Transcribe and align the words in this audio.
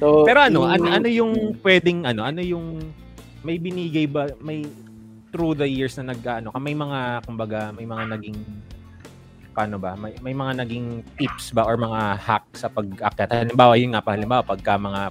So, 0.00 0.24
Pero 0.24 0.40
ano, 0.40 0.64
i- 0.64 0.80
ano, 0.80 0.86
ano 0.88 1.08
yung 1.12 1.60
pwedeng 1.60 2.08
ano, 2.08 2.24
ano 2.24 2.40
yung 2.40 2.80
may 3.44 3.60
binigay 3.60 4.08
ba 4.08 4.32
may 4.40 4.64
through 5.30 5.54
the 5.54 5.68
years 5.68 5.94
na 6.00 6.16
nag 6.16 6.24
ano, 6.24 6.50
may 6.56 6.72
mga 6.72 7.22
kumbaga 7.28 7.70
may 7.76 7.84
mga 7.84 8.16
naging 8.16 8.38
paano 9.52 9.76
ba? 9.76 9.92
May, 9.98 10.16
may 10.24 10.32
mga 10.32 10.64
naging 10.64 11.04
tips 11.20 11.52
ba 11.52 11.66
or 11.66 11.76
mga 11.76 12.16
hack 12.16 12.46
sa 12.54 12.70
pag-akyat? 12.70 13.28
Halimbawa, 13.28 13.74
yun 13.76 13.92
nga 13.92 14.00
pa, 14.00 14.14
halimbawa, 14.14 14.46
pagka 14.46 14.78
mga 14.78 15.10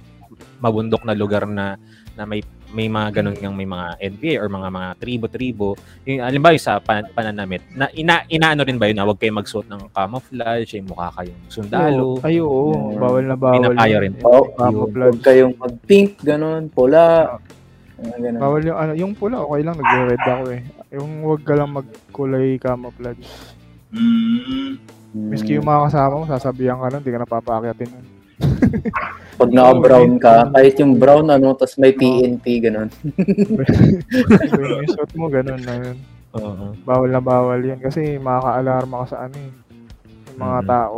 mabundok 0.58 1.04
na 1.04 1.14
lugar 1.14 1.44
na 1.44 1.76
na 2.16 2.24
may 2.24 2.40
may 2.70 2.86
mga 2.86 3.20
ganun 3.20 3.36
yung 3.42 3.56
may 3.58 3.66
mga 3.66 3.98
NPA 3.98 4.34
or 4.38 4.48
mga 4.50 4.68
mga 4.70 4.88
tribo-tribo. 5.02 5.68
Yung, 6.06 6.22
halimbawa, 6.22 6.54
yung 6.54 6.64
sa 6.64 6.78
pan, 6.78 7.06
pananamit, 7.10 7.62
na 7.74 7.90
ina, 7.94 8.22
inaano 8.30 8.62
rin 8.62 8.78
ba 8.78 8.86
yun 8.86 8.98
na 8.98 9.06
huwag 9.06 9.18
kayo 9.18 9.34
magsuot 9.34 9.66
ng 9.66 9.90
camouflage, 9.90 10.78
yung 10.78 10.88
mukha 10.90 11.10
kayong 11.18 11.42
sundalo. 11.50 12.18
Ay, 12.22 12.38
oo. 12.38 12.70
Yeah. 12.70 13.00
Bawal 13.02 13.24
na 13.26 13.36
bawal. 13.36 13.56
Pinapayo 13.58 13.96
yun. 13.98 14.02
rin. 14.02 14.12
Oh, 14.22 14.46
Camouflage. 14.54 15.14
Huwag 15.18 15.26
kayong 15.26 15.54
mag-pink, 15.58 16.10
ganun, 16.22 16.62
pula. 16.70 17.02
Mga 17.98 18.16
ganun. 18.22 18.40
Bawal 18.40 18.60
yung 18.62 18.78
ano, 18.78 18.92
yung 18.96 19.12
pula 19.18 19.36
okay 19.42 19.60
lang 19.66 19.76
nagre-red 19.76 20.24
ako 20.24 20.44
eh. 20.54 20.62
Yung 20.94 21.10
wag 21.26 21.42
ka 21.42 21.54
lang 21.58 21.70
magkulay 21.74 22.58
camouflage. 22.58 23.26
Mm. 23.90 24.78
Miski 25.10 25.58
yung 25.58 25.66
mga 25.66 25.90
kasama 25.90 26.22
mo, 26.22 26.24
sasabihan 26.30 26.78
ka 26.78 26.86
nun, 26.86 27.02
hindi 27.02 27.10
ka 27.10 27.22
napapakyatin 27.26 27.90
nun. 27.90 28.06
Pag 29.36 29.50
naka-brown 29.50 30.12
ka, 30.16 30.52
kahit 30.52 30.74
yung 30.78 30.96
brown, 30.96 31.26
ano, 31.28 31.56
tas 31.56 31.76
may 31.76 31.92
PNP, 31.92 32.60
ganun. 32.60 32.92
Yung 34.52 34.90
suot 34.90 35.12
mo, 35.16 35.26
ganun 35.28 35.62
na 35.62 35.74
yun. 35.80 35.96
Oo. 36.30 36.76
Bawal 36.84 37.10
na 37.10 37.18
bawal 37.18 37.58
yun 37.58 37.80
kasi 37.80 38.14
makaka-alarma 38.16 39.02
ka 39.02 39.06
sa 39.08 39.18
ano 39.26 39.36
eh. 39.36 39.50
Yung 40.30 40.38
mga 40.38 40.58
Mm. 40.60 40.68
tao. 40.68 40.96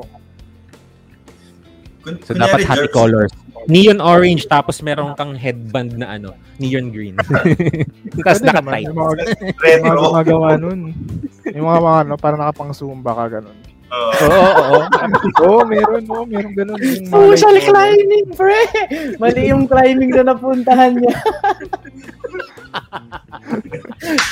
Kun, 2.03 2.15
So, 2.21 2.35
dapat 2.35 2.67
happy 2.67 2.91
George, 2.91 2.93
colors. 2.93 3.33
Neon 3.71 4.03
orange, 4.03 4.51
tapos 4.51 4.83
meron 4.83 5.15
kang 5.15 5.39
headband 5.39 5.95
na 5.95 6.19
ano, 6.19 6.35
neon 6.59 6.91
green. 6.91 7.15
tapos 8.27 8.43
naka-tight. 8.43 8.91
Yung 8.91 8.99
mga, 8.99 9.15
mga 9.87 9.97
gumagawa 9.97 10.49
nun. 10.59 10.81
Yung 11.47 11.67
mga 11.71 11.81
mga 11.81 11.99
ano, 12.03 12.13
parang 12.19 12.41
nakapang-zumba 12.43 13.15
ka 13.15 13.25
ganun. 13.39 13.55
Oo. 13.93 14.13
Oo, 14.25 14.33
oo, 14.33 14.79
oo. 14.81 14.81
Oo, 15.45 15.61
meron, 15.69 16.05
oo, 16.09 16.25
meron 16.25 16.53
ganun. 16.57 16.81
Social 17.05 17.57
climbing, 17.61 18.27
pre! 18.33 18.57
Mali 19.21 19.53
yung 19.53 19.69
climbing 19.69 20.17
na 20.17 20.33
napuntahan 20.33 20.97
niya. 20.97 21.13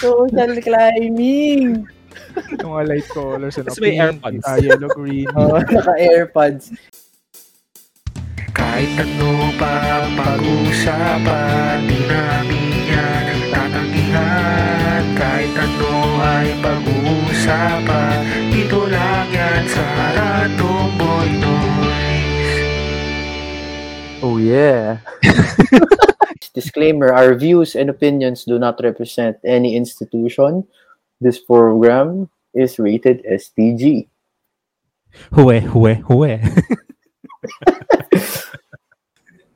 Social 0.00 0.52
climbing! 0.64 1.84
Yung 2.62 2.70
mga 2.72 2.84
light 2.88 3.08
colors. 3.10 3.58
Ano, 3.58 3.68
Tapos 3.68 3.80
may 3.82 3.92
pink, 3.92 4.00
AirPods. 4.00 4.44
ah, 4.46 4.56
yellow, 4.56 4.90
green. 4.94 5.28
Oh, 5.34 5.58
naka-airpods. 5.58 6.72
Kahit 8.50 8.90
ano 8.98 9.54
pa 9.54 10.02
ang 10.02 10.18
pag-usapan 10.18 11.86
Di 11.86 12.00
namin 12.02 12.74
yan 12.90 13.26
tatanggihan 13.54 15.02
Kahit 15.14 15.54
ano 15.54 15.92
ay 16.18 16.48
pag-uusapan 16.58 18.16
Dito 18.50 18.90
lang 18.90 19.28
yan 19.30 19.62
sa 19.70 19.84
Random 20.14 20.86
Boy 20.98 21.28
Noise 21.38 22.58
Oh, 24.20 24.36
yeah. 24.36 25.00
Disclaimer, 26.52 27.08
our 27.08 27.32
views 27.32 27.72
and 27.72 27.88
opinions 27.88 28.44
do 28.44 28.58
not 28.58 28.76
represent 28.84 29.40
any 29.48 29.72
institution. 29.72 30.68
This 31.24 31.40
program 31.40 32.28
is 32.52 32.76
rated 32.76 33.24
as 33.24 33.48
PG. 33.48 34.12
Huwe, 35.32 35.64
huwe, 35.72 36.04
huwe. 36.04 36.36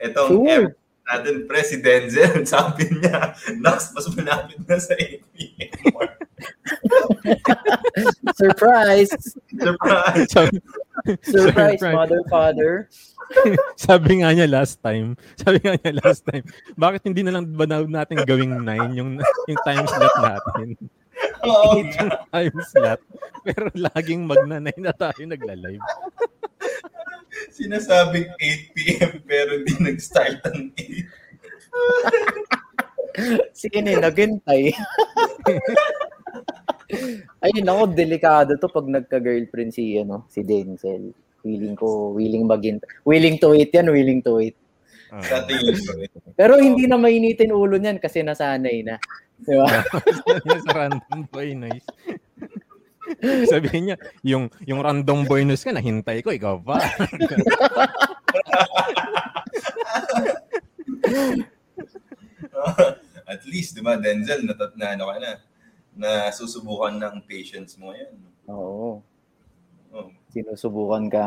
Itong 0.05 0.45
Sure. 0.45 0.69
M 0.69 0.77
natin, 1.05 1.45
President 1.45 2.09
Zen, 2.09 2.41
sabi 2.49 2.89
niya, 2.89 3.37
Nax, 3.61 3.93
mas 3.93 4.09
malapit 4.17 4.57
na 4.65 4.81
sa 4.81 4.97
8 4.97 5.21
p.m. 5.37 5.69
Surprise! 8.41 9.13
Surprise! 9.53 10.29
sabi, 10.33 10.57
Surprise, 11.21 11.81
Surprise. 11.81 11.95
mother, 11.95 12.21
father. 12.33 12.73
sabi 13.77 14.25
nga 14.25 14.33
niya 14.33 14.49
last 14.49 14.81
time, 14.81 15.13
sabi 15.37 15.61
nga 15.61 15.77
niya 15.77 16.01
last 16.01 16.25
time, 16.25 16.45
bakit 16.77 17.05
hindi 17.05 17.21
na 17.21 17.37
lang 17.37 17.53
ba 17.53 17.69
na- 17.69 17.85
natin 17.85 18.25
gawing 18.25 18.65
9 18.65 18.97
yung, 18.97 19.21
yung 19.21 19.61
time 19.65 19.85
slot 19.85 20.17
natin? 20.21 20.77
Oo. 21.45 21.81
8 21.81 22.01
yung 22.01 22.13
time 22.33 22.59
slot. 22.65 23.01
Pero 23.45 23.69
laging 23.75 24.25
magna-9 24.25 24.69
na 24.81 24.95
tayo 24.97 25.23
nagla-live. 25.25 25.85
Sinasabing 27.53 28.29
8 28.41 28.75
p.m. 28.75 29.13
pero 29.27 29.51
hindi 29.61 29.75
nag-start 29.79 30.41
ang 30.49 30.73
8. 30.73 30.75
Sino 33.55 33.91
yung 33.91 34.05
naghintay? 34.05 34.73
Ayun 37.45 37.69
ako, 37.69 37.87
delikado 37.93 38.57
to 38.59 38.69
pag 38.71 38.87
nagka-girlfriend 38.89 39.75
si, 39.75 39.99
ano, 39.99 40.25
si 40.31 40.43
Denzel. 40.43 41.13
Willing 41.45 41.77
ko, 41.77 42.17
willing 42.17 42.49
magin 42.49 42.81
willing 43.05 43.37
to 43.37 43.53
wait 43.53 43.69
yan, 43.77 43.93
willing 43.93 44.25
to 44.25 44.41
wait. 44.41 44.57
Sa 45.23 45.47
tingin 45.47 45.77
ko. 45.79 45.93
eh. 46.03 46.11
Pero 46.35 46.59
hindi 46.59 46.91
na 46.91 46.99
mainitin 46.99 47.55
ulo 47.55 47.79
niyan 47.79 48.03
kasi 48.03 48.27
nasanay 48.27 48.83
na. 48.83 48.99
Di 49.39 49.55
ba? 49.55 49.69
Sabi 50.27 50.59
sa 50.67 50.73
random 50.75 51.21
boy 51.31 51.49
noise. 51.55 51.87
Sabihin 53.47 53.93
niya, 53.93 53.97
yung 54.25 54.49
yung 54.65 54.81
random 54.81 55.29
boy 55.29 55.45
noise 55.45 55.63
ka, 55.63 55.71
nahintay 55.71 56.25
ko, 56.25 56.33
ikaw 56.33 56.57
pa. 56.59 56.81
At 63.25 63.43
least, 63.49 63.75
di 63.77 63.81
ba, 63.81 63.97
Denzel, 63.97 64.45
na, 64.45 64.55
na 64.77 64.87
ano 64.95 65.05
ka 65.09 65.17
na, 65.21 65.31
na 65.95 66.11
susubukan 66.33 66.93
ng 66.97 67.25
patience 67.25 67.77
mo 67.81 67.93
yan. 67.97 68.13
Oo. 68.51 69.01
Oh. 69.95 70.09
Sinusubukan 70.35 71.07
ka. 71.09 71.27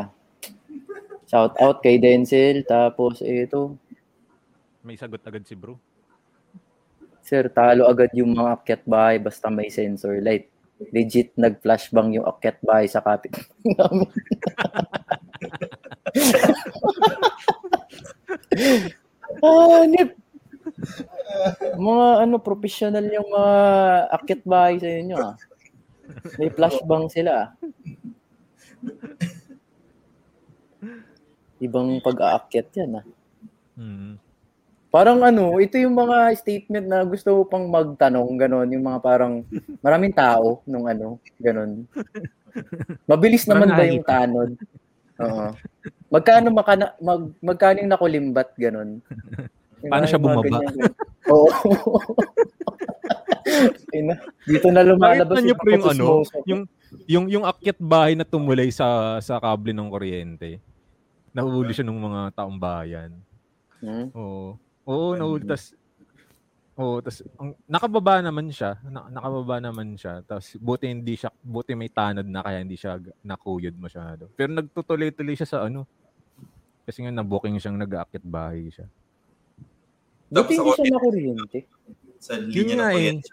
Shout 1.28 1.54
out 1.60 1.84
kay 1.84 2.00
Denzel. 2.00 2.64
Tapos 2.64 3.20
ito, 3.20 3.76
May 4.80 4.96
sagot 4.96 5.20
agad 5.20 5.44
si 5.44 5.52
bro. 5.52 5.76
sir, 7.20 7.44
talo 7.52 7.84
agad 7.84 8.08
yung 8.16 8.32
mga 8.32 8.56
akyat 8.56 8.82
bahay 8.88 9.20
basta 9.20 9.52
may 9.52 9.68
sensor 9.68 10.16
light. 10.24 10.48
Legit 10.94 11.34
nag-flashbang 11.36 12.16
yung 12.16 12.24
akyat 12.24 12.56
bahay 12.64 12.88
sa 12.88 13.04
kapit 13.04 13.34
namin. 13.76 14.08
ah, 19.44 19.82
nip. 19.84 20.10
Mga 21.76 22.06
ano, 22.24 22.36
professional 22.40 23.04
yung 23.10 23.28
mga 23.28 23.54
akyat 24.14 24.42
bahay 24.46 24.74
sa 24.80 24.88
inyo 24.88 25.16
ah. 25.18 25.34
May 26.40 26.48
flashbang 26.48 27.06
sila 27.12 27.32
ah. 27.34 27.48
Ibang 31.58 31.98
pag-aakyat 32.02 32.68
yan 32.78 33.02
ah. 33.02 33.06
Hmm. 33.78 34.14
Parang 34.88 35.20
ano, 35.20 35.60
ito 35.60 35.76
yung 35.76 35.92
mga 35.92 36.32
statement 36.40 36.86
na 36.88 37.04
gusto 37.04 37.28
ko 37.28 37.40
pang 37.44 37.68
magtanong, 37.68 38.40
ganon, 38.40 38.72
yung 38.72 38.88
mga 38.88 39.00
parang 39.04 39.44
maraming 39.84 40.16
tao 40.16 40.64
nung 40.64 40.88
ano, 40.88 41.20
ganon. 41.36 41.84
Mabilis 43.04 43.44
naman 43.44 43.68
ba 43.76 43.84
yung 43.84 44.06
tanod? 44.06 44.50
Oo. 45.20 45.52
Magkano 46.08 46.48
makana, 46.48 46.96
mag, 47.04 47.28
magkano 47.44 47.84
yung 47.84 47.92
nakulimbat, 47.92 48.48
ganon. 48.56 49.04
Yung 49.84 49.92
Paano 49.92 50.06
siya 50.08 50.18
bumaba? 50.18 50.58
Oo. 51.28 51.50
Ina, 53.92 54.14
Dito 54.44 54.68
na 54.72 54.82
lumalabas 54.84 55.40
niyo 55.44 55.54
po 55.56 55.68
yung 55.68 55.86
ano, 55.88 56.06
yung 56.48 56.62
yung 57.04 57.24
yung 57.28 57.44
akyat 57.44 57.78
bahay 57.80 58.12
na 58.16 58.24
tumulay 58.24 58.72
sa 58.72 59.18
sa 59.20 59.36
kable 59.40 59.76
ng 59.76 59.88
kuryente. 59.92 60.60
Nahuli 61.38 61.70
siya 61.70 61.86
ng 61.86 62.02
mga 62.02 62.20
taong 62.34 62.58
bayan. 62.58 63.10
Hmm? 63.78 64.10
Oo. 64.10 64.58
Oo, 64.88 65.14
nahuli 65.14 65.46
tas 65.46 65.78
Oo, 66.78 67.02
tas 67.02 67.26
ang, 67.34 67.58
nakababa 67.66 68.22
naman 68.22 68.54
siya. 68.54 68.78
Na, 68.86 69.10
nakababa 69.10 69.58
naman 69.58 69.98
siya. 69.98 70.22
Tapos 70.22 70.54
buti 70.62 70.86
hindi 70.86 71.18
siya 71.18 71.34
buti 71.42 71.74
may 71.74 71.90
tanod 71.90 72.22
na 72.22 72.38
kaya 72.38 72.62
hindi 72.62 72.78
siya 72.78 73.02
nakuyod 73.26 73.74
masyado. 73.74 74.30
Pero 74.38 74.54
nagtutuloy-tuloy 74.54 75.34
siya 75.34 75.48
sa 75.50 75.58
ano. 75.66 75.82
Kasi 76.86 77.02
nga 77.02 77.10
na-booking 77.10 77.58
siyang 77.58 77.82
nag-aakyat 77.82 78.22
bahay 78.22 78.70
siya. 78.70 78.86
Buti 80.30 80.54
Tapos 80.54 80.54
hindi 80.54 80.70
siya 80.70 80.94
nakuryente. 80.94 81.58
sa 82.22 82.34
linya 82.38 82.74
ng 82.78 82.82
eh. 82.82 82.94
kuryente. 82.94 83.28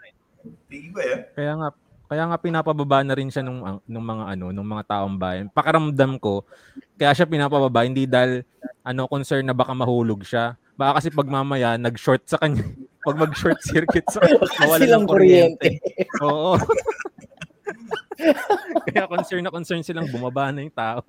Tingin 0.66 0.90
ba 0.90 1.02
yan? 1.06 1.20
Kaya 1.34 1.52
nga 1.54 1.68
kaya 2.06 2.22
nga 2.26 2.38
pinapababa 2.38 3.02
na 3.02 3.14
rin 3.14 3.28
siya 3.28 3.42
nung 3.42 3.82
nung 3.82 4.06
mga 4.06 4.24
ano, 4.34 4.54
nung 4.54 4.66
mga 4.66 4.84
taong 4.86 5.18
bayan. 5.18 5.46
Pakiramdam 5.50 6.18
ko, 6.22 6.46
kaya 6.94 7.12
siya 7.12 7.26
pinapababa 7.26 7.82
hindi 7.82 8.06
dahil 8.06 8.46
ano 8.82 9.10
concern 9.10 9.42
na 9.42 9.54
baka 9.54 9.74
mahulog 9.74 10.22
siya. 10.22 10.54
Baka 10.78 11.02
kasi 11.02 11.08
pag 11.10 11.26
mamaya 11.26 11.74
nag-short 11.74 12.22
sa 12.24 12.38
kanya, 12.38 12.62
pag 13.06 13.16
mag-short 13.18 13.58
circuit 13.64 14.06
sa 14.06 14.22
mawala 14.62 14.82
Silang 14.82 15.04
ng 15.04 15.10
kuryente. 15.10 15.68
kuryente. 15.82 16.22
Oo. 16.22 16.54
kaya 18.86 19.10
concern 19.10 19.42
na 19.42 19.50
concern 19.50 19.82
silang 19.82 20.06
bumaba 20.08 20.54
na 20.54 20.62
yung 20.62 20.74
tao. 20.74 21.02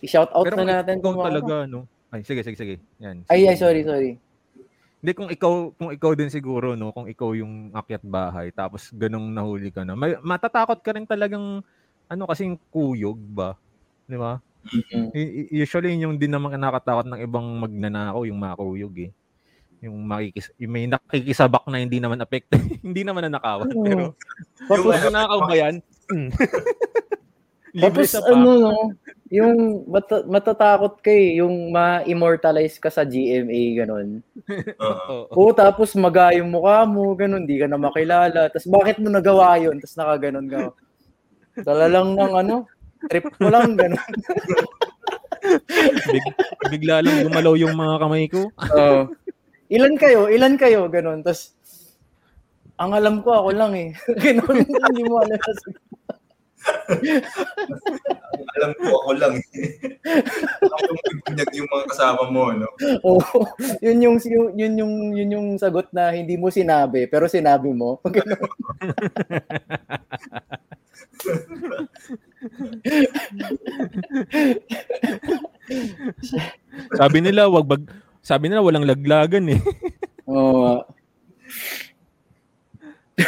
I-shout 0.00 0.32
out 0.32 0.44
Pero 0.48 0.56
na 0.56 0.60
kung 0.64 0.70
natin 0.72 0.96
kung 1.00 1.16
ano. 1.20 1.24
talaga, 1.28 1.54
no? 1.68 1.84
Ay, 2.10 2.24
sige, 2.26 2.42
sige, 2.42 2.56
sige. 2.56 2.76
Yan. 2.98 3.22
Ay, 3.28 3.44
sige. 3.44 3.48
ay, 3.52 3.56
sorry, 3.56 3.80
sorry. 3.84 4.10
Hindi, 5.00 5.12
kung 5.16 5.32
ikaw, 5.32 5.52
kung 5.80 5.90
ikaw 5.96 6.12
din 6.12 6.28
siguro, 6.28 6.76
no? 6.76 6.92
Kung 6.92 7.08
ikaw 7.08 7.32
yung 7.32 7.72
akyat 7.72 8.04
bahay, 8.04 8.52
tapos 8.52 8.92
ganong 8.92 9.32
nahuli 9.32 9.72
ka 9.72 9.80
na, 9.80 9.96
may, 9.96 10.20
matatakot 10.20 10.76
ka 10.84 10.92
rin 10.92 11.08
talagang, 11.08 11.64
ano, 12.04 12.22
kasing 12.28 12.60
kuyog 12.68 13.16
ba? 13.16 13.56
Di 14.04 14.20
ba? 14.20 14.36
Mm. 14.68 15.08
I- 15.16 15.48
Usually, 15.64 15.96
yun 15.96 16.04
yung 16.12 16.16
din 16.20 16.28
naman 16.28 16.52
nakakatakot 16.52 17.08
ng 17.08 17.20
ibang 17.24 17.48
magnanakaw, 17.64 18.28
yung 18.28 18.36
makuyog 18.36 19.08
eh. 19.08 19.10
Yung 19.80 20.04
makikis, 20.04 20.52
yung 20.60 20.72
may 20.76 20.84
nakikisabak 20.84 21.64
na 21.72 21.80
hindi 21.80 21.96
naman 21.96 22.20
affected, 22.20 22.60
hindi 22.84 23.00
naman 23.00 23.24
nanakawan. 23.24 23.72
Oo. 23.72 23.84
Pero, 23.88 24.02
Tapos, 24.68 24.84
kung 24.84 25.16
nanakaw 25.16 25.38
ba 25.48 25.54
yan? 25.56 25.74
Libre 27.70 28.02
tapos 28.02 28.12
ano, 28.26 28.50
no, 28.58 28.74
yung 29.30 29.86
mata- 29.86 30.26
matatakot 30.26 30.98
ka 30.98 31.10
eh, 31.14 31.38
yung 31.38 31.70
ma-immortalize 31.70 32.82
ka 32.82 32.90
sa 32.90 33.06
GMA, 33.06 33.78
ganun. 33.78 34.26
Oo. 34.82 35.30
Oo. 35.30 35.54
Tapos 35.54 35.94
maga 35.94 36.34
yung 36.34 36.50
mukha 36.50 36.82
mo, 36.82 37.14
ganun, 37.14 37.46
di 37.46 37.62
ka 37.62 37.70
na 37.70 37.78
makilala. 37.78 38.50
Tapos 38.50 38.66
bakit 38.66 38.98
mo 38.98 39.06
nagawa 39.06 39.54
yun? 39.62 39.78
Tapos 39.78 39.96
nakaganon 40.02 40.46
ka. 40.50 40.60
Talalang 41.62 42.18
ng 42.18 42.34
ano, 42.34 42.56
trip 43.06 43.30
ko 43.38 43.46
lang, 43.46 43.78
ganun. 43.78 44.10
Big, 46.10 46.26
bigla 46.74 47.00
lang 47.00 47.30
gumalaw 47.30 47.54
yung 47.54 47.74
mga 47.78 47.94
kamay 48.02 48.24
ko. 48.26 48.50
Oo. 48.50 49.14
ilan 49.70 49.94
kayo? 49.94 50.26
Ilan 50.26 50.58
kayo? 50.58 50.90
Ganun. 50.90 51.22
Tapos, 51.22 51.54
ang 52.80 52.96
alam 52.96 53.22
ko, 53.22 53.30
ako 53.44 53.50
lang 53.54 53.72
eh. 53.76 53.94
Ganun, 54.24 54.58
hindi 54.66 55.02
mo 55.06 55.22
alam. 55.22 55.38
Alam 58.60 58.70
ko, 58.76 58.86
ako 59.00 59.10
lang. 59.16 59.34
ako 60.60 60.90
yung 60.90 61.56
yung 61.56 61.68
mga 61.70 61.84
kasama 61.88 62.22
mo, 62.28 62.52
no? 62.52 62.68
Oo. 63.04 63.46
yun 63.80 63.98
yung, 64.04 64.16
yun, 64.20 64.52
yun 64.56 64.74
yung, 64.80 64.94
yun 65.16 65.30
yung 65.32 65.48
sagot 65.56 65.88
na 65.94 66.12
hindi 66.12 66.36
mo 66.36 66.50
sinabi, 66.52 67.06
pero 67.08 67.28
sinabi 67.28 67.72
mo. 67.72 68.00
Sabi 76.96 77.18
nila, 77.20 77.48
wag 77.48 77.66
bag, 77.68 77.82
sabi 78.20 78.48
nila 78.48 78.64
walang 78.64 78.88
laglagan 78.88 79.48
eh. 79.56 79.60
Oo. 80.28 80.80
nga. 80.80 80.84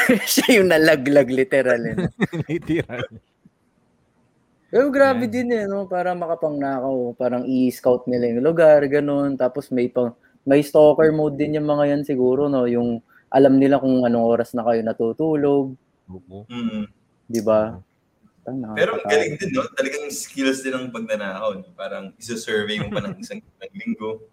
Siya 0.33 0.61
yung 0.61 0.69
nalaglag 0.71 1.29
literal. 1.29 1.81
Eh. 1.85 1.97
Literal. 2.51 3.07
Pero 4.73 4.89
grabe 4.89 5.29
Yan. 5.29 5.33
din 5.33 5.49
eh, 5.53 5.65
no? 5.69 5.85
para 5.85 6.17
makapangnakaw. 6.17 7.13
Parang 7.21 7.45
i-scout 7.45 8.09
nila 8.09 8.33
yung 8.33 8.41
lugar, 8.41 8.81
ganun. 8.89 9.37
Tapos 9.37 9.69
may 9.69 9.93
pang, 9.93 10.17
may 10.49 10.65
stalker 10.65 11.13
mode 11.13 11.37
din 11.37 11.61
yung 11.61 11.69
mga 11.69 11.93
yan 11.93 12.03
siguro, 12.09 12.49
no? 12.49 12.65
Yung 12.65 13.05
alam 13.29 13.61
nila 13.61 13.77
kung 13.77 14.05
anong 14.05 14.27
oras 14.29 14.57
na 14.57 14.65
kayo 14.65 14.81
natutulog, 14.81 15.77
Oo. 16.09 16.45
Mm. 16.49 16.89
di 17.29 17.41
ba? 17.45 17.77
Tang, 18.43 18.59
Pero 18.75 18.99
ang 18.99 19.07
galing 19.07 19.39
din, 19.39 19.55
no? 19.55 19.63
Talagang 19.79 20.11
skills 20.11 20.67
din 20.67 20.75
ang 20.75 20.91
pagnanakaw. 20.91 21.63
No? 21.63 21.69
Parang 21.79 22.11
isa-survey 22.19 22.83
mo 22.83 22.91
pa 22.91 23.01
ng 23.07 23.21
isang 23.23 23.39
linggo. 23.79 24.25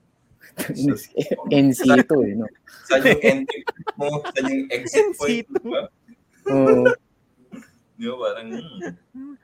NC 1.49 1.81
to 2.05 2.17
eh, 2.25 2.33
no? 2.35 2.45
Saan 2.89 3.05
yung 3.05 3.21
entry 3.21 3.59
mo? 3.97 4.07
Saan 4.33 4.45
yung 4.49 4.65
exit 4.73 5.05
point? 5.15 5.47
NC2. 5.47 5.61
Diba? 5.61 5.81
Oo. 6.49 6.83
Di 7.99 8.05
ba? 8.07 8.15
Parang. 8.15 8.49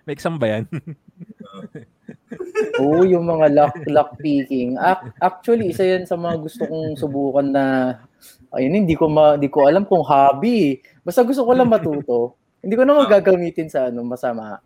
May 0.06 0.14
exam 0.14 0.36
ba 0.40 0.48
yan? 0.48 0.64
Oo, 2.82 3.04
yung 3.08 3.26
mga 3.26 3.48
lock, 3.54 3.76
lock 3.88 4.10
picking. 4.20 4.76
Ac- 4.80 5.16
actually, 5.20 5.72
isa 5.72 5.84
yan 5.86 6.04
sa 6.08 6.16
mga 6.20 6.40
gusto 6.40 6.64
kong 6.68 6.96
subukan 7.00 7.48
na 7.48 7.66
ayun, 8.56 8.84
hindi 8.84 8.96
ko 8.96 9.12
ma, 9.12 9.36
hindi 9.36 9.52
ko 9.52 9.68
alam 9.68 9.84
kung 9.84 10.04
hobby. 10.04 10.80
Basta 11.04 11.24
gusto 11.24 11.44
ko 11.44 11.52
lang 11.54 11.70
matuto. 11.70 12.40
hindi 12.66 12.74
ko 12.74 12.82
naman 12.82 13.06
gagamitin 13.06 13.70
sa 13.70 13.94
ano 13.94 14.02
masama. 14.02 14.58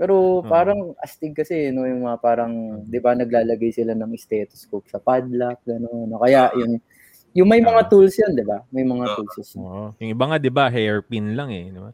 Pero 0.00 0.40
parang 0.48 0.96
astig 0.96 1.36
kasi 1.36 1.68
no 1.68 1.84
yung 1.84 2.08
mga 2.08 2.16
parang 2.24 2.80
'di 2.88 2.98
ba 3.04 3.12
naglalagay 3.12 3.68
sila 3.68 3.92
ng 3.92 4.16
stethoscope 4.16 4.88
sa 4.88 4.96
padlock 4.96 5.60
gano'n. 5.68 6.08
No? 6.08 6.16
Kaya 6.16 6.48
yung 6.56 6.80
yung 7.36 7.48
may 7.52 7.60
mga 7.60 7.86
tools 7.92 8.16
yan, 8.16 8.32
'di 8.32 8.48
ba? 8.48 8.64
May 8.72 8.82
mga 8.82 9.04
Ah. 9.06 9.14
tools. 9.20 9.36
yan. 9.52 9.60
Oo. 9.60 9.84
Yung 10.00 10.10
iba 10.16 10.24
nga, 10.24 10.36
di 10.40 10.48
ba, 10.50 10.72
hairpin 10.72 11.36
lang 11.36 11.52
eh. 11.52 11.68
Di 11.68 11.78
ba? 11.78 11.92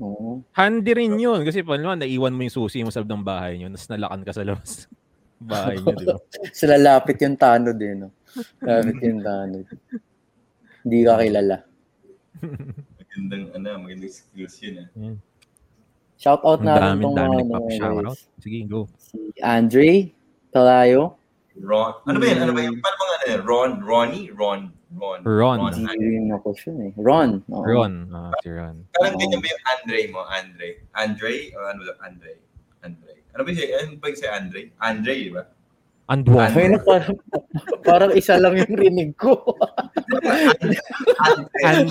Oo. 0.00 0.40
Handy 0.56 0.90
rin 0.96 1.14
yun. 1.20 1.44
Kasi 1.44 1.60
pa 1.60 1.76
naman, 1.76 2.00
naiwan 2.00 2.32
mo 2.32 2.42
yung 2.48 2.56
susi 2.56 2.80
mo 2.80 2.88
sa 2.88 3.04
loob 3.04 3.12
ng 3.12 3.26
bahay 3.28 3.60
nyo, 3.60 3.68
tapos 3.76 3.90
nalakan 3.92 4.22
ka 4.24 4.32
sa 4.32 4.42
labas. 4.48 4.72
bahay 5.38 5.76
nyo, 5.78 5.94
di 5.94 6.06
ba? 6.08 6.18
Sila 6.58 6.74
lapit 6.80 7.20
yung 7.22 7.36
tanod 7.38 7.78
eh, 7.78 7.92
no? 7.94 8.10
Lapit 8.64 8.98
yung 9.04 9.20
tanod. 9.22 9.66
Hindi 10.82 10.98
ka 11.06 11.12
kilala. 11.22 11.56
magandang, 12.98 13.44
ano, 13.54 13.68
magandang 13.84 14.10
skills 14.16 14.56
yun, 14.64 14.74
ah. 14.82 14.88
Shout 16.18 16.42
out 16.42 16.60
natin 16.66 16.98
dami, 16.98 17.02
tong 17.06 17.14
dami 17.14 17.22
mga 17.22 17.30
ano, 17.30 17.38
nagpapashoutout. 17.38 18.04
guys. 18.10 18.20
Sige, 18.42 18.58
go. 18.66 18.80
Si 18.98 19.18
Andre 19.38 20.18
Talayo. 20.50 21.14
Ron. 21.58 21.92
Ano 22.06 22.16
ba 22.18 22.26
yan? 22.26 22.38
Ano 22.42 22.52
ba 22.54 22.60
yung, 22.62 22.78
paano 22.82 22.96
ba 22.96 23.04
nga 23.04 23.16
ano 23.18 23.26
yan? 23.26 23.42
Ron? 23.46 23.70
Ronnie? 23.82 24.26
Ron? 24.34 24.60
Ron. 24.98 25.20
Ron. 25.22 25.58
Hindi 25.74 26.06
rin 26.18 26.32
ako 26.32 26.48
siya 26.56 26.72
eh. 26.88 26.92
Ron. 26.96 27.30
oo. 27.50 27.62
Ron. 27.62 28.08
Ah, 28.10 28.32
si 28.42 28.48
Ron. 28.48 28.82
Parang 28.96 29.14
ganyan 29.20 29.38
ba 29.42 29.48
yung 29.50 29.64
Andre 29.66 29.98
mo? 30.08 30.20
Andre? 30.26 30.68
Andre? 30.96 31.32
O 31.52 31.58
ano 31.66 31.80
ba? 31.84 31.94
Andre? 32.02 32.32
Andre. 32.82 33.12
Ano 33.36 33.40
ba 33.44 33.48
yung, 33.52 33.60
ano 33.68 33.90
ba 34.00 34.06
yung 34.08 34.18
si 34.18 34.26
Andre? 34.26 34.60
Andre, 34.80 35.14
di 35.14 35.32
ba? 35.34 35.44
Andwo. 36.08 36.40
Ay, 36.40 36.72
na, 36.72 36.80
parang, 36.80 37.16
parang 37.84 38.12
isa 38.16 38.40
lang 38.40 38.56
yung 38.56 38.74
rinig 38.80 39.12
ko. 39.20 39.36
Andre. 41.28 41.52
And, 41.68 41.88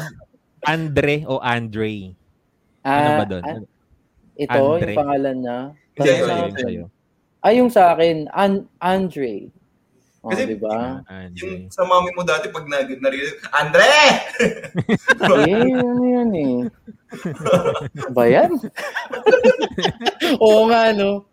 Andre 0.65 1.15
o 1.29 1.37
Andre? 1.37 2.17
Ano 2.81 3.09
ba 3.21 3.25
doon? 3.29 3.43
Ah, 4.39 4.43
ito, 4.43 4.61
Andre. 4.71 4.85
yung 4.85 4.97
pangalan 4.97 5.35
niya. 5.37 5.59
Parang 5.91 6.07
yun, 6.07 6.21
sa 6.21 6.35
akin. 6.43 6.65
Ay, 7.39 7.53
yung 7.55 7.71
sa 7.71 7.83
akin, 7.91 8.15
An- 8.29 8.67
Andre. 8.77 9.33
Oh, 10.19 10.29
Kasi- 10.29 10.45
di 10.45 10.57
ba? 10.57 10.99
Andre. 11.05 11.39
Yung 11.39 11.69
sa 11.69 11.81
mami 11.81 12.09
mo 12.11 12.21
dati 12.21 12.49
pag 12.49 12.65
nag 12.65 12.89
narinig, 12.89 13.37
Andre! 13.49 13.87
Eh, 15.47 15.71
ano 15.71 16.03
yan 16.03 16.31
eh. 16.33 16.55
ba 18.11 18.23
yan? 18.25 18.51
Oo 20.43 20.67
nga, 20.67 20.91
no? 20.91 21.25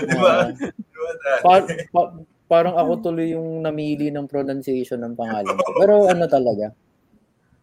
di 0.00 0.16
ba? 0.16 0.32
Ah, 0.40 0.46
Di 0.50 0.64
ba? 0.94 1.10
dati? 1.12 1.42
pa- 1.42 1.66
pa- 1.90 2.12
parang 2.46 2.74
ako 2.74 2.92
tuloy 3.04 3.30
yung 3.30 3.60
namili 3.60 4.08
ng 4.08 4.26
pronunciation 4.26 4.98
ng 4.98 5.14
pangalan 5.14 5.50
ko. 5.50 5.68
Pero 5.76 5.94
ano 6.06 6.24
talaga. 6.26 6.72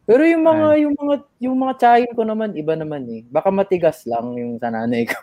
Pero 0.07 0.23
yung 0.23 0.39
mga 0.41 0.67
yung 0.79 0.95
mga 0.95 1.15
yung 1.37 1.57
mga 1.57 1.73
tsahin 1.75 2.11
ko 2.15 2.23
naman 2.23 2.55
iba 2.55 2.73
naman 2.73 3.03
eh. 3.07 3.21
Baka 3.27 3.51
matigas 3.51 4.07
lang 4.07 4.31
yung 4.33 4.55
sa 4.55 4.71
nanay 4.71 5.03
ko. 5.03 5.19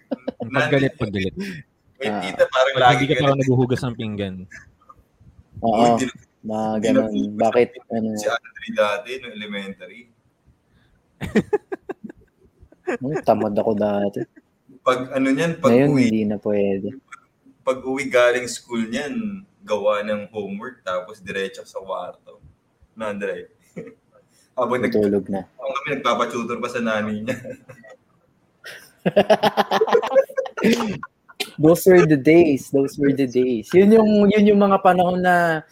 Paggalit, 0.52 0.96
paggalit. 0.96 1.36
Wait, 2.00 2.08
Ah. 2.08 2.18
tita, 2.18 2.44
parang 2.48 2.74
Pag 2.74 2.82
lagi 2.82 3.04
ka 3.06 3.14
parang 3.14 3.38
naghuhugas 3.38 3.80
ng 3.84 3.94
pinggan. 3.94 4.34
Oo. 5.60 5.94
Mga 6.42 6.68
ganun. 6.82 7.12
Bakit 7.38 7.68
ano? 7.88 8.08
si 8.16 8.26
Andre 8.26 8.68
dati, 8.72 9.10
no 9.20 9.28
elementary. 9.30 10.00
Hmm, 12.82 13.14
tamad 13.22 13.54
ako 13.54 13.72
dati. 13.72 14.20
Pag 14.82 15.14
ano 15.14 15.30
niyan, 15.30 15.56
pag 15.56 15.70
Ngayon 15.70 15.88
uwi, 15.88 16.02
hindi 16.02 16.22
na 16.26 16.36
pwede. 16.36 16.88
pag 17.62 17.78
uwi 17.80 18.10
galing 18.10 18.44
school 18.44 18.82
niyan, 18.82 19.14
gawa 19.62 20.02
ng 20.02 20.28
homework, 20.28 20.82
tapos 20.82 21.22
diretso 21.22 21.62
sa 21.62 21.78
kwarto. 21.78 22.42
Na, 22.92 23.14
Andre. 23.14 23.48
Habang 24.52 24.84
nag, 24.84 24.92
Tutulog 24.92 25.24
na. 25.32 25.48
habang 25.56 25.74
kami 25.80 25.88
nagpapatutor 25.96 26.56
pa 26.60 26.68
sa 26.68 26.84
nanay 26.84 27.24
niya. 27.24 27.36
Those 31.58 31.82
were 31.88 32.06
the 32.06 32.16
days. 32.20 32.70
Those 32.70 32.98
were 33.00 33.12
the 33.12 33.26
days. 33.26 33.68
Yun 33.74 33.92
yung 33.92 34.30
yun 34.30 34.46
yung 34.54 34.60
mga 34.62 34.78
panahon 34.84 35.20
na 35.20 35.62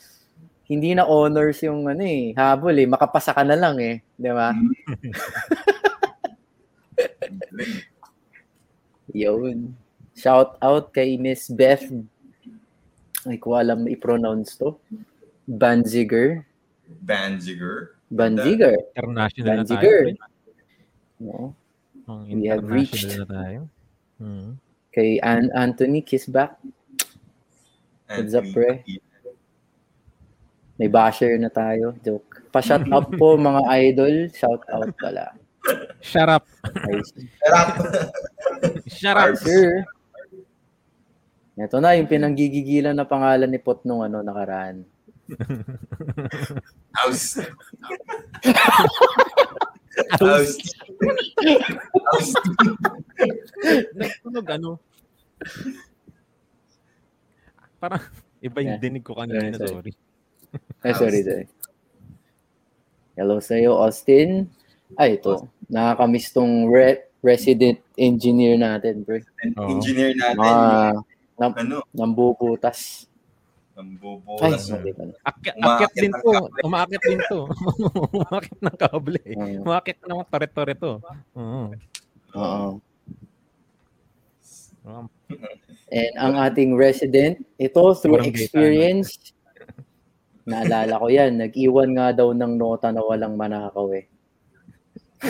hindi 0.71 0.95
na 0.95 1.07
honors 1.07 1.63
yung 1.67 1.87
ano 1.87 2.03
eh, 2.03 2.33
habol 2.35 2.79
eh, 2.79 2.87
makapasa 2.87 3.35
ka 3.35 3.43
na 3.43 3.57
lang 3.59 3.79
eh, 3.79 4.03
'di 4.19 4.31
ba? 4.31 4.55
Yun. 9.11 9.75
Shout 10.15 10.55
out 10.63 10.95
kay 10.95 11.19
Miss 11.19 11.51
Beth. 11.51 11.91
Ay 13.27 13.37
ko 13.37 13.59
alam 13.59 13.85
i-pronounce 13.91 14.57
to. 14.57 14.79
Banziger. 15.45 16.47
Banziger. 17.03 18.00
Banziger. 18.11 18.75
International 18.93 19.63
na 19.63 19.65
tayo. 19.65 19.79
Banziger. 19.79 20.01
No. 21.21 21.55
Ang 22.11 22.43
We 22.43 22.51
have 22.51 22.67
reached. 22.67 23.07
na 23.15 23.27
tayo. 23.27 23.61
Hmm. 24.19 24.59
Kay 24.91 25.23
An 25.23 25.49
Anthony 25.55 26.03
Kisback. 26.03 26.59
What's 28.11 28.35
up, 28.35 28.43
pre? 28.51 28.83
May 30.75 30.91
basher 30.91 31.39
na 31.39 31.47
tayo. 31.47 31.95
Joke. 32.03 32.43
Pa-shout 32.51 32.83
out 32.91 33.07
po 33.15 33.39
mga 33.39 33.63
idol. 33.71 34.15
Shout 34.35 34.67
out 34.75 34.91
pala. 34.99 35.31
Shut 36.03 36.27
up. 36.27 36.43
Shut 38.91 39.15
up. 39.15 39.37
sir. 39.39 39.87
Ito 41.61 41.77
na, 41.79 41.93
yung 41.93 42.09
pinanggigigilan 42.09 42.97
na 42.97 43.05
pangalan 43.05 43.47
ni 43.47 43.61
Pot 43.61 43.85
nung 43.85 44.01
ano, 44.01 44.25
nakaraan. 44.25 44.83
House. 46.99 47.39
House. 50.17 50.55
House. 51.93 52.31
Nagtunog 53.95 54.47
ano? 54.51 54.71
Parang 57.81 58.03
iba 58.45 58.59
yung 58.61 58.77
Yeah. 58.77 58.83
dinig 58.83 59.05
ko 59.05 59.17
kanina, 59.17 59.57
sorry. 59.57 59.93
Ay, 60.85 60.93
sorry, 60.97 61.21
sorry. 61.25 61.47
Hello 63.17 63.37
sa'yo, 63.41 63.77
Austin. 63.77 64.49
Ay, 64.97 65.21
ito. 65.21 65.49
Nakakamiss 65.69 66.33
tong 66.33 66.67
re- 66.73 67.11
resident 67.21 67.79
engineer 67.95 68.57
natin, 68.57 69.05
bro. 69.05 69.21
Oo. 69.21 69.69
Engineer 69.77 70.17
natin. 70.17 70.41
Mga 70.41 71.61
ano? 71.65 71.77
nambubutas. 71.93 73.10
Ang 73.81 73.91
Ay, 73.91 73.97
bubulas. 73.97 74.61
sorry 74.69 74.93
pala. 74.93 75.13
Umaakit 75.17 75.89
akyat 75.89 75.93
din 75.97 76.13
ng 76.13 76.21
to. 76.21 76.33
Umaakit 76.69 77.01
din 77.01 77.21
to. 77.25 77.41
Umaakit 78.21 78.59
ng 78.61 78.77
kable. 78.77 79.21
eh. 79.25 79.35
Oo. 79.41 79.65
Umaakit 79.65 79.99
ng 80.05 80.21
tore-tore 80.29 80.75
to. 80.77 80.93
Oo. 81.33 81.61
Oo. 82.37 82.69
Oo. 84.85 85.03
And 85.91 86.13
ang 86.15 86.35
ating 86.37 86.77
resident, 86.77 87.41
ito 87.57 87.81
through 87.97 88.21
Sobrang 88.21 88.29
experience, 88.29 89.33
naalala 90.51 91.01
ko 91.01 91.09
yan, 91.09 91.41
nag-iwan 91.41 91.97
nga 91.97 92.13
daw 92.13 92.37
ng 92.37 92.53
nota 92.55 92.93
na 92.93 93.01
walang 93.01 93.35
manakaw 93.35 93.89
eh. 93.97 94.05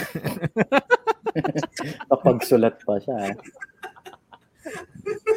Kapag 2.11 2.37
sulat 2.43 2.83
pa 2.83 2.99
siya. 2.99 3.39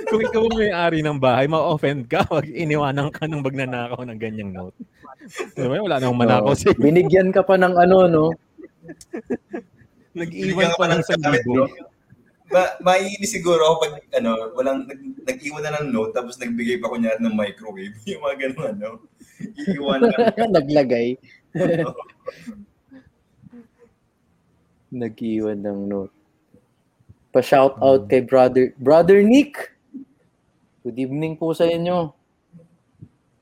Kung 0.09 0.21
ikaw 0.21 0.43
ang 0.45 0.57
may-ari 0.59 0.99
ng 1.01 1.17
bahay, 1.17 1.45
ma-offend 1.49 2.05
ka 2.05 2.21
pag 2.29 2.45
iniwanan 2.45 3.09
ka 3.09 3.25
ng 3.25 3.41
magnanakaw 3.41 4.01
ng 4.05 4.19
ganyang 4.19 4.51
note. 4.53 4.77
Diba? 5.55 5.79
Wala 5.79 5.97
nang 5.97 6.17
manakaw 6.17 6.53
Oo. 6.53 6.59
sa'yo. 6.59 6.77
binigyan 6.77 7.33
ka 7.33 7.41
pa 7.41 7.57
ng 7.57 7.73
ano, 7.73 7.97
no? 8.05 8.25
Nag-iwan 10.13 10.75
pa 10.77 10.85
ng 10.91 11.01
sandibo. 11.01 11.65
no? 11.65 11.91
Ma 12.53 12.69
maiinis 12.85 13.33
siguro 13.33 13.65
ako 13.65 13.75
pag 13.81 13.93
ano, 14.13 14.53
walang 14.53 14.85
nag, 14.85 15.01
nag-iwan 15.25 15.65
na 15.65 15.81
ng 15.81 15.89
note 15.89 16.13
tapos 16.13 16.37
nagbigay 16.37 16.77
pa 16.77 16.91
kunyari 16.91 17.17
ng 17.17 17.33
microwave. 17.33 17.97
Yung 18.09 18.21
mga 18.21 18.37
ganun 18.37 18.67
ano. 18.77 18.89
Iiwan 19.41 19.99
ka. 20.13 20.45
Naglagay. 20.61 21.17
Nag-iwan 24.93 25.57
ng 25.65 25.79
note. 25.89 26.13
Pa-shout 27.33 27.81
out 27.81 28.05
kay 28.05 28.21
brother 28.21 28.77
brother 28.77 29.25
Nick. 29.25 29.73
Good 30.85 31.01
evening 31.01 31.33
po 31.33 31.49
sa 31.57 31.65
inyo. 31.65 32.13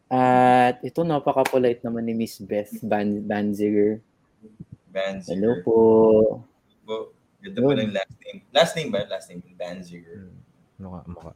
At 0.08 0.80
ito 0.80 1.04
napaka-polite 1.04 1.84
naman 1.84 2.08
ni 2.08 2.16
Miss 2.16 2.40
Beth 2.40 2.72
Ban 2.80 3.20
Banziger. 3.28 4.00
Banziger. 4.88 5.36
Hello 5.36 5.52
po. 5.60 5.76
Po. 6.88 7.12
Ganda 7.44 7.60
po 7.60 7.76
ng 7.76 7.92
last 7.92 8.16
name. 8.24 8.40
Last 8.56 8.74
name 8.80 8.90
ba? 8.96 9.04
Last 9.12 9.28
name. 9.28 9.44
Banziger. 9.60 10.32
Mukha, 10.80 11.00
mukha. 11.12 11.32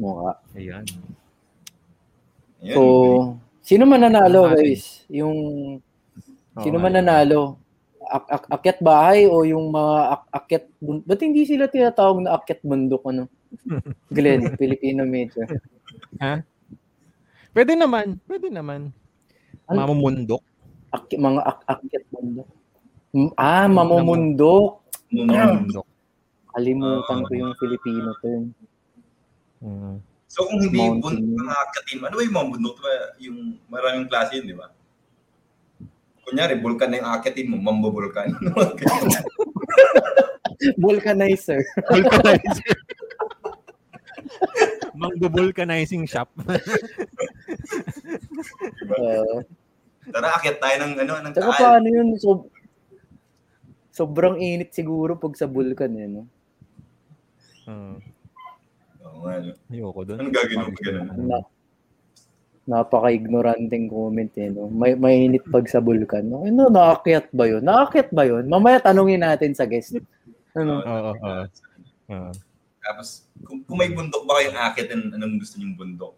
Mukha. 0.00 0.32
Ayan. 0.56 0.84
Ayun. 2.64 2.76
So, 2.76 2.82
sino 3.60 3.84
man 3.84 4.08
nanalo, 4.08 4.56
guys? 4.56 5.04
Yung 5.12 5.36
sino 6.60 6.76
man 6.80 6.96
nanalo? 6.96 7.60
Ak 8.10 8.24
ak 8.26 8.44
akyat 8.50 8.78
bahay 8.82 9.30
o 9.30 9.46
yung 9.46 9.70
mga 9.70 9.94
ak 10.18 10.22
akyat 10.42 10.64
bun- 10.82 11.06
Ba't 11.06 11.22
hindi 11.22 11.46
sila 11.46 11.70
tinatawag 11.70 12.26
na 12.26 12.34
akyat 12.34 12.60
bundok 12.66 13.06
ano? 13.06 13.30
Glenn, 14.14 14.58
Filipino 14.58 15.06
medyo. 15.06 15.46
Pwede 17.54 17.78
naman. 17.78 18.18
Pwede 18.26 18.50
naman. 18.50 18.90
Ano? 19.70 19.78
Mamumundok. 19.86 20.42
Ak 20.90 21.06
mga 21.06 21.40
ak 21.46 21.58
akyat 21.70 22.04
bundok. 22.10 22.48
Ah, 23.38 23.70
mamumundok. 23.70 24.82
Mamundok. 25.14 25.86
Kalimutan 26.50 27.18
ko 27.22 27.32
yung 27.38 27.54
Filipino 27.62 28.10
term. 28.18 28.50
Mm. 29.62 30.02
So 30.30 30.46
kung 30.46 30.62
hindi 30.62 30.78
Mountain. 30.78 30.98
bundok 31.02 31.42
mga 31.46 31.56
akatin, 31.62 31.98
ano 32.06 32.14
ba 32.14 32.22
yung 32.26 32.36
mga 32.38 32.48
bundok? 32.54 32.76
Diba? 32.78 32.94
Yung 33.22 33.38
maraming 33.70 34.06
klase 34.10 34.38
yun, 34.38 34.46
di 34.50 34.56
ba? 34.58 34.66
Kunyari, 36.30 36.54
vulkan 36.62 36.94
na 36.94 37.02
yung 37.02 37.10
akitin 37.10 37.50
mo, 37.50 37.58
mambubulkan. 37.58 38.30
Vulcanizer. 40.82 41.58
Vulcanizer. 41.90 42.70
Mangbo-vulcanizing 44.94 46.06
shop. 46.06 46.30
Uh, 48.86 49.42
Tara, 50.10 50.28
akit 50.36 50.58
tayo 50.62 50.76
ng, 50.86 50.92
ano, 51.02 51.12
ng 51.22 51.32
Tsaka 51.34 51.50
taal. 51.54 51.60
paano 51.60 51.86
yun? 51.90 52.08
So, 52.18 52.46
sobrang 53.90 54.38
init 54.38 54.70
siguro 54.74 55.18
pag 55.18 55.34
sa 55.34 55.46
vulkan 55.50 55.90
eh, 55.98 56.06
no? 56.08 56.22
Hmm. 57.66 57.98
Oo 59.06 59.18
nga? 59.26 59.34
Ayoko 59.70 60.00
doon. 60.06 60.18
Anong 60.20 60.34
gagawin 60.34 60.58
mo 60.62 60.70
pag 60.72 60.84
ganun? 60.86 61.06
Na, 62.68 62.84
napaka-ignoranteng 62.84 63.88
comment 63.88 64.32
eh, 64.36 64.52
no? 64.52 64.68
May, 64.68 64.92
mainit 64.94 65.44
pag 65.48 65.64
sa 65.66 65.80
vulkan. 65.80 66.24
No? 66.24 66.44
Ano, 66.44 66.68
naakyat 66.68 67.32
ba 67.32 67.48
yun? 67.48 67.64
Naakyat 67.64 68.12
ba 68.12 68.28
yun? 68.28 68.44
Mamaya 68.46 68.80
tanungin 68.84 69.24
natin 69.24 69.56
sa 69.56 69.64
guest. 69.64 69.96
Ano? 70.52 70.84
Oo, 70.84 71.10
oo. 71.16 71.44
Oo. 72.10 72.30
Tapos, 72.80 73.28
kung, 73.44 73.60
kung 73.64 73.78
may 73.80 73.92
bundok 73.92 74.24
ba 74.28 74.40
kayong 74.40 74.58
akit, 74.60 74.88
an- 74.92 75.12
anong 75.16 75.40
gusto 75.40 75.56
niyong 75.56 75.76
bundok? 75.76 76.16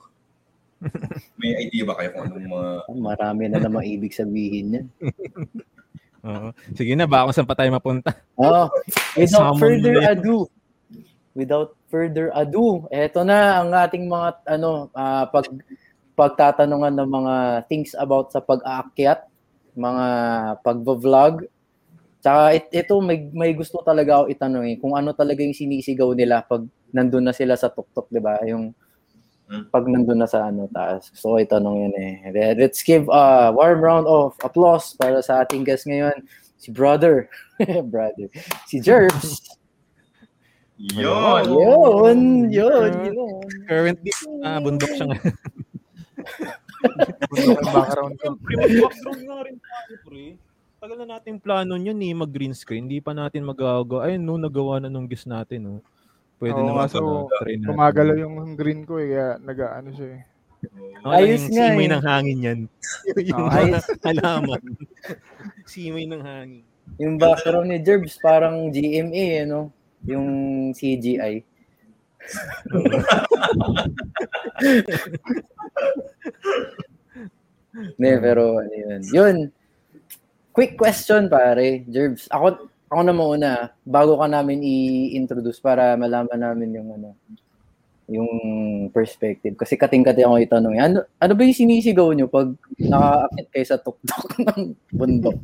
May 1.38 1.70
idea 1.70 1.86
ba 1.86 1.94
kayo 1.94 2.10
kung 2.10 2.24
anong 2.26 2.48
mga... 2.50 2.70
Marami 2.98 3.42
na 3.46 3.58
naman 3.62 3.86
ibig 3.86 4.14
sabihin 4.14 4.82
yan. 4.82 4.86
Oo. 6.26 6.48
Sige 6.74 6.94
na, 6.94 7.06
baka 7.06 7.30
kung 7.30 7.34
saan 7.34 7.50
pa 7.50 7.58
tayo 7.58 7.70
mapunta. 7.74 8.14
Oh, 8.38 8.70
without 9.18 9.58
further 9.58 9.94
ado, 10.06 10.46
without 11.34 11.74
further 11.90 12.30
ado, 12.30 12.86
eto 12.94 13.26
na 13.26 13.58
ang 13.58 13.74
ating 13.74 14.06
mga 14.06 14.28
ano 14.46 14.86
ah, 14.94 15.26
pag 15.26 15.50
pagtatanungan 16.14 16.94
ng 16.98 17.08
mga 17.08 17.34
things 17.68 17.96
about 17.96 18.30
sa 18.32 18.40
pag-aakyat, 18.44 19.24
mga 19.76 20.06
pagvo-vlog. 20.60 21.48
Tsaka 22.22 22.54
it, 22.54 22.66
ito 22.70 22.94
may 23.02 23.26
may 23.34 23.50
gusto 23.50 23.82
talaga 23.82 24.22
ako 24.22 24.24
itanong 24.30 24.64
eh, 24.70 24.76
kung 24.78 24.94
ano 24.94 25.10
talaga 25.10 25.42
yung 25.42 25.56
sinisigaw 25.56 26.14
nila 26.14 26.46
pag 26.46 26.62
nandun 26.94 27.26
na 27.26 27.34
sila 27.34 27.58
sa 27.58 27.72
tuktok, 27.72 28.06
'di 28.12 28.20
ba? 28.22 28.38
Yung 28.46 28.70
Hmm. 29.52 29.68
pag 29.68 29.84
nandun 29.84 30.16
na 30.16 30.24
sa 30.24 30.48
ano 30.48 30.64
taas. 30.72 31.12
Gusto 31.12 31.34
ko 31.34 31.36
itanong 31.36 31.76
yun 31.84 31.94
eh. 32.00 32.14
Let's 32.56 32.80
give 32.80 33.04
a 33.12 33.52
warm 33.52 33.84
round 33.84 34.08
of 34.08 34.32
applause 34.40 34.96
para 34.96 35.20
sa 35.20 35.44
ating 35.44 35.68
guest 35.68 35.84
ngayon, 35.84 36.24
si 36.56 36.72
brother. 36.72 37.28
brother. 37.92 38.32
Si 38.64 38.80
Jerbs. 38.80 39.44
Yun! 40.80 41.44
Yun, 41.52 42.48
yun. 42.48 42.92
Currently, 43.68 44.10
ah, 44.40 44.56
bundok 44.56 44.90
siya 44.96 45.06
nga. 45.12 45.20
Background 47.72 48.14
ko. 48.18 48.34
Siyempre, 48.34 48.52
mag-background 48.58 49.20
nga 49.22 49.38
rin 49.46 49.56
tayo, 49.58 49.94
pre. 50.06 50.26
Tagal 50.82 50.96
na 50.98 51.06
nating 51.14 51.38
plano 51.38 51.78
yun 51.78 51.98
eh, 52.02 52.10
mag-green 52.10 52.54
screen. 52.58 52.90
Hindi 52.90 52.98
pa 52.98 53.14
natin 53.14 53.46
magagawa. 53.46 54.10
Ayun, 54.10 54.22
no, 54.26 54.34
nagawa 54.34 54.82
na 54.82 54.90
nung 54.90 55.06
guest 55.06 55.30
natin, 55.30 55.62
no. 55.62 55.74
Pwede 56.42 56.58
Oo, 56.58 56.66
naman 56.74 56.90
try 56.90 57.54
natin. 57.54 57.70
Gumagalaw 57.70 58.16
yung 58.18 58.36
green 58.58 58.82
ko 58.82 58.98
eh, 58.98 59.14
kaya 59.14 59.28
nag-ano 59.38 59.94
siya 59.94 60.08
eh. 60.18 60.22
Oh, 61.02 61.10
Ayos 61.10 61.46
yung 61.46 61.54
nga 61.58 61.64
Simoy 61.70 61.86
eh. 61.86 61.90
ng 61.90 62.04
hangin 62.06 62.38
yan. 62.42 62.60
yung 63.30 63.46
Oo, 63.46 63.50
ayos. 63.50 63.84
halaman. 64.02 64.62
Simoy 65.70 66.06
ng 66.06 66.22
hangin. 66.22 66.62
Yung 66.98 67.14
background 67.18 67.70
ni 67.70 67.78
Jerbs 67.82 68.18
parang 68.18 68.70
GMA, 68.70 69.46
ano? 69.46 69.70
Yung 70.06 70.26
CGI. 70.74 71.46
Ne, 77.96 78.20
pero 78.20 78.60
ano 78.60 78.74
yun. 78.74 79.00
Yun. 79.08 79.36
Quick 80.52 80.76
question, 80.76 81.32
pare. 81.32 81.88
Jerbs. 81.88 82.28
Ako, 82.28 82.68
ako 82.92 83.00
na 83.00 83.14
muna. 83.16 83.50
Bago 83.82 84.20
ka 84.20 84.28
namin 84.28 84.60
i-introduce 84.60 85.58
para 85.58 85.96
malaman 85.96 86.36
namin 86.36 86.76
yung 86.76 86.88
ano 86.92 87.16
yung 88.12 88.30
perspective. 88.92 89.56
Kasi 89.56 89.80
kating-kating 89.80 90.28
ako 90.28 90.36
itanong. 90.44 90.76
Ano, 90.76 90.98
ano 91.16 91.32
ba 91.32 91.42
yung 91.48 91.56
sinisigaw 91.56 92.12
nyo 92.12 92.28
pag 92.28 92.52
nakaakit 92.76 93.46
kayo 93.48 93.66
sa 93.66 93.80
tuktok 93.80 94.28
ng 94.52 94.60
bundok? 94.92 95.38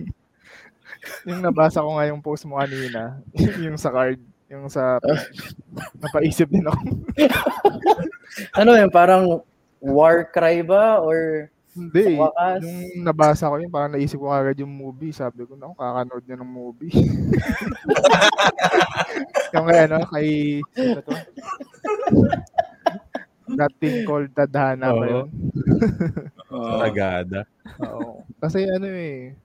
Yung 1.25 1.41
nabasa 1.41 1.81
ko 1.81 1.97
nga 1.97 2.11
yung 2.11 2.21
post 2.21 2.45
mo 2.45 2.61
kanina, 2.61 3.17
yung 3.65 3.81
sa 3.81 3.89
card, 3.89 4.21
yung 4.49 4.67
sa 4.73 4.97
napaisip 6.03 6.49
din 6.49 6.65
ako. 6.65 6.81
ano 8.61 8.71
yun? 8.75 8.89
Parang 8.89 9.45
war 9.79 10.25
cry 10.29 10.65
ba? 10.65 11.01
Or 11.01 11.49
Hindi, 11.79 12.19
Sa 12.19 12.27
wakas. 12.27 12.59
yung 12.67 13.07
nabasa 13.07 13.47
ko 13.47 13.55
yun, 13.63 13.71
parang 13.71 13.95
naisip 13.95 14.19
ko 14.19 14.35
agad 14.35 14.59
yung 14.59 14.75
movie. 14.75 15.15
Sabi 15.15 15.47
ko, 15.47 15.55
naku, 15.55 15.79
kakanood 15.79 16.25
niya 16.27 16.43
ng 16.43 16.51
movie. 16.51 16.91
yung 19.55 19.67
kay 19.71 19.79
ano, 19.87 20.03
kay, 20.11 20.29
to? 20.75 21.15
that 23.55 23.71
thing 23.79 24.03
called 24.03 24.27
tadhana 24.35 24.91
ba 24.91 25.07
yun? 25.07 25.29
Oo. 26.51 26.83
Sagada. 26.83 27.47
Oo. 27.79 28.27
Kasi 28.43 28.67
ano 28.67 28.91
eh, 28.91 29.39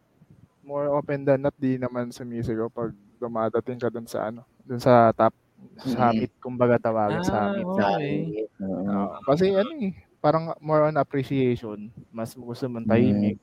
more 0.65 0.89
open 0.89 1.29
than 1.29 1.45
not, 1.45 1.53
di 1.61 1.77
naman 1.77 2.09
sumisigaw 2.09 2.65
pag 2.73 2.97
dumadating 3.23 3.79
ka 3.79 3.87
dun 3.87 4.03
sa 4.03 4.27
ano, 4.27 4.43
dun 4.61 4.77
sa 4.77 5.11
top 5.11 5.31
summit, 5.79 6.29
kumbaga 6.37 6.75
tawagan 6.77 7.23
summit. 7.23 7.63
oo. 7.63 7.75
Sabi. 7.75 8.11
Oo. 8.59 8.83
Oo. 8.83 9.15
kasi 9.23 9.49
ano 9.49 9.71
eh, 9.79 9.91
parang 10.19 10.51
more 10.59 10.87
on 10.87 10.95
appreciation. 10.95 11.87
Mas 12.09 12.31
gusto 12.33 12.67
mong 12.67 12.85
tahimik. 12.85 13.39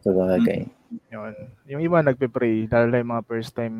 Sabagay. 0.00 0.68
Yun. 1.08 1.32
Yung 1.66 1.80
iba 1.80 2.00
nagpe-pray, 2.00 2.68
lalo 2.68 2.86
na 2.86 3.00
yung 3.00 3.12
mga 3.12 3.24
first 3.24 3.52
time, 3.52 3.76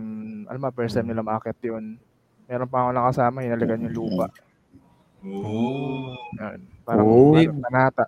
alam 0.47 0.61
mo, 0.61 0.73
first 0.73 0.95
time 0.95 1.05
nila 1.05 1.21
makakit 1.21 1.61
yun. 1.63 2.01
Meron 2.47 2.69
pa 2.69 2.79
ako 2.83 2.91
nakasama, 2.91 3.43
hinalagan 3.43 3.85
yung 3.85 3.95
lupa. 3.95 4.27
Oo. 5.23 6.17
Yan. 6.37 6.59
Parang 6.83 7.05
Oh. 7.05 7.37
ano, 7.37 7.53
panata. 7.61 8.05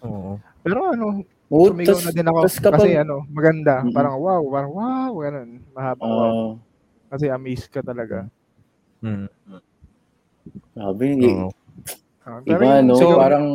Oo. 0.00 0.30
Pero 0.62 0.78
ano, 0.88 1.22
Oo, 1.46 1.70
sumigaw 1.70 1.94
tas- 1.94 2.04
na 2.04 2.12
din 2.12 2.26
ako 2.26 2.38
kapag- 2.42 2.74
kasi 2.74 2.88
ano, 2.98 3.16
maganda. 3.30 3.74
Mm-mm. 3.80 3.94
Parang 3.94 4.14
wow, 4.18 4.42
parang 4.50 4.72
wow, 4.74 5.12
ganun. 5.14 5.50
Mahabang 5.70 6.10
wow. 6.10 6.26
Oo. 6.26 6.46
Kasi 7.06 7.30
amazed 7.30 7.70
ka 7.70 7.80
talaga. 7.80 8.26
Mm. 8.98 9.30
Sabi, 10.74 11.06
Oo. 11.22 11.50
Ah, 12.26 12.42
iba, 12.42 12.82
no? 12.82 12.98
sigaw, 12.98 13.22
Parang, 13.22 13.46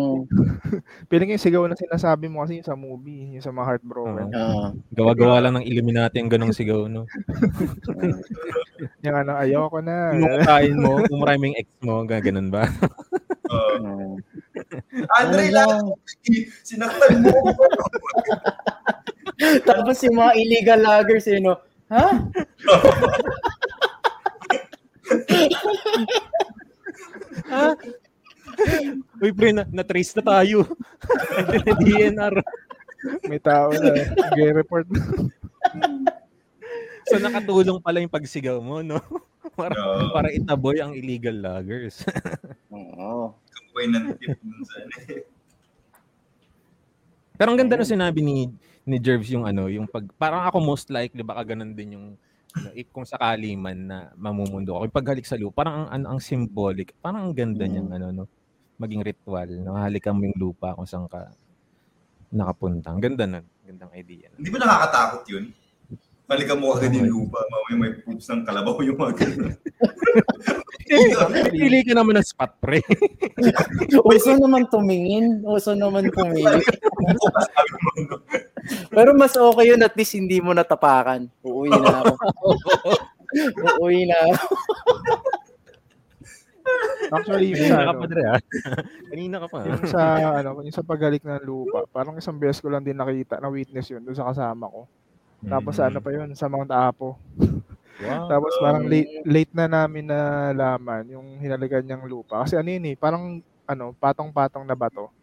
ko 1.12 1.32
yung 1.36 1.44
sigaw 1.44 1.64
na 1.68 1.76
sinasabi 1.76 2.32
mo 2.32 2.40
kasi 2.40 2.64
yung 2.64 2.70
sa 2.72 2.80
movie, 2.80 3.36
yung 3.36 3.44
sa 3.44 3.52
mga 3.52 3.68
heartbroken. 3.68 4.32
Oo. 4.32 4.40
ah, 4.40 4.72
Gawa-gawa 4.96 5.44
lang 5.44 5.60
ng 5.60 5.68
Illuminati 5.68 6.24
ang 6.24 6.32
ganong 6.32 6.56
sigaw, 6.56 6.88
no? 6.88 7.04
Yung 9.06 9.14
ano, 9.14 9.38
ayoko 9.38 9.78
na. 9.84 10.10
Kumakain 10.16 10.74
mo, 10.74 10.92
kumrame 11.06 11.52
yung 11.52 11.58
ex 11.60 11.68
mo, 11.86 12.02
gaganon 12.02 12.50
ba? 12.50 12.66
Ah. 13.52 14.16
Andre 15.20 15.52
Ano 15.52 15.56
lang, 15.56 15.92
sinaktan 16.64 17.24
mo. 17.24 17.32
Tapos 19.68 20.00
yung 20.06 20.18
mga 20.22 20.34
illegal 20.40 20.80
loggers, 20.80 21.28
eh, 21.28 21.40
no? 21.44 21.60
Ha? 21.92 22.08
ha? 27.52 27.76
Uy, 29.22 29.32
pre, 29.36 29.52
na, 29.52 29.68
na-trace 29.68 30.16
na 30.16 30.24
tayo. 30.24 30.64
DNR. 31.84 32.36
May 33.28 33.42
tao 33.42 33.74
na. 33.74 33.92
Nag-report. 34.32 34.88
So, 37.10 37.18
nakatulong 37.20 37.82
pala 37.82 38.00
yung 38.00 38.14
pagsigaw 38.14 38.62
mo, 38.62 38.86
no? 38.86 39.02
Para, 39.58 39.76
Oo. 39.76 40.16
para 40.16 40.32
itaboy 40.32 40.80
ang 40.80 40.96
illegal 40.96 41.36
loggers. 41.36 42.08
Oo. 42.72 43.36
Kamukay 43.72 43.88
ng 43.88 44.06
tip 44.20 44.36
dun 44.44 44.62
sa 44.68 44.76
eh. 44.84 45.24
Pero 47.40 47.48
ang 47.56 47.58
ganda 47.58 47.80
na 47.80 47.88
sinabi 47.88 48.20
ni 48.22 48.52
ni 48.84 48.98
Jervis 49.00 49.32
yung 49.32 49.48
ano, 49.48 49.72
yung 49.72 49.88
pag 49.88 50.04
parang 50.20 50.44
ako 50.44 50.60
most 50.60 50.92
likely 50.92 51.24
baka 51.24 51.56
ganun 51.56 51.72
din 51.72 51.96
yung 51.96 52.06
ano, 52.52 52.70
if 52.76 52.92
kung 52.92 53.08
sakali 53.08 53.56
man 53.56 53.88
na 53.88 53.98
mamumundo 54.20 54.76
ako, 54.76 54.92
yung 54.92 54.98
paghalik 55.00 55.24
sa 55.24 55.40
lupa, 55.40 55.64
parang 55.64 55.88
ang, 55.88 56.04
ang, 56.04 56.04
ang 56.14 56.20
symbolic, 56.20 56.92
parang 57.00 57.32
ang 57.32 57.34
ganda 57.34 57.64
Mm. 57.64 57.72
niyang 57.72 57.90
ano, 57.96 58.06
no, 58.12 58.26
maging 58.76 59.08
ritual, 59.08 59.48
no, 59.64 59.80
halikan 59.80 60.20
mo 60.20 60.28
yung 60.28 60.36
lupa 60.36 60.76
kung 60.76 60.84
saan 60.84 61.08
ka 61.08 61.32
nakapunta. 62.28 62.92
Ang 62.92 63.00
ganda 63.00 63.24
nun. 63.24 63.46
Gandang 63.64 63.92
idea. 63.96 64.28
Hindi 64.36 64.50
ba 64.52 64.60
nakakatakot 64.60 65.24
yun? 65.32 65.46
Balikan 66.32 66.64
mo 66.64 66.72
agad 66.72 66.96
yung 66.96 67.12
lupa, 67.12 67.44
mamaya 67.52 67.76
may 67.76 67.92
poops 68.08 68.32
ng 68.32 68.48
kalabaw 68.48 68.80
yung 68.88 68.96
mga 68.96 69.20
ganun. 69.20 69.52
Pili 71.52 71.84
ka 71.84 71.92
naman 71.92 72.16
ng 72.16 72.24
spot, 72.24 72.56
pre. 72.64 72.80
Uso 74.08 74.40
naman 74.40 74.64
tumingin. 74.72 75.44
Uso 75.44 75.76
naman 75.76 76.08
no? 76.08 76.24
Pero 78.96 79.12
mas 79.12 79.36
okay 79.36 79.76
yun, 79.76 79.84
at 79.84 79.92
least 80.00 80.16
hindi 80.16 80.40
mo 80.40 80.56
natapakan. 80.56 81.28
Uuwi 81.44 81.68
na 81.68 81.92
ako. 82.00 82.16
Uuwi 83.84 84.08
na 84.08 84.16
ako. 84.32 84.56
Actually, 87.12 87.52
yung 87.52 87.76
sa, 87.76 87.92
ka 87.92 87.94
pa, 88.00 88.06
Dre, 88.08 88.24
ha? 88.24 88.40
Kanina 89.12 89.36
ka 89.44 89.52
pa. 89.52 89.68
yung 89.68 89.84
sa, 89.84 90.02
ano, 90.40 90.64
yung 90.64 90.72
sa 90.72 90.88
paghalik 90.88 91.28
ng 91.28 91.44
lupa, 91.44 91.84
parang 91.92 92.16
isang 92.16 92.40
beses 92.40 92.64
ko 92.64 92.72
lang 92.72 92.88
din 92.88 92.96
nakita, 92.96 93.44
na 93.44 93.52
witness 93.52 93.92
yun 93.92 94.08
doon 94.08 94.16
sa 94.16 94.32
kasama 94.32 94.72
ko. 94.72 94.88
Tapos 95.42 95.76
Mm. 95.78 95.86
ano 95.90 96.00
pa 96.00 96.10
yun, 96.14 96.30
sa 96.34 96.48
Mount 96.48 96.70
Apo. 96.70 97.18
Wow. 98.02 98.26
Tapos 98.26 98.50
parang 98.58 98.90
late, 98.90 99.22
late 99.30 99.54
na 99.54 99.70
namin 99.70 100.10
na 100.10 100.50
laman 100.58 101.06
yung 101.14 101.38
hinalikan 101.38 101.86
niyang 101.86 102.10
lupa. 102.10 102.42
Kasi 102.42 102.58
ano 102.58 102.66
yun 102.66 102.82
eh, 102.90 102.96
parang 102.98 103.38
ano, 103.70 103.94
patong-patong 103.94 104.66
na 104.66 104.74
bato. 104.74 105.14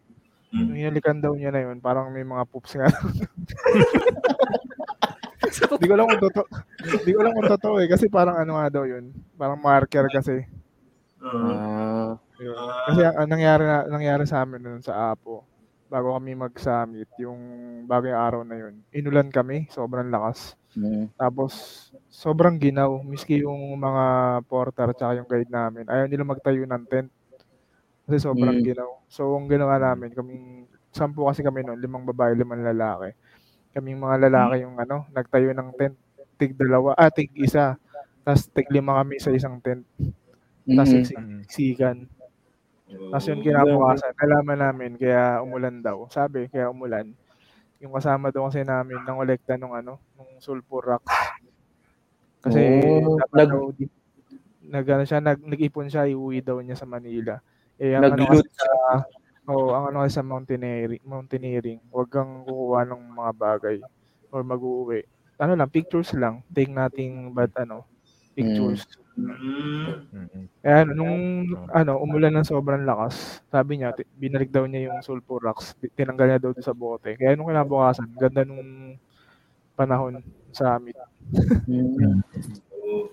Mm. 0.54 0.62
Yung 0.62 0.78
hinalikan 0.78 1.18
daw 1.18 1.34
niya 1.34 1.50
na 1.50 1.66
yun, 1.66 1.82
parang 1.82 2.06
may 2.14 2.22
mga 2.22 2.46
poops 2.46 2.78
nga. 2.78 2.86
Di 5.82 5.90
ko 5.90 5.94
alam 5.98 6.06
kung 6.06 6.22
totoo. 6.30 6.46
Di 7.02 7.10
ko 7.10 7.18
alam 7.18 7.34
kung 7.34 7.50
totoo 7.50 7.74
eh. 7.82 7.90
Kasi 7.90 8.06
parang 8.06 8.38
ano 8.38 8.62
nga 8.62 8.70
daw 8.70 8.86
yun. 8.86 9.10
Parang 9.34 9.58
marker 9.58 10.06
kasi. 10.06 10.46
Ah, 11.18 12.14
Yun. 12.38 12.54
Kasi 12.86 13.00
ang, 13.02 13.16
ang 13.18 13.28
nangyari, 13.28 13.62
na, 13.66 13.78
nangyari 13.90 14.22
sa 14.22 14.46
amin 14.46 14.62
nun 14.62 14.82
sa 14.86 15.10
Apo, 15.10 15.42
bago 15.88 16.14
kami 16.16 16.36
mag-summit, 16.36 17.08
yung 17.20 17.40
bago 17.88 18.06
yung 18.08 18.20
araw 18.20 18.42
na 18.44 18.56
yun, 18.60 18.80
inulan 18.94 19.28
kami, 19.32 19.66
sobrang 19.72 20.08
lakas. 20.12 20.54
mm. 20.76 21.10
Tapos, 21.18 21.52
sobrang 22.08 22.56
ginaw. 22.60 23.00
Miski 23.04 23.42
yung 23.44 23.76
mga 23.80 24.04
porter 24.48 24.88
at 24.92 25.00
yung 25.16 25.28
guide 25.28 25.50
namin, 25.52 25.84
ayaw 25.88 26.06
nila 26.08 26.24
magtayo 26.28 26.64
ng 26.64 26.84
tent. 26.88 27.10
Kasi 28.08 28.18
sobrang 28.24 28.60
Mm. 28.60 28.66
ginaw. 28.74 28.90
So, 29.08 29.36
ang 29.36 29.48
ginawa 29.48 29.76
namin, 29.80 30.12
kaming, 30.16 30.68
sampu 30.92 31.24
kasi 31.28 31.44
kami 31.44 31.62
noon, 31.64 31.80
limang 31.80 32.04
babae, 32.08 32.32
limang 32.36 32.64
lalaki. 32.64 33.12
Kaming 33.76 34.00
mga 34.00 34.28
lalaki 34.30 34.64
yung 34.64 34.76
ano, 34.80 35.06
nagtayo 35.12 35.52
ng 35.54 35.70
tent, 35.78 35.96
tig 36.40 36.54
dalawa, 36.58 36.94
ah, 36.98 37.10
tig 37.12 37.30
isa. 37.36 37.76
Tapos 38.24 38.48
tig 38.52 38.68
lima 38.72 38.98
kami 39.00 39.20
sa 39.20 39.30
isang 39.32 39.60
tent. 39.62 39.84
Tapos 40.74 40.90
Mm. 40.90 41.04
Mm. 41.04 41.40
siksikan. 41.44 41.96
Tapos 42.88 43.24
yun 43.28 43.40
kinabukasan, 43.40 44.12
nalaman 44.16 44.58
namin, 44.60 44.92
kaya 44.96 45.40
umulan 45.40 45.80
daw. 45.80 46.08
Sabi, 46.08 46.48
kaya 46.48 46.68
umulan. 46.72 47.12
Yung 47.80 47.92
kasama 47.94 48.32
daw 48.32 48.48
kasi 48.48 48.64
namin, 48.64 49.00
nang 49.04 49.20
olekta 49.20 49.54
nung 49.56 49.72
ano, 49.76 50.00
nung 50.16 50.40
sulfur 50.40 50.84
rocks. 50.84 51.12
Kasi, 52.44 52.60
Oh, 53.04 53.18
nag- 53.34 53.50
daw, 53.50 53.62
nag, 54.68 54.86
ano 54.88 55.04
siya, 55.04 55.18
nag, 55.20 55.40
nag-ipon 55.42 55.88
siya, 55.90 56.06
iuwi 56.08 56.40
daw 56.44 56.60
niya 56.60 56.76
sa 56.78 56.86
Manila. 56.88 57.40
Eh, 57.78 57.94
ang 57.94 58.04
ano 58.10 58.24
kasi 58.26 58.46
sa, 58.52 58.66
oh, 59.48 59.70
ang 59.72 59.84
ano 59.92 60.04
kasi 60.04 60.18
sa 60.18 60.26
mountaineering, 60.26 61.02
mountaineering, 61.06 61.78
huwag 61.90 62.10
kang 62.10 62.42
kukuha 62.44 62.84
ng 62.84 63.02
mga 63.14 63.32
bagay 63.34 63.76
or 64.30 64.42
mag-uwi. 64.44 65.06
Ano 65.38 65.54
lang, 65.54 65.70
pictures 65.70 66.10
lang. 66.18 66.42
Take 66.50 66.70
nating, 66.74 67.30
but 67.32 67.54
ano, 67.54 67.86
pictures. 68.34 68.82
Mm. 68.84 69.07
Mm. 69.18 70.46
Kaya 70.62 70.76
ano, 70.86 70.92
nung 70.94 71.16
ano, 71.74 71.92
umulan 71.98 72.30
ng 72.38 72.46
sobrang 72.46 72.86
lakas, 72.86 73.42
sabi 73.50 73.82
niya, 73.82 73.90
binalik 74.14 74.48
daw 74.48 74.62
niya 74.64 74.88
yung 74.88 74.98
sulfur 75.02 75.42
rocks, 75.42 75.74
ti- 75.74 75.90
tinanggal 75.90 76.26
niya 76.30 76.42
daw 76.42 76.50
doon 76.54 76.62
sa 76.62 76.76
bote. 76.76 77.18
Kaya 77.18 77.34
nung 77.34 77.50
kinabukasan, 77.50 78.14
ganda 78.14 78.46
nung 78.46 78.94
panahon 79.74 80.22
sa 80.54 80.78
amin. 80.78 80.94
Mm. 81.66 82.22
Oo. 82.78 83.10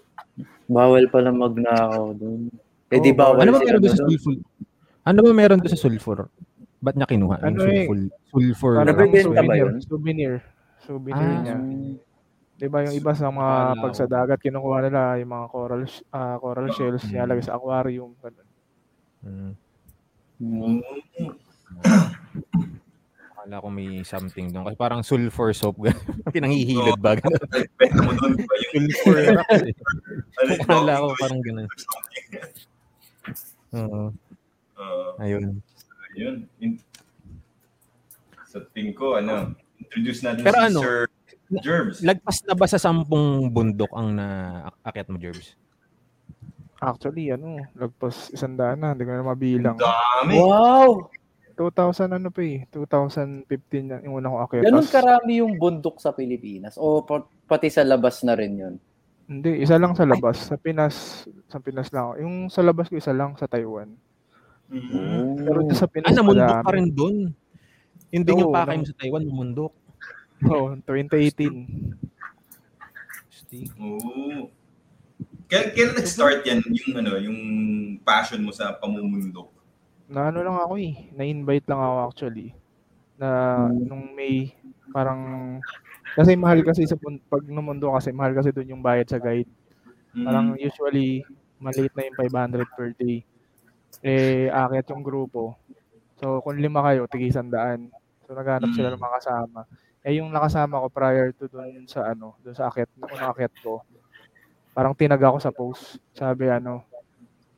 Bawal 0.66 1.10
pala 1.10 1.30
magnakaw 1.30 2.14
dun. 2.14 2.50
Eh 2.90 3.02
di 3.02 3.14
bawal 3.14 3.42
Ano 3.42 3.54
ba 3.54 3.62
meron 3.62 3.82
doon 3.82 3.94
sa 3.94 4.06
sulfur? 4.06 4.36
Ano 5.06 5.20
ba 5.22 5.32
meron 5.34 5.58
doon 5.62 5.74
sa 5.74 5.82
sulfur? 5.82 6.20
Ba't 6.82 6.96
niya 6.98 7.10
kinuha? 7.10 7.36
Ano 7.42 7.66
yung 7.66 7.74
eh, 7.74 7.86
sulfur, 7.86 7.98
sulfur. 8.30 8.72
Parang 8.78 8.88
Nabibenta 8.94 9.30
ba 9.30 9.42
souvenir, 9.42 9.58
yun? 9.58 9.76
souvenir. 9.82 10.34
Souvenir 10.86 11.26
Ah. 11.26 11.42
niya. 11.42 11.58
'Di 12.56 12.68
ba 12.68 12.80
yung 12.82 12.96
iba 12.96 13.12
sa 13.12 13.28
mga 13.28 13.54
pag 13.76 13.94
sa 13.94 14.06
dagat 14.06 14.40
kinukuha 14.40 14.80
nila 14.82 15.20
yung 15.20 15.28
mga 15.30 15.48
coral 15.50 15.84
ah, 16.10 16.40
coral 16.40 16.72
shells 16.72 17.04
Mm. 17.04 17.12
nilalagay 17.12 17.44
sa 17.44 17.56
aquarium. 17.56 18.16
ganun. 18.18 18.48
Mm. 19.22 19.54
Mm. 20.40 20.80
Akala 23.36 23.60
ko 23.60 23.68
may 23.70 24.02
something 24.02 24.50
doon. 24.50 24.64
Kasi 24.64 24.78
parang 24.78 25.02
sulfur 25.02 25.52
soap. 25.52 25.84
Pinanghihilod 26.36 26.98
ba? 26.98 27.14
Ganun. 27.14 27.40
Benta 27.80 28.02
mo 28.02 28.12
doon 28.14 28.34
ba 28.40 28.54
yung 28.74 28.88
sulfur. 28.90 29.16
ano, 29.20 30.52
Akala 30.58 30.94
ko 30.98 31.08
parang 31.20 31.42
ganun. 31.44 31.68
Oo. 33.76 34.02
Oo. 34.76 35.08
Ayun. 35.20 35.60
Ayun. 36.16 36.36
In- 36.58 36.80
sa 38.46 38.64
tingin 38.72 38.96
ko, 38.96 39.20
ano, 39.20 39.52
introduce 39.78 40.24
natin 40.24 40.42
Pero 40.42 40.56
si 40.58 40.66
ano, 40.66 40.80
Sir 40.80 40.98
Germs. 41.60 41.96
Lagpas 42.00 42.38
na 42.42 42.54
ba 42.54 42.66
sa 42.66 42.76
sampung 42.76 43.48
bundok 43.48 43.92
ang 43.92 44.12
naakyat 44.12 45.08
mo, 45.08 45.16
Jervis? 45.16 45.56
Actually, 46.78 47.32
ano, 47.32 47.64
lagpas 47.72 48.30
isang 48.30 48.54
daan 48.54 48.78
na, 48.78 48.92
hindi 48.92 49.04
ko 49.04 49.12
na 49.12 49.24
mabilang. 49.26 49.76
Dami. 49.76 50.34
Wow! 50.36 51.08
2000 51.54 52.12
ano 52.12 52.28
pa 52.30 52.44
eh, 52.44 52.68
2015 52.68 53.48
yan, 53.90 54.02
yung 54.04 54.20
una 54.20 54.28
kong 54.28 54.44
akyat. 54.44 54.64
Ganun 54.66 54.88
karami 54.92 55.40
yung 55.40 55.56
bundok 55.56 55.98
sa 55.98 56.12
Pilipinas? 56.12 56.76
O 56.76 57.00
pa- 57.00 57.24
pati 57.48 57.72
sa 57.72 57.80
labas 57.82 58.20
na 58.22 58.36
rin 58.36 58.54
yun? 58.54 58.76
Hindi, 59.26 59.64
isa 59.64 59.80
lang 59.80 59.96
sa 59.96 60.04
labas. 60.04 60.38
Sa 60.44 60.54
Pinas, 60.54 61.24
sa 61.48 61.58
Pinas 61.58 61.90
lang. 61.90 62.04
ako. 62.06 62.14
Yung 62.20 62.36
sa 62.48 62.62
labas 62.62 62.86
ko, 62.86 63.00
isa 63.00 63.10
lang 63.10 63.34
sa 63.34 63.48
Taiwan. 63.48 63.88
Mm. 64.68 65.42
Pero 65.42 65.60
doon 65.64 65.74
sa 65.74 65.88
Pinas, 65.88 66.12
Ah, 66.12 66.14
namundok 66.14 66.60
ka 66.60 66.72
rin 66.76 66.88
dun. 66.92 67.16
Hindi 68.12 68.30
pakay 68.32 68.76
mo 68.76 68.84
nam- 68.84 68.86
sa 68.86 68.96
Taiwan, 69.00 69.24
namundok. 69.24 69.74
Oo, 70.46 70.78
2018. 70.86 71.66
Stick. 73.34 73.70
Oo. 73.82 74.50
Kailan, 75.46 75.70
kailan 75.78 75.96
nag-start 75.98 76.42
yan, 76.46 76.60
yung 76.66 76.94
ano, 76.98 77.12
yung 77.22 77.40
passion 78.02 78.42
mo 78.42 78.50
sa 78.50 78.74
pamumundok? 78.78 79.50
Na 80.10 80.30
ano 80.30 80.42
lang 80.42 80.58
ako 80.58 80.74
eh. 80.82 80.94
Na-invite 81.14 81.66
lang 81.70 81.82
ako 81.82 81.96
actually. 82.10 82.50
Na 83.18 83.30
nung 83.70 84.14
May, 84.14 84.54
parang, 84.90 85.22
kasi 86.18 86.34
mahal 86.38 86.62
kasi 86.66 86.86
sa 86.86 86.98
pag 87.30 87.46
numundo 87.46 87.94
kasi, 87.94 88.10
mahal 88.14 88.34
kasi 88.34 88.50
doon 88.54 88.78
yung 88.78 88.84
bayad 88.86 89.06
sa 89.10 89.22
guide. 89.22 89.50
Mm. 90.14 90.26
Parang 90.26 90.48
usually, 90.58 91.22
maliit 91.62 91.94
na 91.94 92.06
yung 92.10 92.18
500 92.18 92.76
per 92.78 92.90
day. 92.98 93.26
Eh, 94.06 94.50
akit 94.50 94.90
yung 94.94 95.06
grupo. 95.06 95.58
So, 96.22 96.42
kung 96.42 96.58
lima 96.58 96.82
kayo, 96.86 97.06
tig 97.10 97.30
daan. 97.50 97.90
So, 98.26 98.34
naghanap 98.34 98.74
sila 98.74 98.90
ng 98.94 99.02
mga 99.02 99.18
kasama. 99.22 99.60
Eh, 100.06 100.22
yung 100.22 100.30
nakasama 100.30 100.86
ko 100.86 100.88
prior 100.94 101.34
to 101.34 101.50
dun 101.50 101.90
sa 101.90 102.14
ano, 102.14 102.38
dun 102.46 102.54
sa 102.54 102.70
akit, 102.70 102.86
unang 103.02 103.34
akit 103.34 103.50
ko, 103.66 103.82
parang 104.78 104.94
tinag 104.94 105.18
ako 105.18 105.38
sa 105.42 105.50
post. 105.50 105.98
Sabi 106.14 106.46
ano, 106.46 106.86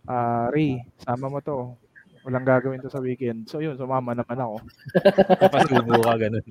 ah, 0.08 0.48
Ray, 0.48 0.80
sama 1.04 1.28
mo 1.28 1.44
to. 1.44 1.76
Walang 2.24 2.48
gagawin 2.48 2.80
to 2.80 2.88
sa 2.88 3.04
weekend. 3.04 3.52
So, 3.52 3.60
yun, 3.60 3.76
sumama 3.76 4.16
naman 4.16 4.40
ako. 4.40 4.64
Napasubo 5.44 6.00
ka, 6.00 6.14
ganun. 6.16 6.44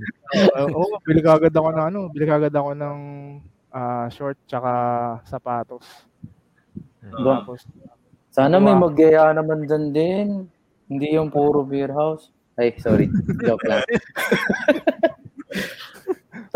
Oo, 0.68 0.84
oh, 0.84 1.00
bili 1.00 1.24
kagad 1.24 1.52
ako 1.52 1.68
ng 1.72 1.86
ano, 1.88 2.00
bili 2.12 2.24
kagad 2.28 2.52
ako 2.52 2.76
ng 2.76 2.98
ah, 3.72 4.08
short 4.12 4.36
tsaka 4.44 4.72
sapatos. 5.24 5.84
Ba- 7.08 7.40
Tapos, 7.40 7.64
Sana 8.36 8.60
may 8.60 8.76
magyaya 8.76 9.32
naman 9.32 9.64
dyan 9.64 9.84
din. 9.96 10.28
Hindi 10.92 11.16
yung 11.16 11.32
puro 11.32 11.64
beer 11.64 11.88
house. 11.88 12.28
Ay, 12.60 12.76
sorry. 12.76 13.08
Joke 13.48 13.64
lang. 13.64 13.80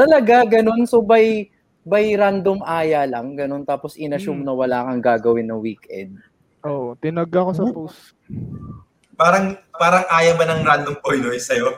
Talaga, 0.00 0.48
ganun. 0.48 0.88
So, 0.88 1.04
by, 1.04 1.44
by 1.84 2.16
random 2.16 2.64
aya 2.64 3.04
lang, 3.04 3.36
ganun. 3.36 3.68
Tapos, 3.68 4.00
inassume 4.00 4.40
Hmm. 4.40 4.48
na 4.48 4.54
wala 4.56 4.88
kang 4.88 5.04
gagawin 5.04 5.44
na 5.44 5.60
weekend. 5.60 6.16
oh, 6.60 6.92
tinag 6.96 7.28
ako 7.28 7.50
sa 7.52 7.64
post. 7.68 8.00
Parang, 9.16 9.52
parang 9.76 10.04
ayaw 10.08 10.32
ba 10.36 10.44
ng 10.48 10.60
random 10.60 10.96
Pinoy 11.00 11.36
sa'yo? 11.36 11.72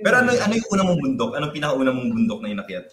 Pero 0.00 0.14
ano, 0.20 0.30
ano 0.32 0.52
yung 0.52 0.68
una 0.70 0.82
mong 0.84 1.00
bundok? 1.00 1.30
Anong 1.36 1.54
pinakauna 1.54 1.92
mong 1.92 2.10
bundok 2.12 2.40
na 2.42 2.52
inakyat? 2.52 2.86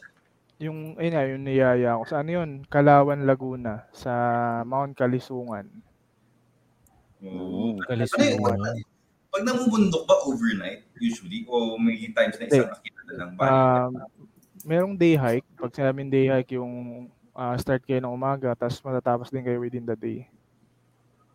Yung, 0.57 0.97
ayun 0.97 1.13
nga, 1.13 1.23
yung 1.29 1.43
niyaya 1.45 1.99
ko. 2.01 2.03
Sa 2.09 2.19
ano 2.25 2.29
yun? 2.33 2.49
Kalawan, 2.65 3.29
Laguna. 3.29 3.85
Sa 3.93 4.11
Mount 4.65 4.97
Kalisungan. 4.97 5.69
Kalisuan. 7.87 8.37
Ano 8.57 8.77
yun? 8.77 8.85
Pag 9.27 9.43
namubundok 9.43 10.03
ba 10.07 10.15
overnight, 10.23 10.87
usually? 10.97 11.43
O 11.51 11.75
may 11.77 11.99
times 12.15 12.39
na 12.39 12.47
isang 12.47 12.71
akita 12.71 13.01
na 13.05 13.13
lang 13.19 13.31
ba? 13.35 13.45
Um, 13.45 13.91
merong 14.63 14.95
day 14.95 15.13
hike. 15.19 15.45
Pag 15.59 15.75
sinabing 15.75 16.09
day 16.09 16.31
hike, 16.31 16.55
yung 16.55 17.07
ah, 17.37 17.53
start 17.61 17.85
kayo 17.85 18.01
ng 18.01 18.09
umaga, 18.09 18.57
tapos 18.57 18.81
matatapos 18.81 19.29
din 19.29 19.45
kayo 19.45 19.61
within 19.61 19.85
the 19.85 19.93
day. 19.93 20.25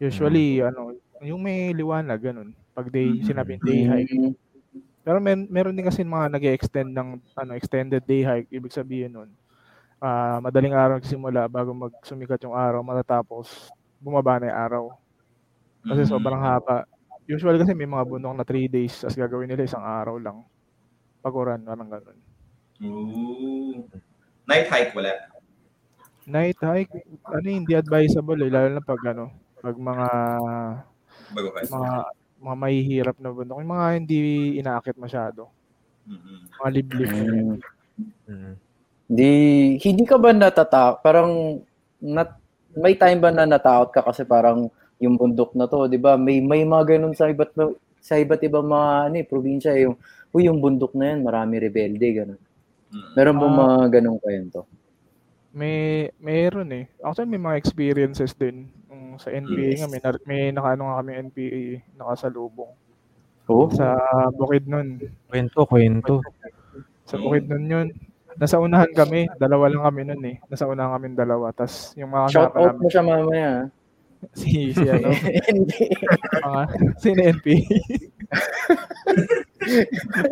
Usually, 0.02 0.58
ano, 0.58 0.98
yung 1.22 1.38
may 1.38 1.70
liwanag, 1.70 2.18
ganun. 2.18 2.50
Pag 2.74 2.90
day, 2.90 3.06
Mhm. 3.06 3.22
sinabing 3.22 3.62
day 3.62 3.86
hike. 3.86 4.10
Mm. 4.10 4.34
Pero 5.02 5.18
men, 5.22 5.46
meron 5.46 5.74
din 5.78 5.86
kasi 5.86 6.02
mga 6.02 6.26
nag 6.30 6.44
extend 6.50 6.90
ng 6.90 7.22
ano, 7.38 7.52
extended 7.54 8.02
day 8.02 8.26
hike. 8.26 8.50
Ibig 8.50 8.74
sabihin 8.74 9.14
nun, 9.14 9.30
ah, 10.02 10.42
madaling 10.42 10.74
araw 10.74 10.98
simula 11.06 11.46
bago 11.46 11.70
magsumikat 11.70 12.42
yung 12.42 12.58
araw, 12.58 12.82
matatapos 12.82 13.70
bumaba 14.02 14.42
na 14.42 14.50
yung 14.50 14.58
araw. 14.58 14.84
Kasi 15.82 16.02
Mhm. 16.06 16.10
sobrang 16.10 16.40
haba. 16.40 16.86
Usually 17.26 17.58
kasi 17.58 17.74
may 17.74 17.86
mga 17.86 18.06
bundok 18.06 18.34
na 18.34 18.44
3 18.46 18.66
days, 18.66 19.02
as 19.02 19.14
gagawin 19.14 19.50
nila 19.50 19.66
isang 19.66 19.82
araw 19.82 20.18
lang. 20.18 20.42
Paguran, 21.22 21.62
parang 21.62 21.90
ganun. 21.90 22.18
Ooh. 22.82 23.86
Night 24.46 24.66
hike 24.66 24.92
wala. 24.94 25.14
Night 26.26 26.58
hike, 26.58 26.90
ano 27.26 27.46
hindi 27.46 27.74
advisable 27.74 28.38
eh, 28.42 28.50
lalo 28.50 28.78
na 28.78 28.82
pag 28.82 29.02
ano, 29.10 29.30
pag 29.58 29.74
mga 29.74 30.06
Bago 31.34 31.48
ka. 31.54 31.60
mga 31.66 31.92
mga 32.42 32.56
mahihirap 32.58 33.16
na 33.22 33.30
bundok, 33.30 33.58
yung 33.62 33.72
mga 33.74 33.88
hindi 33.98 34.18
inaakit 34.58 34.96
masyado. 34.98 35.46
Mhm. 36.06 36.34
Mga 36.58 36.70
liblib. 36.74 37.10
Mm. 37.10 37.54
Mm. 38.26 38.54
Di, 39.06 39.30
hindi 39.78 40.04
ka 40.08 40.18
ba 40.18 40.34
natatakot? 40.34 41.02
Parang, 41.04 41.62
nat, 42.02 42.34
may 42.74 42.96
time 42.98 43.20
ba 43.22 43.30
na 43.30 43.46
natakot 43.46 43.94
ka 43.94 44.02
kasi 44.02 44.26
parang 44.26 44.66
yung 45.02 45.18
bundok 45.18 45.52
na 45.58 45.66
to, 45.66 45.90
'di 45.90 45.98
ba? 45.98 46.14
May 46.14 46.38
may 46.38 46.62
mga 46.62 46.96
ganun 46.96 47.12
sa 47.12 47.26
iba't 47.26 47.52
sa 47.98 48.14
iba't 48.18 48.42
ibang 48.42 48.66
mga 48.66 48.90
ano, 49.10 49.14
eh, 49.18 49.26
probinsya 49.26 49.74
eh, 49.74 49.86
yung 49.86 49.98
uy, 50.32 50.46
yung 50.46 50.58
bundok 50.62 50.94
na 50.94 51.12
yan, 51.12 51.20
marami 51.22 51.58
rebelde 51.58 52.06
ganun. 52.14 52.40
Mhm. 52.92 53.10
Meron 53.16 53.36
ba 53.36 53.46
Ah. 53.46 53.56
mga 53.58 53.76
ganung 54.00 54.18
kwento? 54.18 54.64
May 55.52 56.08
meron 56.16 56.70
eh. 56.72 56.84
Actually 57.04 57.28
may 57.28 57.42
mga 57.42 57.60
experiences 57.60 58.32
din. 58.32 58.72
Yung 58.88 59.20
sa 59.20 59.28
NPA 59.28 59.84
nga 59.84 59.88
may 59.90 60.00
may 60.24 60.42
nakaano 60.48 60.88
nga 60.88 60.98
kami 61.04 61.10
NPA 61.28 61.62
nakasalubong 62.00 62.72
Oh. 63.44 63.68
sa 63.68 63.98
Bukidnon. 64.32 64.96
Kwento, 65.28 65.66
kwento. 65.66 66.14
Sa 67.04 67.20
Bukidnon 67.20 67.64
yun. 67.68 67.88
Nasa 68.32 68.56
unahan 68.56 68.88
kami, 68.96 69.28
dalawa 69.36 69.68
lang 69.68 69.84
kami 69.84 70.00
nun 70.08 70.22
eh. 70.24 70.36
Nasa 70.48 70.64
unahan 70.64 70.96
kami 70.96 71.12
dalawa. 71.12 71.52
Tas 71.52 71.92
yung 72.00 72.08
mga 72.08 72.32
Shout 72.32 72.54
out 72.56 72.72
namin, 72.72 72.80
mo 72.80 72.86
siya 72.88 73.04
mamaya. 73.04 73.50
Ah. 74.22 74.30
si, 74.38 74.70
si 74.70 74.86
ano, 74.86 75.10
mga, 76.46 76.62
si 77.02 77.08
NPA. 77.10 77.58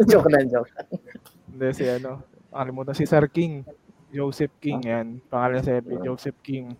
joke 0.11 0.31
lang, 0.31 0.46
joke. 0.48 0.70
Hindi, 1.50 1.68
si 1.74 1.85
ano, 1.90 2.22
nakalimutan 2.55 2.94
si 2.94 3.05
Sir 3.05 3.26
King. 3.29 3.66
Joseph 4.11 4.55
King 4.59 4.81
yan. 4.83 5.07
Pangalan 5.31 5.62
sa 5.62 5.79
FB, 5.79 6.03
Joseph 6.03 6.38
King. 6.42 6.74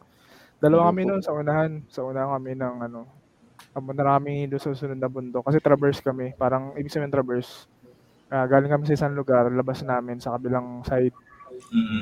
Dalawa 0.59 0.91
kami 0.91 1.07
noon 1.07 1.23
sa 1.23 1.31
unahan. 1.31 1.87
Sa 1.87 2.03
unahan 2.03 2.35
kami 2.35 2.59
ng 2.59 2.77
ano, 2.91 3.21
Pamunta 3.71 4.03
na 4.03 4.19
kami 4.19 4.51
doon 4.51 4.59
sa 4.59 4.75
susunod 4.75 4.99
na 4.99 5.07
bundok. 5.07 5.47
Kasi 5.47 5.63
traverse 5.63 6.03
kami. 6.03 6.35
Parang, 6.35 6.75
ibig 6.75 6.91
sabihin 6.91 7.15
traverse. 7.15 7.71
Ah, 8.27 8.47
galing 8.47 8.71
kami 8.71 8.87
sa 8.87 8.99
isang 8.99 9.15
lugar, 9.15 9.47
labas 9.51 9.83
namin 9.87 10.19
sa 10.19 10.35
kabilang 10.35 10.83
side. 10.83 11.15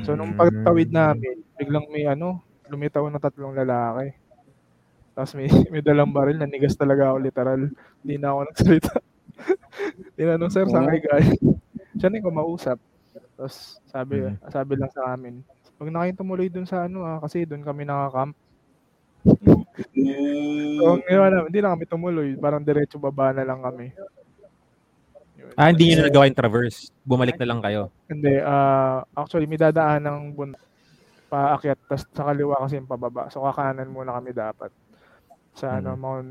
So, 0.05 0.17
nung 0.17 0.37
pagtawid 0.37 0.93
namin, 0.93 1.45
biglang 1.57 1.89
may 1.93 2.09
ano, 2.09 2.41
lumitaw 2.69 3.05
na 3.09 3.21
tatlong 3.21 3.57
lalaki. 3.57 4.17
Tapos 5.19 5.35
may, 5.35 5.51
may 5.75 5.83
dalang 5.83 6.15
baril, 6.15 6.39
nanigas 6.39 6.79
talaga 6.79 7.11
ako 7.11 7.19
literal. 7.19 7.61
Hindi 8.07 8.15
na 8.23 8.31
ako 8.31 8.41
nagsalita. 8.47 8.93
Tinanong, 10.15 10.53
sir, 10.55 10.63
saan 10.71 10.87
kayo 10.87 11.03
galing? 11.11 11.39
Siya 11.99 12.07
na 12.07 12.23
yung 12.23 12.29
kumausap. 12.31 12.79
Tapos 13.35 13.83
sabi, 13.91 14.23
Mhm. 14.23 14.39
sabi 14.47 14.73
lang 14.79 14.91
sa 14.95 15.19
amin, 15.19 15.43
huwag 15.75 15.91
na 15.91 16.07
kayong 16.07 16.21
tumuloy 16.23 16.47
dun 16.47 16.71
sa 16.71 16.87
ano 16.87 17.03
ah, 17.03 17.19
kasi 17.19 17.43
dun 17.43 17.67
kami 17.67 17.83
nakakam. 17.83 18.31
Ooh. 19.27 19.67
So, 20.79 21.03
ngayon, 21.03 21.51
hindi 21.51 21.59
na 21.59 21.75
kami 21.75 21.85
tumuloy. 21.91 22.39
Parang 22.39 22.63
diretso 22.63 23.03
baba 23.03 23.35
na 23.35 23.43
lang 23.43 23.59
kami. 23.59 23.91
Yun. 25.35 25.51
Ah, 25.59 25.75
hindi 25.75 25.91
nyo 25.91 26.03
na 26.03 26.07
nagawa 26.07 26.31
yung 26.31 26.39
traverse. 26.39 26.95
Bumalik 27.03 27.35
na 27.43 27.49
lang 27.51 27.59
kayo. 27.59 27.91
Hindi, 28.07 28.39
ah, 28.39 29.03
actually, 29.19 29.51
may 29.51 29.59
dadaan 29.59 30.07
ng 30.07 30.19
bun 30.39 30.55
paakyat, 31.29 31.79
tapos 31.91 32.07
sa 32.15 32.23
kaliwa 32.31 32.63
kasi 32.63 32.79
yung 32.79 32.87
pababa. 32.89 33.27
So, 33.35 33.43
kakanan 33.43 33.91
muna 33.91 34.15
kami 34.15 34.31
dapat. 34.31 34.71
Sa 35.59 35.83
ano, 35.83 35.99
Mhm. 35.99 36.01
Mount, 36.01 36.31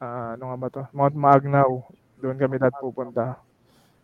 ah, 0.00 0.32
ano 0.32 0.42
nga 0.48 0.56
ba 0.56 0.68
to? 0.72 0.82
Mount 0.96 1.12
Magnaw. 1.12 1.70
Doon 2.16 2.40
kami 2.40 2.56
dapat 2.56 2.80
pupunta. 2.80 3.36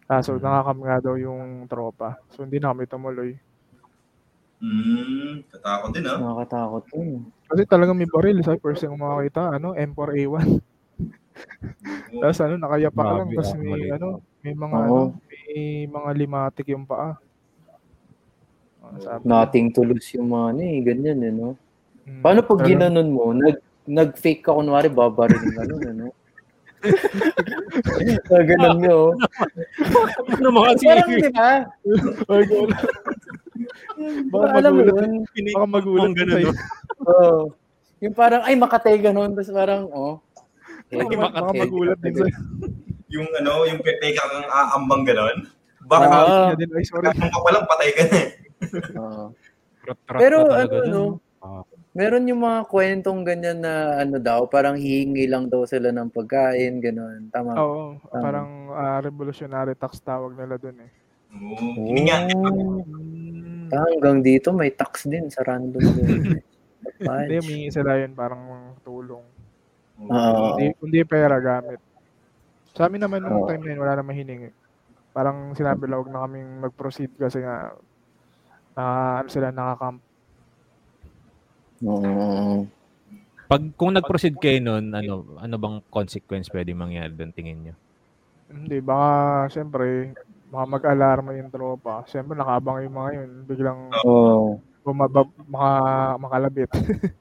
Ah, 0.04 0.20
so, 0.20 0.36
Mhm. 0.36 0.44
nakakam 0.44 0.78
nga 0.84 0.96
daw 1.00 1.14
yung 1.16 1.64
tropa. 1.64 2.20
So, 2.36 2.44
hindi 2.44 2.60
na 2.60 2.76
kami 2.76 2.84
tumuloy. 2.84 3.32
Mm, 4.60 5.48
katakot 5.48 5.88
din, 5.96 6.04
ah. 6.04 6.20
Nakakatakot 6.20 6.84
yun. 6.92 7.32
Kasi 7.48 7.62
talagang 7.64 7.96
may 7.96 8.04
baril. 8.04 8.44
Sa 8.44 8.60
first 8.60 8.84
yung 8.84 9.00
makakita, 9.00 9.56
ano, 9.56 9.72
M4A1. 9.72 10.60
Tapos 12.20 12.38
ano, 12.44 12.54
nakayapa 12.60 13.00
ka 13.00 13.12
lang. 13.16 13.28
Tapos 13.32 13.50
ah, 13.56 13.60
may, 13.64 13.82
ano, 13.88 14.08
may 14.44 14.52
mga, 14.52 14.76
ano, 14.76 15.00
may 15.24 15.48
mga 15.88 16.10
limatic 16.20 16.66
yung 16.68 16.84
paa. 16.84 17.16
Ah, 18.84 18.96
sabi, 19.00 19.24
Nothing 19.24 19.72
to 19.72 19.80
lose 19.88 20.12
yung 20.12 20.28
mga 20.28 20.46
ano 20.52 20.60
eh, 20.60 20.78
ganyan 20.84 21.18
eh, 21.24 21.32
no? 21.32 21.48
mm, 22.04 22.20
Paano 22.20 22.40
pag 22.44 22.60
ginanon 22.68 23.08
mo, 23.08 23.32
nag, 23.32 23.56
nag-fake 23.86 24.42
ka 24.42 24.52
kunwari, 24.52 24.88
babarin 24.88 25.44
ka 25.52 25.62
nun, 25.64 25.84
ano? 25.86 26.06
Na 28.26 28.40
ganun 28.44 28.76
nyo. 28.80 28.98
Ano 30.40 30.48
mo 30.50 30.60
kasi? 30.64 30.84
Parang, 30.88 31.08
di 31.12 31.28
ba? 31.28 31.48
Baka 34.32 34.46
Alam 34.56 34.72
mo 34.72 34.80
magulat. 34.82 35.04
yun? 35.04 35.12
Baka 35.52 35.66
magulat 35.68 36.00
Ang 36.02 36.14
ka 36.16 36.20
ganun, 36.24 36.40
no? 36.40 36.52
Oo. 37.10 37.40
Yung 38.00 38.16
parang, 38.16 38.42
ay, 38.48 38.54
makatay 38.56 38.96
ganun. 38.96 39.36
Tapos 39.36 39.52
parang, 39.52 39.82
oh. 39.92 40.14
Baka, 40.88 41.04
Ay, 41.04 41.16
baka 41.20 41.38
magulat 41.52 41.98
din 42.00 42.14
sa'yo. 42.16 42.36
Yung 43.10 43.28
ano, 43.36 43.66
yung 43.68 43.82
pepe 43.84 44.16
ka 44.16 44.24
kang 44.24 44.48
aambang 44.48 45.04
ganon. 45.04 45.36
Baka 45.84 46.04
Ah. 46.08 46.22
Kaya 46.48 46.56
din, 46.56 46.70
ay, 46.72 46.84
sorry. 46.86 47.06
kung 47.12 47.28
ka 47.28 47.40
palang 47.44 47.66
patay 47.68 47.88
ka 47.92 48.02
na 48.08 48.16
eh. 48.16 48.28
Pero 50.16 50.36
ano, 50.48 50.76
no? 50.88 51.02
Meron 51.90 52.30
yung 52.30 52.46
mga 52.46 52.70
kwentong 52.70 53.26
ganyan 53.26 53.66
na 53.66 53.98
ano 53.98 54.22
daw, 54.22 54.46
parang 54.46 54.78
hihingi 54.78 55.26
lang 55.26 55.50
daw 55.50 55.66
sila 55.66 55.90
ng 55.90 56.14
pagkain, 56.14 56.78
gano'n. 56.78 57.34
Tama. 57.34 57.58
Oo, 57.58 57.98
Tama. 58.06 58.22
parang 58.22 58.48
ah, 58.70 58.98
revolutionary 59.02 59.74
tax 59.74 59.98
tawag 59.98 60.38
nila 60.38 60.54
dun 60.54 60.78
eh. 60.86 60.90
Oo. 61.34 61.58
Oh. 61.74 62.82
Mm. 62.86 63.74
Ah, 63.74 63.86
hanggang 63.90 64.22
dito 64.22 64.54
may 64.54 64.70
tax 64.70 65.10
din 65.10 65.26
sa 65.30 65.42
random 65.42 65.82
doon. 65.82 66.38
Hindi, 67.00 67.36
humingi 67.42 67.70
sila 67.74 67.98
yun 67.98 68.14
parang 68.14 68.74
tulong. 68.86 69.24
Oo. 70.00 70.56
Hindi, 70.56 70.74
hindi 70.80 71.00
pera 71.04 71.36
gamit. 71.42 71.80
Sa 72.72 72.86
amin 72.86 73.02
naman 73.02 73.20
nung 73.24 73.44
Oo. 73.44 73.48
time 73.50 73.62
na 73.66 73.70
yun, 73.74 73.82
wala 73.82 73.94
namang 73.98 74.16
hiningi. 74.20 74.50
Parang 75.10 75.52
sinabi 75.58 75.90
lang 75.90 76.06
huwag 76.06 76.12
na 76.12 76.22
kaming 76.24 76.50
mag-proceed 76.62 77.12
kasi 77.18 77.42
nga 77.42 77.74
ah, 78.78 79.20
ano 79.20 79.28
sila 79.28 79.50
nakakamp. 79.50 80.09
Oo. 81.84 82.68
Pag 83.50 83.62
kung 83.74 83.96
nag-proceed 83.96 84.36
kayo 84.38 84.62
nun, 84.62 84.94
ano 84.94 85.34
ano 85.40 85.54
bang 85.58 85.76
consequence 85.90 86.46
pwede 86.52 86.70
mangyari 86.76 87.10
doon 87.10 87.34
tingin 87.34 87.58
nyo? 87.66 87.74
Hindi, 88.50 88.78
baka 88.78 89.48
siyempre 89.50 90.14
baka 90.50 90.64
mag-alarma 90.66 91.34
yung 91.34 91.50
tropa. 91.50 92.04
Siyempre 92.06 92.38
nakabang 92.38 92.84
yung 92.84 92.94
mga 92.94 93.10
yun. 93.16 93.30
Biglang 93.46 93.80
Oo. 94.06 94.58
bumaba, 94.86 95.22
maka, 95.48 95.70
makalabit. 96.18 96.70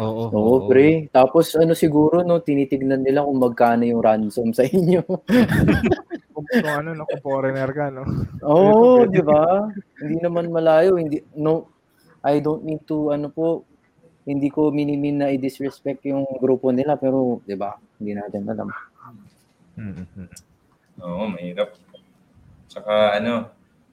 Oo. 0.00 0.30
Oo, 0.32 0.54
pre. 0.70 1.10
Tapos 1.12 1.52
ano 1.58 1.76
siguro 1.76 2.24
no, 2.24 2.40
tinitignan 2.40 3.04
nila 3.04 3.26
kung 3.26 3.42
magkano 3.42 3.84
yung 3.84 4.00
ransom 4.00 4.54
sa 4.54 4.64
inyo. 4.64 5.02
kung, 6.34 6.46
kung 6.46 6.74
ano, 6.74 6.94
no, 6.96 7.04
kung 7.04 7.22
foreigner 7.22 7.70
ka, 7.74 7.92
no? 7.92 8.06
Oo, 8.46 9.04
di 9.04 9.20
ba? 9.20 9.68
Hindi 10.00 10.22
naman 10.24 10.48
malayo, 10.48 10.96
hindi 10.96 11.20
no 11.36 11.79
I 12.20 12.40
don't 12.44 12.64
need 12.64 12.84
to 12.88 13.12
ano 13.12 13.32
po 13.32 13.64
hindi 14.28 14.52
ko 14.52 14.68
minimin 14.68 15.16
na 15.24 15.32
i-disrespect 15.32 16.04
yung 16.06 16.28
grupo 16.38 16.70
nila 16.70 16.94
pero 17.00 17.40
'di 17.48 17.56
ba? 17.56 17.80
Hindi 17.96 18.12
natin 18.16 18.44
alam. 18.46 18.68
Mm-hmm. 19.80 20.28
Oo, 21.00 21.24
mahirap. 21.32 21.72
Tsaka 22.68 23.16
ano, 23.16 23.48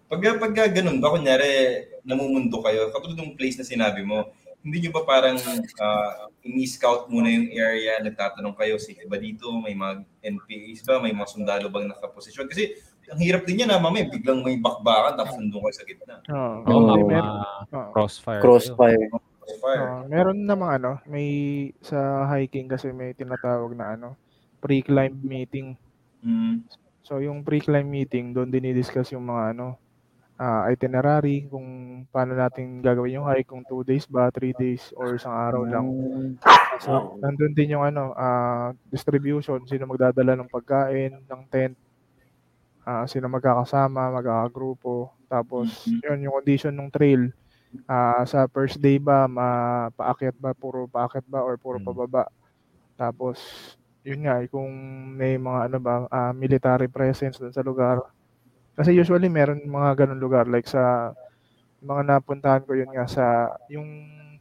pag, 0.07 0.19
pag 0.39 0.53
ganun 0.71 1.03
ba, 1.03 1.11
kunyari, 1.11 1.83
namumundo 2.07 2.63
kayo, 2.63 2.91
katulad 2.91 3.19
ng 3.19 3.35
place 3.35 3.59
na 3.59 3.67
sinabi 3.67 4.03
mo, 4.03 4.31
hindi 4.63 4.83
nyo 4.83 4.91
ba 4.99 5.03
parang 5.07 5.39
uh, 5.39 6.31
ini-scout 6.43 7.07
muna 7.07 7.31
yung 7.31 7.51
area, 7.51 8.03
nagtatanong 8.03 8.55
kayo, 8.55 8.75
sige 8.79 9.03
ba 9.07 9.15
dito, 9.15 9.47
may 9.59 9.75
mga 9.75 10.03
NPAs 10.23 10.83
ba, 10.83 10.99
may 10.99 11.15
mga 11.15 11.27
sundalo 11.31 11.67
bang 11.71 11.87
nakaposisyon? 11.87 12.47
Kasi 12.51 12.75
ang 13.07 13.19
hirap 13.23 13.47
din 13.47 13.63
yan 13.63 13.69
na 13.71 13.79
mamaya, 13.79 14.11
biglang 14.11 14.43
may 14.43 14.59
bakbakan, 14.59 15.15
tapos 15.15 15.39
nandun 15.39 15.63
kayo 15.63 15.75
sa 15.75 15.85
gitna. 15.87 16.15
Oo. 16.27 16.55
Hindi, 16.63 16.75
mga 16.75 17.05
meron, 17.07 17.35
oo. 17.71 17.89
crossfire. 17.95 18.41
Crossfire. 18.43 19.05
Fire. 19.47 19.79
Oo, 19.79 19.99
meron 20.11 20.43
namang 20.43 20.71
ano, 20.83 20.91
may 21.07 21.27
sa 21.79 22.27
hiking 22.35 22.67
kasi 22.67 22.91
may 22.91 23.15
tinatawag 23.15 23.71
na 23.79 23.95
ano, 23.95 24.19
pre-climb 24.59 25.15
meeting. 25.23 25.79
Mm. 26.19 26.67
So 26.99 27.23
yung 27.23 27.47
pre-climb 27.47 27.87
meeting, 27.87 28.35
doon 28.35 28.51
dinidiscuss 28.51 29.15
yung 29.15 29.23
mga 29.23 29.55
ano, 29.55 29.79
ah, 30.37 30.67
itinerary, 30.67 31.49
kung 31.49 31.65
paano 32.13 32.37
natin 32.37 32.83
gagawin 32.83 33.23
yung 33.23 33.27
hike, 33.31 33.49
kung 33.49 33.65
2 33.65 33.87
days 33.87 34.05
ba, 34.05 34.29
3 34.29 34.53
days, 34.53 34.91
or 34.93 35.17
isang 35.17 35.33
araw 35.33 35.65
lang. 35.65 35.87
So, 36.77 37.17
nandun 37.17 37.57
din 37.57 37.73
yung 37.73 37.87
ano, 37.87 38.13
ah, 38.13 38.69
distribution, 38.93 39.65
sino 39.65 39.89
magdadala 39.89 40.37
ng 40.37 40.51
pagkain, 40.51 41.25
ng 41.25 41.41
tent, 41.49 41.73
ah, 42.87 43.03
sino 43.11 43.27
magkakasama, 43.27 44.15
magkakagrupo. 44.15 45.11
Tapos, 45.27 45.67
Mhm. 45.87 46.01
yun, 46.07 46.23
yung 46.29 46.35
condition 46.39 46.73
ng 46.79 46.89
trail. 46.95 47.27
Ah, 47.89 48.23
sa 48.27 48.47
first 48.51 48.79
day 48.83 48.97
ba, 49.01 49.27
ma 49.29 49.47
paakyat 49.95 50.37
ba, 50.39 50.53
puro 50.57 50.87
paakyat 50.89 51.25
ba, 51.29 51.43
or 51.43 51.57
puro 51.59 51.79
Mm. 51.79 51.85
pababa. 51.85 52.25
Tapos, 52.99 53.39
yun 54.07 54.23
nga, 54.27 54.41
eh, 54.43 54.47
kung 54.51 54.69
may 55.17 55.37
mga 55.41 55.59
ano 55.71 55.77
ba, 55.83 55.95
ah, 56.11 56.33
military 56.35 56.87
presence 56.91 57.37
dun 57.41 57.53
sa 57.55 57.63
lugar. 57.65 58.01
Kasi 58.77 58.93
usually 58.95 59.29
meron 59.31 59.63
mga 59.67 60.05
ganun 60.07 60.21
lugar 60.23 60.45
like 60.49 60.67
sa 60.69 61.13
mga 61.83 62.03
napuntahan 62.07 62.63
ko 62.67 62.73
yun 62.77 62.91
nga 62.95 63.05
sa 63.09 63.25
yung 63.71 63.87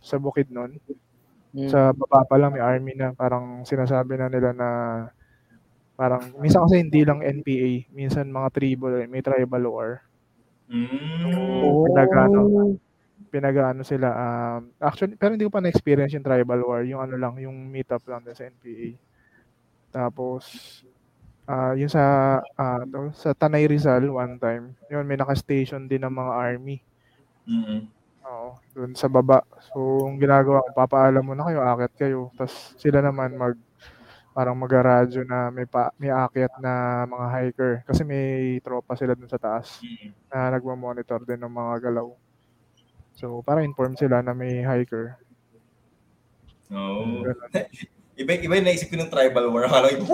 sa 0.02 0.16
bukid 0.20 0.48
nun. 0.52 0.76
Mm. 1.54 1.70
Sa 1.70 1.92
baba 1.96 2.24
pa 2.28 2.37
lang 2.40 2.54
may 2.56 2.62
army 2.64 2.94
na 2.98 3.12
parang 3.16 3.64
sinasabi 3.68 4.16
na 4.20 4.28
nila 4.32 4.52
na 4.56 4.68
parang 5.96 6.22
minsan 6.38 6.62
kasi 6.68 6.85
hindi 6.85 7.02
lang 7.02 7.24
NPA, 7.24 7.88
minsan 7.90 8.28
mga 8.28 8.48
tribal, 8.52 9.00
eh, 9.00 9.09
may 9.09 9.24
tribal 9.24 9.64
war. 9.66 9.90
Mm. 10.68 11.64
Oh. 11.64 11.88
Pinagano, 11.88 12.40
pinagano 13.32 13.82
sila 13.82 14.09
um, 14.16 14.70
actually 14.80 15.14
pero 15.18 15.35
hindi 15.35 15.46
ko 15.46 15.52
pa 15.52 15.62
na-experience 15.64 16.14
yung 16.14 16.26
tribal 16.26 16.61
war, 16.62 16.85
yung 16.85 17.00
ano 17.00 17.16
lang, 17.16 17.35
yung 17.40 17.56
meetup 17.72 18.04
lang 18.06 18.22
din 18.22 18.37
sa 18.37 18.46
NPA. 18.46 18.88
Tapos 19.90 20.44
ah 21.46 21.72
yung 21.78 21.88
sa 21.88 22.02
ah, 22.59 22.82
to, 22.85 23.14
sa 23.14 23.32
Tanay 23.32 23.64
Rizal 23.64 24.11
one 24.11 24.37
time, 24.37 24.76
yun 24.92 25.06
may 25.06 25.16
naka-station 25.16 25.88
din 25.88 26.04
ng 26.04 26.12
mga 26.12 26.32
army. 26.37 26.78
Mm. 27.46 27.96
Oo, 28.26 28.59
doon 28.74 28.92
sa 28.98 29.06
baba. 29.06 29.46
So, 29.70 30.11
ang 30.11 30.18
ginagawa 30.18 30.59
ko, 30.66 30.70
papaalam 30.74 31.22
mo 31.22 31.38
na 31.38 31.46
kayo, 31.46 31.62
akit 31.62 31.92
kayo. 31.94 32.20
Tapos 32.35 32.74
sila 32.74 32.98
naman 32.98 33.38
mag 33.38 33.54
parang 34.37 34.53
magaradyo 34.53 35.25
na 35.25 35.49
may 35.49 35.64
pa, 35.64 35.88
may 35.96 36.12
akyat 36.12 36.61
na 36.61 36.72
mga 37.09 37.27
hiker 37.33 37.72
kasi 37.88 38.05
may 38.05 38.27
tropa 38.61 38.92
sila 38.92 39.16
dun 39.16 39.27
sa 39.27 39.40
taas 39.40 39.81
Mm. 39.81 40.12
na 40.29 40.53
nagmo-monitor 40.53 41.25
din 41.25 41.40
ng 41.40 41.49
mga 41.49 41.88
galaw. 41.88 42.12
So, 43.16 43.40
para 43.40 43.64
inform 43.64 43.96
sila 43.96 44.20
na 44.20 44.37
may 44.37 44.61
hiker. 44.61 45.16
Oo. 46.68 47.25
Ganun. 47.25 47.49
Iba, 48.16 48.33
iba 48.33 48.57
yung 48.57 48.64
naisip 48.64 48.88
ko 48.88 48.96
ng 48.96 49.12
tribal 49.12 49.53
war. 49.53 49.68
Akala 49.68 49.92
ko! 49.92 50.05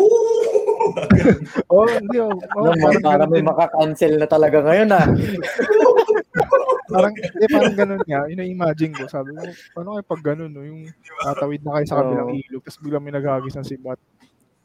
Oh, 1.70 1.86
hindi 1.94 2.18
oh. 2.18 2.34
oh 2.58 2.74
Ano, 2.74 2.98
parang, 2.98 3.30
may 3.30 3.38
din. 3.38 3.46
maka-cancel 3.46 4.18
na 4.18 4.26
talaga 4.26 4.58
ngayon 4.58 4.90
ah. 4.90 5.06
parang, 6.92 7.14
eh, 7.42 7.48
parang 7.48 7.74
ganun 7.74 8.02
nga. 8.04 8.20
Yun 8.28 8.42
ang 8.44 8.52
imagine 8.52 8.92
ko. 8.92 9.04
Sabi 9.08 9.32
ko, 9.32 9.40
paano 9.72 9.96
kayo 9.96 10.04
pag 10.04 10.22
ganun, 10.22 10.52
no? 10.52 10.62
Yung 10.62 10.86
tatawid 11.24 11.64
na 11.64 11.80
kayo 11.80 11.86
sa 11.88 11.98
kabilang 12.04 12.28
Oo. 12.30 12.38
ilog, 12.38 12.62
tapos 12.62 12.80
biglang 12.84 13.02
may 13.02 13.14
naghagis 13.14 13.56
ng 13.56 13.66
sibat. 13.66 13.98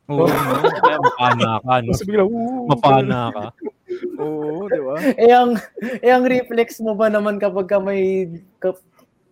Oo. 0.07 0.27
Kaya 0.83 0.97
mapana 0.99 1.51
ka, 1.63 1.73
no? 1.83 1.91
Tapos 1.91 2.07
biglang, 2.07 2.29
"Woo!" 2.31 2.67
Mapana 2.71 3.19
ka. 3.31 3.45
Oo, 4.21 4.67
di 4.67 4.81
ba? 4.83 4.95
eh 5.15 5.31
ang 5.31 5.55
eh 6.03 6.11
ang 6.11 6.27
reflex 6.27 6.83
mo 6.83 6.93
ba 6.93 7.07
naman 7.07 7.39
kapag 7.39 7.65
ka 7.71 7.79
may 7.79 8.27
kap, 8.59 8.77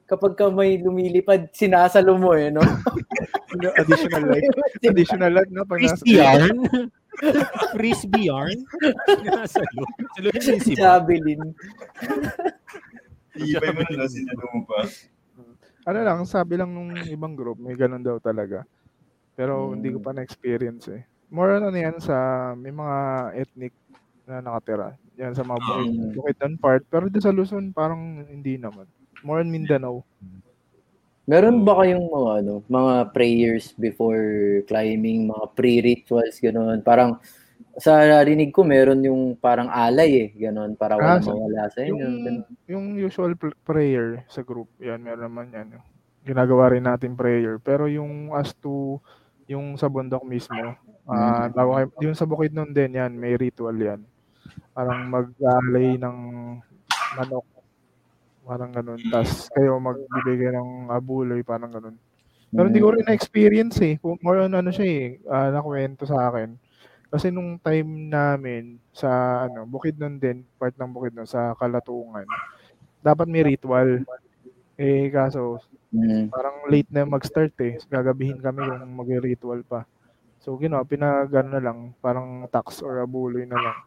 kapag 0.07 0.33
ka 0.39 0.47
may 0.49 0.79
lumilipad, 0.79 1.51
sinasalo 1.51 2.15
mo 2.15 2.31
eh, 2.33 2.49
no? 2.49 2.63
Additional 3.79 4.23
life. 4.31 4.47
Additional 4.83 5.31
life, 5.31 5.51
no? 5.51 5.67
Pag 5.67 5.79
nasa, 5.85 6.01
Frisbee 6.03 6.19
yarn? 6.19 6.57
Frisbee 7.75 8.25
yarn? 8.27 8.57
Nasa 9.23 9.63
loob. 9.75 9.89
Sa 10.15 10.19
loob. 10.23 10.75
Javelin. 10.75 11.41
Iba 13.35 13.69
mo 13.71 13.81
na 13.83 14.07
sinano 14.07 14.43
mo 14.53 14.61
pa. 14.63 14.79
ano 15.85 15.99
lang, 16.01 16.19
sabi 16.25 16.57
lang 16.57 16.71
nung 16.73 16.95
ibang 17.05 17.35
group, 17.37 17.59
may 17.59 17.75
ganun 17.77 18.01
daw 18.01 18.17
talaga. 18.17 18.63
Pero 19.35 19.69
Hmm. 19.69 19.77
hindi 19.77 19.91
ko 19.93 19.99
pa 19.99 20.15
na-experience 20.15 20.87
eh. 20.89 21.03
More 21.29 21.59
ano 21.59 21.69
yan 21.73 21.99
sa, 21.99 22.15
may 22.55 22.71
mga 22.71 22.97
ethnic 23.35 23.73
na 24.25 24.39
nakatira. 24.41 24.95
Yan 25.19 25.35
sa 25.35 25.43
mga 25.43 25.59
bukid, 25.61 25.87
Hmm. 25.91 26.11
Bukidnon 26.15 26.55
part. 26.57 26.81
Pero 26.89 27.05
di 27.11 27.19
sa 27.19 27.35
Luzon, 27.35 27.69
parang 27.69 28.23
hindi 28.25 28.55
naman. 28.57 28.87
More 29.21 29.43
on 29.43 29.51
Mindanao. 29.51 30.01
Meron 31.25 31.65
ba 31.65 31.81
kayong 31.81 32.05
mga 32.05 32.31
ano, 32.45 32.53
mga 32.69 32.93
prayers 33.09 33.73
before 33.75 34.21
climbing, 34.69 35.25
mga 35.25 35.45
pre-rituals 35.57 36.37
gano'n? 36.37 36.85
Parang 36.85 37.17
sa 37.75 37.99
narinig 37.99 38.49
ko 38.49 38.63
meron 38.63 38.99
yung 38.99 39.35
parang 39.35 39.67
alay 39.67 40.11
eh, 40.21 40.47
gano'n 40.47 40.73
para 40.73 40.95
wala 40.95 41.17
Ah, 41.17 41.21
mawala 41.21 41.67
sa 41.67 41.79
inyo. 41.79 41.91
Yung, 41.97 42.15
ganun. 42.17 42.43
yung 42.65 42.85
usual 42.95 43.33
pl- 43.33 43.57
prayer 43.61 44.23
sa 44.25 44.41
group, 44.41 44.71
yan, 44.77 44.99
meron 44.99 45.25
naman 45.25 45.47
yan. 45.49 45.67
Ginagawa 46.21 46.71
rin 46.71 46.83
natin 46.83 47.13
prayer. 47.13 47.59
Pero 47.59 47.85
yung 47.85 48.31
as 48.31 48.55
to, 48.55 48.97
yung 49.45 49.75
sa 49.75 49.85
bundok 49.85 50.23
mismo, 50.23 50.73
ah 51.05 51.45
bago 51.47 51.75
kayo- 51.75 51.93
yung 52.01 52.15
sa 52.15 52.25
bukid 52.25 52.49
nun 52.49 52.71
din, 52.71 52.95
yan, 52.95 53.11
may 53.11 53.35
ritual 53.35 53.75
yan. 53.75 54.01
Parang 54.71 55.05
mag-alay 55.05 55.95
ng 55.95 56.17
manok. 57.13 57.45
Parang 58.41 58.71
ganun. 58.71 59.01
Tapos 59.05 59.49
kayo 59.51 59.77
magbibigay 59.77 60.49
ng 60.49 60.89
abuloy, 60.89 61.41
parang 61.41 61.69
ganun. 61.69 61.97
Pero 62.47 62.65
hindi 62.65 62.79
ko 62.79 62.89
rin 62.89 63.03
na-experience 63.03 63.77
eh. 63.81 63.97
Kung 63.97 64.15
more 64.21 64.39
on 64.39 64.53
ano 64.53 64.69
siya 64.69 64.85
eh, 64.85 65.03
ah, 65.25 65.51
nakwento 65.51 66.05
sa 66.05 66.31
akin. 66.31 66.55
Kasi 67.09 67.29
nung 67.29 67.61
time 67.61 68.09
namin 68.09 68.81
sa 68.91 69.43
ano, 69.45 69.65
bukid 69.65 69.97
nun 69.97 70.17
din, 70.17 70.41
part 70.57 70.73
ng 70.75 70.91
bukid 70.91 71.13
nun 71.15 71.29
sa 71.29 71.53
Kalatungan. 71.55 72.25
Dapat 73.01 73.27
may 73.29 73.45
ritual. 73.45 74.03
Eh 74.75 75.07
kaso 75.09 75.61
Mm. 75.95 76.27
parang 76.27 76.67
late 76.67 76.91
na 76.91 77.07
mag-start 77.07 77.55
eh. 77.63 77.79
Gagabihin 77.87 78.43
kami 78.43 78.67
kung 78.67 78.99
mag-ritual 78.99 79.63
pa. 79.63 79.87
So 80.43 80.59
ginawa, 80.59 80.83
pinagano 80.83 81.55
na 81.55 81.63
lang, 81.63 81.95
parang 82.03 82.43
tax 82.51 82.83
or 82.83 82.99
abuloy 82.99 83.47
na 83.47 83.55
lang. 83.55 83.77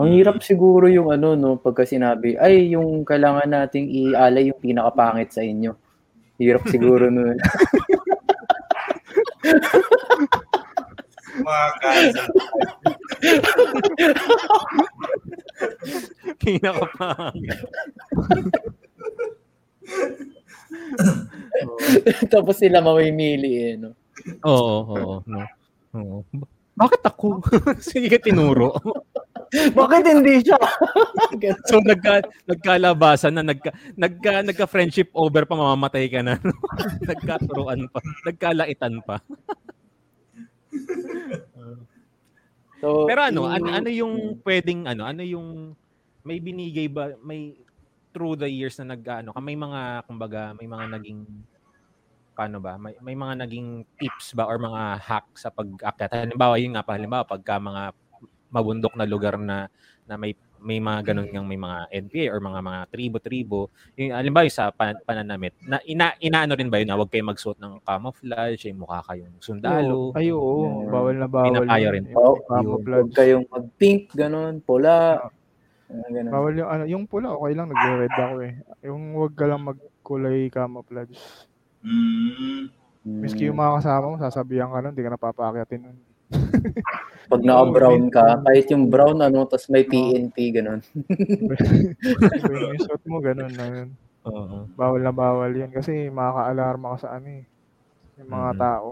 Ang 0.00 0.16
hirap 0.16 0.40
siguro 0.40 0.88
yung 0.88 1.12
ano, 1.12 1.36
no, 1.36 1.60
pagka 1.60 1.84
sinabi, 1.84 2.40
ay, 2.40 2.72
yung 2.72 3.04
kailangan 3.04 3.48
nating 3.48 3.88
ialay 3.88 4.48
yung 4.48 4.60
pinakapangit 4.60 5.28
sa 5.28 5.44
inyo. 5.44 5.76
Hirap 6.40 6.64
siguro 6.72 7.12
nun. 7.12 7.36
Mga 11.38 11.66
cancel. 11.80 12.26
Pinakapangit. 16.40 17.58
Tapos 22.32 22.56
sila 22.60 22.80
mamimili 22.80 23.52
eh, 23.56 23.76
no? 23.78 23.92
Oo, 24.44 24.76
oo, 24.86 25.14
no. 25.24 25.40
Oo. 25.96 26.18
Ba- 26.34 26.48
Bakit 26.78 27.02
ako? 27.02 27.42
Sige 27.82 28.06
ka 28.06 28.22
tinuro. 28.22 28.70
Bakit 29.50 30.02
hindi 30.06 30.38
siya? 30.44 30.60
so 31.66 31.82
nagka 31.82 32.22
nagkalabasan 32.46 33.34
na 33.34 33.42
nagka 33.42 33.74
nagka 33.96 34.44
nagka-friendship 34.46 35.10
over 35.16 35.42
pa 35.42 35.58
mamamatay 35.58 36.06
ka 36.06 36.22
na. 36.22 36.38
Nagkaturuan 37.02 37.90
pa, 37.90 37.98
nagkalaitan 38.22 39.02
pa. 39.02 39.18
so, 42.80 43.06
Pero 43.08 43.20
ano, 43.22 43.40
i- 43.48 43.52
ano, 43.58 43.66
ano 43.72 43.88
yung 43.90 44.14
pwedeng 44.42 44.86
ano, 44.86 45.02
ano 45.06 45.22
yung 45.22 45.74
may 46.26 46.38
binigay 46.42 46.86
ba 46.90 47.14
may 47.24 47.56
through 48.12 48.34
the 48.36 48.48
years 48.48 48.76
na 48.82 48.94
nag 48.96 49.02
ano, 49.06 49.30
ka, 49.32 49.40
may 49.40 49.56
mga 49.56 50.04
kumbaga 50.08 50.52
may 50.58 50.68
mga 50.68 50.86
naging 50.98 51.22
paano 52.38 52.62
ba? 52.62 52.78
May, 52.78 52.94
may 53.02 53.18
mga 53.18 53.34
naging 53.46 53.82
tips 53.98 54.30
ba 54.38 54.46
or 54.46 54.62
mga 54.62 55.02
hack 55.02 55.26
sa 55.34 55.50
pag-akyat? 55.50 56.14
Halimbawa, 56.14 56.54
yun 56.54 56.78
nga 56.78 56.86
pa, 56.86 56.94
halimbawa, 56.94 57.26
pagka 57.26 57.58
mga 57.58 57.90
mabundok 58.54 58.94
na 58.94 59.02
lugar 59.10 59.34
na 59.42 59.66
na 60.06 60.14
may 60.14 60.38
may 60.62 60.78
mga 60.82 61.12
ganun 61.12 61.28
yung 61.30 61.46
may 61.46 61.58
mga 61.58 61.90
NPA 61.90 62.24
or 62.34 62.38
mga 62.42 62.60
mga 62.60 62.80
tribo-tribo. 62.90 63.60
Yung 63.94 64.14
halimbawa 64.14 64.46
yung 64.46 64.58
sa 64.58 64.70
pan, 64.74 64.98
pananamit, 65.02 65.54
na 65.62 65.78
ina, 65.86 66.14
inaano 66.18 66.58
rin 66.58 66.70
ba 66.70 66.82
yun 66.82 66.88
na 66.90 66.98
huwag 66.98 67.10
kayo 67.10 67.24
magsuot 67.26 67.58
ng 67.58 67.82
camouflage, 67.82 68.68
yung 68.70 68.82
mukha 68.82 69.00
kayong 69.06 69.36
sundalo. 69.38 70.12
Ay, 70.18 70.34
oo. 70.34 70.66
Yeah. 70.66 70.90
Bawal 70.90 71.14
na 71.18 71.28
bawal. 71.28 71.46
Pinapayo 71.52 71.86
yun. 71.86 71.94
rin. 71.94 72.04
Camouflage. 72.48 73.02
Huwag 73.06 73.16
kayong 73.16 73.46
mag-pink, 73.48 74.02
ganun, 74.14 74.54
pula. 74.62 74.94
ah, 75.90 76.08
ganun. 76.10 76.32
Bawal 76.32 76.52
yung 76.58 76.70
ano, 76.70 76.84
yung 76.84 77.04
pula 77.06 77.34
okay 77.34 77.52
lang 77.54 77.68
nagre-red 77.70 78.14
ako 78.16 78.36
eh. 78.42 78.54
Yung 78.84 79.02
wag 79.14 79.34
ka 79.38 79.44
lang 79.46 79.62
magkulay 79.62 80.50
camouflage. 80.50 81.14
Mm. 81.84 82.74
Miski 83.08 83.48
yung 83.48 83.56
mga 83.56 83.80
kasama 83.80 84.04
mo, 84.12 84.16
sasabihan 84.20 84.68
ka 84.68 84.84
nun, 84.84 84.92
hindi 84.92 85.06
ka 85.06 85.14
napapakyatin 85.14 85.80
nun. 85.80 85.98
Pag 87.28 87.44
naka-brown 87.44 88.08
ka, 88.08 88.40
kahit 88.40 88.66
yung 88.68 88.88
brown, 88.88 89.20
ano, 89.20 89.44
tas 89.44 89.68
may 89.68 89.84
PNP, 89.84 90.52
ganun. 90.54 90.80
Yung 92.68 92.80
suot 92.80 93.02
mo, 93.04 93.20
ganun 93.20 93.52
na 93.52 93.66
yun. 93.66 93.88
Oo. 94.24 94.68
Bawal 94.72 95.00
na 95.00 95.12
bawal 95.12 95.52
yun 95.52 95.70
kasi 95.70 96.08
makaka-alarma 96.08 96.96
ka 96.96 96.98
sa 97.00 97.16
ano 97.16 97.28
eh. 97.32 97.44
Yung 98.18 98.28
mga 98.28 98.50
Mhm. 98.50 98.58
tao. 98.58 98.88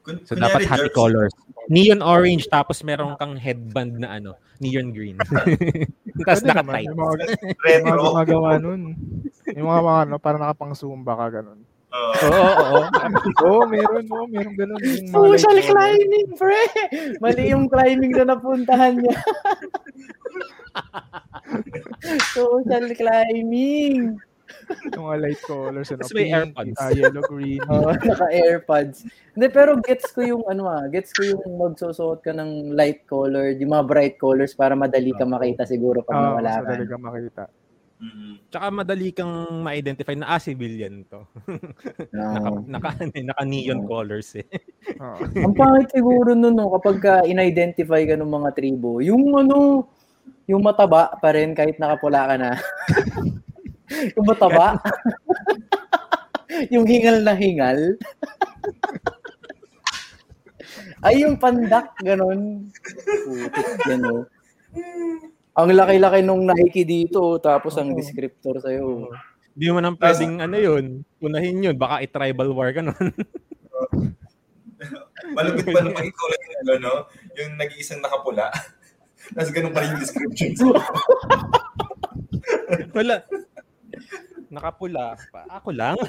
Kun- 0.00 0.24
So 0.24 0.32
dapat 0.34 0.64
happy 0.64 0.88
George, 0.88 0.96
colors. 0.96 1.34
Neon 1.68 2.00
orange 2.00 2.48
tapos 2.48 2.80
meron 2.82 3.14
kang 3.14 3.36
headband 3.36 4.00
na 4.00 4.16
ano, 4.16 4.34
neon 4.58 4.90
green. 4.90 5.16
tapos 6.26 6.42
naka-tight. 6.42 6.88
Yung 6.88 6.98
mga, 6.98 7.14
yung 7.76 7.86
mga 7.86 8.00
gumagawa 8.00 8.50
nun. 8.58 8.80
Yung 9.54 9.68
mga 9.68 9.82
mga 9.82 10.00
ano, 10.04 10.14
parang 10.16 10.40
nakapang 10.40 10.72
zumba 10.74 11.14
ka 11.16 11.40
ganun. 11.40 11.60
Oo. 11.90 12.12
Oo, 12.22 12.50
oo. 12.54 12.82
Oo, 13.42 13.60
meron, 13.66 14.04
oo, 14.06 14.26
meron 14.26 14.54
ganun. 14.54 14.78
Social 15.06 15.58
color. 15.58 15.68
climbing, 15.68 16.28
pre! 16.34 16.62
Mali 17.18 17.50
yung 17.50 17.66
climbing 17.66 18.14
na 18.14 18.30
napuntahan 18.30 18.94
niya. 18.96 19.14
Social 22.32 22.86
climbing. 22.94 24.16
Yung 24.94 25.04
mga 25.04 25.18
light 25.20 25.42
colors, 25.42 25.90
ano, 25.90 26.02
Tapos 26.02 26.14
may 26.14 26.30
AirPods. 26.30 26.78
ah, 26.78 26.90
yellow, 26.90 27.22
green. 27.22 27.58
Oh, 27.66 27.90
naka-airpods. 27.90 29.06
Hindi, 29.34 29.46
pero 29.48 29.78
gets 29.78 30.10
ko 30.10 30.22
yung 30.22 30.42
ano 30.46 30.66
ah, 30.66 30.86
gets 30.86 31.10
ko 31.10 31.22
yung 31.22 31.42
magsusuot 31.56 32.18
ka 32.20 32.30
ng 32.30 32.74
light 32.74 33.06
colored, 33.06 33.58
yung 33.58 33.70
mga 33.72 33.86
bright 33.86 34.16
colors 34.16 34.54
para 34.54 34.74
madali 34.74 35.10
ka 35.14 35.22
makita 35.22 35.66
siguro 35.66 36.02
pag 36.02 36.18
Ah, 36.18 36.22
nawala 36.34 36.50
ka. 36.50 36.66
madali 36.66 36.86
kang 36.86 37.02
makita. 37.02 37.42
Mm. 38.00 38.40
Tsaka 38.48 38.66
madali 38.72 39.12
kang 39.12 39.60
ma-identify 39.60 40.16
na 40.16 40.32
ah, 40.32 40.40
civilian 40.40 41.04
to. 41.04 41.20
Naka, 42.16 42.48
Oo. 42.48 42.64
naka, 42.64 42.90
naka 43.12 43.42
neon 43.44 43.84
colors 43.84 44.40
eh. 44.40 44.48
Oo. 44.96 45.20
Ang 45.44 45.52
pangit 45.52 45.92
siguro 45.92 46.32
nun, 46.32 46.56
no, 46.56 46.72
kapag 46.80 46.96
ka 47.04 47.14
in-identify 47.28 48.00
ka 48.08 48.16
ng 48.16 48.32
mga 48.32 48.56
tribo, 48.56 49.04
yung 49.04 49.36
ano, 49.36 49.84
yung 50.48 50.64
mataba 50.64 51.12
pa 51.20 51.36
rin 51.36 51.52
kahit 51.52 51.76
nakapula 51.76 52.24
ka 52.24 52.34
na. 52.40 52.50
yung 54.16 54.24
mataba. 54.24 54.80
yung 56.72 56.88
hingal 56.88 57.20
na 57.20 57.36
hingal. 57.36 58.00
Ay, 61.04 61.24
yung 61.24 61.36
pandak, 61.36 61.92
ganun. 62.00 62.68
Putik 63.28 63.68
yan, 63.88 64.04
oh. 64.08 64.24
Ang 65.60 65.76
laki-laki 65.76 66.24
nung 66.24 66.48
Nike 66.48 66.88
dito, 66.88 67.36
tapos 67.36 67.76
ang 67.76 67.92
descriptor 67.92 68.64
sa'yo. 68.64 69.12
Hindi 69.52 69.66
mo 69.68 69.84
nang 69.84 70.00
pwedeng 70.00 70.40
ano 70.40 70.56
yun, 70.56 71.04
unahin 71.20 71.60
yun. 71.60 71.76
Baka 71.76 72.00
i-tribal 72.00 72.48
war 72.56 72.72
ka 72.72 72.80
nun. 72.80 72.96
Malupit 75.36 75.68
pa 75.68 75.84
naman 75.84 76.08
ikaw 76.08 76.26
lang 76.32 76.42
yung 76.48 76.68
ano, 76.80 76.92
yung 77.36 77.50
nag-iisang 77.60 78.00
nakapula. 78.00 78.48
Tapos 79.36 79.52
ganun 79.52 79.76
pa 79.76 79.84
rin 79.84 79.92
yung 79.92 80.00
description. 80.00 80.56
Wala. 82.96 83.20
Nakapula. 84.48 85.20
Pa. 85.28 85.44
Ako 85.60 85.76
lang. 85.76 86.00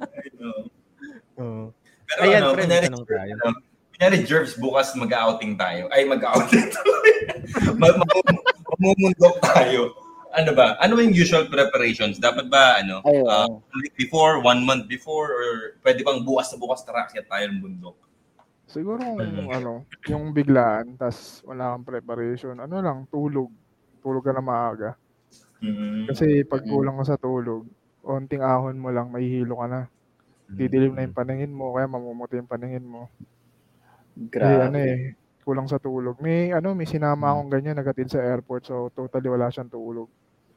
Ay, 0.00 0.26
no. 0.40 0.48
Oo. 1.36 1.64
Pero 2.08 2.20
Ayan, 2.24 2.40
ano, 2.42 2.56
friend, 2.56 2.72
tanong 2.72 3.06
tayo. 3.06 3.34
ano, 3.36 3.71
kunyari, 4.02 4.26
Jervs, 4.26 4.58
bukas 4.58 4.98
mag-outing 4.98 5.54
tayo. 5.54 5.86
Ay, 5.94 6.02
mag-outing 6.02 6.74
Mag- 7.78 8.02
mag- 8.02 8.42
Mamumundok 8.82 9.38
tayo. 9.38 9.94
Ano 10.34 10.50
ba? 10.58 10.74
Ano 10.82 10.98
yung 10.98 11.14
usual 11.14 11.46
preparations? 11.46 12.18
Dapat 12.18 12.50
ba, 12.50 12.82
ano, 12.82 12.98
Ay, 13.06 13.22
uh, 13.22 13.46
oo. 13.46 13.62
a 13.62 13.76
week 13.78 13.94
before, 13.94 14.42
one 14.42 14.66
month 14.66 14.90
before, 14.90 15.30
or 15.30 15.78
pwede 15.86 16.02
bang 16.02 16.26
bukas 16.26 16.50
na 16.50 16.58
bukas 16.58 16.82
tara, 16.82 17.06
akyat 17.06 17.30
tayo 17.30 17.46
ng 17.46 17.62
bundok? 17.62 17.94
Siguro 18.66 18.98
kung 18.98 19.22
Mhm. 19.22 19.54
ano, 19.54 19.86
yung 20.10 20.34
biglaan, 20.34 20.98
tas 20.98 21.38
wala 21.46 21.78
kang 21.78 21.86
preparation, 21.86 22.58
ano 22.58 22.82
lang, 22.82 23.06
tulog. 23.06 23.54
Tulog 24.02 24.26
ka 24.26 24.34
na 24.34 24.42
maaga. 24.42 24.98
Mm. 25.62 26.10
Kasi 26.10 26.42
pag 26.42 26.66
Mhm. 26.66 26.70
kulang 26.74 26.98
ka 26.98 27.14
sa 27.14 27.20
tulog, 27.22 27.70
onting 28.02 28.42
ahon 28.42 28.82
mo 28.82 28.90
lang, 28.90 29.14
mahihilo 29.14 29.62
ka 29.62 29.66
na. 29.70 29.80
Didilim 30.50 30.98
na 30.98 31.06
yung 31.06 31.14
paningin 31.14 31.54
mo, 31.54 31.70
kaya 31.70 31.86
mamumuti 31.86 32.34
yung 32.34 32.50
paningin 32.50 32.82
mo. 32.82 33.06
Kasi 34.12 34.44
ano 34.44 34.76
Grabe. 34.76 34.82
eh, 34.82 34.98
kulang 35.42 35.66
sa 35.66 35.76
tulog. 35.76 36.20
May 36.20 36.52
ano, 36.52 36.72
may 36.72 36.84
sinama 36.84 37.32
akong 37.32 37.50
ganyan 37.50 37.74
nagatid 37.74 38.08
sa 38.08 38.20
airport, 38.20 38.62
so 38.62 38.92
totally 38.92 39.26
wala 39.26 39.48
siyang 39.48 39.68
tulog. 39.68 40.06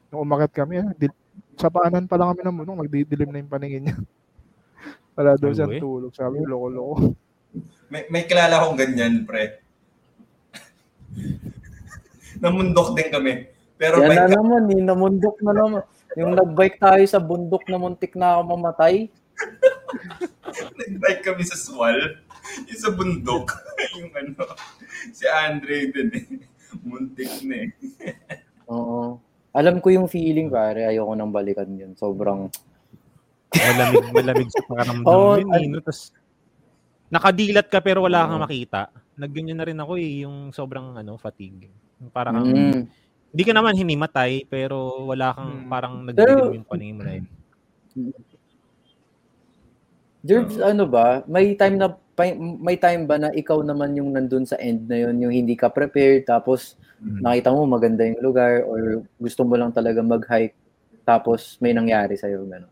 Nung 0.08 0.22
umakyat 0.22 0.54
kami, 0.54 0.78
ah, 0.78 0.92
di, 0.92 1.08
sa 1.56 1.68
paanan 1.68 2.06
pa 2.06 2.16
lang 2.16 2.32
kami 2.32 2.44
ng 2.44 2.58
munong, 2.62 2.80
nagdidilim 2.82 3.30
na 3.30 3.42
yung 3.42 3.50
paningin 3.50 3.84
niya. 3.86 3.98
wala 5.18 5.34
daw 5.34 5.50
Ano 5.50 5.56
siyang 5.56 5.74
eh? 5.74 5.82
tulog. 5.82 6.12
Sabi 6.12 6.36
ko, 6.38 6.46
loko-loko. 6.46 6.96
May, 7.88 8.04
may 8.10 8.24
kilala 8.26 8.60
akong 8.60 8.78
ganyan, 8.78 9.24
pre. 9.24 9.64
Namundok 12.44 12.94
din 12.94 13.10
kami. 13.10 13.34
Pero 13.76 14.00
Yan 14.00 14.12
na 14.12 14.28
ka- 14.28 14.36
naman, 14.36 14.64
eh, 14.70 14.82
namundok 14.82 15.38
na 15.42 15.52
naman. 15.52 15.82
Yung 16.16 16.32
nagbike 16.32 16.80
tayo 16.80 17.04
sa 17.04 17.20
bundok 17.20 17.68
na 17.68 17.76
muntik 17.76 18.16
na 18.16 18.36
ako 18.36 18.42
mamatay. 18.56 19.12
nag-bike 20.80 21.24
kami 21.24 21.44
sa 21.44 21.60
Swal. 21.60 22.24
Yung 22.70 22.80
sa 22.80 22.90
bundok. 22.94 23.46
yung 23.98 24.12
ano, 24.14 24.44
si 25.12 25.26
Andre 25.26 25.90
din 25.90 26.10
eh. 26.14 26.26
Muntik 26.84 27.32
na 27.46 27.56
eh. 27.66 27.70
Oo. 28.74 29.18
Alam 29.56 29.80
ko 29.80 29.88
yung 29.88 30.12
feeling, 30.12 30.52
pare. 30.52 30.84
Ayoko 30.84 31.16
nang 31.16 31.32
balikan 31.32 31.70
yun. 31.72 31.96
Sobrang... 31.96 32.52
malamig, 33.56 34.06
malamig 34.12 34.50
sa 34.52 34.60
pakiramdam 34.68 35.08
Oo, 35.08 35.40
yun. 35.40 35.48
eh, 35.56 35.68
no? 35.72 35.80
Nakadilat 37.08 37.72
ka 37.72 37.80
pero 37.80 38.04
wala 38.04 38.28
kang 38.28 38.44
makita. 38.44 38.92
Nagganyan 39.16 39.56
na 39.56 39.64
rin 39.64 39.80
ako 39.80 39.96
eh, 39.96 40.28
yung 40.28 40.52
sobrang 40.52 41.00
ano, 41.00 41.16
fatigue. 41.16 41.72
Parang, 42.12 42.44
Mm. 42.44 42.84
hindi 43.32 43.44
ka 43.48 43.54
naman 43.56 43.80
hinimatay, 43.80 44.44
pero 44.52 45.08
wala 45.08 45.32
kang 45.32 45.64
Mm. 45.64 45.70
parang 45.72 45.94
nagdilim 46.04 46.60
yung 46.60 46.68
paningin 46.68 46.98
mo 47.00 47.04
na 47.08 47.14
yun. 47.16 47.28
Jerbs, 50.26 50.58
ano 50.60 50.84
ba? 50.90 51.22
May 51.30 51.56
time 51.56 51.80
na 51.80 51.96
may 52.64 52.80
time 52.80 53.04
ba 53.04 53.20
na 53.20 53.30
ikaw 53.36 53.60
naman 53.60 53.96
yung 54.00 54.16
nandun 54.16 54.48
sa 54.48 54.56
end 54.56 54.88
na 54.88 55.04
yun, 55.04 55.16
yung 55.20 55.34
hindi 55.36 55.60
ka 55.60 55.68
prepared, 55.68 56.24
tapos 56.24 56.80
nakita 57.04 57.52
mo 57.52 57.68
maganda 57.68 58.08
yung 58.08 58.24
lugar, 58.24 58.64
or 58.64 59.04
gusto 59.20 59.44
mo 59.44 59.60
lang 59.60 59.76
talaga 59.76 60.00
mag-hike, 60.00 60.56
tapos 61.04 61.60
may 61.60 61.76
nangyari 61.76 62.16
sa'yo, 62.16 62.48
gano'n. 62.48 62.72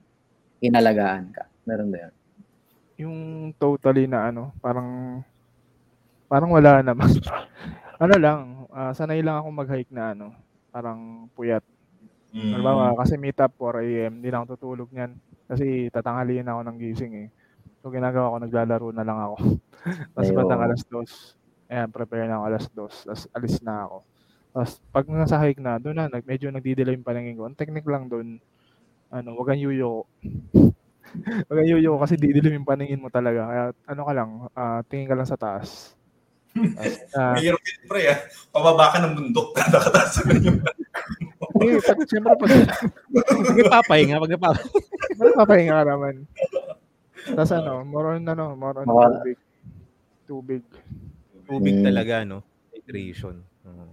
Inalagaan 0.64 1.36
ka. 1.36 1.44
Meron 1.68 1.91
ba 1.91 2.08
yun? 2.08 2.14
yung 2.98 3.18
totally 3.58 4.06
na 4.06 4.30
ano, 4.30 4.54
parang 4.62 5.22
parang 6.30 6.50
wala 6.54 6.82
naman. 6.82 7.10
ano 8.04 8.16
lang, 8.18 8.39
ah, 8.74 8.94
sanay 8.94 9.22
lang 9.22 9.41
ako 9.41 9.48
mag-hike 9.54 9.91
na 9.94 10.14
ano, 10.14 10.34
parang 10.70 11.30
puyat. 11.34 11.62
Mm. 12.34 12.58
Halimbawa, 12.58 12.98
kasi 12.98 13.14
meet 13.18 13.38
up 13.38 13.54
4 13.62 13.86
a.m., 13.86 14.18
hindi 14.18 14.30
na 14.34 14.41
ako 14.41 14.58
tutulog 14.58 14.89
niyan. 14.89 15.14
Kasi 15.46 15.94
tatanghaliin 15.94 16.50
ako 16.50 16.62
ng 16.66 16.78
gising 16.82 17.14
eh. 17.14 17.28
So 17.84 17.91
ginagawa 17.91 18.31
ko, 18.31 18.38
naglalaro 18.39 18.88
na 18.95 19.03
lang 19.03 19.19
ako. 19.19 19.59
Tapos 20.15 20.29
bandang 20.31 20.63
alas 20.63 20.81
dos, 20.88 21.36
ayan, 21.67 21.91
prepare 21.91 22.31
na 22.31 22.39
ako 22.39 22.43
alas 22.47 22.65
dos, 22.71 22.95
tapos 23.03 23.23
alis 23.36 23.59
na 23.59 23.84
ako. 23.84 23.97
Tapos 24.55 24.71
pag 24.88 25.05
nasa 25.11 25.36
hike 25.43 25.59
na, 25.59 25.75
doon 25.84 25.95
na, 25.99 26.07
nag, 26.07 26.23
medyo 26.23 26.47
nagdidelay 26.47 26.95
yung 26.95 27.03
paningin 27.03 27.36
ko. 27.36 27.43
Ang 27.43 27.59
technique 27.59 27.91
lang 27.91 28.07
doon, 28.07 28.39
ano, 29.11 29.29
wag 29.36 29.51
kang 29.51 29.59
yuyo. 29.59 30.07
wag 31.51 31.55
kang 31.59 31.67
yuyo 31.67 31.99
kasi 31.99 32.15
didilim 32.15 32.63
yung 32.63 32.69
paningin 32.71 33.03
mo 33.03 33.11
talaga. 33.11 33.51
Kaya 33.51 33.63
ano 33.91 34.01
ka 34.07 34.13
lang, 34.15 34.29
ah, 34.55 34.79
tingin 34.88 35.11
ka 35.11 35.19
lang 35.19 35.27
sa 35.27 35.36
taas. 35.36 35.91
Ah, 37.19 37.34
Mahirap 37.36 37.59
yun, 37.67 37.79
pre, 37.84 38.01
ah. 38.15 38.19
Pababa 38.55 38.95
ka 38.95 39.03
ng 39.03 39.11
bundok, 39.11 39.59
nakataas 39.59 40.23
ka 40.23 40.31
yung 40.39 40.63
Hindi, 41.59 41.84
pag, 41.84 41.99
siyempre 42.07 42.31
pag, 42.39 42.51
Pag 43.11 43.57
napapahinga, 43.59 44.23
pag 44.23 44.31
napapahinga. 44.31 44.71
Pero 45.19 45.29
papahinga 45.36 45.75
ka 45.84 45.86
naman. 45.91 46.15
Tapos 47.26 47.51
ano, 47.51 47.84
more 47.84 48.17
on 48.17 48.24
ano, 48.26 48.45
more 48.53 48.76
on 48.80 48.86
Maka- 48.86 49.24
tubig. 49.24 49.38
Tubig. 50.24 50.63
Tubig 51.43 51.76
Mm. 51.80 51.86
talaga, 51.86 52.15
no? 52.24 52.39
Hydration. 52.71 53.39
Oo. 53.63 53.88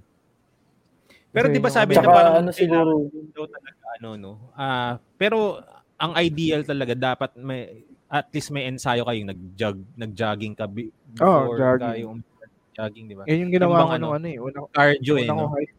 Pero 1.30 1.46
Kasi 1.46 1.54
di 1.54 1.60
ba 1.62 1.70
sabi 1.70 1.92
ano- 1.94 2.02
na 2.02 2.10
parang 2.10 2.34
ano 2.42 2.50
siguro, 2.50 2.90
daw 3.30 3.44
talaga, 3.46 3.82
ano, 3.98 4.08
no? 4.18 4.32
Ah, 4.54 4.98
pero 5.14 5.62
ang 5.94 6.12
ideal 6.18 6.64
talaga 6.64 6.94
dapat 6.96 7.30
may 7.36 7.86
at 8.10 8.26
least 8.34 8.50
may 8.50 8.66
ensayo 8.66 9.06
kayong 9.06 9.30
nag-jog, 9.30 9.78
nag-jogging 9.94 10.58
ka 10.58 10.66
Oo, 10.66 10.74
before 10.74 11.54
jogging. 11.54 11.86
kayo 11.86 12.06
jogging, 12.74 13.06
di 13.06 13.14
ba? 13.14 13.22
Yan 13.30 13.46
yung 13.46 13.52
ginawa 13.54 13.86
ko 13.86 13.90
ano? 13.94 14.06
ano 14.18 14.26
eh. 14.26 14.38
Una, 14.42 14.58
Cardio 14.66 15.14
eh, 15.14 15.26
una 15.26 15.30
no? 15.30 15.38
kong 15.46 15.54
hike. 15.54 15.74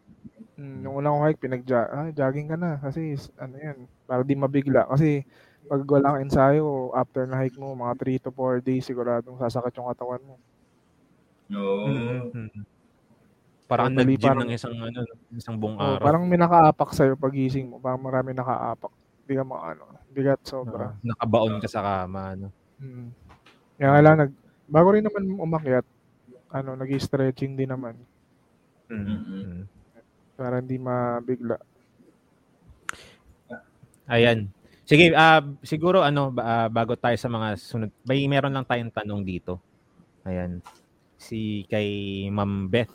Mm, 0.56 0.76
nung 0.80 0.94
una 0.96 1.10
hike, 1.28 1.40
pinag 1.42 1.62
ah, 1.68 2.08
jogging 2.08 2.48
ka 2.48 2.56
na. 2.56 2.80
Kasi 2.80 3.12
ano 3.36 3.54
yan, 3.60 3.76
para 4.08 4.22
di 4.24 4.32
mabigla. 4.32 4.88
Kasi 4.88 5.20
pag 5.62 5.82
wala 5.84 6.06
kang 6.12 6.24
ensayo, 6.26 6.64
after 6.92 7.24
na 7.24 7.38
hike 7.38 7.56
mo, 7.56 7.72
mga 7.72 7.94
3 7.96 8.24
to 8.24 8.30
4 8.30 8.58
days, 8.60 8.84
siguradong 8.84 9.38
sasakit 9.38 9.72
yung 9.76 9.88
katawan 9.88 10.22
mo. 10.22 10.36
No. 11.46 11.62
Mm-hmm. 11.86 12.64
Parang 13.66 13.88
ang 13.88 13.96
Totally, 13.96 14.14
nag-gym 14.14 14.28
parang- 14.28 14.42
ng 14.44 14.52
isang 14.52 14.74
ano, 14.76 14.98
isang 15.32 15.56
buong 15.56 15.76
Oh, 15.76 15.96
araw. 15.96 16.04
parang 16.04 16.22
may 16.28 16.36
nakaapak 16.36 16.90
sa'yo 16.92 17.14
pagising 17.16 17.72
mo. 17.72 17.76
Parang 17.78 18.02
marami 18.02 18.36
nakaapak. 18.36 18.92
Hindi 19.24 19.32
ka 19.38 19.44
maano. 19.46 19.82
Bigat 20.12 20.40
sobra. 20.44 20.92
Ah, 20.92 20.96
nakabaon 21.00 21.56
ka 21.56 21.68
sa 21.70 21.80
kama, 21.80 22.36
ano. 22.36 22.46
Mm. 22.76 23.08
Kaya 23.78 23.88
nga 23.88 24.00
lang, 24.04 24.16
nag, 24.18 24.32
bago 24.68 24.88
rin 24.92 25.04
naman 25.06 25.24
umakyat, 25.40 25.86
ano, 26.52 26.76
nag-stretching 26.76 27.56
din 27.56 27.70
naman. 27.70 27.96
Mm. 28.92 29.04
Mm-mm. 29.08 29.24
Mm. 29.24 29.62
Para 30.36 30.60
hindi 30.60 30.76
mabigla. 30.76 31.56
Ayan. 34.04 34.50
Sige, 34.92 35.16
ah 35.16 35.40
siguro 35.64 36.04
ano 36.04 36.36
ah, 36.36 36.68
bago 36.68 36.92
tayo 37.00 37.16
sa 37.16 37.32
mga 37.32 37.56
sunod. 37.56 37.88
May 38.04 38.28
meron 38.28 38.52
lang 38.52 38.68
tayong 38.68 38.92
tanong 38.92 39.24
dito. 39.24 39.56
Ayan. 40.28 40.60
Si 41.16 41.64
kay 41.64 41.88
Ma'am 42.28 42.68
Beth 42.68 42.92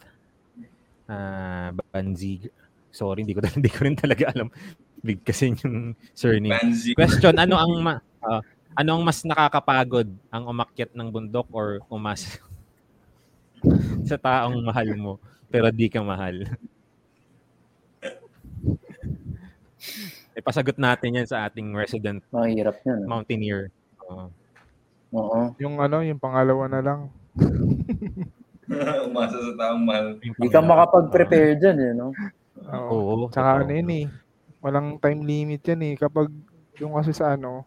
ah 1.10 1.74
Banzig. 1.74 2.54
Sorry, 2.94 3.26
hindi 3.26 3.34
ko 3.34 3.42
hindi 3.58 3.74
ko 3.74 3.82
rin 3.82 3.98
talaga 3.98 4.30
alam. 4.30 4.54
Big 5.02 5.26
kasi 5.26 5.58
yung 5.58 5.98
surname. 6.14 6.54
Manzi. 6.54 6.94
Question, 6.94 7.34
ano 7.34 7.58
ang 7.58 7.74
ma- 7.82 8.06
ah, 8.22 8.46
ano 8.78 8.90
ang 8.94 9.02
mas 9.02 9.26
nakakapagod? 9.26 10.06
Ang 10.30 10.44
umakyat 10.54 10.94
ng 10.94 11.10
bundok 11.10 11.50
or 11.50 11.82
umas 11.90 12.38
sa 14.10 14.22
taong 14.22 14.62
mahal 14.62 14.94
mo 14.94 15.18
pero 15.50 15.74
di 15.74 15.90
ka 15.90 16.06
mahal? 16.06 16.46
Ipasagot 20.38 20.78
natin 20.78 21.18
yan 21.18 21.26
sa 21.26 21.50
ating 21.50 21.74
resident 21.74 22.22
mahirap 22.30 22.78
yan. 22.86 23.02
ah. 23.02 23.08
mountaineer. 23.10 23.74
Oo. 24.06 24.30
Oo. 25.18 25.40
Yung 25.58 25.82
ano, 25.82 26.06
yung 26.06 26.22
pangalawa 26.22 26.70
na 26.70 26.82
lang. 26.84 27.00
Umasa 29.08 29.38
sa 29.40 29.54
taong 29.58 29.82
mahal. 29.82 30.20
Hindi 30.22 30.48
ka 30.52 30.60
makapag-prepare 30.62 31.58
dyan, 31.58 31.78
eh, 31.82 31.92
no? 31.98 32.14
Oo. 32.70 32.94
Oo. 32.94 33.14
Tsaka 33.34 33.66
ano 33.66 33.72
yun 33.74 33.90
eh. 33.90 34.06
Walang 34.62 35.02
time 35.02 35.26
limit 35.26 35.64
yan 35.66 35.82
eh. 35.90 35.94
Kapag 35.98 36.30
yung 36.78 36.94
kasi 36.94 37.16
sa 37.18 37.34
ano, 37.34 37.66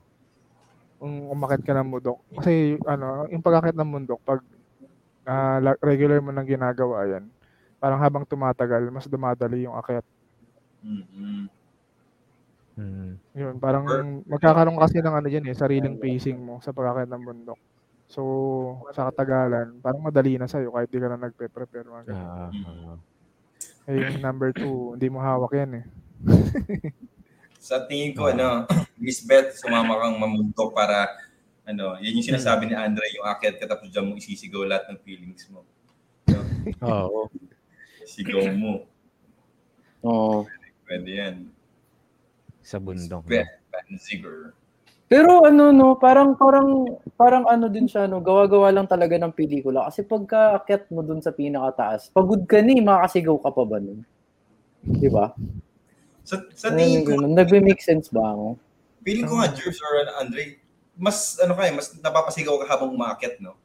kung 1.01 1.33
umakit 1.33 1.65
ka 1.65 1.73
ng 1.73 1.91
bundok. 1.91 2.21
Kasi 2.39 2.77
ano, 2.85 3.25
yung 3.33 3.43
pag 3.43 3.73
ng 3.73 3.91
bundok, 3.91 4.21
pag 4.23 4.45
la- 5.27 5.81
regular 5.81 6.21
mo 6.21 6.31
nang 6.31 6.45
ginagawa 6.45 7.09
yan, 7.09 7.25
parang 7.81 7.99
habang 7.99 8.29
tumatagal, 8.29 8.85
mas 8.93 9.09
dumadali 9.09 9.65
yung 9.65 9.75
akyat. 9.81 10.05
Mm-mm. 10.85 11.49
Mm. 12.81 13.13
Yun, 13.37 13.55
parang 13.61 13.85
magkakaroon 14.25 14.81
kasi 14.81 15.05
ng 15.05 15.13
ano 15.21 15.29
dyan 15.29 15.45
eh, 15.53 15.57
sariling 15.57 16.01
pacing 16.01 16.41
mo 16.41 16.65
sa 16.65 16.73
pag 16.73 17.05
ng 17.05 17.21
bundok. 17.21 17.61
So, 18.09 18.23
sa 18.97 19.13
katagalan, 19.13 19.79
parang 19.85 20.03
madali 20.03 20.41
na 20.41 20.49
sa'yo 20.49 20.73
kahit 20.73 20.89
di 20.89 20.99
ka 20.99 21.13
na 21.13 21.21
nagpe-prepare. 21.21 21.87
Mga 21.87 22.05
ganun. 22.11 22.27
Ah, 22.27 22.51
ah. 22.97 22.99
Eh, 23.87 24.19
number 24.19 24.51
two, 24.57 24.97
hindi 24.97 25.07
mo 25.13 25.23
hawak 25.23 25.53
yan 25.55 25.85
eh. 25.85 25.85
Sa 27.61 27.85
tingin 27.85 28.17
ko, 28.17 28.33
ano, 28.33 28.65
Miss 28.97 29.21
Beth, 29.21 29.61
sumama 29.61 30.01
kang 30.01 30.17
mamuntok 30.17 30.73
para, 30.73 31.07
ano, 31.69 32.01
yan 32.01 32.17
yung 32.17 32.29
sinasabi 32.35 32.67
ni 32.67 32.75
Andre, 32.75 33.05
yung 33.15 33.29
akyat 33.29 33.61
ka 33.61 33.69
tapos 33.69 33.93
dyan 33.93 34.09
mo 34.09 34.17
isisigaw 34.17 34.65
lahat 34.65 34.89
ng 34.91 34.99
feelings 35.05 35.45
mo. 35.53 35.63
Oo. 36.83 37.29
Sigaw 38.09 38.49
mo. 38.57 38.89
Oo. 40.03 40.49
Pwede 40.89 41.11
yan. 41.15 41.37
Sa 42.65 42.79
bundok. 42.79 43.25
Beth. 43.27 43.49
Pero 45.11 45.43
ano 45.43 45.75
no, 45.75 45.99
parang 45.99 46.39
parang 46.39 46.87
parang 47.19 47.45
ano 47.51 47.67
din 47.67 47.91
siya 47.91 48.07
no, 48.07 48.23
gawa-gawa 48.23 48.71
lang 48.71 48.87
talaga 48.87 49.19
ng 49.19 49.35
pelikula 49.35 49.91
kasi 49.91 50.07
pagka 50.07 50.63
akyat 50.63 50.87
mo 50.95 51.03
dun 51.03 51.19
sa 51.19 51.35
pinakataas, 51.35 52.15
pagod 52.15 52.47
ka 52.47 52.63
ni, 52.63 52.79
makakasigaw 52.79 53.35
ka 53.43 53.51
pa 53.51 53.65
ba 53.67 53.83
nun? 53.83 54.07
'Di 54.87 55.11
ba? 55.11 55.35
Sa, 56.23 56.39
sa 56.55 56.71
tingin 56.71 57.03
ko. 57.03 57.19
Nagbe-make 57.27 57.83
sense 57.83 58.07
ba 58.15 58.31
ako? 58.31 58.55
feeling 59.05 59.27
ko 59.27 59.41
nga, 59.41 59.51
Jerbs 59.57 59.81
or 59.81 60.05
Andre, 60.21 60.61
mas, 60.97 61.41
ano 61.41 61.57
ka 61.57 61.65
eh, 61.67 61.73
mas 61.73 61.97
napapasigaw 61.97 62.61
ka 62.61 62.67
habang 62.69 62.93
umaakyat, 62.93 63.41
no? 63.41 63.57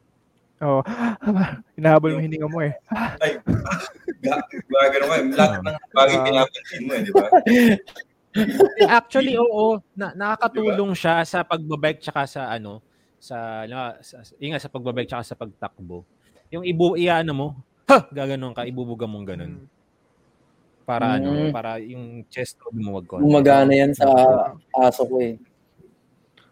Oo. 0.64 0.80
Hinahabol 1.76 2.16
mo 2.16 2.20
hininga 2.24 2.48
mo 2.48 2.64
eh. 2.64 2.72
Ay, 3.20 3.36
ga, 4.24 4.40
ga, 4.40 4.86
ganun 4.88 5.08
ka 5.12 5.16
eh. 5.20 5.24
Lahat 5.36 5.60
ng 5.60 5.76
bagay 5.92 6.16
pinapansin 6.24 6.82
mo 6.88 6.92
eh, 6.96 7.02
di 7.04 7.12
ba? 7.12 7.28
Actually, 8.88 9.34
oo. 9.38 9.80
Na, 9.96 10.12
nakakatulong 10.12 10.92
siya 10.92 11.24
sa 11.24 11.42
pagbabike 11.42 12.00
tsaka 12.02 12.26
sa 12.28 12.50
ano, 12.50 12.80
sa, 13.16 13.64
na, 13.64 13.96
sa 14.04 14.20
inga 14.38 14.60
sa 14.60 14.68
pagbabike 14.68 15.08
tsaka 15.08 15.24
sa 15.24 15.36
pagtakbo. 15.38 16.04
Yung 16.52 16.62
ibu 16.62 16.94
iyaano 16.94 17.32
mo, 17.34 17.46
ha, 17.88 18.06
gaganon 18.10 18.54
ka, 18.54 18.66
ibubuga 18.68 19.06
mong 19.08 19.26
ganun. 19.26 19.52
Mm. 19.62 19.66
Para 20.86 21.18
ano, 21.18 21.28
Mm. 21.34 21.50
para 21.50 21.70
yung 21.82 22.22
chest 22.30 22.58
mo 22.62 22.70
lumuwag 22.70 23.04
ko. 23.10 23.18
Gumagana 23.18 23.74
yan 23.74 23.90
sa 23.90 24.06
aso 24.78 25.02
ko 25.06 25.18
eh. 25.18 25.34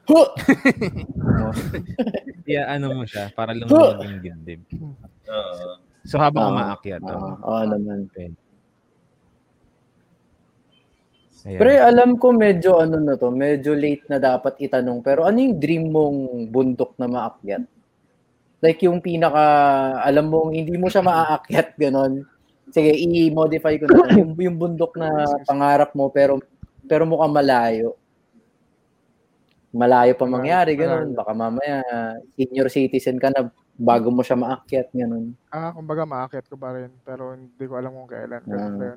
Huh! 0.05 0.29
Yeah, 2.45 2.69
ano 2.77 2.93
mo 2.93 3.05
siya, 3.09 3.33
para 3.33 3.55
lumuwag 3.57 4.05
yung 4.05 4.21
dibdib. 4.21 4.61
Oo. 5.31 5.81
So 6.05 6.21
habang 6.21 6.53
Ah, 6.53 6.77
umaakyat. 6.77 7.01
Ah, 7.09 7.17
oh. 7.17 7.35
oo 7.41 7.63
naman. 7.65 8.05
Ayan. 11.45 11.61
Pero 11.61 11.71
alam 11.77 12.11
ko 12.17 12.33
medyo 12.33 12.81
ano 12.81 12.97
na 12.97 13.21
to, 13.21 13.29
medyo 13.29 13.77
late 13.77 14.09
na 14.09 14.17
dapat 14.17 14.57
itanong. 14.65 15.05
Pero 15.05 15.29
ano 15.29 15.37
yung 15.37 15.61
dream 15.61 15.93
mong 15.93 16.49
bundok 16.49 16.97
na 16.97 17.05
maakyat? 17.05 17.69
Like 18.65 18.81
yung 18.81 19.05
pinaka, 19.05 19.45
alam 20.01 20.33
mong 20.33 20.57
hindi 20.57 20.73
mo 20.81 20.89
siya 20.89 21.05
maaakyat, 21.05 21.77
ganon. 21.77 22.25
Sige, 22.73 22.97
i-modify 22.97 23.77
ko 23.77 23.85
na. 23.93 24.09
yung, 24.17 24.33
yung 24.41 24.57
bundok 24.57 24.97
na 24.97 25.29
pangarap 25.45 25.93
mo, 25.93 26.09
pero 26.09 26.41
pero 26.89 27.05
mukhang 27.05 27.37
malayo. 27.37 27.97
Malayo 29.75 30.17
pa 30.17 30.25
mangyari, 30.25 30.81
ganon. 30.81 31.13
Baka 31.13 31.37
mamaya, 31.37 31.85
senior 32.41 32.73
citizen 32.73 33.21
ka 33.21 33.29
na 33.29 33.53
bago 33.77 34.09
mo 34.09 34.25
siya 34.25 34.41
maakyat, 34.41 34.89
ganon. 34.97 35.37
Ah, 35.53 35.77
kumbaga 35.77 36.09
maakyat 36.09 36.49
ko 36.49 36.57
pa 36.57 36.73
rin. 36.73 36.89
Pero 37.05 37.37
hindi 37.37 37.65
ko 37.69 37.77
alam 37.77 37.93
kung 37.93 38.09
kailan. 38.09 38.43
Ganun 38.49 38.81
Ah. 38.81 38.97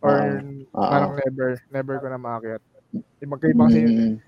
Yun? 0.00 0.66
Or 0.70 0.76
Ah. 0.76 0.90
parang 0.90 1.12
never. 1.16 1.60
Never 1.68 1.98
ko 1.98 2.08
na 2.08 2.18
maakyat. 2.18 2.60
Yung 3.20 3.30
magkaiba 3.30 3.64
kasi 3.64 3.80
yun. 3.80 3.92
Mm. 3.92 4.20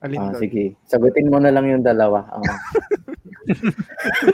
Alin 0.00 0.20
Ah, 0.20 0.30
doon? 0.30 0.38
sige. 0.38 0.76
Sagutin 0.84 1.28
mo 1.28 1.38
na 1.38 1.48
lang 1.48 1.66
yung 1.66 1.80
dalawa. 1.80 2.28
Ah. 2.28 2.42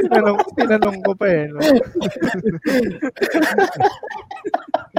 tinanong, 0.00 0.38
tinanong 0.54 0.98
ko 1.02 1.12
pa 1.14 1.26
eh. 1.26 1.46
No? 1.48 1.58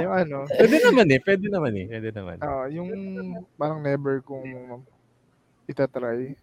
yung 0.00 0.12
ano, 0.14 0.36
Pwede 0.48 0.76
naman 0.80 1.06
eh, 1.08 1.20
pwede 1.20 1.46
naman 1.46 1.72
eh, 1.76 1.86
pwede 1.88 2.10
naman. 2.10 2.36
ah, 2.40 2.66
yung 2.66 2.88
parang 3.54 3.80
never 3.80 4.20
kong 4.22 4.44
itatry. 5.66 6.36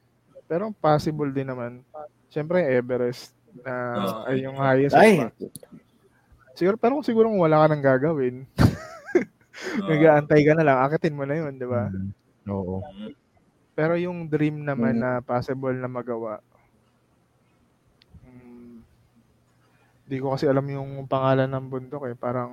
Pero 0.48 0.72
possible 0.74 1.30
din 1.30 1.48
naman. 1.48 1.84
Siyempre, 2.30 2.64
Everest 2.70 3.34
na 3.58 3.74
Oo. 3.98 4.22
ay 4.26 4.36
yung 4.42 4.56
highest. 4.56 4.96
Ay, 4.96 5.20
Ay. 5.20 5.32
Siguro, 6.58 6.76
pero 6.82 6.98
kung 6.98 7.06
siguro 7.06 7.30
kung 7.30 7.44
wala 7.46 7.62
ka 7.62 7.68
nang 7.70 7.86
gagawin, 7.86 8.36
Oo. 9.82 9.88
nag-aantay 9.90 10.42
ka 10.48 10.54
na 10.58 10.66
lang, 10.66 10.78
akitin 10.82 11.18
mo 11.18 11.24
na 11.26 11.36
yun, 11.38 11.54
di 11.62 11.68
ba? 11.70 11.90
Mm. 11.90 12.12
Oo. 12.50 12.78
Pero 13.78 13.94
yung 14.00 14.30
dream 14.34 14.66
naman 14.66 14.98
Mm. 14.98 15.02
na 15.04 15.12
possible 15.22 15.76
na 15.78 15.90
magawa, 15.90 16.42
mm, 18.26 18.76
di 20.08 20.18
ko 20.22 20.34
kasi 20.34 20.46
alam 20.48 20.66
yung 20.72 21.06
pangalan 21.06 21.50
ng 21.52 21.66
bundok 21.72 22.04
eh. 22.12 22.16
Parang 22.16 22.52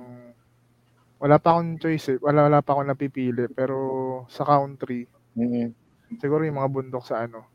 wala 1.21 1.37
pa 1.39 1.55
akong 1.55 1.79
choice 1.81 2.15
eh. 2.15 2.17
Wala, 2.21 2.47
wala 2.47 2.59
pa 2.61 2.75
akong 2.75 2.89
napipili. 2.91 3.47
Pero 3.51 3.77
sa 4.29 4.43
country, 4.43 5.07
mm, 5.35 5.67
siguro 6.19 6.43
yung 6.43 6.59
mga 6.59 6.71
bundok 6.71 7.03
sa 7.07 7.23
ano, 7.25 7.47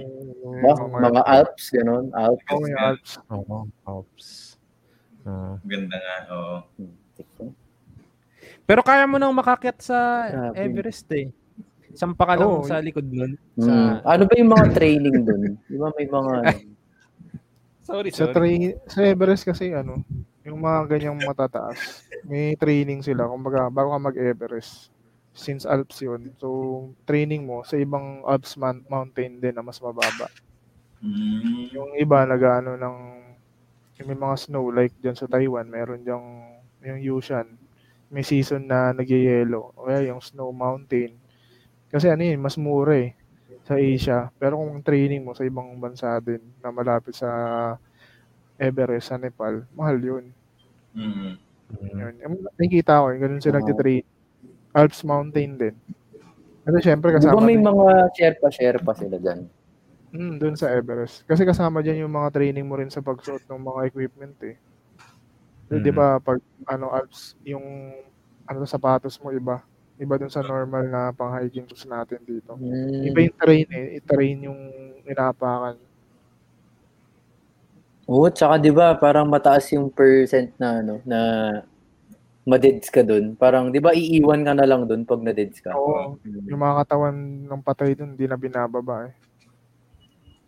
ba, 0.62 0.70
Yung 0.78 0.92
mga 1.12 1.22
Alps, 1.26 1.64
ganun, 1.74 2.06
Alps. 2.14 2.44
Oh, 2.48 2.62
yung 2.62 2.80
Alps. 2.80 3.10
Oo. 3.32 3.56
Ops. 3.86 4.26
Ah. 5.22 5.54
Ganda 5.62 5.96
nga, 5.98 6.16
oo. 6.34 6.56
Pero 8.62 8.80
kaya 8.86 9.04
mo 9.06 9.18
nang 9.18 9.34
makakyat 9.34 9.78
sa. 9.82 9.98
Everest 10.54 11.10
eh. 11.14 11.30
Sampa 11.92 12.24
ka 12.24 12.34
lang 12.40 12.48
Oo. 12.48 12.64
sa 12.64 12.80
likod 12.80 13.04
nun. 13.04 13.36
Mm. 13.60 13.64
Sa... 13.68 13.72
Ano 14.16 14.24
ba 14.24 14.34
yung 14.40 14.52
mga 14.52 14.66
training 14.72 15.16
dun? 15.28 15.60
Di 15.68 15.76
ba 15.76 15.92
may 15.92 16.08
mga... 16.08 16.32
Sorry, 17.88 18.08
Sa, 18.14 18.30
tra- 18.30 18.78
sa 18.88 19.00
Everest 19.04 19.44
kasi 19.44 19.74
ano, 19.74 20.00
yung 20.46 20.62
mga 20.62 20.86
ganyang 20.86 21.18
matataas, 21.18 22.06
may 22.24 22.54
training 22.56 23.02
sila. 23.02 23.26
Kumbaga, 23.26 23.68
bago 23.68 23.90
ka 23.92 23.98
mag-Everest, 23.98 24.88
since 25.32 25.64
Alps 25.64 26.04
yun. 26.04 26.32
So, 26.36 26.48
training 27.08 27.48
mo 27.48 27.64
sa 27.64 27.80
ibang 27.80 28.24
Alps 28.28 28.56
man- 28.60 28.84
mountain 28.88 29.40
din 29.40 29.56
na 29.56 29.64
mas 29.64 29.80
mababa. 29.80 30.28
Mm. 31.02 31.72
Yung 31.74 31.90
iba 31.98 32.22
nag-ano 32.22 32.78
ng 32.78 32.96
yung 34.00 34.08
may 34.08 34.18
mga 34.18 34.36
snow 34.48 34.70
like 34.72 34.94
diyan 35.02 35.16
sa 35.18 35.28
Taiwan, 35.28 35.68
meron 35.68 36.04
diyang 36.04 36.26
yung 36.84 37.00
Yushan. 37.00 37.48
May 38.12 38.24
season 38.24 38.68
na 38.68 38.92
nagyayelo. 38.92 39.72
O 39.76 39.88
kaya 39.88 40.12
yung 40.12 40.20
snow 40.20 40.52
mountain. 40.52 41.16
Kasi 41.88 42.08
ano 42.12 42.22
yun, 42.24 42.40
mas 42.40 42.56
mura 42.60 42.96
eh 42.96 43.12
sa 43.62 43.78
Asia. 43.78 44.28
Pero 44.36 44.58
kung 44.58 44.82
training 44.82 45.22
mo 45.22 45.32
sa 45.32 45.46
ibang 45.46 45.76
bansa 45.78 46.18
din 46.20 46.42
na 46.60 46.74
malapit 46.74 47.14
sa 47.14 47.28
Everest 48.60 49.10
sa 49.10 49.16
Nepal, 49.18 49.64
mahal 49.74 49.98
yun. 49.98 50.24
Mm. 50.92 51.34
Mm. 51.72 51.96
Yun. 51.98 52.14
Yung 52.20 52.34
nakikita 52.52 53.00
ko, 53.00 53.06
yung 53.12 53.22
ganun 53.22 53.42
sila 53.42 53.58
nagtitrain. 53.58 54.04
Alps 54.72 55.00
Mountain 55.02 55.50
din. 55.56 55.74
Kasi 56.62 56.78
syempre 56.80 57.10
kasama 57.12 57.40
may 57.40 57.58
din- 57.58 57.66
mga 57.66 57.86
Sherpa-Sherpa 58.14 58.92
sila 58.94 59.16
dyan? 59.18 59.46
Mm, 60.12 60.36
doon 60.36 60.54
sa 60.54 60.68
Everest. 60.68 61.24
Kasi 61.24 61.42
kasama 61.42 61.80
diyan 61.80 62.04
yung 62.04 62.12
mga 62.12 62.28
training 62.30 62.64
mo 62.64 62.76
rin 62.76 62.88
sa 62.88 63.00
pagsuot 63.00 63.42
ng 63.44 63.60
mga 63.60 63.80
equipment 63.88 64.36
eh. 64.44 64.56
So, 65.66 65.76
Mm. 65.76 65.82
'Di 65.82 65.90
ba 65.90 66.20
pag 66.20 66.36
ano 66.66 66.92
Alps 66.92 67.32
yung 67.42 67.64
ano 68.44 68.64
sapatos 68.64 69.16
mo 69.18 69.32
iba. 69.32 69.64
Iba 69.96 70.16
dun 70.16 70.28
sa 70.28 70.42
normal 70.42 70.84
na 70.84 71.10
pang 71.10 71.32
hiking 71.32 71.64
shoes 71.64 71.84
natin 71.84 72.20
dito. 72.22 72.52
Mm. 72.54 73.08
Iba 73.08 73.18
yung 73.22 73.36
terrain 73.36 73.68
eh. 73.70 73.86
I-terrain 73.96 74.38
yung 74.42 74.60
inaapakan. 75.02 75.80
Oo, 78.04 78.28
tsaka 78.28 78.58
'di 78.58 78.68
ba 78.68 78.92
parang 78.94 79.24
mataas 79.24 79.70
yung 79.72 79.88
percent 79.88 80.52
na 80.58 80.82
ano 80.82 80.98
na 81.04 81.18
madeds 82.42 82.90
ka 82.90 83.06
dun. 83.06 83.38
Parang 83.38 83.70
'di 83.70 83.78
ba 83.78 83.94
iiwan 83.94 84.42
ka 84.42 84.52
na 84.58 84.66
lang 84.66 84.86
dun 84.90 85.06
pag 85.06 85.22
nadeds 85.22 85.62
ka. 85.62 85.74
Oo. 85.74 86.18
Mm. 86.26 86.46
Yung 86.50 86.60
mga 86.62 86.76
katawan 86.86 87.16
ng 87.46 87.62
patay 87.62 87.94
dun, 87.94 88.14
hindi 88.18 88.26
na 88.26 88.38
binababa 88.38 89.06
eh. 89.10 89.14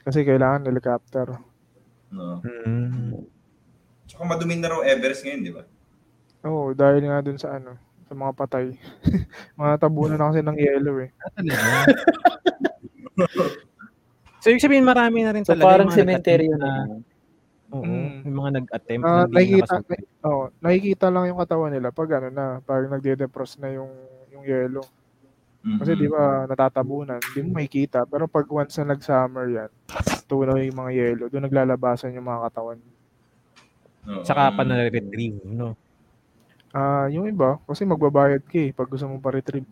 Kasi 0.04 0.26
kailangan 0.26 0.68
helicopter. 0.68 1.26
No. 2.10 2.42
Mm. 2.44 3.24
Tsaka 4.04 4.22
madumi 4.28 4.60
na 4.60 4.68
raw 4.70 4.80
Everest 4.84 5.24
ngayon, 5.24 5.40
di 5.42 5.52
ba? 5.54 5.64
Oo, 6.44 6.76
dahil 6.76 7.08
nga 7.08 7.24
dun 7.24 7.40
sa 7.40 7.56
ano, 7.56 7.80
sa 8.04 8.12
mga 8.12 8.32
patay. 8.36 8.76
mga 9.60 9.74
tabunan 9.80 10.20
na 10.20 10.28
kasi 10.28 10.44
ng 10.44 10.58
yellow 10.60 11.00
eh. 11.00 11.10
Talaga? 11.32 11.88
so, 14.42 14.50
ibig 14.52 14.60
sabihin 14.62 14.84
marami 14.84 15.24
na 15.24 15.32
rin 15.32 15.46
So 15.46 15.54
talaga 15.56 15.66
parang 15.70 15.88
yung 15.88 15.96
mga 15.96 16.00
cemetery 16.04 16.46
na. 16.52 16.58
na, 16.58 16.70
oo, 17.74 17.82
Mm. 17.82 18.22
yung 18.22 18.36
mga 18.38 18.50
nag-attempt 18.56 19.02
na 19.02 19.12
hindi 19.20 19.34
nakikita, 19.34 19.74
nakasunod. 19.74 20.22
oh, 20.22 20.44
nakikita 20.62 21.06
lang 21.10 21.24
yung 21.26 21.40
katawan 21.42 21.72
nila 21.74 21.88
pag 21.90 22.10
ano 22.14 22.28
na, 22.30 22.44
pag 22.62 22.86
nagde-defrost 22.86 23.58
na 23.58 23.74
yung 23.74 23.90
yung 24.30 24.44
yellow. 24.44 24.86
Mhm. 25.60 25.78
Kasi 25.80 25.90
di 25.96 26.06
ba 26.06 26.44
natatabunan, 26.44 27.18
hindi 27.18 27.40
mo 27.42 27.56
makikita. 27.56 28.04
Pero 28.04 28.28
pag 28.28 28.44
once 28.46 28.76
na 28.78 28.92
nag-summer 28.92 29.46
yan, 29.48 29.70
tunaw 30.24 30.56
yung 30.56 30.78
mga 30.78 30.92
yellow, 30.92 31.26
doon 31.26 31.44
naglalabasan 31.44 32.12
yung 32.12 32.24
mga 32.24 32.42
katawan. 32.46 32.78
Oo. 34.04 34.22
Saka 34.22 34.52
pa 34.52 34.62
na-retrieve, 34.62 35.40
no? 35.42 35.72
Ah, 36.68 37.06
yung 37.08 37.24
iba, 37.24 37.56
kasi 37.64 37.82
magbabayad 37.82 38.44
ka 38.44 38.58
eh 38.60 38.70
pag 38.70 38.90
gusto 38.90 39.08
mo 39.08 39.16
pa-retrieve. 39.18 39.64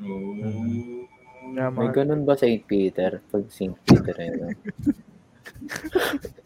Oo. 0.00 1.04
Kaya 1.46 1.68
May 1.70 1.88
mga, 1.88 1.92
ganun 1.94 2.22
ba 2.22 2.34
St. 2.34 2.64
Peter? 2.64 3.20
Pag 3.26 3.48
St. 3.48 3.76
Peter 3.82 4.14
ayun. 4.14 4.54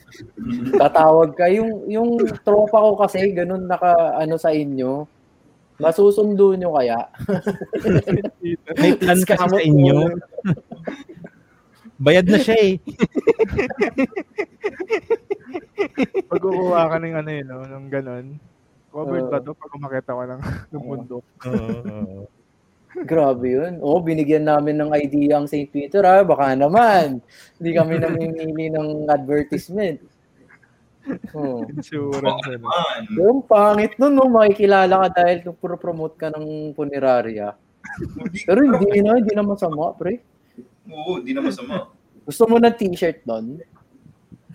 Tatawag 0.77 1.37
ka 1.39 1.47
yung 1.51 1.87
yung 1.87 2.11
tropa 2.43 2.79
ko 2.79 2.91
kasi 2.99 3.31
ganun 3.35 3.67
naka 3.67 4.19
ano 4.19 4.37
sa 4.37 4.51
inyo. 4.51 5.07
Masusundo 5.81 6.53
nyo 6.53 6.77
kaya? 6.77 7.09
May 8.81 8.93
plan 9.01 9.21
kasi 9.25 9.47
sa 9.49 9.61
inyo. 9.65 10.13
Bayad 12.01 12.29
na 12.29 12.41
siya 12.41 12.57
eh. 12.57 12.75
pag 16.29 16.41
kukuha 16.41 16.81
ka 16.89 16.97
ng 16.97 17.17
ano 17.17 17.31
yun, 17.33 17.47
no, 17.49 17.65
ng 17.65 17.89
ganun, 17.93 18.27
covered 18.89 19.29
Oo. 19.29 19.33
ba 19.33 19.39
to 19.45 19.53
pag 19.53 19.73
umakita 19.77 20.13
ka 20.17 20.25
ng, 20.25 20.43
ng 20.73 20.85
bundok? 20.85 21.25
Oo, 21.45 21.69
oo. 21.85 22.40
Grabe 23.05 23.47
yun. 23.49 23.81
Oo, 23.81 24.05
binigyan 24.05 24.45
namin 24.45 24.77
ng 24.81 24.91
idea 24.93 25.41
ang 25.41 25.49
St. 25.49 25.69
Peter 25.73 26.05
ha. 26.05 26.21
Baka 26.21 26.53
naman. 26.53 27.25
Hindi 27.57 27.71
kami 27.73 27.97
namimili 28.03 28.69
ng 28.69 29.09
advertisement. 29.09 30.01
Oh. 31.33 31.65
Insurance. 31.65 32.45
Man. 32.61 33.03
Yung 33.17 33.41
pangit 33.41 33.97
nun, 33.97 34.21
no? 34.21 34.29
makikilala 34.29 35.09
ka 35.09 35.25
dahil 35.25 35.37
kung 35.43 35.57
promote 35.57 36.21
ka 36.21 36.29
ng 36.29 36.77
punerarya. 36.77 37.57
Hindi- 38.21 38.45
Pero 38.45 38.61
hindi 38.69 39.01
na, 39.01 39.17
hindi 39.17 39.33
na 39.33 39.45
masama, 39.45 39.97
pre. 39.97 40.21
Oo, 40.93 41.25
di 41.25 41.33
na 41.33 41.41
masama. 41.41 41.89
Gusto 42.29 42.45
mo 42.47 42.61
ng 42.61 42.77
t-shirt 42.77 43.25
doon? 43.25 43.65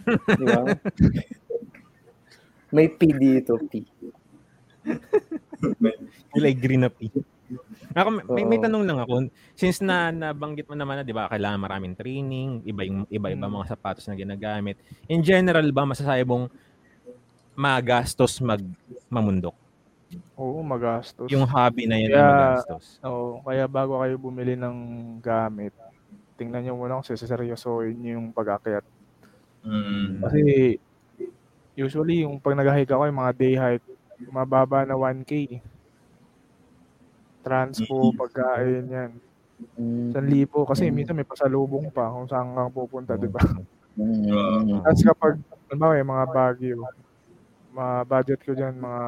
Di 0.05 0.45
ba? 0.45 0.63
May 2.69 2.93
P 2.93 3.09
dito, 3.09 3.57
P. 3.65 3.81
Kulay 6.29 6.53
green 6.53 6.85
na 6.85 6.91
P. 6.93 7.09
Ako, 7.93 8.09
may, 8.27 8.43
may 8.43 8.57
tanong 8.57 8.83
lang 8.83 8.97
ako. 8.97 9.29
Since 9.53 9.79
na 9.79 10.09
nabanggit 10.09 10.65
mo 10.65 10.73
naman 10.73 10.97
na, 10.97 11.03
'di 11.03 11.13
ba, 11.13 11.29
kailangan 11.29 11.61
maraming 11.61 11.93
training, 11.93 12.65
iba 12.65 12.81
yung 12.81 13.05
iba-iba 13.07 13.45
Mm. 13.45 13.53
mga 13.53 13.69
sapatos 13.69 14.05
na 14.05 14.13
ginagamit. 14.13 14.75
In 15.05 15.21
general 15.21 15.65
ba 15.69 15.85
masasabi 15.85 16.25
mong 16.25 16.49
magastos 17.53 18.41
mag 18.41 18.59
mamundok? 19.07 19.55
Oo, 20.35 20.61
magastos. 20.61 21.27
Yung 21.29 21.45
hobby 21.45 21.85
na 21.85 21.97
yun 21.97 22.11
ay 22.11 22.15
Kaya- 22.15 22.29
magastos. 22.29 22.85
Oo, 23.01 23.41
kaya 23.41 23.65
bago 23.65 23.99
kayo 23.99 24.15
bumili 24.17 24.53
ng 24.55 24.77
gamit, 25.19 25.71
tingnan 26.35 26.63
nyo 26.63 26.73
muna 26.75 26.97
kung 26.97 27.07
seseryosohin 27.07 27.95
nyo 27.95 28.11
yung 28.19 28.29
pag-akyat. 28.31 28.85
Mm. 29.63 30.21
Kasi 30.21 30.41
usually 31.73 32.23
yung 32.23 32.37
pag 32.39 32.55
nag-hike 32.55 32.91
ako, 32.91 33.07
yung 33.07 33.19
mga 33.19 33.33
day 33.33 33.55
hike, 33.55 33.85
mababa 34.29 34.83
na 34.83 34.95
1K. 34.95 35.59
Transpo, 37.45 38.09
pagkain, 38.17 38.89
yan. 38.89 39.11
Mm. 39.77 40.11
1,000 40.17 40.65
kasi 40.65 40.89
minsan 40.89 41.15
may 41.15 41.23
pasalubong 41.23 41.93
pa 41.93 42.09
kung 42.09 42.25
saan 42.25 42.57
kang 42.57 42.73
pupunta, 42.73 43.13
di 43.15 43.29
ba? 43.29 43.39
Tapos 44.83 45.01
kapag, 45.05 45.33
halimbawa 45.69 45.93
yung 45.95 46.11
mga 46.11 46.25
Baguio, 46.33 46.75
mga 47.71 47.95
budget 48.09 48.39
ko 48.41 48.51
dyan, 48.57 48.75
mga 48.75 49.03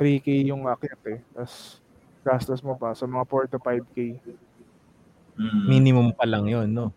3K 0.00 0.26
yung 0.48 0.66
akyat 0.66 1.02
eh. 1.12 1.20
Tapos 1.36 1.78
gastos 2.24 2.64
mo 2.64 2.74
pa, 2.74 2.96
so 2.96 3.04
mga 3.04 3.26
4 3.28 3.52
to 3.52 3.58
5K. 3.60 4.18
Mm. 5.36 5.62
Minimum 5.68 6.08
pa 6.16 6.24
lang 6.24 6.48
yun, 6.48 6.72
no? 6.72 6.88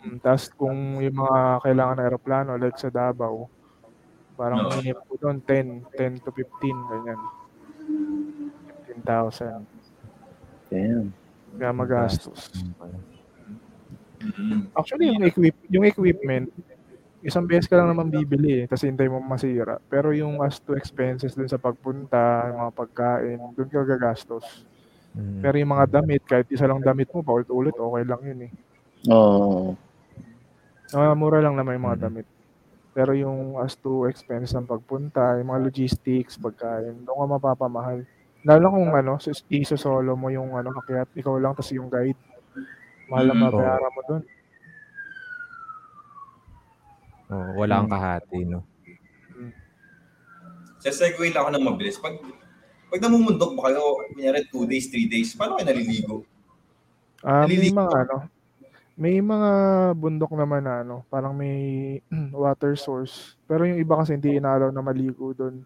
Mm, 0.00 0.22
Tapos 0.22 0.48
kung 0.54 1.02
yung 1.02 1.16
mga 1.16 1.60
kailangan 1.64 1.96
ng 1.98 2.04
aeroplano, 2.06 2.50
like 2.56 2.78
sa 2.78 2.88
Davao, 2.88 3.50
parang 4.38 4.68
Oo. 4.68 4.80
minimum 4.80 5.04
ko 5.04 5.14
doon 5.20 5.42
10, 5.44 5.84
10 5.92 6.24
to 6.24 6.30
15, 6.32 6.88
ganyan. 6.88 7.20
15,000. 9.04 9.79
Damn. 10.70 11.10
Kaya 11.58 11.72
magastos. 11.74 12.54
Mm. 14.20 14.70
Actually, 14.76 15.10
yung, 15.10 15.24
equip, 15.26 15.56
yung 15.66 15.84
equipment, 15.88 16.46
isang 17.20 17.44
beses 17.44 17.68
ka 17.68 17.76
lang 17.76 17.88
naman 17.92 18.08
bibili 18.12 18.62
eh, 18.62 18.66
tapos 18.68 18.84
hintay 18.86 19.08
mo 19.10 19.18
masira. 19.20 19.80
Pero 19.90 20.12
yung 20.14 20.40
as 20.40 20.60
to 20.60 20.76
expenses 20.76 21.34
dun 21.34 21.48
sa 21.50 21.60
pagpunta, 21.60 22.48
yung 22.52 22.60
mga 22.68 22.72
pagkain, 22.76 23.38
dun 23.56 23.68
ka 23.68 23.82
gagastos. 23.84 24.64
Mm. 25.16 25.40
Pero 25.42 25.54
yung 25.58 25.72
mga 25.74 25.86
damit, 26.00 26.22
kahit 26.22 26.46
isa 26.52 26.68
lang 26.70 26.78
damit 26.80 27.10
mo, 27.10 27.20
paulit-ulit, 27.24 27.74
okay 27.74 28.04
lang 28.06 28.22
yun 28.22 28.40
eh. 28.46 28.52
Oo. 29.10 29.74
Ah, 30.94 31.14
mura 31.14 31.38
lang 31.42 31.54
naman 31.54 31.78
yung 31.78 31.86
mga 31.86 31.98
Mhm. 31.98 32.04
damit. 32.06 32.26
Pero 32.90 33.12
yung 33.14 33.56
as 33.62 33.78
to 33.78 34.04
expense 34.10 34.50
ng 34.52 34.66
pagpunta, 34.66 35.38
yung 35.38 35.54
mga 35.54 35.62
logistics, 35.70 36.34
pagkain, 36.36 37.06
doon 37.06 37.18
ka 37.18 37.26
mapapamahal. 37.38 38.02
Lalo 38.40 38.72
kung 38.72 38.88
ano, 38.90 39.20
iso-solo 39.52 40.16
mo 40.16 40.32
yung 40.32 40.56
ano, 40.56 40.72
kakyat, 40.72 41.12
ikaw 41.12 41.36
lang, 41.36 41.52
tapos 41.52 41.76
yung 41.76 41.92
guide. 41.92 42.16
Mahal 43.06 43.28
ang 43.28 43.36
Mm. 43.36 43.44
mabayaran 43.44 43.92
mo 43.92 44.02
doon. 44.06 44.22
Oh, 47.30 47.46
wala 47.54 47.74
kang 47.78 47.86
Hmm. 47.86 47.94
kahati, 47.94 48.38
no? 48.42 48.60
Sa 50.80 50.90
segue 50.90 51.28
lang 51.28 51.44
ako 51.44 51.50
ng 51.52 51.66
mabilis. 51.68 52.00
Pag, 52.00 52.16
pag 52.88 53.00
namumundok 53.04 53.52
ba 53.54 53.68
kayo, 53.68 53.82
kunyari 54.10 54.48
2 54.48 54.64
days, 54.64 54.88
3 54.88 55.06
days, 55.06 55.36
paano 55.36 55.60
kayo 55.60 55.68
naliligo? 55.68 56.24
Ah, 57.20 57.44
may 57.44 57.68
Naliligo. 57.68 57.76
mga 57.76 57.94
ano, 58.00 58.16
may 58.96 59.16
mga 59.20 59.50
bundok 59.94 60.32
naman 60.32 60.64
na 60.64 60.80
ano, 60.80 61.04
parang 61.06 61.36
may 61.36 62.00
water 62.34 62.74
source. 62.74 63.36
Pero 63.44 63.68
yung 63.68 63.76
iba 63.78 64.00
kasi 64.00 64.16
hindi 64.16 64.40
inaalaw 64.40 64.72
na 64.72 64.80
maligo 64.80 65.36
doon. 65.36 65.62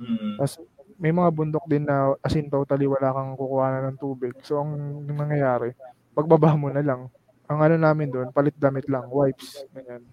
Mm. 0.00 0.40
Tapos 0.40 0.56
may 1.02 1.10
mga 1.10 1.34
bundok 1.34 1.66
din 1.66 1.82
na 1.82 2.14
as 2.22 2.38
in 2.38 2.46
totally 2.46 2.86
wala 2.86 3.10
kang 3.10 3.34
kukuha 3.34 3.66
na 3.74 3.90
ng 3.90 3.98
tubig. 3.98 4.38
So 4.46 4.62
ang 4.62 5.02
nangyayari, 5.02 5.74
pagbaba 6.14 6.54
mo 6.54 6.70
na 6.70 6.78
lang. 6.78 7.10
Ang 7.50 7.58
ano 7.58 7.74
namin 7.74 8.06
doon, 8.06 8.30
palit 8.30 8.54
damit 8.54 8.86
lang, 8.86 9.10
wipes, 9.10 9.66
ganyan. 9.74 10.06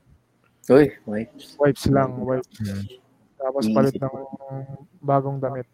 Uy, 0.66 0.90
wipes. 1.06 1.54
Wipes 1.62 1.86
lang, 1.94 2.18
wipes. 2.26 2.50
Mm. 2.58 3.06
Tapos 3.38 3.64
Easy. 3.70 3.76
palit 3.78 3.96
ng 4.02 4.16
bagong 4.98 5.38
damit. 5.38 5.70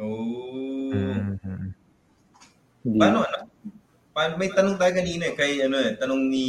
Oh. 0.00 0.88
Mhm. 0.88 1.76
Hindi. 2.88 2.98
Paano, 2.98 3.18
ano? 3.28 3.38
Paano, 4.16 4.32
may 4.40 4.48
tanong 4.48 4.76
tayo 4.80 4.92
kanina 4.96 5.24
eh, 5.28 5.34
kay 5.36 5.52
ano 5.60 5.76
eh, 5.76 5.92
tanong 6.00 6.20
ni, 6.32 6.44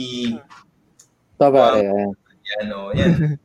pare, 1.36 1.84
ayan. 1.84 2.12
yan 2.48 2.68
o, 2.72 2.96
yan. 2.96 3.12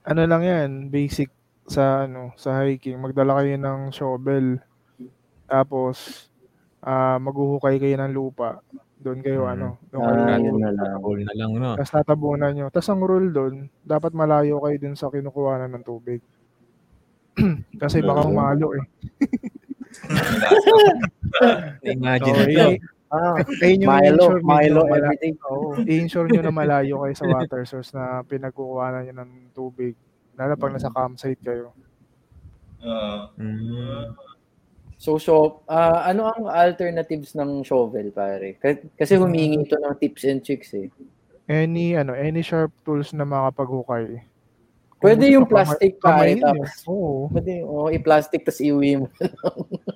Ano 0.00 0.24
lang 0.26 0.42
yan, 0.42 0.70
basic 0.90 1.30
sa 1.68 2.06
ano, 2.08 2.32
sa 2.40 2.62
hiking, 2.64 2.96
magdala 3.00 3.40
kayo 3.42 3.56
ng 3.60 3.80
shovel. 3.92 4.60
Tapos 5.48 6.28
ah 6.84 7.18
maghuhukay 7.20 7.76
kayo 7.82 7.96
ng 8.00 8.12
lupa. 8.16 8.60
Doon 9.00 9.20
kayo 9.24 9.44
Mm. 9.48 9.52
ano, 9.58 9.68
doon 9.92 10.02
kayo 10.04 10.20
Ah, 10.28 10.36
yun 10.40 10.56
na 10.60 10.70
lang. 10.72 10.98
All 11.04 11.20
na 11.24 11.32
lang, 11.36 11.50
no? 11.56 11.70
Tapos 11.76 11.92
tatabunan 11.92 12.52
nyo. 12.54 12.66
Tapos 12.72 12.88
ang 12.92 13.02
rule 13.04 13.30
doon, 13.32 13.54
dapat 13.84 14.12
malayo 14.16 14.60
kayo 14.64 14.76
dun 14.80 14.96
sa 14.96 15.08
kinukuha 15.12 15.60
ng 15.68 15.84
tubig. 15.84 16.20
Kasi 17.82 18.02
baka 18.02 18.22
Oo. 18.26 18.28
humalo 18.30 18.68
eh. 18.76 18.84
Imagine 21.84 22.48
So, 22.56 22.64
eh, 22.76 22.78
Ah, 23.10 23.42
ayun 23.66 23.82
yung 23.82 23.90
Milo, 23.90 24.26
Milo 24.38 24.82
everything. 24.86 25.34
Oo, 25.50 25.82
i-ensure 25.82 26.30
nyo 26.30 26.46
na 26.46 26.54
malayo 26.54 27.02
kayo 27.02 27.14
sa 27.18 27.26
water 27.26 27.66
source 27.66 27.90
na 27.90 28.22
pinagkukuha 28.22 29.02
nyo 29.10 29.14
ng 29.18 29.30
tubig. 29.50 29.98
Lalo 30.40 30.56
pag 30.56 30.72
nasa 30.72 30.88
campsite 30.88 31.44
kayo. 31.44 31.76
Ah, 32.80 33.28
Mm. 33.36 34.16
So, 35.00 35.16
so 35.16 35.64
ah, 35.64 36.04
ano 36.08 36.28
ang 36.28 36.44
alternatives 36.48 37.32
ng 37.36 37.64
shovel, 37.64 38.12
pare? 38.12 38.56
Kasi 38.96 39.16
humingi 39.16 39.64
ito 39.64 39.76
ng 39.76 39.96
tips 39.96 40.22
and 40.28 40.40
tricks 40.44 40.72
eh. 40.76 40.88
Any 41.48 41.96
ano, 41.96 42.12
any 42.12 42.40
sharp 42.44 42.72
tools 42.84 43.12
na 43.16 43.24
makapaghukay. 43.24 44.20
Pwede 45.00 45.32
yung 45.32 45.48
plastic, 45.48 45.96
kamay 45.96 46.36
yun 46.36 46.44
Tapos, 46.44 46.68
eh. 46.84 46.92
Oo. 46.92 47.32
pwede, 47.32 47.52
oh, 47.64 47.88
i-plastic, 47.88 48.44
tapos 48.44 48.60
iuwi 48.60 49.00
mo. 49.00 49.08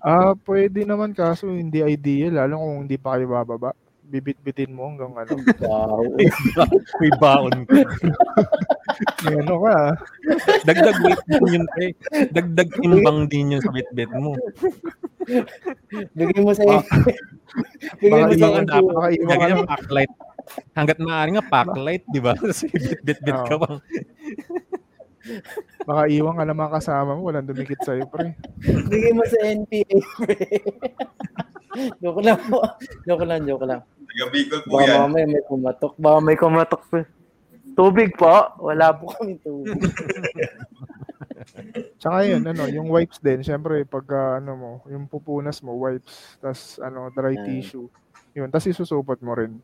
Ah, 0.01 0.33
pwede 0.49 0.89
naman 0.89 1.13
kaso 1.13 1.53
hindi 1.53 1.85
ideal 1.85 2.41
lalo 2.41 2.57
kung 2.65 2.89
hindi 2.89 2.97
pa 2.97 3.17
kayo 3.21 3.29
bababa. 3.29 3.77
Bibit-bitin 4.15 4.71
mo 4.71 4.95
hanggang 4.95 5.11
ano. 5.11 5.35
Wow. 5.59 6.07
May 7.03 7.11
baon 7.19 7.57
ko. 7.67 7.83
May 9.27 9.35
ano 9.43 9.55
ka. 9.59 9.75
ah. 9.75 9.93
Dagdag 10.63 10.99
weight 11.03 11.23
din 11.27 11.45
yun, 11.51 11.67
eh. 11.83 11.91
Dagdag 12.31 12.71
timbang 12.79 13.27
din 13.27 13.59
yun 13.59 13.63
sa 13.67 13.75
bitbit 13.75 14.15
mo. 14.15 14.39
Bigay 16.15 16.41
mo 16.47 16.55
sa 16.55 16.79
Bigay 17.99 18.23
Baka 18.23 18.31
mo 18.31 18.35
sa 18.39 18.63
dapat 18.63 18.95
Lagyan 19.19 19.35
ka 19.35 19.47
ng 19.51 19.67
backlight. 19.67 20.13
Hanggat 20.79 20.99
maaari 21.03 21.31
nga, 21.35 21.45
backlight, 21.51 22.05
di 22.15 22.21
ba? 22.23 22.33
Tapos 22.39 22.63
bit-bit 23.03 23.39
ka 23.51 23.57
bang. 23.59 23.79
Baka 25.83 26.03
iwan 26.09 26.37
ka 26.37 26.45
naman 26.45 26.69
kasama 26.69 27.11
mo, 27.13 27.25
walang 27.25 27.45
dumikit 27.45 27.81
sa'yo, 27.83 28.05
pre. 28.07 28.37
Bigay 28.63 29.13
mo 29.13 29.25
sa 29.25 29.39
NPA, 29.43 29.99
pre. 30.21 30.37
joke 31.99 32.23
lang 32.23 32.41
po. 32.47 32.61
Joke 33.03 33.25
lang, 33.25 33.43
joke 33.45 33.65
lang. 33.65 33.81
taga 33.83 34.25
Bicol 34.31 34.61
po 34.63 34.79
Baka 34.79 34.85
yan. 34.87 34.99
mamaya 35.03 35.27
may 35.27 35.43
kumatok. 35.43 35.93
Baka 35.97 36.19
may 36.21 36.37
kumatok. 36.37 36.83
pre. 36.87 37.03
Tubig 37.75 38.15
po. 38.15 38.31
Wala 38.63 38.95
po 38.95 39.11
kami 39.11 39.35
tubig. 39.41 39.75
Tsaka 41.99 42.25
yun, 42.25 42.41
ano, 42.45 42.65
yung 42.69 42.89
wipes 42.89 43.19
din, 43.19 43.43
syempre, 43.43 43.83
pag 43.85 44.07
ah, 44.13 44.39
ano 44.39 44.53
mo, 44.55 44.71
yung 44.87 45.05
pupunas 45.05 45.59
mo, 45.61 45.75
wipes, 45.77 46.39
tas 46.39 46.79
ano, 46.79 47.11
dry 47.11 47.35
Yan. 47.35 47.45
tissue. 47.45 47.89
Yun, 48.33 48.49
tas 48.49 48.65
isusupot 48.65 49.19
mo 49.19 49.35
rin. 49.35 49.59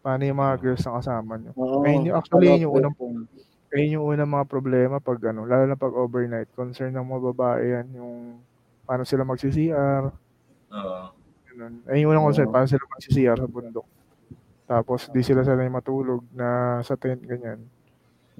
Paano 0.00 0.22
yung 0.22 0.36
mga 0.36 0.54
girls 0.60 0.84
na 0.84 1.00
kasama 1.00 1.32
nyo? 1.36 1.52
Oo. 1.56 1.80
Ayun 1.82 2.08
yung- 2.08 2.16
actually, 2.16 2.48
yun 2.50 2.64
yung 2.68 2.74
unang- 2.74 2.96
Pwede. 2.96 3.52
Ayun 3.74 3.98
yung 3.98 4.06
unang 4.14 4.30
mga 4.30 4.46
problema 4.46 4.96
pag 5.02 5.18
ano, 5.34 5.42
lalo 5.50 5.66
na 5.66 5.74
pag 5.74 5.90
overnight. 5.90 6.46
Concern 6.54 6.94
ng 6.94 7.02
mga 7.10 7.22
babae 7.34 7.62
yan, 7.74 7.86
yung 7.98 8.14
paano 8.86 9.02
sila 9.02 9.26
magsi-CR, 9.26 10.04
Oo. 10.70 11.02
ganun. 11.50 11.74
Ayun 11.90 12.02
yung 12.06 12.12
unang 12.14 12.26
concern, 12.30 12.46
Oo. 12.46 12.54
paano 12.54 12.68
sila 12.70 12.84
magsi-CR 12.86 13.38
sa 13.42 13.50
bundok. 13.50 13.86
Tapos, 14.70 15.10
di 15.10 15.22
sila 15.26 15.42
sanay 15.42 15.68
matulog 15.72 16.22
na 16.32 16.80
sa 16.86 16.94
tent, 16.94 17.20
ganyan. 17.26 17.66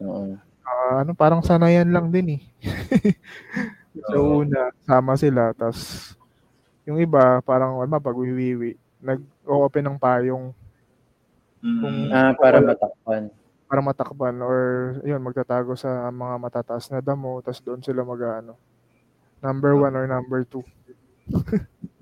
Oo. 0.02 0.38
Ah, 0.64 1.02
ano, 1.02 1.12
parang 1.18 1.42
sanayan 1.42 1.90
lang 1.90 2.08
din 2.14 2.40
eh. 2.40 2.42
so, 4.10 4.18
Oo. 4.20 4.46
una, 4.46 4.70
sama 4.86 5.14
sila, 5.18 5.52
tas 5.56 6.12
yung 6.86 7.00
iba, 7.00 7.40
parang, 7.44 7.80
ano, 7.82 7.98
pag 8.00 8.16
wiwiwi, 8.16 8.76
nag-open 9.02 9.84
ng 9.88 9.98
payong 10.00 10.54
Mm. 11.62 12.12
Ah, 12.12 12.32
para 12.36 12.60
matakpan. 12.60 13.30
Para 13.74 13.82
matakpan 13.82 14.38
or 14.38 14.58
yun, 15.02 15.18
magtatago 15.18 15.74
sa 15.74 16.06
mga 16.06 16.38
matataas 16.38 16.94
na 16.94 17.02
damo, 17.02 17.42
tas 17.42 17.58
doon 17.58 17.82
sila 17.82 18.06
mag 18.06 18.22
ano, 18.22 18.54
number 19.42 19.74
one 19.74 19.90
or 19.98 20.06
number 20.06 20.46
two. 20.46 20.62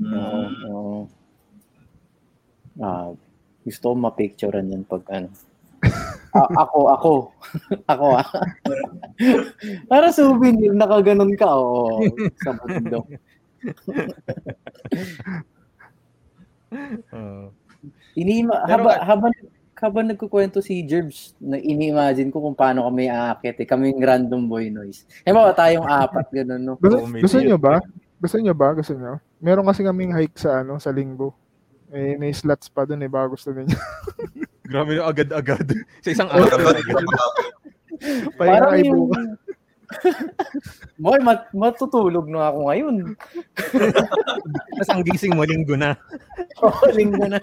Oo. 0.05 0.45
Oo. 0.69 0.97
Ah, 2.77 3.09
gusto 3.65 3.85
ko 3.89 3.95
mapicturean 3.97 4.69
yan 4.69 4.85
pag 4.85 5.01
ano. 5.17 5.33
A- 6.37 6.53
ako, 6.61 6.79
ako. 6.93 7.13
ako 7.97 8.07
ah. 8.21 8.29
Para 9.89 10.13
souvenir, 10.13 10.77
nakaganon 10.77 11.33
ka. 11.33 11.57
Oo, 11.57 12.05
sa 12.37 12.53
bundok. 12.53 13.09
Oo. 17.17 17.49
Inima, 18.13 18.61
Pero- 18.69 18.93
haba, 18.93 19.33
habang, 19.83 20.07
nagkukwento 20.07 20.63
si 20.63 20.87
Jerbs, 20.87 21.35
na 21.43 21.59
ini-imagine 21.59 22.31
ko 22.31 22.39
kung 22.39 22.55
paano 22.55 22.87
kami 22.87 23.11
aakyat 23.11 23.59
eh. 23.61 23.67
Kaming 23.67 23.99
random 23.99 24.47
boy 24.47 24.71
noise. 24.71 25.03
Eh, 25.27 25.35
mga 25.35 25.59
tayong 25.59 25.87
apat, 25.91 26.31
gano'n, 26.31 26.63
no? 26.63 26.79
Gusto, 26.79 27.11
gusto 27.11 27.39
nyo 27.43 27.59
ba? 27.59 27.83
Gusto 28.23 28.37
nyo 28.39 28.55
ba? 28.55 28.69
Gusto 28.79 28.95
nyo? 28.95 29.19
Meron 29.43 29.67
kasi 29.67 29.83
kaming 29.83 30.15
hike 30.15 30.39
sa 30.39 30.63
ano, 30.63 30.79
sa 30.79 30.95
linggo. 30.95 31.35
Eh, 31.93 32.17
may 32.17 32.33
slots 32.33 32.71
pa 32.71 32.87
doon 32.89 33.05
eh, 33.05 33.11
baka 33.11 33.35
gusto 33.35 33.51
ninyo. 33.53 33.79
Grabe 34.73 34.97
na 34.97 35.05
agad-agad. 35.11 35.67
Sa 36.01 36.09
isang 36.09 36.31
Ano 36.33 36.49
araw. 36.49 36.73
Parang 38.41 38.79
yung... 38.81 39.11
bukas. 39.11 39.27
Boy, 40.97 41.21
mat 41.21 41.53
matutulog 41.53 42.25
na 42.33 42.49
ako 42.49 42.59
ngayon. 42.71 42.97
Tapos 44.73 44.89
ang 44.89 45.05
gising 45.05 45.37
mo, 45.37 45.45
linggo 45.45 45.77
na. 45.77 45.99
Oo, 46.65 46.89
linggo 46.97 47.29
na. 47.29 47.37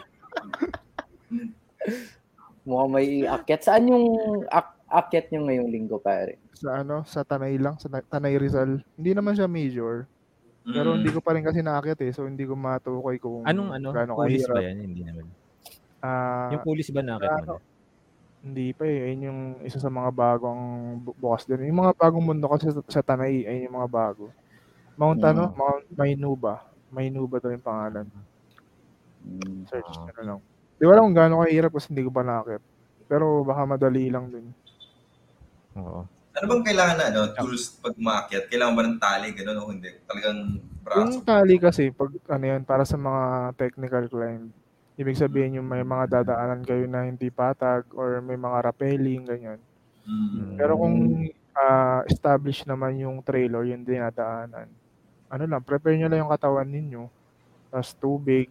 Mukhang 2.70 2.92
may 2.94 3.08
akyat. 3.26 3.62
Saan 3.66 3.90
yung 3.90 4.06
ak- 4.46 4.78
akyat 4.88 5.34
nyo 5.34 5.50
ngayong 5.50 5.70
linggo, 5.70 5.98
pare? 5.98 6.38
Sa 6.54 6.78
ano, 6.78 7.02
sa 7.04 7.26
Tanay 7.26 7.58
lang, 7.58 7.82
sa 7.82 7.90
Na- 7.90 8.06
Tanay 8.06 8.38
Rizal. 8.38 8.86
Hindi 8.94 9.12
naman 9.12 9.34
siya 9.34 9.50
major. 9.50 10.06
Pero 10.62 10.94
Mm. 10.94 10.96
hindi 11.02 11.10
ko 11.10 11.20
pa 11.20 11.34
rin 11.34 11.42
kasi 11.42 11.60
naakyat 11.60 11.98
eh. 12.06 12.12
So, 12.14 12.30
hindi 12.30 12.46
ko 12.46 12.54
matukoy 12.54 13.18
kung 13.18 13.42
Anong 13.42 13.74
ano? 13.74 13.90
Pulis 14.14 14.46
ba 14.46 14.62
yan? 14.62 14.78
Hindi 14.80 15.02
naman. 15.02 15.26
Ah, 16.00 16.54
Yung 16.54 16.62
pulis 16.64 16.88
ba 16.94 17.02
mo 17.02 17.18
ano? 17.18 17.58
Hindi 18.40 18.72
pa 18.72 18.86
eh. 18.86 19.10
Ayun 19.10 19.22
yung 19.26 19.40
isa 19.66 19.82
sa 19.82 19.90
mga 19.90 20.14
bagong 20.14 20.64
bu- 21.02 21.18
bukas 21.18 21.44
din. 21.44 21.66
Yung 21.66 21.82
mga 21.82 21.98
bagong 21.98 22.24
mundo 22.24 22.48
kasi 22.48 22.70
sa, 22.70 22.80
sa 22.88 23.02
Tanay, 23.02 23.44
ayun 23.44 23.68
yung 23.68 23.78
mga 23.78 23.90
bago. 23.90 24.30
Mount 24.94 25.18
Mm. 25.18 25.28
ano? 25.28 25.44
Mount 25.52 25.86
Mainuba. 25.92 26.54
Mainuba 26.88 27.40
daw 27.40 27.50
yung 27.50 27.66
pangalan. 27.66 28.08
Hmm. 29.20 29.66
Search 29.66 29.92
Ah. 29.92 30.08
na 30.16 30.24
lang. 30.24 30.40
Di 30.80 30.88
ko 30.88 30.96
alam 30.96 31.12
kung 31.12 31.18
gaano 31.20 31.44
kahirap 31.44 31.76
kasi 31.76 31.92
hindi 31.92 32.08
ko 32.08 32.12
pa 32.16 32.24
nakakit. 32.24 32.64
Pero 33.12 33.44
baka 33.44 33.68
madali 33.68 34.08
lang 34.08 34.32
din. 34.32 34.48
Oo. 35.76 36.08
Ano 36.40 36.46
bang 36.56 36.64
kailangan 36.72 36.96
na, 36.96 37.06
ano, 37.12 37.22
tools 37.36 37.84
pag 37.84 38.00
umakyat? 38.00 38.48
Kailangan 38.48 38.76
ba 38.80 38.84
ng 38.88 39.00
tali, 39.02 39.28
gano'n 39.36 39.60
o 39.60 39.72
hindi? 39.76 39.92
Talagang 40.08 40.40
braso? 40.80 41.04
Yung 41.04 41.28
tali 41.28 41.56
kasi, 41.60 41.92
pag 41.92 42.16
ano 42.32 42.46
yan, 42.48 42.64
para 42.64 42.88
sa 42.88 42.96
mga 42.96 43.52
technical 43.60 44.08
climb, 44.08 44.48
ibig 44.96 45.20
sabihin 45.20 45.60
yung 45.60 45.68
may 45.68 45.84
mga 45.84 46.24
dadaanan 46.24 46.64
kayo 46.64 46.88
na 46.88 47.04
hindi 47.04 47.28
patag 47.28 47.84
or 47.92 48.24
may 48.24 48.40
mga 48.40 48.72
rappelling, 48.72 49.28
ganyan. 49.28 49.60
Mm. 50.08 50.56
Pero 50.56 50.80
kung 50.80 50.96
ah, 51.60 52.08
established 52.08 52.64
naman 52.64 52.96
yung 53.04 53.20
trail 53.20 53.52
or 53.60 53.68
yung 53.68 53.84
dinadaanan, 53.84 54.72
ano 55.28 55.44
lang, 55.44 55.62
prepare 55.62 56.00
nyo 56.00 56.08
lang 56.08 56.24
yung 56.24 56.32
katawan 56.32 56.72
ninyo, 56.72 57.04
tapos 57.68 57.92
tubig, 58.00 58.48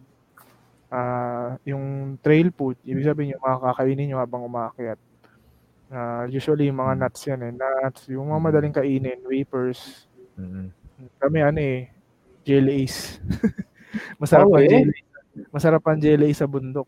ah 0.89 1.57
yung 1.63 2.17
trail 2.19 2.49
food, 2.51 2.77
ibig 2.83 3.05
sabihin 3.05 3.33
yung 3.37 3.43
mga 3.43 3.61
kakainin 3.63 4.05
nyo 4.09 4.19
habang 4.19 4.43
umakyat. 4.43 4.97
Ah, 5.89 6.25
usually 6.29 6.69
yung 6.69 6.77
mga 6.77 7.01
nuts 7.01 7.21
yan 7.25 7.41
eh, 7.41 7.53
nuts, 7.53 8.09
yung 8.09 8.29
mga 8.29 8.41
madaling 8.41 8.75
kainin, 8.75 9.21
wafers, 9.25 10.05
Mm. 10.39 10.71
kami 11.19 11.39
ano 11.43 11.59
eh, 11.59 11.91
jelly 12.47 12.87
ace. 12.87 13.19
Masarap 14.21 14.47
Oh, 14.47 14.55
ang 14.55 14.63
eh? 14.65 14.71
jelly. 14.71 14.99
Masarap 15.51 15.83
ang 15.83 15.99
jelly 15.99 16.31
ace 16.31 16.39
sa 16.39 16.47
bundok. 16.47 16.87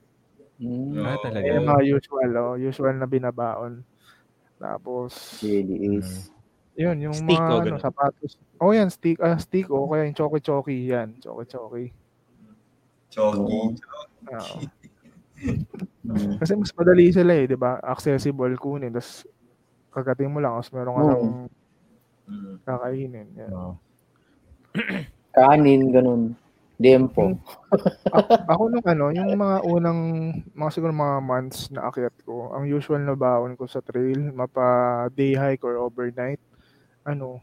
Mm. 0.61 1.01
Ah, 1.01 1.17
talaga. 1.19 1.45
Yung 1.49 1.67
mga 1.67 1.83
usual, 1.89 2.29
oh, 2.37 2.55
usual 2.55 2.95
na 2.95 3.09
binabaon. 3.09 3.81
Tapos, 4.55 5.41
Jelly 5.41 5.97
is. 5.97 6.29
yun, 6.77 6.97
yung 7.01 7.17
Stick, 7.17 7.33
mga 7.35 7.49
oh, 7.49 7.57
ano, 7.59 7.65
ganun. 7.65 7.81
sapatos. 7.81 8.31
Oh, 8.61 8.71
yan, 8.71 8.87
stick, 8.93 9.17
ah, 9.19 9.35
stick, 9.35 9.67
o 9.67 9.89
kaya 9.89 10.05
yung 10.05 10.15
choki-choki, 10.15 10.87
yan, 10.87 11.17
choki-choki. 11.17 11.91
Chogi. 13.11 13.75
Mm. 16.01 16.37
kasi 16.41 16.53
mas 16.55 16.71
madali 16.73 17.11
sila 17.11 17.33
eh, 17.35 17.45
di 17.45 17.57
ba? 17.59 17.77
Accessible 17.83 18.55
kunin, 18.57 18.93
tapos 18.95 19.27
kagating 19.91 20.31
mo 20.31 20.39
lang, 20.39 20.55
tapos 20.57 20.71
meron 20.71 20.95
ka 20.95 21.03
lang 21.03 21.21
Mm. 22.31 22.55
kakainin. 22.63 23.27
Oo. 23.51 23.75
Kanin, 25.35 25.91
ganun. 25.91 26.31
Dempo. 26.81 27.37
Ako 28.47 28.71
nung 28.71 28.87
ano, 28.87 29.11
yung 29.13 29.35
mga 29.35 29.57
unang, 29.67 29.99
mga 30.55 30.71
siguro 30.71 30.95
mga 30.95 31.17
months 31.21 31.69
na 31.69 31.91
akyat 31.91 32.15
ko, 32.25 32.55
ang 32.55 32.65
usual 32.65 33.03
na 33.03 33.13
baon 33.13 33.53
ko 33.59 33.67
sa 33.67 33.83
trail, 33.83 34.31
mapa 34.31 35.05
day 35.13 35.35
hike 35.35 35.61
or 35.61 35.77
overnight, 35.77 36.39
ano, 37.05 37.37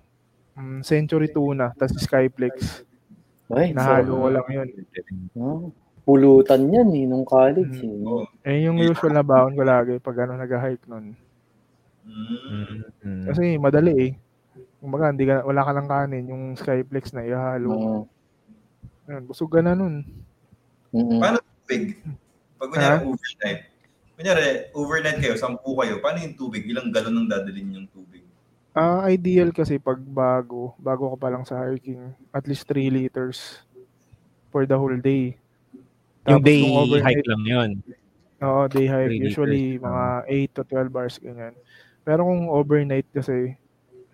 mm, 0.57 0.83
Century 0.83 1.29
Tuna, 1.31 1.71
tapos 1.77 2.01
Skyflex. 2.03 2.83
Ay, 3.49 3.73
Nahalo 3.73 4.13
ko 4.21 4.29
lang 4.29 4.49
yun. 4.53 4.69
Oh, 5.41 5.73
pulutan 6.05 6.69
yan 6.69 6.89
eh, 6.93 7.05
nung 7.09 7.25
college 7.25 7.81
eh. 7.81 7.97
Oo. 8.05 8.29
Eh, 8.45 8.69
yung 8.69 8.77
usual 8.81 9.17
na 9.17 9.25
baon 9.25 9.57
ko 9.57 9.65
lagi 9.65 9.97
pag 10.01 10.29
ano, 10.29 10.37
nag-hike 10.37 10.85
nun. 10.89 11.17
Mm. 12.05 12.65
Mm. 13.05 13.25
Kasi 13.29 13.43
madali 13.57 13.93
eh. 13.97 14.13
Kumbaga, 14.79 15.11
hindi 15.11 15.25
ka, 15.27 15.43
wala 15.49 15.65
ka 15.65 15.73
lang 15.75 15.89
kanin, 15.89 16.31
yung 16.31 16.45
Skyflex 16.55 17.17
na 17.17 17.25
ihalo. 17.25 17.69
Oo. 17.73 18.01
Yun, 19.09 19.23
busog 19.25 19.49
ka 19.49 19.65
na 19.65 19.73
nun. 19.73 20.05
Mm-mm. 20.93 21.17
Paano 21.17 21.41
tubig? 21.41 21.97
Pag 22.61 22.69
kunyari 22.69 22.97
overnight, 23.09 23.61
kunyari 24.21 24.47
overnight 24.77 25.19
kayo, 25.25 25.35
sampu 25.41 25.73
kayo, 25.73 26.05
paano 26.05 26.21
yung 26.21 26.37
tubig? 26.37 26.69
Ilang 26.69 26.93
galon 26.93 27.25
ang 27.25 27.29
dadalhin 27.33 27.73
yung 27.81 27.89
tubig? 27.89 28.28
Ah, 28.77 29.09
ideal 29.09 29.51
kasi 29.51 29.81
pag 29.81 29.99
bago, 29.99 30.77
bago 30.79 31.11
ka 31.15 31.17
pa 31.19 31.29
lang 31.33 31.43
sa 31.43 31.65
hiking, 31.67 32.13
at 32.31 32.45
least 32.47 32.69
3 32.69 32.93
liters 32.93 33.65
for 34.53 34.69
the 34.69 34.77
whole 34.77 34.95
day. 35.01 35.35
Yung 36.29 36.41
Tapos 36.41 36.47
day 36.47 36.61
kung 36.63 36.77
overnight- 36.77 37.07
hike 37.19 37.27
lang 37.27 37.43
yun. 37.45 37.71
Oo, 38.39 38.61
day 38.71 38.87
hike. 38.87 39.09
Three 39.11 39.23
Usually, 39.25 39.65
liters, 39.81 39.85
mga 39.89 40.05
8 40.29 40.51
to 40.55 40.63
12 40.63 40.93
hours, 40.95 41.17
ganyan. 41.19 41.55
Pero 42.05 42.21
kung 42.23 42.47
overnight 42.49 43.09
kasi, 43.11 43.57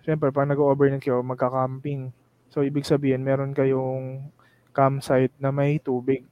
syempre, 0.00 0.30
pag 0.30 0.48
nag-overnight 0.48 1.02
kayo, 1.02 1.20
magka-camping. 1.20 2.14
So, 2.48 2.62
ibig 2.62 2.86
sabihin, 2.86 3.26
meron 3.26 3.52
kayong 3.52 4.30
campsite 4.70 5.34
na 5.36 5.50
may 5.50 5.76
tubig. 5.78 6.24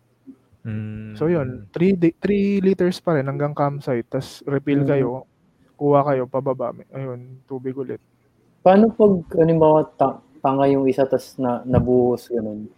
Mm. 0.62 1.18
So, 1.18 1.26
yun, 1.26 1.66
3 1.74 1.98
3 1.98 2.62
liters 2.62 3.02
pa 3.02 3.18
rin 3.18 3.26
hanggang 3.26 3.52
campsite. 3.52 4.06
Tapos, 4.08 4.40
refill 4.46 4.86
Mm. 4.86 4.88
kayo, 4.88 5.10
kuha 5.74 6.06
kayo, 6.06 6.24
pababa. 6.30 6.70
Ayun, 6.94 7.42
tubig 7.44 7.74
ulit. 7.74 7.98
Paano 8.62 8.94
pag, 8.94 9.12
ba, 9.58 9.68
ta- 9.92 10.20
tanga 10.38 10.64
yung 10.66 10.86
isa 10.86 11.02
tas 11.02 11.34
na, 11.34 11.62
nabuhos, 11.62 12.30
ganun? 12.30 12.70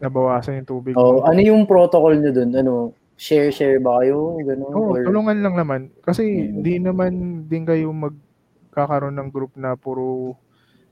Nabawasan 0.00 0.64
yung 0.64 0.68
tubig. 0.68 0.96
Oh, 0.96 1.22
ano 1.22 1.38
yung 1.38 1.62
protocol 1.62 2.16
nyo 2.16 2.32
dun? 2.32 2.50
Ano, 2.52 2.72
share-share 3.14 3.78
ba 3.78 4.02
kayo? 4.02 4.34
Ganun? 4.40 4.72
Oo, 4.72 4.92
Or- 4.96 5.04
tulungan 5.06 5.38
lang 5.38 5.54
naman. 5.54 5.80
Kasi 6.02 6.26
Mm. 6.26 6.48
hindi 6.58 6.74
naman 6.80 7.12
din 7.46 7.62
kayo 7.62 7.92
magkakaroon 7.92 9.14
ng 9.14 9.28
group 9.30 9.54
na 9.54 9.78
puro 9.78 10.34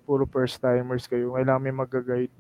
puro 0.07 0.27
first 0.27 0.59
timers 0.59 1.07
kayo. 1.07 1.35
Kailangan 1.35 1.63
may 1.63 1.71
mag-guide. 1.71 2.35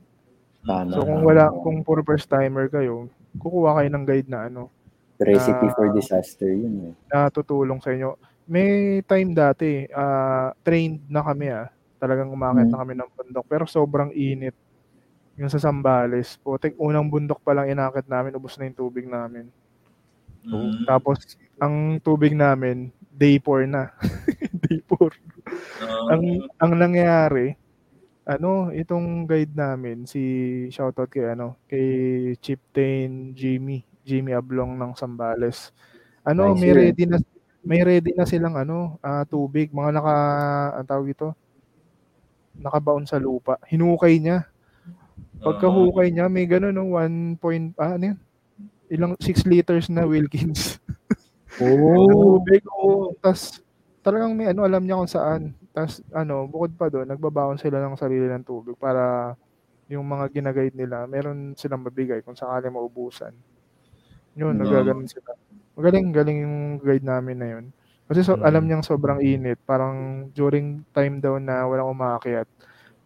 Tama. 0.63 0.91
So 0.91 1.07
kung 1.07 1.23
wala 1.23 1.55
kung 1.55 1.87
puro 1.87 2.03
first 2.03 2.27
timer 2.27 2.67
kayo, 2.67 3.07
kukuha 3.39 3.79
kayo 3.79 3.89
ng 3.91 4.05
guide 4.05 4.29
na 4.29 4.47
ano, 4.47 4.71
Recipe 5.21 5.69
Ah. 5.69 5.75
for 5.77 5.93
disaster, 5.93 6.49
yun 6.49 6.91
eh. 6.91 6.93
na 7.13 7.29
tutulong 7.29 7.77
sa 7.79 7.93
inyo. 7.93 8.17
May 8.51 8.99
time 9.07 9.31
dati, 9.31 9.87
ah 9.95 10.51
trained 10.67 11.07
na 11.07 11.23
kami 11.23 11.47
ah. 11.55 11.71
Talagang 12.03 12.35
umakit 12.35 12.67
Mm. 12.67 12.73
na 12.75 12.81
kami 12.83 12.95
ng 12.99 13.11
bundok 13.15 13.47
pero 13.47 13.63
sobrang 13.69 14.11
init. 14.11 14.57
Yung 15.39 15.47
sa 15.49 15.63
Sambales, 15.63 16.35
putik 16.43 16.75
unang 16.77 17.07
bundok 17.07 17.39
pa 17.41 17.55
lang 17.55 17.71
inakit 17.71 18.11
namin, 18.11 18.35
ubos 18.35 18.59
na 18.59 18.67
yung 18.67 18.75
tubig 18.77 19.07
namin. 19.07 19.47
Mm. 20.43 20.83
Tapos 20.89 21.39
ang 21.63 22.01
tubig 22.03 22.35
namin, 22.35 22.91
day 23.15 23.39
4 23.39 23.69
na. 23.71 23.95
day 24.67 24.83
4. 24.89 25.15
Ah, 25.81 26.17
ang 26.17 26.25
ang 26.59 26.73
nangyari 26.75 27.55
ano 28.25 28.71
itong 28.71 29.27
guide 29.27 29.55
namin 29.57 30.07
si 30.07 30.23
shoutout 30.71 31.11
kay 31.11 31.35
ano 31.35 31.59
kay 31.67 31.87
Chieftain 32.39 33.35
Jimmy 33.35 33.83
Jimmy 34.07 34.31
Ablong 34.33 34.79
ng 34.79 34.95
Sambales 34.95 35.75
ano 36.23 36.55
Nice 36.55 36.61
may 36.63 36.73
ready 36.73 37.05
na 37.11 37.19
may 37.65 37.81
ready 37.85 38.13
na 38.17 38.25
silang 38.25 38.57
ano 38.57 38.97
ah, 39.05 39.25
tubig 39.29 39.69
mga 39.73 39.91
naka 39.97 40.15
ang 40.81 40.87
tawag 40.89 41.13
ito 41.13 41.37
nakabaon 42.59 43.07
sa 43.07 43.21
lupa 43.23 43.57
hinukay 43.71 44.19
niya 44.19 44.43
pagkahukay 45.43 46.11
niya 46.13 46.27
may 46.29 46.47
gano'n 46.49 46.75
no 46.75 46.85
1 46.97 47.39
point 47.41 47.73
ah, 47.81 47.97
ano 47.97 48.15
yun 48.15 48.19
ilang 48.93 49.13
6 49.21 49.45
liters 49.49 49.89
na 49.93 50.05
Wilkins 50.07 50.79
Oh. 51.63 52.39
tubig 52.41 52.63
oo. 52.71 53.13
Tas 53.21 53.61
talagang 54.05 54.33
may 54.39 54.49
ano 54.51 54.65
alam 54.65 54.81
niya 54.87 54.97
kung 55.01 55.11
saan. 55.11 55.43
Tas 55.75 56.01
ano, 56.15 56.47
bukod 56.49 56.73
pa 56.79 56.89
doon, 56.89 57.07
nagbabaon 57.11 57.59
sila 57.61 57.83
ng 57.85 57.99
sarili 58.01 58.27
ng 58.31 58.47
tubig 58.47 58.79
para 58.79 59.35
yung 59.91 60.05
mga 60.07 60.31
ginaguide 60.33 60.77
nila, 60.79 61.05
meron 61.11 61.55
silang 61.59 61.85
mabigay 61.85 62.23
kung 62.25 62.37
sakali 62.39 62.69
maubusan. 62.71 63.35
Yun, 64.39 64.55
No. 64.57 64.65
nagaganon 64.65 65.09
sila. 65.11 65.35
Magaling, 65.75 66.11
galing 66.11 66.39
yung 66.43 66.57
guide 66.79 67.05
namin 67.05 67.37
na 67.37 67.49
yun. 67.49 67.65
Kasi 68.05 68.21
so, 68.23 68.35
Mm. 68.35 68.43
alam 68.43 68.63
niyang 68.67 68.83
sobrang 68.83 69.23
init. 69.23 69.59
Parang 69.63 70.27
during 70.31 70.83
time 70.91 71.23
daw 71.23 71.39
na 71.39 71.63
walang 71.63 71.89
umakyat, 71.89 72.47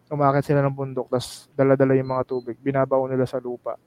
umakyat 0.07 0.45
sila 0.45 0.61
ng 0.61 0.73
bundok, 0.73 1.07
tas 1.07 1.45
dala-dala 1.53 1.93
yung 1.93 2.09
mga 2.09 2.25
tubig, 2.25 2.57
binabaon 2.57 3.09
nila 3.09 3.25
sa 3.25 3.37
lupa. 3.37 3.77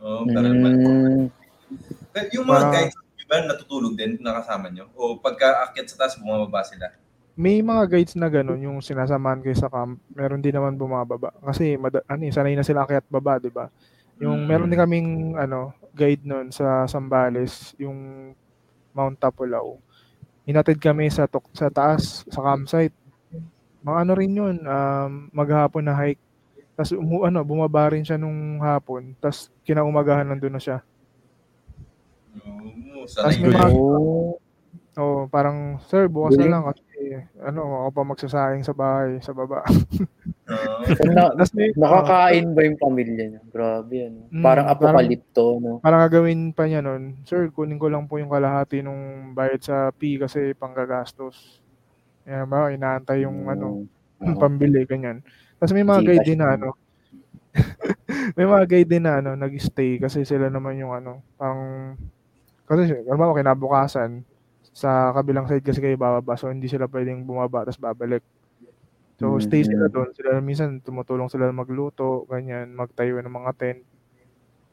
Oo, 0.00 0.24
parang. 0.26 0.54
Mm, 0.54 1.28
Eh, 2.10 2.26
Yung 2.34 2.42
mga 2.42 2.66
Para- 2.66 2.72
guys, 2.74 2.94
di 3.14 3.24
ba 3.24 3.46
natutulog 3.46 3.94
din 3.94 4.18
nakasama 4.18 4.66
nyo? 4.68 4.90
O 4.92 5.14
pagka 5.14 5.62
akyat 5.62 5.86
sa 5.86 5.96
taas, 5.96 6.18
bumababa 6.18 6.66
sila? 6.66 6.90
May 7.38 7.62
mga 7.62 7.86
guides 7.86 8.18
na 8.18 8.26
ganun, 8.26 8.58
yung 8.58 8.82
sinasamahan 8.82 9.38
kayo 9.38 9.54
sa 9.54 9.70
camp, 9.70 10.02
meron 10.10 10.42
din 10.42 10.50
naman 10.50 10.74
bumababa. 10.74 11.30
Kasi, 11.40 11.78
mada, 11.78 12.02
ano, 12.04 12.26
eh, 12.26 12.34
sanay 12.34 12.52
na 12.52 12.66
sila 12.66 12.82
akyat 12.82 13.06
baba, 13.06 13.38
di 13.38 13.48
ba? 13.48 13.70
Yung 14.20 14.36
Mm. 14.38 14.46
meron 14.46 14.68
din 14.68 14.78
kaming 14.78 15.08
ano, 15.34 15.72
guide 15.90 16.22
nun 16.22 16.48
sa 16.48 16.84
Sambales, 16.84 17.72
yung 17.74 18.30
Mount 18.92 19.16
Tapulaw. 19.16 19.74
Hinatid 20.44 20.76
kami 20.76 21.08
sa 21.08 21.24
tok- 21.24 21.52
sa 21.52 21.68
taas, 21.68 22.22
sa 22.26 22.40
campsite. 22.42 22.92
Mga 23.80 23.98
ano 23.98 24.12
rin 24.12 24.32
yun, 24.34 24.56
um, 24.60 25.10
maghapon 25.30 25.80
na 25.82 25.96
hike. 25.96 26.20
Tapos 26.74 26.92
umu, 26.92 27.24
ano, 27.24 27.40
bumaba 27.40 27.88
rin 27.88 28.04
siya 28.04 28.16
nung 28.16 28.60
hapon. 28.60 29.16
Tapos 29.16 29.48
kinaumagahan 29.62 30.24
nandun 30.24 30.52
na 30.52 30.60
siya. 30.60 30.84
Oo, 32.40 33.04
Tas 33.04 33.16
sanay 33.16 33.40
may 33.40 33.50
mga- 33.50 33.72
oh. 33.72 34.36
Oh, 34.98 35.24
parang, 35.26 35.80
sir, 35.82 36.10
bukas 36.10 36.36
na 36.36 36.50
lang 36.50 36.62
kasi, 36.66 36.82
ano, 37.42 37.60
ako 37.86 37.88
pa 37.90 38.02
magsasayang 38.06 38.64
sa 38.66 38.74
bahay, 38.76 39.18
sa 39.22 39.32
baba. 39.34 39.64
Oo. 39.66 40.82
Na, 41.14 41.30
nakakain 41.78 42.50
ba 42.52 42.60
yung 42.66 42.78
pamilya 42.78 43.24
niya? 43.30 43.42
Grabe 43.54 43.94
yan. 43.94 44.14
Mm, 44.30 44.42
parang 44.42 44.66
parang- 44.66 44.98
apokalipto, 44.98 45.44
no? 45.62 45.78
parang 45.78 46.02
gagawin 46.10 46.50
pa 46.50 46.66
niya 46.66 46.82
nun, 46.82 47.22
sir, 47.22 47.50
kunin 47.54 47.78
ko 47.78 47.86
lang 47.86 48.10
po 48.10 48.18
yung 48.18 48.30
kalahati 48.30 48.82
nung 48.82 49.32
bayad 49.32 49.62
sa 49.62 49.94
P 49.94 50.18
kasi 50.18 50.52
panggagastos. 50.58 51.62
Yan 52.26 52.50
ba, 52.50 52.74
inaantay 52.74 53.22
yung 53.24 53.46
ano, 53.46 53.86
Oo. 54.20 54.38
pambili, 54.38 54.82
ganyan. 54.84 55.22
Tapos 55.56 55.72
may 55.72 55.86
mga 55.86 56.02
guide 56.02 56.26
din 56.26 56.40
na 56.42 56.58
ano, 56.58 56.74
may 58.38 58.46
mga 58.46 58.64
guide 58.66 58.90
din 58.90 59.04
na 59.06 59.18
ano, 59.22 59.34
nag-stay 59.34 59.98
kasi 59.98 60.22
sila 60.26 60.50
naman 60.50 60.78
yung 60.78 60.94
ano, 60.94 61.22
parang, 61.38 61.94
kasi, 62.66 63.02
alam 63.02 63.18
mo, 63.18 63.34
kinabukasan, 63.34 64.22
Sa 64.80 65.12
kabilang 65.12 65.44
side 65.44 65.60
kasi 65.60 65.84
kayo 65.84 66.00
bababa, 66.00 66.40
so 66.40 66.48
hindi 66.48 66.64
sila 66.64 66.88
pwedeng 66.88 67.28
bumaba 67.28 67.68
tapos 67.68 67.76
babalik. 67.76 68.24
So 69.20 69.36
stay 69.36 69.60
sila 69.60 69.92
doon. 69.92 70.16
Sila 70.16 70.40
minsan 70.40 70.80
tumutulong 70.80 71.28
sila 71.28 71.52
magluto, 71.52 72.24
ganyan, 72.24 72.72
magtayo 72.72 73.20
ng 73.20 73.28
mga 73.28 73.52
tent. 73.60 73.84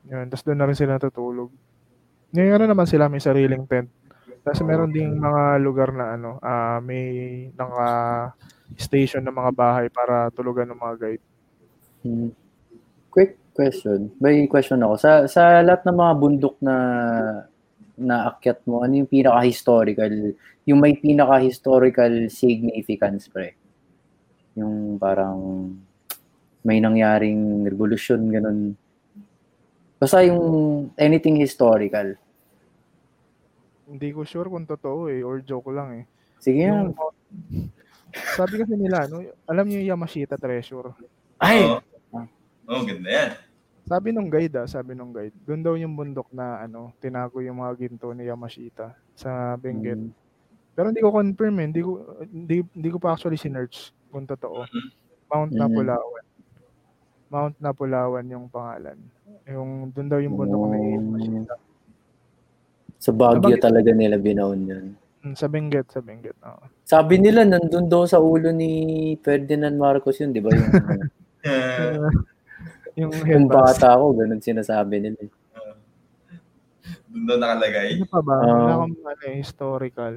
Yun, 0.08 0.32
tapos 0.32 0.48
doon 0.48 0.60
na 0.64 0.68
rin 0.72 0.80
sila 0.80 0.96
natutulog. 0.96 1.52
Ngayon 2.32 2.56
ano 2.56 2.66
naman 2.72 2.88
sila 2.88 3.12
may 3.12 3.20
sariling 3.20 3.68
tent. 3.68 3.92
Tapos 4.48 4.64
meron 4.64 4.96
ding 4.96 5.12
mga 5.20 5.60
lugar 5.60 5.92
na 5.92 6.16
ano, 6.16 6.40
ah 6.40 6.80
may 6.80 7.04
naka 7.60 8.32
station 8.80 9.28
ng 9.28 9.36
mga 9.36 9.52
bahay 9.52 9.88
para 9.92 10.32
tulugan 10.32 10.72
ng 10.72 10.80
mga 10.80 10.96
guide. 10.96 11.24
Hmm. 12.08 12.32
Quick 13.12 13.36
question. 13.52 14.16
May 14.24 14.48
question 14.48 14.80
ako. 14.80 14.96
Sa 14.96 15.12
sa 15.28 15.60
lahat 15.60 15.84
ng 15.84 15.98
mga 16.00 16.14
bundok 16.16 16.56
na 16.64 16.76
naakyat 17.98 18.62
mo, 18.70 18.86
ano 18.86 19.02
yung 19.02 19.10
pinaka-historical, 19.10 20.38
yung 20.70 20.80
may 20.80 20.94
pinaka-historical 20.94 22.30
significance, 22.30 23.26
pre? 23.26 23.58
Yung 24.54 25.02
parang 25.02 25.74
may 26.62 26.78
nangyaring 26.78 27.66
revolution, 27.66 28.22
ganun. 28.30 28.78
Basta 29.98 30.22
yung 30.22 30.42
anything 30.94 31.42
historical. 31.42 32.14
Hindi 33.90 34.10
ko 34.14 34.22
sure 34.22 34.46
kung 34.46 34.70
totoo 34.70 35.10
eh, 35.10 35.26
or 35.26 35.42
joke 35.42 35.74
lang 35.74 36.04
eh. 36.04 36.06
Sige 36.38 36.70
Yung, 36.70 36.94
sabi 38.38 38.62
kasi 38.62 38.78
nila, 38.78 39.10
no, 39.10 39.26
alam 39.50 39.66
niyo 39.66 39.82
yung 39.82 39.98
Yamashita 39.98 40.38
Treasure. 40.38 40.94
Ay! 41.42 41.66
Oo. 41.66 41.82
Oh, 42.68 42.84
ganda 42.84 43.10
yan. 43.10 43.32
Sabi 43.88 44.12
nung 44.12 44.28
guide 44.28 44.56
ah, 44.58 44.68
sabi 44.68 44.92
nung 44.92 45.16
guide, 45.16 45.32
doon 45.48 45.64
daw 45.64 45.74
yung 45.74 45.96
bundok 45.96 46.28
na 46.30 46.60
ano, 46.60 46.92
tinago 47.00 47.40
yung 47.40 47.64
mga 47.64 47.74
ginto 47.80 48.12
ni 48.12 48.28
Yamashita 48.28 48.92
sa 49.16 49.56
Benguet. 49.56 49.96
Mm. 49.96 50.12
Pero 50.76 50.92
hindi 50.92 51.02
ko 51.02 51.10
confirm 51.10 51.56
eh, 51.58 51.66
hindi 51.72 51.82
ko 51.82 51.92
hindi, 52.22 52.56
hindi 52.68 52.90
ko 52.92 53.00
pa 53.00 53.16
actually 53.16 53.40
sinearch 53.40 53.96
kung 54.12 54.28
totoo. 54.28 54.68
Mount 55.28 55.52
Mhm. 55.52 55.60
Napulawan. 55.60 56.26
Mount 57.28 57.56
Napulawan 57.58 58.26
yung 58.28 58.46
pangalan. 58.48 59.00
Yung 59.48 59.90
doon 59.90 60.08
daw 60.08 60.20
yung 60.20 60.36
bundok 60.36 60.64
ni 60.68 60.78
Oh. 60.78 60.96
Yamashita. 61.00 61.56
Sa 62.98 63.12
Baguio 63.12 63.56
talaga 63.58 63.90
nila 63.96 64.20
binaon 64.20 64.62
yun. 64.64 64.86
Mm, 65.24 65.34
Sa 65.34 65.48
Benguet, 65.48 65.88
sa 65.88 66.00
Benguet. 66.00 66.36
oo. 66.44 66.64
Sabi 66.84 67.18
nila, 67.18 67.42
nandun 67.44 67.88
daw 67.88 68.04
sa 68.04 68.20
ulo 68.20 68.52
ni 68.52 68.70
Ferdinand 69.20 69.76
Marcos 69.76 70.20
yun, 70.20 70.36
di 70.36 70.44
ba? 70.44 70.52
Yung, 70.52 70.68
Uh, 71.48 72.10
yung 72.98 73.14
yung 73.14 73.46
bata 73.46 73.94
ko, 73.94 74.12
ganun 74.12 74.42
sinasabi 74.42 74.98
nila. 75.00 75.20
eh. 75.22 75.32
doon 77.08 77.24
daw 77.26 77.38
nakalagay. 77.38 77.88
Ano 77.98 78.06
pa 78.06 78.20
ba? 78.20 78.36
Wala 78.38 78.74
akong 78.76 78.98
ano, 79.00 79.24
eh, 79.24 79.38
historical. 79.38 80.14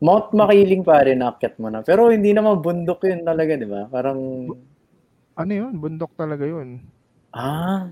Mount 0.00 0.32
Makiling 0.32 0.80
pare, 0.80 1.12
naakyat 1.12 1.60
mo 1.60 1.68
na. 1.68 1.84
Pero 1.84 2.08
hindi 2.08 2.32
naman 2.32 2.58
bundok 2.58 3.04
yun 3.04 3.20
talaga, 3.20 3.52
di 3.52 3.68
ba? 3.68 3.84
Parang, 3.86 4.48
Ano 5.36 5.52
yun? 5.52 5.76
Bundok 5.76 6.16
talaga 6.16 6.44
yun. 6.44 6.80
ah, 7.30 7.88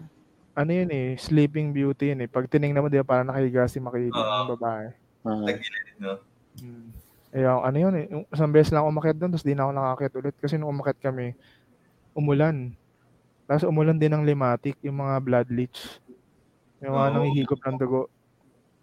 Ano 0.53 0.71
yun 0.75 0.91
eh, 0.91 1.15
Sleeping 1.15 1.71
Beauty 1.71 2.11
yun 2.11 2.25
eh. 2.25 2.29
Pag 2.29 2.49
tinignan 2.49 2.81
mo, 2.81 2.89
di 2.89 2.99
ba, 2.99 3.07
parang 3.07 3.29
nakahiga 3.29 3.69
si 3.69 3.79
Makiling, 3.79 4.11
Oo. 4.11 4.25
yung 4.25 4.51
babae. 4.57 4.87
ah. 5.23 5.45
Tagilid, 5.45 5.97
no? 6.01 6.13
Hmm. 6.59 6.89
Eh, 7.29 7.45
yung 7.45 7.61
ano 7.61 7.77
yun 7.77 7.95
eh, 7.95 8.07
yung 8.09 8.25
isang 8.27 8.49
beses 8.49 8.73
lang 8.73 8.83
ako 8.83 8.89
umakyat 8.91 9.17
doon, 9.21 9.31
tapos 9.31 9.45
di 9.45 9.53
na 9.53 9.63
ako 9.63 9.73
nakakit 9.77 10.13
ulit. 10.17 10.35
Kasi 10.41 10.55
nung 10.57 10.73
umakyat 10.73 10.99
kami, 10.99 11.37
umulan. 12.19 12.75
Tapos 13.47 13.65
umulan 13.71 13.97
din 13.97 14.11
ng 14.11 14.27
limatic, 14.27 14.75
yung 14.83 14.99
mga 14.99 15.15
blood 15.23 15.49
leech. 15.55 16.03
Yung 16.83 16.99
mga 16.99 17.09
Oo. 17.09 17.15
nanghihigop 17.15 17.61
ng 17.63 17.79
dugo. 17.79 18.03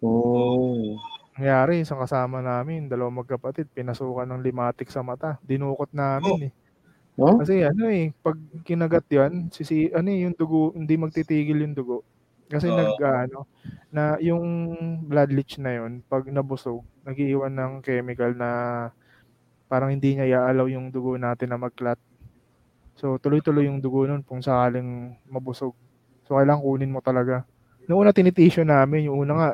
Oh. 0.00 0.96
Nangyari, 1.36 1.84
isang 1.84 2.00
kasama 2.00 2.40
namin, 2.40 2.88
dalawang 2.88 3.20
magkapatid, 3.20 3.68
pinasukan 3.76 4.24
ng 4.24 4.40
limatic 4.40 4.88
sa 4.88 5.04
mata. 5.04 5.36
Dinukot 5.44 5.92
namin 5.92 6.48
eh. 6.48 6.52
No? 7.16 7.40
Kasi 7.40 7.64
ano 7.64 7.88
eh, 7.88 8.12
pag 8.20 8.36
kinagat 8.64 9.08
yan, 9.08 9.48
sisi, 9.48 9.88
ano 9.92 10.08
eh, 10.12 10.28
yung 10.28 10.36
dugo, 10.36 10.72
hindi 10.76 10.96
magtitigil 11.00 11.64
yung 11.64 11.76
dugo. 11.76 12.04
Kasi 12.48 12.68
Oo. 12.68 12.76
nag, 12.76 12.96
ano, 13.00 13.48
na 13.92 14.20
yung 14.20 14.44
blood 15.08 15.32
leech 15.32 15.56
na 15.60 15.76
yun, 15.80 16.04
pag 16.04 16.28
nabusog, 16.28 16.84
nagiiwan 17.08 17.52
ng 17.52 17.72
chemical 17.80 18.36
na 18.36 18.48
parang 19.66 19.90
hindi 19.90 20.14
niya 20.14 20.28
iaalaw 20.28 20.68
yung 20.70 20.92
dugo 20.92 21.16
natin 21.16 21.52
na 21.52 21.58
mag-clot. 21.58 21.98
So, 22.96 23.20
tuloy-tuloy 23.20 23.68
yung 23.68 23.84
dugo 23.84 24.08
nun 24.08 24.24
kung 24.24 24.40
sakaling 24.40 25.20
mabusog. 25.28 25.76
So, 26.24 26.40
kailangan 26.40 26.64
kunin 26.64 26.92
mo 26.92 27.04
talaga. 27.04 27.44
Noong 27.86 28.08
una, 28.08 28.16
tinitisyo 28.16 28.64
namin. 28.64 29.12
Yung 29.12 29.20
una 29.20 29.32
nga, 29.36 29.50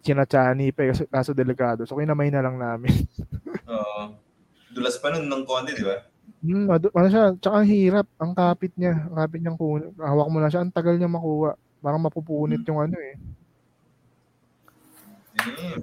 chinatsani 0.00 0.72
pa 0.72 0.88
eh, 0.88 0.96
kasi 0.96 1.04
kaso 1.04 1.36
delikado. 1.36 1.84
So, 1.84 2.00
kinamay 2.00 2.32
na 2.32 2.40
lang 2.40 2.56
namin. 2.56 2.90
Oo. 3.70 4.16
Dulas 4.72 4.96
pa 4.96 5.12
nun 5.12 5.28
ng 5.28 5.44
konti, 5.44 5.76
di 5.76 5.84
ba? 5.84 6.00
Hmm, 6.40 6.72
ano, 6.72 6.88
ano 6.96 7.08
siya, 7.12 7.24
tsaka 7.36 7.54
ang 7.60 7.68
hirap, 7.68 8.06
ang 8.16 8.32
kapit 8.32 8.72
niya, 8.80 8.96
ang 9.12 9.16
kapit 9.20 9.40
niyang 9.44 9.60
kunin, 9.60 9.92
hawak 10.00 10.28
mo 10.32 10.40
na 10.40 10.48
siya, 10.48 10.64
ang 10.64 10.72
tagal 10.72 10.96
niya 10.96 11.12
makuha. 11.12 11.52
Parang 11.84 12.00
mapupunit 12.00 12.64
yung 12.64 12.80
ano 12.80 12.96
eh. 12.96 13.14
Mm. 15.40 15.80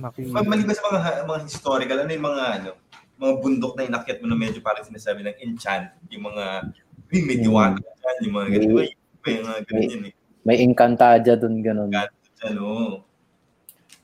Maki. 0.00 0.28
Ma- 0.28 0.44
Maliban 0.44 0.76
sa 0.76 0.84
mga, 0.88 1.24
mga 1.24 1.40
historical, 1.48 1.98
ano 2.04 2.10
yung 2.12 2.26
mga 2.28 2.44
ano, 2.60 2.70
mga 3.22 3.34
bundok 3.38 3.72
na 3.78 3.86
inakyat 3.86 4.18
mo 4.18 4.26
na 4.26 4.34
medyo 4.34 4.58
parang 4.58 4.82
sinasabi 4.82 5.22
ng 5.22 5.38
enchant, 5.38 5.94
yung 6.10 6.26
mga 6.26 6.74
yung 7.12 7.26
may 7.28 7.38
diwata 7.38 7.78
dyan, 7.78 8.16
yung 8.26 8.34
mga 8.34 8.48
ganito, 8.50 8.74
May- 8.74 8.94
may 9.22 9.36
mga 9.38 9.60
ganyan 9.70 10.02
eh. 10.10 10.14
May 10.42 10.56
Encantadia 10.58 11.38
dun, 11.38 11.62
ganun. 11.62 11.94
Ano, 12.42 12.66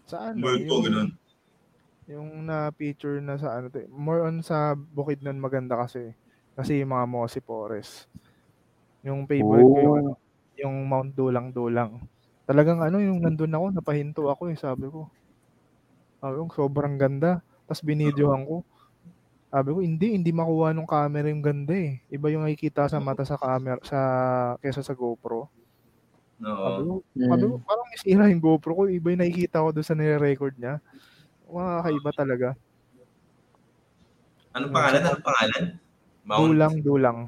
Sa 0.07 0.31
ano, 0.31 0.39
multo, 0.39 0.63
yung, 0.71 0.85
ganun. 0.87 1.09
yung 2.07 2.29
na-picture 2.47 3.19
na 3.19 3.35
sa 3.35 3.59
ano, 3.59 3.67
more 3.91 4.23
on 4.23 4.39
sa 4.39 4.79
bukid 4.79 5.19
nun 5.27 5.43
maganda 5.43 5.75
kasi. 5.75 6.15
Kasi 6.55 6.79
yung 6.79 6.95
mga 6.95 7.07
Mossy 7.11 7.43
Forest. 7.43 8.07
Yung 9.03 9.27
favorite 9.27 9.67
ko 9.67 9.79
yung, 9.83 9.91
Oh. 9.91 9.99
ano, 9.99 10.11
yung 10.55 10.77
Mount 10.87 11.11
Dulang-Dulang. 11.19 11.99
Talagang 12.47 12.79
ano, 12.81 13.03
yung 13.03 13.19
nandun 13.19 13.53
ako, 13.53 13.67
napahinto 13.75 14.23
ako 14.31 14.55
eh, 14.55 14.57
sabi 14.57 14.87
ko. 14.87 15.11
Sabi 16.23 16.35
ko, 16.39 16.43
sobrang 16.55 16.95
ganda. 16.95 17.43
Tapos 17.67 17.83
binidyohan 17.83 18.47
ko. 18.47 18.63
Sabi 19.49 19.69
ko, 19.73 19.79
hindi, 19.81 20.13
hindi 20.13 20.29
makuha 20.29 20.77
nung 20.77 20.85
camera 20.85 21.25
yung 21.27 21.41
ganda 21.41 21.73
eh. 21.73 22.05
Iba 22.09 22.29
yung 22.29 22.45
nakikita 22.45 22.85
sa 22.85 23.01
mata 23.01 23.25
sa 23.25 23.41
camera, 23.41 23.81
sa, 23.81 23.99
kesa 24.61 24.85
sa 24.85 24.93
GoPro. 24.93 25.49
Sabi 26.39 26.53
Oo. 26.85 26.85
ko, 26.85 26.95
sabi 27.17 27.45
ko, 27.49 27.55
Mm. 27.57 27.65
parang 27.65 27.89
isira 27.91 28.25
yung 28.29 28.45
GoPro 28.45 28.73
ko. 28.77 28.83
Iba 28.87 29.09
yung 29.11 29.23
nakikita 29.25 29.65
ko 29.65 29.73
doon 29.73 29.87
sa 29.89 29.97
nire-record 29.97 30.55
niya. 30.55 30.85
Makakaiba 31.49 32.11
talaga. 32.13 32.49
Anong 34.53 34.73
pangalan? 34.73 35.01
Anong 35.03 35.25
pangalan? 35.25 35.65
Mount 36.29 36.41
Dulang, 36.45 36.75
dulang. 36.85 37.19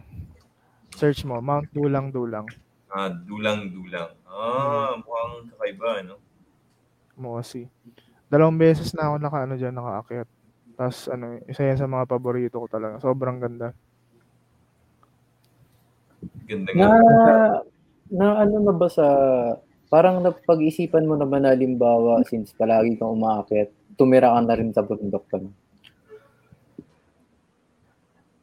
Search 0.93 1.25
mo, 1.25 1.41
Mount 1.41 1.73
Dulang, 1.73 2.13
dulang. 2.13 2.45
ah, 2.91 3.09
Dulang 3.09 3.73
Dulang. 3.73 4.13
Ah, 4.29 4.93
mukhang 5.01 5.49
kakaiba, 5.51 6.05
no? 6.05 6.21
Mosi. 7.17 7.65
Dalawang 8.29 8.61
beses 8.61 8.93
na 8.93 9.09
ako 9.09 9.17
naka, 9.17 9.39
ano 9.49 9.55
dyan, 9.57 9.73
nakaakyat. 9.73 10.29
Tapos, 10.81 11.13
ano, 11.13 11.37
isa 11.45 11.61
yan 11.69 11.77
sa 11.77 11.85
mga 11.85 12.09
paborito 12.09 12.57
ko 12.57 12.65
talaga. 12.65 12.97
Sobrang 13.05 13.37
ganda. 13.37 13.77
Ganda 16.49 16.71
Na, 16.73 16.87
nga. 16.89 17.37
na 18.09 18.27
ano 18.41 18.57
na 18.65 18.73
ba 18.73 18.89
sa, 18.89 19.07
parang 19.93 20.25
napag-isipan 20.25 21.05
mo 21.05 21.21
naman 21.21 21.45
na 21.45 21.53
halimbawa, 21.53 22.25
since 22.25 22.57
palagi 22.57 22.97
kang 22.97 23.13
umaakit, 23.13 23.69
tumira 24.01 24.33
ka 24.33 24.41
na 24.41 24.57
rin 24.57 24.73
sa 24.73 24.81
bundok 24.89 25.25
ka 25.29 25.37
na. 25.37 25.51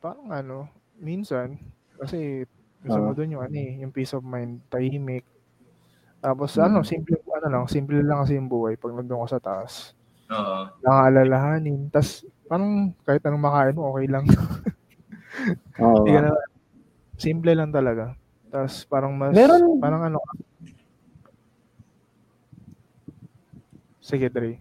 Parang 0.01 0.29
ano, 0.29 0.69
minsan, 1.01 1.57
kasi 1.97 2.45
gusto 2.85 3.01
mo 3.01 3.11
Ah. 3.11 3.15
doon 3.17 3.33
yung 3.33 3.43
ano 3.49 3.57
eh, 3.57 3.81
yung 3.81 3.89
peace 3.89 4.13
of 4.13 4.21
mind, 4.21 4.61
tahimik. 4.69 5.25
Tapos 6.21 6.53
Mm. 6.57 6.65
ano, 6.69 6.77
simple, 6.85 7.17
ano 7.33 7.47
lang, 7.49 7.65
simple 7.69 7.99
lang 8.05 8.21
kasi 8.25 8.37
yung 8.37 8.49
buhay 8.51 8.77
pag 8.77 8.93
nandun 8.93 9.25
ka 9.25 9.37
sa 9.37 9.41
taas. 9.41 9.96
Oo. 10.27 10.57
Nakaalalahanin. 10.83 11.87
Tapos, 11.89 12.23
parang 12.47 12.91
kahit 13.03 13.23
anong 13.23 13.43
makain 13.43 13.75
mo, 13.75 13.91
okay 13.91 14.07
lang. 14.07 14.25
Oo. 15.83 16.03
Hindi 16.03 16.11
na, 16.17 16.31
simple 17.17 17.51
lang 17.53 17.71
talaga. 17.71 18.13
Tapos 18.47 18.87
parang 18.87 19.11
mas, 19.11 19.35
Meron- 19.35 19.79
parang 19.79 20.01
ano, 20.07 20.19
sige, 23.99 24.31
Dre. 24.31 24.59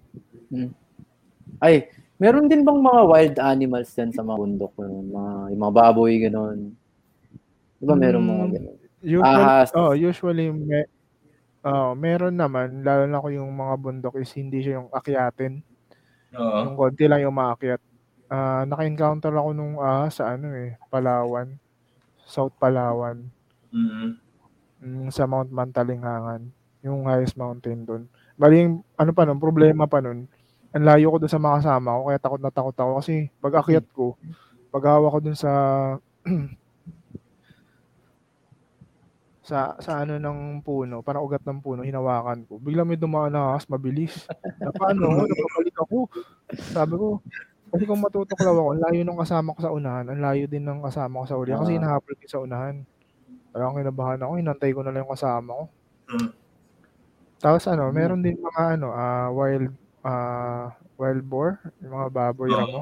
Ay, 1.62 1.88
meron 2.18 2.50
din 2.50 2.66
bang 2.66 2.80
mga 2.82 3.02
wild 3.06 3.36
animals 3.38 3.94
din 3.94 4.10
sa 4.10 4.26
mga 4.26 4.36
bundok? 4.36 4.72
Yung 4.82 5.10
mga, 5.14 5.32
yung 5.54 5.60
mga 5.62 5.74
baboy, 5.74 6.12
gano'n. 6.18 6.58
Di 7.76 7.84
ba 7.86 7.94
meron 7.94 8.24
mga 8.26 8.44
Mm. 8.44 8.52
gano'n? 8.58 8.76
Usually, 9.06 9.22
Ahas. 9.38 9.68
oh, 9.76 9.92
usually, 9.94 10.50
me, 10.50 10.82
oh, 11.66 11.92
meron 11.98 12.38
naman, 12.38 12.86
lalo 12.86 13.10
na 13.10 13.18
kung 13.18 13.34
yung 13.34 13.50
mga 13.50 13.74
bundok 13.82 14.14
is 14.22 14.30
hindi 14.38 14.62
siya 14.62 14.78
yung 14.78 14.88
akyatin. 14.94 15.60
Oo. 16.38 16.58
Yung 16.70 16.76
konti 16.78 17.10
lang 17.10 17.26
yung 17.26 17.34
maakyat. 17.34 17.82
Ah, 18.30 18.62
naka-encounter 18.66 19.34
ako 19.34 19.50
nung 19.54 19.78
ahas 19.82 20.18
sa 20.18 20.34
ano 20.38 20.54
eh, 20.54 20.78
Palawan. 20.90 21.58
South 22.26 22.54
Palawan. 22.58 23.26
Mhm. 23.74 24.08
Mm, 24.82 25.08
sa 25.10 25.26
Mount 25.26 25.50
Mantalinghangan. 25.50 26.46
Yung 26.86 27.06
highest 27.10 27.34
mountain 27.34 27.82
doon. 27.82 28.02
Bali, 28.38 28.62
yung, 28.62 28.86
ano 28.94 29.10
pa 29.10 29.26
nun, 29.26 29.42
problema 29.42 29.90
pa 29.90 29.98
nun, 29.98 30.30
ang 30.70 30.84
layo 30.84 31.08
ko 31.14 31.16
dun 31.24 31.32
sa 31.32 31.40
mga 31.40 31.64
kasama 31.64 31.96
ko, 31.96 32.02
kaya 32.12 32.18
takot 32.20 32.40
na 32.42 32.52
takot 32.52 32.76
ako. 32.76 32.90
Kasi 33.00 33.14
pag 33.40 33.54
akyat 33.64 33.86
ko, 33.96 34.14
pag 34.70 34.84
hawak 34.92 35.10
ko 35.16 35.18
dun 35.24 35.38
sa 35.38 35.50
sa 39.46 39.78
sa 39.78 40.02
ano 40.02 40.18
ng 40.18 40.66
puno, 40.66 41.06
parang 41.06 41.22
ugat 41.22 41.46
ng 41.46 41.62
puno, 41.62 41.86
hinawakan 41.86 42.42
ko. 42.50 42.58
Bigla 42.58 42.82
may 42.82 42.98
dumaan 42.98 43.30
na 43.30 43.54
ahas, 43.54 43.70
mabilis. 43.70 44.26
Na 44.58 44.74
paano? 44.74 45.22
Napabalik 45.22 45.76
ako. 45.86 45.98
Sabi 46.74 46.94
ko, 46.98 47.06
kasi 47.70 47.84
kung 47.86 48.02
matutuklaw 48.02 48.54
ako, 48.58 48.70
ang 48.74 48.82
layo 48.90 49.00
ng 49.06 49.20
kasama 49.22 49.54
ko 49.54 49.60
sa 49.62 49.74
unahan, 49.74 50.06
ang 50.10 50.20
layo 50.22 50.44
din 50.50 50.64
ng 50.66 50.80
kasama 50.86 51.22
ko 51.22 51.26
sa 51.30 51.38
uli. 51.38 51.52
Kasi 51.54 51.72
Ah. 51.74 51.78
hinahabol 51.78 52.14
ko 52.18 52.26
sa 52.26 52.42
unahan. 52.42 52.76
Parang 53.54 53.76
kinabahan 53.78 54.20
ako, 54.22 54.32
hinantay 54.40 54.70
ko 54.74 54.80
na 54.84 54.90
lang 54.94 55.06
yung 55.06 55.14
kasama 55.14 55.50
ko. 55.54 55.64
Hmm. 56.08 56.30
Tapos 57.42 57.64
ano, 57.68 57.92
meron 57.92 58.24
din 58.24 58.38
mga 58.40 58.80
ano, 58.80 58.88
ah 58.96 59.28
wild 59.32 59.72
ah 60.06 60.72
wild 60.96 61.22
boar, 61.28 61.60
yung 61.84 61.92
mga 61.92 62.08
baboy 62.12 62.48
Oo, 62.48 62.56
ramo. 62.56 62.80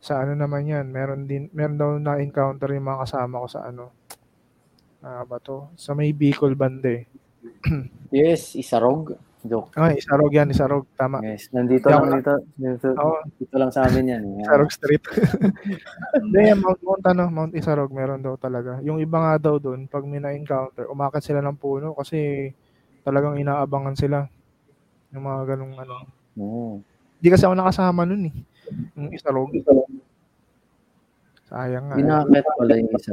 Sa 0.00 0.20
ano 0.22 0.32
naman 0.36 0.68
'yan, 0.68 0.86
meron 0.92 1.24
din 1.28 1.48
meron 1.56 1.76
daw 1.80 1.90
na-encounter 2.00 2.68
yung 2.76 2.86
mga 2.88 3.02
kasama 3.08 3.42
ko 3.44 3.48
sa 3.48 3.60
ano. 3.68 3.92
Ah, 5.00 5.22
ba 5.22 5.38
to? 5.38 5.68
Sa 5.74 5.92
may 5.92 6.10
Bicol 6.12 6.54
bande. 6.54 7.06
Yes, 8.10 8.54
isarog. 8.54 9.18
Joke. 9.46 9.78
Ay, 9.78 10.02
Isarog 10.02 10.30
yan, 10.30 10.50
Isarog. 10.50 10.86
Tama. 10.98 11.22
Yes, 11.22 11.50
nandito 11.50 11.86
Hindi 11.86 12.02
lang 12.02 12.18
dito. 12.18 12.34
Dito, 12.58 12.86
Oo, 12.96 13.18
dito 13.38 13.54
lang 13.54 13.70
sa 13.70 13.86
amin 13.86 14.10
yan. 14.10 14.22
Yan. 14.26 14.42
Isarog 14.42 14.70
Street. 14.70 15.04
Hindi, 16.22 16.40
Mount, 16.56 16.80
Mount, 16.82 17.04
ano, 17.06 17.24
Mount 17.30 17.54
Isarog, 17.54 17.90
meron 17.90 18.22
daw 18.22 18.34
talaga. 18.34 18.82
Yung 18.82 18.98
iba 18.98 19.18
nga 19.18 19.34
daw 19.40 19.62
doon, 19.62 19.86
pag 19.86 20.02
may 20.02 20.18
na-encounter, 20.18 20.86
umakit 20.86 21.22
sila 21.22 21.38
ng 21.40 21.54
puno 21.54 21.94
kasi 21.94 22.50
talagang 23.02 23.38
inaabangan 23.38 23.94
sila. 23.94 24.26
Yung 25.14 25.22
mga 25.22 25.54
ganong 25.54 25.74
ano. 25.78 25.96
Oo. 26.36 26.82
Hindi 27.16 27.28
kasi 27.30 27.46
ako 27.46 27.54
nakasama 27.54 28.02
nun 28.02 28.26
eh. 28.26 28.34
Yung 28.94 29.14
Isarog. 29.14 29.50
Sayang 31.46 31.86
nga. 31.86 31.94
eh. 31.94 31.98
Binakit 32.02 32.44
pala 32.50 32.72
yung 32.74 32.90
isa. 32.90 33.12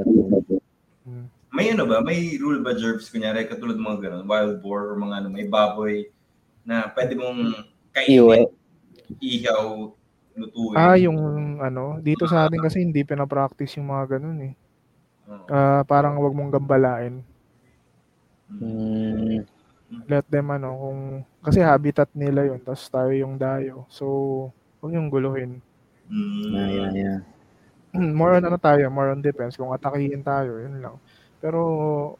Hmm. 1.04 1.28
May 1.54 1.70
ano 1.70 1.86
ba? 1.86 2.02
May 2.02 2.42
rule 2.42 2.66
ba, 2.66 2.74
Jervis? 2.74 3.14
Kunyari, 3.14 3.46
katulad 3.46 3.78
mga 3.78 4.10
ganun, 4.10 4.26
wild 4.26 4.58
boar 4.66 4.90
or 4.90 4.98
mga 4.98 5.22
ano, 5.22 5.30
may 5.30 5.46
baboy 5.46 6.10
na 6.66 6.90
pwede 6.98 7.14
mong 7.14 7.54
Iwe. 8.10 8.50
kainin, 8.50 8.50
ihaw, 9.22 9.94
lutuin. 10.34 10.76
Ah, 10.76 10.98
yung 10.98 11.20
ano, 11.62 12.02
dito 12.02 12.26
sa 12.26 12.50
atin 12.50 12.58
kasi 12.58 12.82
hindi 12.82 13.06
pinapractice 13.06 13.78
yung 13.78 13.94
mga 13.94 14.18
ganun 14.18 14.40
eh. 14.50 14.54
Ah, 15.46 15.86
parang 15.86 16.18
wag 16.18 16.34
mong 16.34 16.58
gambalain. 16.58 17.22
Hmm. 18.50 19.46
Let 20.10 20.26
them 20.26 20.50
ano, 20.50 20.70
kung 20.74 21.00
kasi 21.46 21.62
habitat 21.62 22.10
nila 22.18 22.50
yun, 22.50 22.58
tapos 22.66 22.90
tayo 22.90 23.14
yung 23.14 23.38
dayo. 23.38 23.86
So, 23.94 24.50
huwag 24.82 24.98
yung 24.98 25.14
guluhin. 25.14 25.62
Mm. 26.10 26.50
Yan, 26.50 26.70
yan, 26.74 26.94
yan. 26.98 27.22
more 28.20 28.42
on 28.42 28.46
ano 28.46 28.58
tayo, 28.58 28.90
more 28.90 29.14
on 29.14 29.22
defense. 29.22 29.54
Kung 29.54 29.70
atakihin 29.70 30.26
tayo, 30.26 30.58
yun 30.58 30.82
lang. 30.82 30.98
Pero 31.44 31.60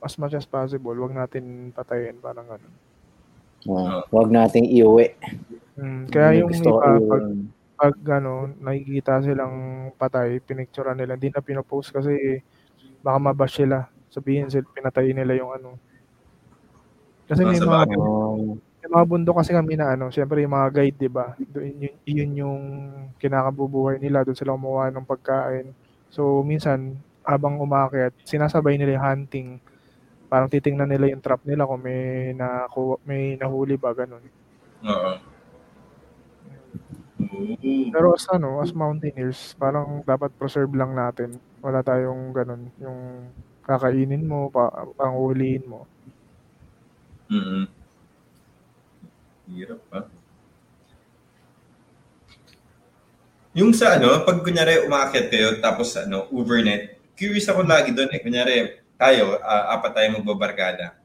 as 0.04 0.20
much 0.20 0.36
as 0.36 0.44
possible, 0.44 0.92
wag 1.00 1.16
natin 1.16 1.72
patayin 1.72 2.20
parang 2.20 2.44
ano. 2.52 2.68
Oo. 3.72 4.04
Huwag 4.12 4.28
nating 4.28 4.68
iuwi. 4.68 5.16
Mm, 5.80 6.12
kaya 6.12 6.44
yung 6.44 6.52
iba, 6.52 7.00
pag, 7.08 7.24
pag 7.80 7.96
ano, 8.20 8.52
nakikita 8.60 9.24
silang 9.24 9.56
patay, 9.96 10.44
pinicturean 10.44 11.00
nila, 11.00 11.16
hindi 11.16 11.32
na 11.32 11.40
pinopost 11.40 11.96
kasi 11.96 12.44
baka 13.00 13.18
mabash 13.32 13.64
sila. 13.64 13.88
Sabihin 14.12 14.52
sila, 14.52 14.68
pinatay 14.76 15.16
nila 15.16 15.40
yung 15.40 15.56
ano. 15.56 15.80
Kasi 17.24 17.48
may 17.48 17.56
mga, 17.64 17.96
may 18.84 18.90
mga 18.92 19.06
bundok 19.08 19.40
kasi 19.40 19.56
kami 19.56 19.80
na 19.80 19.96
ano, 19.96 20.12
syempre 20.12 20.44
yung 20.44 20.52
mga 20.52 20.70
guide, 20.76 21.00
di 21.00 21.08
ba? 21.08 21.32
Doon 21.40 21.80
yun, 21.80 21.96
yun 22.04 22.32
yung 22.44 22.60
kinakabubuhay 23.24 24.04
nila, 24.04 24.28
doon 24.28 24.36
sila 24.36 24.60
kumuha 24.60 24.92
ng 24.92 25.08
pagkain. 25.08 25.72
So, 26.12 26.44
minsan, 26.44 27.00
abang 27.24 27.60
umakyat, 27.60 28.14
sinasabay 28.28 28.76
nila 28.76 29.00
yung 29.00 29.08
hunting. 29.08 29.50
Parang 30.28 30.52
titingnan 30.52 30.90
nila 30.90 31.12
yung 31.12 31.24
trap 31.24 31.42
nila 31.48 31.68
kung 31.68 31.82
may, 31.82 32.34
naku, 32.36 33.00
may 33.08 33.40
nahuli 33.40 33.80
ba, 33.80 33.96
ganun. 33.96 34.24
Oo. 34.84 35.12
Pero 37.94 38.14
as 38.14 38.26
ano, 38.30 38.62
as 38.62 38.76
mountaineers, 38.76 39.56
parang 39.58 40.04
dapat 40.04 40.30
preserve 40.36 40.74
lang 40.76 40.94
natin. 40.94 41.40
Wala 41.64 41.82
tayong 41.82 42.36
ganun, 42.36 42.70
yung 42.78 43.30
kakainin 43.64 44.28
mo, 44.28 44.52
pa, 44.52 44.70
pangulihin 45.00 45.66
mo. 45.66 45.88
Mm-mm. 47.32 47.66
Hirap 49.48 49.82
pa. 49.88 50.00
Yung 53.54 53.70
sa 53.70 54.02
ano, 54.02 54.26
pag 54.26 54.42
kunyari 54.42 54.82
umakyat 54.82 55.30
kayo 55.30 55.62
tapos 55.62 55.94
ano, 55.94 56.26
overnight, 56.34 56.93
curious 57.24 57.48
ako 57.48 57.64
lagi 57.64 57.96
doon 57.96 58.12
eh. 58.12 58.20
Kunyari, 58.20 58.56
tayo, 58.96 59.40
ah, 59.40 59.72
apat 59.74 59.96
tayo 59.96 60.08
magbabarkada. 60.14 61.00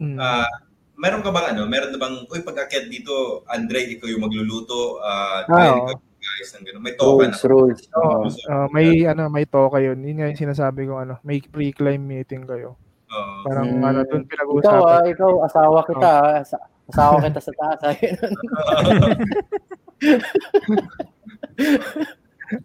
Mm. 0.00 0.16
Ah, 0.16 0.48
meron 0.96 1.20
ka 1.20 1.28
bang 1.28 1.52
ano, 1.52 1.68
meron 1.68 1.92
na 1.92 2.00
bang, 2.00 2.24
uy, 2.24 2.40
pag 2.40 2.64
akyat 2.64 2.88
dito, 2.88 3.44
Andre, 3.44 3.84
ikaw 3.90 4.08
yung 4.08 4.24
magluluto, 4.24 4.96
ikaw 5.44 5.60
yung 5.76 6.00
guys, 6.18 6.50
gano'n. 6.50 6.82
May 6.82 6.94
toka 6.94 7.24
na. 7.24 7.30
Rules, 7.30 7.42
rules. 7.44 7.80
Oo, 7.94 8.24
Oo. 8.24 8.28
ah, 8.48 8.66
may 8.68 9.04
ano, 9.04 9.28
may 9.28 9.44
toka 9.44 9.78
yun. 9.78 10.00
Yun 10.00 10.16
nga 10.18 10.28
yung 10.28 10.40
sinasabi 10.40 10.84
ko 10.84 10.98
ano, 10.98 11.20
may 11.22 11.38
pre-climb 11.40 12.00
meeting 12.00 12.42
kayo. 12.42 12.74
Oo. 13.08 13.34
Parang 13.44 13.68
Mm. 13.70 13.84
ano, 13.84 13.98
doon 14.04 14.22
Ikaw 14.22 14.30
pinag-uusapan. 14.30 14.82
ah, 14.82 15.04
ikaw, 15.06 15.32
asawa 15.44 15.78
kita. 15.84 16.08
ah. 16.08 16.40
Asa- 16.40 16.66
Asawa 16.88 17.20
kita 17.20 17.36
sa 17.38 17.52
taas. 17.52 17.80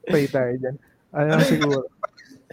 Pay 0.06 0.26
tayo 0.28 0.54
dyan. 0.58 0.76
Ano 1.12 1.30
Ano 1.36 1.43
siguro. 1.43 1.84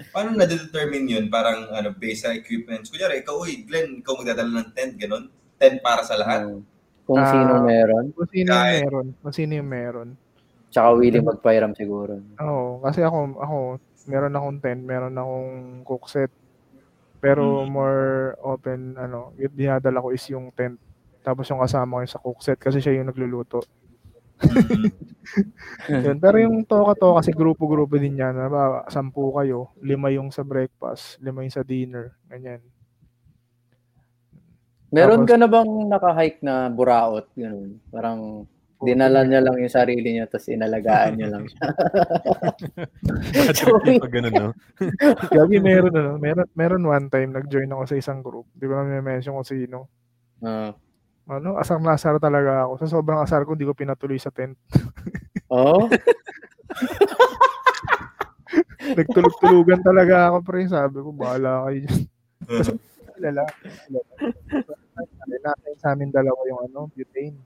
Paano 0.08 0.32
na-determine 0.32 1.06
yun? 1.06 1.24
Parang 1.28 1.68
ano, 1.68 1.92
based 1.92 2.24
sa 2.24 2.32
equipment. 2.32 2.88
Kunyari, 2.88 3.20
ikaw, 3.20 3.36
uy, 3.36 3.62
Glenn, 3.62 4.00
ikaw 4.00 4.16
magdadala 4.16 4.50
ng 4.60 4.70
tent, 4.72 4.96
gano'n? 4.96 5.28
Tent 5.56 5.78
para 5.80 6.00
sa 6.00 6.16
lahat? 6.16 6.48
Oo. 6.48 6.64
Kung 7.04 7.18
Ah. 7.18 7.28
sino 7.28 7.52
meron. 7.60 8.04
Kung 8.14 8.28
sino 8.28 8.48
yung 8.48 8.64
meron. 8.78 9.06
Kung 9.18 9.34
sino 9.34 9.52
yung 9.52 9.68
meron. 9.68 10.08
Tsaka 10.70 10.88
willing 10.94 11.26
magpairam 11.26 11.72
siguro. 11.74 12.22
Oo, 12.38 12.78
kasi 12.80 13.02
ako, 13.02 13.18
ako, 13.36 13.56
meron 14.06 14.32
akong 14.32 14.58
tent, 14.60 14.80
meron 14.80 15.14
akong 15.14 15.50
cook 15.82 16.06
set. 16.06 16.30
Pero 17.18 17.66
Mm. 17.66 17.68
more 17.68 18.02
open, 18.40 18.94
ano, 18.96 19.34
yung 19.36 19.52
dinadala 19.52 20.00
ko 20.00 20.08
is 20.08 20.24
yung 20.30 20.48
tent. 20.50 20.78
Tapos 21.20 21.44
yung 21.46 21.60
kasama 21.60 21.98
ko 21.98 22.00
yung 22.00 22.14
sa 22.14 22.22
cook 22.22 22.40
set 22.40 22.56
kasi 22.56 22.78
siya 22.78 22.96
yung 22.96 23.10
nagluluto. 23.10 23.60
Mm. 24.40 26.02
Yun. 26.04 26.16
Pero 26.18 26.36
yung 26.40 26.56
toka 26.66 26.92
to 26.98 27.16
kasi 27.16 27.30
grupo-grupo 27.30 28.00
din 28.00 28.18
yan. 28.18 28.34
Halimbawa, 28.34 28.88
sampu 28.90 29.30
kayo, 29.36 29.70
lima 29.78 30.10
yung 30.10 30.32
sa 30.34 30.42
breakfast, 30.42 31.20
lima 31.22 31.44
yung 31.44 31.54
sa 31.54 31.62
dinner, 31.62 32.16
ganyan. 32.26 32.60
Meron 34.90 35.22
Tapos- 35.22 35.30
ka 35.30 35.34
na 35.38 35.48
bang 35.48 35.72
naka-hike 35.86 36.40
na 36.42 36.66
buraot? 36.66 37.30
Ganun. 37.38 37.78
Parang 37.94 38.50
dinala 38.80 39.28
niya 39.28 39.44
lang 39.44 39.60
yung 39.60 39.68
sarili 39.68 40.16
niya 40.16 40.24
tapos 40.24 40.48
inalagaan 40.48 41.20
niya 41.20 41.28
lang 41.28 41.44
siya. 41.44 41.60
Patrick 43.52 44.00
pag 44.00 44.12
ganun, 44.12 44.32
no? 44.32 44.50
Gabi 45.36 45.60
meron 45.60 45.92
ano, 45.92 46.12
meron 46.16 46.48
meron 46.56 46.82
one 46.88 47.06
time 47.12 47.30
nag-join 47.36 47.68
ako 47.68 47.84
sa 47.86 47.98
isang 48.00 48.24
group. 48.24 48.48
Di 48.56 48.64
ko 48.64 48.72
na 48.80 49.04
mention 49.04 49.36
kung 49.36 49.44
sino. 49.44 49.92
Ah. 50.40 50.72
Ano, 51.30 51.54
asar 51.62 51.78
na 51.78 51.94
asar 51.94 52.18
talaga 52.18 52.66
ako. 52.66 52.72
Sa 52.82 52.98
sobrang 52.98 53.22
asar 53.22 53.46
ko, 53.46 53.54
di 53.54 53.62
ko 53.62 53.70
pinatuloy 53.70 54.18
sa 54.18 54.34
tent. 54.34 54.58
oh? 55.54 55.86
Nagtulog-tulugan 58.98 59.78
talaga 59.86 60.34
ako, 60.34 60.42
pre. 60.42 60.66
Sabi 60.66 60.98
ko, 60.98 61.14
bahala 61.14 61.70
kayo 61.70 61.86
dyan. 61.86 62.02
Lala. 63.22 63.46
Natin 65.40 65.74
sa 65.78 65.94
amin 65.94 66.10
dalawa 66.10 66.42
yung 66.50 66.66
ano, 66.66 66.90
butane. 66.90 67.38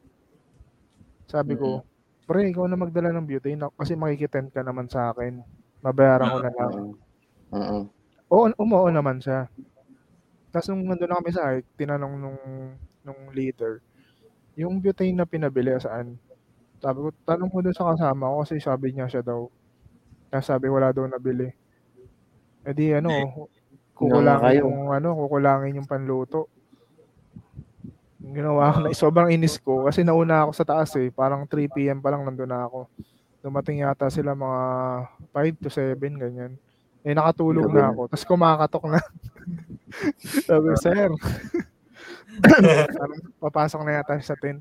Sabi 1.28 1.52
ko, 1.60 1.84
pre, 2.24 2.48
ikaw 2.48 2.64
na 2.64 2.80
magdala 2.80 3.12
ng 3.12 3.28
butane 3.28 3.68
Ako- 3.68 3.76
kasi 3.76 4.00
makikitent 4.00 4.48
ka 4.48 4.64
naman 4.64 4.88
sa 4.88 5.12
akin. 5.12 5.44
Mabayaran 5.84 6.32
ko 6.32 6.38
na 6.40 6.52
lang. 6.56 6.72
Oo. 6.72 6.88
Oo. 7.52 7.78
Oo, 8.32 8.44
umuo 8.56 8.88
naman 8.88 9.20
siya. 9.20 9.44
Tapos 10.48 10.72
nung 10.72 10.88
nandun 10.88 11.12
na 11.12 11.20
kami 11.20 11.30
sa 11.36 11.52
hike, 11.52 11.68
tinanong 11.76 12.14
nung, 12.16 12.40
nung 13.04 13.30
leader, 13.36 13.84
yung 14.56 14.80
butane 14.80 15.12
na 15.12 15.28
pinabili 15.28 15.76
saan? 15.76 16.16
Sabi 16.80 16.98
ko, 17.04 17.08
tanong 17.24 17.50
ko 17.52 17.58
doon 17.60 17.76
sa 17.76 17.88
kasama 17.94 18.32
ko 18.32 18.36
kasi 18.42 18.60
sabi 18.60 18.92
niya 18.92 19.06
siya 19.06 19.22
daw. 19.24 19.48
Kaya 20.28 20.42
sabi 20.42 20.66
wala 20.68 20.90
daw 20.90 21.06
nabili. 21.06 21.48
E 22.64 22.70
di 22.72 22.92
ano, 22.92 23.08
kukulangin 23.92 24.42
kayo. 24.42 24.60
yung 24.66 24.90
ano, 24.90 25.08
kukulangin 25.16 25.78
yung 25.78 25.88
panluto. 25.88 26.48
Yung 28.24 28.34
ginawa 28.36 28.72
ko 28.72 28.78
na, 28.84 28.88
sobrang 29.04 29.28
inis 29.32 29.60
ko 29.60 29.84
kasi 29.84 30.00
nauna 30.00 30.48
ako 30.48 30.52
sa 30.56 30.66
taas 30.66 30.92
eh. 30.96 31.12
Parang 31.12 31.44
3 31.44 31.68
p.m. 31.72 32.00
pa 32.00 32.12
lang 32.12 32.24
nandun 32.24 32.48
na 32.48 32.64
ako. 32.68 32.88
Dumating 33.44 33.84
yata 33.84 34.08
sila 34.08 34.32
mga 34.32 34.62
5 35.32 35.62
to 35.64 35.68
7, 35.68 36.00
ganyan. 36.16 36.52
Eh, 37.04 37.12
nakatulog 37.12 37.68
na 37.68 37.92
ako. 37.92 38.08
Tapos 38.08 38.24
kumakatok 38.24 38.84
na. 38.88 39.00
Sabi, 40.48 40.72
sir, 40.80 41.12
papasok 43.38 43.80
na 43.82 44.00
yata 44.00 44.18
sa 44.20 44.34
tent. 44.34 44.60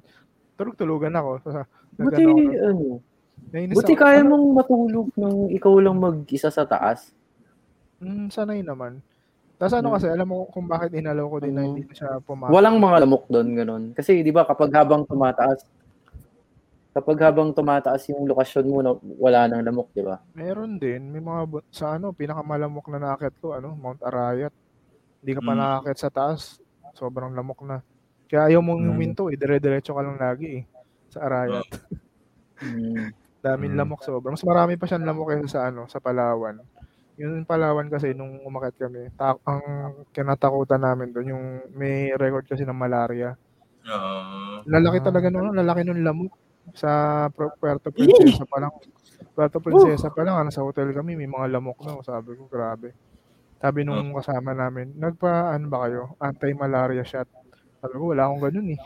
Tulog-tulugan 0.54 1.14
ako. 1.14 1.32
So, 1.41 1.50
Buti, 1.94 2.26
ano, 2.58 3.02
Nainis 3.50 3.76
buti 3.78 3.94
ako. 3.94 4.02
kaya 4.02 4.22
mong 4.22 4.46
matulog 4.54 5.08
nang 5.14 5.50
ikaw 5.50 5.74
lang 5.78 5.98
mag-isa 5.98 6.50
sa 6.50 6.66
taas. 6.66 7.14
Mm, 7.98 8.30
sanay 8.30 8.62
naman. 8.62 8.98
Tapos 9.56 9.78
ano 9.78 9.89
Mm. 9.89 9.96
kasi, 9.96 10.08
alam 10.10 10.28
mo 10.28 10.50
kung 10.50 10.66
bakit 10.66 10.91
inalaw 10.91 11.30
ko 11.30 11.38
din 11.38 11.54
na 11.54 11.64
Mm. 11.64 11.70
hindi 11.72 11.94
siya 11.94 12.18
pumasok. 12.20 12.50
Walang 12.52 12.78
mga 12.78 12.98
lamok 13.06 13.24
doon, 13.30 13.48
ganun. 13.54 13.84
Kasi, 13.94 14.22
di 14.22 14.34
ba, 14.34 14.44
kapag 14.44 14.74
habang 14.74 15.06
tumataas, 15.06 15.62
kapag 16.94 17.18
habang 17.22 17.54
tumataas 17.54 18.10
yung 18.10 18.26
lokasyon 18.26 18.66
mo, 18.66 18.78
wala 19.18 19.46
nang 19.46 19.66
lamok, 19.66 19.94
di 19.94 20.02
ba? 20.02 20.18
Meron 20.34 20.78
din. 20.78 21.10
May 21.10 21.22
mga, 21.22 21.41
sa 21.70 21.98
ano, 21.98 22.10
pinakamalamok 22.12 22.86
na 22.89 23.00
nakakit 23.02 23.34
ko, 23.38 23.54
ano, 23.54 23.74
Mount 23.74 24.02
Arayat. 24.02 24.54
Hindi 25.22 25.32
ka 25.34 25.41
pa 25.41 25.54
Mm. 25.54 25.60
nakakit 25.60 25.98
sa 26.00 26.10
taas. 26.10 26.58
Sobrang 26.94 27.34
lamok 27.34 27.60
na. 27.64 27.78
Kaya 28.26 28.50
ayaw 28.50 28.62
mong 28.62 28.82
Mm. 28.82 28.89
huminto 28.89 29.24
eh. 29.28 29.36
Dire-diretso 29.36 29.94
ka 29.94 30.02
lang 30.02 30.18
lagi 30.18 30.62
eh. 30.62 30.64
Sa 31.10 31.22
Arayat. 31.22 31.66
Mm. 32.64 33.12
Daming 33.44 33.76
Mm. 33.76 33.80
lamok 33.82 34.02
sobrang. 34.02 34.34
Mas 34.34 34.46
marami 34.46 34.80
pa 34.80 34.88
siyang 34.88 35.04
lamok 35.04 35.36
kaysa 35.36 35.50
sa 35.50 35.62
ano, 35.68 35.84
sa 35.86 36.00
Palawan. 36.00 36.64
Yung 37.20 37.44
Palawan 37.44 37.91
kasi 37.91 38.16
nung 38.16 38.39
umakit 38.39 38.80
kami, 38.80 39.12
ta- 39.14 39.36
ang 39.44 39.62
kinatakutan 40.10 40.80
namin 40.80 41.12
doon 41.12 41.28
yung 41.28 41.46
may 41.76 42.16
record 42.16 42.48
kasi 42.48 42.64
ng 42.64 42.72
malaria. 42.74 43.36
Oo. 43.84 44.64
Lalaki 44.64 44.98
Ah. 44.98 45.06
talaga 45.06 45.28
nung 45.28 45.52
lalaki 45.52 45.84
nung 45.84 46.00
lamok 46.00 46.32
sa 46.72 47.28
Puerto 47.60 47.91
Princesa 47.91 48.48
pa 48.48 48.64
lang. 48.64 48.72
Puerto 49.36 49.60
Princesa 49.60 50.08
pa 50.08 50.24
lang, 50.24 50.39
ano, 50.39 50.48
sa 50.48 50.64
hotel 50.64 50.89
kami, 50.89 51.14
may 51.14 51.28
mga 51.28 51.52
lamok 51.52 51.84
na. 51.84 52.00
Sabi 52.00 52.39
ko, 52.39 52.48
grabe. 52.48 52.96
Sabi 53.64 53.88
nung 53.88 54.11
kasama 54.11 54.51
namin, 54.51 54.91
nagpa, 54.99 55.55
ano 55.55 55.72
ba 55.72 55.88
kayo, 55.88 56.20
anti-malaria 56.20 57.07
shot. 57.07 57.32
Sabi 57.80 57.95
ko, 57.95 58.11
wala 58.11 58.28
akong 58.28 58.43
ganun 58.43 58.76
eh. 58.76 58.80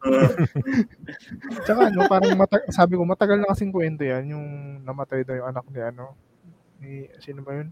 Tsaka 1.68 1.92
ano, 1.92 2.08
parang 2.08 2.32
mata- 2.32 2.64
sabi 2.72 2.96
ko, 2.96 3.04
matagal 3.04 3.44
na 3.44 3.52
kasing 3.52 3.68
kwento 3.68 4.08
yan, 4.08 4.32
yung 4.32 4.46
namatay 4.88 5.20
daw 5.20 5.36
yung 5.36 5.48
anak 5.52 5.68
ni 5.68 5.80
ano. 5.84 6.16
Ni, 6.80 6.90
sino 7.20 7.44
ba 7.44 7.60
yun? 7.60 7.68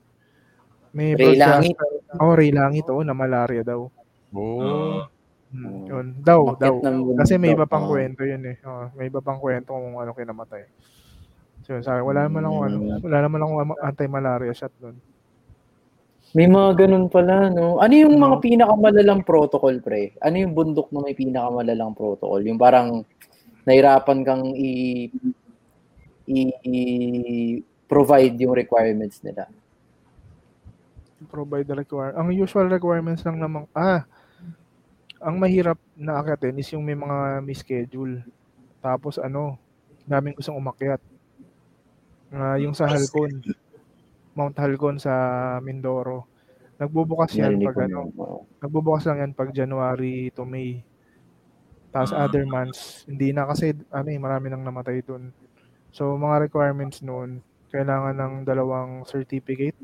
May 0.93 1.17
Ray. 1.17 1.41
Langit. 1.41 1.81
Oh, 2.21 2.37
Ray 2.37 2.53
Langit, 2.53 2.87
oo, 2.93 3.01
na 3.01 3.17
malaria 3.17 3.65
daw. 3.65 3.89
Oh. 4.37 5.01
Hmm, 5.49 5.87
yun. 5.87 6.07
Daw, 6.21 6.59
Bakit 6.59 6.61
daw. 6.61 6.75
Kasi 7.25 7.41
may 7.41 7.57
iba 7.57 7.65
pang 7.65 7.87
Oo. 7.87 7.97
kwento 7.97 8.21
yun 8.21 8.43
eh. 8.45 8.61
Oo, 8.63 8.93
may 8.95 9.09
iba 9.09 9.25
pang 9.25 9.41
kwento 9.41 9.73
kung 9.73 9.97
ano 9.97 10.13
kinamatay. 10.13 10.67
So, 11.65 11.81
sabi, 11.81 12.05
wala 12.05 12.29
naman 12.29 12.45
ako, 12.45 12.57
ano, 12.61 12.77
Mm. 12.77 13.01
wala 13.01 13.19
naman 13.25 13.41
ako 13.41 13.53
anti-malaria 13.81 14.53
shot 14.53 14.75
doon. 14.77 15.01
May 16.35 16.51
mga 16.51 16.87
ganun 16.87 17.07
pala, 17.07 17.47
no? 17.47 17.79
Ano 17.79 17.95
yung 17.95 18.19
mga 18.19 18.43
pinakamalalang 18.43 19.23
protocol, 19.23 19.79
pre? 19.79 20.19
Ano 20.19 20.43
yung 20.43 20.51
bundok 20.51 20.91
na 20.91 21.07
may 21.07 21.15
pinakamalalang 21.15 21.95
protocol? 21.95 22.43
Yung 22.43 22.59
parang 22.59 23.07
nahirapan 23.63 24.19
kang 24.27 24.45
i, 24.51 25.07
i, 26.27 26.39
i- 26.67 27.63
provide 27.87 28.35
yung 28.43 28.51
requirements 28.51 29.23
nila. 29.23 29.47
Provide 31.31 31.71
the 31.71 31.79
require. 31.79 32.19
Ang 32.19 32.35
usual 32.35 32.67
requirements 32.67 33.23
lang 33.23 33.39
naman, 33.39 33.71
ah, 33.71 34.03
ang 35.23 35.39
mahirap 35.41 35.79
na 35.97 36.21
akitin 36.21 36.59
is 36.61 36.69
yung 36.75 36.85
may 36.85 36.99
mga 36.99 37.41
may 37.41 37.57
schedule. 37.57 38.21
Tapos 38.83 39.17
ano, 39.17 39.57
daming 40.05 40.37
gustong 40.37 40.59
umakyat. 40.59 41.01
Ah, 42.35 42.59
yung 42.59 42.75
sa 42.77 42.91
Halcon. 42.91 43.41
Mount 44.35 44.57
Halcon 44.59 44.99
sa 44.99 45.15
Mindoro. 45.63 46.27
Nagbubukas 46.79 47.39
yan 47.39 47.55
Narinig 47.55 47.71
pag 47.71 47.87
ano, 47.87 48.11
nagbubukas 48.59 49.07
lang 49.07 49.19
yan 49.23 49.33
pag 49.33 49.55
January 49.55 50.35
to 50.35 50.43
May. 50.43 50.83
Tapos 51.95 52.11
Ah. 52.11 52.27
other 52.27 52.43
months, 52.43 53.07
hindi 53.07 53.31
na 53.31 53.47
kasi 53.47 53.71
ano 53.95 54.09
eh, 54.11 54.19
marami 54.19 54.51
nang 54.51 54.67
namatay 54.67 54.99
dun. 55.07 55.31
So 55.95 56.19
mga 56.19 56.51
requirements 56.51 56.99
noon, 57.07 57.39
kailangan 57.71 58.19
ng 58.19 58.35
dalawang 58.43 59.07
certificate 59.07 59.79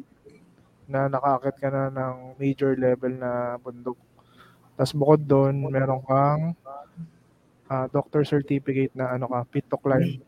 na 0.90 1.07
nakakit 1.07 1.55
ka 1.62 1.70
na 1.70 1.86
ng 1.86 2.34
major 2.34 2.74
level 2.74 3.14
na 3.14 3.55
bundok. 3.62 3.98
Tapos 4.74 4.92
bukod 4.98 5.22
doon, 5.22 5.55
meron 5.70 6.03
kang 6.03 6.59
ah, 7.70 7.86
doctor 7.86 8.26
certificate 8.26 8.90
na 8.98 9.14
ano 9.14 9.30
ka, 9.30 9.46
fit 9.55 9.66
to 9.70 9.78
climb. 9.78 10.18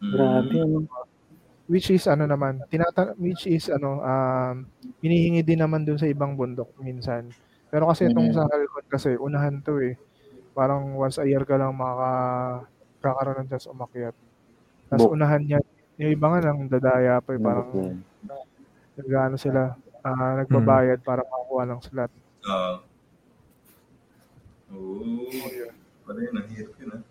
Grabe, 0.00 0.56
ano? 0.60 0.84
Which 1.70 1.86
is 1.88 2.02
ano 2.10 2.26
naman, 2.26 2.58
tinata 2.66 3.14
which 3.14 3.46
is 3.46 3.70
ano, 3.70 4.02
um, 4.02 4.66
hinihingi 4.98 5.46
din 5.46 5.62
naman 5.62 5.86
dun 5.86 6.02
sa 6.02 6.10
ibang 6.10 6.34
bundok 6.34 6.74
minsan. 6.82 7.30
Pero 7.70 7.86
kasi 7.86 8.10
itong 8.10 8.26
Mhm. 8.26 8.34
sa 8.34 8.42
Halcon 8.50 8.86
kasi, 8.90 9.10
unahan 9.14 9.62
to 9.62 9.78
eh. 9.78 9.94
Parang 10.50 10.98
once 10.98 11.22
a 11.22 11.26
year 11.30 11.46
ka 11.46 11.54
lang 11.54 11.70
makaka 11.72 12.66
kakaroon 12.98 13.38
ng 13.40 13.48
chance 13.48 13.70
umakyat. 13.70 14.14
Tapos 14.90 15.06
Book. 15.06 15.14
unahan 15.14 15.38
niya, 15.40 15.62
yung 15.94 16.10
iba 16.10 16.26
nga 16.26 16.40
nang 16.42 16.66
dadaya 16.66 17.22
pa 17.22 17.30
eh, 17.30 17.40
parang 17.40 17.70
Bundok 17.70 17.94
yun. 17.94 18.02
nagano 18.98 19.36
sila, 19.38 19.62
ah, 20.02 20.32
nagbabayad 20.42 20.98
para 21.00 21.22
makakuha 21.22 21.62
ng 21.70 21.80
slot. 21.80 22.10
Oo. 22.42 22.74
Oo. 24.74 25.70
Pala 26.02 26.18
yun, 26.18 26.34
ang 26.34 26.48
hirap 26.50 26.74
yun 26.76 26.90
ah. 26.90 27.02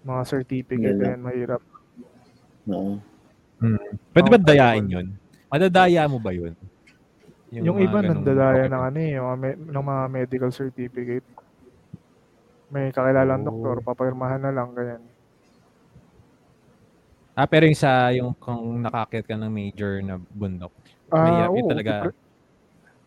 Mga 0.00 0.22
certificate, 0.26 0.92
Yun 0.92 1.00
lang. 1.00 1.10
yan, 1.16 1.20
mahirap. 1.24 1.62
Oo. 2.66 3.00
Pwede 4.12 4.28
ba 4.28 4.38
dayain 4.38 4.84
yun? 4.84 5.06
Madadaya 5.46 6.04
mo 6.04 6.16
ba 6.16 6.32
yun? 6.32 6.52
Yung, 7.50 7.76
mga 7.76 7.82
iba 7.82 7.98
nandadaya 8.00 8.64
ng 8.70 8.82
ano 8.84 8.98
eh, 8.98 9.10
yung 9.18 9.26
mga, 9.26 9.38
me- 9.38 9.60
ng 9.74 9.84
mga 9.84 10.02
medical 10.08 10.50
certificate. 10.50 11.26
May 12.70 12.94
kakilalang 12.94 13.42
Oh. 13.42 13.46
doktor, 13.50 13.76
papirmahan 13.82 14.38
na 14.38 14.54
lang, 14.54 14.70
ganyan. 14.70 15.02
Ah, 17.34 17.46
pero 17.46 17.66
yung 17.66 17.78
sa, 17.78 18.14
yung 18.14 18.30
kung 18.36 18.78
nakakit 18.78 19.26
ka 19.26 19.34
ng 19.34 19.50
major 19.50 19.98
na 19.98 20.20
bundok. 20.30 20.70
Ah, 21.10 21.50
yun 21.50 21.66
oo, 21.66 21.70
talaga. 21.70 21.92
pipre- 22.06 22.18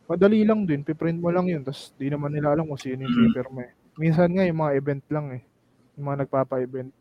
Madali 0.03 0.43
lang 0.43 0.67
din, 0.67 0.83
piprint 0.83 1.15
mo 1.15 1.31
lang 1.31 1.47
yun, 1.47 1.63
tapos 1.63 1.95
di 1.95 2.11
naman 2.11 2.27
nila 2.27 2.51
alam 2.51 2.67
kung 2.67 2.75
sino 2.77 3.07
yung 3.07 3.15
pipirma 3.31 3.63
eh. 3.63 3.71
Minsan 3.95 4.27
nga 4.35 4.43
yung 4.43 4.59
mga 4.59 4.73
event 4.75 5.03
lang 5.07 5.25
eh, 5.31 5.41
yung 5.95 6.05
mga 6.05 6.27
nagpapa-event, 6.27 6.91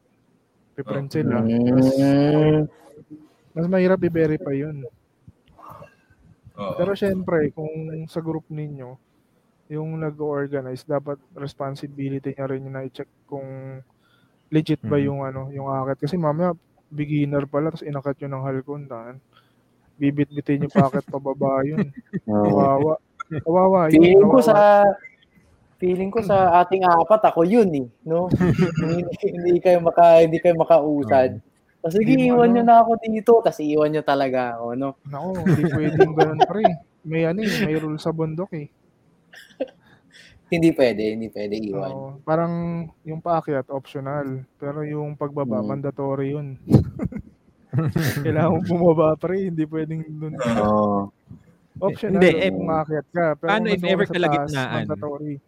piprint 0.72 1.08
sila. 1.12 1.40
Tapos, 1.40 1.88
Mm. 1.92 2.62
mas 3.52 3.66
mahirap 3.68 4.00
i-verify 4.00 4.56
yun. 4.56 4.84
Oo. 6.52 6.72
Pero 6.76 6.92
syempre, 6.92 7.48
kung 7.50 7.72
sa 8.06 8.20
group 8.20 8.44
ninyo, 8.48 8.96
yung 9.68 9.96
nag-organize, 9.96 10.84
dapat 10.84 11.16
responsibility 11.32 12.36
niya 12.36 12.44
rin 12.44 12.64
yung 12.64 12.76
na-check 12.76 13.08
kung 13.24 13.80
legit 14.52 14.84
ba 14.84 15.00
Mhm. 15.00 15.04
yung 15.08 15.20
ano, 15.24 15.48
yung 15.48 15.68
akit. 15.68 16.04
Kasi 16.04 16.20
mamaya, 16.20 16.52
beginner 16.92 17.48
pala, 17.48 17.72
tapos 17.72 17.88
inakat 17.88 18.20
yun 18.20 18.36
ng 18.36 18.44
halcon, 18.44 18.84
daan. 18.84 19.16
Bibit-bitin 19.96 20.68
yung 20.68 20.72
packet 20.72 21.08
pababa 21.08 21.64
yun. 21.64 21.88
Kawawa. 22.28 23.00
Kawawa 23.44 23.80
yun. 23.88 23.96
Feeling 23.96 24.20
ko 24.20 24.40
kawawa. 24.40 24.44
sa 24.44 24.56
feeling 25.82 26.14
ko 26.14 26.22
sa 26.22 26.62
ating 26.62 26.86
apat 26.86 27.26
ako 27.26 27.42
yun 27.42 27.66
eh, 27.74 27.86
no? 28.06 28.30
hindi, 28.78 29.02
hindi 29.26 29.58
kayo 29.58 29.82
maka 29.82 30.22
hindi 30.22 30.38
kayo 30.38 30.54
makausad. 30.54 31.42
Tapos 31.82 31.98
sige, 31.98 32.14
iwan 32.14 32.54
ano. 32.54 32.54
nyo 32.54 32.62
na 32.62 32.76
ako 32.86 32.90
dito, 33.02 33.32
tapos 33.42 33.58
iwan 33.58 33.90
nyo 33.90 34.02
talaga 34.06 34.54
ako, 34.54 34.66
no? 34.78 34.94
Nako, 35.10 35.28
hindi 35.42 35.64
pwedeng 35.66 36.14
ganun 36.14 36.40
pre. 36.46 36.62
May 37.02 37.26
ano 37.26 37.42
eh, 37.42 37.66
may 37.66 37.74
rule 37.74 37.98
sa 37.98 38.14
bundok 38.14 38.54
eh. 38.54 38.70
Hindi 40.52 40.68
pwede, 40.76 41.16
hindi 41.16 41.32
pwede 41.32 41.56
iwan. 41.56 41.92
Oo, 41.96 42.08
parang 42.28 42.84
yung 43.08 43.24
paakyat, 43.24 43.72
optional. 43.72 44.44
Pero 44.60 44.84
yung 44.84 45.16
pagbaba, 45.16 45.64
Mm. 45.64 45.66
mandatory 45.72 46.36
yun. 46.36 46.60
Kailangan 48.20 48.60
bumaba 48.68 49.16
pre, 49.16 49.48
hindi 49.48 49.64
pwedeng 49.64 50.04
dun. 50.12 50.36
Oo. 50.36 51.08
Optional 51.80 52.20
Hindi, 52.20 52.30
eh, 52.36 52.52
kung 52.52 52.68
aakyat 52.68 53.06
ka. 53.08 53.26
Pero 53.40 53.48
paano 53.48 53.66
if 53.72 53.80
ever 53.80 54.04
kalagitnaan? 54.04 54.84
Mandatory. 54.84 55.40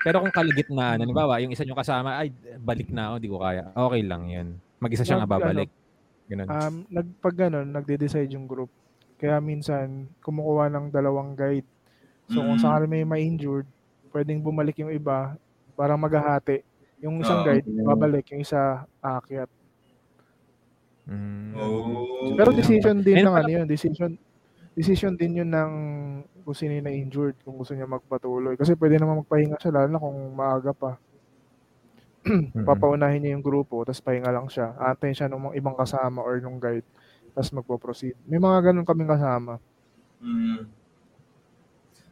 Pero 0.00 0.16
kung 0.20 0.32
kalagitnaan, 0.32 0.98
halimbawa, 0.98 1.40
yung 1.40 1.52
isa 1.52 1.60
nyo 1.62 1.76
kasama, 1.76 2.16
ay, 2.16 2.32
balik 2.56 2.88
na 2.88 3.12
ako, 3.12 3.14
di 3.20 3.28
ko 3.28 3.38
kaya. 3.38 3.68
Okay 3.68 4.02
lang 4.02 4.22
yan. 4.26 4.48
Mag-isa 4.80 5.04
siya 5.04 5.20
nga 5.20 5.28
Nag- 5.28 5.34
babalik. 5.36 5.70
Ganun. 6.24 6.48
Um, 6.48 6.74
nag, 6.88 7.06
pag 7.20 7.34
ganun, 7.36 7.68
nagde-decide 7.68 8.32
yung 8.32 8.48
group. 8.48 8.70
Kaya 9.20 9.36
minsan, 9.38 10.08
kumukuha 10.24 10.72
ng 10.72 10.88
dalawang 10.88 11.36
guide. 11.36 11.68
So 12.30 12.40
kung 12.40 12.56
Mm. 12.56 12.62
sakali 12.62 12.86
may 12.86 13.04
ma-injured, 13.04 13.66
pwedeng 14.10 14.40
bumalik 14.40 14.78
yung 14.78 14.88
iba 14.88 15.36
para 15.74 15.98
maghahati. 15.98 16.62
Yung 17.02 17.20
isang 17.20 17.42
Ah. 17.42 17.46
guide, 17.52 17.66
babalik. 17.82 18.24
Yung 18.32 18.40
isa, 18.40 18.86
aakyat. 19.00 19.50
Mm. 21.04 21.52
Oo. 21.58 21.82
Pero 22.38 22.54
decision 22.54 23.02
din 23.02 23.18
Ayun 23.18 23.26
ng 23.28 23.36
ano 23.36 23.50
yun, 23.50 23.66
decision 23.66 24.14
decision 24.80 25.12
din 25.12 25.44
yun 25.44 25.52
ng 25.52 25.72
kung 26.40 26.56
sino 26.56 26.72
yung 26.72 26.88
na-injured, 26.88 27.36
kung 27.44 27.60
gusto 27.60 27.76
niya 27.76 27.84
magpatuloy. 27.84 28.56
Kasi 28.56 28.72
pwede 28.80 28.96
naman 28.96 29.20
magpahinga 29.20 29.60
siya, 29.60 29.76
lalo 29.76 29.88
na 29.92 30.00
kung 30.00 30.18
maaga 30.32 30.72
pa. 30.72 30.96
Papaunahin 32.68 33.20
niya 33.20 33.36
yung 33.36 33.44
grupo, 33.44 33.84
tapos 33.84 34.00
pahinga 34.00 34.32
lang 34.32 34.48
siya. 34.48 34.72
Antayin 34.80 35.12
siya 35.12 35.28
ng 35.28 35.52
mga 35.52 35.56
ibang 35.60 35.76
kasama 35.76 36.24
or 36.24 36.40
nung 36.40 36.56
guide, 36.56 36.88
tapos 37.36 37.52
magpo-proceed. 37.52 38.16
May 38.24 38.40
mga 38.40 38.72
ganun 38.72 38.88
kaming 38.88 39.12
kasama. 39.12 39.60
Mm. 40.24 40.64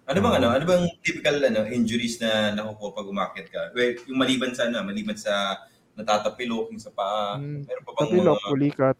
Ano 0.08 0.18
bang 0.24 0.34
ano? 0.40 0.48
Ano 0.52 0.64
bang 0.64 0.84
typical 1.04 1.36
ano 1.44 1.68
injuries 1.68 2.16
na 2.20 2.52
nakukuha 2.56 2.96
pag 2.96 3.08
umakyat 3.08 3.48
ka? 3.52 3.62
Well, 3.76 3.92
yung 4.08 4.20
maliban 4.20 4.52
sa 4.56 4.68
ano, 4.68 4.80
maliban 4.84 5.16
sa 5.16 5.64
natatapilok 5.96 6.72
yung 6.72 6.80
sa 6.80 6.92
paa. 6.92 7.36
Mm, 7.40 7.64
Meron 7.64 7.84
pa 7.84 7.92
bang 7.92 8.08
Tapilok, 8.08 8.38
mga 8.40 8.48
pulikat. 8.48 8.96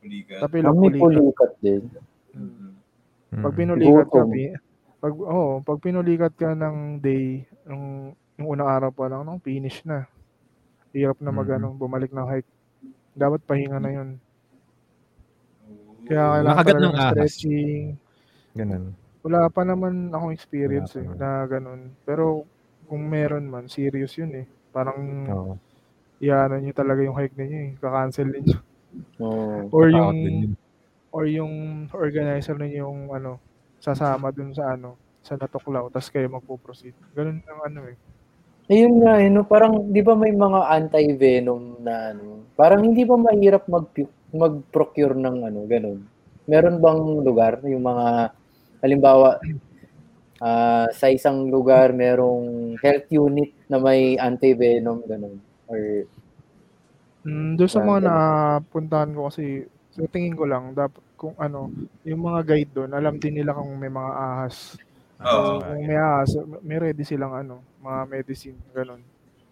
pulikat? 0.00 0.40
Tapilok, 0.40 0.74
pulikat. 0.76 1.00
pulikat 1.00 1.52
din. 1.60 1.82
Mm. 2.32 2.73
Pag 3.34 3.52
Mm. 3.52 3.58
pinulikat 3.58 4.06
ka, 4.08 4.20
pi- 4.24 4.56
pag, 4.98 5.14
oh, 5.16 5.58
pag 5.60 5.78
pinulikat 5.78 6.32
ka 6.34 6.52
ng 6.52 6.76
day, 6.98 7.42
yung, 7.66 7.84
yung 8.36 8.48
unang 8.48 8.68
araw 8.68 8.90
pa 8.90 9.06
lang, 9.06 9.22
nung 9.22 9.38
finish 9.38 9.82
na. 9.82 10.06
Hirap 10.90 11.18
na 11.18 11.28
mag, 11.28 11.44
Mhm. 11.44 11.56
ano, 11.56 11.66
bumalik 11.72 12.08
ng 12.08 12.28
hike. 12.28 12.50
Dapat 13.12 13.40
pahinga 13.42 13.78
na 13.78 13.90
yun. 13.90 14.08
Kaya 16.04 16.22
kailangan 16.36 16.44
Nakagat 16.46 16.66
talaga 16.68 16.80
ng 16.80 16.84
ng 16.84 16.96
ahas. 16.96 17.12
stretching. 17.12 17.84
Ganun. 18.54 18.84
Wala 19.20 19.40
pa 19.48 19.62
naman 19.64 19.92
akong 20.08 20.32
experience 20.32 20.92
eh, 20.94 21.02
naman. 21.02 21.16
na 21.16 21.30
ganun. 21.48 21.80
Pero 22.04 22.44
kung 22.84 23.02
meron 23.02 23.48
man, 23.48 23.66
serious 23.66 24.12
yun 24.14 24.34
eh. 24.34 24.46
Parang 24.68 25.00
Oo. 25.26 25.52
iyaano 26.20 26.60
nyo 26.60 26.72
talaga 26.72 27.00
yung 27.00 27.16
hike 27.16 27.34
ninyo 27.34 27.58
eh. 27.58 27.70
Kakancel 27.80 28.28
ninyo. 28.30 28.58
Oo. 29.18 29.72
Or 29.72 29.88
yung. 29.88 30.54
Or 31.14 31.24
yung 31.30 31.86
organizer 31.94 32.58
ninyo 32.58 32.78
yung 32.84 33.00
ano, 33.14 33.38
sasama 33.78 34.34
dun 34.34 34.50
sa 34.58 34.74
ano, 34.74 34.98
sa 35.22 35.38
natuklaw, 35.38 35.86
tapos 35.94 36.10
kayo 36.10 36.26
magpo-proceed. 36.28 36.94
Ganun 37.14 37.38
ang 37.46 37.60
ano 37.70 37.80
eh. 37.94 37.96
Ayun 38.72 38.94
nga, 39.04 39.20
eh, 39.20 39.28
no, 39.28 39.44
parang 39.44 39.92
di 39.92 40.00
ba 40.00 40.16
may 40.16 40.32
mga 40.32 40.60
anti-venom 40.72 41.84
na 41.84 42.16
ano, 42.16 42.48
parang 42.56 42.80
hindi 42.86 43.04
ba 43.04 43.16
mahirap 43.20 43.68
mag 43.68 43.88
mag-procure 44.34 45.14
ng 45.16 45.36
ano, 45.52 45.60
ganun. 45.68 46.00
Meron 46.50 46.80
bang 46.82 47.02
lugar 47.24 47.60
yung 47.68 47.84
mga 47.84 48.32
halimbawa 48.84 49.38
ah, 50.42 50.88
sa 50.92 51.08
isang 51.12 51.48
lugar 51.52 51.92
merong 51.94 52.74
health 52.82 53.08
unit 53.12 53.52
na 53.70 53.78
may 53.80 54.16
anti-venom 54.18 55.04
ganun 55.08 55.38
or 55.70 56.06
Mm, 57.24 57.56
doon 57.56 57.70
sa 57.72 57.80
mga 57.80 58.00
napuntahan 58.04 59.10
ko 59.16 59.32
kasi, 59.32 59.64
sa 59.96 60.04
tingin 60.12 60.36
ko 60.36 60.44
lang, 60.44 60.76
dapat 60.76 61.03
kung 61.16 61.34
ano, 61.38 61.70
yung 62.04 62.22
mga 62.22 62.40
guide 62.44 62.72
doon, 62.74 62.90
alam 62.92 63.14
din 63.18 63.40
nila 63.40 63.54
kung 63.56 63.70
may 63.78 63.90
mga 63.90 64.12
ahas. 64.12 64.76
Oo. 65.22 65.60
So, 65.62 65.66
kung 65.66 65.84
may 65.86 65.98
ahas, 65.98 66.30
may 66.60 66.78
ready 66.78 67.04
silang 67.06 67.32
ano, 67.34 67.62
mga 67.80 68.00
medicine, 68.10 68.58
ganun. 68.74 69.02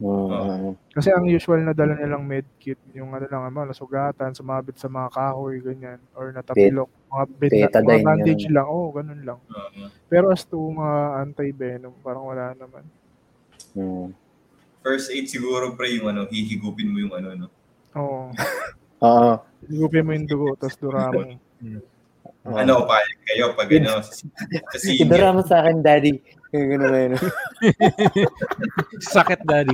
Oo. 0.03 0.75
Kasi 0.91 1.15
ang 1.15 1.23
usual 1.31 1.63
na 1.63 1.71
dala 1.71 1.95
nilang 1.95 2.27
med 2.27 2.43
kit, 2.59 2.79
yung 2.91 3.15
ano 3.15 3.27
lang, 3.31 3.43
ano, 3.47 3.71
nasugatan, 3.71 4.35
sumabit 4.35 4.75
sa 4.75 4.91
mga 4.91 5.09
kahoy, 5.15 5.63
ganyan, 5.63 6.03
or 6.19 6.35
natapilok, 6.35 6.91
mga, 7.07 7.25
bed, 7.39 7.53
mga 7.71 8.03
bandage 8.03 8.47
lang, 8.51 8.67
oh, 8.67 8.91
ganun 8.91 9.23
lang. 9.23 9.39
Pero 10.11 10.35
as 10.35 10.43
to 10.43 10.59
mga 10.59 11.23
anti-venom, 11.23 11.95
parang 12.03 12.27
wala 12.27 12.51
naman. 12.59 12.83
Mm. 13.79 14.11
First 14.83 15.15
aid 15.15 15.31
siguro 15.31 15.79
pre 15.79 15.95
yung 15.95 16.11
ano, 16.11 16.27
hihigupin 16.27 16.91
mo 16.91 16.99
yung 16.99 17.15
ano 17.15 17.29
no. 17.39 17.49
Oo. 17.95 18.35
Oo. 19.07 19.33
Higupin 19.71 20.03
mo 20.03 20.11
yung 20.19 20.27
dugo, 20.27 20.59
tapos 20.59 20.77
dura 20.83 21.07
Oo. 21.63 22.59
Ano 22.59 22.91
pa 22.91 22.99
kayo 23.23 23.55
pag 23.55 23.71
ano 23.71 24.03
sa, 24.03 24.11
sa 24.75 24.79
senior. 24.79 25.07
Idara 25.07 25.31
mo 25.31 25.43
sa 25.47 25.63
akin, 25.63 25.79
daddy. 25.79 26.19
Ganun 26.53 26.91
na 26.91 26.99
yun. 27.01 27.13
Sakit, 29.15 29.41
daddy. 29.47 29.73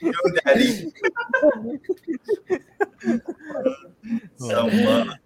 Yo, 0.00 0.20
daddy. 0.40 0.68
Sama. 4.40 5.20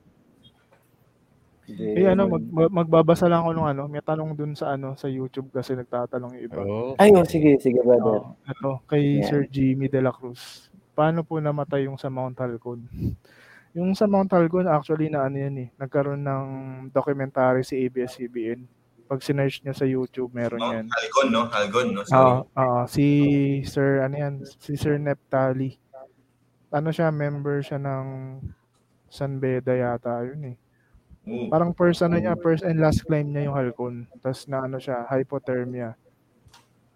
Eh 1.64 2.04
ano, 2.04 2.28
mag, 2.28 2.44
mag- 2.44 2.74
magbabasa 2.84 3.24
lang 3.24 3.40
ako 3.40 3.50
nung 3.56 3.68
ano, 3.68 3.88
may 3.88 4.04
tanong 4.04 4.36
dun 4.36 4.52
sa 4.52 4.76
ano, 4.76 4.98
sa 5.00 5.08
YouTube 5.08 5.48
kasi 5.48 5.72
nagtatanong 5.72 6.36
yung 6.36 6.44
iba. 6.44 6.60
Oo. 6.60 6.92
Ay, 7.00 7.14
oh, 7.16 7.24
sige, 7.24 7.56
sige, 7.56 7.80
brother. 7.80 8.36
Ito, 8.44 8.84
kay 8.84 9.24
Yeah. 9.24 9.28
Sir 9.30 9.42
Jimmy 9.48 9.88
De 9.88 10.04
La 10.04 10.12
Cruz. 10.12 10.68
Paano 10.94 11.26
po 11.26 11.42
namatay 11.42 11.90
yung 11.90 11.98
sa 11.98 12.06
Mount 12.08 12.38
Halcon? 12.38 12.86
Yung 13.74 13.90
sa 13.98 14.06
Mount 14.06 14.30
Halcon, 14.30 14.70
actually 14.70 15.10
na 15.10 15.26
ano 15.26 15.34
yan 15.34 15.66
eh, 15.66 15.68
nagkaroon 15.74 16.22
ng 16.22 16.46
documentary 16.94 17.66
si 17.66 17.74
ABS-CBN. 17.82 18.62
Pag 19.10 19.18
sinearch 19.18 19.66
nyo 19.66 19.74
sa 19.74 19.82
YouTube, 19.82 20.30
meron 20.30 20.62
No, 20.62 20.70
yan. 20.70 20.86
Halgon, 20.86 21.28
no? 21.34 21.42
Halgon, 21.50 21.88
no? 21.90 22.06
Oo, 22.06 22.06
Sorry. 22.06 22.54
oo. 22.54 22.80
si 22.86 23.04
Sir, 23.66 24.06
ano 24.06 24.14
yan, 24.14 24.34
si 24.62 24.78
Sir 24.78 24.94
Neptali. 25.02 25.74
Ano 26.70 26.94
siya, 26.94 27.10
member 27.10 27.66
siya 27.66 27.82
ng 27.82 28.06
San 29.10 29.42
Beda 29.42 29.74
yata, 29.74 30.22
yun 30.22 30.54
eh. 30.54 30.56
Parang 31.50 31.74
first 31.74 31.98
ano 32.06 32.14
niya, 32.14 32.38
first 32.38 32.62
and 32.62 32.78
last 32.78 33.02
climb 33.10 33.34
niya 33.34 33.50
yung 33.50 33.58
Halcon. 33.58 34.06
Tapos 34.22 34.46
na 34.46 34.70
ano 34.70 34.78
siya, 34.78 35.02
hypothermia. 35.10 35.98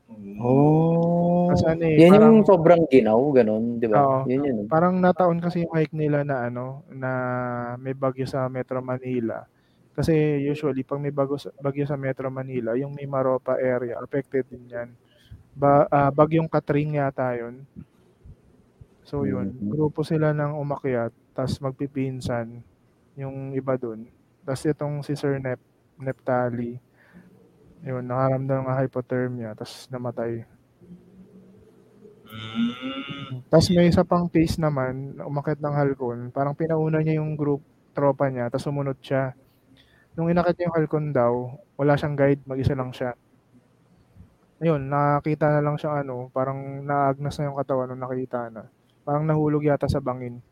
Oh. 0.08 1.52
Kasi 1.52 1.64
ano 1.68 1.82
eh, 1.84 1.96
Yan 2.00 2.08
yung 2.08 2.12
parang- 2.16 2.46
sobrang 2.46 2.82
ginaw, 2.88 3.20
ganun, 3.30 3.76
di 3.76 3.86
ba? 3.86 3.98
Oo. 4.00 4.18
Yun 4.24 4.42
yun. 4.42 4.58
Parang 4.64 4.96
nataon 4.96 5.38
kasi 5.38 5.62
yung 5.62 5.72
hike 5.72 5.92
nila 5.92 6.24
na 6.24 6.48
ano, 6.48 6.80
na 6.88 7.10
may 7.76 7.92
bagyo 7.92 8.24
sa 8.24 8.48
Metro 8.48 8.80
Manila. 8.80 9.44
Kasi 9.92 10.14
usually 10.40 10.80
pag 10.80 11.02
may 11.02 11.10
bago 11.10 11.36
sa, 11.36 11.50
bagyo 11.58 11.84
sa 11.84 11.98
Metro 11.98 12.30
Manila, 12.30 12.72
yung 12.72 12.94
may 12.94 13.04
Maropa 13.04 13.58
area 13.58 13.98
affected 13.98 14.46
din 14.46 14.70
'yan. 14.70 14.88
Ba, 15.52 15.84
ah, 15.84 16.08
bagyong 16.08 16.46
Katring 16.46 16.96
yata 16.96 17.34
'yun. 17.34 17.66
So 19.02 19.24
yun, 19.24 19.50
Mhm. 19.50 19.68
grupo 19.68 20.06
sila 20.06 20.30
ng 20.30 20.54
umakyat, 20.54 21.10
tas 21.34 21.58
magpipinsan 21.58 22.62
yung 23.14 23.50
iba 23.52 23.74
doon. 23.74 24.06
Tas 24.44 24.62
itong 24.62 25.02
si 25.02 25.18
Sir 25.18 25.42
Nep, 25.42 25.58
Neptali, 25.98 26.78
yun, 27.82 28.04
nakaramdam 28.06 28.66
ng 28.66 28.78
hypothermia, 28.84 29.54
tas 29.54 29.86
namatay. 29.92 30.42
Mm. 32.28 33.48
Tapos 33.48 33.68
may 33.72 33.88
isa 33.88 34.04
pang 34.04 34.28
case 34.28 34.60
naman, 34.60 35.16
umakit 35.24 35.58
ng 35.58 35.74
Halcon, 35.74 36.18
parang 36.28 36.52
pinauna 36.52 37.00
niya 37.00 37.18
yung 37.22 37.34
group, 37.38 37.64
tropa 37.96 38.28
niya, 38.28 38.52
tapos 38.52 38.68
sumunod 38.68 38.98
siya. 39.00 39.32
Nung 40.12 40.28
inakit 40.28 40.58
niya 40.58 40.66
yung 40.68 40.76
Halcon 40.76 41.06
daw, 41.14 41.32
wala 41.78 41.96
siyang 41.96 42.18
guide, 42.18 42.42
mag-isa 42.44 42.76
lang 42.76 42.92
siya. 42.92 43.16
Ayun, 44.58 44.90
nakita 44.90 45.46
na 45.54 45.62
lang 45.62 45.78
siyang 45.78 46.02
ano, 46.02 46.16
parang 46.34 46.82
naagnas 46.82 47.38
na 47.38 47.46
yung 47.46 47.58
katawan 47.58 47.86
nung 47.94 48.02
nakita 48.02 48.50
na. 48.50 48.66
Parang 49.06 49.22
nahulog 49.22 49.62
yata 49.62 49.86
sa 49.86 50.02
bangin. 50.02 50.42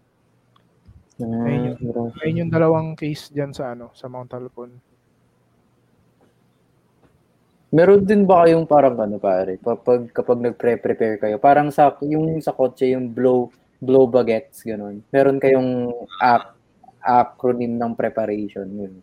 Ah, 1.19 1.49
Ayun 1.49 1.75
parang- 1.81 2.15
Ayun 2.23 2.41
yung 2.47 2.53
dalawang 2.53 2.89
case 2.95 3.35
diyan 3.35 3.51
sa 3.51 3.75
ano, 3.75 3.91
sa 3.99 4.07
Mount 4.07 4.31
Halcon. 4.31 4.79
Meron 7.77 8.01
din 8.03 8.25
ba 8.25 8.43
kayong 8.43 8.65
parang 8.65 8.97
ano 8.97 9.21
pare, 9.21 9.61
kapag 9.61 10.09
kapag 10.09 10.41
nagpre-prepare 10.41 11.21
kayo, 11.21 11.37
parang 11.37 11.69
sa 11.69 11.93
yung 12.01 12.41
sa 12.41 12.57
kotse 12.57 12.89
yung 12.89 13.13
blow 13.13 13.53
blow 13.77 14.09
baguettes 14.09 14.65
ganun. 14.65 15.05
Meron 15.13 15.37
kayong 15.37 15.93
ac- 16.17 16.57
acronym 17.05 17.77
ng 17.77 17.93
preparation 17.93 18.65
yun. 18.65 18.95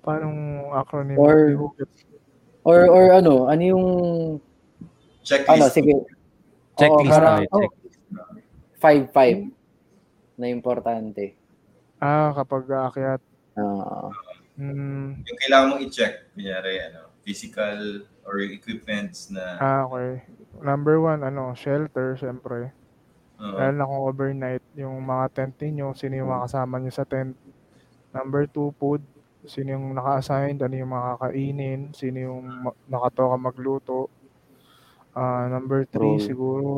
Parang 0.00 0.36
acronym. 0.70 1.16
Or- 1.16 1.72
Or 2.60 2.84
or 2.84 3.04
ano, 3.16 3.48
ano 3.48 3.62
yung 3.64 3.86
Checklist. 5.24 5.48
ano 5.48 5.64
sige. 5.72 5.96
Checklist 6.76 7.08
Oo, 7.08 7.16
parang 7.16 7.32
tayo, 7.40 7.48
checklist. 7.48 7.98
5-5 8.76 9.48
na 10.36 10.46
importante. 10.46 11.32
Ah, 11.96 12.36
kapag 12.36 12.68
aakyat. 12.68 13.20
Ah, 13.56 14.12
Mm, 14.60 15.24
Yung 15.24 15.38
kailangan 15.40 15.66
mong 15.72 15.82
i-check, 15.88 16.36
kunyari, 16.36 16.84
ano, 16.84 17.08
physical 17.24 18.04
or 18.28 18.44
equipments 18.44 19.32
na, 19.32 19.56
ah, 19.56 19.80
okay. 19.88 20.20
Number 20.60 21.00
one, 21.00 21.24
ano, 21.24 21.56
shelter, 21.56 22.14
syempre. 22.14 22.68
oo. 23.40 23.56
Lalo 23.56 23.72
na 23.72 23.88
kung 23.88 24.02
overnight, 24.04 24.64
yung 24.76 25.00
mga 25.00 25.24
tent 25.32 25.56
ninyo, 25.56 25.96
sino 25.96 26.12
yung 26.14 26.28
mga 26.28 26.44
kasama 26.46 26.76
nyo 26.76 26.92
sa 26.92 27.08
tent. 27.08 27.32
Number 28.12 28.44
two, 28.44 28.68
food. 28.76 29.00
Sino 29.42 29.72
yung 29.72 29.96
naka-assigned, 29.96 30.60
ano 30.60 30.74
yung 30.76 30.92
makakainin, 30.92 31.80
sino 31.96 32.18
yung 32.20 32.40
ma- 32.44 32.76
nakatoka 32.84 33.36
magluto. 33.40 34.12
Ah, 35.10 35.48
number 35.48 35.88
three, 35.88 36.20
True. 36.20 36.26
siguro, 36.28 36.70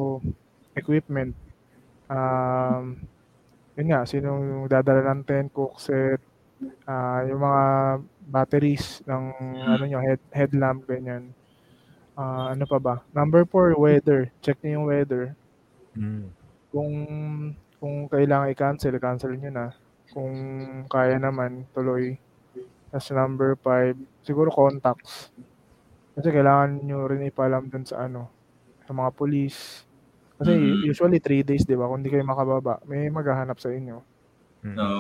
equipment. 0.73 1.35
Um, 2.07 3.03
yun 3.75 3.89
nga, 3.91 4.07
sino 4.07 4.39
yung 4.39 4.71
dadala 4.71 5.11
ng 5.11 5.25
tent, 5.27 5.51
cook 5.51 5.77
set, 5.77 6.23
ah, 6.87 7.23
yung 7.27 7.41
mga 7.41 7.65
batteries 8.27 9.01
ng 9.05 9.25
ano 9.63 9.85
nyo, 9.85 9.99
head, 10.01 10.21
headlamp, 10.33 10.87
ganyan. 10.87 11.33
Ah, 12.17 12.53
ano 12.53 12.65
pa 12.69 12.79
ba? 12.79 12.95
Number 13.13 13.45
four, 13.49 13.73
weather. 13.77 14.29
Check 14.45 14.61
nyo 14.63 14.81
yung 14.81 14.89
weather 14.89 15.25
Mm. 15.93 16.25
kung 16.73 16.95
kung 17.77 18.09
kailangan 18.09 18.49
i-cancel, 18.49 18.97
cancel 18.97 19.37
nyo 19.37 19.51
na. 19.53 19.67
Kung 20.09 20.33
kaya 20.89 21.21
naman, 21.21 21.69
tuloy. 21.77 22.17
Tapos 22.89 23.09
number 23.13 23.57
five, 23.61 23.97
siguro 24.25 24.49
contacts. 24.49 25.33
Kasi 26.17 26.29
kailangan 26.33 26.81
nyo 26.85 27.09
rin 27.09 27.25
ipalam 27.29 27.69
dun 27.69 27.85
sa 27.85 28.05
ano, 28.09 28.29
sa 28.85 28.93
mga 28.93 29.11
police. 29.17 29.85
Kasi 30.41 30.53
Mhm. 30.53 30.89
usually 30.89 31.21
3 31.21 31.45
days, 31.45 31.65
di 31.65 31.77
ba? 31.77 31.89
Kung 31.89 32.01
di 32.05 32.09
kayo 32.13 32.25
makababa, 32.25 32.81
may 32.85 33.09
maghahanap 33.09 33.57
sa 33.61 33.73
inyo. 33.73 34.01
Mm. 34.65 34.77
No. 34.77 34.93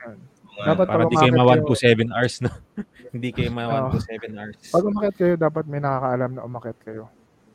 Mga- 0.00 0.66
Dapat 0.66 0.86
Para 0.86 0.98
pag 0.98 1.08
di 1.08 1.16
kayo 1.16 1.32
umakyat 1.32 1.46
ma 1.56 1.64
1 1.64 1.68
to 1.68 1.74
7 1.74 2.10
hours, 2.10 2.34
no? 2.40 2.50
Hindi 3.14 3.28
kayo 3.30 3.50
ma 3.50 3.62
1 3.64 3.70
Oo. 3.70 3.90
to 3.90 3.98
7 4.02 4.34
hours. 4.34 4.58
Pag 4.68 4.84
umakyat 4.84 5.14
kayo, 5.16 5.34
dapat 5.34 5.64
may 5.64 5.80
nakakaalam 5.80 6.30
na 6.32 6.42
umakyat 6.42 6.78
kayo. 6.80 7.04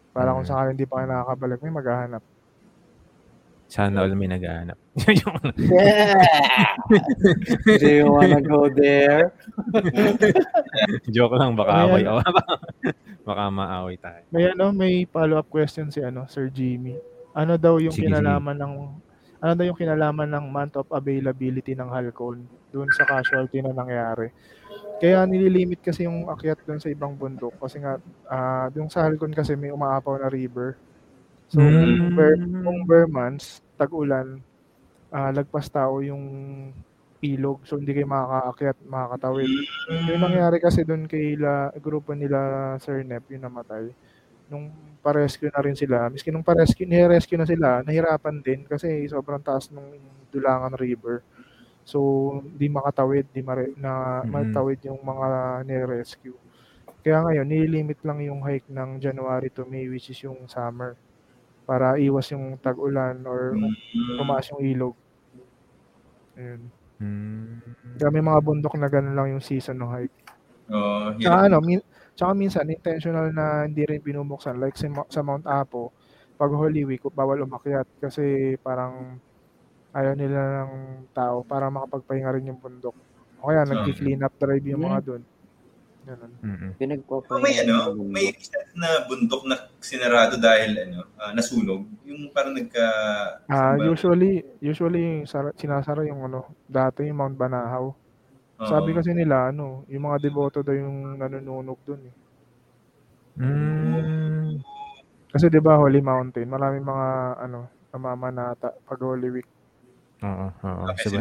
Para 0.10 0.32
kung 0.32 0.42
Mm. 0.42 0.50
sakali 0.50 0.70
hindi 0.72 0.86
pa 0.86 0.96
kayo 0.96 1.08
nakakabalik, 1.12 1.60
may 1.60 1.74
maghahanap. 1.74 2.24
Sana 3.66 3.98
all 4.00 4.14
may 4.14 4.30
naghahanap. 4.30 4.78
Yung- 4.96 5.54
Yeah! 5.76 6.70
Do 7.68 7.84
you 7.84 8.06
wanna 8.08 8.40
go 8.40 8.70
there? 8.70 9.34
Joke 11.16 11.36
lang, 11.36 11.58
baka 11.58 11.72
away. 11.84 12.06
baka 13.22 13.44
maaway 13.50 13.98
tayo. 13.98 14.22
May 14.30 14.48
ano, 14.48 14.70
may 14.70 15.04
follow-up 15.04 15.50
question 15.50 15.90
si 15.90 16.00
ano, 16.00 16.30
Sir 16.30 16.48
Jimmy. 16.48 16.96
Ano 17.34 17.58
daw 17.58 17.76
yung 17.78 17.92
Sige, 17.92 18.08
kinalaman 18.08 18.56
ng 18.56 18.74
ano 19.40 19.52
daw 19.54 19.66
yung 19.66 19.78
kinalaman 19.78 20.30
ng 20.32 20.46
month 20.48 20.76
of 20.76 20.88
availability 20.92 21.76
ng 21.76 21.88
Halcon 21.88 22.44
doon 22.72 22.90
sa 22.92 23.04
casualty 23.04 23.60
na 23.60 23.72
nangyari. 23.72 24.32
Kaya 24.98 25.28
nililimit 25.28 25.84
kasi 25.84 26.08
yung 26.08 26.28
akyat 26.28 26.64
doon 26.64 26.80
sa 26.80 26.88
ibang 26.88 27.14
bundok 27.14 27.52
kasi 27.60 27.84
nga 27.84 28.00
ah 28.26 28.72
yung 28.74 28.88
sa 28.88 29.04
Halcon 29.06 29.36
kasi 29.36 29.54
may 29.54 29.70
umaapaw 29.70 30.16
na 30.18 30.32
river. 30.32 30.80
So 31.52 31.62
kung, 31.62 32.10
Mm. 32.10 32.16
bear, 32.18 32.34
kung 32.64 32.80
bear 32.90 33.06
months, 33.06 33.62
tag-ulan, 33.78 34.42
ah 35.12 35.30
lagpas 35.30 35.70
tao 35.70 36.02
yung 36.02 36.24
ilog. 37.22 37.62
So 37.66 37.78
hindi 37.78 37.94
kayo 37.94 38.06
makakaakyat, 38.06 38.78
makakatawid. 38.86 39.52
Yung 40.10 40.22
nangyari 40.22 40.58
kasi 40.58 40.82
doon 40.82 41.06
kay 41.06 41.38
la, 41.38 41.70
grupo 41.78 42.14
nila 42.14 42.40
Sir 42.82 43.02
Nep, 43.02 43.26
yung 43.30 43.46
namatay. 43.46 43.90
Nung 44.50 44.70
pa-rescue 45.06 45.54
na 45.54 45.62
rin 45.62 45.78
sila, 45.78 46.10
miski 46.10 46.34
nung 46.34 46.42
pa-rescue, 46.48 46.90
ni-rescue 46.90 47.38
na 47.38 47.46
sila, 47.46 47.86
nahirapan 47.86 48.42
din 48.42 48.66
kasi 48.66 49.06
sobrang 49.06 49.42
taas 49.46 49.70
ng 49.70 50.02
Dulangan 50.34 50.74
River. 50.82 51.22
So, 51.86 52.00
di 52.58 52.68
makatawid, 52.72 53.30
di 53.30 53.42
mare, 53.46 53.74
na 53.78 54.26
Mhm. 54.26 54.32
matawid 54.34 54.80
yung 54.90 55.02
mga 55.06 55.28
ni-rescue. 55.70 56.38
Kaya 57.06 57.22
ngayon, 57.26 57.48
nilimit 57.50 58.00
lang 58.02 58.20
yung 58.26 58.42
hike 58.42 58.70
ng 58.74 58.98
January 59.02 59.50
to 59.54 59.64
May, 59.70 59.86
which 59.92 60.10
is 60.10 60.20
yung 60.26 60.50
summer. 60.50 60.98
Para 61.70 61.98
iwas 62.02 62.30
yung 62.34 62.58
tag-ulan 62.62 63.22
or 63.30 63.58
Mm. 63.58 63.74
tumaas 64.18 64.50
yung 64.54 64.62
ilog. 64.66 64.96
Ayun. 66.38 66.72
Mm. 67.02 67.62
Kaya 68.00 68.10
may 68.12 68.24
mga 68.24 68.40
bundok 68.44 68.76
na 68.76 68.88
ganun 68.92 69.16
lang 69.16 69.28
yung 69.36 69.44
season 69.44 69.80
ng 69.80 69.92
hike. 69.92 70.18
Oh, 70.70 71.14
Tsaka 71.22 71.38
hirap. 71.38 71.48
ano, 71.48 71.58
min, 71.64 71.80
tsaka 72.16 72.32
minsan 72.32 72.66
intentional 72.66 73.30
na 73.30 73.64
hindi 73.64 73.84
rin 73.84 74.00
binubuksan 74.00 74.58
like 74.58 74.76
sa, 74.76 74.88
Mo- 74.88 75.08
sa 75.08 75.22
Mount 75.22 75.44
Apo, 75.44 75.92
pag 76.36 76.52
Holy 76.52 76.84
Week 76.84 77.04
bawal 77.06 77.44
umakyat 77.44 77.88
kasi 78.00 78.56
parang 78.60 79.20
ayaw 79.92 80.12
nila 80.12 80.66
ng 80.66 80.72
tao 81.12 81.40
para 81.42 81.68
makapagpahinga 81.68 82.36
rin 82.36 82.50
yung 82.50 82.60
bundok. 82.60 82.96
O 83.40 83.48
kaya 83.48 83.64
nag-clean 83.64 84.20
up 84.20 84.36
drive 84.36 84.66
yung 84.66 84.84
mga 84.84 85.00
doon. 85.06 85.24
Ganun. 86.06 86.32
Mm-mm. 86.38 86.72
Pinagpapahinga. 86.78 87.42
may 87.42 87.56
ano, 87.58 87.76
may 88.06 88.26
isa 88.30 88.62
na 88.78 89.10
bundok 89.10 89.42
na 89.50 89.58
sinarado 89.82 90.38
dahil 90.38 90.78
ano, 90.78 91.10
ah, 91.18 91.34
nasunog. 91.34 91.82
Yung 92.06 92.30
parang 92.30 92.54
nagka 92.54 92.86
Ah, 93.50 93.74
ba? 93.74 93.82
usually 93.82 94.46
usually 94.62 95.26
sara, 95.26 95.50
sinasara 95.58 96.06
yung 96.06 96.22
ano, 96.22 96.46
dati 96.70 97.10
yung 97.10 97.18
Mount 97.18 97.34
Banahaw. 97.34 97.90
Oo. 98.56 98.68
Sabi 98.68 98.96
kasi 98.96 99.12
nila 99.12 99.52
ano, 99.52 99.84
yung 99.92 100.08
mga 100.08 100.18
deboto 100.24 100.64
daw 100.64 100.72
yung 100.72 101.20
nanununog 101.20 101.80
doon 101.84 102.02
eh. 102.08 102.16
Mm. 103.36 104.64
Kasi 105.28 105.52
'di 105.52 105.60
ba 105.60 105.76
Holy 105.76 106.00
Mountain, 106.00 106.48
maraming 106.48 106.88
mga 106.88 107.08
ano, 107.44 107.68
namamanata 107.92 108.72
pag 108.88 109.00
Holy 109.04 109.28
Week. 109.28 109.50
Oo, 110.24 110.48
oo. 110.48 110.84
Sa. 110.96 111.20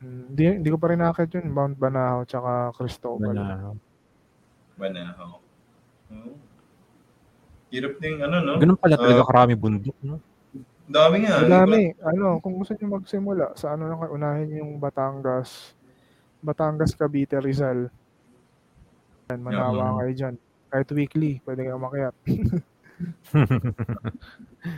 Hmm, 0.00 0.32
Hindi, 0.32 0.44
hindi 0.60 0.68
ko 0.72 0.76
pa 0.80 0.88
rin 0.92 1.00
nakakit 1.04 1.40
yun. 1.40 1.52
Mount 1.52 1.76
Banahaw 1.76 2.24
tsaka 2.24 2.72
Cristobal. 2.76 3.36
Banahaw. 3.36 3.72
Banahaw. 4.80 5.32
Oh. 6.12 6.36
Hirap 7.68 8.00
din 8.00 8.16
ano, 8.24 8.36
no? 8.40 8.52
Ganun 8.56 8.80
pala 8.80 8.96
talaga 8.96 9.20
Ah. 9.24 9.28
karami 9.28 9.54
bundok, 9.56 9.96
no? 10.00 10.16
Dami 10.84 11.24
nga. 11.24 11.44
Madami. 11.44 11.92
Ano, 12.00 12.40
kung 12.40 12.56
gusto 12.56 12.72
niyo 12.72 12.88
magsimula, 12.92 13.56
sa 13.56 13.76
ano 13.76 13.88
lang 13.88 13.98
kayo, 14.00 14.12
unahin 14.16 14.60
yung 14.60 14.72
Batangas. 14.80 15.73
Batangas, 16.44 16.92
Cavite, 16.92 17.40
Rizal. 17.40 17.88
Yan, 19.32 19.40
manawa 19.40 19.72
Mhm. 19.90 19.96
kayo 19.98 20.12
dyan. 20.12 20.34
Kahit 20.68 20.88
weekly, 20.92 21.40
pwede 21.42 21.64
kayo 21.64 21.80
umakyat. 21.80 22.14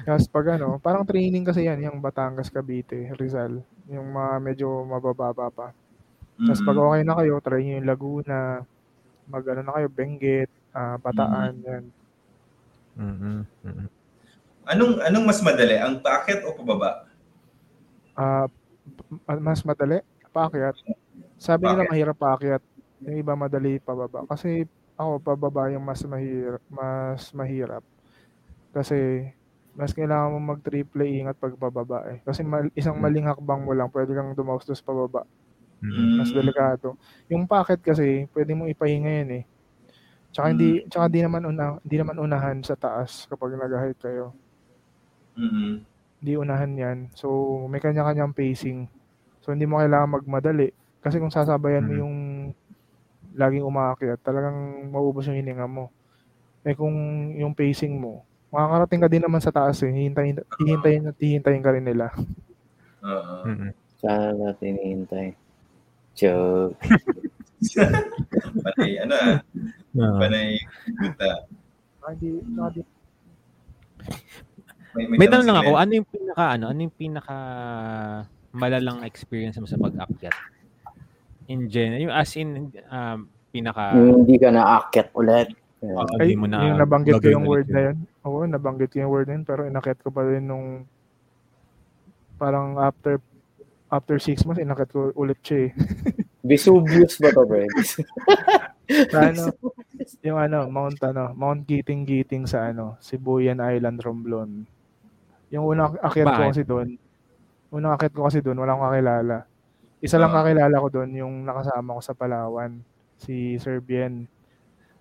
Tapos 0.07 0.27
pag 0.29 0.47
ano, 0.57 0.79
parang 0.79 1.03
training 1.03 1.43
kasi 1.43 1.67
yan, 1.67 1.83
yung 1.83 1.99
Batangas, 1.99 2.49
Cavite, 2.49 3.11
Rizal. 3.15 3.61
Yung 3.87 4.15
mga 4.15 4.33
medyo 4.39 4.87
mabababa 4.87 5.51
pa. 5.51 5.69
Tapos 6.37 6.63
pag 6.63 6.79
okay 6.79 7.03
na 7.03 7.17
kayo, 7.17 7.35
try 7.41 7.61
nyo 7.61 7.75
yung 7.81 7.89
Laguna, 7.89 8.39
mag 9.27 9.45
ano 9.45 9.61
na 9.63 9.75
kayo, 9.75 9.89
Benguet, 9.91 10.51
ah, 10.71 10.97
Bataan, 10.97 11.55
yan. 11.65 11.85
Mm-mm. 12.97 13.39
Mm-mm. 13.63 13.89
Anong 14.67 14.99
anong 15.01 15.25
mas 15.27 15.41
madali, 15.41 15.79
ang 15.79 16.01
paakyat 16.01 16.43
o 16.43 16.55
pababa? 16.55 17.07
Ah, 18.13 18.47
p- 18.49 19.39
mas 19.39 19.63
madali, 19.63 20.01
paakyat. 20.31 20.75
Sabi 21.37 21.69
nila 21.69 21.85
Bakit? 21.85 21.91
mahirap 21.93 22.17
paakyat. 22.19 22.63
Yung 23.05 23.17
iba 23.21 23.33
madali 23.37 23.77
pababa. 23.81 24.25
Kasi 24.25 24.65
ako 24.97 25.21
pababa 25.21 25.69
yung 25.73 25.85
mas 25.85 26.01
mahirap, 26.05 26.63
mas 26.73 27.23
mahirap. 27.37 27.85
Kasi 28.73 29.29
mas 29.77 29.93
kailangan 29.93 30.33
mo 30.33 30.41
mag 30.41 30.61
triple 30.65 31.05
ingat 31.05 31.37
pag 31.37 31.53
pababa 31.57 32.09
eh. 32.09 32.25
Kasi 32.25 32.41
mal- 32.41 32.73
isang 32.73 32.97
maling 32.97 33.29
hakbang 33.29 33.61
mo 33.61 33.77
lang, 33.77 33.93
pwede 33.93 34.17
kang 34.17 34.33
dumaustos 34.33 34.81
pababa. 34.81 35.29
Mm-mm. 35.85 36.17
Mas 36.17 36.33
delikado. 36.33 36.97
Yung 37.29 37.45
packet 37.45 37.81
kasi, 37.85 38.25
pwede 38.33 38.57
mong 38.57 38.73
ipahinga 38.73 39.13
yan 39.23 39.31
eh. 39.41 39.45
Tsaka 40.33 40.47
hindi, 40.53 40.85
tsaka 40.89 41.07
di 41.13 41.21
naman 41.21 41.45
una, 41.45 41.77
di 41.85 41.97
naman 42.01 42.17
unahan 42.21 42.61
sa 42.65 42.77
taas 42.77 43.29
kapag 43.29 43.57
nag-hike 43.57 44.01
kayo. 44.01 44.33
mm 45.37 45.85
Hindi 46.17 46.33
unahan 46.41 46.73
yan. 46.75 46.99
So, 47.13 47.29
may 47.69 47.79
kanya-kanyang 47.79 48.33
pacing. 48.33 48.89
So, 49.45 49.53
hindi 49.53 49.69
mo 49.69 49.79
kailangan 49.79 50.17
magmadali. 50.17 50.73
Kasi 51.01 51.17
kung 51.19 51.31
sasabayan 51.31 51.87
mo 51.87 51.93
Mm. 51.95 52.01
yung 52.01 52.17
laging 53.37 53.65
umaakyat, 53.65 54.19
talagang 54.21 54.57
maubos 54.89 55.29
yung 55.29 55.37
hininga 55.37 55.69
mo. 55.69 55.93
Eh 56.65 56.75
kung 56.75 56.93
yung 57.37 57.53
pacing 57.53 57.95
mo, 57.95 58.25
makakarating 58.49 59.03
ka 59.03 59.09
din 59.09 59.23
naman 59.23 59.39
sa 59.39 59.53
taas 59.53 59.79
eh. 59.83 59.93
Hihintayin, 59.93 60.41
hihintayin 60.59 61.05
at 61.07 61.17
hihintayin 61.17 61.63
ka 61.63 61.71
rin 61.71 61.85
nila. 61.85 62.11
Oo. 63.05 63.35
Mm-mm. 63.47 63.71
Sana 63.97 64.33
natin 64.35 64.77
hihintay. 64.77 65.29
Joke. 66.17 66.81
Panay, 68.65 68.93
ano 69.01 69.15
ah, 69.17 69.37
Oo. 69.97 70.19
panay 70.21 70.61
guta. 70.97 71.31
Saka 72.01 72.09
Hindi, 72.13 72.29
saka 72.53 72.69
di- 72.73 72.95
May 75.17 75.29
tanong 75.29 75.45
lang 75.45 75.59
ako, 75.61 75.73
ano 75.77 75.93
yung 75.93 76.09
pinaka 76.09 76.45
ano, 76.57 76.65
ano 76.73 76.79
yung 76.81 76.97
pinaka 76.97 77.37
malalang 78.49 79.05
experience 79.05 79.61
mo 79.61 79.69
sa 79.69 79.77
pag-akyat? 79.77 80.33
In 81.47 81.71
general, 81.71 82.03
yung 82.03 82.15
as 82.15 82.33
in 82.35 82.71
um, 82.91 83.31
pinaka 83.55 83.95
Yung 83.95 84.27
hindi 84.27 84.37
ka 84.37 84.51
naakyat 84.51 85.09
ulit. 85.15 85.49
Yeah. 85.85 86.03
Ah, 86.03 86.21
Ay, 86.25 86.35
mo 86.35 86.49
na 86.49 86.67
yung 86.67 86.81
nabanggit 86.81 87.21
ko 87.21 87.29
yung 87.31 87.47
word 87.47 87.69
yun. 87.69 87.75
na 87.75 87.81
yun. 87.93 87.97
Oo, 88.27 88.43
nabanggit 88.49 88.91
ko 88.91 88.97
yung 89.05 89.13
word 89.13 89.29
na 89.29 89.35
yun, 89.39 89.45
pero 89.47 89.61
inakit 89.69 90.01
ko 90.03 90.09
pa 90.11 90.25
rin 90.25 90.45
nung 90.49 90.89
parang 92.37 92.77
after 92.81 93.21
after 93.93 94.17
six 94.19 94.43
months, 94.43 94.61
inakit 94.61 94.91
ko 94.91 95.15
ulit 95.15 95.39
siya 95.45 95.71
eh. 95.71 95.73
Vesuvius 96.49 97.19
ba 97.19 97.35
to, 97.35 97.43
Brad? 97.43 97.71
Sa 99.13 99.19
ano, 99.35 99.51
yung 100.23 100.39
ano, 100.39 100.71
Mount 100.71 100.99
ano, 101.03 101.35
Mount 101.35 101.67
Giting 101.67 102.07
Giting 102.07 102.47
sa 102.47 102.71
ano, 102.71 102.95
Sibuyan 103.03 103.59
Island, 103.59 103.99
Romblon. 103.99 104.63
Yung 105.51 105.67
unang 105.67 105.99
akyat 105.99 106.27
ko 106.31 106.43
kasi 106.55 106.63
doon, 106.63 106.89
unang 107.75 107.99
akyat 107.99 108.15
ko 108.15 108.31
kasi 108.31 108.39
doon, 108.39 108.63
wala 108.63 108.79
akong 108.79 108.87
kakilala. 108.87 109.37
Isa 110.07 110.23
lang 110.23 110.33
kakilala 110.33 110.77
ko 110.79 110.89
doon, 110.89 111.11
yung 111.19 111.35
nakasama 111.43 111.99
ko 111.99 112.01
sa 112.01 112.15
Palawan, 112.15 112.81
si 113.19 113.59
Sir 113.59 113.83
Bien. 113.83 114.31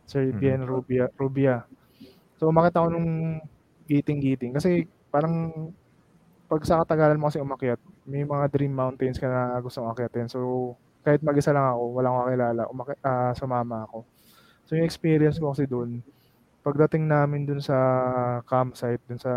Sir. 0.05 0.29
Bien 0.37 0.61
Rubia, 0.61 1.09
Rubia. 1.17 1.65
So 2.37 2.49
umakyat 2.53 2.77
ako 2.77 2.87
nung 2.93 3.41
Giting 3.89 4.21
Giting 4.21 4.53
kasi 4.53 4.85
parang 5.09 5.49
pag 6.45 6.61
sa 6.61 6.81
katagalan 6.85 7.17
mo 7.17 7.29
kasi 7.29 7.41
umakyat, 7.41 7.81
may 8.05 8.21
mga 8.21 8.45
dream 8.53 8.73
mountains 8.73 9.17
ka 9.17 9.25
na 9.25 9.57
gustong 9.61 9.89
akyatin. 9.89 10.29
So 10.29 10.73
kahit 11.01 11.25
mag-isa 11.25 11.53
lang 11.53 11.73
ako, 11.73 11.81
wala 11.93 12.07
akong 12.09 12.23
kakilala, 12.25 12.61
umaki- 12.69 13.01
ah, 13.01 13.33
sumama 13.33 13.85
ako. 13.89 14.05
So 14.65 14.77
yung 14.77 14.85
experience 14.85 15.37
ko 15.41 15.53
kasi 15.53 15.65
doon, 15.65 16.01
pagdating 16.65 17.05
namin 17.05 17.45
dun 17.45 17.61
sa 17.61 17.77
campsite, 18.45 19.01
dun 19.05 19.21
sa 19.21 19.33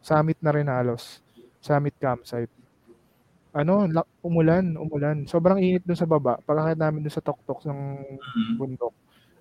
summit 0.00 0.36
na 0.40 0.52
rin 0.52 0.68
halos, 0.68 1.24
summit 1.60 1.96
campsite, 1.96 2.52
ano, 3.50 3.86
la- 3.90 4.08
umulan, 4.22 4.78
umulan. 4.78 5.26
Sobrang 5.26 5.58
init 5.58 5.82
dun 5.82 5.98
sa 5.98 6.06
baba. 6.06 6.38
Pagkakit 6.42 6.78
namin 6.78 7.02
dun 7.02 7.14
sa 7.14 7.24
tuktok 7.24 7.66
ng 7.66 7.80
Mm. 8.14 8.54
bundok, 8.58 8.94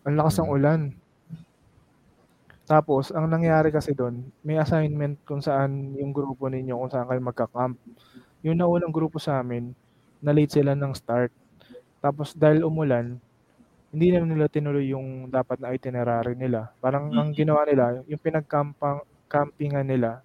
ang 0.05 0.15
lakas 0.17 0.41
ng 0.41 0.49
ulan. 0.49 0.81
Tapos, 2.69 3.09
ang 3.09 3.25
nangyari 3.25 3.73
kasi 3.73 3.97
doon, 3.97 4.21
may 4.45 4.61
assignment 4.61 5.17
kung 5.25 5.41
saan 5.41 5.97
yung 5.97 6.13
grupo 6.13 6.45
ninyo, 6.45 6.77
kung 6.77 6.91
saan 6.93 7.09
kayo 7.09 7.21
magka-camp. 7.21 7.75
Yung 8.45 8.57
naunang 8.61 8.93
grupo 8.93 9.17
sa 9.17 9.41
amin, 9.41 9.73
na 10.21 10.35
late 10.35 10.53
sila 10.53 10.75
ng 10.75 10.93
start. 10.93 11.31
Tapos 11.99 12.35
dahil 12.35 12.63
umulan, 12.63 13.17
hindi 13.89 14.07
naman 14.13 14.29
nila 14.37 14.45
tinuloy 14.51 14.93
yung 14.93 15.33
dapat 15.33 15.57
na 15.57 15.73
itinerary 15.73 16.37
nila. 16.37 16.69
Parang 16.77 17.09
ang 17.09 17.33
ginawa 17.33 17.65
nila, 17.65 18.05
yung 18.05 18.21
pinagkampang 18.21 19.01
campingan 19.25 19.87
nila, 19.87 20.21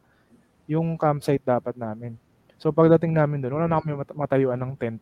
yung 0.69 1.01
campsite 1.01 1.43
dapat 1.43 1.73
namin. 1.77 2.21
So 2.59 2.71
pagdating 2.71 3.13
namin 3.15 3.43
doon, 3.43 3.61
wala 3.61 3.67
na 3.69 3.81
kami 3.83 3.99
mat- 3.99 4.17
matayuan 4.17 4.61
ng 4.61 4.75
tent. 4.79 5.01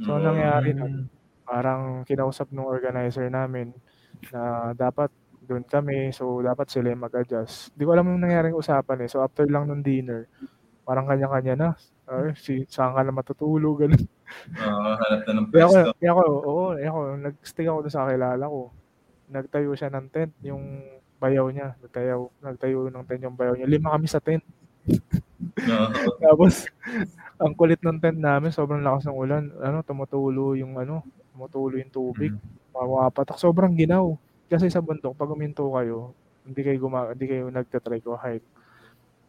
So 0.00 0.16
ang 0.16 0.24
nangyari 0.24 0.72
nun, 0.72 1.10
parang 1.44 2.06
kinausap 2.06 2.48
ng 2.54 2.64
organizer 2.64 3.26
namin 3.28 3.74
na 4.32 4.72
dapat 4.72 5.10
doon 5.44 5.66
kami, 5.66 6.14
so 6.14 6.38
dapat 6.40 6.70
sila 6.70 6.94
yung 6.94 7.04
mag-adjust. 7.04 7.74
Di 7.74 7.82
ko 7.82 7.92
alam 7.92 8.06
yung 8.06 8.22
nangyaring 8.22 8.54
usapan 8.54 9.02
eh. 9.02 9.08
So 9.10 9.20
after 9.20 9.44
lang 9.50 9.66
ng 9.66 9.82
dinner, 9.82 10.30
parang 10.86 11.10
kanya-kanya 11.10 11.54
na. 11.58 11.70
Ay, 12.06 12.34
si, 12.38 12.62
saan 12.70 12.94
ka 12.94 13.02
na 13.02 13.14
matutulog, 13.14 13.82
ganun. 13.82 14.02
Oo, 14.62 14.90
hanap 14.94 15.20
na 15.26 15.32
ng 15.38 15.46
pwesto. 15.50 15.90
kaya 15.98 16.10
ako, 16.14 16.24
oo, 16.46 16.64
kaya 16.78 16.90
ako, 16.90 17.00
nag-stick 17.18 17.66
ako 17.66 17.78
doon 17.82 17.94
sa 17.94 18.10
kilala 18.10 18.44
ko. 18.46 18.60
Nagtayo 19.30 19.70
siya 19.74 19.90
ng 19.90 20.06
tent, 20.10 20.32
yung 20.46 20.62
bayaw 21.18 21.46
niya. 21.50 21.74
Nagtayo, 21.82 22.30
nagtayo 22.42 22.78
ng 22.90 23.04
tent 23.06 23.22
yung 23.26 23.38
bayaw 23.38 23.54
niya. 23.58 23.66
Lima 23.70 23.94
kami 23.94 24.06
sa 24.06 24.22
tent. 24.22 24.42
Oo. 25.58 25.86
Tapos, 26.24 26.68
ang 27.40 27.52
kulit 27.56 27.80
ng 27.80 27.98
tent 27.98 28.18
namin, 28.20 28.52
sobrang 28.52 28.82
lakas 28.84 29.08
ng 29.08 29.16
ulan. 29.16 29.44
Ano, 29.60 29.80
tumutulo 29.82 30.54
yung 30.54 30.76
ano, 30.76 31.02
tumutulo 31.32 31.76
yung 31.80 31.92
tubig. 31.92 32.32
Mawapatak. 32.72 33.40
Sobrang 33.40 33.72
ginaw. 33.74 34.14
Kasi 34.46 34.68
sa 34.68 34.82
bundok, 34.82 35.14
pag 35.14 35.30
uminto 35.30 35.66
kayo, 35.72 36.12
hindi 36.42 36.60
kayo 36.64 36.78
guma 36.82 37.12
hindi 37.14 37.26
kayo 37.28 37.46
nagtatry 37.52 38.02
ko 38.02 38.18
hike. 38.18 38.44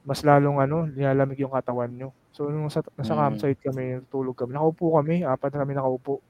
Mas 0.04 0.26
lalong 0.26 0.58
ano, 0.58 0.90
nilalamig 0.90 1.38
yung 1.42 1.54
katawan 1.54 1.94
nyo. 1.94 2.10
So, 2.34 2.50
nung 2.50 2.72
sa, 2.74 2.82
nasa 2.98 3.14
Mm. 3.14 3.22
campsite 3.22 3.62
kami, 3.62 3.86
tulog 4.10 4.34
kami. 4.34 4.56
Nakaupo 4.56 4.98
kami, 4.98 5.22
apat 5.22 5.54
na 5.54 5.62
kami 5.62 5.74
nakaupo 5.78 6.24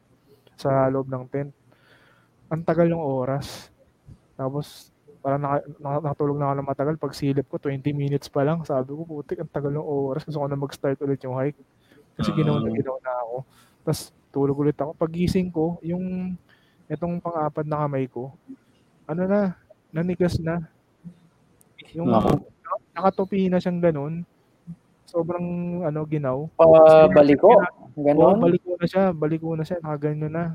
sa 0.60 0.90
loob 0.92 1.08
ng 1.08 1.26
tent. 1.32 1.52
Ang 2.52 2.62
tagal 2.68 2.90
yung 2.92 3.00
oras. 3.02 3.72
Tapos, 4.36 4.92
parang 5.22 5.40
naka, 5.40 5.58
naka- 5.78 6.04
nakatulog 6.04 6.36
na 6.36 6.46
ako 6.48 6.56
ng 6.56 6.68
matagal. 6.68 6.96
Pag 6.98 7.14
silip 7.14 7.46
ko, 7.46 7.56
20 7.56 7.72
minutes 7.92 8.28
pa 8.28 8.42
lang. 8.42 8.62
Sabi 8.62 8.92
ko, 8.92 9.02
putik, 9.04 9.38
ang 9.38 9.48
tagal 9.48 9.70
ng 9.70 9.82
oras. 9.82 10.22
Gusto 10.22 10.38
ko 10.38 10.48
na 10.48 10.58
mag-start 10.58 10.98
ulit 11.00 11.22
yung 11.22 11.34
hike. 11.36 11.58
Kasi 12.14 12.30
Ah. 12.30 12.36
ginawa 12.36 12.58
na 12.60 12.70
ginawa 12.72 12.98
na 13.00 13.14
ako. 13.22 13.36
Tapos, 13.82 14.02
tulog 14.30 14.58
ulit 14.60 14.76
ako. 14.76 14.92
Pag 14.94 15.12
gising 15.12 15.48
ko, 15.48 15.78
yung 15.82 16.36
itong 16.88 17.18
pang-apat 17.18 17.64
na 17.64 17.86
kamay 17.86 18.06
ko, 18.06 18.34
ano 19.06 19.22
na, 19.24 19.56
nanigas 19.90 20.36
na. 20.38 20.66
Yung 21.92 22.08
Nako. 22.08 22.42
nakatupi 22.92 23.46
na 23.46 23.58
siyang 23.58 23.80
ganun. 23.80 24.24
Sobrang 25.04 25.44
ano 25.84 26.00
ginaw. 26.06 26.48
Pabaliko. 26.56 27.52
Oo, 27.52 28.00
Ganon. 28.00 28.40
baliko 28.40 28.72
na 28.74 28.88
siya, 28.88 29.12
baliko 29.12 29.52
na 29.52 29.64
siya, 29.64 29.78
nakaganyan 29.78 30.32
na. 30.32 30.46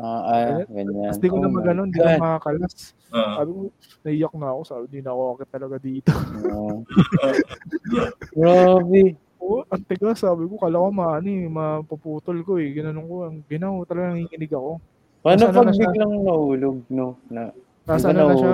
Ah, 0.00 0.20
ah, 0.24 0.64
ganyan. 0.72 1.12
Tapos 1.12 1.20
di 1.20 1.28
ko 1.28 1.36
Oh 1.36 1.42
na 1.44 1.48
my 1.52 1.56
maganon, 1.60 1.88
di 1.92 1.98
God. 2.00 2.08
na 2.08 2.22
makakalas. 2.24 2.74
Oo. 3.12 3.32
Sabi 3.36 3.50
ko, 3.52 3.60
naiyak 4.06 4.34
na 4.40 4.46
ako, 4.48 4.60
sabi, 4.64 4.84
di 4.88 5.00
na 5.04 5.10
ako 5.12 5.22
akit 5.36 5.48
talaga 5.52 5.76
dito. 5.76 6.12
Oo. 6.48 6.72
Grabe. 8.36 9.02
Oo, 9.40 9.64
ang 9.68 9.82
tigas, 9.84 10.20
sabi 10.24 10.44
ko, 10.48 10.56
kala 10.56 10.80
ko 10.80 10.88
maani, 10.88 11.44
mapuputol 11.50 12.38
ko 12.46 12.56
eh. 12.56 12.72
Ginanon 12.72 13.04
ko, 13.08 13.16
ang 13.28 13.36
ginaw, 13.44 13.72
talaga 13.84 14.16
nanginginig 14.16 14.52
ako. 14.52 14.80
Paano 15.20 15.42
pag 15.52 15.68
na 15.68 15.72
biglang 15.76 16.12
nahulog, 16.24 16.76
no? 16.88 17.06
Na, 17.28 17.52
ba 17.84 17.96
ano 18.00 18.20
na 18.24 18.34
siya, 18.36 18.52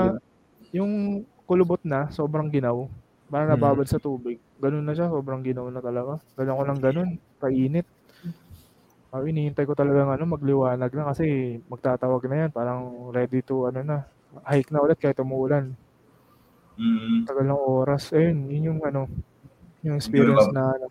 yung 0.75 0.93
kulubot 1.47 1.79
na, 1.87 2.11
sobrang 2.11 2.51
ginaw. 2.51 2.91
Parang 3.31 3.55
Hmm. 3.55 3.59
nababad 3.59 3.87
sa 3.87 3.99
tubig. 4.03 4.39
Ganun 4.59 4.83
na 4.87 4.95
siya, 4.95 5.11
sobrang 5.11 5.43
ginaw 5.47 5.67
na 5.71 5.79
talaga. 5.83 6.19
Ganun 6.35 6.59
ko 6.59 6.65
lang 6.67 6.81
ganun, 6.83 7.11
painit. 7.39 7.87
Ah, 9.15 9.23
inihintay 9.23 9.65
ko 9.71 9.75
talaga 9.79 10.03
ano, 10.03 10.25
magliwanag 10.27 10.91
na 10.91 11.05
kasi 11.15 11.57
magtatawag 11.71 12.27
na 12.27 12.37
yan. 12.47 12.51
Parang 12.51 13.11
ready 13.15 13.39
to, 13.47 13.71
ano 13.71 13.81
na, 13.87 13.97
hike 14.51 14.75
na 14.75 14.83
ulit 14.83 14.99
kahit 14.99 15.23
umuulan. 15.23 15.71
Mm. 16.77 17.25
Tagal 17.25 17.47
ng 17.47 17.63
oras. 17.63 18.11
Ayun, 18.13 18.51
yun 18.51 18.69
yung 18.75 18.81
ano, 18.83 19.07
yung 19.87 19.97
experience 19.97 20.51
na 20.51 20.75
ano, 20.75 20.87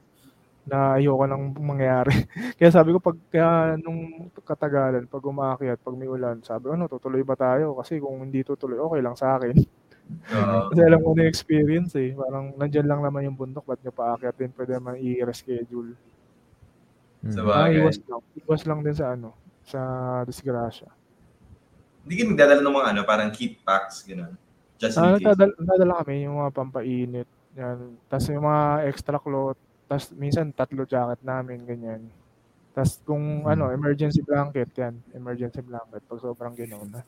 na 0.66 0.78
ayoko 0.98 1.26
nang 1.28 1.54
mangyari. 1.60 2.12
kaya 2.58 2.72
sabi 2.74 2.96
ko 2.96 3.00
pag 3.04 3.18
kaya 3.30 3.78
nung 3.80 4.32
katagalan 4.48 5.06
pag 5.06 5.24
umaakyat, 5.24 5.78
pag 5.84 5.98
may 6.00 6.10
ulan, 6.10 6.42
sabi 6.42 6.72
ko 6.72 6.74
ano, 6.80 6.88
tutuloy 6.90 7.22
ba 7.22 7.36
tayo? 7.38 7.76
Kasi 7.78 8.00
kung 8.02 8.24
hindi 8.24 8.42
tutuloy, 8.48 8.80
okay 8.80 9.02
lang 9.04 9.16
sa 9.20 9.38
akin. 9.38 9.56
Oo. 10.34 10.60
Kasi 10.74 10.82
alam 10.88 11.02
ko 11.04 11.12
na 11.14 11.28
yung 11.28 11.34
experience 11.34 11.94
eh. 12.00 12.16
Parang 12.16 12.56
nandyan 12.58 12.88
lang 12.90 13.02
naman 13.04 13.28
yung 13.28 13.38
bundok, 13.38 13.68
ba't 13.68 13.82
nyo 13.84 13.94
paakyat 13.94 14.36
din? 14.40 14.52
Pwede 14.56 14.78
naman 14.80 14.98
i-reschedule. 15.04 16.15
Sa 17.26 17.42
Mm. 17.42 17.48
Ah, 17.48 17.66
bagay. 17.66 17.78
iwas 17.80 17.98
lang. 18.02 18.22
Iwas 18.38 18.64
lang 18.64 18.80
din 18.82 18.96
sa 18.96 19.06
ano, 19.12 19.30
sa 19.64 19.80
disgrasya. 20.24 20.90
Hindi 22.06 22.14
kayo 22.16 22.28
magdadala 22.30 22.62
ng 22.62 22.76
mga 22.76 22.88
ano, 22.88 23.02
parang 23.02 23.30
kit 23.30 23.58
packs, 23.60 24.06
gano'n. 24.06 24.34
Just 24.78 24.94
in 24.94 25.02
Ah, 25.02 25.10
case. 25.12 25.26
nagdadala, 25.26 25.52
nagdadala 25.56 25.94
kami 26.00 26.16
yung 26.22 26.38
mga 26.38 26.52
pampainit. 26.54 27.28
Yan. 27.56 27.78
Tapos 28.06 28.26
yung 28.28 28.46
mga 28.46 28.64
extra 28.86 29.18
cloth. 29.18 29.58
Tapos 29.86 30.06
minsan 30.12 30.52
tatlo 30.52 30.84
jacket 30.84 31.22
namin, 31.22 31.64
ganyan. 31.64 32.02
Tapos 32.72 33.00
kung 33.02 33.24
ano, 33.44 33.72
emergency 33.72 34.22
blanket, 34.22 34.70
yan. 34.76 34.94
Emergency 35.12 35.64
blanket. 35.64 36.04
Pag 36.04 36.20
sobrang 36.20 36.54
gano'n 36.54 36.90
na. 36.92 37.02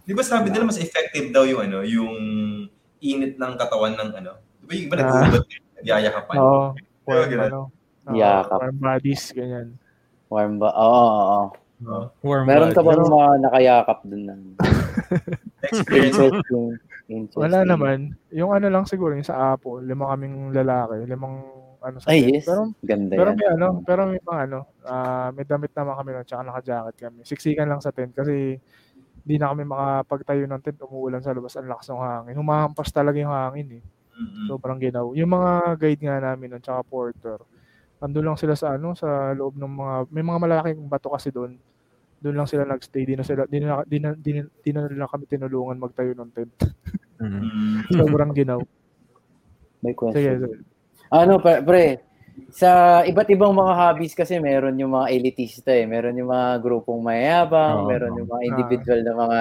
Di 0.00 0.14
ba 0.14 0.22
sabi 0.22 0.48
nila 0.48 0.64
mas 0.64 0.78
effective 0.78 1.28
daw 1.28 1.44
yung 1.44 1.60
ano, 1.62 1.82
yung 1.82 2.14
init 2.98 3.36
ng 3.36 3.52
katawan 3.54 3.92
ng 3.92 4.10
ano. 4.16 4.32
Di 4.56 4.64
ba 4.64 4.72
yung 4.72 4.84
iba 4.86 4.94
Ah. 4.94 5.00
nag-uubad, 5.04 5.42
nagyayakapan. 5.76 6.36
Oo. 6.38 6.66
Warm, 7.04 7.28
ganun. 7.28 7.44
ano. 7.44 7.60
Oo, 8.06 8.14
Yakap. 8.14 8.58
warm 8.58 8.78
bodies, 8.78 9.22
ganyan. 9.30 9.68
Warm 10.26 10.58
ba? 10.58 10.70
Oo, 10.72 10.86
oo, 10.86 11.10
oo. 11.10 11.46
Oo. 11.84 12.04
Warm 12.22 12.44
Meron 12.46 12.72
ka 12.72 12.80
body. 12.80 12.96
bang 12.96 13.12
mga 13.12 13.30
nakayakap 13.42 13.98
dun 14.02 14.22
na 14.22 14.34
Experience. 15.66 16.16
interesting? 16.16 16.66
interesting. 17.06 17.42
Wala 17.42 17.58
naman. 17.62 17.98
Yung 18.30 18.50
ano 18.50 18.66
lang 18.66 18.84
siguro, 18.84 19.12
yung 19.12 19.26
sa 19.26 19.52
Apo, 19.52 19.78
lima 19.78 20.08
kaming 20.08 20.50
lalaki, 20.50 21.04
limang 21.04 21.42
ano 21.78 21.96
sa 21.98 22.08
Ay, 22.08 22.32
yes. 22.32 22.44
Pero 22.44 22.72
Ganda 22.80 23.12
Pero 23.12 23.30
yan. 23.30 23.36
may 23.36 23.48
ano, 23.50 23.66
pero 23.82 24.00
may 24.06 24.18
mga 24.18 24.40
ano, 24.48 24.58
ah, 24.82 25.28
may 25.30 25.44
damit 25.44 25.70
naman 25.70 25.94
kami 25.94 26.10
nun, 26.12 26.24
tsaka 26.24 26.42
naka-jacket 26.42 26.96
kami. 26.98 27.20
Siksikan 27.22 27.68
lang 27.68 27.80
sa 27.80 27.92
tent 27.92 28.10
kasi 28.10 28.56
hindi 29.22 29.36
na 29.36 29.50
kami 29.50 29.62
makapagtayo 29.64 30.46
ng 30.46 30.62
tent, 30.62 30.78
umuulan 30.80 31.20
sa 31.20 31.34
labas, 31.34 31.54
ang 31.54 31.66
lakas 31.66 31.90
ng 31.90 32.00
hangin. 32.00 32.34
Humahampas 32.36 32.88
talaga 32.88 33.18
yung 33.18 33.30
hangin 33.30 33.78
eh. 33.78 33.84
Mm-mm. 34.16 34.46
Sobrang 34.48 34.80
ginaw. 34.80 35.12
Yung 35.12 35.28
mga 35.28 35.50
guide 35.76 36.02
nga 36.02 36.16
namin 36.24 36.56
nun, 36.56 36.62
tsaka 36.62 36.80
porter, 36.82 37.36
andun 38.00 38.26
lang 38.32 38.38
sila 38.38 38.52
sa 38.52 38.76
ano, 38.76 38.92
sa 38.92 39.32
loob 39.32 39.56
ng 39.56 39.72
mga, 39.72 39.94
may 40.12 40.24
mga 40.24 40.38
malalaking 40.42 40.88
bato 40.88 41.08
kasi 41.12 41.32
doon. 41.32 41.56
Doon 42.16 42.36
lang 42.36 42.48
sila 42.48 42.64
nagstay, 42.64 43.04
di 43.04 43.14
na 43.16 43.24
sila, 43.24 43.44
di 43.44 43.60
na, 43.60 43.84
di 43.84 43.98
na, 44.00 44.10
di 44.16 44.30
na, 44.36 44.42
di 44.48 44.70
na 44.72 44.88
nila 44.88 45.08
kami 45.08 45.28
tinulungan 45.28 45.80
magtayo 45.80 46.12
ng 46.16 46.30
tent. 46.32 46.56
Mm. 47.16 47.40
Mm. 47.40 47.96
Sobrang 47.96 48.28
ginaw. 48.36 48.60
May 49.80 49.96
Sige, 49.96 49.96
question. 49.96 50.36
sige. 50.36 50.56
Ano, 51.08 51.40
pre, 51.40 51.64
pre, 51.64 51.84
sa 52.52 53.00
iba't 53.08 53.28
ibang 53.32 53.56
mga 53.56 53.72
hobbies 53.72 54.12
kasi 54.12 54.36
meron 54.36 54.76
yung 54.76 54.92
mga 54.92 55.08
elitista 55.16 55.72
eh. 55.72 55.88
Meron 55.88 56.20
yung 56.20 56.28
mga 56.28 56.60
grupong 56.60 57.00
mayabang, 57.00 57.84
Oo. 57.84 57.88
meron 57.88 58.20
yung 58.20 58.28
mga 58.28 58.42
individual 58.52 59.00
na 59.00 59.14
mga... 59.16 59.40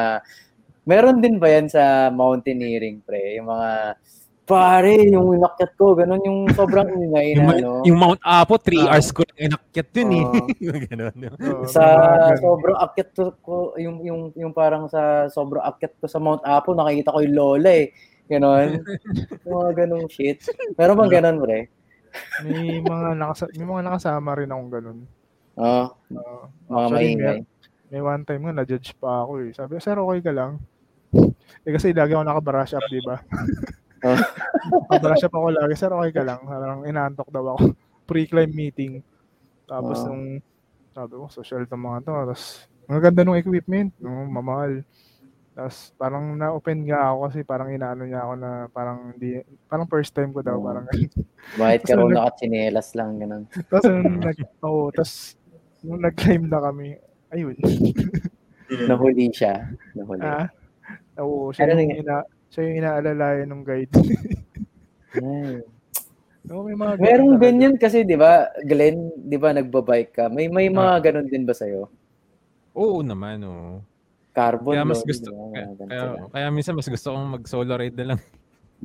Meron 0.88 1.18
din 1.20 1.36
ba 1.36 1.52
yan 1.52 1.68
sa 1.68 2.08
mountaineering, 2.14 3.04
pre? 3.04 3.36
Yung 3.42 3.52
mga, 3.52 4.00
pare, 4.46 4.94
yung 5.04 5.34
inakyat 5.34 5.74
ko, 5.74 5.94
ganun 5.94 6.22
yung 6.22 6.40
sobrang 6.54 6.86
ingay 6.96 7.34
Yung, 7.34 7.44
na, 7.44 7.54
ano. 7.56 7.70
yung 7.82 7.98
Mount 7.98 8.22
Apo, 8.22 8.56
3 8.56 8.78
Ah. 8.80 8.94
hours 8.94 9.10
ko 9.10 9.26
lang 9.26 9.50
inakyat 9.50 9.90
yun 9.92 10.10
eh. 10.12 10.24
Oo. 10.24 10.46
Yung 10.66 10.80
Ganun. 10.86 11.16
Oo, 11.36 11.64
sa 11.66 11.82
may 11.82 11.98
mga 11.98 12.16
ganun. 12.16 12.40
sobrang 12.40 12.78
akyat 12.80 13.10
ko, 13.40 13.56
yung 13.76 13.98
yung 14.02 14.22
yung 14.34 14.52
parang 14.52 14.86
sa 14.86 15.02
sobrang 15.28 15.66
akyat 15.66 15.98
ko 15.98 16.06
sa 16.06 16.18
Mount 16.18 16.42
Apo 16.42 16.72
nakikita 16.72 17.10
ko 17.10 17.20
yung 17.20 17.34
lola 17.34 17.72
eh. 17.76 17.90
Ganon. 18.26 18.82
yung 19.44 19.54
mga 19.56 19.72
ganong 19.76 20.08
shit. 20.08 20.42
Meron 20.74 20.98
bang 20.98 21.14
ganon, 21.14 21.38
pre? 21.40 21.60
may 22.42 22.80
mga 22.80 23.12
nakasa- 23.14 23.52
may 23.52 23.68
mga 23.68 23.84
nakasama 23.84 24.30
rin 24.34 24.48
akong 24.48 24.72
ganun. 24.72 25.00
Oo. 25.56 25.84
Oo. 26.12 26.38
mga 26.66 26.78
Actually, 26.80 26.96
maingay. 27.12 27.38
May 27.86 28.02
one 28.02 28.24
time 28.24 28.42
nga, 28.42 28.54
na-judge 28.56 28.94
pa 28.96 29.22
ako 29.22 29.32
eh. 29.42 29.50
Sabi, 29.52 29.78
sir, 29.78 29.94
okay 29.94 30.20
ka 30.20 30.32
lang? 30.32 30.58
Eh 31.62 31.72
kasi 31.72 31.92
lagi 31.92 32.12
ako 32.12 32.24
naka-brush 32.24 32.74
up, 32.74 32.86
di 32.88 33.00
ba? 33.00 33.22
Oh. 34.06 34.14
Naka-brush 34.86 35.26
up 35.26 35.34
ako 35.34 35.48
lagi, 35.52 35.74
sir, 35.74 35.90
okay 35.90 36.12
ka 36.12 36.22
lang? 36.22 36.40
Parang 36.42 36.86
inaantok 36.86 37.30
daw 37.30 37.58
ako. 37.58 37.74
Pre-climb 38.10 38.54
meeting. 38.54 39.02
Tapos 39.66 40.06
Oh. 40.06 40.14
nung, 40.14 40.40
sabi 40.94 41.14
ko, 41.18 41.26
social 41.28 41.66
to 41.66 41.76
mga 41.76 42.06
to. 42.06 42.14
Tapos, 42.14 42.44
ang 42.86 43.02
ganda 43.02 43.26
ng 43.26 43.36
equipment, 43.36 43.90
no, 43.98 44.30
mamahal. 44.30 44.86
Tapos 45.56 45.96
parang 45.96 46.36
na-open 46.36 46.84
nga 46.84 47.10
ako 47.10 47.18
kasi 47.26 47.40
parang 47.42 47.72
inaano 47.72 48.04
niya 48.04 48.28
ako 48.28 48.34
na 48.36 48.50
parang 48.70 49.16
hindi, 49.16 49.40
parang 49.66 49.88
first 49.88 50.12
time 50.12 50.30
ko 50.30 50.44
daw, 50.44 50.60
Oh. 50.60 50.64
parang 50.64 50.86
Bakit 51.60 51.82
ka 51.82 51.94
raw 51.96 52.06
nakatsinelas 52.06 52.92
lang, 52.94 53.18
ganon. 53.18 53.44
Tapos 53.66 53.88
nung 53.88 54.20
nag, 54.20 54.38
oh, 54.62 54.92
tapos 54.92 55.34
nung 55.82 56.04
nag-climb 56.04 56.46
na 56.46 56.60
kami, 56.62 57.00
ayun. 57.32 57.56
Nahuli 58.86 59.32
siya. 59.32 59.70
Nahuli. 59.96 60.22
Ah, 60.22 60.50
oo, 61.22 61.50
siya 61.50 61.70
Ano 61.70 61.80
yung, 61.80 62.04
ina, 62.04 62.22
siya 62.56 62.72
yung 62.72 62.80
inaalalayan 62.80 63.52
ng 63.52 63.64
guide. 63.68 63.92
Oo, 66.46 66.62
may 66.64 66.78
mga 66.78 66.94
Merong 67.02 67.36
talaga. 67.36 67.44
ganyan 67.44 67.76
kasi, 67.76 68.08
di 68.08 68.16
ba, 68.16 68.48
Glenn, 68.64 69.12
di 69.18 69.36
ba, 69.36 69.52
nagbabike 69.52 70.14
ka? 70.16 70.26
May 70.32 70.48
may 70.48 70.72
mga 70.72 71.12
ganun 71.12 71.28
din 71.28 71.44
ba 71.44 71.52
sa'yo? 71.58 71.90
Oo 72.78 73.04
naman, 73.04 73.44
oo. 73.44 73.82
Carbon 74.32 74.78
Kaya 74.78 74.86
mas 74.88 75.02
load, 75.02 75.10
gusto, 75.10 75.28
di 75.28 75.34
ba? 75.34 75.42
Mga 75.42 75.52
kaya, 75.52 75.66
ganun 75.74 75.90
kaya, 75.90 76.04
sila. 76.06 76.20
kaya 76.32 76.48
minsan 76.54 76.76
mas 76.78 76.88
gusto 76.88 77.08
kong 77.12 77.28
mag-solo 77.40 77.74
ride 77.76 77.98
na 77.98 78.06
lang. 78.14 78.20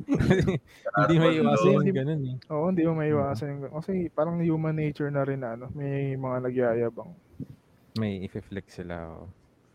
hindi 1.05 1.15
may 1.19 1.33
iwasan 1.37 1.71
yung 1.85 1.91
ganun 1.93 2.21
eh. 2.25 2.35
Oo, 2.49 2.65
hindi 2.71 2.83
mo 2.87 2.93
maiwasan 2.97 3.47
yung 3.51 3.61
Kasi 3.75 4.09
parang 4.09 4.39
human 4.41 4.73
nature 4.73 5.11
na 5.13 5.21
rin 5.21 5.43
na 5.43 5.53
ano, 5.53 5.69
may 5.77 6.15
mga 6.17 6.37
nagyayabang. 6.47 7.11
May 7.99 8.25
i-flex 8.25 8.81
sila. 8.81 8.95
oo. 9.05 9.27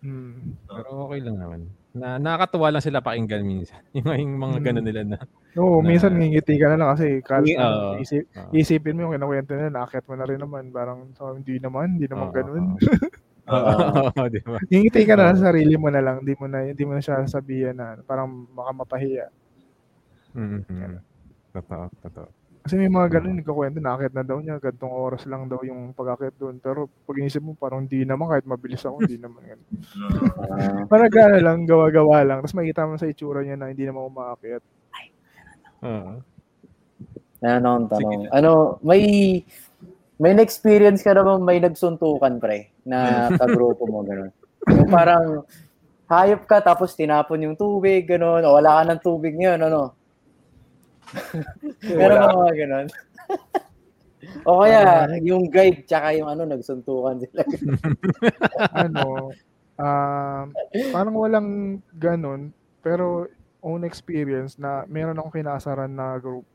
Hmm. 0.02 0.56
Pero 0.66 0.88
okay 1.06 1.20
lang 1.22 1.36
naman. 1.38 1.60
Na, 1.96 2.20
nakakatuwa 2.20 2.68
lang 2.68 2.84
sila 2.84 3.00
pakinggan 3.00 3.40
minsan. 3.40 3.80
Yung, 3.96 4.12
yung 4.12 4.34
mga 4.36 4.56
Mm. 4.60 4.64
ganun 4.64 4.84
nila 4.84 5.02
na. 5.02 5.18
Oo, 5.56 5.80
Na- 5.80 5.88
minsan 5.88 6.12
ngingiti 6.12 6.60
ka 6.60 6.68
na 6.68 6.76
lang 6.76 6.88
kasi 6.92 7.24
kal- 7.24 7.48
ano, 7.48 7.96
isip, 7.96 8.28
Oo. 8.36 8.52
isipin 8.52 8.94
mo 8.94 9.08
yung 9.08 9.14
kinakwento 9.16 9.56
nila, 9.56 9.72
nakakit 9.72 10.04
mo 10.04 10.14
na 10.14 10.28
rin 10.28 10.36
naman. 10.38 10.64
Parang, 10.68 11.08
oh, 11.16 11.32
hindi 11.32 11.56
naman, 11.56 11.96
hindi 11.96 12.06
naman 12.06 12.28
Oo, 12.28 12.36
ganun. 12.36 12.64
Oo. 12.76 12.78
Oo, 14.12 14.26
di 14.28 14.40
ba? 14.42 14.58
ngingiti 14.68 15.00
ka 15.06 15.14
na 15.14 15.24
Oo. 15.24 15.34
sa 15.34 15.48
sarili 15.48 15.74
mo 15.74 15.88
na 15.88 16.02
lang, 16.02 16.20
hindi 16.20 16.34
mo 16.36 16.46
na, 16.46 16.58
hindi 16.66 16.82
mo 16.84 16.92
na 16.92 17.00
siya 17.00 17.24
sabihan 17.24 17.72
na 17.72 17.96
parang 18.02 18.28
baka 18.52 18.70
mapahiya. 18.74 19.26
Mhm. 20.34 21.00
Totoo, 21.54 21.84
totoo. 22.02 22.28
Kasi 22.66 22.82
may 22.82 22.90
mga 22.90 23.22
ganun, 23.22 23.38
nagkakwento, 23.38 23.78
nakakit 23.78 24.10
na 24.10 24.26
daw 24.26 24.42
niya, 24.42 24.58
gantong 24.58 24.90
oras 24.90 25.22
lang 25.30 25.46
daw 25.46 25.62
yung 25.62 25.94
pag-akit 25.94 26.34
doon. 26.34 26.58
Pero 26.58 26.90
pag 27.06 27.14
inisip 27.14 27.38
mo, 27.38 27.54
parang 27.54 27.86
hindi 27.86 28.02
naman, 28.02 28.26
kahit 28.26 28.42
mabilis 28.42 28.82
ako, 28.82 29.06
hindi 29.06 29.22
naman 29.22 29.38
ganun. 29.46 29.70
Parang 30.90 31.06
gano'n 31.14 31.42
lang, 31.46 31.58
gawa-gawa 31.62 32.26
lang. 32.26 32.38
Tapos 32.42 32.58
makikita 32.58 32.90
mo 32.90 32.98
sa 32.98 33.06
itsura 33.06 33.46
niya 33.46 33.54
na 33.54 33.70
hindi 33.70 33.86
naman 33.86 34.10
umaakit. 34.10 34.58
Oo. 35.86 36.18
ano 37.46 37.68
ang 37.70 37.86
tanong? 37.86 38.26
Sige. 38.26 38.34
Ano, 38.34 38.82
may 38.82 39.02
may 40.18 40.34
na-experience 40.34 41.06
ka 41.06 41.14
naman 41.14 41.46
may 41.46 41.62
nagsuntukan, 41.62 42.42
pre, 42.42 42.74
na 42.82 43.30
kagrupo 43.30 43.86
mo, 43.86 44.02
gano'n. 44.02 44.34
Yung 44.74 44.90
parang 44.90 45.46
hayop 46.10 46.50
ka 46.50 46.66
tapos 46.66 46.98
tinapon 46.98 47.46
yung 47.46 47.54
tubig, 47.54 48.10
gano'n, 48.10 48.42
o 48.42 48.58
wala 48.58 48.82
ka 48.82 48.90
ng 48.90 49.00
tubig 49.06 49.38
ngayon, 49.38 49.62
ano? 49.70 49.94
Meron 51.86 52.18
ba 52.18 52.40
mga 52.46 52.54
gano'n? 52.66 52.86
o 54.46 54.62
kaya, 54.62 55.06
yung 55.22 55.46
guide 55.50 55.86
tsaka 55.86 56.14
yung 56.16 56.28
ano, 56.28 56.42
nagsuntukan 56.46 57.22
sila. 57.22 57.42
ano, 58.86 59.30
um, 59.78 60.46
parang 60.90 61.14
walang 61.16 61.48
ganun, 61.94 62.50
pero 62.82 63.30
own 63.62 63.82
experience 63.82 64.58
na 64.58 64.86
meron 64.86 65.18
akong 65.18 65.42
kinasaran 65.42 65.90
na 65.90 66.18
group. 66.22 66.46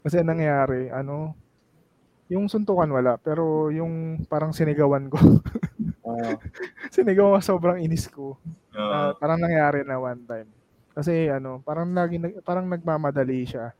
Kasi 0.00 0.22
ang 0.22 0.32
nangyari, 0.32 0.88
ano, 0.88 1.34
yung 2.30 2.46
suntukan 2.46 2.88
wala, 2.88 3.18
pero 3.18 3.74
yung 3.74 4.22
parang 4.30 4.54
sinigawan 4.54 5.10
ko. 5.10 5.18
Ah, 6.06 6.38
sinigawan 6.94 7.38
ko 7.38 7.40
sobrang 7.42 7.82
inis 7.82 8.06
ko. 8.06 8.38
Oo. 8.38 8.78
na 8.78 9.18
parang 9.18 9.42
nangyari 9.42 9.82
na 9.82 9.98
one 9.98 10.22
time. 10.24 10.48
Kasi 11.00 11.32
ano, 11.32 11.64
parang 11.64 11.88
lagi 11.96 12.20
nag- 12.20 12.44
parang 12.44 12.68
nagmamadali 12.68 13.48
siya. 13.48 13.72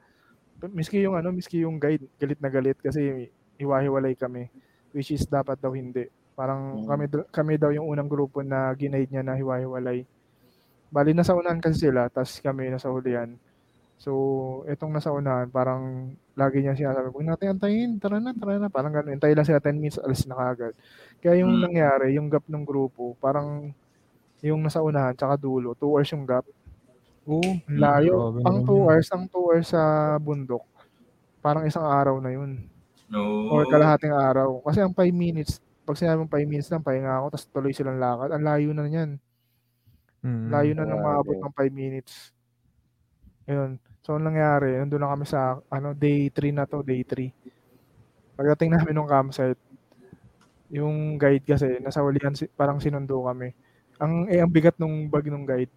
Miski 0.72 1.04
yung 1.04 1.20
ano, 1.20 1.28
miski 1.28 1.60
yung 1.60 1.76
guide, 1.76 2.08
galit 2.16 2.40
na 2.40 2.48
galit 2.48 2.80
kasi 2.80 3.28
iwahiwalay 3.56 4.16
kami, 4.16 4.48
which 4.96 5.12
is 5.12 5.28
dapat 5.28 5.60
daw 5.60 5.76
hindi. 5.76 6.08
Parang 6.32 6.80
Mm. 6.80 6.86
kami 6.88 7.04
kami 7.28 7.52
daw 7.60 7.68
yung 7.68 7.84
unang 7.84 8.08
grupo 8.08 8.40
na 8.40 8.72
ginaid 8.72 9.12
niya 9.12 9.20
na 9.20 9.36
hiwa-hiwalay. 9.36 10.08
Bali 10.88 11.12
nasa 11.12 11.36
unahan 11.36 11.60
kasi 11.60 11.86
sila, 11.88 12.08
tas 12.08 12.40
kami 12.40 12.72
nasa 12.72 12.88
hulihan. 12.88 13.36
So, 14.00 14.10
itong 14.64 14.96
nasa 14.96 15.12
unahan, 15.12 15.52
parang 15.52 16.08
lagi 16.32 16.64
niya 16.64 16.72
sinasabi, 16.72 17.12
huwag 17.12 17.28
natin 17.28 17.52
antayin, 17.52 17.90
tara 18.00 18.16
na, 18.16 18.32
tara 18.32 18.56
na. 18.56 18.72
Parang 18.72 18.88
ganun, 18.90 19.12
antay 19.12 19.36
lang 19.36 19.44
sila 19.44 19.60
10 19.60 19.76
minutes, 19.76 20.00
alis 20.00 20.24
na 20.24 20.32
kagad. 20.34 20.72
Kaya 21.20 21.44
yung 21.44 21.52
Mm. 21.52 21.62
nangyari, 21.68 22.16
yung 22.16 22.32
gap 22.32 22.48
ng 22.48 22.64
grupo, 22.64 23.12
parang 23.20 23.68
yung 24.40 24.64
nasa 24.64 24.80
unahan, 24.80 25.12
tsaka 25.12 25.36
dulo, 25.36 25.76
2 25.76 25.92
hours 25.92 26.08
yung 26.10 26.24
gap. 26.24 26.48
Oo. 27.28 27.40
Ang 27.44 27.78
Layo. 27.80 28.14
Grabe 28.32 28.38
Ang 28.46 28.56
naman 28.62 28.68
2 28.68 28.72
yun. 28.72 28.84
hours, 28.88 29.08
ang 29.12 29.24
2 29.28 29.44
hours 29.44 29.66
sa 29.68 29.82
bundok, 30.16 30.64
parang 31.40 31.64
isang 31.68 31.84
araw 31.84 32.16
na 32.20 32.32
yun. 32.32 32.64
No. 33.10 33.50
Or 33.50 33.66
kalahating 33.66 34.14
araw. 34.14 34.62
Kasi 34.62 34.80
ang 34.80 34.94
5 34.94 35.12
minutes, 35.12 35.58
pag 35.82 35.98
sinabi 35.98 36.22
mong 36.22 36.32
5 36.32 36.46
minutes 36.48 36.70
lang, 36.70 36.84
pahinga 36.84 37.10
ako, 37.20 37.26
tapos 37.34 37.46
tuloy 37.50 37.72
silang 37.74 37.98
lakad. 37.98 38.30
Ang 38.30 38.44
layo 38.46 38.70
na 38.72 38.84
niyan. 38.86 39.10
Mm. 40.20 40.46
Layo 40.52 40.72
na 40.76 40.84
nang 40.86 41.02
maabot 41.02 41.36
ng 41.36 41.52
5 41.52 41.72
minutes. 41.74 42.30
Ayun. 43.48 43.80
So, 44.00 44.16
ang 44.16 44.24
nangyari, 44.24 44.78
nandun 44.78 45.02
na 45.02 45.12
kami 45.12 45.26
sa, 45.26 45.58
ano, 45.68 45.92
day 45.92 46.30
3 46.30 46.54
na 46.54 46.64
to, 46.64 46.80
day 46.80 47.02
3. 47.02 47.32
Pagdating 48.38 48.72
namin 48.72 48.94
ng 48.96 49.10
campsite, 49.10 49.60
yung 50.70 51.18
guide 51.18 51.44
kasi, 51.44 51.82
nasa 51.82 52.00
hulihan, 52.00 52.32
si- 52.32 52.48
parang 52.54 52.78
sinundo 52.78 53.26
kami. 53.26 53.50
Ang, 54.00 54.32
eh, 54.32 54.40
ang 54.40 54.48
bigat 54.48 54.80
nung 54.80 55.12
bag 55.12 55.28
nung 55.28 55.44
guide. 55.44 55.72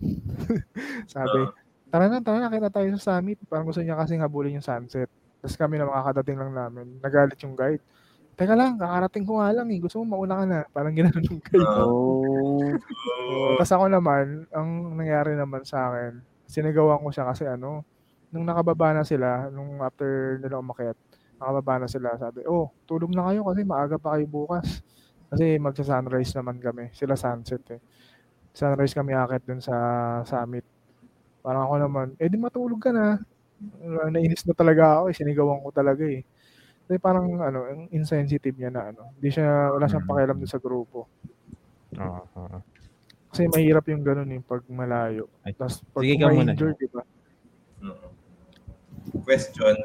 Sabi, 1.13 1.43
tara 1.91 2.07
na, 2.07 2.23
tara 2.23 2.39
na, 2.39 2.47
kita 2.47 2.71
tayo 2.71 2.87
sa 2.95 3.19
summit. 3.19 3.35
Parang 3.51 3.67
gusto 3.67 3.83
niya 3.83 3.99
kasi 3.99 4.15
habulin 4.15 4.57
yung 4.57 4.65
sunset. 4.65 5.11
Tapos 5.43 5.59
kami 5.59 5.75
na 5.75 5.91
makakadating 5.91 6.39
lang 6.39 6.55
namin. 6.55 7.03
Nagalit 7.03 7.35
yung 7.43 7.59
guide. 7.59 7.83
Teka 8.33 8.55
lang, 8.55 8.79
kakarating 8.79 9.27
ko 9.27 9.43
nga 9.43 9.51
lang 9.51 9.67
eh. 9.69 9.77
Gusto 9.77 10.01
mo 10.01 10.15
mauna 10.15 10.39
ka 10.39 10.45
na. 10.47 10.59
Parang 10.71 10.95
ginanon 10.95 11.27
yung 11.27 11.43
guide. 11.43 11.67
Oh. 11.83 12.63
Tapos 13.59 13.71
ako 13.75 13.85
naman, 13.91 14.47
ang 14.55 14.95
nangyari 14.95 15.35
naman 15.35 15.67
sa 15.67 15.91
akin, 15.91 16.23
sinigawan 16.47 17.03
ko 17.03 17.11
siya 17.11 17.27
kasi 17.27 17.43
ano, 17.45 17.83
nung 18.33 18.47
nakababa 18.47 18.95
na 18.95 19.03
sila, 19.05 19.51
nung 19.51 19.83
after 19.83 20.39
nila 20.41 20.63
umakyat, 20.63 20.97
nakababa 21.37 21.85
na 21.85 21.87
sila, 21.91 22.15
sabi, 22.17 22.41
oh, 22.47 22.71
tulog 22.89 23.11
na 23.11 23.29
kayo 23.29 23.45
kasi 23.45 23.61
maaga 23.67 23.99
pa 23.99 24.17
kayo 24.17 24.25
bukas. 24.25 24.81
Kasi 25.29 25.57
magsa-sunrise 25.61 26.33
naman 26.39 26.57
kami, 26.57 26.89
sila 26.93 27.13
sunset 27.13 27.61
eh. 27.73 27.81
Sunrise 28.53 28.93
kami 28.93 29.11
akit 29.11 29.41
dun 29.43 29.59
sa 29.59 29.75
summit. 30.23 30.61
Parang 31.41 31.65
ako 31.65 31.75
naman, 31.79 32.07
eh 32.15 32.29
di 32.29 32.37
matulog 32.37 32.79
ka 32.79 32.93
na. 32.93 33.17
Nainis 34.07 34.45
na 34.45 34.53
talaga 34.53 35.01
ako 35.01 35.09
eh, 35.09 35.15
sinigawan 35.15 35.59
ko 35.59 35.69
talaga 35.69 36.03
eh. 36.05 36.21
Kasi 36.83 36.99
parang 36.99 37.39
ano, 37.39 37.59
ang 37.65 37.81
insensitive 37.89 38.53
niya 38.53 38.69
na 38.69 38.91
ano. 38.91 39.11
Hindi 39.17 39.29
siya, 39.31 39.71
wala 39.71 39.87
siyang 39.87 40.05
Mm. 40.05 40.11
pakialam 40.11 40.37
dun 40.37 40.51
sa 40.51 40.61
grupo. 40.61 41.09
Oo, 41.93 42.21
oo. 42.35 42.57
Kasi 43.27 43.49
mahirap 43.49 43.85
yung 43.87 44.03
ganun 44.03 44.29
eh, 44.29 44.39
pag 44.39 44.61
malayo. 44.67 45.25
Ay, 45.41 45.57
Tapos 45.57 45.81
pag 45.89 46.03
sige 46.03 46.15
ka 46.15 46.29
muna. 46.29 46.53
ma-injure, 46.53 46.75
di 46.75 46.87
ba? 46.87 47.01
Oo. 47.83 48.07
Question. 49.23 49.75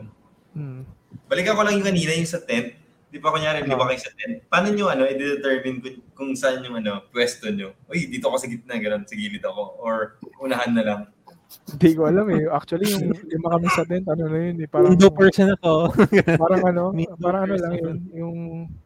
Hmm. 0.53 0.83
Balikan 1.25 1.55
ko 1.55 1.63
lang 1.63 1.75
yung 1.75 1.87
kanina 1.87 2.13
yung 2.13 2.29
sa 2.29 2.41
tent. 2.41 2.75
Di 3.09 3.17
ba 3.17 3.33
kunyari, 3.33 3.65
di 3.65 3.73
ba 3.73 3.89
kayo 3.89 4.01
sa 4.01 4.13
tent? 4.13 4.45
Paano 4.53 4.69
nyo 4.69 4.93
ano, 4.93 5.09
i-determine 5.09 5.81
kung, 5.81 5.97
kung 6.13 6.31
saan 6.37 6.61
yung 6.61 6.77
ano, 6.77 7.09
pwesto 7.09 7.49
nyo? 7.49 7.73
Uy, 7.89 8.05
dito 8.05 8.29
ako 8.29 8.37
sa 8.37 8.49
gitna, 8.53 8.77
gano'n, 8.77 9.09
sa 9.09 9.17
gilid 9.17 9.41
ako. 9.41 9.81
Or 9.81 10.21
unahan 10.45 10.77
na 10.77 10.85
lang. 10.85 11.01
Hindi 11.49 11.97
ko 11.97 12.05
alam 12.05 12.29
eh. 12.29 12.45
Actually, 12.53 12.93
yung 12.93 13.09
lima 13.25 13.49
kami 13.57 13.67
sa 13.73 13.89
tent, 13.89 14.05
ano 14.05 14.29
na 14.29 14.37
yun 14.37 14.61
eh. 14.61 14.69
Parang, 14.69 14.93
Indo 14.93 15.09
person 15.09 15.49
ako. 15.57 15.73
parang 16.45 16.63
ano, 16.69 16.83
Window 16.93 17.17
parang 17.17 17.43
ano 17.49 17.55
lang 17.57 17.75
yun. 17.81 17.97
Yung 18.13 18.37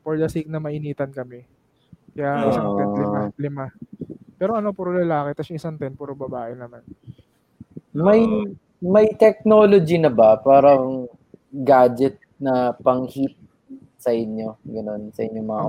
for 0.06 0.14
the 0.14 0.30
sake 0.30 0.46
na 0.46 0.62
mainitan 0.62 1.10
kami. 1.10 1.42
Kaya 2.14 2.30
Ah. 2.30 2.50
isang 2.54 2.78
tent, 2.78 2.94
lima. 2.94 3.20
lima. 3.34 3.66
Pero 4.38 4.54
ano, 4.54 4.70
puro 4.70 4.94
lalaki. 4.94 5.34
Tapos 5.34 5.50
yung 5.50 5.58
isang 5.58 5.74
tent, 5.74 5.98
puro 5.98 6.14
babae 6.14 6.54
naman. 6.54 6.86
may 7.92 8.24
may 8.80 9.12
technology 9.20 10.00
na 10.00 10.08
ba 10.08 10.40
parang 10.40 11.04
gadget 11.52 12.16
na 12.40 12.72
pang 12.72 13.04
heat 13.04 13.36
sa 14.02 14.10
inyo 14.10 14.58
ganun 14.66 15.14
sa 15.14 15.22
inyong 15.22 15.46
mga 15.46 15.62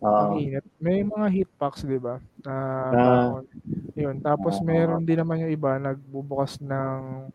Oo. 0.00 0.32
Ang 0.32 0.40
init. 0.40 0.64
May 0.80 1.04
mga 1.04 1.26
heat 1.28 1.50
packs, 1.60 1.84
di 1.84 2.00
ba? 2.00 2.16
Na 2.40 2.48
Ah. 2.48 2.88
panahon. 2.88 3.44
Yun. 3.92 4.16
Tapos 4.24 4.56
Ah. 4.56 4.64
meron 4.64 5.04
din 5.04 5.20
naman 5.20 5.44
yung 5.44 5.52
iba, 5.52 5.76
nagbubukas 5.76 6.56
ng 6.58 7.28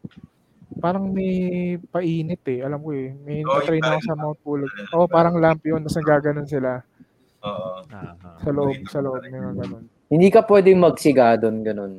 parang 0.82 1.14
may 1.14 1.78
painit 1.94 2.42
eh. 2.50 2.66
Alam 2.66 2.82
ko 2.82 2.90
eh. 2.92 3.14
May 3.22 3.46
Oh, 3.46 3.62
yung 3.62 3.86
ako 3.86 4.02
sa 4.02 4.18
Mount 4.18 4.40
Pulag. 4.42 4.72
Oo, 4.92 5.06
oh, 5.06 5.08
parang 5.08 5.38
lamp 5.38 5.62
yun. 5.62 5.78
Tapos 5.86 5.98
nagaganon 6.02 6.50
sila 6.50 6.82
Oo. 7.46 7.86
Ah. 7.94 8.18
sa 8.42 8.50
loob. 8.50 8.76
Sa 8.90 9.00
loob. 9.00 9.22
May 9.30 9.40
mga 9.40 9.56
ganon. 9.62 9.86
hindi 10.06 10.30
ka 10.30 10.42
pwedeng 10.46 10.82
magsiga 10.82 11.34
doon 11.38 11.66
ganun 11.66 11.94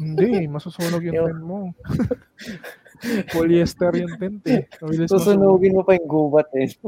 Hindi, 0.00 0.48
masusunog 0.48 1.00
yung 1.00 1.16
tent 1.16 1.42
mo. 1.44 1.72
Polyester 3.28 3.92
yung 3.94 4.14
tent 4.14 4.42
eh. 4.46 4.62
Mabilis 4.78 5.08
susunugin 5.08 5.72
mo 5.72 5.82
pa 5.82 5.94
yung 5.94 6.06
gubat 6.06 6.48
eh. 6.54 6.68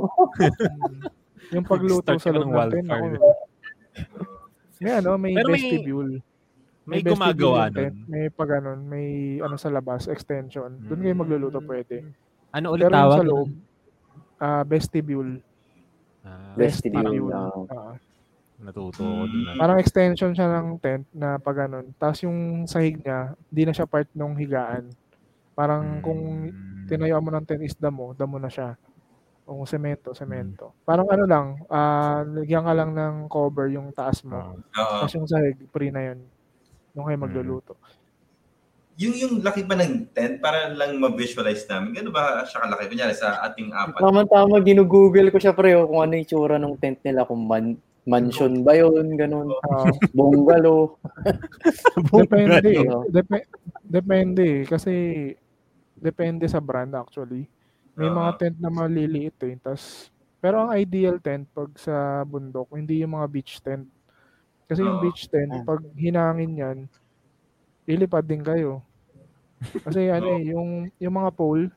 Yung 1.49 1.63
pagluto 1.63 2.11
sa 2.17 2.31
loob 2.31 2.49
ng 2.49 2.71
tent. 2.73 2.91
Ako, 2.91 3.05
may 4.79 4.93
ano, 4.93 5.15
may 5.15 5.33
Pero 5.33 5.47
may- 5.47 5.55
vestibule. 5.57 6.13
May 6.83 6.99
vestibule 6.99 7.11
gumagawa 7.13 7.61
yung 7.65 7.75
tent. 7.75 7.95
nun. 7.97 8.07
May 8.07 8.25
pag 8.29 8.51
ganun, 8.53 8.81
may 8.83 9.07
ano 9.39 9.55
sa 9.55 9.71
labas, 9.71 10.07
extension. 10.07 10.71
Doon 10.81 11.01
kayo 11.01 11.15
magluluto 11.15 11.59
pwede. 11.61 12.03
Ano 12.51 12.71
ulit 12.73 12.85
Pero 12.85 12.93
yung 12.93 12.99
tawag? 13.01 13.17
sa 13.17 13.25
loob, 13.25 13.49
ah 14.39 14.63
vestibule. 14.63 15.33
Ah, 16.21 16.55
Vestibule, 16.55 17.07
Vestibule. 17.07 17.31
ah. 17.33 17.51
Ah. 17.71 17.95
natuto 18.57 18.99
ko 18.99 19.25
dun. 19.25 19.47
ah. 19.47 19.55
parang 19.55 19.79
extension 19.79 20.33
siya 20.33 20.49
ng 20.51 20.79
tent 20.79 21.07
na 21.13 21.37
pag 21.37 21.57
ganun. 21.61 21.95
Tapos 21.95 22.23
yung 22.23 22.39
sahig 22.65 22.99
niya, 22.99 23.39
di 23.47 23.63
na 23.63 23.71
siya 23.71 23.87
part 23.87 24.11
ng 24.11 24.35
higaan. 24.35 24.91
Parang 25.57 26.05
kung 26.05 26.21
Mm. 26.47 26.85
tinayo 26.87 27.17
mo 27.19 27.33
ng 27.33 27.43
tent 27.43 27.65
is 27.65 27.75
damo, 27.75 28.13
damo 28.13 28.37
na 28.37 28.47
siya. 28.47 28.77
Kung 29.43 29.65
semento, 29.65 30.13
semento. 30.13 30.77
Parang 30.85 31.09
ano 31.09 31.25
lang, 31.25 31.47
ah 31.67 32.21
lagyan 32.23 32.63
ka 32.63 32.75
lang 32.75 32.91
ng 32.93 33.15
cover 33.27 33.73
yung 33.73 33.89
taas 33.91 34.21
mo. 34.21 34.59
Oo. 34.61 34.97
Tapos 35.01 35.15
yung 35.17 35.25
sahig, 35.25 35.57
free 35.71 35.89
na 35.89 36.13
yun. 36.13 36.19
Doon 36.93 37.07
kayo 37.09 37.19
magluluto. 37.19 37.73
Yung, 38.97 39.13
yung 39.13 39.35
laki 39.41 39.65
pa 39.65 39.77
ng 39.77 40.09
tent, 40.11 40.41
para 40.41 40.73
lang 40.73 40.97
ma-visualize 40.97 41.69
namin. 41.69 41.93
Gano'n 41.93 42.11
ba 42.11 42.45
siya 42.45 42.65
kalaki? 42.65 42.89
Kunyari 42.89 43.13
sa 43.13 43.45
ating 43.45 43.69
apat. 43.69 44.01
Tama-tama, 44.01 44.57
ginugoogle 44.61 45.29
ko 45.29 45.37
siya 45.37 45.53
pre, 45.53 45.77
oh, 45.77 45.85
kung 45.85 46.01
ano 46.01 46.17
yung 46.17 46.25
tsura 46.25 46.57
ng 46.57 46.81
tent 46.81 47.05
nila, 47.05 47.29
kung 47.29 47.45
man, 47.45 47.77
mansion 48.09 48.65
ba 48.65 48.73
yun, 48.73 49.13
ganun. 49.15 49.53
Ah, 49.69 49.93
Bungalow. 50.17 50.97
depende. 52.25 52.73
Dep- 53.11 53.51
depende. 53.85 54.65
Kasi 54.65 54.93
depende 55.99 56.47
sa 56.49 56.61
brand 56.63 56.93
actually. 56.95 57.49
May 57.97 58.11
mga 58.13 58.31
tent 58.39 58.57
na 58.61 58.71
maliliit 58.73 59.37
eh. 59.45 59.57
Tas, 59.61 60.09
pero 60.41 60.63
ang 60.65 60.73
ideal 60.77 61.19
tent 61.21 61.49
pag 61.53 61.73
sa 61.81 62.23
bundok, 62.25 62.71
hindi 62.77 63.03
yung 63.03 63.17
mga 63.17 63.29
beach 63.33 63.59
tent. 63.65 63.89
Kasi 64.69 64.83
yung 64.87 64.99
beach 65.03 65.27
tent, 65.31 65.63
pag 65.65 65.83
hinangin 65.97 66.53
yan, 66.59 66.79
lilipad 67.89 68.25
din 68.27 68.43
kayo. 68.45 68.83
Kasi 69.85 70.11
ano 70.17 70.29
eh, 70.37 70.53
yung, 70.53 70.91
yung 71.01 71.15
mga 71.17 71.31
pole, 71.37 71.71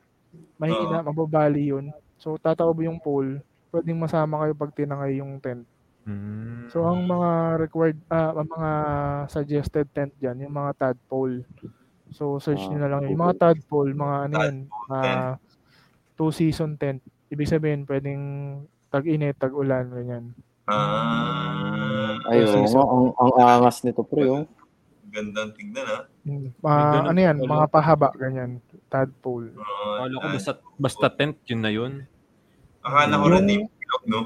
mahina, 0.60 1.02
mababali 1.04 1.70
yun. 1.72 1.86
So, 2.20 2.36
tataob 2.38 2.80
yung 2.84 3.00
pole, 3.00 3.40
pwedeng 3.72 4.00
masama 4.00 4.42
kayo 4.44 4.54
pag 4.56 4.74
tinangay 4.76 5.20
yung 5.20 5.40
tent. 5.40 5.64
So, 6.70 6.86
ang 6.86 7.02
mga 7.04 7.30
required, 7.66 7.98
ah, 8.08 8.30
ang 8.38 8.48
mga 8.48 8.70
suggested 9.28 9.86
tent 9.90 10.14
dyan, 10.22 10.46
yung 10.46 10.54
mga 10.54 10.72
tadpole. 10.78 11.42
So, 12.10 12.42
search 12.42 12.62
nyo 12.66 12.78
na 12.78 12.90
lang 12.90 13.06
yun. 13.06 13.14
Yung 13.14 13.22
mga 13.22 13.38
tadpole, 13.38 13.94
mga 13.94 14.16
ano 14.26 14.34
yan, 14.42 14.56
ah, 14.90 15.34
two 16.18 16.34
season 16.34 16.74
tent. 16.74 17.00
Ibig 17.30 17.48
sabihin, 17.48 17.86
pwedeng 17.86 18.22
tag-init, 18.90 19.38
tag-ulan, 19.38 19.86
ganyan. 19.88 20.24
Ah, 20.66 22.18
Ay, 22.26 22.46
oo 22.46 22.66
nga, 22.66 22.82
ang, 22.82 23.04
ang 23.14 23.32
angas 23.38 23.82
nito 23.86 24.02
pre, 24.02 24.26
oh. 24.26 24.46
gandang 25.10 25.50
tignan 25.58 25.86
ha. 25.86 25.98
May 26.22 26.50
Mga, 26.62 26.82
ganun 26.94 27.08
ano 27.10 27.18
yan, 27.18 27.36
mga 27.42 27.66
pahaba, 27.70 28.08
ganyan. 28.14 28.62
Tadpole. 28.90 29.54
Oo, 29.54 29.86
Akala 29.98 30.14
ko 30.18 30.26
ah, 30.26 30.34
basta, 30.34 30.52
basta 30.78 31.06
tent, 31.10 31.38
yun 31.46 31.62
na 31.62 31.70
yun. 31.70 31.92
Akala 32.82 33.18
ko 33.18 33.26
rin 33.30 33.46
yung 33.50 33.66
bilog, 33.66 34.04
no? 34.06 34.20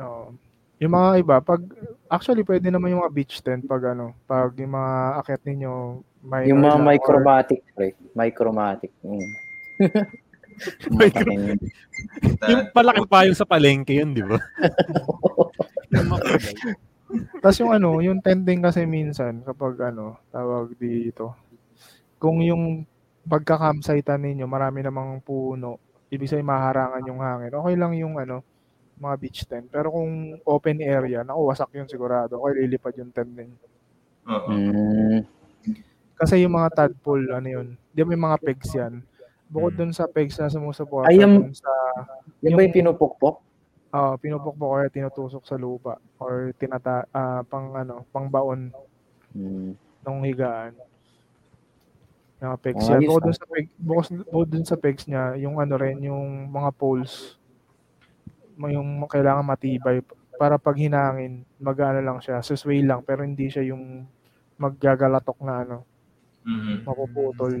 Oo. 0.00 0.24
yung 0.80 0.92
mga 0.92 1.10
iba, 1.20 1.36
pag, 1.40 1.60
actually, 2.12 2.44
pwede 2.44 2.68
naman 2.68 2.92
yung 2.92 3.02
mga 3.04 3.14
beach 3.14 3.40
tent 3.40 3.64
pag 3.64 3.96
ano, 3.96 4.12
pag 4.28 4.52
yung 4.60 4.74
mga 4.76 4.94
akit 5.24 5.40
ninyo, 5.44 5.72
may 6.24 6.48
Yung 6.48 6.64
mga 6.64 6.80
or- 6.80 6.86
micromatic 6.88 7.60
pre, 7.76 7.92
micromatic. 8.16 8.90
Mm. 9.04 9.30
Micro- 10.94 11.58
Yung 12.46 12.62
palaking 12.70 13.10
payong 13.10 13.34
sa 13.34 13.42
palengke 13.42 13.90
yun, 13.90 14.14
di 14.14 14.22
ba? 14.22 14.38
Tapos 17.42 17.58
yung 17.58 17.74
ano, 17.74 17.98
yung 18.02 18.18
tent 18.22 18.42
din 18.46 18.62
kasi 18.62 18.86
minsan 18.86 19.42
kapag 19.42 19.78
ano, 19.82 20.18
tawag 20.30 20.74
dito. 20.78 21.34
Kung 22.18 22.40
yung 22.42 22.86
pagka-campsite 23.26 24.14
ninyo, 24.16 24.46
marami 24.46 24.82
namang 24.82 25.20
puno, 25.22 25.78
ibig 26.08 26.30
sabihin 26.30 26.48
maharangan 26.48 27.08
yung 27.08 27.20
hangin. 27.20 27.52
Okay 27.54 27.74
lang 27.74 27.92
yung 27.98 28.14
ano, 28.18 28.42
mga 28.98 29.14
beach 29.18 29.40
tent. 29.46 29.66
Pero 29.70 29.90
kung 29.90 30.38
open 30.46 30.78
area, 30.80 31.26
naku, 31.26 31.40
wasak 31.50 31.70
yun 31.74 31.90
sigurado. 31.90 32.38
Okay, 32.38 32.62
lilipad 32.64 32.94
yung 32.94 33.10
tent 33.10 33.32
din. 33.34 33.50
Oo. 34.30 34.48
Mm. 34.50 35.20
Kasi 36.14 36.40
yung 36.40 36.54
mga 36.54 36.70
tadpole, 36.72 37.26
ano 37.30 37.48
yun, 37.48 37.66
di 37.90 38.00
ba 38.00 38.08
may 38.08 38.20
mga 38.20 38.38
pegs 38.40 38.70
yan. 38.72 39.02
Bukod 39.46 39.74
Mm. 39.74 39.78
dun 39.78 39.92
sa 39.92 40.06
pegs 40.06 40.38
na 40.38 40.48
sumusuporta 40.48 41.10
Ay, 41.10 41.20
yung- 41.20 41.50
dun 41.50 41.54
sa 41.54 41.70
Yan 42.40 42.54
ba 42.54 42.62
yung 42.62 42.74
pinupukpok? 42.74 43.42
ah 43.94 44.18
pinupukpok 44.18 44.66
or 44.66 44.90
tinutusok 44.90 45.46
sa 45.46 45.54
lupa 45.54 46.02
or 46.18 46.50
tinata 46.58 47.06
ah, 47.14 47.46
pang 47.46 47.70
ano, 47.72 48.02
pang 48.10 48.26
baon 48.26 48.74
Mm. 49.30 49.78
ng 50.02 50.18
higaan. 50.24 50.74
Yung 52.38 52.50
mga 52.50 52.60
pegs 52.60 52.82
Ayos, 52.84 52.90
yan. 52.90 53.00
Bukod 53.06 53.22
ah. 53.22 53.26
dun 53.26 53.36
sa 53.36 53.46
peg, 53.46 53.66
bukod, 53.78 54.06
bukod 54.26 54.48
dun 54.50 54.66
sa 54.66 54.76
pegs 54.76 55.04
niya, 55.06 55.24
yung 55.38 55.56
ano 55.58 55.74
rin, 55.78 55.98
yung 56.02 56.50
mga 56.50 56.70
poles, 56.74 57.38
yung 58.58 59.02
kailangan 59.06 59.46
matibay 59.46 60.02
para 60.34 60.58
pag 60.58 60.74
hinangin, 60.74 61.46
mag-ano 61.56 62.02
lang 62.02 62.18
siya, 62.18 62.42
susway 62.42 62.82
lang, 62.82 63.02
pero 63.02 63.22
hindi 63.22 63.46
siya 63.46 63.62
yung 63.64 64.06
maggagalatok 64.56 65.38
na 65.40 65.62
ano, 65.62 65.76
Mhm. 66.44 66.84
mapuputol. 66.84 67.54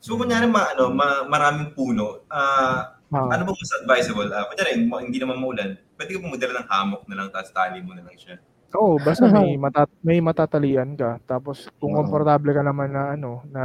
So, 0.00 0.16
kunyari, 0.16 0.48
ma, 0.48 0.72
ano, 0.72 0.90
ma, 0.90 1.22
maraming 1.28 1.72
puno, 1.72 2.24
ah, 2.28 2.96
Ah, 3.08 3.24
ano 3.24 3.48
ba 3.48 3.56
mas 3.56 3.72
advisable? 3.72 4.28
Ah, 4.36 4.44
kunyari, 4.44 4.84
ma- 4.84 5.00
hindi 5.00 5.16
naman 5.16 5.40
maulan, 5.40 5.80
pwede 5.96 6.12
ka 6.12 6.20
pumudala 6.20 6.60
ng 6.60 6.68
hammock 6.68 7.02
na 7.08 7.16
lang, 7.16 7.28
tapos 7.32 7.56
tali 7.56 7.80
mo 7.80 7.96
na 7.96 8.04
lang 8.04 8.12
siya. 8.20 8.36
Oo, 8.76 9.00
basta 9.00 9.24
may 9.32 9.56
matat 9.56 9.88
may 10.04 10.20
matatalian 10.20 10.92
ka. 10.92 11.16
Tapos 11.24 11.72
kung 11.80 11.96
Oo. 11.96 12.04
komportable 12.04 12.52
ka 12.52 12.60
naman 12.60 12.92
na 12.92 13.16
ano 13.16 13.40
na 13.48 13.64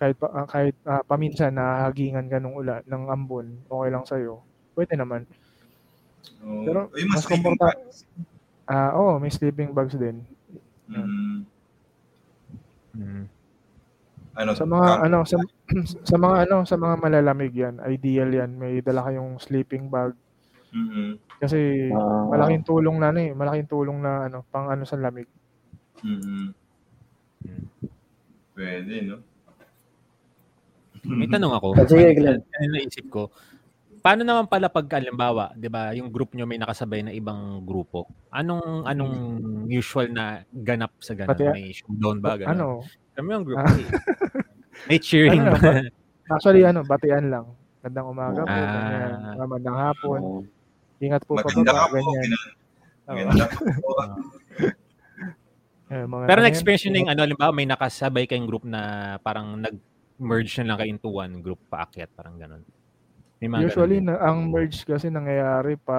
kahit 0.00 0.16
pa, 0.16 0.26
ah, 0.32 0.48
kahit 0.48 0.72
ah, 0.88 1.04
paminsan 1.04 1.52
na 1.52 1.84
hagingan 1.84 2.24
ka 2.32 2.40
ng 2.40 2.56
ulan 2.56 2.80
ng 2.88 3.02
ambon, 3.12 3.60
okay 3.68 3.90
lang 3.92 4.08
sa 4.08 4.16
Pwede 4.72 4.96
naman. 4.96 5.28
Oh, 6.40 6.64
Pero 6.64 6.88
yung 6.96 7.12
mas 7.12 7.20
mas 7.20 7.28
komporta- 7.28 7.76
Ah, 8.64 8.96
oo, 8.96 9.20
may 9.20 9.28
sleeping 9.28 9.76
bags 9.76 9.92
din. 9.92 10.24
Mm, 10.88 11.44
Mm. 12.94 13.26
ano, 14.34 14.50
Sa 14.52 14.64
mga 14.64 14.86
camp- 14.88 15.02
ano 15.04 15.18
sa, 15.22 15.36
sa 16.10 16.16
mga 16.16 16.36
ano 16.44 16.56
sa 16.62 16.76
mga 16.76 16.94
malalamig 16.96 17.52
yan, 17.52 17.78
ideal 17.84 18.30
yan. 18.30 18.50
May 18.52 18.78
dala 18.80 19.02
kayong 19.02 19.38
sleeping 19.38 19.86
bag 19.86 20.14
Mhm. 20.70 21.18
kasi 21.38 21.86
Ah. 21.88 22.26
malaking 22.28 22.62
tulong 22.62 22.98
na 22.98 23.10
ano 23.10 23.20
eh, 23.20 23.30
malaking 23.30 23.68
tulong 23.68 23.98
na 23.98 24.26
ano 24.26 24.42
pang 24.44 24.66
ano 24.66 24.82
sa 24.82 24.94
lamig. 24.94 25.26
Mhm. 26.02 26.50
Mm. 27.44 27.66
Pwede, 28.50 28.94
no? 29.04 29.18
May 31.04 31.28
tanong 31.28 31.52
ako. 31.52 31.66
Ah, 31.74 31.84
sige, 31.84 32.16
Glenn. 32.16 32.40
Ano 32.40 32.66
naisip 32.72 33.06
ko? 33.06 33.28
Paano 34.04 34.20
naman 34.20 34.44
pala 34.44 34.68
pag 34.68 34.84
halimbawa, 35.00 35.56
'di 35.56 35.68
ba, 35.72 35.96
yung 35.96 36.12
group 36.12 36.36
nyo 36.36 36.44
may 36.44 36.60
nakasabay 36.60 37.00
na 37.00 37.08
ibang 37.08 37.64
grupo? 37.64 38.04
Anong 38.28 38.84
anong 38.84 39.14
usual 39.64 40.12
na 40.12 40.44
ganap 40.52 40.92
sa 41.00 41.16
ganun? 41.16 41.32
Pati- 41.32 41.48
May 41.48 41.72
showdown 41.72 42.20
ba 42.20 42.36
ganun? 42.36 42.52
Ano, 42.52 42.66
Kami 43.16 43.28
yung 43.32 43.44
group. 43.48 43.58
Ah. 43.58 43.72
eh. 43.72 43.88
May 44.92 45.00
cheering 45.00 45.40
Ano 45.40 45.56
ba? 45.56 45.88
actually 46.28 46.68
ano, 46.68 46.84
batian 46.84 47.32
lang. 47.32 47.48
Gandang 47.80 48.12
umaga 48.12 48.44
po, 48.44 48.52
Ah. 48.52 48.60
ganyan. 48.60 49.10
Magandang 49.40 49.78
hapon. 49.80 50.18
Oo. 50.20 50.40
Ingat 51.00 51.22
po 51.24 51.32
pababa, 51.34 51.88
po. 51.88 51.96
ganyan. 51.96 52.28
Maganda 53.08 53.44
po. 53.48 53.62
Eh, 55.84 56.08
mga 56.08 56.24
Pero 56.26 56.40
na-experience 56.40 56.88
nyo 56.88 56.96
yung 56.96 57.12
ano, 57.12 57.20
halimbawa 57.22 57.52
may 57.52 57.68
nakasabay 57.68 58.24
kayong 58.24 58.48
group 58.48 58.64
na 58.64 58.80
parang 59.20 59.60
nag-merge 59.60 60.56
na 60.58 60.72
lang 60.72 60.76
kayo 60.80 60.90
into 60.90 61.12
one 61.12 61.38
group 61.38 61.60
paakyat, 61.68 62.08
parang 62.10 62.40
ganun. 62.40 62.64
May 63.42 63.48
mga 63.50 63.60
Usually, 63.66 63.98
na, 63.98 64.14
ang 64.22 64.46
merge 64.48 64.86
kasi 64.86 65.10
nangyayari 65.10 65.74
pa 65.74 65.98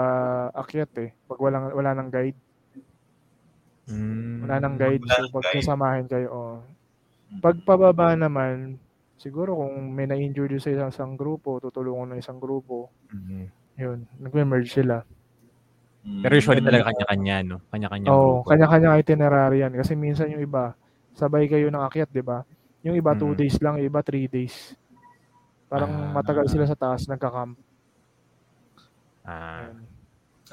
akyat 0.55 0.91
eh. 1.03 1.09
Pag 1.27 1.39
walang, 1.39 1.71
wala 1.75 1.91
nang 1.91 2.07
guide. 2.07 2.37
Mm. 3.85 4.47
Wala 4.47 4.55
nang 4.63 4.75
guide. 4.79 5.03
Wala 5.03 5.15
So, 5.19 5.29
pag 5.29 5.45
guide. 5.45 5.55
sasamahin 5.61 6.05
kayo, 6.09 6.27
oh. 6.31 6.55
Pag 7.43 7.61
pababa 7.67 8.15
naman, 8.15 8.79
siguro 9.19 9.59
kung 9.59 9.91
may 9.91 10.07
na-injure 10.07 10.55
sa 10.57 10.71
isang, 10.71 10.89
isang 10.89 11.13
grupo, 11.13 11.59
tutulungan 11.59 12.15
ng 12.15 12.19
isang 12.23 12.39
grupo, 12.39 12.89
Mhm. 13.11 13.45
yun, 13.77 13.99
nag-merge 14.17 14.71
sila. 14.71 15.03
Mm. 16.05 16.21
Pero 16.21 16.33
usually 16.37 16.61
talaga 16.61 16.93
kanya-kanya, 16.93 17.35
no? 17.43 17.57
Kanya-kanya 17.69 18.07
Oo, 18.13 18.41
grupo. 18.45 18.49
kanya-kanya 18.53 18.89
itinerary 19.01 19.65
yan. 19.65 19.73
Kasi 19.73 19.97
minsan 19.97 20.29
yung 20.31 20.41
iba, 20.41 20.77
sabay 21.11 21.49
kayo 21.49 21.67
ng 21.67 21.81
akyat, 21.83 22.09
di 22.13 22.21
ba? 22.21 22.45
Yung 22.85 22.93
iba, 22.95 23.17
two 23.17 23.33
Mm. 23.33 23.39
days 23.41 23.57
lang, 23.59 23.81
yung 23.81 23.89
iba, 23.89 24.01
three 24.05 24.29
days. 24.29 24.77
Parang 25.71 25.91
Ah. 25.91 26.11
matagal 26.13 26.45
sila 26.49 26.65
sa 26.69 26.77
taas, 26.77 27.09
nagka-camp. 27.09 27.57
Ah. 29.25 29.73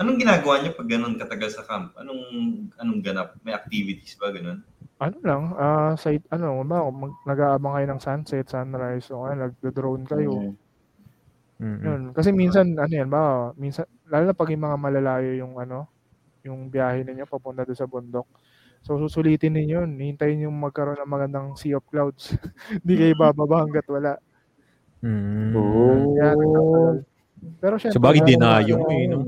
Anong 0.01 0.17
ginagawa 0.17 0.65
niyo 0.65 0.73
pag 0.73 0.89
ganun 0.89 1.21
katagal 1.21 1.51
sa 1.53 1.67
camp? 1.69 1.93
Anong 2.01 2.23
anong 2.81 3.01
ganap? 3.05 3.37
May 3.45 3.53
activities 3.53 4.17
ba 4.17 4.33
ganun? 4.33 4.65
ano 5.03 5.19
lang, 5.27 5.43
ah 5.59 5.93
side, 5.99 6.23
ano, 6.31 6.63
ba, 6.63 6.87
mag, 6.87 7.11
nag-aabang 7.27 7.75
kayo 7.75 7.87
ng 7.91 8.03
sunset, 8.03 8.47
sunrise, 8.47 9.11
o 9.11 9.27
ano, 9.27 9.51
nag-drone 9.51 10.07
kayo. 10.07 10.55
Mm. 11.59 11.67
mm 11.67 11.79
Yun. 11.83 12.03
Kasi 12.15 12.31
minsan, 12.31 12.79
ano 12.79 12.93
yan, 12.95 13.11
ba, 13.11 13.51
minsan, 13.59 13.83
lalo 14.07 14.31
na 14.31 14.37
pag 14.39 14.51
yung 14.55 14.63
mga 14.63 14.79
malalayo 14.79 15.31
yung, 15.35 15.59
ano, 15.59 15.91
yung 16.47 16.71
biyahe 16.71 17.03
ninyo 17.03 17.27
papunta 17.27 17.67
doon 17.67 17.79
sa 17.79 17.91
bundok. 17.91 18.31
So, 18.83 18.99
susulitin 18.99 19.55
ninyo 19.55 19.87
yun. 19.87 19.91
Hintayin 19.95 20.47
yung 20.47 20.59
magkaroon 20.59 20.99
ng 20.99 21.11
magandang 21.11 21.55
sea 21.55 21.79
of 21.79 21.87
clouds. 21.87 22.35
Hindi 22.83 22.95
kayo 22.99 23.15
bababa 23.15 23.63
hanggat 23.63 23.87
wala. 23.87 24.19
Mm. 25.03 25.51
Oo. 25.53 25.85
Kaya. 26.15 26.31
Pero 27.59 27.75
syempre, 27.75 27.97
Sa 27.99 28.03
bagay, 28.03 28.23
dinayo 28.23 28.75
mo 28.79 28.87
eh, 28.89 29.07
no? 29.07 29.19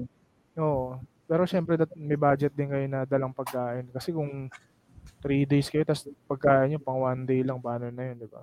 Oo. 0.57 0.87
Pero 1.27 1.43
syempre, 1.45 1.75
dat- 1.75 1.99
may 1.99 2.15
budget 2.15 2.55
din 2.55 2.71
kayo 2.71 2.87
na 2.87 3.03
dalang 3.03 3.35
pagkain. 3.35 3.91
Kasi 3.91 4.15
kung 4.15 4.47
3 5.19 5.43
days 5.45 5.67
kayo, 5.67 5.83
tapos 5.83 6.07
pagkain 6.25 6.71
nyo 6.71 6.79
pang 6.79 7.01
one 7.01 7.27
day 7.27 7.43
lang, 7.43 7.59
paano 7.59 7.91
na 7.91 8.03
yun, 8.07 8.23
di 8.23 8.29
ba? 8.31 8.43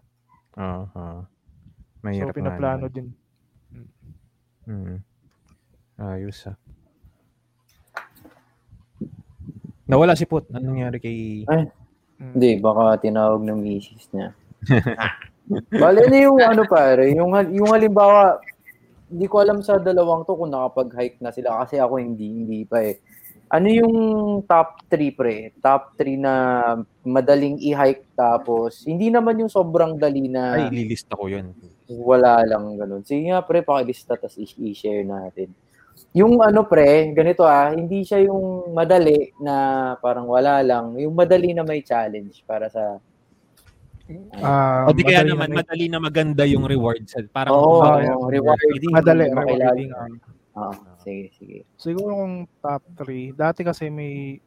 Oo. 0.59 1.23
So, 1.23 2.03
Mahirap 2.03 2.33
nga 2.33 2.39
pinaplano 2.41 2.85
din. 2.89 3.07
Mm. 4.67 4.99
Ayos 5.95 6.43
ah. 6.45 6.57
Nawala 9.85 10.15
si 10.15 10.25
Put. 10.25 10.49
Anong 10.49 10.75
nangyari 10.75 10.97
kay... 10.99 11.17
Ay, 11.47 11.71
Mm. 12.21 12.37
hindi, 12.37 12.49
baka 12.61 13.01
tinawag 13.01 13.41
ng 13.41 13.57
misis 13.57 14.05
niya. 14.13 14.29
Bale, 15.49 16.07
ano 16.07 16.15
yung 16.15 16.39
ano 16.39 16.63
pare, 16.63 17.11
yung, 17.11 17.31
yung 17.51 17.69
halimbawa, 17.69 18.39
hindi 19.11 19.27
ko 19.27 19.43
alam 19.43 19.59
sa 19.59 19.75
dalawang 19.75 20.23
to 20.23 20.37
kung 20.37 20.53
nakapag-hike 20.53 21.19
na 21.19 21.35
sila 21.35 21.59
kasi 21.63 21.75
ako 21.75 21.99
hindi, 21.99 22.27
hindi 22.31 22.61
pa 22.63 22.79
eh. 22.79 23.01
Ano 23.51 23.67
yung 23.67 23.95
top 24.47 24.87
3 24.87 25.11
pre? 25.11 25.51
Top 25.59 25.91
3 25.99 26.15
na 26.15 26.33
madaling 27.03 27.59
i-hike 27.59 28.15
tapos 28.15 28.87
hindi 28.87 29.11
naman 29.11 29.43
yung 29.43 29.51
sobrang 29.51 29.99
dali 29.99 30.31
na 30.31 30.55
Ay, 30.55 30.71
lilista 30.71 31.19
ko 31.19 31.27
yun. 31.27 31.51
wala 31.91 32.39
lang 32.47 32.79
ganun. 32.79 33.03
Sige 33.03 33.27
nga 33.27 33.43
pre, 33.43 33.59
pakilista 33.59 34.15
tapos 34.15 34.39
i- 34.39 34.71
i-share 34.71 35.03
natin. 35.03 35.51
Yung 36.15 36.39
ano 36.39 36.63
pre, 36.63 37.11
ganito 37.11 37.43
ah, 37.43 37.75
hindi 37.75 38.07
siya 38.07 38.23
yung 38.23 38.71
madali 38.71 39.35
na 39.43 39.55
parang 39.99 40.31
wala 40.31 40.63
lang. 40.63 40.95
Yung 40.95 41.11
madali 41.11 41.51
na 41.51 41.67
may 41.67 41.83
challenge 41.83 42.47
para 42.47 42.71
sa 42.71 43.03
Ah, 44.39 44.87
o 44.87 44.93
di 44.93 45.03
kaya 45.03 45.21
na 45.23 45.33
naman, 45.35 45.49
may- 45.51 45.59
madali 45.61 45.85
na 45.87 45.99
maganda 45.99 46.43
yung 46.47 46.65
rewards. 46.65 47.13
Parang 47.29 47.53
Oo, 47.53 47.79
kumbaga, 47.79 48.03
yung 48.07 48.23
rewarding. 48.27 48.93
Madali, 48.93 49.23
makilala. 49.29 49.71
rewarding. 49.75 49.91
ah. 49.93 50.07
Oo, 50.51 50.73
sige, 50.99 51.31
sige. 51.35 51.59
Siguro 51.75 52.11
kung 52.17 52.35
top 52.59 52.83
3, 52.99 53.31
dati 53.31 53.63
kasi 53.63 53.87
may 53.87 54.39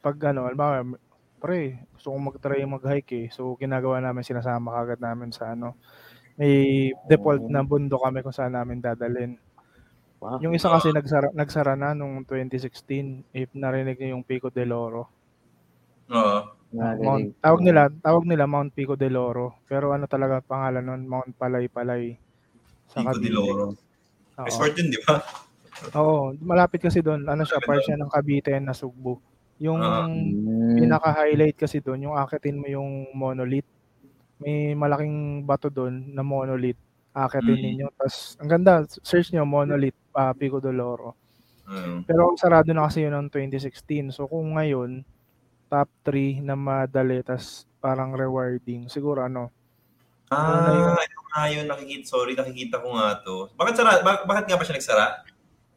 pag 0.00 0.16
ano, 0.32 0.48
alam 0.48 0.96
pre, 1.36 1.84
gusto 1.92 2.08
kong 2.08 2.24
mag-try 2.32 2.64
mag-hike 2.64 3.12
eh. 3.12 3.26
So 3.28 3.52
ginagawa 3.56 4.00
namin 4.00 4.24
sinasama 4.24 4.72
kagad 4.80 5.00
namin 5.00 5.28
sa 5.28 5.52
ano. 5.52 5.76
May 6.34 6.88
default 7.04 7.44
na 7.46 7.60
bundok 7.60 8.00
kami 8.00 8.24
kung 8.24 8.32
saan 8.32 8.56
namin 8.56 8.80
dadalhin. 8.80 9.36
Wow. 10.18 10.40
Yung 10.40 10.56
isa 10.56 10.72
kasi 10.72 10.88
nagsara, 10.88 11.28
nagsara 11.36 11.76
na 11.76 11.92
nung 11.92 12.24
2016, 12.24 13.28
if 13.36 13.52
narinig 13.52 14.00
niyo 14.00 14.16
yung 14.16 14.24
Pico 14.24 14.48
del 14.48 14.72
Oro. 14.72 15.04
Oo. 16.08 16.38
Mount, 16.74 16.98
Narinig 16.98 17.38
tawag 17.38 17.60
nila, 17.62 17.82
tawag 18.02 18.24
nila 18.26 18.44
Mount 18.50 18.70
Pico 18.74 18.94
del 18.98 19.14
Oro. 19.14 19.62
Pero 19.70 19.94
ano 19.94 20.10
talaga 20.10 20.42
pangalan 20.42 20.82
nun, 20.82 21.02
Mount 21.06 21.32
Palay-Palay. 21.38 22.18
Pico 22.90 23.10
Cavite. 23.10 23.22
de 23.22 23.30
Loro. 23.30 23.64
Oo. 24.34 24.46
Resort 24.46 24.74
yun, 24.74 24.88
di 24.90 24.98
ba? 25.06 25.16
Oo, 25.94 26.34
malapit 26.42 26.82
kasi 26.82 26.98
doon. 26.98 27.26
Ano 27.26 27.46
siya, 27.46 27.62
part 27.62 27.82
siya 27.82 27.94
ng 27.98 28.10
Cavite 28.10 28.58
na 28.58 28.74
Sugbo. 28.74 29.22
Yung 29.62 29.78
Ah. 29.78 30.10
Pinaka-highlight 30.74 31.54
kasi 31.54 31.78
doon, 31.78 32.10
yung 32.10 32.16
akitin 32.18 32.58
mo 32.58 32.66
yung 32.66 33.06
monolith. 33.14 33.66
May 34.42 34.74
malaking 34.74 35.46
bato 35.46 35.70
doon 35.70 36.10
na 36.10 36.26
monolith. 36.26 36.78
Akitin 37.14 37.54
Mm. 37.54 37.62
ninyo. 37.62 37.86
Tapos, 37.94 38.34
ang 38.42 38.50
ganda, 38.50 38.72
search 39.06 39.30
nyo, 39.30 39.46
monolith, 39.46 39.94
ah, 40.12 40.34
Pico 40.34 40.58
de 40.58 40.74
Loro. 40.74 41.14
Oo. 41.64 42.02
Pero 42.04 42.34
sarado 42.36 42.68
na 42.74 42.84
kasi 42.90 43.06
yun 43.06 43.14
noong 43.14 43.30
2016. 43.30 44.10
So 44.10 44.26
kung 44.26 44.58
ngayon, 44.58 45.06
top 45.74 45.90
3 46.06 46.38
na 46.38 46.54
madali, 46.54 47.18
tas 47.20 47.66
parang 47.76 48.14
rewarding, 48.14 48.86
siguro 48.86 49.26
ano, 49.26 49.50
Ah, 50.30 50.94
ito 50.96 51.20
nga 51.28 51.46
yun, 51.46 51.66
nakikita, 51.66 52.08
sorry, 52.08 52.32
nakikita 52.32 52.78
ko 52.78 52.94
nga 52.94 53.18
to. 53.20 53.50
Bakit 53.54 53.74
sara, 53.74 54.00
bak- 54.00 54.24
bakit 54.24 54.44
nga 54.46 54.56
ba 54.56 54.64
siya 54.64 54.74
nagsara? 54.74 55.06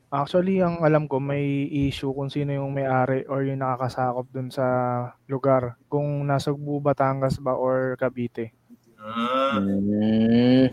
Actually, 0.07 0.64
ang 0.64 0.80
alam 0.80 1.03
ko, 1.03 1.19
may 1.19 1.68
issue 1.68 2.15
kung 2.15 2.32
sino 2.32 2.56
yung 2.56 2.72
may-ari 2.72 3.28
or 3.28 3.44
yung 3.44 3.60
nakakasakop 3.60 4.24
dun 4.32 4.48
sa 4.48 4.64
lugar. 5.28 5.76
Kung 5.86 6.24
nasa 6.24 6.56
Batangas 6.56 7.36
ba 7.38 7.52
or 7.52 7.99
Cavite. 7.99 8.56
Ah, 8.98 9.60
Mm. 9.60 10.72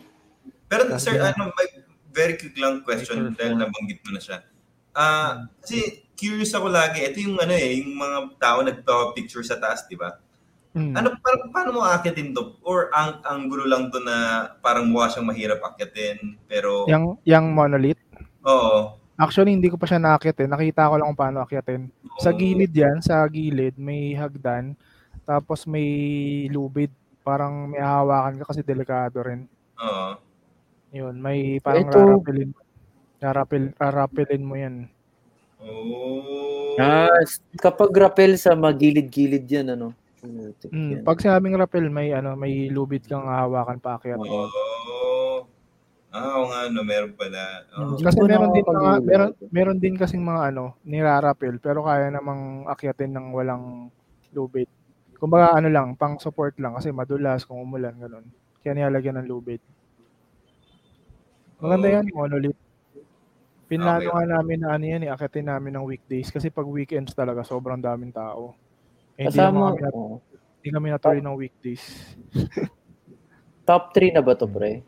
pero 0.64 0.86
sir, 0.96 1.18
ano, 1.18 1.50
may 1.50 1.68
very 2.08 2.38
quick 2.38 2.54
lang 2.56 2.80
question 2.80 3.34
dahil 3.34 3.58
nabanggit 3.58 4.00
mo 4.00 4.14
na 4.14 4.22
siya. 4.22 4.38
Ah, 4.94 5.50
kasi 5.58 6.03
curious 6.14 6.54
ako 6.54 6.70
lagi, 6.70 7.02
ito 7.02 7.18
yung 7.20 7.36
ano 7.36 7.52
eh, 7.52 7.78
yung 7.78 7.94
mga 7.94 8.18
tao 8.38 8.58
nagpa-picture 8.62 9.44
sa 9.44 9.58
taas, 9.58 9.86
di 9.86 9.94
ba? 9.94 10.18
Mm. 10.74 10.94
Ano, 10.98 11.08
paano, 11.22 11.42
paano 11.54 11.68
mo 11.70 11.80
akitin 11.86 12.34
to? 12.34 12.58
Or 12.66 12.90
ang, 12.90 13.22
ang 13.22 13.46
gulo 13.46 13.62
lang 13.62 13.94
to 13.94 14.02
na 14.02 14.50
parang 14.58 14.90
mukha 14.90 15.06
siyang 15.06 15.30
mahirap 15.30 15.62
akitin, 15.62 16.34
pero, 16.50 16.86
Yang, 16.90 17.22
yang 17.22 17.46
monolith. 17.54 18.00
oo. 18.42 18.98
Actually, 19.14 19.54
hindi 19.54 19.70
ko 19.70 19.78
pa 19.78 19.86
siya 19.86 20.02
nakakit 20.02 20.42
eh. 20.42 20.50
Nakita 20.50 20.90
ko 20.90 20.98
lang 20.98 21.06
kung 21.14 21.22
paano 21.22 21.38
akyatin. 21.46 21.86
Sa 22.18 22.34
Oo. 22.34 22.38
gilid 22.38 22.74
yan, 22.74 22.98
sa 22.98 23.22
gilid, 23.30 23.78
may 23.78 24.10
hagdan. 24.10 24.74
Tapos 25.22 25.70
may 25.70 25.86
lubid. 26.50 26.90
Parang 27.22 27.70
may 27.70 27.78
hahawakan 27.78 28.42
ka 28.42 28.50
kasi 28.50 28.66
delikado 28.66 29.22
rin. 29.22 29.46
Oo. 29.78 30.18
Yun, 30.90 31.14
may 31.22 31.62
parang 31.62 31.86
Ito- 31.86 31.94
rarapilin. 31.94 32.50
Rarapil, 33.22 33.64
rarapilin 33.78 34.42
mo 34.42 34.54
yan. 34.58 34.90
Oh. 35.64 36.76
Ah, 36.76 37.08
kapag 37.56 37.90
rappel 37.96 38.36
sa 38.36 38.52
magilid-gilid 38.52 39.46
yan, 39.48 39.72
ano? 39.72 39.96
Mm, 40.24 40.52
yan. 40.72 41.02
pag 41.04 41.20
sinabing 41.20 41.56
rappel, 41.56 41.88
may 41.92 42.12
ano, 42.12 42.32
may 42.32 42.72
lubid 42.72 43.04
kang 43.04 43.28
hahawakan 43.28 43.78
pa 43.80 44.00
akyat. 44.00 44.16
Oo. 44.20 44.48
Ah, 46.14 46.38
oo 46.38 46.46
nga, 46.46 46.70
no, 46.70 46.86
meron 46.86 47.12
pala. 47.18 47.66
Oo. 47.74 47.98
Kasi 47.98 48.18
meron 48.22 48.54
din 48.54 48.62
mga 48.62 48.92
meron 49.02 49.30
meron 49.50 49.78
din 49.82 49.98
kasing 49.98 50.22
mga 50.22 50.54
ano, 50.54 50.78
nirarapel 50.86 51.58
pero 51.58 51.82
kaya 51.82 52.06
namang 52.08 52.70
akyatin 52.70 53.12
ng 53.12 53.34
walang 53.34 53.90
lubid. 54.30 54.70
Kumbaga 55.18 55.58
ano 55.58 55.68
lang, 55.68 55.98
pang 55.98 56.16
support 56.22 56.54
lang 56.62 56.78
kasi 56.78 56.94
madulas 56.94 57.42
kung 57.42 57.58
umulan 57.58 57.98
ganun. 57.98 58.24
Kaya 58.62 58.78
nilalagyan 58.78 59.20
ng 59.20 59.28
lubid. 59.28 59.58
Maganda 61.58 62.00
yan, 62.00 62.06
monolith. 62.14 62.63
Pinlano 63.64 64.00
Okay. 64.02 64.12
nga 64.12 64.24
namin 64.30 64.58
na 64.58 64.68
ano 64.70 64.84
yan, 64.84 65.02
eh, 65.02 65.10
akyatin 65.10 65.46
namin 65.46 65.72
ng 65.72 65.84
weekdays 65.84 66.28
kasi 66.28 66.48
pag 66.48 66.66
weekends 66.66 67.10
talaga 67.10 67.40
sobrang 67.42 67.78
daming 67.78 68.10
tao. 68.10 68.52
Eh, 69.14 69.24
hindi 69.24 69.32
Kasama, 69.32 69.72
kami, 69.72 69.80
nat- 69.80 69.94
oh. 69.94 70.20
hindi 70.54 70.68
kami 70.70 70.86
natuloy 70.90 71.20
ng 71.20 71.38
weekdays. 71.38 71.84
top 73.64 73.92
3 73.92 74.12
na 74.12 74.20
ba 74.20 74.32
to, 74.34 74.44
pre? 74.44 74.84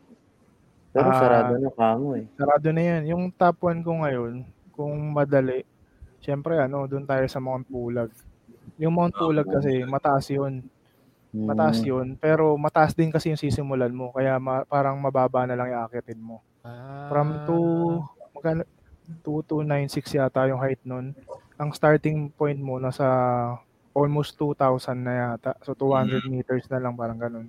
Pero 0.89 1.09
Ah. 1.09 1.17
sarado 1.17 1.53
na 1.55 1.69
kamo 1.69 2.15
eh. 2.15 2.25
Sarado 2.33 2.67
na 2.69 2.81
yan. 2.83 3.01
Yung 3.07 3.23
top 3.31 3.57
1 3.63 3.81
ko 3.81 3.91
ngayon, 3.97 4.45
kung 4.71 4.93
madali, 5.09 5.65
syempre 6.19 6.57
ano, 6.57 6.85
doon 6.85 7.03
tayo 7.03 7.25
sa 7.25 7.39
Mount 7.39 7.65
Pulag. 7.65 8.09
Yung 8.77 8.93
Mount 8.93 9.13
Pulag 9.13 9.45
kasi 9.47 9.81
mataas 9.83 10.29
yun. 10.29 10.61
Mataas 11.29 11.81
Mm. 11.81 11.87
yun. 11.87 12.07
Pero 12.15 12.53
mataas 12.55 12.93
din 12.93 13.09
kasi 13.09 13.29
yung 13.29 13.37
sisimulan 13.37 13.91
mo. 13.91 14.09
Kaya 14.11 14.37
ma- 14.37 14.63
parang 14.63 14.97
mababa 14.97 15.45
na 15.45 15.53
lang 15.53 15.69
yung 15.69 15.83
akitin 15.83 16.17
mo. 16.19 16.41
From 17.07 17.45
2, 17.45 18.01
magkano? 18.37 18.63
2296 19.23 20.19
yata 20.19 20.51
yung 20.51 20.59
height 20.59 20.83
nun. 20.83 21.15
Ang 21.57 21.69
starting 21.73 22.29
point 22.35 22.59
mo 22.59 22.77
nasa 22.77 23.05
almost 23.97 24.37
2,000 24.37 24.93
na 24.93 25.13
yata. 25.33 25.57
So 25.65 25.73
200 25.73 26.27
meters 26.29 26.69
na 26.69 26.77
lang 26.77 26.93
parang 26.93 27.17
ganun. 27.17 27.47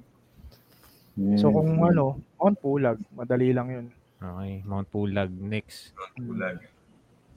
Mm. 1.19 1.37
So 1.37 1.51
kung 1.51 1.77
ano, 1.83 2.23
Mount 2.39 2.57
Pulag, 2.63 2.99
madali 3.13 3.51
lang 3.51 3.69
yun. 3.69 3.87
Okay, 4.19 4.63
Mount 4.65 4.89
Pulag 4.89 5.31
next. 5.35 5.93
Bulag. 6.15 6.63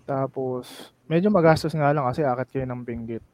Tapos, 0.05 0.93
medyo 1.09 1.33
magastos 1.33 1.73
nga 1.73 1.93
lang 1.93 2.05
kasi 2.05 2.21
akit 2.21 2.47
kayo 2.53 2.65
ng 2.69 2.81
Benguet. 2.85 3.25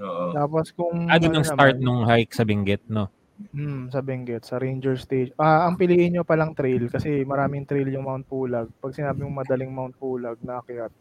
Oo. 0.00 0.32
Tapos 0.34 0.74
kung 0.74 1.06
Ah, 1.06 1.20
doon 1.20 1.38
ano 1.38 1.38
ang 1.42 1.46
start 1.46 1.76
naman, 1.78 1.86
nung 1.86 2.02
hike 2.08 2.34
sa 2.34 2.42
Benguet, 2.42 2.82
no? 2.90 3.12
Hmm, 3.52 3.92
sa 3.92 4.00
Benguet, 4.04 4.44
sa 4.44 4.60
Ranger 4.60 4.96
Stage. 5.00 5.32
Ah, 5.40 5.64
ang 5.64 5.80
piliin 5.80 6.16
nyo 6.16 6.22
palang 6.22 6.52
trail 6.52 6.92
kasi 6.92 7.24
maraming 7.24 7.64
trail 7.64 7.88
yung 7.88 8.04
Mount 8.04 8.28
Pulag. 8.28 8.68
Pag 8.78 8.92
sinabi 8.92 9.24
mong 9.24 9.44
madaling 9.44 9.72
Mount 9.72 9.96
Pulag 9.96 10.36
na 10.44 10.60
akyat, 10.60 10.92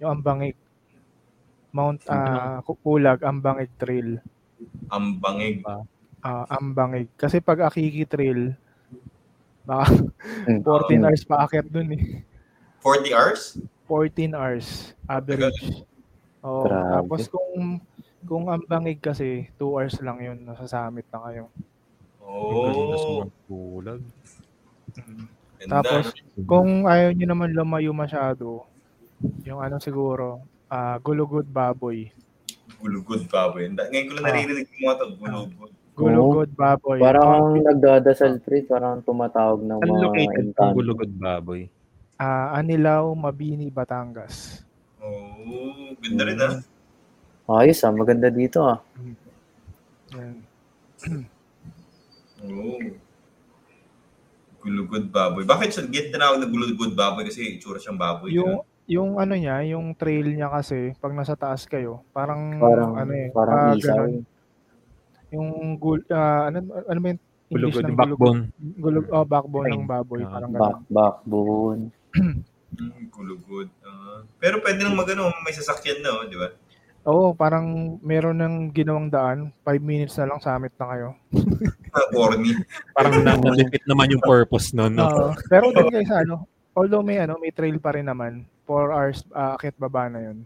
yung 0.00 0.20
Ambangig. 0.20 0.56
Mount 1.74 2.00
ah, 2.06 2.62
Pulag, 2.62 3.20
Ambangig 3.26 3.70
Trail. 3.76 4.22
Ang 4.88 5.18
bangig. 5.18 5.60
Ah, 6.24 6.46
Ambangig. 6.48 7.10
Kasi 7.18 7.42
pag 7.42 7.66
Akiki 7.66 8.06
Trail, 8.08 8.54
baka 9.64 9.90
Mm. 10.44 10.60
14 10.64 11.04
hours 11.04 11.24
pa 11.24 11.44
akyat 11.44 11.68
dun 11.68 11.88
eh. 11.96 12.24
40 12.80 13.16
hours? 13.16 13.42
14 13.88 14.32
hours 14.36 14.92
average. 15.08 15.84
Grabe. 16.44 16.92
Tapos 17.00 17.28
kung 17.32 17.80
kung 18.24 18.44
ang 18.48 18.64
bangig 18.64 19.00
kasi 19.00 19.48
2 19.56 19.76
hours 19.76 19.96
lang 20.00 20.20
yun, 20.20 20.38
nasa 20.44 20.68
summit 20.68 21.04
na 21.12 21.20
kayo. 21.28 21.44
Oh. 22.24 23.28
Pulag. 23.46 24.00
Ganda. 25.60 25.80
Tapos 25.80 26.12
kung 26.44 26.88
ayaw 26.88 27.12
niyo 27.12 27.26
naman 27.28 27.52
lumayo 27.52 27.92
masyado, 27.92 28.64
yung 29.44 29.60
ano 29.60 29.76
siguro, 29.78 30.40
ah 30.66 30.96
Gulugod 30.98 31.46
Baboy. 31.46 32.08
Gulugod 32.80 33.24
pa 33.28 33.48
ba 33.48 33.60
yun? 33.60 33.76
Ngayon 33.76 34.06
ko 34.08 34.12
lang 34.18 34.24
Ah. 34.24 34.32
naririnig 34.34 34.68
yung 34.68 34.82
mga 34.84 34.96
to. 34.96 35.06
Gulugod. 35.16 35.70
Gulugod 35.94 36.50
Baboy. 36.52 36.98
Parang 36.98 37.54
nagdadasal, 37.54 38.42
pre. 38.42 38.66
Parang 38.66 38.98
tumatawag 39.00 39.62
ng 39.62 39.78
mga 39.78 40.00
located 40.02 40.46
kung 40.52 40.74
Gulugod 40.74 41.12
Baboy? 41.14 41.70
Ah, 42.16 42.54
Anilaw, 42.54 43.14
Mabini, 43.14 43.70
Batangas. 43.70 44.64
Oh, 45.00 45.92
ganda 46.00 46.22
rin 46.24 46.40
ah. 46.40 46.54
Ayos 47.60 47.80
ah, 47.84 47.92
maganda 47.92 48.28
dito 48.28 48.64
ah. 48.64 48.80
Yan. 50.16 50.40
Oh. 52.46 52.78
Gulugod 54.60 55.04
baboy. 55.08 55.44
Bakit 55.44 55.68
siya 55.70 55.84
get 55.86 56.08
tinawag 56.08 56.40
na 56.40 56.48
gulugod 56.48 56.92
baboy 56.92 57.24
kasi 57.24 57.54
itsura 57.54 57.76
siyang 57.76 57.96
baboy? 57.96 58.32
Yung 58.32 58.64
yung 58.84 59.16
ano 59.16 59.32
niya, 59.32 59.64
yung 59.66 59.92
trail 59.92 60.24
niya 60.26 60.48
kasi 60.48 60.92
pag 60.98 61.12
nasa 61.12 61.32
taas 61.34 61.64
kayo, 61.64 62.04
parang 62.10 62.56
Parang, 62.56 62.92
ano 62.94 63.12
eh, 63.12 63.28
parang 63.30 63.76
isaw. 63.76 63.96
ganun. 64.04 64.12
Yung 65.30 65.48
gul 65.76 66.04
ah, 66.08 66.48
ano 66.48 66.56
ano 66.84 66.98
ba 66.98 67.08
yung 67.10 67.22
English 67.46 67.76
Gulugod, 67.76 67.84
ng 67.86 67.96
backbone. 67.96 68.40
Gulug, 68.78 69.06
oh, 69.10 69.26
backbone 69.26 69.66
ng 69.66 69.84
Train. 69.84 69.88
baboy, 69.90 70.20
Ah, 70.20 70.30
parang 70.30 70.50
Back, 70.50 70.60
ganun. 70.60 70.80
backbone. 70.90 71.82
Hmm, 72.74 73.04
gulugod. 73.08 73.68
Ah. 73.80 74.24
pero 74.36 74.58
pwede 74.58 74.80
nang 74.80 74.96
magano, 74.96 75.28
may 75.40 75.52
sasakyan 75.52 76.00
na, 76.00 76.10
oh, 76.10 76.24
di 76.24 76.34
ba? 76.34 76.48
Oo, 77.04 77.30
parang 77.30 77.66
meron 78.00 78.34
ng 78.34 78.54
ginawang 78.70 79.06
daan, 79.06 79.52
5 79.60 79.76
minutes 79.78 80.16
na 80.16 80.26
lang 80.26 80.40
summit 80.40 80.72
na 80.74 80.86
kayo. 80.88 81.08
Ah, 81.94 82.06
Corny. 82.10 82.50
Parang 82.90 83.22
na, 83.22 83.38
nalipit 83.38 83.86
naman 83.86 84.10
yung 84.10 84.24
purpose 84.26 84.74
nun. 84.74 84.98
No? 84.98 85.06
Oo. 85.06 85.30
pero 85.46 85.70
din 85.70 85.86
guys, 85.94 86.10
ano, 86.10 86.42
although 86.74 87.06
may 87.06 87.22
ano, 87.22 87.38
may 87.38 87.54
trail 87.54 87.78
pa 87.78 87.94
rin 87.94 88.10
naman, 88.10 88.42
4 88.66 88.90
hours 88.90 89.22
uh, 89.30 89.54
akit 89.54 89.78
baba 89.78 90.10
na 90.10 90.20
'yun. 90.26 90.38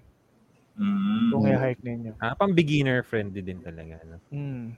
Mm. 0.78 1.28
Kung 1.34 1.44
i-hike 1.48 1.82
ninyo. 1.82 2.12
Ah, 2.20 2.36
pang 2.36 2.52
beginner 2.52 3.02
friendly 3.02 3.40
din 3.42 3.58
talaga. 3.64 3.98
No? 4.06 4.16
Mm. 4.30 4.76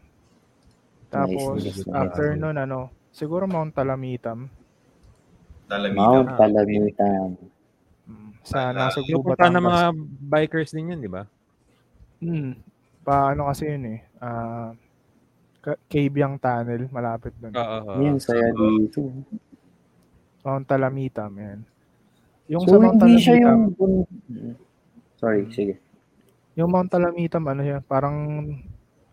Tapos 1.11 1.59
Nice, 1.61 1.85
nice. 1.85 1.91
after 1.93 2.39
nun 2.39 2.57
ano, 2.57 2.89
siguro 3.11 3.45
Mount 3.51 3.75
Talamitam. 3.75 4.47
Talamita. 5.67 5.99
Mount 6.01 6.29
Talamitan. 6.39 7.29
Mm. 8.07 8.31
Sa 8.47 8.71
Ah, 8.71 8.73
nasa 8.73 9.03
Yung 9.05 9.21
Gubat. 9.21 9.37
punta 9.37 9.51
ng 9.53 9.67
mga 9.67 9.83
bikers 10.31 10.71
din 10.73 10.95
yun, 10.95 11.01
di 11.03 11.11
ba? 11.11 11.27
Mm. 12.23 12.57
Paano 13.03 13.51
kasi 13.51 13.69
yun 13.69 13.85
eh. 13.97 14.01
Ah 14.23 14.71
Ka- 15.61 15.81
Cabyang 15.93 16.41
Tunnel, 16.41 16.89
malapit 16.89 17.37
doon. 17.37 17.53
Oo. 17.53 17.79
oo. 17.85 18.01
Yan, 18.01 18.17
saya 18.17 18.49
dito. 18.53 19.13
Mount 20.41 20.65
Talamitam, 20.65 21.31
yan. 21.37 21.61
Yung 22.49 22.65
So, 22.65 22.77
sa 22.77 22.77
Mount 22.81 22.97
hindi 22.97 23.21
siya 23.21 23.35
Talamitam, 23.45 23.77
yung... 23.77 23.95
Sorry, 25.21 25.45
sige. 25.53 25.77
yung 26.57 26.73
Mount 26.73 26.89
Talamitam, 26.89 27.45
ano 27.45 27.61
yan, 27.61 27.85
parang, 27.85 28.17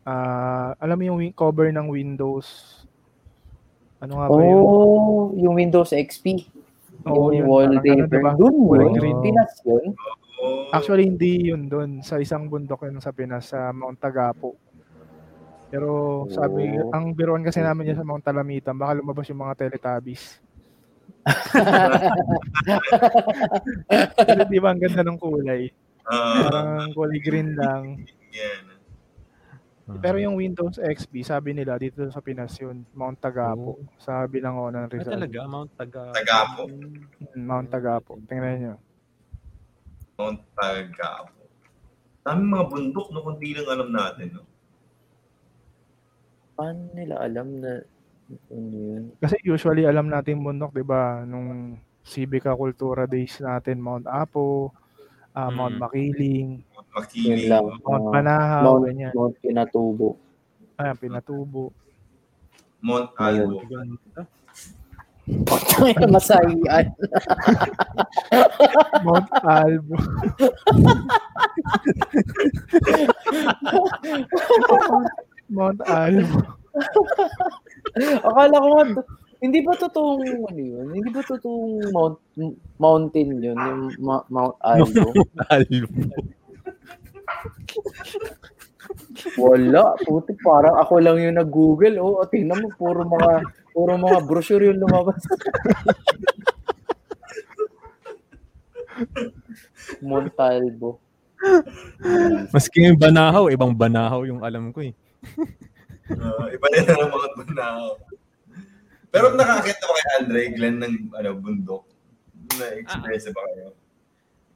ah 0.07 0.71
alam 0.79 0.95
mo 0.95 1.03
yung 1.03 1.19
cover 1.35 1.67
ng 1.67 1.87
Windows, 1.91 2.47
ano 3.99 4.13
nga 4.23 4.27
ba 4.29 4.39
yun? 4.39 4.61
Oh, 4.63 5.33
yung 5.35 5.55
Windows 5.57 5.91
XP. 5.91 6.47
Oo, 7.05 7.33
yung 7.33 7.43
yun, 7.43 7.47
wallpaper. 7.49 8.07
parang 8.07 8.37
ganun, 8.39 8.55
diba? 8.55 8.77
Doon 8.77 8.79
yun. 8.79 8.93
green. 8.95 9.17
Pinas 9.25 9.53
yun. 9.65 9.85
Oh, 10.37 10.69
Actually, 10.69 11.09
hindi 11.09 11.49
yun 11.49 11.65
doon. 11.65 12.05
Sa 12.05 12.21
isang 12.21 12.45
bundok 12.45 12.85
yun 12.85 13.01
sa 13.01 13.09
Pinas, 13.09 13.49
sa 13.49 13.73
Mount 13.73 13.97
Tagapo. 13.97 14.53
Pero 15.67 15.91
sabi, 16.29 16.71
Oh. 16.73 16.91
ang 16.91 17.11
biruan 17.11 17.43
kasi 17.43 17.59
namin 17.59 17.91
yan 17.91 17.99
sa 17.99 18.07
Mount 18.07 18.23
Talamitam, 18.23 18.75
baka 18.75 18.95
lumabas 18.95 19.27
yung 19.27 19.41
mga 19.41 19.55
Teletubbies. 19.57 20.39
Pero 24.17 24.41
di 24.45 24.59
ba 24.59 24.71
ang 24.71 24.79
ganda 24.79 25.03
ng 25.03 25.19
kulay? 25.19 25.67
ah, 26.05 26.47
Parang 26.47 26.91
kulay 26.93 27.19
green 27.19 27.51
lang. 27.53 27.99
yan. 28.31 28.63
Pero 29.97 30.19
yung 30.19 30.35
Windows 30.35 30.75
XP, 30.77 31.23
sabi 31.23 31.55
nila 31.55 31.75
dito 31.75 32.03
sa 32.11 32.19
Pinas 32.19 32.51
yun, 32.55 32.83
Mount 32.91 33.15
Tagapo. 33.17 33.79
Sa 33.97 34.19
Binangonan, 34.25 34.83
Ah, 34.83 34.91
Rizal. 34.91 35.15
talaga, 35.15 35.39
Mount 35.47 35.71
Taga. 35.73 36.11
Tagapo. 36.11 36.67
Mm, 36.67 37.07
Mount 37.39 37.67
Tagapo. 37.67 38.19
Tingnan 38.23 38.55
nyo. 38.57 38.75
Mount 40.17 40.43
Tagapo. 40.53 41.31
Daming 42.21 42.51
mga 42.51 42.65
bundok, 42.67 43.07
no? 43.09 43.23
Kundi 43.23 43.55
lang 43.55 43.67
alam 43.69 43.89
natin, 43.89 44.27
no? 44.35 44.43
Paano 46.57 46.89
nila 46.97 47.21
alam 47.21 47.61
na 47.61 47.85
ano 48.49 48.75
yun? 48.75 49.03
Kasi 49.21 49.37
usually 49.45 49.85
alam 49.85 50.09
natin 50.09 50.41
bundok, 50.41 50.73
'di 50.73 50.81
ba? 50.81 51.21
Nung 51.23 51.77
Civica 52.01 52.57
Cultura 52.57 53.05
Days 53.05 53.37
natin, 53.37 53.77
Mount 53.77 54.09
Apo, 54.09 54.73
ah, 55.31 55.53
Mount. 55.53 55.77
Makiling, 55.77 56.65
Mount 56.73 56.89
Makiling. 56.97 57.45
lang. 57.45 57.65
Mount 57.83 58.05
Ah, 58.07 58.11
Panahaw, 58.11 58.63
Mount, 58.65 58.83
ganyan. 58.89 59.11
Mount 59.13 59.35
Pinatubo. 59.37 60.09
Ayan, 60.81 60.97
Pinatubo. 60.97 61.63
Mount. 62.81 63.09
Albo. 63.17 63.57
Masahian. 66.07 66.87
Mount 69.05 69.27
Albo. 69.43 69.95
Mount 75.49 75.79
Albo. 75.87 76.37
Akala 78.27 78.55
ko 78.61 78.67
nga, 78.75 78.83
hindi 79.37 79.61
ba 79.61 79.73
totoong 79.77 80.49
ano 80.49 80.61
yun? 80.61 80.87
Hindi 80.97 81.09
ba 81.13 81.21
totoong 81.21 81.93
mount, 81.93 82.17
mountain 82.81 83.37
yun? 83.37 83.57
Yung 83.57 83.93
Ma- 84.01 84.25
Mount 84.29 84.57
Albo? 84.65 85.13
Albo. 85.53 86.01
Wala. 89.37 89.93
Puti, 90.05 90.33
parang 90.41 90.77
ako 90.81 90.97
lang 91.01 91.17
yung 91.21 91.37
nag-google. 91.37 92.01
Oo, 92.01 92.21
oh, 92.21 92.29
tingnan 92.29 92.65
mo, 92.65 92.69
puro 92.77 93.05
mga, 93.05 93.41
puro 93.73 93.93
mga 93.97 94.17
brochure 94.25 94.73
yung 94.73 94.81
lumabas. 94.81 95.21
Montalbo. 100.01 100.97
Maski 102.49 102.89
yung 102.89 102.97
banahaw, 102.97 103.53
ibang 103.53 103.69
banahaw 103.77 104.25
yung 104.25 104.41
alam 104.41 104.73
ko 104.73 104.81
eh. 104.81 104.97
Ah, 106.07 106.47
iba 106.47 106.65
rin 106.71 106.87
ang 106.87 107.11
mga 107.11 107.29
banaw. 107.35 107.99
Pero 109.11 109.25
nakakita 109.35 109.83
ba 109.83 109.93
kay 109.95 110.07
Andre 110.19 110.41
Glenn 110.55 110.77
ng 110.79 110.95
ano, 111.15 111.29
bundok? 111.35 111.83
Na-experience 112.55 113.27
ba 113.31 113.41
kayo? 113.51 113.67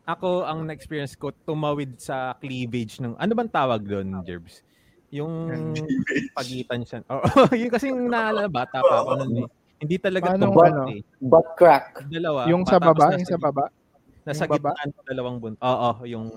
Ako, 0.08 0.48
ang 0.48 0.68
na-experience 0.68 1.16
ko, 1.16 1.32
tumawid 1.32 2.00
sa 2.00 2.36
cleavage 2.40 3.00
ng, 3.04 3.16
ano 3.16 3.32
bang 3.36 3.52
tawag 3.52 3.84
doon, 3.84 4.24
Jerbs? 4.24 4.64
Yung 5.12 5.52
pagitan 6.32 6.88
siya. 6.88 7.04
Oo, 7.12 7.52
yun 7.60 7.72
kasi 7.72 7.92
yung 7.92 8.08
naalala, 8.08 8.48
bata 8.48 8.80
pa 8.80 9.04
ako 9.04 9.12
nun 9.24 9.44
eh. 9.44 9.48
Hindi 9.82 9.96
talaga 9.98 10.38
Paano, 10.38 10.44
tumbak 10.54 10.72
ano? 10.72 10.84
eh. 10.94 11.02
Butt 11.18 11.48
crack. 11.58 12.06
Dalawa. 12.06 12.46
Yung 12.48 12.64
sa 12.70 12.78
baba, 12.78 13.12
nasa 13.12 13.18
yung 13.18 13.32
sa 13.34 13.40
baba. 13.42 13.66
Nasa 14.22 14.44
yung 14.46 14.52
baba? 14.56 14.72
gitna 14.78 14.84
ng 14.88 15.08
dalawang 15.10 15.38
bund. 15.42 15.58
Oo, 15.58 15.92
yung... 16.06 16.28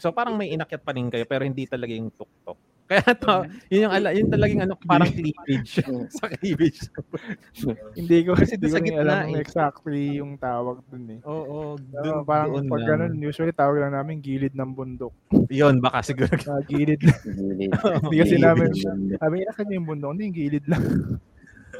So 0.00 0.14
parang 0.14 0.38
may 0.38 0.54
inakyat 0.54 0.80
pa 0.80 0.94
rin 0.96 1.10
kayo 1.12 1.26
pero 1.28 1.44
hindi 1.44 1.66
talaga 1.66 1.92
yung 1.92 2.08
tuktok. 2.14 2.56
Kaya 2.90 3.14
to, 3.14 3.34
yun 3.70 3.86
yung 3.86 3.94
ala, 3.94 4.10
yun 4.10 4.26
talagang 4.26 4.60
ano, 4.60 4.74
parang 4.82 5.06
cleavage. 5.08 5.78
sa 6.10 6.26
cleavage. 6.28 6.80
Hindi 7.98 8.18
ko 8.26 8.34
Kasi 8.34 8.58
hindi 8.58 8.66
doon 8.66 8.74
ko 8.74 8.74
sa 8.74 8.80
gitna 8.82 9.02
alam 9.06 9.20
eh. 9.30 9.38
exactly 9.38 10.18
yung 10.18 10.34
tawag 10.34 10.82
dun 10.90 11.06
eh. 11.08 11.20
Oo, 11.22 11.78
Pero 11.78 12.18
dun, 12.18 12.26
parang 12.26 12.50
doon 12.50 12.66
pag 12.66 12.82
lang. 12.82 12.88
ganun, 13.06 13.12
usually 13.22 13.54
tawag 13.54 13.78
lang 13.78 13.94
namin 13.94 14.18
gilid 14.18 14.52
ng 14.52 14.70
bundok. 14.72 15.14
Yun, 15.54 15.78
baka 15.78 16.02
siguro. 16.02 16.34
Ah, 16.50 16.58
gilid. 16.60 16.98
Gilid. 16.98 17.70
Hindi 18.02 18.16
kasi 18.18 18.36
namin, 18.36 18.74
sabi 19.16 19.34
niya 19.38 19.54
kasi 19.54 19.70
yung 19.70 19.86
bundok, 19.86 20.10
hindi 20.10 20.24
yung 20.26 20.36
gilid 20.36 20.64
lang. 20.66 20.82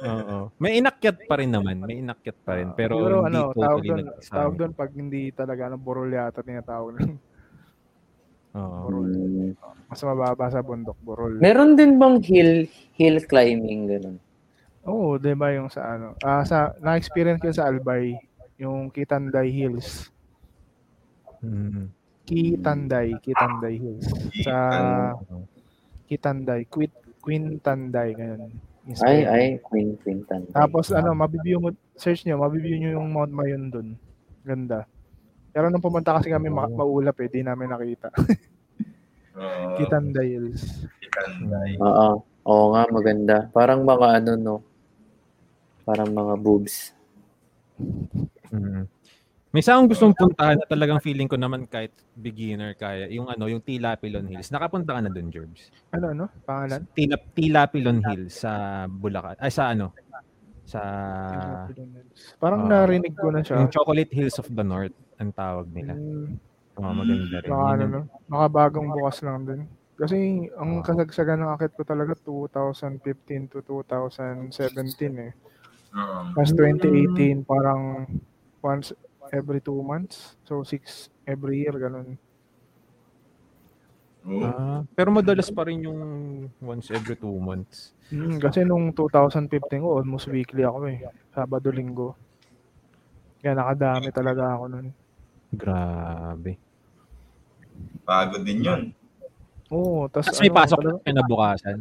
Oo. 0.01 0.49
May 0.57 0.78
inakyat 0.78 1.27
pa 1.27 1.37
rin 1.37 1.51
naman. 1.51 1.82
May 1.82 2.01
inakyat 2.01 2.39
pa 2.41 2.57
rin. 2.57 2.73
Pero 2.73 2.97
Siguro 2.97 3.16
hindi 3.20 3.37
ano, 3.37 3.41
tawag 3.53 3.59
totally 3.77 3.89
doon, 3.91 3.99
nagkasama. 4.07 4.37
tawag 4.39 4.55
doon 4.57 4.73
pag 4.73 4.91
hindi 4.95 5.23
talaga 5.31 5.62
ano, 5.66 5.77
burol 5.77 6.09
yata 6.09 6.41
tinatawag 6.41 6.93
lang. 6.97 7.19
Oo. 8.57 8.79
burol. 8.87 9.11
Mas 9.87 10.01
mababa 10.03 10.47
sa 10.51 10.63
bundok, 10.63 10.99
burol. 11.03 11.39
Meron 11.39 11.79
din 11.79 11.99
bang 11.99 12.19
hill 12.23 12.67
hill 12.99 13.19
climbing 13.27 13.87
ganun? 13.87 14.17
Oo, 14.87 15.21
'di 15.21 15.37
ba 15.37 15.53
yung 15.55 15.69
sa 15.69 15.95
ano? 15.95 16.17
Ah, 16.25 16.43
sa 16.43 16.73
na-experience 16.81 17.43
ko 17.43 17.53
sa 17.53 17.69
Albay, 17.69 18.17
yung 18.59 18.89
Kitanday 18.91 19.53
Hills. 19.53 20.09
Mm. 21.45 21.89
Kitanday, 22.27 23.09
Kitanday 23.23 23.75
Hills. 23.81 24.07
Sa 24.45 24.57
Kitanday, 26.07 26.67
Quit 26.67 26.93
Quintanday 27.21 28.17
ganun. 28.17 28.53
Ay, 29.05 29.23
ay, 29.29 29.47
Queen 29.61 29.95
Queen 30.01 30.25
Tanday. 30.25 30.51
Tapos 30.51 30.89
ano, 30.91 31.13
mabibigyo 31.13 31.61
mo, 31.61 31.71
search 31.95 32.25
nyo, 32.25 32.41
mabibigyo 32.41 32.81
nyo 32.81 32.91
yung 32.97 33.13
Mount 33.13 33.31
Mayon 33.31 33.69
dun. 33.69 33.89
Ganda. 34.43 34.89
Pero 35.51 35.67
nung 35.67 35.83
pumunta 35.83 36.15
kasi 36.15 36.31
kami 36.31 36.47
ma- 36.47 36.71
maulap 36.71 37.19
eh, 37.21 37.29
di 37.29 37.43
namin 37.43 37.71
nakita. 37.71 38.09
Uh, 39.35 39.79
Kitanday 39.79 40.37
Hills. 40.37 40.87
Oo. 41.79 42.23
Oo 42.45 42.65
nga, 42.73 42.83
maganda. 42.89 43.37
Parang 43.51 43.83
mga 43.83 44.23
ano, 44.23 44.33
no? 44.35 44.57
Parang 45.83 46.11
mga 46.11 46.35
boobs. 46.39 46.95
Mm. 48.51 48.85
May 49.51 49.67
isa 49.67 49.75
akong 49.75 49.91
gustong 49.91 50.15
puntahan 50.15 50.63
na 50.63 50.67
talagang 50.67 51.03
feeling 51.03 51.27
ko 51.27 51.35
naman 51.35 51.67
kahit 51.67 51.91
beginner 52.15 52.79
kaya. 52.79 53.11
Yung 53.11 53.27
ano, 53.27 53.51
yung 53.51 53.59
Tilapilon 53.59 54.31
Hills. 54.31 54.55
Nakapunta 54.55 54.95
ka 54.95 55.01
na 55.03 55.11
dun, 55.11 55.27
Gerbs? 55.27 55.75
Ano, 55.91 56.15
ano? 56.15 56.25
Pangalan? 56.47 56.87
Tila, 56.95 57.19
Tilapilon 57.35 57.99
Hills 58.07 58.47
sa 58.47 58.87
Bulacan. 58.87 59.35
Ay, 59.43 59.51
sa 59.51 59.75
ano? 59.75 59.91
Sa... 60.63 60.79
Parang 62.39 62.71
Ah. 62.71 62.87
narinig 62.87 63.11
ko 63.19 63.35
na 63.35 63.43
siya. 63.43 63.59
yung 63.59 63.75
Chocolate 63.75 64.15
Hills 64.15 64.39
of 64.39 64.47
the 64.47 64.63
North 64.63 64.95
ang 65.21 65.31
tawag 65.37 65.69
nila. 65.69 65.95
Oh, 66.81 66.97
maganda 66.97 67.45
rin. 67.45 67.51
baka 67.53 67.67
ano, 67.77 67.85
no? 67.85 68.01
Baka 68.25 68.47
bagong 68.49 68.89
bukas 68.89 69.21
lang 69.21 69.45
din. 69.45 69.69
Kasi 70.01 70.49
ang 70.57 70.81
kasagsagan 70.81 71.45
ng 71.45 71.53
akit 71.53 71.77
ko 71.77 71.85
talaga 71.85 72.17
2015 72.25 73.53
to 73.53 73.61
2017 73.61 75.29
eh. 75.29 75.33
Tapos 76.33 76.51
2018, 76.57 77.45
parang 77.45 78.09
once 78.65 78.97
every 79.29 79.61
two 79.61 79.77
months. 79.85 80.41
So, 80.49 80.65
six 80.65 81.13
every 81.29 81.69
year, 81.69 81.77
ganun. 81.77 82.17
oh, 84.25 84.41
Ah, 84.41 84.81
pero 84.97 85.13
madalas 85.13 85.53
pa 85.53 85.69
rin 85.69 85.85
yung 85.85 86.01
once 86.65 86.89
every 86.89 87.21
two 87.21 87.37
months. 87.37 87.93
Mm, 88.09 88.41
kasi 88.41 88.65
nung 88.65 88.97
2015 88.97 89.85
ko, 89.85 90.01
almost 90.01 90.33
weekly 90.33 90.65
ako 90.65 90.89
eh. 90.89 91.05
Sabado, 91.37 91.69
linggo. 91.69 92.17
Kaya 93.45 93.53
nakadami 93.53 94.09
talaga 94.13 94.57
ako 94.57 94.65
nun. 94.69 94.87
Grabe. 95.51 96.59
pagod 98.07 98.43
din 98.43 98.67
yun. 98.67 98.83
Oo, 99.71 100.11
tas 100.11 100.27
Tapos 100.27 100.43
may 100.43 100.51
ano, 100.51 100.59
pasok 100.59 100.79
na 100.83 100.91
kinabukasan. 101.07 101.79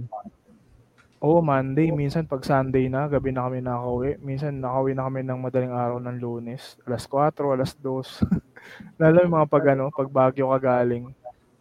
Oo, 1.20 1.42
Monday. 1.42 1.90
Minsan 1.92 2.30
pag 2.30 2.46
Sunday 2.46 2.86
na, 2.88 3.10
gabi 3.10 3.34
na 3.34 3.50
kami 3.50 3.60
nakauwi. 3.60 4.22
Minsan 4.22 4.62
nakauwi 4.62 4.94
na 4.94 5.10
kami 5.10 5.26
ng 5.26 5.40
madaling 5.42 5.74
araw 5.74 5.98
ng 5.98 6.18
lunes. 6.22 6.78
Alas 6.86 7.10
4, 7.10 7.58
alas 7.58 7.74
2. 7.76 8.24
Lalo 9.02 9.18
yung 9.26 9.36
mga 9.36 9.50
pag 9.50 9.66
ano, 9.74 9.92
pag 9.92 10.10
Baguio 10.10 10.54
ka 10.54 10.60
galing. 10.62 11.12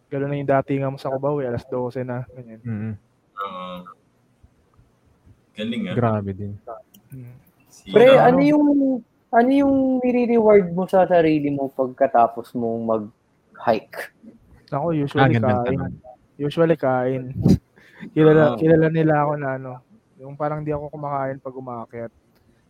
Gano'n 0.09 0.29
na 0.31 0.39
yung 0.41 0.49
datingan 0.49 0.93
mo 0.93 0.97
sa 0.97 1.11
Cubao 1.11 1.37
eh, 1.41 1.49
alas 1.49 1.65
12 1.67 2.01
na. 2.07 2.25
Ganyan. 2.33 2.61
Mm, 2.65 2.93
Oo. 3.37 3.75
galing 5.59 5.83
ah. 5.91 5.95
grabe 5.97 6.31
din. 6.33 6.53
Mm. 7.11 7.35
Si, 7.69 7.91
Pre, 7.91 8.05
ano? 8.05 8.25
ano 8.25 8.39
yung 8.41 8.67
ano 9.29 9.49
yung 9.49 9.73
nire-reward 10.01 10.73
mo 10.73 10.85
sa 10.85 11.05
sarili 11.05 11.49
mo 11.49 11.69
pagkatapos 11.69 12.53
mong 12.53 12.81
mag-hike? 12.83 14.13
Ako, 14.69 14.89
Ah, 14.89 14.95
usually 14.95 15.33
gandang 15.33 15.61
kain. 15.63 15.77
tanong. 15.77 15.93
Usually 16.37 16.77
kain. 16.77 17.23
kilala, 18.15 18.53
Ah. 18.53 18.57
kilala 18.57 18.87
nila 18.87 19.13
ako 19.21 19.33
na 19.35 19.49
ano, 19.55 19.71
yung 20.17 20.33
parang 20.33 20.61
di 20.61 20.71
ako 20.71 20.89
kumakain 20.89 21.37
pag 21.37 21.53
umakyat. 21.53 22.11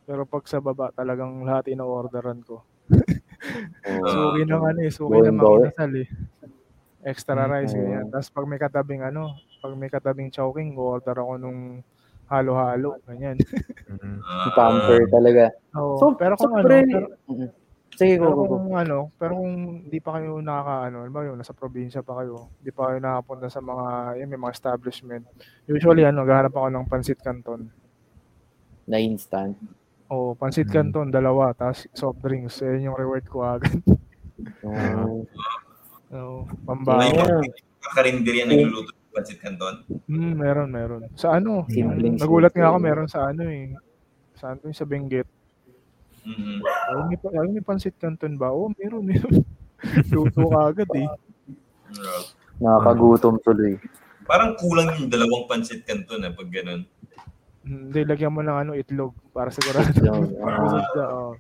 Pero 0.04 0.26
pag 0.26 0.44
sa 0.46 0.58
baba, 0.58 0.90
talagang 0.92 1.44
lahat 1.44 1.70
ino-orderan 1.70 2.42
ko. 2.42 2.66
Suki 4.12 4.44
ng 4.44 4.64
ano 4.66 4.80
eh, 4.82 4.92
suki 4.92 5.22
ng 5.22 5.38
Going 5.38 5.38
going. 5.38 5.62
mga 5.62 5.70
inasal 5.70 5.92
eh. 5.96 6.08
Extra 7.00 7.48
rice, 7.48 7.72
ganyan. 7.72 8.12
Tapos 8.12 8.28
pag 8.28 8.46
may 8.46 8.60
katabing 8.60 9.02
ano, 9.02 9.32
pag 9.58 9.72
may 9.74 9.88
katabing 9.88 10.28
chowking, 10.28 10.76
order 10.76 11.16
ako 11.16 11.38
nung 11.38 11.60
halo-halo, 12.30 13.02
ganyan. 13.04 13.36
Mm. 13.90 14.22
ah, 14.22 14.54
Pamper 14.54 15.02
talaga. 15.10 15.50
Oo, 15.74 15.98
So, 15.98 16.14
pero 16.14 16.38
so 16.38 16.46
kung 16.46 16.56
ano, 16.56 16.66
pre, 16.66 16.86
pero. 16.86 17.08
Sige, 18.00 18.16
go, 18.16 18.32
go, 18.32 18.48
go. 18.48 18.56
kung 18.62 18.78
ano, 18.78 19.12
pero 19.14 19.36
kung 19.36 19.54
di 19.84 20.00
pa 20.00 20.16
kayo 20.16 20.40
nakakaano, 20.40 21.04
alam 21.04 21.12
mo 21.12 21.36
nasa 21.36 21.52
probinsya 21.52 22.00
pa 22.00 22.22
kayo, 22.22 22.48
di 22.58 22.72
pa 22.72 22.88
kayo 22.88 22.98
nakapunta 22.98 23.50
sa 23.50 23.60
mga, 23.60 23.86
yun, 24.16 24.30
may 24.30 24.40
mga 24.40 24.56
establishment. 24.56 25.26
Usually, 25.66 26.06
ano, 26.06 26.24
gahanap 26.24 26.54
ako 26.54 26.68
ng 26.70 26.88
pansit 26.88 27.20
canton. 27.20 27.68
Na 28.86 28.98
instant. 28.98 29.58
O, 30.08 30.32
pansit 30.34 30.66
Mm. 30.66 30.74
canton, 30.74 31.08
dalawa, 31.10 31.52
tapos 31.52 31.86
soft 31.92 32.22
drinks. 32.22 32.62
Yan 32.62 32.88
yung 32.88 32.98
reward 32.98 33.26
ko 33.26 33.44
agad. 33.44 33.78
Oh. 34.64 35.26
Oo, 36.10 36.42
May 36.42 36.64
pambahay. 36.66 37.10
Ayun. 37.12 37.46
kakarinderya 37.80 38.44
nagluluto 38.44 38.92
ng 39.20 39.26
pancit 39.28 39.40
canton. 39.44 39.76
Hmm, 40.08 40.34
meron, 40.34 40.70
meron. 40.72 41.02
Sa 41.14 41.36
ano, 41.36 41.68
Simpleng 41.68 42.16
nagulat 42.16 42.56
nga 42.56 42.72
ako, 42.72 42.78
meron 42.80 43.10
sa 43.12 43.28
ano 43.28 43.44
eh. 43.44 43.76
Saan 44.40 44.56
to 44.58 44.72
yung 44.72 44.80
sa 44.80 44.88
Benguet. 44.88 45.28
Mhm. 46.24 46.60
Ay, 46.64 47.00
may, 47.08 47.18
pa- 47.20 47.34
ay, 47.36 47.48
may 47.52 47.64
pansit 47.64 47.96
canton 48.00 48.40
ba? 48.40 48.52
Oo, 48.52 48.72
meron, 48.76 49.04
meron. 49.04 49.44
Luto 50.14 50.48
ka 50.48 50.72
agad 50.72 50.90
eh. 50.96 51.08
Nakakagutom 52.60 53.40
tuloy. 53.40 53.80
Parang 54.24 54.54
kulang 54.56 54.94
yung 55.00 55.10
dalawang 55.10 55.48
pancit 55.48 55.84
canton 55.84 56.24
ah, 56.24 56.32
pag 56.32 56.48
ganun. 56.52 56.84
Hindi, 57.64 58.02
lagyan 58.08 58.32
mo 58.32 58.40
ng 58.40 58.58
ano, 58.58 58.72
itlog 58.76 59.12
para 59.36 59.52
sigurado. 59.56 59.92
Oo. 60.00 61.36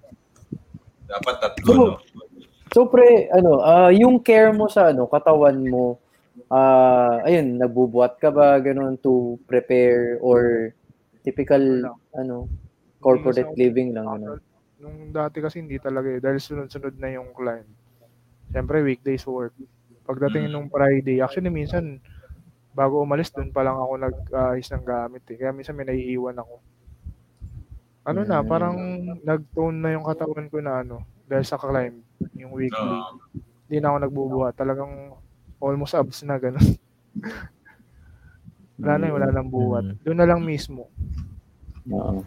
Dapat 1.10 1.36
tatlo, 1.42 1.64
So, 1.66 1.74
no? 1.74 1.96
So 2.70 2.86
pre, 2.86 3.26
ano, 3.34 3.66
ah 3.66 3.90
yung 3.90 4.22
care 4.22 4.54
mo 4.54 4.70
sa 4.70 4.94
ano, 4.94 5.10
katawan 5.10 5.58
mo, 5.58 5.98
ah 6.50 7.22
ayun, 7.24 7.58
nagbubuhat 7.62 8.18
ka 8.18 8.30
ba 8.34 8.58
ganun 8.60 8.98
to 8.98 9.38
prepare 9.46 10.18
or 10.20 10.74
typical 11.22 11.62
ano, 12.14 12.50
corporate 13.00 13.46
Hindi 13.46 13.56
kasi 13.56 13.62
living 13.62 13.90
lang 13.94 14.08
ano. 14.10 14.42
Nung 14.80 15.12
dati 15.12 15.44
kasi 15.44 15.60
hindi 15.62 15.78
talaga 15.78 16.08
eh, 16.10 16.20
dahil 16.24 16.40
sunod-sunod 16.40 16.96
na 16.98 17.12
yung 17.12 17.36
client. 17.36 17.68
Siyempre, 18.50 18.82
weekdays 18.82 19.28
work. 19.28 19.54
Pagdating 20.08 20.50
nung 20.50 20.72
Friday, 20.72 21.22
actually 21.22 21.52
minsan, 21.54 22.02
bago 22.74 23.04
umalis, 23.04 23.30
dun 23.30 23.52
pa 23.54 23.62
lang 23.62 23.78
ako 23.78 23.94
nag-ayos 24.00 24.70
ng 24.74 24.86
gamit 24.88 25.24
eh. 25.30 25.38
Kaya 25.38 25.52
minsan 25.54 25.76
may 25.78 25.86
naiiwan 25.86 26.40
ako. 26.40 26.64
Ano 28.08 28.24
na, 28.26 28.42
Mm. 28.42 28.48
parang 28.48 28.76
nag-tone 29.22 29.78
na 29.78 29.90
yung 29.94 30.08
katawan 30.08 30.48
ko 30.50 30.58
na 30.64 30.82
ano, 30.82 31.04
dahil 31.30 31.46
sa 31.46 31.60
climb, 31.62 32.02
yung 32.34 32.56
weekly. 32.56 32.98
Ah, 32.98 33.14
Hindi 33.70 33.78
na 33.84 33.94
ako 33.94 33.98
nagbubuhat. 34.02 34.54
Talagang 34.58 35.14
almost 35.60 35.94
abs 35.94 36.24
na 36.24 36.36
gano'n. 36.36 36.68
wala 38.80 38.94
na, 38.96 39.06
wala 39.12 39.28
nang 39.30 39.48
buhat. 39.48 39.84
Mm. 39.86 39.96
Doon 40.02 40.18
na 40.18 40.28
lang 40.28 40.40
mismo. 40.42 40.88
Oo. 41.90 42.24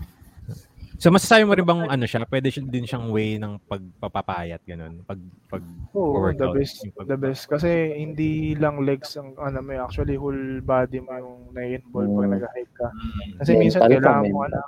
So 0.96 1.10
masasabi 1.10 1.42
mo 1.42 1.50
rin 1.50 1.66
bang 1.66 1.82
ano 1.82 2.04
siya, 2.06 2.22
pwede 2.24 2.46
siya 2.46 2.62
din 2.62 2.86
siyang 2.86 3.10
way 3.10 3.34
ng 3.34 3.58
pagpapapayat 3.66 4.62
ganun, 4.62 5.02
pag 5.02 5.18
pag 5.50 5.58
Oo, 5.90 6.30
the 6.30 6.46
workout. 6.46 6.54
best. 6.54 6.78
pag- 6.94 7.08
The 7.08 7.18
best. 7.18 7.42
Kasi 7.48 7.68
hindi 7.96 8.54
lang 8.54 8.78
legs 8.78 9.18
ang 9.18 9.34
ano 9.34 9.58
may 9.60 9.82
actually 9.82 10.14
whole 10.14 10.36
body 10.62 11.02
mo 11.02 11.10
yung 11.12 11.50
nai-involve 11.50 12.06
pag 12.08 12.22
Mm. 12.22 12.34
nag-hike 12.38 12.72
ka. 12.72 12.86
mm. 12.86 13.30
Kasi 13.34 13.50
Mental 13.50 13.58
minsan 13.58 13.80
ka, 13.80 13.88
kailangan 13.88 14.24
mo 14.30 14.40
ano. 14.46 14.60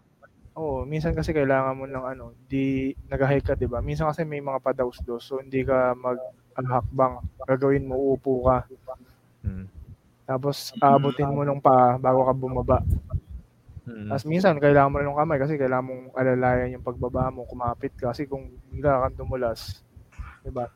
Oo, 0.54 0.76
minsan 0.82 1.12
kasi 1.12 1.30
kailangan 1.30 1.74
mo 1.74 1.84
ng 1.84 2.04
ano, 2.08 2.24
di 2.44 2.64
nag-hike 3.04 3.42
ka, 3.44 3.54
'di 3.54 3.66
ba? 3.66 3.78
Minsan 3.78 4.06
kasi 4.06 4.22
may 4.22 4.38
mga 4.38 4.58
padaus-dos, 4.60 5.22
so 5.22 5.38
hindi 5.38 5.62
ka 5.62 5.94
mag 5.94 6.18
ano, 6.54 6.68
hakbang. 6.70 7.14
Gagawin 7.46 7.88
mo 7.88 7.94
uupo 7.98 8.46
ka. 8.46 8.66
Mm. 9.44 9.66
Tapos 10.24 10.72
aabutin 10.80 11.28
mo 11.28 11.44
ng 11.44 11.60
paa 11.60 12.00
bago 12.00 12.24
ka 12.24 12.32
bumaba. 12.32 12.78
Mm. 13.84 14.08
Tapos 14.08 14.24
minsan 14.24 14.56
kailangan 14.56 14.90
mo 14.90 14.96
rin 14.96 15.08
ng 15.12 15.20
kamay 15.20 15.38
kasi 15.38 15.60
kailangan 15.60 15.84
mong 15.84 16.04
alalayan 16.16 16.74
yung 16.80 16.86
pagbaba 16.86 17.28
mo, 17.28 17.44
kumapit 17.44 17.92
ka 18.00 18.16
kasi 18.16 18.24
kung 18.24 18.48
bigla 18.72 19.04
kang 19.04 19.20
dumulas, 19.20 19.84
'di 20.40 20.50
ba? 20.54 20.72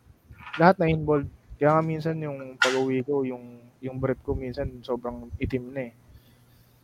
Lahat 0.61 0.77
na 0.77 0.93
involved. 0.93 1.33
Kaya 1.57 1.75
nga 1.75 1.83
minsan 1.83 2.21
yung 2.21 2.61
pag-uwi 2.61 3.01
ko, 3.03 3.25
yung 3.25 3.65
yung 3.81 3.97
brief 3.97 4.21
ko 4.21 4.37
minsan 4.37 4.69
sobrang 4.85 5.33
itim 5.41 5.73
na 5.73 5.83
eh. 5.89 5.93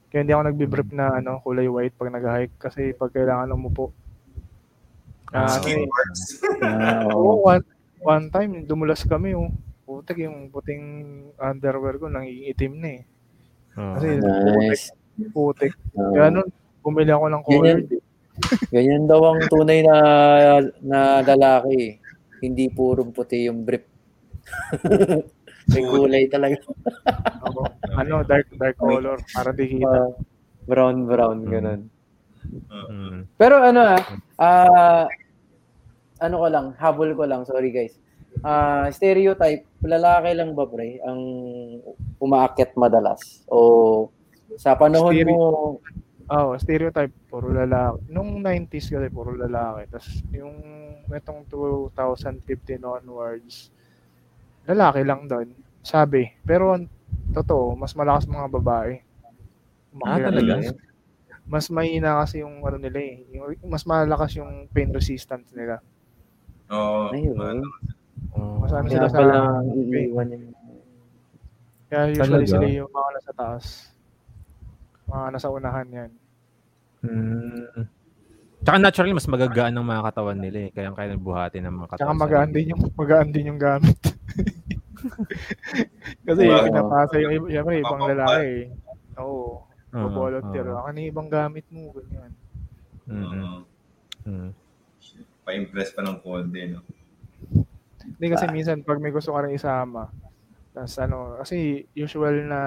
Kaya 0.09 0.23
hindi 0.23 0.33
ako 0.33 0.43
nagbi-brief 0.47 0.91
na 0.95 1.19
ano, 1.19 1.43
kulay 1.43 1.67
white 1.67 1.99
pag 1.99 2.15
nag-hike 2.15 2.55
kasi 2.57 2.95
pag 2.95 3.11
kailangan 3.13 3.51
umupo. 3.53 3.91
Ah, 5.35 5.51
ano 5.51 5.59
Skin 5.59 5.83
eh. 5.83 5.91
parts. 5.91 6.23
Ah, 6.65 7.03
oo. 7.11 7.43
Oo, 7.43 7.51
one, 8.05 8.29
time 8.29 8.53
dumulas 8.65 9.03
kami 9.05 9.33
oh. 9.35 9.49
Putik 9.85 10.25
yung 10.25 10.49
puting 10.49 10.85
underwear 11.37 12.01
ko 12.01 12.09
nang 12.09 12.25
iitim 12.25 12.81
na 12.81 12.89
eh. 12.97 13.03
Oo. 13.77 13.93
Kasi 13.97 14.07
Nice. 14.17 14.85
putik. 15.29 15.77
Oo. 15.93 16.17
Kaya 16.17 16.33
nun, 16.33 16.49
bumili 16.81 17.13
ako 17.13 17.27
ng 17.29 17.43
Ganyan. 17.45 17.79
colored. 17.85 17.89
eh. 17.93 18.03
Ganyan 18.73 19.05
daw 19.05 19.21
ang 19.29 19.41
tunay 19.47 19.85
na 19.85 19.97
na 20.81 20.99
lalaki. 21.21 22.01
Hindi 22.41 22.73
purong 22.73 23.13
puti 23.13 23.45
yung 23.47 23.63
brief. 23.63 23.85
May 25.73 25.85
kulay 25.85 26.29
talaga. 26.29 26.61
Ako, 27.45 27.65
ano, 27.97 28.21
dark 28.25 28.53
dark 28.57 28.77
color 28.77 29.21
para 29.33 29.53
di 29.53 29.79
kita. 29.79 29.89
Ah, 29.89 30.13
brown 30.65 31.05
brown 31.09 31.45
ganun. 31.45 31.81
Mm. 32.91 33.25
Pero 33.41 33.61
ano 33.61 33.81
ah, 33.81 34.03
ah, 34.37 35.05
ano 36.25 36.41
ko 36.41 36.49
lang, 36.49 36.67
habol 36.81 37.13
ko 37.13 37.29
lang, 37.29 37.45
sorry 37.45 37.69
guys. 37.69 37.95
Ah, 38.43 38.91
stereotype, 38.91 39.63
lalaki 39.81 40.35
lang 40.35 40.57
ba 40.57 40.67
pre 40.67 40.99
ang 41.05 41.21
umaakyat 42.19 42.75
madalas? 42.75 43.45
O 43.47 44.09
sa 44.57 44.75
panahon 44.75 45.13
Stereo- 45.13 45.31
mo, 45.31 45.79
Oo, 46.25 46.57
stereotype, 46.57 47.13
puro 47.29 47.53
lalaki. 47.53 48.01
Nung 48.09 48.41
90s 48.41 48.89
kasi 48.89 49.13
puro 49.13 49.37
lalaki. 49.37 49.93
Tapos 49.93 50.09
yung 50.33 50.57
itong 51.13 51.45
2015 51.53 52.81
onwards, 52.81 53.69
lalaki 54.65 55.05
lang 55.05 55.29
doon. 55.29 55.53
Sabi. 55.85 56.33
Pero 56.41 56.81
totoo, 57.29 57.77
mas 57.77 57.93
malakas 57.93 58.25
mga 58.25 58.49
babae. 58.49 59.05
Ah, 60.01 60.17
Umakyat. 60.17 60.25
talaga? 60.33 60.55
Mas 61.45 61.69
mahina 61.69 62.25
kasi 62.25 62.41
yung 62.41 62.65
ano 62.65 62.81
nila 62.81 62.99
eh. 63.05 63.21
Yung, 63.37 63.61
mas 63.69 63.85
malakas 63.85 64.33
yung 64.33 64.65
pain 64.73 64.89
resistance 64.89 65.53
nila. 65.53 65.85
Oo. 66.75 67.11
ayun. 67.11 67.57
Mas 68.59 68.71
ano 68.71 68.83
Kaya 68.83 68.91
sila 68.91 69.07
sa 69.07 69.17
pala 69.17 69.35
iiwan 69.71 70.27
yung 70.29 70.45
Kaya 71.87 72.03
usually 72.11 72.43
Talaga? 72.43 72.51
sila 72.51 72.67
yung 72.75 72.91
mga 72.91 73.09
nasa 73.13 73.33
taas. 73.33 73.65
Mga 75.05 75.27
nasa 75.31 75.49
unahan 75.49 75.89
yan. 75.89 76.11
Mm. 77.01 77.85
Tsaka 78.61 78.77
naturally, 78.81 79.13
mas 79.13 79.29
magagaan 79.29 79.71
ng 79.71 79.85
mga 79.85 80.03
katawan 80.03 80.39
nila 80.41 80.59
eh. 80.65 80.71
Kaya 80.73 80.89
kaya 80.91 81.15
buhatin 81.15 81.63
ng 81.63 81.75
mga 81.77 81.87
katawan. 81.87 82.01
Tsaka 82.01 82.15
magaan 82.17 82.51
din 82.51 82.67
yung 82.73 82.81
magaan 82.91 83.29
din 83.29 83.45
yung 83.47 83.61
gamit. 83.61 83.95
Kasi 86.27 86.41
Wow. 86.43 86.65
pinapasa 86.65 87.15
yung 87.21 87.33
iba, 87.35 87.47
syempre, 87.53 87.75
ibang 87.79 88.03
lalaki. 88.03 88.41
eh. 88.41 88.63
Oo. 89.21 89.63
Oo, 89.95 90.09
volunteer. 90.11 90.65
oo. 90.67 90.81
Ano 90.83 90.97
yung 90.97 91.11
ibang 91.13 91.29
gamit 91.29 91.65
mo? 91.69 91.93
Ganyan. 91.93 92.33
Mm-mm. 93.05 93.45
oo. 94.25 94.49
Pa-impress 95.45 95.93
pa 95.93 96.01
ng 96.03 96.19
konti, 96.25 96.61
no? 96.73 96.81
Hindi 98.05 98.27
kasi 98.33 98.45
minsan 98.53 98.85
pag 98.85 99.01
may 99.01 99.13
gusto 99.13 99.33
ka 99.33 99.45
rin 99.45 99.57
isama, 99.57 100.09
tas 100.73 100.97
ano, 101.01 101.39
kasi 101.41 101.85
usual 101.97 102.49
na 102.49 102.61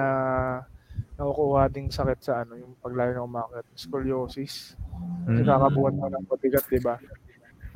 nakukuha 1.18 1.66
ding 1.70 1.90
sakit 1.90 2.18
sa 2.22 2.46
ano, 2.46 2.54
yung 2.54 2.78
paglayo 2.78 3.14
ng 3.18 3.26
umakit, 3.26 3.66
scoliosis. 3.74 4.78
Mm. 5.26 5.42
Nakakabuhat 5.42 5.94
mo 5.98 6.06
ng 6.06 6.26
pabigat, 6.26 6.64
di 6.70 6.78
ba? 6.82 6.98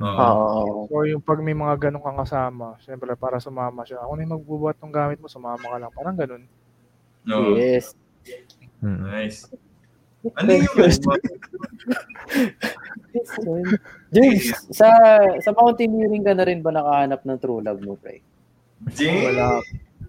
Oo. 0.03 0.87
So 0.87 1.03
yung 1.07 1.23
pag 1.23 1.39
may 1.39 1.55
mga 1.55 1.87
ganun 1.87 2.03
kang 2.03 2.19
kasama, 2.19 2.79
syempre 2.83 3.15
para 3.15 3.39
sumama 3.39 3.87
siya. 3.87 4.03
Ako 4.03 4.11
na 4.15 4.23
yung 4.25 4.35
magbubuhat 4.39 4.79
ng 4.79 4.91
gamit 4.91 5.19
mo, 5.19 5.27
sumama 5.31 5.63
ka 5.63 5.77
lang. 5.79 5.91
Parang 5.91 6.15
ganun. 6.17 6.43
No. 7.23 7.55
Yes. 7.55 7.95
Mm. 8.83 9.07
Nice. 9.07 9.47
Ano 10.23 10.51
yung? 10.55 10.71
James, 14.15 14.47
sa 14.73 14.89
sa 15.43 15.51
mountaineering 15.53 16.23
ka 16.23 16.33
na 16.33 16.47
rin 16.47 16.63
ba 16.63 16.71
nakahanap 16.71 17.21
ng 17.21 17.37
true 17.37 17.61
love 17.61 17.83
mo, 17.83 17.99
pre? 17.99 18.23
Jing? 18.95 19.21
Wala, 19.21 19.61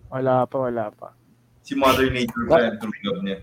wala 0.08 0.46
pa, 0.46 0.56
wala 0.56 0.84
pa. 0.94 1.12
Si 1.64 1.72
Mother 1.72 2.12
Nature 2.12 2.44
pa 2.44 2.60
yung 2.60 2.76
true 2.76 3.00
love 3.08 3.20
niya. 3.24 3.38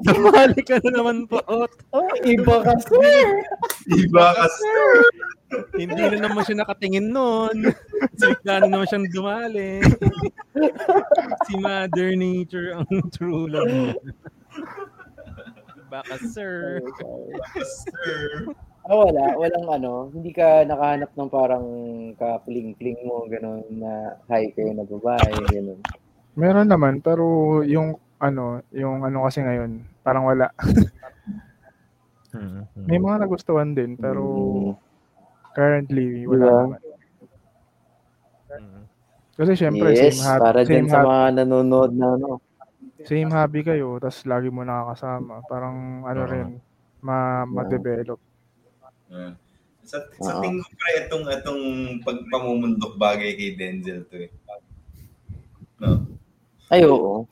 Dumali 0.00 0.60
ka 0.68 0.80
na 0.80 0.90
naman 0.96 1.28
po. 1.28 1.44
Oh, 1.44 2.08
iba 2.24 2.56
kasi. 2.64 2.96
Iba 3.92 4.26
kasi. 4.32 4.72
Hindi 5.76 6.02
na 6.16 6.28
naman 6.28 6.44
siya 6.48 6.64
nakatingin 6.64 7.12
noon. 7.12 7.72
Silikla 8.16 8.64
na 8.64 8.68
naman 8.68 8.88
siyang 8.88 9.08
dumali. 9.12 9.84
si 11.44 11.52
Mother 11.60 12.16
Nature 12.16 12.80
ang 12.80 12.88
true 13.12 13.44
love. 13.44 13.92
Baka 15.88 16.16
sir. 16.32 16.80
Sir. 17.60 18.52
Ah, 18.88 18.96
wala. 18.96 19.36
Walang 19.36 19.66
ano. 19.68 19.92
Hindi 20.08 20.32
ka 20.32 20.64
nakahanap 20.64 21.12
ng 21.12 21.28
parang 21.28 21.66
kapling-pling 22.16 23.04
mo, 23.04 23.28
gano'n, 23.28 23.60
na 23.76 24.16
hi 24.32 24.48
kayo 24.56 24.72
na 24.72 24.88
babae, 24.88 25.28
gano'n. 25.52 25.80
Meron 26.32 26.72
naman, 26.72 27.04
pero 27.04 27.24
yung 27.68 28.00
ano, 28.16 28.64
yung 28.72 29.04
ano 29.04 29.28
kasi 29.28 29.44
ngayon, 29.44 29.84
parang 30.00 30.24
wala. 30.24 30.48
Mm. 32.28 32.60
May 32.84 33.00
mga 33.00 33.24
nagustuhan 33.24 33.72
din, 33.72 33.96
pero 33.96 34.20
Mm. 34.24 34.72
currently 35.52 36.24
wala 36.24 36.44
Diba? 36.44 36.60
naman. 36.64 36.80
Kasi 39.32 39.52
syempre, 39.54 39.94
yes, 39.94 40.16
same, 40.18 40.20
hab- 40.26 40.42
para 40.42 40.60
same, 40.64 40.88
sa 40.88 40.98
hab- 41.00 41.08
mga 41.08 41.26
nanonood 41.40 41.92
na 41.94 42.16
ano. 42.16 42.40
same 43.04 43.30
hobby 43.30 43.62
kayo, 43.62 43.96
tapos 43.96 44.24
lagi 44.24 44.48
mo 44.48 44.60
nakakasama. 44.60 45.40
Parang 45.46 46.02
ano 46.04 46.22
rin, 46.24 46.48
ma- 47.00 47.46
ma-develop. 47.46 48.18
Ah. 49.08 49.32
Sa, 49.88 50.04
sa 50.20 50.36
Oo. 50.36 50.42
tingin 50.44 50.60
ko 50.60 50.68
pre, 50.76 50.90
itong, 51.08 51.24
itong 51.32 51.62
pagpamumundok 52.04 53.00
bagay 53.00 53.32
kay 53.32 53.56
Denzel 53.56 54.04
to 54.12 54.28
eh. 54.28 54.30
No? 55.80 56.04
Ay, 56.68 56.84
oo. 56.84 57.24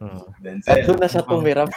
Mm. 0.00 0.24
Denzel. 0.40 0.72
At 0.72 0.86
doon 0.88 1.00
na 1.04 1.08
siya 1.10 1.22
tumira. 1.26 1.64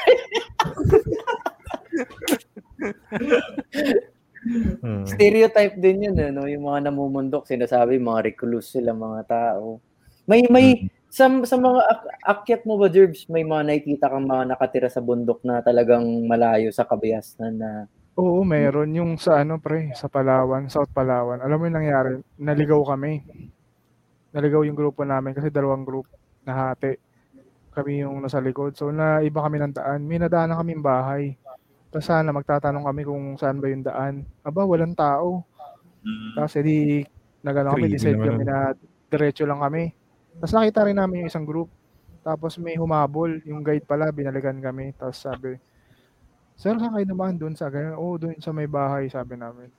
Mm. 4.82 5.06
Stereotype 5.06 5.78
din 5.78 6.10
yun, 6.10 6.18
ano? 6.18 6.50
Yung 6.50 6.66
mga 6.66 6.90
namumundok, 6.90 7.46
sinasabi, 7.46 8.02
mga 8.02 8.34
recluse 8.34 8.74
sila, 8.74 8.90
mga 8.90 9.22
tao. 9.30 9.78
May, 10.26 10.50
may, 10.50 10.90
sa, 11.14 11.30
sa 11.46 11.56
mga 11.62 11.82
ak- 11.86 12.10
akyat 12.26 12.62
mo 12.66 12.82
ba, 12.82 12.90
Jerbs, 12.90 13.30
may 13.30 13.46
mga 13.46 13.70
nakikita 13.70 14.10
kang 14.10 14.26
mga 14.26 14.50
nakatira 14.50 14.90
sa 14.90 15.04
bundok 15.04 15.46
na 15.46 15.62
talagang 15.62 16.26
malayo 16.26 16.74
sa 16.74 16.90
kabayasnan 16.90 17.54
na 17.54 17.72
Oo, 18.20 18.44
meron. 18.44 18.92
Yung 18.92 19.16
sa 19.16 19.40
ano 19.40 19.56
pre, 19.62 19.96
sa 19.96 20.12
Palawan, 20.12 20.68
South 20.68 20.92
Palawan. 20.92 21.40
Alam 21.40 21.58
mo 21.58 21.64
yung 21.72 21.78
nangyari? 21.80 22.20
Naligaw 22.42 22.84
kami. 22.84 23.24
Naligaw 24.36 24.68
yung 24.68 24.76
grupo 24.76 25.08
namin 25.08 25.32
kasi 25.32 25.48
dalawang 25.48 25.88
group 25.88 26.08
nahati. 26.44 27.00
Kami 27.72 28.04
yung 28.04 28.20
nasa 28.20 28.44
likod. 28.44 28.76
So 28.76 28.92
na 28.92 29.24
iba 29.24 29.40
kami 29.40 29.64
ng 29.64 29.76
daan. 29.76 30.04
May 30.04 30.20
nadaanan 30.20 30.60
kaming 30.60 30.84
bahay. 30.84 31.40
Tapos 31.92 32.08
sana 32.08 32.36
magtatanong 32.36 32.84
kami 32.88 33.02
kung 33.08 33.24
saan 33.40 33.64
ba 33.64 33.68
yung 33.72 33.84
daan. 33.84 34.28
Aba, 34.44 34.68
walang 34.68 34.96
tao. 34.96 35.44
Mm. 36.04 36.36
Tapos 36.36 36.54
edi 36.60 37.04
nagano 37.44 37.74
kami, 37.76 37.92
decide 37.92 38.20
kami 38.20 38.44
na 38.44 38.76
diretso 39.12 39.44
lang 39.48 39.60
kami. 39.60 39.92
Tapos 40.40 40.54
nakita 40.56 40.88
rin 40.88 41.00
namin 41.00 41.26
yung 41.26 41.32
isang 41.32 41.48
group. 41.48 41.68
Tapos 42.22 42.56
may 42.62 42.78
humabol, 42.78 43.42
yung 43.44 43.66
guide 43.66 43.84
pala, 43.84 44.14
binalikan 44.14 44.60
kami. 44.62 44.94
Tapos 44.96 45.20
sabi, 45.20 45.58
Sir, 46.62 46.78
saan 46.78 46.94
kayo 46.94 47.08
naman 47.10 47.42
doon 47.42 47.58
sa 47.58 47.74
ganyan? 47.74 47.98
Oo, 47.98 48.22
doon 48.22 48.38
sa 48.38 48.54
may 48.54 48.70
bahay, 48.70 49.10
sabi 49.10 49.34
namin. 49.34 49.74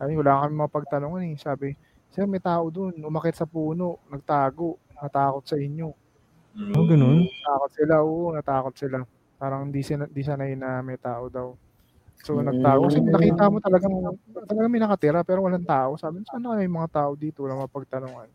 Sabi, 0.00 0.16
wala 0.16 0.40
kami 0.40 0.54
mapagtanungan 0.56 1.22
eh. 1.28 1.36
Sabi, 1.36 1.68
Sir, 2.08 2.24
may 2.24 2.40
tao 2.40 2.72
doon, 2.72 2.96
umakit 3.04 3.36
sa 3.36 3.44
puno, 3.44 4.00
nagtago, 4.08 4.80
natakot 4.96 5.44
sa 5.44 5.60
inyo. 5.60 5.92
Oh, 6.72 6.84
ganun? 6.88 7.28
Natakot 7.28 7.70
sila, 7.76 7.94
oo, 8.00 8.32
natakot 8.32 8.72
sila. 8.72 8.98
Parang 9.36 9.68
di, 9.68 9.84
sina, 9.84 10.08
di 10.08 10.24
sanay 10.24 10.56
na 10.56 10.80
may 10.80 10.96
tao 10.96 11.28
daw. 11.28 11.52
So, 12.24 12.40
Mm. 12.40 12.56
nagtago. 12.56 12.88
Kasi 12.88 13.04
nakita 13.04 13.44
mo 13.52 13.58
talagang, 13.60 13.94
talagang 14.48 14.72
may 14.72 14.80
nakatira 14.80 15.20
pero 15.28 15.44
walang 15.44 15.68
tao. 15.68 16.00
Sabi, 16.00 16.24
saan 16.24 16.40
na 16.40 16.56
may 16.56 16.70
mga 16.70 16.88
tao 16.88 17.12
dito? 17.12 17.44
Walang 17.44 17.68
mapagtanungan. 17.68 18.32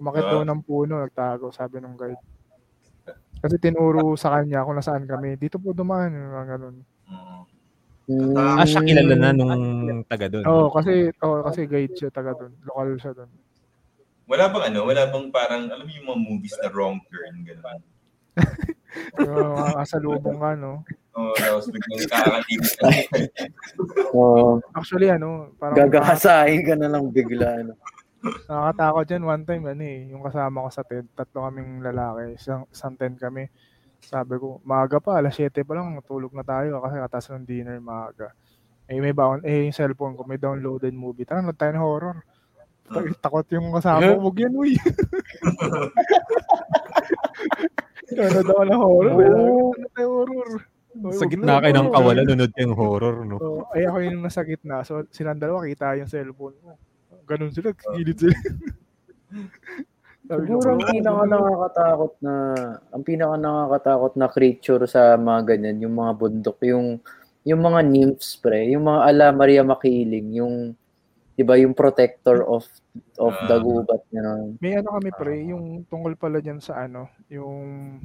Umakit 0.00 0.24
Ah. 0.24 0.30
daw 0.32 0.40
ng 0.48 0.60
puno, 0.64 0.96
nagtago, 0.96 1.52
sabi 1.52 1.76
ng 1.84 1.92
guide. 1.92 2.22
Kasi 3.44 3.60
tinuro 3.60 4.16
sa 4.16 4.32
kanya 4.40 4.64
kung 4.64 4.80
nasaan 4.80 5.04
kami. 5.04 5.36
Dito 5.36 5.60
po 5.60 5.76
dumaan, 5.76 6.10
yung 6.16 6.32
mga 6.32 6.48
ganun. 6.56 6.76
Mm. 8.08 8.32
Ah, 8.40 8.64
siya 8.64 8.80
kilala 8.80 9.14
na 9.20 9.36
nung 9.36 10.00
taga 10.08 10.32
doon. 10.32 10.44
Oo, 10.48 10.72
kasi, 10.72 11.12
oo, 11.20 11.44
kasi 11.44 11.68
guide 11.68 11.92
siya 11.92 12.08
taga 12.08 12.32
doon. 12.32 12.52
Lokal 12.64 12.88
siya 12.96 13.12
doon. 13.12 13.30
Wala 14.28 14.44
bang 14.48 14.64
ano, 14.72 14.80
wala 14.88 15.02
bang 15.08 15.26
parang, 15.28 15.62
alam 15.68 15.84
mo 15.84 15.92
yung 15.92 16.08
mga 16.08 16.20
movies 16.20 16.56
na 16.60 16.68
wrong 16.72 17.00
turn, 17.08 17.34
gano'n. 17.44 17.80
So, 19.16 19.28
mga 19.60 19.72
kasalubong 19.76 20.38
ka, 20.40 20.50
no? 20.56 20.84
Oo, 21.16 21.32
tapos 21.36 21.68
biglang 21.68 22.08
kakalimutan. 22.08 22.92
oh, 24.16 24.60
Actually, 24.72 25.08
ano, 25.12 25.52
parang 25.60 25.76
gagahasahin 25.76 26.64
ka 26.64 26.74
na 26.80 26.88
lang 26.88 27.12
bigla. 27.12 27.60
Ano. 27.60 27.72
Nakakatakot 28.48 29.06
yan. 29.10 29.24
One 29.24 29.44
time, 29.44 29.64
ano 29.68 29.82
eh, 29.84 30.00
yung 30.12 30.22
kasama 30.24 30.64
ko 30.64 30.68
sa 30.72 30.84
tent, 30.84 31.08
tatlo 31.12 31.48
kaming 31.48 31.84
lalaki, 31.84 32.36
isang, 32.36 32.64
isang 32.70 32.94
tent 32.96 33.16
kami. 33.20 33.48
Sabi 34.02 34.34
ko, 34.38 34.62
maaga 34.62 35.02
pa, 35.02 35.18
alas 35.18 35.34
7 35.34 35.66
pa 35.66 35.74
lang, 35.74 35.98
matulog 35.98 36.32
na 36.32 36.46
tayo 36.46 36.80
kasi 36.80 36.96
katas 36.96 37.26
ng 37.34 37.44
dinner 37.44 37.78
maaga. 37.82 38.32
Eh, 38.88 38.96
may 39.04 39.12
baon, 39.12 39.44
eh, 39.44 39.68
yung 39.68 39.76
cellphone 39.76 40.16
ko, 40.16 40.24
may 40.24 40.40
downloaded 40.40 40.96
movie. 40.96 41.28
Tara, 41.28 41.44
nag 41.44 41.58
tayo 41.60 41.76
ng 41.76 41.84
horror. 41.84 42.16
Ta- 42.88 43.04
Takot 43.28 43.44
yung 43.52 43.68
kasama 43.76 44.16
ko, 44.16 44.28
huwag 44.28 44.38
yan, 44.40 44.54
uy. 44.56 44.72
Ano 48.08 48.40
daw 48.40 48.64
ng 48.64 48.80
horror? 48.80 49.12
Oh. 49.12 49.76
Ano 49.76 49.86
tayo 49.92 50.08
horror? 50.08 50.50
Uy, 50.96 51.12
Sa 51.14 51.28
gitna 51.28 51.60
na, 51.60 51.62
kayo 51.62 51.74
ng 51.76 51.92
kawalan, 51.92 52.24
nunod 52.24 52.52
kayong 52.56 52.74
horror, 52.74 53.16
no? 53.28 53.36
So, 53.36 53.68
ay 53.76 53.84
ako 53.84 53.96
yung 54.00 54.24
nasa 54.24 54.40
gitna. 54.42 54.80
So, 54.82 55.04
silang 55.12 55.36
dalawa, 55.38 55.68
kita 55.68 56.00
yung 56.00 56.08
cellphone 56.08 56.56
ko. 56.58 56.70
Ganun 57.28 57.52
sila, 57.52 57.76
gilid 57.92 58.16
sila. 58.16 58.32
Siguro 60.28 60.66
ang 60.76 60.82
"Oh, 60.84 60.90
pinaka 60.92 61.22
nakakatakot 61.24 62.12
na 62.20 62.34
ang 62.92 63.02
pinaka 63.08 63.36
nakakatakot 63.40 64.12
na 64.20 64.26
creature 64.28 64.82
sa 64.84 65.16
mga 65.16 65.40
ganyan, 65.56 65.80
yung 65.88 65.96
mga 65.96 66.12
bundok, 66.20 66.58
yung 66.68 67.00
yung 67.48 67.60
mga 67.64 67.80
nymphs 67.88 68.36
pre, 68.36 68.68
yung 68.68 68.84
mga 68.84 69.00
ala 69.08 69.26
Maria 69.32 69.64
Makiling, 69.64 70.28
yung 70.36 70.54
'di 71.36 71.44
ba 71.46 71.56
yung 71.56 71.72
protector 71.76 72.44
of 72.44 72.66
of 73.18 73.34
the 73.48 73.56
Ah. 73.56 73.62
gubat 73.62 74.02
gano'n. 74.12 74.58
May 74.60 74.74
ano 74.74 74.90
kami 74.98 75.10
pre, 75.14 75.34
yung 75.46 75.86
tungkol 75.86 76.18
pala 76.18 76.42
dyan 76.42 76.58
sa 76.58 76.82
ano, 76.84 77.06
yung, 77.30 77.56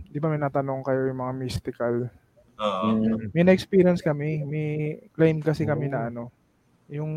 di 0.05 0.21
ba 0.21 0.29
may 0.29 0.37
natanong 0.37 0.85
kayo 0.85 1.09
yung 1.09 1.17
mga 1.19 1.33
mystical. 1.35 1.95
Oo. 2.61 2.85
Mm. 2.93 3.33
May 3.33 3.43
na-experience 3.43 4.05
kami, 4.05 4.45
may 4.45 4.69
claim 5.17 5.41
kasi 5.41 5.65
kami 5.65 5.89
na 5.89 6.13
ano, 6.13 6.29
yung 6.91 7.13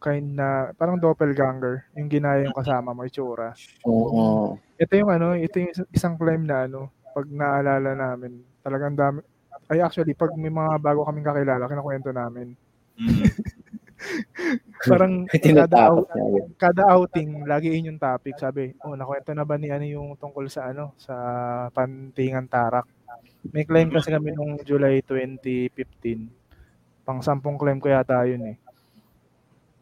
kind 0.00 0.34
na, 0.34 0.72
parang 0.74 0.96
doppelganger, 0.96 1.84
yung 1.98 2.08
ginaya 2.08 2.46
yung 2.46 2.56
kasama 2.56 2.94
mo, 2.94 3.04
itsura. 3.04 3.52
Oo. 3.84 4.56
Ito 4.80 4.92
yung 4.96 5.10
ano, 5.12 5.36
ito 5.36 5.60
yung 5.60 5.70
is- 5.70 5.90
isang 5.92 6.16
claim 6.16 6.46
na 6.46 6.64
ano, 6.64 6.88
pag 7.12 7.26
naalala 7.28 7.92
namin, 7.92 8.40
talagang 8.62 8.96
dami, 8.96 9.20
ay 9.70 9.82
actually, 9.82 10.16
pag 10.16 10.34
may 10.34 10.50
mga 10.50 10.82
bago 10.82 11.06
kaming 11.06 11.26
kakilala, 11.26 11.70
kinakwento 11.70 12.10
namin. 12.10 12.56
Mm. 12.98 13.22
Parang 14.90 15.28
kada, 15.28 15.92
kada 16.56 16.82
outing, 16.96 17.44
lagi 17.44 17.68
yun 17.68 17.94
yung 17.94 18.00
topic. 18.00 18.40
Sabi, 18.40 18.72
oh, 18.80 18.96
nakwento 18.96 19.36
na 19.36 19.44
ba 19.44 19.60
ni 19.60 19.68
ano 19.68 19.84
yung 19.84 20.16
tungkol 20.16 20.48
sa 20.48 20.72
ano, 20.72 20.96
sa 20.96 21.14
Pantingan 21.76 22.48
Tarak? 22.48 22.88
May 23.52 23.68
claim 23.68 23.92
kasi 23.92 24.08
kami 24.08 24.32
nung 24.32 24.56
July 24.64 25.04
2015. 25.04 27.04
Pang 27.04 27.20
sampung 27.20 27.60
claim 27.60 27.76
ko 27.76 27.92
yata 27.92 28.24
yun 28.24 28.52
eh. 28.52 28.56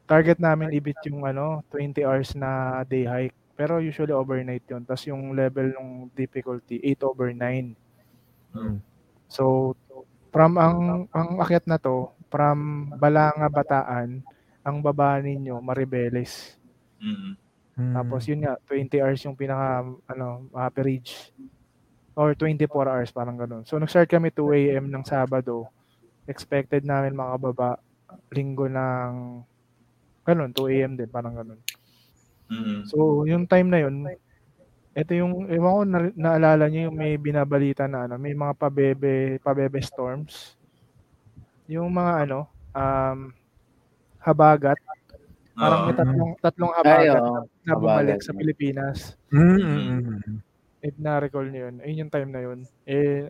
Target 0.08 0.40
namin 0.40 0.72
ibit 0.72 0.96
yung 1.04 1.28
ano, 1.28 1.60
20 1.70 2.00
hours 2.08 2.32
na 2.32 2.80
day 2.88 3.04
hike. 3.04 3.36
Pero 3.52 3.76
usually 3.76 4.14
overnight 4.14 4.64
yun. 4.64 4.82
Tapos 4.88 5.04
yung 5.04 5.36
level 5.36 5.74
ng 5.76 6.08
difficulty, 6.16 6.80
8 6.80 7.04
over 7.04 7.28
9. 7.36 7.76
Mm. 8.56 8.80
So, 9.28 9.76
from 10.32 10.56
ang 10.56 11.10
ang 11.12 11.28
akyat 11.44 11.68
na 11.68 11.76
to, 11.76 12.08
from 12.32 12.88
Balanga 12.96 13.52
Bataan, 13.52 14.24
ang 14.64 14.76
baba 14.80 15.20
ninyo 15.20 15.60
Maribeles. 15.60 16.56
Mm. 17.00 17.36
Hmm. 17.78 17.94
Tapos 17.94 18.26
yun 18.26 18.42
nga 18.42 18.58
20 18.66 18.98
hours 18.98 19.22
yung 19.22 19.38
pinaka 19.38 19.86
ano 20.10 20.50
average 20.50 21.30
or 22.18 22.34
24 22.34 22.66
hours 22.90 23.14
parang 23.14 23.38
ganun. 23.38 23.62
So 23.62 23.78
nag-start 23.78 24.10
kami 24.10 24.34
2 24.34 24.74
AM 24.74 24.90
ng 24.90 25.06
Sabado. 25.06 25.70
Expected 26.26 26.82
namin 26.82 27.14
makababa 27.14 27.78
linggo 28.34 28.66
ng 28.66 29.40
ganun 30.28 30.52
2 30.52 30.68
AM 30.68 30.92
din 31.00 31.08
parang 31.08 31.32
ganun. 31.32 31.60
Mm. 32.52 32.84
So 32.88 33.24
yung 33.24 33.48
time 33.48 33.68
na 33.72 33.80
yun, 33.84 34.04
ito 34.98 35.12
yung 35.16 35.46
ewan 35.48 35.72
ko 35.74 35.82
na, 35.88 35.98
naalala 36.16 36.68
niyo 36.68 36.90
yung 36.92 36.98
may 36.98 37.16
binabalita 37.16 37.88
na 37.88 38.04
ano, 38.08 38.20
may 38.20 38.36
mga 38.36 38.54
pabebe 38.60 39.40
pabebe 39.40 39.80
storms. 39.80 40.56
Yung 41.70 41.88
mga 41.92 42.28
ano 42.28 42.48
um 42.76 43.32
habagat 44.22 44.78
Parang 45.58 45.90
may 45.90 45.94
Oo. 45.94 45.98
tatlong 45.98 46.32
tatlong 46.38 46.72
Ay, 46.86 47.10
habagat 47.10 47.22
oo. 47.26 47.42
na 47.66 47.74
bumalik 47.74 48.18
Habagat. 48.22 48.26
sa 48.30 48.32
Pilipinas. 48.38 48.98
Mm, 49.34 49.58
mm, 49.58 50.00
mm. 50.22 50.38
If 50.86 50.94
na-recall 51.02 51.50
niyo 51.50 51.66
yun, 51.66 51.76
ayun 51.82 52.00
yung 52.06 52.12
time 52.14 52.30
na 52.30 52.40
yun. 52.46 52.58
Eh, 52.86 53.26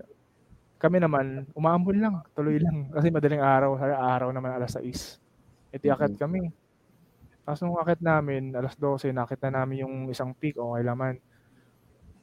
kami 0.77 1.01
naman, 1.01 1.49
umaambon 1.57 1.99
lang, 2.05 2.15
tuloy 2.37 2.61
lang. 2.61 2.93
Kasi 2.93 3.09
madaling 3.09 3.41
araw, 3.41 3.81
sa 3.81 3.97
araw 3.97 4.29
naman 4.29 4.53
alas 4.53 4.77
6. 4.77 5.17
E 5.73 5.81
di 5.81 5.89
akit 5.89 6.21
kami. 6.21 6.53
Tapos 7.49 7.65
nung 7.65 7.81
akit 7.81 8.05
namin, 8.05 8.53
alas 8.53 8.77
12, 8.77 9.09
nakit 9.09 9.41
na 9.49 9.65
namin 9.65 9.89
yung 9.89 9.95
isang 10.13 10.37
peak, 10.37 10.61
okay 10.61 10.85
laman. 10.85 11.17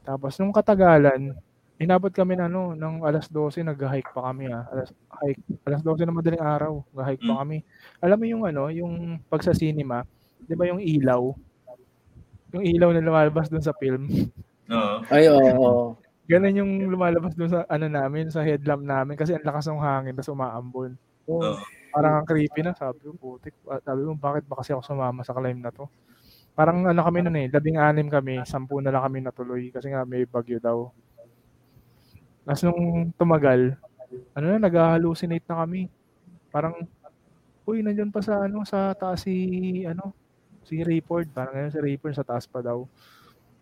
Tapos 0.05 0.37
nung 0.37 0.53
katagalan, 0.53 1.33
inabot 1.81 2.13
kami 2.13 2.37
na 2.37 2.45
ano, 2.45 2.77
ng 2.77 3.01
alas 3.01 3.25
12, 3.25 3.65
nag-hike 3.65 4.13
pa 4.13 4.29
kami 4.29 4.53
ah. 4.53 4.69
Alas, 4.69 4.93
hike, 5.25 5.41
alas 5.65 5.81
12 5.81 6.05
na 6.05 6.13
madaling 6.13 6.45
araw, 6.45 6.77
nag-hike 6.93 7.25
pa 7.25 7.33
Mm. 7.33 7.39
kami. 7.41 7.57
Alam 8.05 8.17
mo 8.21 8.25
yung 8.29 8.43
ano, 8.45 8.63
yung 8.69 9.17
pag 9.25 9.41
sa 9.41 9.57
cinema, 9.57 10.05
di 10.45 10.53
ba 10.53 10.69
yung 10.69 10.77
ilaw? 10.77 11.33
Yung 12.53 12.61
ilaw 12.61 12.93
na 12.93 13.01
lumalabas 13.01 13.49
dun 13.49 13.65
sa 13.65 13.73
film. 13.81 14.05
Oo. 14.69 14.95
Ay, 15.09 15.25
oo. 15.25 15.41
oo. 15.57 15.85
Ganun 16.29 16.53
yung 16.53 16.71
lumalabas 16.85 17.33
dun 17.33 17.49
sa 17.49 17.65
ano 17.65 17.89
namin, 17.89 18.29
sa 18.29 18.45
headlamp 18.45 18.85
namin 18.85 19.17
kasi 19.17 19.33
ang 19.33 19.41
lakas 19.41 19.73
ng 19.73 19.81
hangin 19.81 20.13
tapos 20.13 20.37
umaambon. 20.37 20.93
Oh, 21.25 21.41
Oo. 21.41 21.57
Parang 21.95 22.13
ang 22.19 22.27
creepy 22.27 22.59
na, 22.67 22.75
sabi 22.75 22.99
ko, 23.07 23.15
putik. 23.15 23.55
Sabi 23.87 24.01
ko, 24.03 24.11
bakit 24.19 24.43
ba 24.43 24.59
kasi 24.59 24.75
ako 24.75 24.83
sumama 24.83 25.23
sa 25.23 25.31
climb 25.31 25.63
na 25.63 25.71
to? 25.71 25.87
Parang 26.55 26.83
ano 26.87 27.01
kami 27.03 27.19
nun 27.23 27.35
eh, 27.39 27.47
labing 27.51 27.79
anim 27.79 28.07
kami, 28.11 28.43
sampu 28.43 28.83
na 28.83 28.91
lang 28.91 29.03
kami 29.07 29.19
natuloy 29.23 29.63
kasi 29.71 29.91
nga 29.91 30.03
may 30.03 30.27
bagyo 30.27 30.59
daw. 30.59 30.91
Tapos 32.45 32.61
nung 32.67 33.09
tumagal, 33.17 33.73
ano 34.37 34.45
na, 34.53 34.59
nag-hallucinate 34.61 35.47
na 35.49 35.65
kami. 35.65 35.89
Parang, 36.53 36.75
uy, 37.67 37.81
nandiyan 37.81 38.13
pa 38.13 38.21
sa 38.21 38.45
ano, 38.45 38.61
sa 38.67 38.93
taas 38.95 39.25
si, 39.25 39.35
ano, 39.87 40.13
si 40.65 40.81
Rayford. 40.85 41.31
Parang 41.33 41.53
ngayon 41.57 41.73
si 41.73 41.79
Rayford 41.81 42.15
sa 42.17 42.27
taas 42.27 42.45
pa 42.45 42.61
daw. 42.61 42.85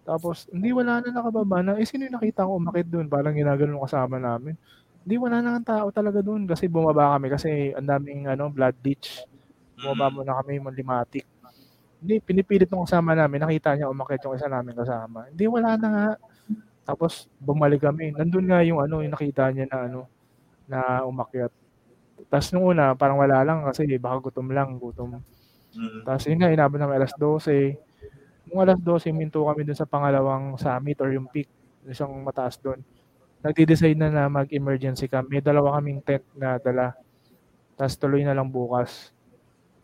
Tapos, 0.03 0.51
hindi 0.51 0.75
wala 0.75 0.99
na 0.99 1.15
nakababa 1.15 1.63
na. 1.63 1.79
Eh, 1.79 1.87
sino 1.87 2.03
yung 2.07 2.17
nakita 2.19 2.47
ko 2.47 2.59
umakit 2.59 2.87
doon? 2.91 3.07
Parang 3.07 3.35
ginagano 3.35 3.79
kasama 3.83 4.19
namin. 4.19 4.55
Hindi, 5.03 5.15
wala 5.19 5.43
na 5.43 5.59
ang 5.59 5.67
tao 5.67 5.91
talaga 5.91 6.23
doon 6.23 6.47
kasi 6.47 6.71
bumaba 6.71 7.19
kami 7.19 7.27
kasi 7.27 7.75
ang 7.75 7.87
daming 7.87 8.31
ano, 8.31 8.47
blood 8.47 8.75
ditch. 8.79 9.27
Bumaba 9.75 10.07
muna 10.07 10.39
kami 10.39 10.63
yung 10.63 10.71
limatic. 10.71 11.27
Hindi, 11.99 12.23
pinipilit 12.23 12.71
ng 12.71 12.87
kasama 12.87 13.11
namin. 13.11 13.43
Nakita 13.43 13.75
niya 13.75 13.91
umakit 13.91 14.23
yung 14.23 14.35
isa 14.35 14.47
namin 14.47 14.75
kasama. 14.75 15.27
Hindi, 15.27 15.43
wala 15.47 15.75
na 15.75 15.87
nga. 15.87 16.07
Tapos, 16.83 17.31
bumalik 17.39 17.83
kami. 17.83 18.11
Nandun 18.15 18.47
nga 18.47 18.59
yung 18.63 18.79
ano, 18.79 19.03
yung 19.03 19.11
nakita 19.15 19.51
niya 19.51 19.67
na 19.67 19.77
ano, 19.87 20.07
na 20.67 21.03
umakyat. 21.03 21.51
Tapos 22.31 22.47
nung 22.55 22.65
una, 22.71 22.95
parang 22.95 23.19
wala 23.19 23.43
lang 23.43 23.63
kasi 23.67 23.87
baka 23.99 24.29
gutom 24.29 24.51
lang, 24.51 24.79
gutom. 24.79 25.19
Mm. 25.75 26.01
Tapos 26.05 26.23
yun 26.29 26.39
nga, 26.39 26.53
inabot 26.53 26.79
namin 26.79 26.97
alas 27.03 27.13
12. 27.19 27.75
Nung 28.47 28.59
alas 28.63 28.79
12, 28.79 29.11
minto 29.15 29.43
kami 29.43 29.67
dun 29.67 29.77
sa 29.77 29.89
pangalawang 29.89 30.55
summit 30.59 30.97
or 31.01 31.09
yung 31.11 31.27
peak, 31.27 31.49
isang 31.87 32.11
mataas 32.23 32.59
dun. 32.59 32.79
Nagdi-decide 33.43 33.99
na 33.99 34.07
na 34.09 34.31
mag-emergency 34.31 35.11
camp. 35.11 35.27
May 35.27 35.43
dalawa 35.43 35.77
kaming 35.77 35.99
tent 36.01 36.23
na 36.33 36.55
dala. 36.57 36.95
Tapos 37.75 37.95
tuloy 37.99 38.23
na 38.23 38.31
lang 38.31 38.47
bukas. 38.47 39.11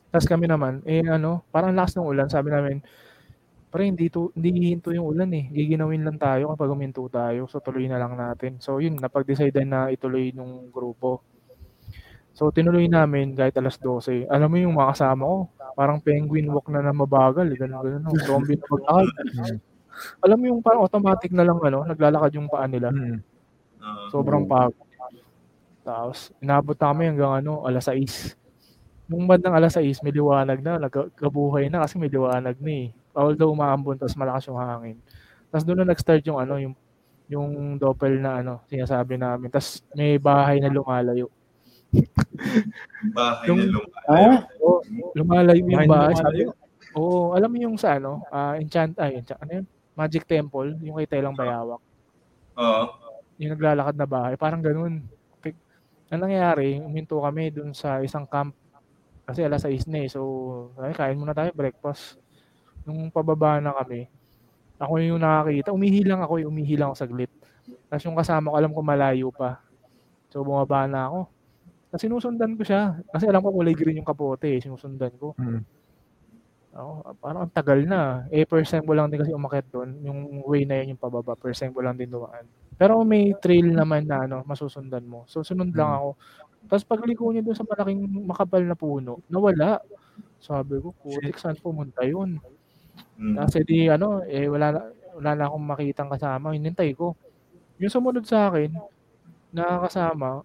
Tapos 0.10 0.26
kami 0.26 0.48
naman, 0.50 0.82
eh 0.88 1.04
ano, 1.06 1.44
parang 1.52 1.76
lakas 1.76 2.00
ng 2.00 2.08
ulan. 2.08 2.32
Sabi 2.32 2.50
namin, 2.50 2.82
Pre, 3.70 3.86
hindi, 3.86 4.10
to, 4.10 4.34
hindi 4.34 4.50
hihinto 4.66 4.90
yung 4.90 5.14
ulan 5.14 5.30
eh. 5.30 5.46
Giginawin 5.54 6.02
lang 6.02 6.18
tayo 6.18 6.50
kapag 6.58 6.74
huminto 6.74 7.06
tayo. 7.06 7.46
So, 7.46 7.62
tuloy 7.62 7.86
na 7.86 8.02
lang 8.02 8.18
natin. 8.18 8.58
So, 8.58 8.82
yun, 8.82 8.98
napag-decide 8.98 9.62
na 9.62 9.94
ituloy 9.94 10.34
nung 10.34 10.74
grupo. 10.74 11.22
So, 12.34 12.50
tinuloy 12.50 12.90
namin 12.90 13.38
kahit 13.38 13.54
alas 13.62 13.78
12. 13.78 14.26
Alam 14.26 14.50
mo 14.50 14.58
yung 14.58 14.74
mga 14.74 14.98
kasama 14.98 15.22
ko, 15.22 15.38
parang 15.78 16.02
penguin 16.02 16.50
walk 16.50 16.66
na 16.74 16.82
na 16.82 16.98
mabagal. 16.98 17.46
eh, 17.46 17.58
Ganun, 17.62 17.86
ganun. 17.86 18.02
no? 18.10 18.18
Zombie 18.26 18.58
na 18.58 18.66
maglakad. 18.66 19.08
Alam 20.26 20.38
mo 20.40 20.46
yung 20.50 20.62
parang 20.66 20.82
automatic 20.90 21.30
na 21.30 21.46
lang, 21.46 21.62
ano, 21.62 21.86
naglalakad 21.86 22.32
yung 22.42 22.50
paa 22.50 22.66
nila. 22.66 22.90
Mm. 22.90 23.22
Sobrang 24.10 24.44
pagod. 24.44 24.76
Tapos, 25.82 26.30
inabot 26.38 26.76
namin 26.76 27.16
hanggang 27.16 27.34
ano, 27.42 27.64
alas 27.66 27.88
6. 27.88 28.36
Nung 29.10 29.26
bandang 29.26 29.56
alas 29.58 29.74
6, 29.74 30.06
may 30.06 30.14
liwanag 30.14 30.62
na, 30.62 30.78
nagkabuhay 30.78 31.66
na 31.68 31.82
kasi 31.82 31.98
may 31.98 32.12
liwanag 32.12 32.60
na 32.62 32.72
eh. 32.72 32.88
Although 33.16 33.50
umaambon, 33.50 33.98
tapos 33.98 34.14
malakas 34.14 34.46
yung 34.46 34.62
hangin. 34.62 35.02
Tapos 35.50 35.66
doon 35.66 35.82
na 35.82 35.90
nag-start 35.90 36.22
yung 36.30 36.38
ano, 36.38 36.62
yung 36.62 36.76
yung 37.30 37.78
doppel 37.78 38.18
na 38.18 38.42
ano, 38.42 38.62
sinasabi 38.66 39.18
namin. 39.18 39.50
Tapos 39.50 39.82
may 39.94 40.18
bahay 40.18 40.58
na 40.58 40.70
lumalayo. 40.70 41.30
Bahay 43.18 43.46
Yung- 43.50 43.66
na 43.66 43.74
lumalayo. 43.74 44.30
Ah? 44.30 44.40
Oo, 44.62 44.80
lumalayo 45.18 45.62
Bahay 45.62 45.74
yung 45.74 45.90
bahay. 45.90 46.14
lumalayo? 46.14 46.18
Sabi, 46.22 46.40
oo, 46.94 47.34
alam 47.34 47.50
mo 47.50 47.58
yung 47.58 47.78
sa 47.78 47.98
ano, 47.98 48.22
ah, 48.30 48.54
enchant, 48.58 48.94
ay, 48.98 49.22
enchant, 49.22 49.42
ano 49.42 49.52
yun? 49.62 49.66
Magic 49.94 50.24
Temple, 50.26 50.78
yung 50.82 50.96
kay 50.98 51.10
Telang 51.10 51.34
Bayawak. 51.34 51.82
Oo. 52.56 52.84
Yung 53.40 53.56
naglalakad 53.56 53.96
na 53.96 54.08
bahay, 54.08 54.36
parang 54.36 54.60
ganun. 54.60 55.02
Ang 56.10 56.22
nangyayari, 56.26 56.82
uminto 56.82 57.22
kami 57.22 57.54
dun 57.54 57.72
sa 57.72 58.02
isang 58.04 58.26
camp 58.26 58.52
kasi 59.30 59.46
alas 59.46 59.62
6 59.62 59.86
na 59.86 60.02
eh. 60.04 60.10
So, 60.10 60.20
ay, 60.82 60.98
kain 60.98 61.22
muna 61.22 61.38
tayo, 61.38 61.54
breakfast. 61.54 62.18
Nung 62.82 63.14
pababa 63.14 63.62
na 63.62 63.78
kami, 63.78 64.10
ako 64.82 64.98
yung 65.06 65.22
nakakita. 65.22 65.70
Umihilang 65.70 66.26
ako, 66.26 66.42
umihilang 66.50 66.90
ako 66.90 66.98
saglit. 66.98 67.32
Tapos 67.86 68.04
yung 68.10 68.18
kasama 68.18 68.50
ko, 68.50 68.56
alam 68.58 68.72
ko 68.74 68.82
malayo 68.82 69.30
pa. 69.30 69.62
So, 70.34 70.42
bumaba 70.42 70.90
na 70.90 71.06
ako. 71.06 71.20
Tapos 71.94 72.02
sinusundan 72.02 72.58
ko 72.58 72.64
siya. 72.66 72.98
Kasi 73.14 73.30
alam 73.30 73.46
ko 73.46 73.54
kulay 73.54 73.78
green 73.78 74.02
yung 74.02 74.10
kapote 74.10 74.50
eh. 74.50 74.58
Sinusundan 74.58 75.14
ko. 75.22 75.38
Mm. 75.38 75.62
Ako, 76.74 76.92
parang 77.22 77.42
ang 77.46 77.54
tagal 77.54 77.86
na. 77.86 78.26
Eh, 78.34 78.50
first 78.50 78.74
time 78.74 78.86
ko 78.86 78.98
lang 78.98 79.14
din 79.14 79.22
kasi 79.22 79.30
umakit 79.30 79.70
doon. 79.70 79.94
Yung 80.06 80.42
way 80.46 80.66
na 80.66 80.82
yun 80.82 80.98
yung 80.98 81.02
pababa. 81.02 81.38
First 81.38 81.62
time 81.62 81.74
ko 81.74 81.86
lang 81.86 81.94
din 81.94 82.10
dumaan. 82.10 82.50
Pero 82.80 83.04
may 83.04 83.36
trail 83.44 83.68
naman 83.76 84.08
na 84.08 84.24
ano, 84.26 84.38
masusundan 84.48 85.04
mo. 85.04 85.28
So, 85.28 85.44
sunod 85.44 85.76
lang 85.76 85.92
Hmm. 85.92 85.98
ako. 86.00 86.10
Tapos 86.70 86.86
pagliko 86.88 87.24
niya 87.32 87.44
doon 87.44 87.58
sa 87.60 87.68
malaking 87.68 88.02
makapal 88.24 88.64
na 88.64 88.76
puno, 88.80 89.20
nawala. 89.28 89.84
Sabi 90.40 90.80
ko, 90.80 90.96
putik, 90.96 91.36
saan 91.40 91.60
pumunta 91.60 92.04
yun? 92.08 92.40
Mm. 93.20 93.36
Kasi 93.40 93.64
di, 93.68 93.88
ano, 93.92 94.24
eh, 94.28 94.48
wala 94.48 94.72
na, 94.76 94.82
wala 95.16 95.32
na 95.36 95.44
akong 95.48 95.66
makitang 95.68 96.12
kasama. 96.12 96.56
Hinintay 96.56 96.96
ko. 96.96 97.16
Yung 97.80 97.92
sumunod 97.92 98.24
sa 98.28 98.52
akin, 98.52 98.72
na 99.56 99.82
kasama, 99.84 100.44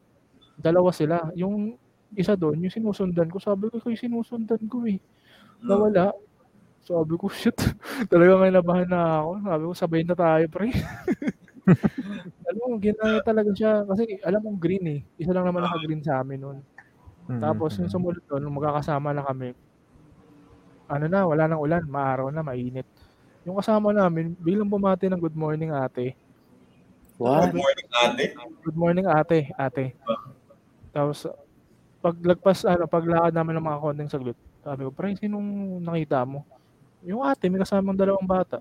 dalawa 0.58 0.90
sila. 0.94 1.30
Yung 1.38 1.76
isa 2.14 2.34
doon, 2.38 2.62
yung 2.64 2.74
sinusundan 2.74 3.28
ko, 3.30 3.38
sabi 3.42 3.68
ko, 3.70 3.78
yung 3.84 3.98
sinusundan 4.00 4.62
ko 4.70 4.86
eh. 4.88 4.98
Nawala. 5.62 6.14
Sabi 6.84 7.14
ko, 7.18 7.28
shit. 7.32 7.56
Talaga 8.12 8.32
may 8.40 8.52
nabahan 8.54 8.88
na 8.90 9.22
ako. 9.24 9.30
Sabi 9.44 9.62
ko, 9.64 9.72
sabay 9.74 10.02
na 10.06 10.16
tayo, 10.16 10.44
pre. 10.50 10.68
alam 12.48 12.60
mo, 12.60 12.76
ginaya 12.76 13.18
talaga 13.24 13.50
siya. 13.56 13.84
Kasi 13.88 14.20
alam 14.20 14.40
mo, 14.44 14.56
green 14.56 14.86
eh. 14.88 15.00
Isa 15.16 15.32
lang 15.32 15.48
naman 15.48 15.64
naka-green 15.64 16.04
sa 16.04 16.20
amin 16.20 16.40
noon. 16.40 16.58
Mm. 17.24 17.40
Tapos 17.40 17.72
yung 17.80 17.88
sumunod 17.88 18.20
doon, 18.28 18.42
nung 18.44 18.56
magkakasama 18.60 19.16
na 19.16 19.24
kami, 19.24 19.56
ano 20.84 21.04
na, 21.08 21.24
wala 21.24 21.48
nang 21.48 21.62
ulan, 21.62 21.84
maaraw 21.88 22.28
na, 22.28 22.44
mainit. 22.44 22.84
Yung 23.48 23.56
kasama 23.56 23.92
namin, 23.92 24.36
biglang 24.36 24.68
bumati 24.68 25.08
ng 25.08 25.20
good 25.20 25.36
morning 25.36 25.72
ate. 25.72 26.16
What? 27.16 27.52
Good 27.52 27.60
morning, 27.60 27.88
ate. 27.92 28.24
Good 28.64 28.78
morning 28.78 29.06
ate, 29.08 29.38
ate. 29.56 29.86
Tapos, 30.92 31.24
paglagpas, 32.04 32.68
ano, 32.68 32.84
paglakad 32.84 33.32
namin 33.32 33.56
ng 33.56 33.66
mga 33.68 33.80
konting 33.80 34.12
saglit, 34.12 34.38
sabi 34.60 34.84
ko, 34.84 34.90
pre, 34.92 35.16
sinong 35.16 35.80
nakita 35.80 36.24
mo? 36.28 36.44
Yung 37.04 37.24
ate, 37.24 37.48
may 37.48 37.60
kasamang 37.60 37.96
dalawang 37.96 38.28
bata. 38.28 38.60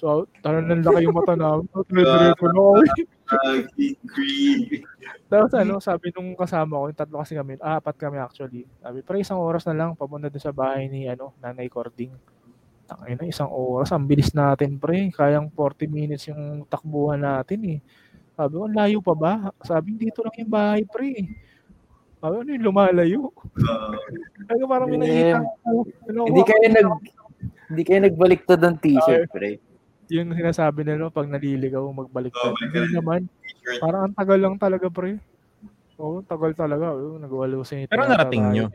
So, 0.00 0.24
talagang 0.40 0.80
laki 0.80 1.04
yung 1.04 1.12
mata 1.12 1.36
namin. 1.36 1.68
Dire-diretso 1.92 2.46
na 2.48 2.56
ako. 2.56 2.72
Agi, 3.52 3.88
green. 4.02 4.82
Tapos 5.28 5.52
ano, 5.54 5.76
sabi 5.78 6.08
nung 6.10 6.32
kasama 6.34 6.80
ko, 6.80 6.84
yung 6.88 6.96
tatlo 6.98 7.20
kasi 7.20 7.36
kami, 7.36 7.60
ah, 7.60 7.78
apat 7.78 7.94
kami 8.00 8.16
actually. 8.16 8.64
Sabi, 8.80 9.04
pre, 9.04 9.20
isang 9.20 9.38
oras 9.38 9.68
na 9.68 9.76
lang, 9.76 9.92
papunta 9.94 10.32
din 10.32 10.40
sa 10.40 10.56
bahay 10.56 10.88
ni, 10.88 11.04
ano, 11.06 11.36
Nanay 11.38 11.68
Cording. 11.68 12.10
Tangay 12.88 13.14
na, 13.14 13.28
isang 13.28 13.52
oras, 13.52 13.92
ang 13.92 14.08
bilis 14.08 14.32
natin, 14.32 14.80
pre. 14.80 15.12
Kayang 15.12 15.52
40 15.52 15.84
minutes 15.86 16.26
yung 16.32 16.64
takbuhan 16.66 17.20
natin, 17.20 17.60
eh. 17.68 17.78
Sabi 18.34 18.52
ko, 18.56 18.66
"Ang 18.66 18.74
layo 18.74 18.98
pa 19.04 19.14
ba? 19.14 19.32
Sabi, 19.62 19.94
dito 20.00 20.24
lang 20.24 20.34
yung 20.40 20.50
bahay, 20.50 20.82
pre. 20.88 21.12
Sabi 22.18 22.32
ko, 22.34 22.40
ano 22.40 22.50
yung 22.50 22.66
lumalayo? 22.66 23.20
Oo. 23.30 23.92
Sabi 24.48 24.58
ko, 24.58 24.66
parang 24.66 24.88
may 24.90 24.98
Yeah. 25.06 25.38
nakita 25.38 25.60
ko. 25.62 25.70
Ano, 26.08 26.20
Hindi 26.26 26.42
kayo 26.42 26.66
nag 26.72 26.88
hindi 27.70 27.82
kayo 27.86 28.00
nagbaliktad 28.02 28.58
ng 28.58 28.76
t-shirt, 28.82 29.30
pre. 29.30 29.62
Yung 30.10 30.34
sinasabi 30.34 30.82
nila 30.82 31.06
pag 31.06 31.30
naliligaw, 31.30 31.86
magbalik 31.94 32.34
balik 32.34 32.58
Hindi 32.66 32.98
naman. 32.98 33.20
Parang 33.78 34.10
ang 34.10 34.14
tagal 34.18 34.38
lang 34.42 34.56
talaga, 34.58 34.90
pre. 34.90 35.22
Oo, 36.02 36.18
tagal 36.26 36.50
talaga. 36.58 36.90
Oo, 36.98 37.22
nag-walusin. 37.22 37.86
Pero 37.86 38.10
narating 38.10 38.44
nyo? 38.50 38.66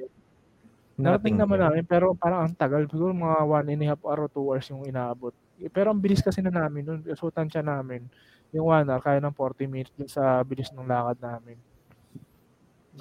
Narating 0.95 1.35
naman 1.35 1.59
namin, 1.59 1.83
pero 1.83 2.15
parang 2.15 2.47
ang 2.47 2.55
tagal. 2.55 2.87
Siguro 2.87 3.11
mga 3.11 3.43
one 3.43 3.67
and 3.75 3.83
a 3.83 3.87
half 3.91 4.01
hour 4.07 4.25
or 4.25 4.29
two 4.31 4.47
hours 4.47 4.63
yung 4.71 4.87
inaabot. 4.87 5.35
Pero 5.75 5.91
ang 5.91 5.99
bilis 5.99 6.23
kasi 6.23 6.39
na 6.39 6.55
namin 6.55 6.87
nun. 6.87 6.99
So, 7.19 7.27
tansya 7.27 7.59
namin. 7.59 8.07
Yung 8.55 8.71
one 8.71 8.87
hour, 8.87 9.03
kaya 9.03 9.19
ng 9.19 9.35
40 9.35 9.67
minutes 9.67 9.91
dun 9.91 10.07
sa 10.07 10.39
bilis 10.47 10.71
ng 10.71 10.87
lakad 10.87 11.19
namin. 11.19 11.59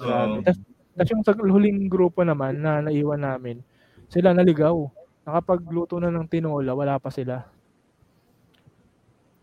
Oo. 0.03 0.43
Tapos, 0.43 0.59
tapos 0.95 1.09
yung 1.11 1.23
sa 1.23 1.35
huling 1.35 1.87
grupo 1.87 2.23
naman 2.27 2.59
na 2.59 2.83
naiwan 2.83 3.23
namin, 3.23 3.63
sila 4.11 4.35
naligaw. 4.35 4.75
Nakapagluto 5.23 5.97
na 6.03 6.11
ng 6.11 6.27
tinola, 6.27 6.75
wala 6.75 6.99
pa 6.99 7.07
sila. 7.09 7.54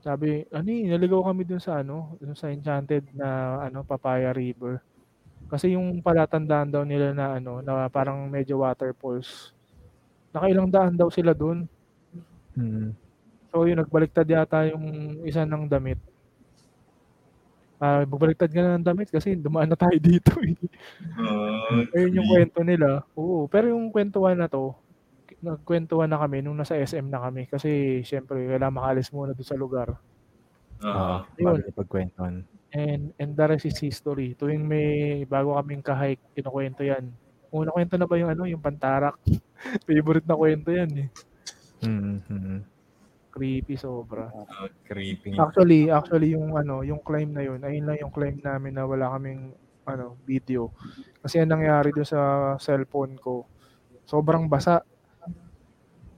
Sabi, 0.02 0.42
ano 0.50 0.66
eh, 0.66 0.90
naligaw 0.90 1.22
kami 1.30 1.46
dun 1.46 1.62
sa 1.62 1.78
ano, 1.78 2.18
dun 2.18 2.34
sa 2.34 2.50
Enchanted 2.50 3.06
na 3.14 3.62
ano, 3.62 3.86
Papaya 3.86 4.34
River. 4.34 4.82
Kasi 5.46 5.78
yung 5.78 6.02
palatandaan 6.02 6.74
daw 6.74 6.82
nila 6.82 7.14
na 7.14 7.38
ano, 7.38 7.62
na 7.62 7.86
parang 7.86 8.26
medyo 8.26 8.66
waterfalls. 8.66 9.54
Nakailang 10.34 10.74
daan 10.74 10.98
daw 10.98 11.06
sila 11.06 11.30
dun. 11.30 11.70
Mm. 12.58 12.98
So 13.54 13.62
yun, 13.62 13.78
nagbaliktad 13.78 14.26
yata 14.26 14.66
yung 14.74 14.82
isa 15.22 15.46
ng 15.46 15.70
damit. 15.70 16.02
Ah, 17.78 18.02
magbaliktad 18.02 18.50
ka 18.50 18.58
na 18.62 18.78
ng 18.78 18.86
damit 18.86 19.10
kasi 19.10 19.38
dumaan 19.38 19.70
na 19.70 19.78
tayo 19.78 19.98
dito 20.02 20.34
eh. 20.42 20.54
Oo. 21.18 21.86
Ayun 21.94 22.18
yung 22.18 22.28
kwento 22.30 22.60
nila. 22.66 23.06
Oo, 23.14 23.46
pero 23.46 23.70
yung 23.70 23.90
kwentuhan 23.94 24.38
na 24.38 24.50
to, 24.50 24.74
nagkwentuhan 25.43 26.06
na 26.06 26.23
kami 26.23 26.40
nung 26.40 26.55
nasa 26.55 26.78
SM 26.78 27.10
na 27.10 27.19
kami 27.19 27.51
kasi 27.51 28.01
syempre 28.06 28.47
kailangan 28.47 28.78
makalis 28.78 29.10
muna 29.10 29.35
doon 29.35 29.51
sa 29.51 29.59
lugar. 29.59 29.98
Oo, 30.82 31.16
bago 31.27 31.59
ipagkwentuhan. 31.66 32.47
And, 32.73 33.12
and 33.20 33.36
the 33.36 33.44
rest 33.44 33.69
is 33.69 33.77
history. 33.77 34.32
Tuwing 34.32 34.64
may 34.64 35.23
bago 35.28 35.59
kaming 35.60 35.85
kahike, 35.85 36.23
kinukwento 36.32 36.81
yan. 36.81 37.12
Una 37.52 37.69
kwento 37.69 38.01
na 38.01 38.09
ba 38.09 38.16
yung 38.16 38.32
ano, 38.32 38.48
yung 38.48 38.64
pantarak? 38.64 39.20
Favorite 39.86 40.24
na 40.24 40.39
kwento 40.39 40.73
yan 40.73 40.90
eh. 41.05 41.09
Mm, 41.85 42.23
mm, 42.24 42.60
Creepy 43.32 43.77
sobra. 43.77 44.28
Creepy. 44.86 45.36
Actually, 45.36 45.90
actually 45.93 46.32
yung 46.32 46.56
ano, 46.56 46.81
yung 46.81 47.01
climb 47.01 47.32
na 47.35 47.44
yun, 47.44 47.60
ayun 47.60 47.85
lang 47.89 47.98
yung 48.01 48.12
climb 48.14 48.39
namin 48.40 48.73
na 48.77 48.85
wala 48.85 49.12
kaming 49.16 49.52
ano, 49.89 50.16
video. 50.24 50.70
Kasi 51.20 51.43
ang 51.43 51.52
nangyari 51.52 51.90
doon 51.90 52.09
sa 52.09 52.20
cellphone 52.60 53.19
ko, 53.19 53.44
sobrang 54.06 54.47
basa. 54.47 54.85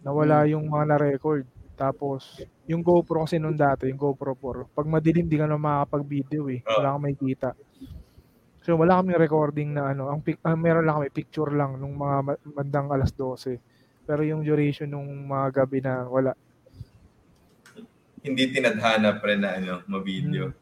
Nawala 0.05 0.45
yung 0.45 0.69
mga 0.69 0.85
na-record. 0.95 1.49
Tapos, 1.75 2.39
yung 2.71 2.85
GoPro 2.85 3.27
kasi 3.27 3.41
noon 3.41 3.57
dati, 3.57 3.89
yung 3.91 3.99
GoPro 3.99 4.37
4, 4.37 4.71
pag 4.77 4.87
madilim, 4.87 5.27
di 5.27 5.41
ka 5.41 5.49
na 5.49 5.59
makakapag-video 5.59 6.47
eh. 6.53 6.61
Wala 6.63 6.95
kang 6.95 7.05
makikita. 7.09 7.49
So, 8.65 8.79
wala 8.79 9.01
kaming 9.01 9.21
recording 9.21 9.69
na 9.75 9.93
ano. 9.93 10.09
Ang 10.09 10.25
pic- 10.25 10.41
ah, 10.45 10.57
meron 10.57 10.87
lang 10.87 11.03
kami, 11.03 11.09
picture 11.11 11.53
lang 11.53 11.77
nung 11.77 11.97
mga 11.99 12.17
ma- 12.21 12.43
bandang 12.45 12.89
alas 12.93 13.13
12. 13.13 13.59
Pero 14.05 14.21
yung 14.23 14.45
duration 14.45 14.89
nung 14.89 15.09
mga 15.09 15.65
gabi 15.65 15.81
na 15.81 16.05
wala. 16.07 16.33
Hindi 18.25 18.49
tinadhana 18.53 19.21
pre 19.21 19.37
na 19.37 19.57
ano, 19.57 19.85
ma-video. 19.85 20.53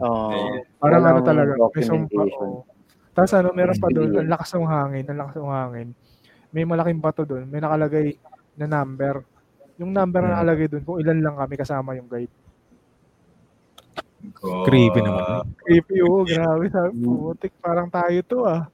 Oo. 0.00 0.28
Ayun. 0.32 0.60
Parang 0.80 1.04
ano 1.04 1.20
talaga, 1.20 1.52
may 1.56 1.84
sumpa. 1.84 2.08
documentation. 2.08 2.48
oo. 2.48 2.64
Tapos 3.10 3.32
ano, 3.34 3.48
meron 3.52 3.76
pa 3.76 3.88
doon, 3.90 4.10
ang 4.22 4.30
lakas 4.30 4.50
ng 4.54 4.68
hangin, 4.70 5.04
ang 5.10 5.18
lakas 5.18 5.34
ng 5.36 5.52
hangin. 5.52 5.88
May 6.54 6.64
malaking 6.64 7.02
bato 7.02 7.22
doon, 7.26 7.44
may 7.50 7.60
nakalagay 7.60 8.16
na 8.54 8.66
number. 8.66 9.22
Yung 9.76 9.90
number 9.90 10.20
na 10.20 10.26
Hmm. 10.26 10.34
nakalagay 10.36 10.66
doon, 10.68 10.84
kung 10.84 10.98
ilan 11.00 11.18
lang 11.18 11.36
kami 11.36 11.54
kasama 11.56 11.94
yung 11.94 12.06
guide. 12.06 12.32
God. 14.36 14.68
Creepy 14.68 15.00
naman. 15.00 15.48
Creepy, 15.56 15.96
oo, 16.04 16.20
grabe. 16.22 16.68
Sabi, 16.68 16.92
putik, 16.98 17.52
parang 17.56 17.88
tayo 17.88 18.20
to 18.22 18.38
ah. 18.44 18.68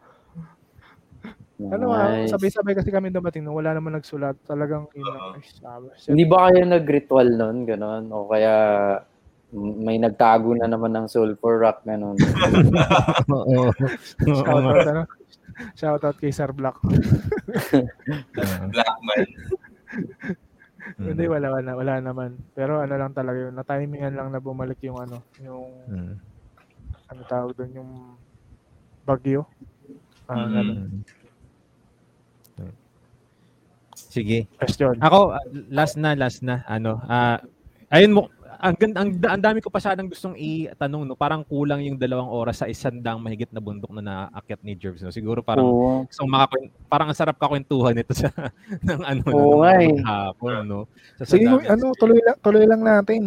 Ano 1.56 1.88
ah, 1.88 2.12
Nice. 2.12 2.34
sabay-sabay 2.34 2.76
kasi 2.76 2.90
kami 2.90 3.08
dumating 3.08 3.40
nung 3.40 3.56
wala 3.56 3.72
naman 3.72 3.94
nagsulat. 3.94 4.36
Talagang, 4.42 4.90
ay, 4.92 5.40
sabi. 5.48 5.88
Hindi 6.04 6.24
ba 6.26 6.50
kayo 6.50 6.66
nag-ritual 6.66 7.28
nun, 7.32 7.64
gano'n? 7.64 8.10
O 8.10 8.28
kaya 8.28 8.54
may 9.56 9.96
nagtago 9.96 10.52
na 10.52 10.68
naman 10.68 10.92
ng 10.92 11.06
sulfur 11.06 11.56
rock, 11.56 11.80
gano'n? 11.86 12.18
Oo. 13.30 13.70
Shoutout, 14.20 14.84
ano? 14.84 15.02
Shoutout 15.72 16.18
kay 16.20 16.28
Sir 16.28 16.52
Black. 16.52 16.76
Black 18.74 18.96
man. 19.00 19.24
Hindi, 20.98 21.26
wala, 21.26 21.50
wala, 21.50 21.70
wala 21.74 21.94
naman. 21.98 22.38
Pero 22.54 22.78
ano 22.78 22.94
lang 22.94 23.10
talaga 23.10 23.50
yun, 23.50 23.54
na-timingan 23.54 24.14
lang 24.14 24.28
na 24.30 24.38
bumalik 24.38 24.78
yung 24.86 25.02
ano, 25.02 25.18
yung, 25.42 25.66
Mm. 25.90 26.14
ano 27.10 27.20
tawag 27.26 27.58
doon, 27.58 27.72
yung 27.74 27.90
bagyo. 29.02 29.42
Ah, 30.30 30.46
Mm. 30.46 30.52
ganun. 30.52 30.78
Mm. 32.56 32.74
Sige. 33.96 34.38
Question. 34.60 34.94
Ako, 35.02 35.34
last 35.68 35.96
na, 35.96 36.14
last 36.14 36.40
na. 36.40 36.62
Ano, 36.66 37.00
ah, 37.04 37.40
ayun 37.90 38.14
mo, 38.14 38.28
ang, 38.60 38.74
ang, 38.96 39.08
ang 39.16 39.42
dami 39.42 39.58
ko 39.60 39.68
pa 39.68 39.80
sanang 39.80 40.08
gustong 40.08 40.36
itanong, 40.36 41.04
no? 41.04 41.16
Parang 41.16 41.42
kulang 41.42 41.80
yung 41.82 41.96
dalawang 41.96 42.28
oras 42.28 42.60
sa 42.60 42.68
isang 42.68 43.00
daang 43.00 43.20
mahigit 43.20 43.48
na 43.50 43.60
bundok 43.60 43.92
na 43.94 44.02
naakyat 44.02 44.60
ni 44.60 44.72
Jervs, 44.74 45.02
no? 45.02 45.12
Siguro 45.12 45.40
parang, 45.40 45.64
Oo. 45.64 46.04
gusto 46.04 46.24
makakwen- 46.24 46.72
parang 46.86 47.08
ang 47.08 47.18
sarap 47.18 47.36
kakwentuhan 47.36 47.96
nito 47.96 48.12
sa, 48.12 48.28
ng 48.88 49.00
ano, 49.02 49.22
Oo 49.32 49.62
no, 49.62 49.68
ng 49.68 50.00
eh. 50.00 50.04
hapon, 50.04 50.52
no? 50.64 50.80
Sa 51.20 51.36
Sige, 51.36 51.46
sadami- 51.48 51.68
ano, 51.68 51.86
tuloy 51.96 52.20
lang, 52.20 52.36
tuloy 52.40 52.64
lang 52.64 52.82
natin. 52.82 53.22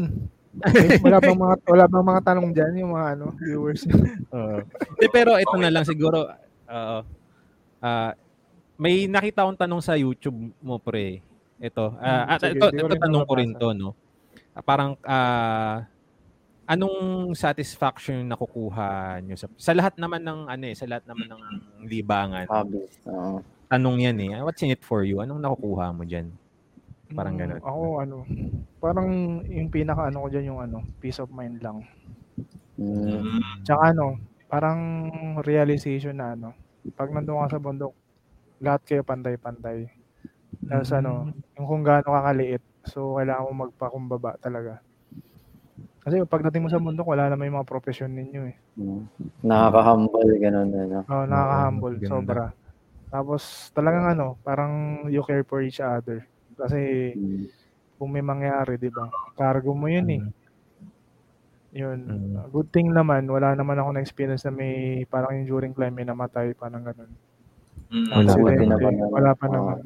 Wala 1.05 1.21
bang 1.21 1.37
mga 1.37 1.55
wala 1.73 1.85
bang 1.85 2.05
mga 2.09 2.21
tanong 2.25 2.47
diyan 2.51 2.73
yung 2.81 2.91
mga 2.97 3.07
ano, 3.15 3.25
viewers. 3.37 3.85
Oo. 4.35 4.57
Hindi, 4.65 5.07
pero 5.13 5.37
ito 5.37 5.55
na 5.55 5.69
lang 5.69 5.85
siguro. 5.85 6.25
oo. 6.69 6.99
Ah, 7.79 8.11
may 8.75 9.07
nakita 9.07 9.43
akong 9.43 9.59
tanong 9.59 9.81
sa 9.83 9.93
YouTube 9.95 10.51
mo 10.59 10.79
pre. 10.79 11.21
Ito. 11.59 11.91
Hmm, 11.91 12.23
at 12.31 12.39
sige, 12.39 12.55
ito, 12.55 12.65
ito 12.71 12.87
rin 12.87 12.99
tanong 12.99 13.23
ko 13.27 13.33
rin 13.35 13.51
to, 13.55 13.75
no. 13.75 13.91
Parang 14.65 14.95
ah, 15.05 15.85
anong 16.69 17.31
satisfaction 17.33 18.21
yung 18.23 18.31
nakukuha 18.31 19.19
nyo 19.25 19.33
sa 19.33 19.49
sa 19.57 19.73
lahat 19.73 19.97
naman 19.97 20.21
ng 20.21 20.39
ano 20.47 20.63
eh, 20.69 20.75
sa 20.77 20.85
lahat 20.85 21.03
naman 21.09 21.27
ng 21.29 21.41
libangan. 21.89 22.45
Hobbies. 22.45 22.93
Oo. 23.09 23.41
Tanong 23.69 23.97
yan 24.01 24.17
eh. 24.21 24.29
What's 24.41 24.61
in 24.65 24.73
it 24.73 24.81
for 24.81 25.05
you? 25.05 25.21
Anong 25.21 25.41
nakukuha 25.41 25.93
mo 25.93 26.01
diyan? 26.05 26.33
Parang 27.13 27.37
Mm, 27.37 27.41
ganun. 27.41 27.61
Ako 27.65 27.81
ano, 28.01 28.17
parang 28.81 29.09
yung 29.49 29.69
pinaka 29.73 30.09
ano 30.13 30.25
ko 30.25 30.27
diyan 30.29 30.45
yung 30.53 30.61
ano, 30.61 30.77
peace 31.01 31.17
of 31.21 31.29
mind 31.33 31.57
lang. 31.61 31.85
Mm. 32.77 33.25
Mm. 33.25 33.41
Tsaka 33.65 33.93
ano, 33.93 34.17
parang 34.49 34.79
realization 35.45 36.17
na 36.17 36.33
ano, 36.37 36.53
pag 36.97 37.09
nandun 37.13 37.45
ka 37.45 37.57
sa 37.57 37.61
bundok, 37.61 37.93
lahat 38.61 38.81
kayo 38.85 39.01
pantay-pantay. 39.05 39.89
Tapos 40.69 40.89
ano, 40.93 41.33
yung 41.57 41.67
kung 41.69 41.83
gaano 41.85 42.09
kakaliit, 42.13 42.63
so 42.87 43.17
kailangan 43.19 43.47
mo 43.51 43.67
magpakumbaba 43.67 44.37
talaga. 44.39 44.79
Kasi 45.99 46.23
pagdating 46.23 46.63
mo 46.65 46.69
sa 46.71 46.79
bundok, 46.79 47.11
wala 47.11 47.27
naman 47.27 47.51
yung 47.51 47.59
mga 47.59 47.69
profesyon 47.69 48.15
ninyo 48.15 48.41
eh. 48.49 48.55
Mm. 48.79 49.03
Nakaka-humble, 49.43 50.31
gano'n. 50.39 50.69
Ano. 50.71 50.99
Oh, 51.11 51.25
nakaka-humble, 51.27 51.95
ganda. 51.99 52.07
sobra. 52.07 52.43
Tapos 53.11 53.41
talagang 53.75 54.05
ano, 54.15 54.39
parang 54.41 55.03
you 55.11 55.19
care 55.27 55.43
for 55.43 55.59
each 55.59 55.83
other. 55.83 56.23
Kasi 56.55 57.11
Mm. 57.19 57.45
kung 57.99 58.09
may 58.15 58.23
mangyari, 58.23 58.79
di 58.79 58.87
ba? 58.87 59.11
Cargo 59.35 59.75
mo 59.75 59.91
yun 59.91 60.07
eh. 60.07 60.21
Yun. 61.75 61.99
Mm. 62.07 62.49
Good 62.49 62.69
thing 62.73 62.89
naman, 62.89 63.29
wala 63.29 63.53
naman 63.53 63.77
ako 63.77 63.89
na-experience 63.93 64.47
na 64.47 64.53
may 64.55 65.03
parang 65.05 65.37
yung 65.43 65.47
during 65.51 65.73
climb 65.75 65.93
may 65.93 66.07
namatay, 66.07 66.55
parang 66.57 66.81
ganun. 66.81 67.11
Mm. 67.91 68.09
Wala 68.09 68.31
pa 68.33 68.39
Accidente, 68.39 68.65
naman. 68.65 68.93
Wala 69.11 69.31
pa 69.37 69.45
Oo. 69.45 69.53
naman. 69.53 69.77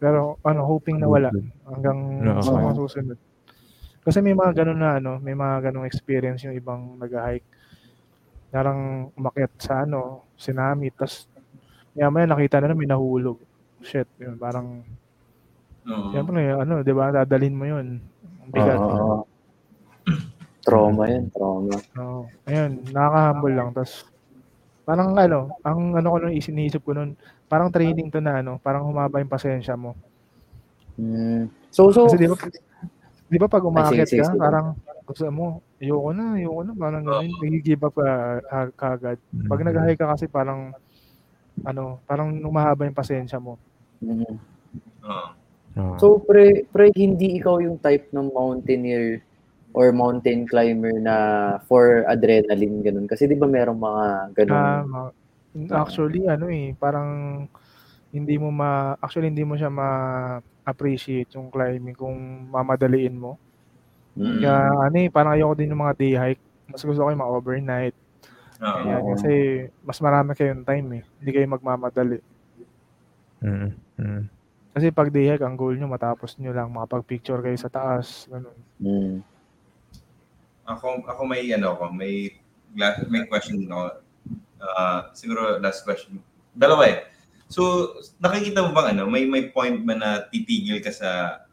Pero 0.00 0.40
ano, 0.40 0.64
hoping 0.64 0.96
na 0.96 1.06
wala 1.06 1.28
hanggang 1.68 1.98
Oo. 2.24 2.40
sa 2.40 2.56
mga 2.56 2.72
susunod. 2.80 3.18
Kasi 4.00 4.24
may 4.24 4.32
mga 4.32 4.64
ganun 4.64 4.80
na 4.80 4.96
ano, 4.96 5.20
may 5.20 5.36
mga 5.36 5.68
ganung 5.68 5.84
experience 5.84 6.40
yung 6.48 6.56
ibang 6.56 6.96
nag-hike. 6.96 7.44
Narang 8.48 9.12
umakyat 9.12 9.52
sa 9.60 9.84
ano, 9.84 10.24
tsunami, 10.40 10.88
tas 10.90 11.28
maya 11.92 12.24
nakita 12.24 12.64
na 12.64 12.72
na 12.72 12.78
may 12.80 12.88
nahulog. 12.88 13.36
Shit, 13.84 14.08
yun, 14.16 14.40
parang, 14.40 14.80
Oo. 15.84 16.08
siyempre, 16.12 16.48
ano, 16.48 16.80
di 16.80 16.92
ba, 16.96 17.12
dadalhin 17.12 17.56
mo 17.56 17.68
yun. 17.68 18.00
Ang 18.40 18.50
bigat. 18.50 18.80
Oo. 18.80 19.28
Trauma 20.64 21.08
yun, 21.08 21.28
trauma. 21.32 21.76
Oo. 22.00 22.28
Ayun, 22.48 22.84
nakaka-humble 22.88 23.52
lang. 23.56 23.68
Tapos, 23.76 24.04
parang 24.84 25.12
ano, 25.16 25.52
ang 25.60 25.96
ano 25.96 26.08
ko 26.08 26.16
nung 26.20 26.36
isiniisip 26.36 26.84
ko 26.84 26.92
nun, 26.96 27.16
parang 27.50 27.74
training 27.74 28.06
to 28.08 28.22
na 28.22 28.38
ano, 28.38 28.62
parang 28.62 28.86
humaba 28.86 29.18
yung 29.18 29.28
pasensya 29.28 29.74
mo. 29.74 29.98
Mm. 30.94 31.50
So, 31.74 31.90
so, 31.90 32.06
Kasi 32.06 32.22
di 32.22 32.30
ba, 32.30 32.38
Di 33.30 33.38
ba 33.38 33.46
pag 33.46 33.62
umakyat 33.62 34.10
sige, 34.10 34.26
ka, 34.26 34.34
sige. 34.34 34.42
parang 34.42 34.74
gusto 35.06 35.22
mo, 35.30 35.62
ayoko 35.78 36.10
na, 36.10 36.34
ayoko 36.34 36.66
na, 36.66 36.72
parang 36.74 37.02
ganun, 37.06 37.30
nag-give 37.38 37.82
up 37.86 37.94
ka 37.94 38.10
kaagad. 38.74 39.18
Pag 39.46 39.60
Mm. 39.62 39.66
nag-hike 39.70 39.98
ka 40.02 40.10
kasi 40.10 40.26
parang, 40.26 40.74
ano, 41.62 42.02
parang 42.10 42.34
umahaba 42.42 42.90
yung 42.90 42.98
pasensya 42.98 43.38
mo. 43.38 43.54
Mhm. 44.02 44.34
Oo. 45.06 45.26
Oo. 45.78 45.94
So, 46.02 46.06
pre, 46.18 46.66
pre, 46.74 46.90
hindi 46.98 47.38
ikaw 47.38 47.62
yung 47.62 47.78
type 47.78 48.10
ng 48.10 48.34
mountaineer 48.34 49.22
or 49.70 49.94
mountain 49.94 50.42
climber 50.50 50.98
na 50.98 51.14
for 51.70 52.02
adrenaline, 52.10 52.82
ganun. 52.82 53.06
Kasi 53.06 53.30
di 53.30 53.38
ba 53.38 53.46
merong 53.46 53.78
mga 53.78 54.04
ganun? 54.42 54.66
Ma- 54.90 55.14
actually, 55.70 56.26
ano 56.30 56.46
eh, 56.50 56.74
parang 56.78 57.44
hindi 58.10 58.34
mo 58.38 58.50
ma, 58.50 58.98
actually 58.98 59.30
hindi 59.30 59.46
mo 59.46 59.54
siya 59.54 59.70
ma-appreciate 59.70 61.30
yung 61.38 61.50
climbing 61.50 61.94
kung 61.94 62.50
mamadaliin 62.50 63.14
mo. 63.14 63.38
Mm. 64.18 64.42
Kaya 64.42 64.54
ano 64.90 64.96
eh, 64.98 65.08
parang 65.10 65.32
ayoko 65.38 65.54
din 65.54 65.70
ng 65.70 65.82
mga 65.82 65.96
day 65.98 66.14
hike. 66.18 66.42
Mas 66.70 66.82
gusto 66.82 67.02
ko 67.02 67.10
yung 67.10 67.22
mga 67.22 67.34
overnight. 67.34 67.96
Oo. 68.60 68.82
Kaya, 68.82 68.96
kasi 69.14 69.32
mas 69.86 69.98
marami 70.02 70.34
kayong 70.34 70.66
time 70.66 70.88
eh. 71.00 71.02
Hindi 71.22 71.30
kayo 71.30 71.46
magmamadali. 71.46 72.18
Mm. 73.40 73.70
Mm. 73.98 74.24
Kasi 74.70 74.86
pag 74.94 75.10
day 75.10 75.30
hike, 75.30 75.42
ang 75.46 75.58
goal 75.58 75.74
nyo 75.74 75.86
matapos 75.90 76.38
nyo 76.38 76.50
lang, 76.54 76.70
makapag-picture 76.70 77.42
kayo 77.42 77.58
sa 77.58 77.70
taas. 77.70 78.26
Ganun. 78.26 78.58
Mm. 78.82 79.16
Ako, 80.66 81.02
ako 81.06 81.22
may 81.26 81.50
ano 81.50 81.74
ako, 81.74 81.90
may 81.90 82.30
may 83.10 83.26
question 83.26 83.66
ako. 83.66 84.02
Ah, 84.60 85.08
siguro 85.16 85.56
last 85.58 85.82
question. 85.82 86.20
Dalawa 86.52 86.84
eh. 86.86 86.98
So, 87.50 87.92
nakikita 88.22 88.62
mo 88.62 88.70
bang 88.70 88.94
ano, 88.94 89.10
may 89.10 89.26
may 89.26 89.50
point 89.50 89.82
ba 89.82 89.96
na 89.96 90.10
titigil 90.28 90.78
ka 90.84 90.92
sa 90.94 91.08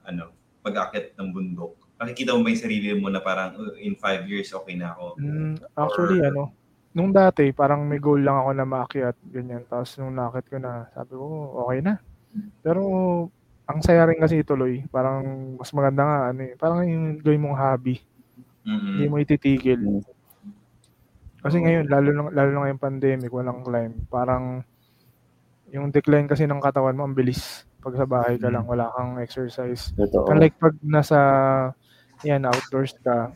ano, 0.06 0.36
pag-akit 0.62 1.18
ng 1.18 1.32
bundok? 1.34 1.74
Nakikita 1.98 2.38
mo 2.38 2.46
ba 2.46 2.54
yung 2.54 2.62
sarili 2.62 2.94
mo 2.94 3.10
na 3.10 3.24
parang 3.24 3.58
"Oh, 3.58 3.74
in 3.80 3.98
five 3.98 4.28
years 4.30 4.54
okay 4.54 4.78
na 4.78 4.94
ako? 4.94 5.18
Mm, 5.18 5.56
actually, 5.74 6.20
ano, 6.22 6.54
nung 6.94 7.10
dati, 7.10 7.50
parang 7.50 7.82
may 7.88 7.98
goal 7.98 8.22
lang 8.22 8.38
ako 8.38 8.50
na 8.54 8.66
maakyat, 8.68 9.16
ganyan. 9.34 9.66
Tapos 9.66 9.98
nung 9.98 10.14
nakit 10.14 10.46
ko 10.50 10.62
na, 10.62 10.86
sabi 10.94 11.14
ko, 11.18 11.26
okay 11.66 11.80
na. 11.82 11.98
Pero, 12.62 12.82
ang 13.66 13.80
saya 13.82 14.06
rin 14.06 14.22
kasi 14.22 14.46
ituloy. 14.46 14.86
Parang, 14.94 15.24
mas 15.58 15.74
maganda 15.74 16.04
nga, 16.06 16.20
ano 16.30 16.42
eh, 16.46 16.54
parang 16.54 16.86
yung 16.86 17.18
gawin 17.22 17.42
mong 17.42 17.58
hobby. 17.58 17.98
Mm-mm. 18.66 19.02
Hindi 19.02 19.06
mo 19.10 19.16
ititigil. 19.18 19.80
Mm. 19.82 20.16
Kasi 21.48 21.64
ngayon, 21.64 21.86
lalo 21.88 22.10
na, 22.11 22.22
lalo 22.36 22.49
na 22.52 22.60
ngayong 22.68 22.84
pandemic, 22.84 23.32
walang 23.32 23.64
climb. 23.64 23.95
Parang, 24.11 24.60
yung 25.72 25.95
decline 25.95 26.28
kasi 26.28 26.44
ng 26.44 26.60
katawan 26.60 26.99
mo, 26.99 27.07
ang 27.07 27.15
bilis. 27.15 27.64
Pag 27.80 27.95
sa 27.95 28.03
bahay 28.03 28.36
ka 28.36 28.52
lang, 28.52 28.68
wala 28.68 28.91
kang 28.91 29.15
exercise. 29.24 29.95
Totoo. 29.95 30.28
Unlike 30.28 30.60
pag 30.60 30.76
nasa, 30.84 31.19
yan, 32.28 32.44
outdoors 32.44 32.99
ka, 32.99 33.32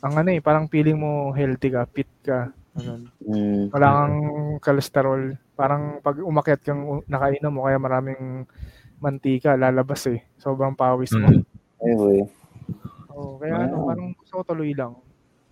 ang 0.00 0.14
ano 0.16 0.28
eh, 0.34 0.40
parang 0.42 0.66
feeling 0.66 0.98
mo 0.98 1.30
healthy 1.30 1.70
ka, 1.70 1.86
fit 1.86 2.10
ka. 2.24 2.50
Ganun. 2.74 3.12
Mm. 3.22 3.70
Wala 3.70 3.88
kang 3.94 4.16
cholesterol. 4.58 5.22
Parang 5.54 6.00
pag 6.00 6.16
umakyat 6.18 6.66
kang 6.66 7.04
nakainom 7.04 7.52
mo, 7.52 7.68
kaya 7.68 7.78
maraming 7.78 8.48
mantika, 8.98 9.54
lalabas 9.54 10.08
eh. 10.08 10.24
Sobrang 10.40 10.74
pawis 10.74 11.12
mo. 11.14 11.28
Mm. 11.28 11.42
Anyway. 11.84 12.20
Oo, 13.12 13.36
kaya 13.38 13.68
ano, 13.68 13.86
parang 13.86 14.06
gusto 14.16 14.40
ko 14.40 14.42
tuloy 14.42 14.72
lang. 14.72 14.96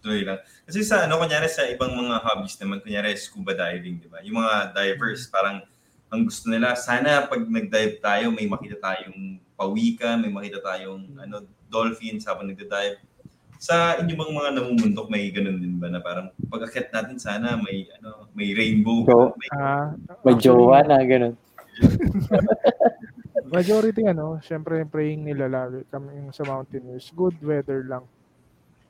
Tuloy 0.08 0.24
lang. 0.24 0.40
Kasi 0.64 0.80
sa 0.88 1.04
ano, 1.04 1.20
kunyari 1.20 1.52
sa 1.52 1.68
ibang 1.68 1.92
mga 1.92 2.24
hobbies 2.24 2.56
naman, 2.56 2.80
kunyari 2.80 3.12
scuba 3.12 3.52
diving, 3.52 4.00
di 4.00 4.08
ba? 4.08 4.24
Yung 4.24 4.40
mga 4.40 4.72
divers, 4.72 5.28
parang 5.28 5.60
ang 6.08 6.24
gusto 6.24 6.48
nila, 6.48 6.72
sana 6.72 7.28
pag 7.28 7.44
nag-dive 7.44 8.00
tayo, 8.00 8.32
may 8.32 8.48
makita 8.48 8.80
tayong 8.80 9.36
pawika, 9.52 10.16
may 10.16 10.32
makita 10.32 10.64
tayong 10.64 11.12
ano, 11.20 11.44
dolphins 11.68 12.24
habang 12.24 12.48
nagda-dive. 12.48 12.96
Sa 13.60 14.00
inyo 14.00 14.16
bang 14.16 14.32
mga 14.32 14.50
namumundok, 14.56 15.12
may 15.12 15.28
ganun 15.28 15.60
din 15.60 15.76
ba 15.76 15.92
na 15.92 16.00
parang 16.00 16.32
pag 16.48 16.64
akit 16.64 16.88
natin 16.88 17.20
sana 17.20 17.60
may 17.60 17.84
ano, 18.00 18.32
may 18.32 18.56
rainbow, 18.56 19.04
So, 19.04 19.36
may 19.36 19.48
Ah, 19.52 19.92
May 20.24 20.40
jowa 20.40 20.88
na, 20.88 21.04
ganun. 21.04 21.36
Majority 23.52 24.08
ano, 24.08 24.40
syempre 24.40 24.88
praying 24.88 25.28
nila 25.28 25.52
lagi 25.52 25.84
kami 25.92 26.16
yung 26.16 26.32
sa 26.32 26.48
mountaineers. 26.48 27.12
Good 27.12 27.36
weather 27.44 27.84
lang. 27.84 28.08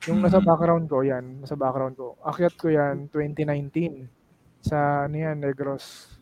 Yung 0.07 0.23
nasa 0.23 0.39
background 0.39 0.87
ko, 0.87 1.03
yan, 1.03 1.43
nasa 1.43 1.59
background 1.59 1.99
ko. 1.99 2.15
Akyat 2.23 2.55
ko 2.55 2.71
yan 2.71 3.11
2019 3.11 4.07
sa 4.63 5.11
ano 5.11 5.17
yan, 5.19 5.43
Negros 5.43 6.15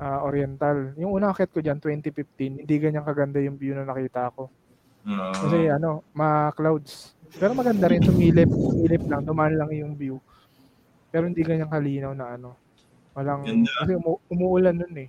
ah, 0.00 0.24
Oriental. 0.24 0.96
Yung 0.96 1.12
unang 1.12 1.36
akyat 1.36 1.52
ko 1.52 1.60
dyan, 1.60 1.76
2015, 1.78 2.64
hindi 2.64 2.74
ganyan 2.80 3.04
kaganda 3.04 3.38
yung 3.38 3.60
view 3.60 3.76
na 3.76 3.84
nakita 3.84 4.32
ko. 4.32 4.48
Oo. 5.02 5.32
Kasi 5.34 5.68
ano, 5.68 6.06
ma-clouds. 6.16 7.18
Pero 7.36 7.52
maganda 7.52 7.88
rin, 7.88 8.00
sumilip, 8.04 8.48
sumilip 8.48 9.02
lang, 9.08 9.24
dumaan 9.24 9.56
lang 9.56 9.70
yung 9.72 9.92
view. 9.96 10.16
Pero 11.12 11.28
hindi 11.28 11.44
ganyan 11.44 11.68
kalinaw 11.68 12.12
na 12.16 12.36
ano. 12.36 12.56
Walang, 13.12 13.44
Ganda. 13.44 13.72
kasi 13.84 13.92
umu- 13.96 14.22
umuulan 14.32 14.76
nun 14.76 14.94
eh. 14.96 15.08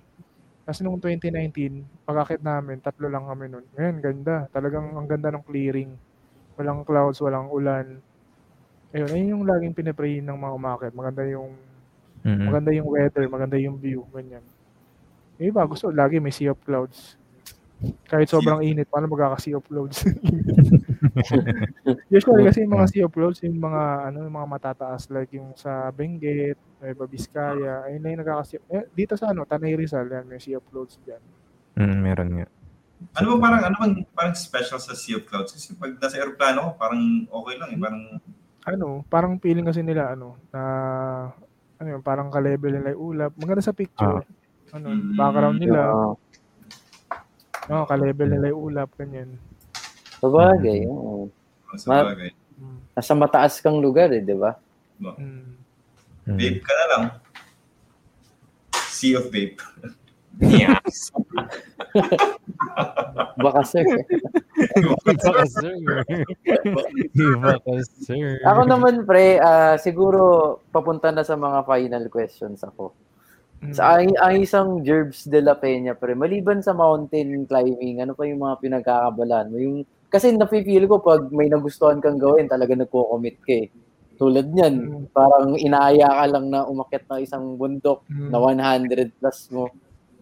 Kasi 0.64 0.80
nung 0.80 0.96
2019, 0.96 1.84
pag-akit 2.08 2.40
namin, 2.40 2.80
tatlo 2.80 3.08
lang 3.08 3.28
kami 3.28 3.52
nun. 3.52 3.64
Ngayon, 3.76 3.96
ganda. 4.00 4.48
Talagang 4.48 4.96
ang 4.96 5.04
ganda 5.04 5.28
ng 5.28 5.44
clearing. 5.44 5.92
Walang 6.54 6.86
clouds, 6.86 7.18
walang 7.18 7.50
ulan. 7.50 7.98
Ayun, 8.94 9.10
ayun 9.10 9.32
yung 9.38 9.44
laging 9.46 9.74
pinipray 9.74 10.22
ng 10.22 10.38
mga 10.38 10.54
umakit. 10.54 10.92
Maganda 10.94 11.26
yung 11.26 11.54
Mm. 12.24 12.48
maganda 12.48 12.72
yung 12.72 12.88
weather, 12.88 13.28
maganda 13.28 13.60
yung 13.60 13.76
view, 13.76 14.00
ganyan. 14.08 14.40
Yung 15.36 15.52
iba, 15.52 15.60
gusto 15.68 15.92
lagi 15.92 16.16
may 16.24 16.32
sea 16.32 16.56
of 16.56 16.60
clouds. 16.64 17.20
Kahit 18.08 18.32
sobrang 18.32 18.64
init, 18.64 18.88
paano 18.88 19.12
magkaka-sea 19.12 19.60
of 19.60 19.66
clouds? 19.68 20.08
Usually 22.08 22.48
kasi 22.48 22.64
yung 22.64 22.80
mga 22.80 22.88
sea 22.88 23.04
of 23.04 23.12
clouds, 23.12 23.44
yung 23.44 23.60
mga 23.60 24.08
ano, 24.08 24.24
yung 24.24 24.36
mga 24.40 24.48
matataas 24.48 25.12
like 25.12 25.36
yung 25.36 25.52
sa 25.52 25.92
Benguet, 25.92 26.56
Nueva 26.80 27.04
Vizcaya, 27.04 27.84
ayun 27.84 28.00
na 28.00 28.08
yung 28.16 28.20
nagkaka 28.24 28.56
eh, 28.72 28.88
dito 28.96 29.20
sa 29.20 29.36
ano, 29.36 29.44
Tanay 29.44 29.76
Rizal, 29.76 30.08
yan, 30.08 30.24
may 30.24 30.40
sea 30.40 30.56
of 30.56 30.64
clouds 30.72 30.96
diyan. 31.04 31.20
Mm, 31.76 31.98
meron 32.00 32.30
nga. 32.40 32.46
Ano 33.12 33.26
ba 33.30 33.42
parang 33.42 33.62
ano 33.62 33.76
bang 33.76 33.94
parang 34.10 34.34
special 34.34 34.78
sa 34.78 34.92
Sea 34.92 35.16
of 35.16 35.24
Clouds? 35.24 35.52
Kasi 35.52 35.74
pag 35.74 35.94
nasa 35.94 36.16
eroplano 36.16 36.58
ko, 36.64 36.70
parang 36.74 37.00
okay 37.24 37.54
lang 37.56 37.70
eh. 37.70 37.78
Parang 37.78 38.02
Ano, 38.64 39.04
parang 39.04 39.36
feeling 39.36 39.62
kasi 39.62 39.84
nila 39.84 40.08
ano, 40.10 40.40
na 40.48 40.60
ano 41.76 41.88
yun, 41.90 42.00
parang 42.00 42.32
ka-level 42.32 42.72
nila 42.72 42.96
yung 42.96 43.02
ulap. 43.12 43.32
Maganda 43.36 43.60
sa 43.60 43.76
picture. 43.76 44.24
Ano, 44.72 44.86
Mm. 44.88 45.14
background 45.14 45.58
nila, 45.60 45.80
Oo. 45.84 46.16
no, 47.68 47.84
ka-level 47.84 48.24
nila 48.26 48.46
yung 48.48 48.62
ulap, 48.64 48.88
ganyan. 48.96 49.36
Sabagay, 50.16 50.88
oo. 50.88 51.28
sa 51.76 51.86
Ma- 51.92 52.08
bagay. 52.08 52.32
Mm. 52.56 52.78
Nasa 52.90 53.12
mataas 53.12 53.60
kang 53.60 53.76
lugar 53.76 54.08
eh, 54.10 54.22
di 54.22 54.32
ba? 54.32 54.56
Mm. 54.96 55.60
Mm. 56.24 56.38
Vape 56.40 56.60
ka 56.62 56.72
na 56.72 56.86
lang. 56.88 57.02
Sea 58.88 59.18
of 59.18 59.28
vape. 59.28 59.60
Baka 63.44 63.60
sir. 63.62 63.84
Iba 63.84 65.30
ka, 65.30 65.44
sir. 65.46 65.74
Iba 67.14 67.54
ka, 67.62 67.72
sir. 67.86 68.42
Ako 68.42 68.60
naman 68.66 69.06
pre, 69.06 69.38
ah, 69.38 69.78
siguro 69.78 70.58
papunta 70.74 71.14
na 71.14 71.22
sa 71.22 71.38
mga 71.38 71.62
final 71.66 72.04
questions 72.10 72.62
ako. 72.62 72.94
Sa 73.72 73.96
ang, 73.96 74.12
ang 74.20 74.44
isang 74.44 74.84
Jerbs 74.84 75.24
de 75.24 75.40
la 75.40 75.56
Peña 75.56 75.96
pre, 75.96 76.12
maliban 76.12 76.60
sa 76.60 76.76
mountain 76.76 77.48
climbing, 77.48 78.04
ano 78.04 78.12
pa 78.12 78.28
yung 78.28 78.44
mga 78.44 78.60
pinagkakabalan 78.60 79.46
mo? 79.48 79.56
Yung 79.56 79.76
kasi 80.12 80.30
nafe-feel 80.36 80.84
ko 80.86 81.00
pag 81.00 81.32
may 81.32 81.48
nagustuhan 81.48 81.98
kang 81.98 82.20
gawin, 82.20 82.46
talaga 82.46 82.76
nagko-commit 82.76 83.40
ka 83.40 83.54
eh. 83.64 83.66
Tulad 84.14 84.46
niyan, 84.52 85.08
parang 85.10 85.58
inaaya 85.58 86.06
ka 86.06 86.24
lang 86.30 86.46
na 86.52 86.62
umakyat 86.68 87.02
ng 87.10 87.20
isang 87.24 87.44
bundok 87.58 88.04
Mm. 88.06 88.30
na 88.30 88.38
100 88.38 89.10
plus 89.18 89.38
mo. 89.50 89.66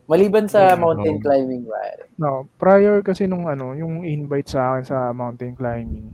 Maliban 0.06 0.50
sa 0.50 0.74
mountain 0.74 1.22
climbing, 1.22 1.62
pare. 1.64 2.10
No, 2.18 2.50
prior 2.58 3.00
kasi 3.00 3.30
nung 3.30 3.46
ano, 3.46 3.72
yung 3.72 4.02
invite 4.02 4.50
sa 4.50 4.74
akin 4.74 4.84
sa 4.84 4.98
mountain 5.14 5.54
climbing. 5.54 6.10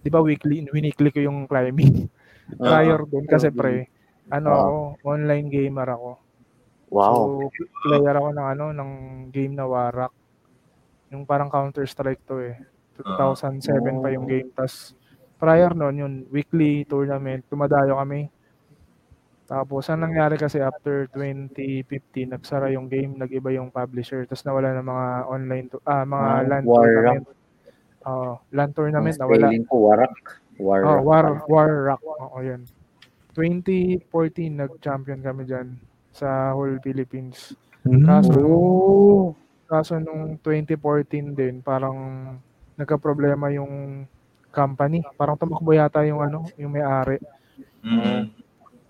'Di 0.00 0.08
ba 0.08 0.24
weekly, 0.24 0.64
weekly 0.72 1.10
ko 1.12 1.20
yung 1.20 1.44
climbing. 1.44 2.08
prior 2.50 3.06
doon 3.06 3.30
kasi 3.30 3.52
pre, 3.52 3.86
ano 4.26 4.48
Ah. 4.50 4.58
ako, 4.66 4.78
online 5.06 5.46
gamer 5.46 5.86
ako. 5.86 6.10
Wow. 6.90 7.46
So, 7.46 7.54
player 7.86 8.18
ako 8.18 8.28
ng 8.34 8.46
ano, 8.50 8.64
ng 8.74 8.90
game 9.30 9.54
na 9.54 9.70
Warak. 9.70 10.10
Yung 11.14 11.22
parang 11.22 11.46
Counter-Strike 11.46 12.26
to 12.26 12.42
eh. 12.42 12.58
2007 12.98 14.02
pa 14.02 14.10
yung 14.10 14.26
game. 14.26 14.50
Tas 14.50 14.98
prior 15.38 15.72
noon, 15.72 15.94
yun, 15.96 16.14
weekly 16.28 16.82
tournament, 16.84 17.46
tumadayo 17.46 17.96
kami. 17.96 18.26
Tapos, 19.50 19.90
ang 19.90 20.06
nangyari 20.06 20.38
kasi 20.38 20.62
after 20.62 21.10
2015, 21.10 22.30
nagsara 22.30 22.70
yung 22.70 22.86
game, 22.86 23.18
nag-iba 23.18 23.50
yung 23.50 23.74
publisher, 23.74 24.22
tapos 24.22 24.46
nawala 24.46 24.78
ng 24.78 24.86
mga 24.86 25.06
online, 25.26 25.66
to, 25.66 25.82
ah, 25.82 26.06
mga 26.06 26.28
Ah, 26.30 26.42
LAN 26.46 26.62
Warak. 26.62 26.78
tournament. 26.86 27.26
Oh, 28.06 28.34
LAN 28.54 28.70
tournament, 28.70 29.16
Ang 29.18 29.22
nawala. 29.26 29.46
spelling 29.50 29.66
ko, 29.66 29.74
Warak. 29.90 30.14
Warak. 30.54 30.86
Oh, 30.86 31.00
War, 31.02 31.26
War 31.50 31.70
Rock. 31.90 32.02
Oo, 32.06 32.38
yun. 32.40 32.62
2014, 33.34 34.54
nag-champion 34.54 35.18
kami 35.18 35.42
dyan 35.44 35.74
sa 36.14 36.54
whole 36.54 36.78
Philippines. 36.78 37.50
Mm. 37.82 38.06
Kaso, 38.06 38.38
Oh. 38.38 39.34
kaso 39.66 39.98
nung 39.98 40.38
2014 40.38 41.34
din, 41.34 41.58
parang 41.58 41.96
nagka-problema 42.78 43.50
yung 43.50 44.06
company. 44.50 45.02
Parang 45.16 45.34
tumakbo 45.34 45.74
yata 45.74 46.06
yung 46.06 46.22
ano, 46.22 46.46
yung 46.54 46.70
may-ari. 46.70 47.18
Mm. 47.82 48.30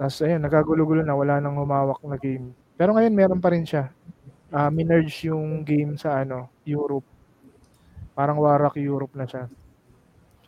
Tapos 0.01 0.17
ayun, 0.25 0.41
nagkagulo-gulo 0.41 1.05
na, 1.05 1.13
wala 1.13 1.45
nang 1.45 1.61
humawak 1.61 2.01
na 2.09 2.17
game. 2.17 2.57
Pero 2.81 2.97
ngayon 2.97 3.13
meron 3.13 3.41
pa 3.45 3.53
rin 3.53 3.69
siya. 3.69 3.93
Ah, 4.49 4.73
minerge 4.73 5.29
yung 5.29 5.61
game 5.69 6.01
sa 6.01 6.25
ano, 6.25 6.49
Europe. 6.65 7.05
Parang 8.17 8.41
Warak 8.41 8.81
Europe 8.81 9.13
na 9.15 9.29
siya. 9.29 9.53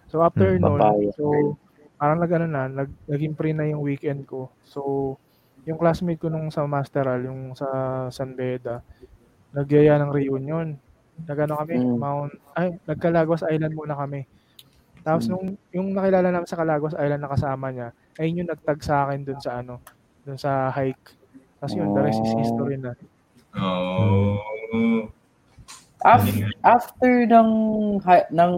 So 0.08 0.20
after 0.24 0.56
Hmm, 0.56 0.60
noon, 0.60 0.92
papaya. 0.92 1.12
so 1.12 1.56
parang 2.00 2.18
nag 2.20 2.32
ano 2.32 2.46
na, 2.48 2.62
nag, 2.68 2.90
naging 3.08 3.36
free 3.38 3.54
na 3.56 3.68
yung 3.68 3.84
weekend 3.84 4.24
ko. 4.28 4.48
So 4.64 4.80
yung 5.68 5.78
classmate 5.78 6.18
ko 6.18 6.32
nung 6.32 6.50
sa 6.50 6.66
Masteral, 6.66 7.22
yung 7.28 7.54
sa 7.54 7.68
San 8.10 8.34
Beda, 8.34 8.82
nagyaya 9.54 9.96
ng 10.00 10.12
reunion. 10.12 10.76
Nagano 11.28 11.60
kami, 11.60 11.78
Mm. 11.78 11.98
Mount, 11.98 12.32
ay, 12.58 12.74
nagkalagwas 12.88 13.44
Island 13.46 13.76
muna 13.76 13.94
kami. 13.94 14.26
Tapos 15.06 15.26
Mm. 15.26 15.32
nung 15.32 15.56
yung 15.74 15.94
nakilala 15.94 16.30
namin 16.30 16.48
sa 16.50 16.58
Calagwas 16.60 16.94
Island 16.98 17.22
na 17.22 17.32
kasama 17.32 17.68
niya, 17.72 17.88
ayun 18.18 18.44
yung 18.44 18.50
nagtag 18.50 18.80
sa 18.82 19.06
akin 19.06 19.24
dun 19.24 19.40
sa 19.40 19.60
ano, 19.60 19.80
dun 20.24 20.36
sa 20.36 20.68
hike. 20.72 21.14
Tapos 21.56 21.72
yun, 21.72 21.94
the 21.94 22.02
rest 22.02 22.20
is 22.20 22.34
Oh. 22.34 22.40
history 22.42 22.76
na. 22.76 22.92
Oh. 23.54 25.06
Af- 26.02 26.26
after 26.66 27.28
ng 27.30 27.50
ng 28.34 28.52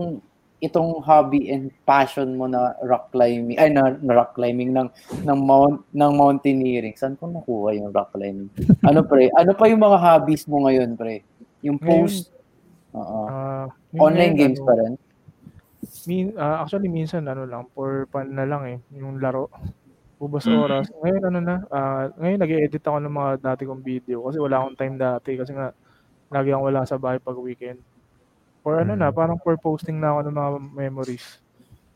itong 0.64 1.05
hobby 1.05 1.52
and 1.52 1.68
passion 1.85 2.40
mo 2.40 2.48
na 2.48 2.72
rock 2.81 3.12
climbing 3.12 3.60
ay 3.60 3.68
na, 3.68 4.01
na 4.01 4.16
rock 4.16 4.32
climbing 4.32 4.72
ng 4.72 4.89
ng 5.20 5.39
mount 5.44 5.85
ng 5.93 6.12
mountaineering 6.16 6.97
saan 6.97 7.20
ko 7.20 7.28
nakuha 7.28 7.76
yung 7.76 7.93
rock 7.93 8.16
climbing 8.16 8.48
ano 8.81 9.05
pre 9.05 9.28
ano 9.36 9.52
pa 9.52 9.68
yung 9.68 9.85
mga 9.85 10.01
hobbies 10.01 10.48
mo 10.48 10.64
ngayon 10.64 10.97
pre 10.97 11.20
yung 11.60 11.76
post 11.76 12.32
Oo. 12.97 13.28
Ah, 13.28 13.68
yung 13.93 14.09
online 14.09 14.32
games 14.40 14.56
ano, 14.56 14.64
pa 14.64 14.72
rin 14.81 14.93
Min, 16.05 16.36
ah, 16.36 16.62
actually, 16.62 16.89
minsan 16.89 17.24
ano 17.24 17.48
lang, 17.48 17.64
for 17.72 18.05
fun 18.12 18.35
na 18.35 18.44
lang 18.44 18.62
eh, 18.68 18.78
yung 18.93 19.18
laro. 19.22 19.48
Ubos 20.20 20.47
Mm. 20.47 20.56
oras. 20.56 20.86
Ngayon 21.02 21.22
ano 21.32 21.40
na, 21.43 21.55
ah, 21.68 22.06
ngayon 22.16 22.40
nag-edit 22.40 22.85
ako 22.85 22.98
ng 23.02 23.14
mga 23.14 23.32
dati 23.43 23.62
kong 23.66 23.82
video 23.82 24.24
kasi 24.24 24.39
wala 24.39 24.62
akong 24.62 24.78
time 24.78 24.97
dati 24.97 25.31
kasi 25.36 25.52
nga 25.52 25.74
lagi 26.31 26.48
akong 26.52 26.68
wala 26.70 26.82
sa 26.86 26.97
bahay 27.01 27.18
pag 27.18 27.36
weekend. 27.40 27.81
For 28.62 28.81
ano 28.81 28.97
na, 28.97 29.10
Mm. 29.12 29.16
parang 29.16 29.39
for 29.43 29.56
posting 29.60 30.01
na 30.01 30.14
ako 30.16 30.20
ng 30.28 30.36
mga 30.36 30.51
memories. 30.72 31.40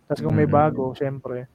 Tapos 0.09 0.21
kung 0.25 0.37
may 0.37 0.49
Mm. 0.49 0.57
bago, 0.57 0.93
syempre, 0.93 1.47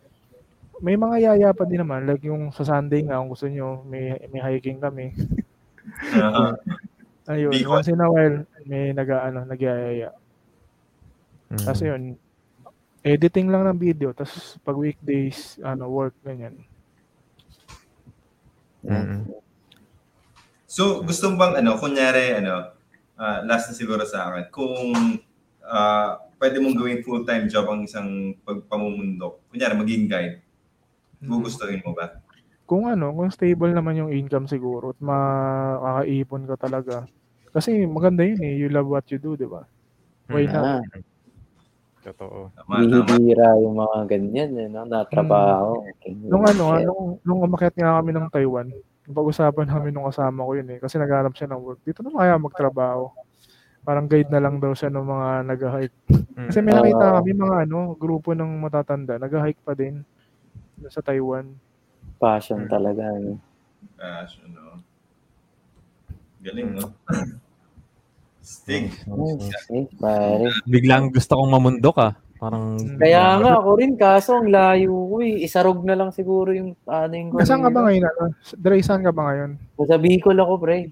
may 0.82 0.98
mga 0.98 1.18
yaya 1.22 1.50
pa 1.54 1.64
din 1.66 1.82
naman, 1.82 2.06
like 2.06 2.24
yung 2.26 2.50
sa 2.52 2.66
Sunday 2.66 3.06
nga, 3.06 3.22
kung 3.22 3.32
gusto 3.34 3.48
nyo, 3.48 3.82
may, 3.86 4.18
may 4.30 4.42
hiking 4.42 4.82
kami. 4.82 5.14
Ah, 6.16 6.54
Ayun, 7.32 7.56
once 7.72 7.88
in 7.88 8.04
a 8.04 8.10
while, 8.12 8.44
may 8.68 8.92
nag, 8.92 9.08
ano, 9.08 9.48
nagyayaya. 9.48 10.12
Mm. 11.52 11.64
Kasi 11.64 11.84
yun, 11.88 12.04
editing 13.04 13.52
lang 13.52 13.68
ng 13.68 13.78
video, 13.78 14.16
tapos 14.16 14.56
pag 14.64 14.80
weekdays, 14.80 15.60
ano, 15.60 15.92
work, 15.92 16.16
ganyan. 16.24 16.56
Mm. 18.84 19.28
So, 20.64 21.04
gusto 21.04 21.30
mo 21.30 21.36
bang, 21.36 21.60
ano, 21.60 21.76
kunyari, 21.76 22.40
ano, 22.40 22.72
ah, 23.20 23.44
last 23.44 23.70
na 23.70 23.76
siguro 23.76 24.08
sa 24.08 24.32
akin, 24.32 24.48
kung 24.50 24.96
ah, 25.68 26.18
pwede 26.40 26.64
mong 26.64 26.80
gawing 26.80 27.04
full-time 27.04 27.52
job 27.52 27.68
ang 27.68 27.84
isang 27.84 28.40
pagpamumundok, 28.48 29.44
kunyari, 29.52 29.76
maging 29.76 30.08
guide, 30.08 30.38
gugustuhin 31.20 31.84
mo 31.84 31.92
ba? 31.92 32.24
Kung 32.64 32.88
ano, 32.88 33.12
kung 33.12 33.28
stable 33.30 33.76
naman 33.76 34.00
yung 34.00 34.12
income 34.16 34.48
siguro 34.48 34.96
at 34.96 35.00
makakaipon 35.04 36.48
ka 36.48 36.56
talaga. 36.56 36.96
Kasi 37.52 37.84
maganda 37.84 38.24
yun 38.24 38.40
eh, 38.42 38.56
you 38.56 38.72
love 38.72 38.88
what 38.88 39.06
you 39.12 39.20
do, 39.20 39.36
di 39.36 39.46
ba? 39.46 39.68
Why 40.32 40.48
not? 40.48 40.88
Totoo. 42.04 42.52
Bihira 42.68 43.56
yung 43.64 43.80
mga 43.80 43.98
ganyan 44.12 44.52
eh, 44.60 44.68
no? 44.68 44.84
na 44.84 45.08
trabaho 45.08 45.80
Hmm. 46.04 46.30
Nung 46.30 46.44
ano, 46.46 46.64
nung, 46.84 47.04
nung 47.24 47.42
umakyat 47.48 47.76
nga 47.80 47.98
kami 48.00 48.12
ng 48.12 48.28
Taiwan, 48.28 48.68
pag-usapan 49.08 49.68
namin 49.68 49.92
nung 49.92 50.08
kasama 50.08 50.46
ko 50.46 50.52
yun 50.56 50.70
eh, 50.72 50.80
kasi 50.80 51.00
naghanap 51.00 51.34
siya 51.36 51.48
ng 51.52 51.64
work. 51.64 51.80
Dito 51.84 52.04
na 52.04 52.14
kaya 52.14 52.36
magtrabaho. 52.38 53.12
Parang 53.84 54.08
guide 54.08 54.32
na 54.32 54.40
lang 54.40 54.60
daw 54.64 54.72
siya 54.72 54.88
ng 54.92 55.04
mga 55.04 55.28
nag-hike. 55.48 55.98
Kasi 56.48 56.60
may 56.64 56.72
nakita 56.72 57.20
kami 57.20 57.32
mga 57.36 57.58
ano, 57.68 57.96
grupo 58.00 58.32
ng 58.32 58.52
matatanda, 58.60 59.20
nag-hike 59.20 59.60
pa 59.64 59.74
din 59.76 60.04
sa 60.88 61.04
Taiwan. 61.04 61.52
passion 62.20 62.68
talaga 62.72 63.04
no? 63.20 63.36
Gosh, 64.00 64.40
ano. 64.48 64.80
Galing, 66.40 66.72
no? 66.76 66.88
Stig. 68.44 68.92
Eh, 69.72 69.88
pare. 69.96 70.52
Biglang 70.68 71.10
gusto 71.10 71.34
kong 71.34 71.48
mamundok 71.50 71.98
ah. 71.98 72.14
Parang 72.36 72.76
Kaya 73.00 73.40
nga 73.40 73.56
ako 73.56 73.70
rin 73.80 73.96
kaso 73.96 74.36
ang 74.36 74.52
layo 74.52 74.92
ko 75.08 75.24
eh. 75.24 75.48
Isarog 75.48 75.80
na 75.82 75.96
lang 75.96 76.12
siguro 76.12 76.52
yung 76.52 76.76
ano 76.84 77.14
yung 77.16 77.32
Nasaan 77.32 77.64
ka 77.64 77.72
ba 77.72 77.88
ngayon? 77.88 78.04
Ano? 78.04 78.36
Dre, 78.54 78.84
saan 78.84 79.00
ka 79.00 79.16
ba 79.16 79.32
ngayon? 79.32 79.56
Sa 79.80 79.96
Bicol 79.96 80.36
ako 80.36 80.54
pre. 80.60 80.92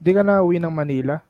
Di 0.00 0.10
ka 0.10 0.24
na 0.24 0.40
uwi 0.40 0.56
ng 0.56 0.72
Manila? 0.72 1.20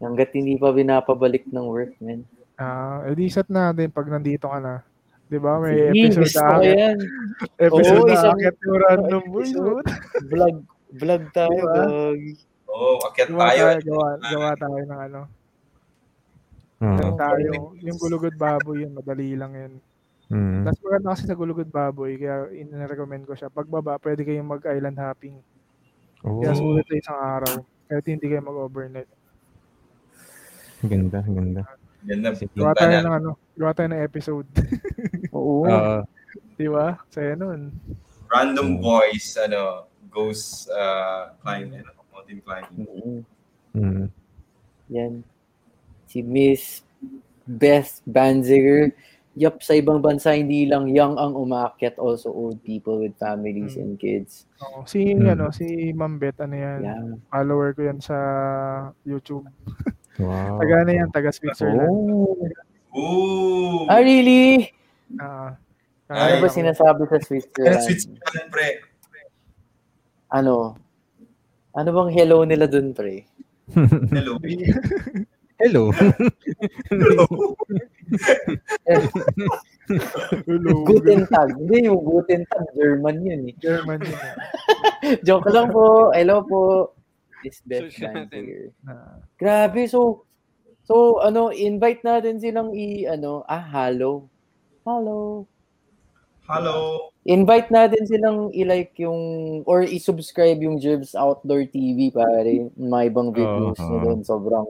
Hanggat 0.00 0.32
hindi 0.32 0.56
pa 0.56 0.72
binapabalik 0.72 1.44
ng 1.44 1.66
work, 1.68 1.92
man. 2.00 2.24
Ah, 2.56 3.04
edi 3.04 3.28
set 3.28 3.52
natin 3.52 3.92
pag 3.92 4.08
nandito 4.08 4.48
ka 4.48 4.56
na. 4.56 4.80
'Di 5.26 5.36
ba? 5.36 5.60
May 5.60 5.92
Sige, 5.92 6.16
episode 6.16 6.32
na 6.38 6.56
akit. 6.56 6.72
yan. 6.74 6.98
Episode 7.58 7.98
Oo, 7.98 8.06
na 8.06 8.14
isang- 8.14 8.32
akit 8.32 8.56
yung 8.60 8.78
random 8.80 9.22
episode. 9.26 9.86
Vlog, 10.24 10.56
vlog 10.94 11.22
tayo, 11.32 11.60
Diba? 11.60 11.84
Oo, 12.74 12.98
oh, 12.98 13.06
akyat 13.06 13.30
Gawa 13.30 13.46
tayo. 13.46 13.62
tayo, 13.62 13.78
gawa, 13.86 14.08
gawa 14.18 14.50
tayo 14.58 14.80
ng 14.82 15.00
ano. 15.06 15.20
Mm. 16.82 16.98
Tayo. 17.14 17.50
Yung 17.78 17.98
gulugod 18.02 18.34
baboy 18.34 18.82
yun, 18.82 18.92
madali 18.98 19.38
lang 19.38 19.52
yun. 19.54 19.72
Mm. 20.34 20.66
Tapos 20.66 20.80
maganda 20.82 21.08
kasi 21.14 21.22
sa 21.30 21.38
gulugod 21.38 21.70
baboy, 21.70 22.18
kaya 22.18 22.50
in-recommend 22.50 23.30
ko 23.30 23.38
siya. 23.38 23.46
Pagbaba, 23.46 23.94
pwede 24.02 24.26
kayong 24.26 24.50
mag-island 24.50 24.98
hopping. 24.98 25.38
Oh, 26.26 26.42
Kaya 26.42 26.56
sulit 26.58 26.84
sa 26.90 26.96
isang 26.98 27.20
araw. 27.20 27.54
Kahit 27.86 28.06
hindi 28.10 28.26
kayo 28.26 28.42
mag-overnight. 28.42 29.10
ganda, 30.84 31.22
ganda. 31.24 31.62
Ganda. 32.04 32.28
Gawa 32.52 32.72
tayo 32.76 32.90
na. 32.90 33.00
ng 33.06 33.14
ano, 33.22 33.30
gawa 33.56 33.72
tayo 33.72 33.88
ng 33.94 34.02
episode. 34.04 34.48
Oo. 35.36 35.64
Oo. 35.64 36.02
Di 36.58 36.68
ba? 36.68 36.98
Saya 37.08 37.38
nun. 37.38 37.70
Random 38.28 38.82
voice, 38.82 39.38
ano, 39.40 39.88
goes 40.12 40.68
uh, 40.68 41.32
climbing, 41.40 41.80
ano, 41.80 42.03
mountain 42.24 42.40
climbing. 42.40 42.88
Mm, 42.88 43.20
Mm. 43.74 44.06
Yan. 44.88 45.12
Si 46.06 46.22
Miss 46.22 46.86
Beth 47.44 48.00
Banziger. 48.06 48.94
Yup, 49.34 49.58
sa 49.60 49.74
ibang 49.74 49.98
bansa, 49.98 50.30
hindi 50.30 50.62
lang 50.62 50.86
young 50.86 51.18
ang 51.18 51.34
umakyat, 51.34 51.98
also 51.98 52.30
old 52.30 52.62
people 52.62 53.02
with 53.02 53.18
families 53.18 53.74
and 53.74 53.98
kids. 53.98 54.46
Oo. 54.62 54.86
Si, 54.86 55.10
Hmm. 55.10 55.26
ano, 55.26 55.50
si 55.50 55.90
Ma'am 55.90 56.22
Beth, 56.22 56.38
ano 56.38 56.54
yan, 56.54 56.80
Yeah. 56.86 57.02
follower 57.34 57.74
ko 57.74 57.82
yan 57.82 57.98
sa 57.98 58.14
YouTube. 59.02 59.42
Wow. 60.22 60.62
Taga 60.62 60.86
na 60.86 60.92
yan, 60.94 61.10
taga 61.10 61.34
Switzerland. 61.34 61.90
Oh. 61.90 62.38
Ooh! 62.94 63.90
Ah, 63.90 63.98
really? 63.98 64.70
Ah, 65.18 65.58
Ano 66.06 66.38
ba 66.38 66.46
sinasabi 66.46 67.02
sa 67.10 67.18
Switzerland? 67.18 67.82
Switzerland, 67.82 68.48
pre. 68.54 68.86
Ano? 70.30 70.78
Ano 71.74 71.90
bang 71.90 72.10
hello 72.14 72.46
nila 72.46 72.70
dun, 72.70 72.94
pre? 72.94 73.26
Hello. 74.14 74.38
Hello. 75.62 75.94
Hello. 76.90 77.24
Hello. 80.46 80.72
Guten 80.82 81.22
Tag. 81.30 81.54
Hindi, 81.54 81.86
yung 81.86 82.02
Guten 82.02 82.42
Tag, 82.50 82.66
German 82.74 83.22
yun 83.22 83.40
eh. 83.48 83.54
German 83.62 84.02
yun. 84.02 84.18
eh. 84.18 84.34
Joke 85.26 85.46
lang 85.54 85.70
po. 85.70 86.10
Hello 86.10 86.42
po. 86.42 86.90
Beth 87.44 87.86
Search 87.92 88.02
natin. 88.02 88.28
Banziger. 88.28 88.64
Ah, 88.88 89.20
Grabe, 89.36 89.86
so, 89.86 90.26
so, 90.82 91.20
ano, 91.22 91.54
invite 91.54 92.02
natin 92.02 92.42
silang 92.42 92.74
i, 92.74 93.06
ano, 93.06 93.46
ah, 93.46 93.62
hello. 93.62 94.26
Hello. 94.82 95.46
Hello. 96.44 97.08
Invite 97.24 97.72
natin 97.72 98.04
silang 98.04 98.52
i-like 98.52 98.92
yung, 99.00 99.20
or 99.64 99.80
i-subscribe 99.80 100.60
yung 100.60 100.76
Jerbs 100.76 101.16
Outdoor 101.16 101.64
TV, 101.64 102.12
pare. 102.12 102.68
May 102.76 103.08
ibang 103.08 103.32
videos 103.32 103.80
niya 103.80 103.98
doon. 104.04 104.20
Sobrang, 104.20 104.68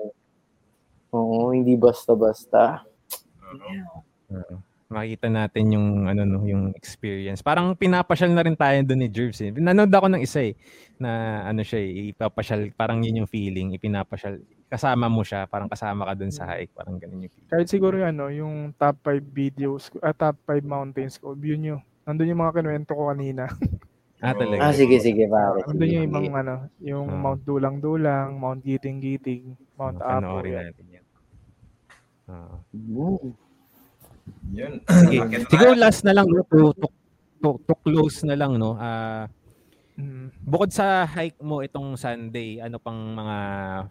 oo, 1.10 1.51
hindi 1.51 1.74
basta-basta. 1.74 2.86
Oo. 4.30 4.62
Makikita 4.94 5.26
natin 5.26 5.74
yung 5.74 5.88
ano 6.06 6.22
no, 6.22 6.46
yung 6.46 6.70
experience. 6.78 7.42
Parang 7.42 7.74
pinapasyal 7.74 8.30
na 8.30 8.46
rin 8.46 8.55
tayo 8.55 8.78
doon 8.86 9.01
ni 9.02 9.09
Jervs. 9.10 9.42
Eh. 9.42 9.51
Nanood 9.51 9.90
ako 9.90 10.06
ng 10.14 10.22
isa 10.22 10.46
eh 10.46 10.55
na 11.02 11.42
ano 11.51 11.66
siya, 11.66 11.82
eh, 11.82 12.14
ipapasyal, 12.14 12.70
parang 12.78 13.02
yun 13.02 13.26
yung 13.26 13.30
feeling, 13.30 13.74
ipinapasyal. 13.74 14.38
Kasama 14.74 15.06
mo 15.06 15.22
siya, 15.22 15.46
parang 15.46 15.70
kasama 15.70 16.02
ka 16.02 16.18
doon 16.18 16.34
sa 16.34 16.51
hike, 16.51 16.74
parang 16.74 16.98
ganun 16.98 17.22
yung 17.22 17.30
feeling. 17.30 17.46
kahit 17.46 17.68
siguro 17.70 17.94
yung, 17.94 18.10
ano, 18.10 18.26
yung 18.26 18.55
top 18.74 18.98
5 19.06 19.22
videos, 19.30 19.86
ah, 20.02 20.10
top 20.10 20.34
5 20.42 20.66
mountains 20.66 21.14
ko, 21.14 21.30
view 21.38 21.55
nyo. 21.55 21.78
Nandun 22.02 22.34
yung 22.34 22.42
mga 22.42 22.59
kinuwento 22.59 22.90
ko 22.92 23.06
kanina. 23.06 23.46
Ah, 24.18 24.32
talaga. 24.32 24.66
Ah, 24.66 24.74
sige, 24.74 24.98
sige, 24.98 25.30
pare. 25.30 25.62
Nandun 25.62 25.84
Sige, 25.84 25.94
yung 25.94 26.06
ibang 26.09 26.26
ano, 26.32 26.55
yung 26.82 27.06
Ah. 27.06 27.20
Mount 27.22 27.40
Dulang-Dulang, 27.44 28.34
Mount 28.34 28.60
Giting-Giting, 28.64 29.44
Mount 29.76 30.01
Apo. 30.01 30.10
Panoorin 30.10 30.51
yan. 30.51 30.64
natin 30.66 30.86
yan. 30.90 31.05
Oo. 32.26 32.55
Mm. 32.72 33.30
Yun. 34.56 34.72
Sige. 34.88 35.16
Siguro 35.46 35.70
last 35.76 36.02
na 36.02 36.16
lang, 36.16 36.26
no, 36.26 36.42
to, 36.48 36.72
to, 36.72 36.86
to, 37.38 37.48
to 37.62 37.74
close 37.84 38.24
na 38.24 38.34
lang, 38.34 38.56
no? 38.56 38.74
Ah, 38.74 39.28
Mm. 39.94 40.34
bukod 40.42 40.74
sa 40.74 41.06
hike 41.06 41.38
mo 41.38 41.62
itong 41.62 41.94
Sunday, 41.94 42.58
ano 42.58 42.82
pang 42.82 42.98
mga 43.14 43.36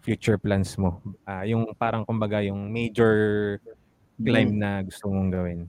future 0.04 0.36
plans 0.36 0.76
mo? 0.76 1.00
Ah, 1.24 1.48
yung 1.48 1.72
parang 1.72 2.04
kumbaga 2.04 2.44
yung 2.44 2.68
major 2.68 3.56
climb 4.20 4.52
na 4.60 4.84
gusto 4.84 5.08
mong 5.08 5.30
gawin. 5.32 5.60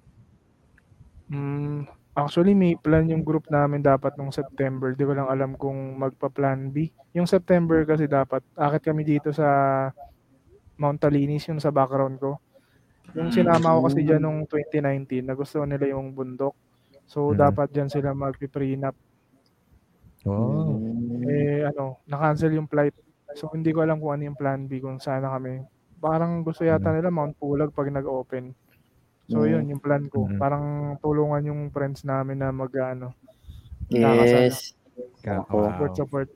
Mm, 1.31 1.87
actually, 2.13 2.53
may 2.53 2.75
plan 2.77 3.07
yung 3.09 3.23
group 3.25 3.47
namin 3.49 3.81
dapat 3.81 4.13
nung 4.19 4.29
September. 4.29 4.93
Di 4.93 5.07
ko 5.07 5.15
lang 5.15 5.31
alam 5.31 5.55
kung 5.57 5.97
magpa-plan 5.97 6.69
B. 6.69 6.91
Yung 7.15 7.25
September 7.25 7.81
kasi 7.87 8.05
dapat, 8.05 8.43
akit 8.59 8.91
kami 8.91 9.07
dito 9.07 9.31
sa 9.31 9.47
Mount 10.75 10.99
Talinis, 10.99 11.47
yung 11.47 11.63
sa 11.63 11.71
background 11.71 12.19
ko. 12.19 12.37
Yung 13.15 13.31
sinama 13.31 13.73
ko 13.79 13.87
kasi 13.87 14.03
dyan 14.03 14.21
nung 14.21 14.39
2019, 14.45 15.23
nagustuhan 15.25 15.71
nila 15.71 15.95
yung 15.95 16.11
bundok. 16.11 16.53
So, 17.07 17.31
Mhm. 17.31 17.39
dapat 17.39 17.67
dyan 17.71 17.89
sila 17.89 18.11
mag-prenup. 18.11 18.95
Oh. 20.25 20.75
Mm. 20.81 21.21
Eh, 21.29 21.61
ano, 21.69 22.01
na-cancel 22.09 22.53
yung 22.57 22.65
flight. 22.69 22.93
So, 23.37 23.53
hindi 23.53 23.69
ko 23.69 23.85
alam 23.85 24.01
kung 24.01 24.13
ano 24.17 24.23
yung 24.31 24.37
plan 24.39 24.65
B 24.65 24.81
kung 24.81 24.97
sana 24.97 25.29
kami. 25.37 25.61
Parang 26.01 26.41
gusto 26.41 26.65
yata 26.65 26.91
nila 26.93 27.13
Mount 27.13 27.37
Pulag 27.37 27.71
pag 27.73 27.89
nag-open. 27.93 28.53
So, 29.29 29.45
Mm. 29.45 29.49
yun, 29.49 29.63
yung 29.77 29.81
plan 29.81 30.05
ko. 30.09 30.25
Mhm. 30.29 30.37
Parang 30.37 30.65
tulungan 31.01 31.45
yung 31.45 31.61
friends 31.73 32.05
namin 32.05 32.41
na 32.41 32.49
mag, 32.53 32.73
ano, 32.77 33.13
Yes. 33.89 34.73
Wow. 35.25 35.45
support, 35.45 35.93
support. 35.97 36.29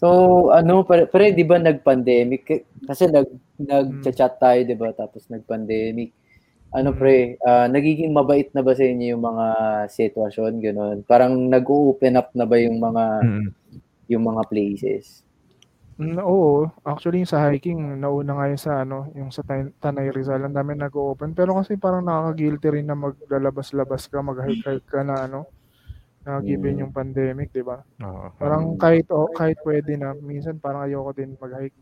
So, 0.00 0.08
ano, 0.52 0.84
pre, 0.84 1.04
pre 1.08 1.32
di 1.36 1.44
ba 1.44 1.60
nag-pandemic? 1.60 2.64
Kasi 2.88 3.08
nag, 3.08 3.28
nag-chat 3.60 4.40
tayo, 4.40 4.60
di 4.64 4.76
ba? 4.76 4.92
Tapos 4.96 5.28
nag-pandemic. 5.28 6.12
Ano, 6.70 6.94
pre, 6.94 7.34
ah, 7.42 7.66
nagiging 7.66 8.14
mabait 8.14 8.46
na 8.54 8.62
ba 8.62 8.70
sa 8.78 8.86
inyo 8.86 9.18
yung 9.18 9.24
mga 9.26 9.46
sitwasyon, 9.90 10.52
gano'n? 10.62 10.96
Parang 11.02 11.34
nag-open 11.34 12.14
up 12.14 12.30
na 12.30 12.46
ba 12.46 12.62
yung 12.62 12.78
mga, 12.78 13.04
Mm. 13.26 13.48
yung 14.06 14.22
mga 14.22 14.42
places? 14.46 15.26
Mm, 15.98 16.22
oo, 16.22 16.70
actually 16.86 17.20
yung 17.20 17.28
sa 17.28 17.42
hiking, 17.50 17.98
nauna 17.98 18.32
nga 18.38 18.46
yun 18.48 18.56
sa 18.56 18.72
ano, 18.80 19.10
yung 19.12 19.28
sa 19.28 19.42
Tan- 19.42 19.74
Tanay 19.82 20.14
Rizal, 20.14 20.40
ang 20.40 20.54
dami 20.54 20.72
nag-open. 20.72 21.34
Pero 21.34 21.58
kasi 21.58 21.74
parang 21.76 22.06
nakaka-guilty 22.06 22.68
rin 22.72 22.86
na 22.86 22.94
maglalabas-labas 22.96 24.06
ka, 24.06 24.22
mag-hike-hike 24.22 24.86
ka 24.86 25.02
na 25.02 25.26
ano, 25.26 25.50
na 26.22 26.38
given 26.40 26.78
Mm. 26.78 26.82
yung 26.86 26.92
pandemic, 26.94 27.50
di 27.50 27.60
ba? 27.60 27.82
Oo. 28.00 28.30
Parang 28.38 28.78
kahit 28.78 29.10
oh, 29.10 29.26
kahit 29.34 29.58
pwede 29.66 29.98
na, 29.98 30.14
minsan 30.14 30.56
parang 30.56 30.86
ayoko 30.86 31.10
din 31.12 31.34
mag-hike. 31.36 31.74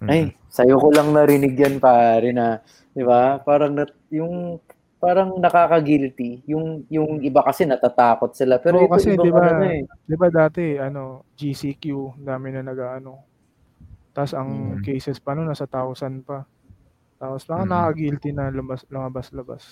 Mm. 0.00 0.08
Ay, 0.08 0.22
sa'yo 0.48 0.80
ko 0.80 0.88
lang 0.96 1.12
narinig 1.12 1.52
yan, 1.60 1.76
pare, 1.76 2.32
na, 2.32 2.64
di 2.96 3.04
ba? 3.04 3.36
Parang, 3.44 3.76
nat, 3.76 3.92
yung, 4.08 4.56
parang 4.96 5.36
nakaka-guilty. 5.36 6.40
Yung, 6.48 6.88
yung 6.88 7.20
iba 7.20 7.44
kasi 7.44 7.68
natatakot 7.68 8.32
sila. 8.32 8.56
Pero 8.64 8.80
Oo, 8.80 8.88
ito, 8.88 8.92
kasi, 8.96 9.12
di 9.20 9.28
ba, 9.28 9.44
ano 9.52 9.64
eh. 9.68 9.84
Di 10.08 10.16
ba 10.16 10.28
dati, 10.32 10.80
ano, 10.80 11.28
GCQ, 11.36 12.16
dami 12.16 12.48
na 12.56 12.64
nag-ano. 12.64 13.28
Tapos 14.16 14.32
ang 14.36 14.80
Mm. 14.80 14.84
cases 14.84 15.18
pa 15.22 15.32
nun, 15.36 15.48
nasa 15.48 15.64
1,000 15.68 16.24
pa. 16.26 16.44
Tapos 17.20 17.44
parang 17.48 17.66
Mm. 17.68 17.72
nakaka-guilty 17.72 18.30
na 18.36 18.50
lumabas, 18.52 18.82
lumabas-labas. 18.90 19.64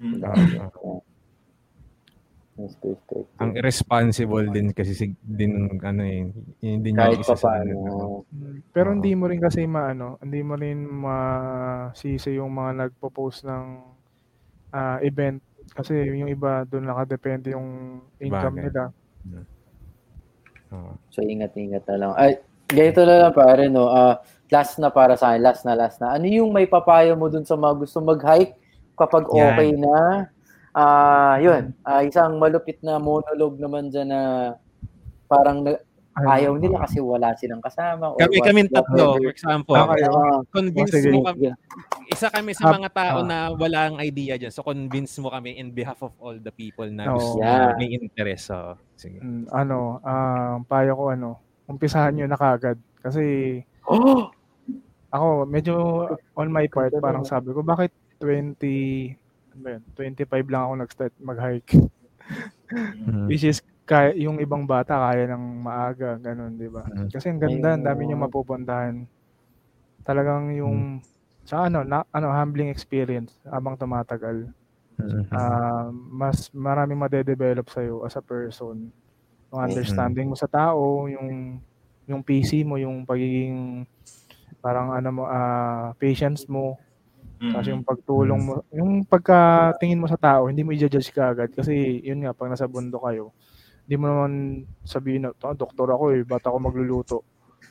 Mm. 0.00 0.22
Yes, 2.60 2.76
perspective. 2.76 3.24
Ang 3.40 3.56
irresponsible 3.56 4.52
din 4.52 4.76
kasi 4.76 4.92
si, 4.92 5.16
din 5.24 5.80
ano 5.80 6.02
eh, 6.04 6.28
yun 6.60 6.84
din 6.84 6.92
Kahit 6.92 7.24
pa 7.24 7.32
isa 7.32 7.36
sa 7.36 7.56
paano. 7.56 8.28
Pero 8.76 8.92
hindi 8.92 9.16
mo 9.16 9.32
rin 9.32 9.40
kasi 9.40 9.64
maano, 9.64 10.20
hindi 10.20 10.44
mo 10.44 10.60
rin 10.60 10.84
masisi 10.84 12.36
yung 12.36 12.52
mga 12.52 12.84
nagpo-post 12.84 13.48
ng 13.48 13.64
ah, 14.76 15.00
event 15.00 15.40
kasi 15.72 16.04
yung 16.04 16.28
iba 16.28 16.68
doon 16.68 16.84
nakadepende 16.84 17.56
yung 17.56 18.00
income 18.20 18.60
Bagay. 18.60 18.64
nila. 18.68 18.82
Oo. 20.76 20.92
So, 21.08 21.24
ingat-ingat 21.24 21.88
na 21.88 21.96
lang. 21.96 22.12
Ay, 22.20 22.32
ganito 22.68 23.02
na 23.08 23.26
lang 23.26 23.32
pare, 23.32 23.72
no? 23.72 23.88
Ah, 23.88 24.20
last 24.50 24.76
na 24.76 24.92
para 24.92 25.16
sa 25.16 25.32
akin, 25.32 25.42
last 25.42 25.62
na, 25.64 25.78
last 25.78 25.96
na. 26.02 26.12
Ano 26.14 26.26
yung 26.26 26.50
may 26.52 26.66
papayo 26.66 27.16
mo 27.16 27.32
dun 27.32 27.46
sa 27.46 27.56
mga 27.56 27.74
gusto 27.78 27.98
mag-hike 28.04 28.54
kapag 28.98 29.24
Yan. 29.32 29.46
okay 29.54 29.70
na? 29.78 29.96
Ah, 30.70 31.36
yun. 31.42 31.74
Ah, 31.82 32.06
isang 32.06 32.38
malupit 32.38 32.78
na 32.82 33.02
monologue 33.02 33.58
naman 33.58 33.90
dyan 33.90 34.08
na 34.10 34.20
parang 35.26 35.66
na, 35.66 35.78
Ay, 36.10 36.42
ayaw 36.42 36.58
nila 36.58 36.82
kasi 36.82 36.98
wala 36.98 37.34
silang 37.38 37.62
kasama. 37.62 38.18
Kami 38.18 38.42
kami 38.42 38.66
tatlo, 38.66 39.14
for 39.22 39.30
example, 39.30 39.74
kayo? 39.78 40.10
Ah, 40.10 40.42
convince 40.50 40.98
sige. 40.98 41.14
mo 41.14 41.22
kami. 41.22 41.54
Isa 42.10 42.26
kami 42.26 42.50
sa 42.50 42.66
Ah, 42.66 42.74
mga 42.74 42.90
tao 42.90 43.18
ah. 43.22 43.26
na 43.26 43.36
walang 43.54 44.02
idea 44.02 44.34
dyan. 44.34 44.50
So 44.50 44.66
convince 44.66 45.14
mo 45.22 45.30
kami 45.30 45.54
in 45.54 45.70
behalf 45.70 46.02
of 46.02 46.10
all 46.18 46.34
the 46.34 46.50
people 46.50 46.86
na 46.90 47.14
gusto 47.14 47.38
Yeah. 47.38 47.78
may 47.78 47.94
interest. 47.94 48.50
So, 48.50 48.74
sige. 48.98 49.22
Mm, 49.22 49.46
ano, 49.54 50.02
ah, 50.02 50.58
ang 50.58 50.66
payo 50.66 50.98
ko 50.98 51.14
ano, 51.14 51.38
umpisahan 51.70 52.18
nyo 52.18 52.26
na 52.26 52.38
kagad. 52.38 52.78
Kasi 52.98 53.22
oh, 53.86 54.26
ako, 55.14 55.46
medyo 55.46 55.74
on 56.34 56.50
my 56.50 56.66
part, 56.66 56.90
parang 56.98 57.22
sabi 57.22 57.54
ko, 57.54 57.62
bakit 57.62 57.94
20, 58.18 58.58
ano 59.14 59.19
ba 59.60 59.76
yun, 59.76 59.82
25 59.94 60.46
lang 60.48 60.62
ako 60.66 60.72
nag-start 60.80 61.14
mag-hike. 61.20 61.70
Mhm. 62.70 63.26
Which 63.28 63.44
is, 63.44 63.60
kaya, 63.84 64.14
yung 64.14 64.38
ibang 64.38 64.64
bata 64.64 64.94
kaya 64.96 65.26
ng 65.34 65.44
maaga, 65.60 66.16
ganun, 66.18 66.54
di 66.56 66.70
ba? 66.70 66.86
Mhm. 66.86 67.10
Kasi 67.10 67.26
ang 67.30 67.40
ganda, 67.42 67.74
ang 67.74 67.84
dami 67.84 68.06
nyo 68.06 68.16
mapupuntahan. 68.24 69.04
Talagang 70.06 70.54
yung, 70.54 71.02
sa 71.44 71.66
ano, 71.66 71.82
na, 71.82 72.06
ano, 72.14 72.30
humbling 72.30 72.70
experience 72.70 73.34
habang 73.44 73.74
tumatagal. 73.76 74.46
Ah, 75.32 75.88
mas 75.92 76.52
maraming 76.52 77.00
madedevelop 77.00 77.66
sa'yo 77.72 78.04
as 78.04 78.14
a 78.14 78.22
person. 78.22 78.92
Yung 79.50 79.60
understanding 79.64 80.28
mo 80.30 80.36
sa 80.38 80.46
tao, 80.46 81.08
yung 81.10 81.58
yung 82.06 82.22
PC 82.22 82.66
mo, 82.66 82.74
yung 82.76 83.06
pagiging 83.06 83.86
parang 84.60 84.92
ano 84.92 85.08
mo, 85.10 85.22
ah, 85.26 85.94
patience 85.96 86.44
mo, 86.50 86.76
Mm. 87.40 87.52
kasi 87.56 87.72
yung 87.72 87.84
pagtulong 87.88 88.40
mo, 88.44 88.52
yung 88.68 89.00
pagkatingin 89.08 89.96
mo 89.96 90.04
sa 90.04 90.20
tao, 90.20 90.52
hindi 90.52 90.60
mo 90.60 90.76
i-judge 90.76 91.08
ka 91.08 91.32
agad 91.32 91.48
kasi 91.56 91.72
yun 92.04 92.20
nga 92.20 92.36
pag 92.36 92.52
nasa 92.52 92.68
bundok 92.68 93.08
kayo, 93.08 93.32
hindi 93.88 93.96
mo 93.96 94.04
naman 94.12 94.32
sabihin 94.84 95.24
na, 95.24 95.32
"Ah, 95.40 95.56
doktor 95.56 95.88
ako 95.88 96.12
eh, 96.12 96.20
ba't 96.28 96.44
ako 96.44 96.56
magluluto? 96.60 97.16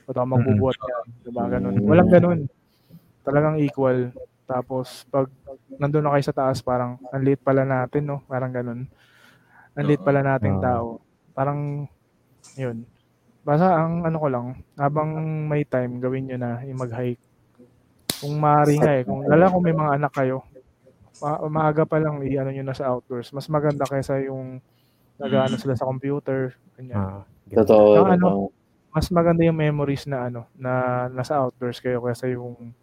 Ba't 0.10 0.18
ako 0.18 0.26
magbubuhat 0.26 0.78
yan?" 0.82 1.06
Diba? 1.22 1.44
Ganun. 1.54 1.76
Mm. 1.78 1.86
Walang 1.86 2.10
ganun. 2.10 2.40
Talagang 3.22 3.62
equal. 3.62 4.10
Tapos 4.50 5.06
pag 5.14 5.30
nandun 5.78 6.02
na 6.02 6.18
kayo 6.18 6.26
sa 6.26 6.34
taas, 6.34 6.66
parang 6.66 6.98
ang 7.14 7.22
liit 7.22 7.38
pala 7.46 7.62
natin, 7.62 8.10
no? 8.10 8.26
Parang 8.26 8.50
ganun. 8.50 8.90
Ang 9.78 9.86
liit 9.86 10.02
pala 10.02 10.26
nating 10.26 10.58
Oo. 10.58 10.66
tao. 10.66 10.88
Parang 11.38 11.86
yun. 12.58 12.90
Basta 13.46 13.70
ang 13.70 14.02
ano 14.02 14.18
ko 14.18 14.28
lang, 14.34 14.48
habang 14.82 15.14
may 15.46 15.62
time, 15.62 16.02
gawin 16.02 16.26
nyo 16.26 16.38
na 16.42 16.66
yung 16.66 16.82
mag-hike. 16.82 17.22
Kung 18.20 18.36
maaari 18.38 18.76
nga 18.80 18.92
eh, 19.00 19.04
kung 19.08 19.24
lala 19.24 19.48
kung 19.48 19.64
may 19.64 19.76
mga 19.76 19.92
anak 19.96 20.14
kayo, 20.14 20.44
ma- 21.20 21.42
maaga 21.48 21.84
pa 21.88 22.00
lang 22.00 22.20
i-ano 22.24 22.52
nyo 22.52 22.64
na 22.64 22.76
sa 22.76 22.92
outdoors. 22.92 23.32
Mas 23.32 23.48
maganda 23.48 23.88
kaysa 23.88 24.20
yung 24.24 24.60
nag-ano 25.20 25.56
sila 25.56 25.76
sa 25.76 25.88
computer. 25.88 26.56
Ganyan. 26.76 26.96
Ah, 27.00 27.24
totoo. 27.52 27.96
Saka 27.96 28.10
ano. 28.16 28.28
Mas 28.90 29.08
maganda 29.14 29.46
yung 29.46 29.60
memories 29.60 30.10
na 30.10 30.28
ano, 30.28 30.50
na 30.58 31.06
nasa 31.14 31.38
outdoors 31.38 31.78
kayo 31.80 32.02
kaysa 32.02 32.28
yung 32.32 32.74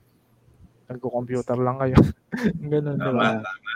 nagko-computer 0.86 1.58
lang 1.58 1.76
kayo. 1.82 1.98
Ganun, 2.72 2.96
di 2.96 3.10
ba? 3.10 3.42
Tama. 3.42 3.72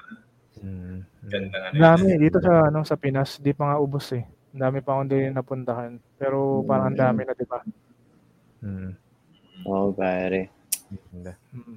Ganda 1.26 1.56
nga. 1.58 1.68
Ang 1.74 1.80
dami, 1.80 2.08
dito 2.20 2.38
sa 2.38 2.68
ano 2.70 2.78
sa 2.86 2.96
Pinas, 2.96 3.40
di 3.42 3.50
pa 3.50 3.72
nga 3.72 3.76
ubos 3.82 4.12
eh. 4.14 4.24
Ang 4.54 4.60
dami 4.62 4.78
pa 4.82 4.94
akong 4.94 5.10
din 5.10 5.30
napuntahan. 5.34 5.92
Pero 6.18 6.62
parang 6.66 6.90
ang 6.92 6.98
dami 6.98 7.22
na, 7.26 7.34
di 7.34 7.46
ba? 7.46 7.60
Mhm. 8.62 8.90
Oo, 9.66 9.90
pare. 9.92 10.59
Ganda. 10.90 11.32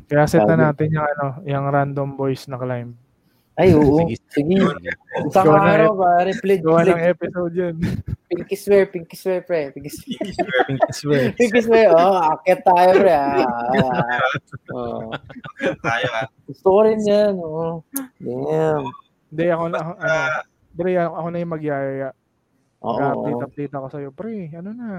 Kaya 0.09 0.25
set 0.25 0.45
na 0.49 0.69
natin 0.69 0.89
yung 0.89 1.05
ano, 1.05 1.25
yung 1.45 1.65
random 1.69 2.09
boys 2.17 2.45
na 2.49 2.57
climb. 2.57 2.97
Ay, 3.53 3.69
oo. 3.77 4.01
Sige. 4.33 4.57
Isang 5.29 5.45
Gawa 5.45 5.77
araw, 5.77 5.93
pare. 5.93 6.33
Pledge, 6.41 6.65
Gawa 6.65 6.89
ng 6.89 7.05
episode 7.05 7.53
yun. 7.53 7.75
Pinky 8.33 8.57
swear, 8.57 8.89
pinky 8.89 9.13
swear, 9.13 9.45
pre. 9.45 9.69
Pinky 9.69 9.93
swear. 9.93 10.25
Pink 10.65 10.81
swear. 10.89 11.23
Pinky 11.37 11.61
swear. 11.61 11.93
Oh, 11.93 12.33
akit 12.33 12.65
tayo, 12.65 12.91
pre. 12.97 13.13
Ah, 13.13 13.45
ah. 13.45 14.21
Oh. 14.73 15.13
Tayo 15.85 16.07
ah. 16.17 16.25
Gusto 16.49 16.65
ko 16.65 16.79
rin 16.81 16.97
yan. 17.05 17.37
Oh. 17.37 17.85
Damn. 18.17 18.89
Hindi, 19.29 19.45
ako 19.53 19.63
na, 19.69 19.77
ako- 19.77 19.97
ano, 20.01 20.17
Pre, 20.73 20.91
ako, 20.97 21.13
ako 21.13 21.27
na 21.29 21.37
yung 21.37 21.53
magyayaya. 21.53 22.09
Oo. 22.81 22.97
Mag-update, 22.97 23.43
update 23.45 23.73
ako 23.77 23.87
sa'yo. 23.93 24.09
Pre, 24.09 24.33
ano 24.57 24.69
na? 24.73 24.89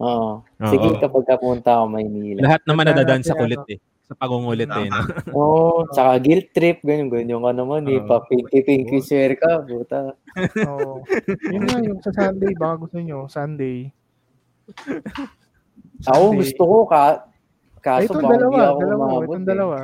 Oo. 0.00 0.40
Sige, 0.72 0.88
Oo. 0.88 1.00
kapag 1.00 1.24
kapunta 1.28 1.76
ako 1.76 1.84
Maynila. 1.92 2.40
Lahat 2.40 2.62
naman 2.64 2.88
Ganda 2.88 3.04
nadadaan 3.04 3.22
sa 3.24 3.36
kulit 3.36 3.60
eh. 3.68 3.78
Sa 4.08 4.16
pagungulit 4.16 4.66
eh. 4.66 4.88
No? 4.88 5.00
Oo, 5.38 5.86
tsaka 5.92 6.18
guilt 6.24 6.50
trip, 6.56 6.80
ganyan, 6.82 7.12
ganyan 7.12 7.44
ka 7.44 7.52
naman 7.52 7.84
eh. 7.86 8.00
Oo. 8.00 8.08
Pa 8.08 8.24
pinky 8.24 8.64
pinky 8.64 8.98
swear 9.04 9.36
ka, 9.36 9.60
puta. 9.62 10.16
Oo. 10.66 11.04
yun 11.52 11.62
nga, 11.68 11.78
yung 11.84 12.00
sa 12.00 12.10
Sunday, 12.16 12.56
baka 12.56 12.74
gusto 12.80 12.98
nyo, 12.98 13.28
Sunday. 13.28 13.92
Ako 16.08 16.32
Sunday. 16.32 16.38
gusto 16.40 16.62
ko 16.64 16.78
ka 16.88 17.04
Ay, 17.80 18.04
Kaso 18.04 18.12
itong 18.12 18.28
baka 18.28 18.34
dalawa, 18.36 18.52
hindi 18.52 18.60
ako 18.60 18.80
dalawa, 18.84 19.04
umabot 19.08 19.24
itong 19.24 19.40
eh. 19.40 19.48
dalawa. 19.48 19.78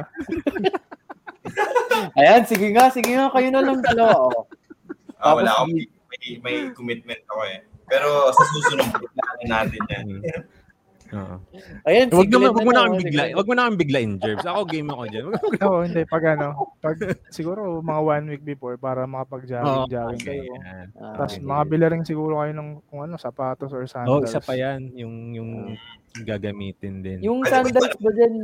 Ayan, 2.21 2.43
sige 2.45 2.67
nga, 2.77 2.85
sige 2.93 3.11
nga, 3.17 3.33
kayo 3.33 3.49
na 3.49 3.63
lang 3.65 3.81
dalawa. 3.81 4.15
Oh. 4.21 4.45
Ah, 5.17 5.33
wala 5.33 5.49
akong, 5.49 5.73
may, 5.73 6.25
may 6.45 6.57
commitment 6.77 7.25
ako 7.25 7.41
eh. 7.49 7.65
Pero 7.87 8.09
sa 8.31 8.43
susunod, 8.51 8.89
plano 8.93 9.43
natin 9.47 9.83
yan. 9.89 10.07
Oo. 11.07 11.39
Ayan, 11.87 12.11
Wag 12.11 12.27
naman, 12.27 12.51
na 12.51 12.51
wag 12.51 12.67
mo 12.67 12.73
na 12.75 12.83
sige 12.91 12.99
bigla, 13.07 13.23
wag 13.31 13.47
mo 13.47 13.55
na 13.55 13.63
akong 13.63 13.79
biglain, 13.79 14.11
Jerbs. 14.19 14.43
Ako 14.43 14.61
game 14.67 14.91
ako 14.91 15.03
diyan. 15.07 15.25
Oo, 15.63 15.79
hindi. 15.87 16.03
Pag 16.03 16.25
ano, 16.35 16.47
pag 16.83 16.97
siguro 17.31 17.79
mga 17.79 18.01
one 18.03 18.27
week 18.27 18.43
before 18.43 18.75
para 18.75 19.07
makapag-jogging-jogging 19.07 20.23
kayo. 20.27 20.43
Ah, 20.99 21.15
Tapos 21.15 21.39
okay. 21.39 21.47
makabila 21.47 21.87
rin 21.95 22.03
siguro 22.03 22.43
kayo 22.43 22.53
ng 22.53 22.71
kung 22.91 23.07
ano, 23.07 23.15
sapatos 23.15 23.71
or 23.71 23.87
Oh, 23.87 23.89
sandals. 23.89 24.27
isa 24.27 24.43
pa 24.43 24.59
'yan, 24.59 24.91
yung 24.99 25.15
yung 25.31 25.51
gagamitin 26.27 27.07
din. 27.07 27.19
Yung 27.23 27.47
sandals 27.47 27.95
ba 27.95 28.11
dyan, 28.11 28.35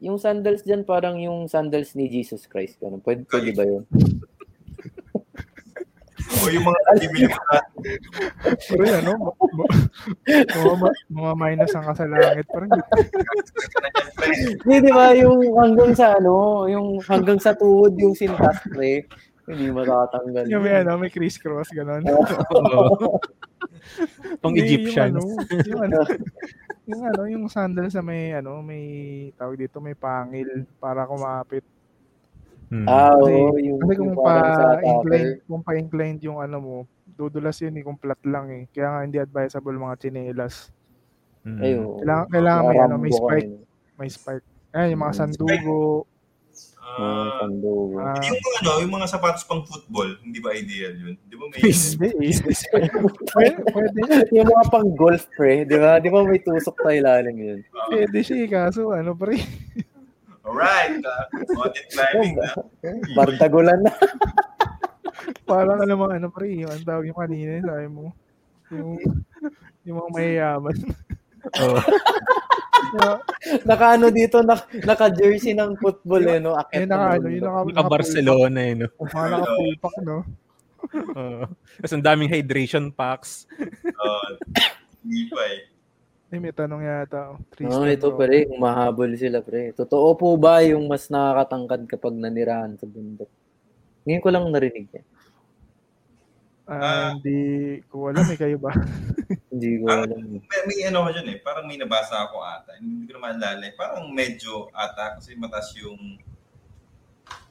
yung 0.00 0.16
sandals 0.20 0.60
dyan 0.60 0.82
parang 0.84 1.16
yung 1.16 1.48
sandals 1.48 1.96
ni 1.96 2.12
Jesus 2.12 2.44
Christ. 2.44 2.76
Ganun. 2.76 3.00
Pwede, 3.00 3.24
pwede 3.32 3.50
ba 3.56 3.64
yun? 3.64 3.88
O 6.28 6.48
yung 6.52 6.66
mga 6.66 6.80
bibili 7.00 7.26
mo 7.28 7.40
natin. 7.50 7.98
Pero 8.68 8.82
ano, 9.00 9.10
ma- 9.18 9.36
ma- 9.36 9.70
mga, 10.28 10.74
ma- 10.76 11.00
mga 11.08 11.32
minus 11.36 11.72
ang 11.74 11.86
kasalangit. 11.88 12.46
Parang 12.48 12.70
Hindi, 14.64 14.76
di 14.84 14.92
ba? 14.92 15.12
Yung 15.16 15.38
hanggang 15.56 15.92
sa 15.96 16.16
ano, 16.20 16.66
yung 16.68 17.00
hanggang 17.04 17.38
sa 17.40 17.56
tuhod 17.56 17.96
yung 17.96 18.14
sintas, 18.14 18.60
pre. 18.68 19.08
Hindi 19.50 19.66
matatanggal. 19.74 20.46
yung 20.46 20.62
may, 20.62 20.84
ano, 20.86 20.94
may 21.00 21.10
crisscross, 21.10 21.72
gano'n. 21.74 22.06
Oo. 22.06 23.18
Pang 24.42 24.54
Hindi, 24.54 24.78
Egyptians. 24.78 25.18
Yung 25.18 25.34
ano, 25.34 25.58
yung 25.66 25.82
ano, 25.82 25.98
yung 26.86 27.02
ano, 27.02 27.20
yung 27.26 27.44
sandals 27.50 27.94
na 27.98 28.04
may, 28.04 28.30
ano, 28.30 28.62
may, 28.62 28.82
tawag 29.34 29.58
dito, 29.58 29.82
may 29.82 29.98
pangil 29.98 30.66
para 30.78 31.02
kumapit. 31.02 31.66
Hmm. 32.70 32.86
Ah, 32.86 33.18
Kasi, 33.18 33.34
oo. 33.34 33.58
yung, 33.58 33.78
kasi 33.82 33.92
kung 33.98 34.14
pa-inclined, 34.14 35.34
kung 35.42 35.62
pa-inclined 35.66 36.20
yung 36.22 36.38
ano 36.38 36.56
mo, 36.62 36.76
dudulas 37.18 37.58
yun 37.58 37.74
eh, 37.74 37.82
kung 37.82 37.98
flat 37.98 38.22
lang 38.22 38.46
eh. 38.48 38.62
Kaya 38.70 38.88
nga 38.94 39.00
hindi 39.02 39.18
advisable 39.18 39.74
mga 39.74 39.98
chinelas. 39.98 40.70
Hmm. 41.42 41.58
Ay, 41.58 41.74
oo. 41.74 41.98
Kailangan, 41.98 42.26
kailangan 42.30 42.62
may, 42.62 42.78
ano, 42.78 42.94
may 42.96 43.12
spike, 43.12 43.50
may 43.98 44.08
spike. 44.08 44.46
Ayan, 44.70 44.94
yung 44.94 45.02
mga 45.02 45.14
Mm, 45.14 45.18
sandugo. 45.18 46.06
Ah, 46.80 47.42
sandugo. 47.42 47.98
ah, 47.98 48.14
yung 48.22 48.38
mga 48.38 48.56
ano, 48.62 48.70
yung 48.86 48.94
mga 48.94 49.06
sapatos 49.10 49.42
pang 49.42 49.62
football, 49.66 50.14
hindi 50.22 50.38
ba 50.38 50.54
ideal 50.54 50.94
yun? 50.94 51.14
Di 51.26 51.34
ba 51.34 51.44
may... 51.50 51.58
hindi 51.58 52.30
eh. 52.30 52.86
pwede, 53.34 53.58
pwede, 53.66 53.98
yung 54.38 54.46
mga 54.46 54.64
pang 54.70 54.90
golf, 54.94 55.26
pre. 55.34 55.66
Di 55.66 55.74
ba? 55.74 55.98
Di 55.98 56.06
ba 56.06 56.22
may 56.22 56.38
tusok 56.38 56.76
sa 56.78 56.90
ilalim 56.94 57.34
yun? 57.34 57.58
pwede 57.90 58.18
siya 58.22 58.46
eh, 58.46 58.48
kaso 58.48 58.94
ano 58.94 59.18
pre. 59.18 59.42
Alright, 60.40 61.04
uh, 61.04 61.24
mountain 61.52 61.86
climbing 61.92 62.34
na. 62.40 62.48
Bardagulan 63.12 63.80
na. 63.84 63.92
Parang 65.50 65.82
alam 65.84 65.96
mo 66.00 66.08
ano 66.08 66.32
pre, 66.32 66.56
yung 66.56 66.72
ang 66.72 66.80
tawag 66.80 67.04
yung 67.12 67.20
kanina, 67.20 67.60
sabi 67.60 67.86
mo. 67.92 68.16
Yung, 68.72 68.96
yung 69.84 69.96
mga 70.00 70.10
mayayaman. 70.16 70.76
Oo. 71.60 71.78
Yung- 72.80 73.22
Naka 73.68 73.94
ano 73.94 74.08
dito, 74.10 74.40
nak, 74.42 74.66
naka-jersey 74.72 75.54
ng 75.54 75.78
football 75.78 76.24
eh, 76.26 76.40
no? 76.42 76.56
Akit 76.56 76.84
Yung 76.84 76.90
naka 76.90 77.06
ano, 77.16 77.26
yung 77.28 77.44
naka, 77.44 77.58
Naka 77.70 77.90
Barcelona 77.92 78.60
eh, 78.60 78.74
no? 78.74 78.86
Mga 78.98 79.28
naka-pulpak, 79.30 79.94
no? 80.02 80.18
Oo. 81.14 81.44
Tapos 81.46 81.92
ang 81.92 82.04
daming 82.04 82.32
hydration 82.32 82.88
packs. 82.90 83.46
Uh, 83.84 84.30
hindi 85.04 85.28
pa 85.30 85.40
eh. 85.54 85.69
Ay, 86.30 86.38
may 86.38 86.54
tanong 86.54 86.86
yata. 86.86 87.34
oh. 87.34 87.38
No, 87.38 87.46
Tristan, 87.50 87.90
ito 87.90 88.08
bro. 88.14 88.18
pre, 88.22 88.46
kung 88.46 88.62
mahabol 88.62 89.10
sila 89.18 89.42
pre. 89.42 89.74
Totoo 89.74 90.14
po 90.14 90.38
ba 90.38 90.62
yung 90.62 90.86
mas 90.86 91.10
nakakatangkad 91.10 91.90
kapag 91.90 92.14
nanirahan 92.14 92.78
sa 92.78 92.86
bundok? 92.86 93.26
Ngayon 94.06 94.22
ko 94.22 94.28
lang 94.30 94.44
narinig 94.46 94.86
yan. 94.94 95.06
Ah, 96.70 97.18
hindi 97.18 97.82
ko 97.90 98.14
alam 98.14 98.22
eh, 98.30 98.38
kayo 98.38 98.54
ba? 98.54 98.70
Hindi 99.50 99.82
ko 99.82 99.90
Ah, 99.90 100.06
alam. 100.06 100.38
May, 100.38 100.62
may 100.70 100.78
ano 100.86 101.02
ko 101.02 101.10
dyan 101.10 101.28
eh, 101.34 101.38
parang 101.42 101.66
may 101.66 101.74
nabasa 101.74 102.30
ako 102.30 102.38
ata. 102.46 102.78
Hindi 102.78 103.10
ko 103.10 103.18
na 103.18 103.22
maalala 103.26 103.64
eh. 103.66 103.74
Parang 103.74 104.06
medyo 104.14 104.70
ata 104.70 105.18
kasi 105.18 105.34
mataas 105.34 105.74
yung 105.82 105.98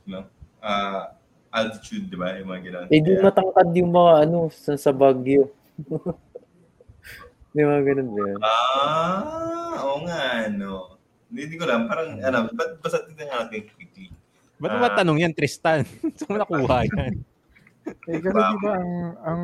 no, 0.08 0.24
ah 0.64 1.12
altitude, 1.52 2.08
di 2.08 2.16
ba? 2.16 2.40
Yung 2.40 2.48
mga 2.48 2.62
gano'n. 2.72 2.88
Eh 2.88 3.04
di 3.04 3.12
matangkad 3.20 3.76
yung 3.76 3.92
mga 3.92 4.14
ano 4.24 4.48
sa, 4.48 4.80
sa 4.80 4.96
Baguio. 4.96 5.52
Di 7.50 7.62
mga 7.62 7.82
ganun 7.84 8.10
yun? 8.14 8.38
Ah, 8.40 9.22
oo 9.80 9.98
nga, 10.04 10.22
no. 10.48 10.96
Hindi, 11.30 11.40
hindi 11.46 11.58
ko 11.58 11.66
lang. 11.66 11.86
Parang, 11.86 12.18
ano, 12.18 12.38
ba't 12.52 12.78
basta 12.80 13.06
tignan 13.06 13.28
natin 13.28 13.70
quickly. 13.70 14.10
Ba't 14.58 14.72
mo 14.72 14.78
Ah. 14.78 14.84
ba 14.84 14.98
tanong 14.98 15.18
yan, 15.20 15.34
Tristan? 15.34 15.86
Saan 16.18 16.30
mo 16.30 16.38
nakuha 16.38 16.86
yan? 16.86 17.14
Eh, 18.06 18.20
kasi 18.20 18.38
di 18.38 18.58
ba 18.60 18.74
ang 18.76 18.92
ang 19.20 19.42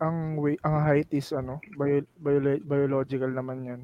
ang 0.00 0.16
way, 0.36 0.56
ang 0.60 0.80
height 0.80 1.06
is 1.12 1.30
ano, 1.30 1.62
bio, 1.72 2.02
bio, 2.16 2.40
biological 2.60 3.30
naman 3.30 3.58
'yan. 3.62 3.82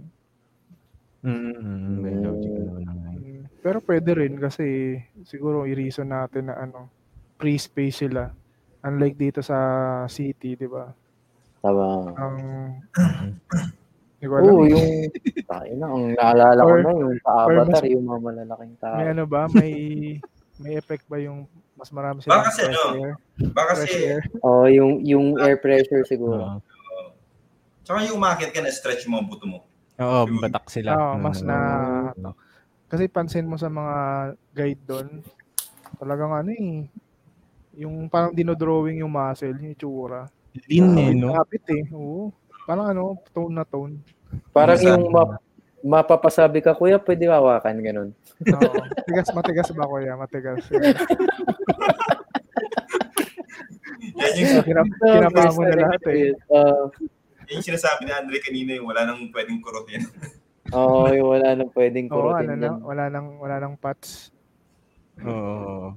Mm, 1.23 2.03
may 2.03 2.17
logical 2.17 2.63
naman 2.67 2.83
ang 2.85 3.01
height. 3.05 3.21
Mm, 3.21 3.43
Pero 3.61 3.79
pwede 3.81 4.11
rin 4.17 4.35
kasi 4.37 4.99
siguro 5.23 5.63
i-reason 5.65 6.09
natin 6.09 6.51
na 6.51 6.59
ano, 6.59 6.91
free 7.37 7.55
space 7.57 8.03
sila. 8.03 8.33
Unlike 8.83 9.17
dito 9.17 9.41
sa 9.41 9.59
city, 10.09 10.57
di 10.57 10.67
ba? 10.67 10.91
Tama. 11.63 11.87
Ang 12.13 12.37
Hindi 14.19 14.27
ko 14.29 14.35
alam. 14.37 14.47
Oo, 14.49 14.63
eh. 14.63 14.71
yung 14.71 14.87
tayo 15.45 15.73
na, 15.75 15.87
ang 15.89 16.05
naalala 16.13 16.61
ko 16.61 16.71
Or- 16.71 16.79
na 16.81 16.93
yung 16.93 17.15
sa 17.19 17.31
or 17.43 17.53
Avatar, 17.57 17.83
mas- 17.83 17.91
yung 17.91 18.05
mga 18.05 18.21
malalaking 18.23 18.75
tao. 18.79 18.95
May 18.95 19.07
ano 19.09 19.25
ba? 19.25 19.43
May 19.49 19.73
may 20.57 20.73
effect 20.77 21.05
ba 21.07 21.19
yung 21.19 21.39
mas 21.75 21.91
marami 21.91 22.23
silang 22.23 22.39
Baka 22.39 22.47
kasi, 22.49 22.63
fresh 22.63 22.79
ano, 22.79 22.95
air? 22.97 23.13
Baka 23.51 23.71
Fresh 23.75 23.83
kasi, 23.89 23.99
air? 24.05 24.21
Oh, 24.41 24.67
yung 24.69 25.03
yung 25.03 25.27
air 25.37 25.57
pressure 25.57 26.03
siguro. 26.05 26.39
Oo. 26.39 26.59
tsaka 27.83 27.99
yung 28.07 28.15
umakit 28.15 28.55
ka 28.55 28.63
na 28.63 28.71
stretch 28.71 29.11
mo 29.11 29.19
ang 29.19 29.27
buto 29.27 29.43
mo. 29.43 29.67
Oo, 29.99 30.21
batak 30.39 30.71
sila. 30.71 30.95
Oo, 30.95 31.15
mas 31.19 31.43
Mm. 31.43 31.47
na 31.49 31.57
kasi 32.87 33.09
pansin 33.09 33.43
mo 33.43 33.57
sa 33.57 33.67
mga 33.67 33.97
guide 34.53 34.83
doon, 34.85 35.09
talagang 35.97 36.31
ano 36.31 36.51
eh, 36.53 36.87
yung 37.75 38.07
parang 38.07 38.31
dinodrawing 38.31 39.03
yung 39.03 39.11
muscle, 39.11 39.51
yung 39.51 39.73
itsura. 39.73 40.31
Lean 40.69 40.93
eh, 40.97 41.11
no? 41.13 41.33
Kapit 41.35 41.65
eh, 41.73 41.85
oo. 41.93 42.29
Parang 42.65 42.93
ano, 42.93 43.19
tone 43.33 43.55
na 43.57 43.65
tone. 43.65 43.97
Parang 44.53 44.77
Minsan- 44.79 45.01
yung 45.01 45.11
map, 45.11 45.31
mapapasabi 45.83 46.63
ka, 46.63 46.77
kuya, 46.77 47.01
pwede 47.01 47.27
hawakan, 47.27 47.77
ganun. 47.81 48.09
Oo. 48.47 48.73
Matigas, 48.87 49.29
matigas 49.35 49.69
ba 49.73 49.85
kuya? 49.89 50.13
Matigas. 50.15 50.63
Yan. 50.71 50.95
Yan 54.13 54.33
yung, 54.37 54.65
Kinap, 54.65 54.87
kinapa 54.99 55.53
mo 55.55 55.63
na 55.65 55.77
lahat 55.79 56.03
eh. 56.11 56.31
Uh, 56.47 56.87
yan 57.49 57.59
yung 57.59 57.67
sinasabi 57.67 58.07
ni 58.07 58.13
Andre 58.13 58.39
kanina, 58.39 58.71
yung 58.77 58.87
wala 58.89 59.03
nang 59.05 59.29
pwedeng 59.33 59.59
kurutin. 59.61 60.03
Oo, 60.77 61.11
yung 61.11 61.29
wala 61.29 61.49
nang 61.53 61.71
pwedeng 61.75 62.07
Oo, 62.09 62.15
kurutin 62.33 62.49
ano 62.49 62.57
na, 62.57 62.71
wala 62.81 63.05
nang 63.11 63.27
wala 63.37 63.57
nang 63.59 63.75
patch. 63.77 64.31
Oo. 65.21 65.93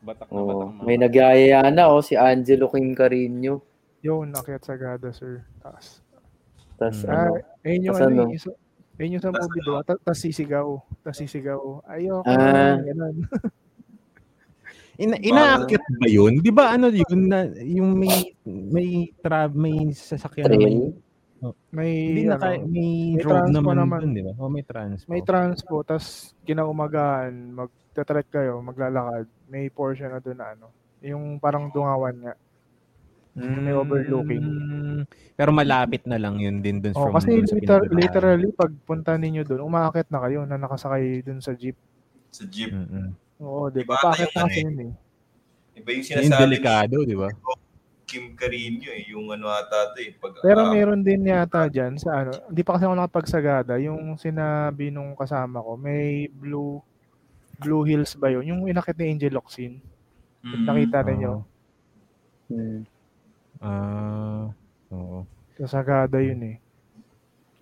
Batak 0.00 0.26
na 0.26 0.34
Oo. 0.34 0.46
batak 0.46 0.68
na. 0.70 0.82
May 0.82 0.96
nagyayaya 0.96 1.60
na, 1.68 1.82
oh, 1.86 2.00
si 2.00 2.14
Angelo 2.14 2.66
King 2.66 2.92
Carino. 2.92 3.60
Yun, 4.00 4.32
akyat 4.32 4.62
sa 4.62 4.74
gada, 4.74 5.08
sir. 5.10 5.44
Taas. 5.58 6.00
Tapos, 6.74 7.04
Mm. 7.04 7.10
Ah, 7.10 7.20
ano, 7.22 7.32
ayun 7.62 7.80
yung 7.82 7.92
Tas 7.92 8.00
ano, 8.00 8.08
ano? 8.10 8.22
eh, 8.22 8.28
yung 8.30 8.42
sa- 8.42 8.58
ayun 8.96 9.12
yung 9.12 9.20
sa 9.20 9.30
Tas 9.30 9.44
movie, 9.44 9.60
diba? 9.60 9.80
Ta- 9.82 10.00
Tas 10.02 10.18
sisigaw. 10.18 10.68
Tas 11.02 11.16
sisigaw. 11.16 11.60
Ayoko. 11.84 12.24
Ah. 12.24 12.80
Ganun. 12.80 13.16
Ina 15.00 15.16
inaakyat 15.16 15.84
ba 15.96 16.06
yun? 16.06 16.32
Di 16.38 16.52
ba 16.52 16.76
ano 16.76 16.92
yun 16.92 17.22
na 17.24 17.48
yung 17.56 17.96
may 17.96 18.36
may 18.44 18.88
tra 19.16 19.48
may 19.48 19.88
sasakyan 19.90 20.44
na 20.44 20.52
may 20.52 20.60
trail. 20.60 20.92
May, 21.72 21.90
hindi 22.12 22.22
na 22.28 22.36
ano, 22.36 22.44
kay, 22.44 22.56
may, 22.60 22.68
may 22.68 22.92
road 23.16 23.48
transpo 23.48 23.56
naman, 23.56 23.76
naman. 23.80 23.98
dun, 23.98 24.12
di 24.12 24.20
ba? 24.20 24.32
O 24.36 24.52
may 24.52 24.60
transpo. 24.60 25.08
may 25.08 25.22
transpo, 25.24 25.74
tas 25.80 26.04
kinaumagahan, 26.44 27.32
magtatrek 27.90 28.30
kayo, 28.30 28.62
maglalakad. 28.62 29.26
May 29.50 29.66
portion 29.66 30.14
na 30.14 30.22
doon 30.22 30.38
na 30.38 30.54
ano. 30.54 30.70
Yung 31.02 31.42
parang 31.42 31.66
dungawan 31.68 32.14
nga. 32.22 32.34
may 33.34 33.74
overlooking. 33.74 34.42
Mm, 34.42 35.02
Pero 35.34 35.50
malapit 35.50 36.02
na 36.06 36.18
lang 36.18 36.38
yun 36.38 36.62
din 36.62 36.78
dun 36.78 36.94
Oh, 36.94 37.08
from 37.08 37.18
kasi 37.18 37.34
dun 37.34 37.50
liter- 37.50 37.90
literally, 37.90 38.50
pag 38.52 38.70
punta 38.86 39.18
ninyo 39.18 39.42
doon, 39.42 39.66
umakit 39.66 40.06
na 40.06 40.22
kayo 40.22 40.46
na 40.46 40.54
nakasakay 40.54 41.22
doon 41.22 41.42
sa 41.42 41.50
jeep. 41.54 41.74
Sa 42.30 42.46
jeep. 42.46 42.70
Mm-mm. 42.70 43.10
Oo, 43.42 43.70
di 43.70 43.82
ba? 43.82 43.98
Paakit 43.98 44.30
yung 44.30 44.34
na 44.34 44.42
kasi 44.46 44.54
eh. 44.54 44.62
yun 44.62 44.76
eh. 44.78 44.90
Iba 45.78 45.88
yung 45.90 45.98
Yung 45.98 46.06
sinasabi 46.06 46.30
ni 46.30 46.42
delikado, 46.46 46.96
di 47.02 47.16
ba? 47.16 47.28
Kim 48.04 48.34
Carino 48.34 48.90
eh, 48.90 49.06
yung 49.06 49.30
ano 49.30 49.46
ata 49.46 49.94
to 49.94 50.02
eh. 50.02 50.10
Pag, 50.14 50.42
Pero 50.42 50.66
ah, 50.66 50.70
meron 50.70 50.98
din 51.00 51.30
yata 51.30 51.70
dyan 51.70 51.94
sa 51.96 52.26
ano, 52.26 52.34
hindi 52.50 52.62
pa 52.62 52.74
kasi 52.74 52.84
ako 52.84 52.94
nakapagsagada, 52.98 53.74
yung 53.78 54.18
sinabi 54.18 54.90
nung 54.90 55.14
kasama 55.14 55.62
ko, 55.62 55.78
may 55.78 56.26
blue 56.28 56.82
Blue 57.60 57.84
Hills 57.84 58.16
ba 58.16 58.28
yun? 58.28 58.42
Yung 58.42 58.60
inakit 58.64 58.96
ni 58.96 59.10
Angel 59.10 59.32
Locsin. 59.32 59.78
mm, 60.40 60.64
Nakita 60.64 60.98
ninyo. 61.02 61.32
Hmm. 62.48 62.80
Ah, 63.60 64.48
oo. 64.88 65.28
Sa 65.58 65.78
Sagada 65.78 66.18
yun 66.18 66.40
eh. 66.46 66.58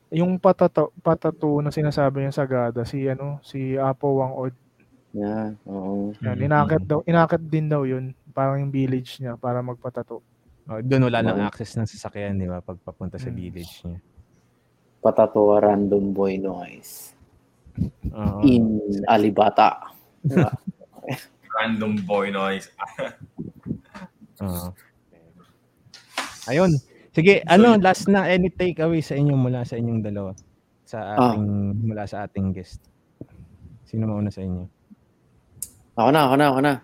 yung 0.09 0.41
patato, 0.41 0.89
patato 0.99 1.60
na 1.60 1.68
sinasabi 1.68 2.25
niya 2.25 2.33
sa 2.33 2.49
Gada, 2.49 2.81
si 2.83 3.05
ano, 3.05 3.43
si 3.43 3.77
Apo 3.77 4.17
Wang 4.17 4.41
Od. 4.41 4.55
Yeah, 5.10 5.52
oo. 5.67 6.17
Yan, 6.23 6.33
Mm. 6.35 6.47
inakit 6.47 6.83
daw, 6.83 7.01
inakit 7.05 7.43
din 7.43 7.68
daw 7.68 7.85
yun, 7.85 8.17
parang 8.31 8.57
yung 8.59 8.73
village 8.73 9.20
niya 9.20 9.36
para 9.36 9.60
magpatato. 9.60 10.25
Oh, 10.65 10.81
doon 10.81 11.05
wala 11.05 11.20
nang 11.20 11.44
access 11.44 11.77
ng 11.77 11.85
sasakyan, 11.85 12.36
di 12.36 12.44
ba? 12.44 12.60
Pag 12.60 12.81
papunta 12.81 13.17
sa 13.17 13.28
Mm. 13.28 13.36
village 13.36 13.75
niya. 13.85 14.01
Patatawa 14.99 15.60
random 15.60 16.12
boy 16.12 16.36
noise. 16.36 17.12
Oo. 18.13 18.41
In 18.45 18.81
Alibata. 19.07 19.93
Diba? 20.21 20.51
Random 21.59 21.99
boy 22.05 22.31
noise. 22.31 22.71
Oo. 24.45 24.71
Ayun. 26.47 26.73
Sige, 27.13 27.43
ano, 27.45 27.75
last 27.77 28.07
na 28.07 28.31
any 28.31 28.49
takeaway 28.49 29.03
sa 29.03 29.19
inyo 29.19 29.35
mula 29.35 29.67
sa 29.67 29.75
inyong 29.75 30.01
dalawa? 30.01 30.33
Sa 30.87 31.03
Ah. 31.03 31.35
ating, 31.35 31.47
mula 31.83 32.07
sa 32.07 32.25
ating 32.25 32.55
guest. 32.55 32.79
Sino 33.85 34.07
mauna 34.07 34.31
sa 34.31 34.41
inyo? 34.41 34.65
Ako 35.99 36.09
na, 36.15 36.21
ako 36.31 36.35
na, 36.39 36.47
ako 36.47 36.61
na. 36.63 36.75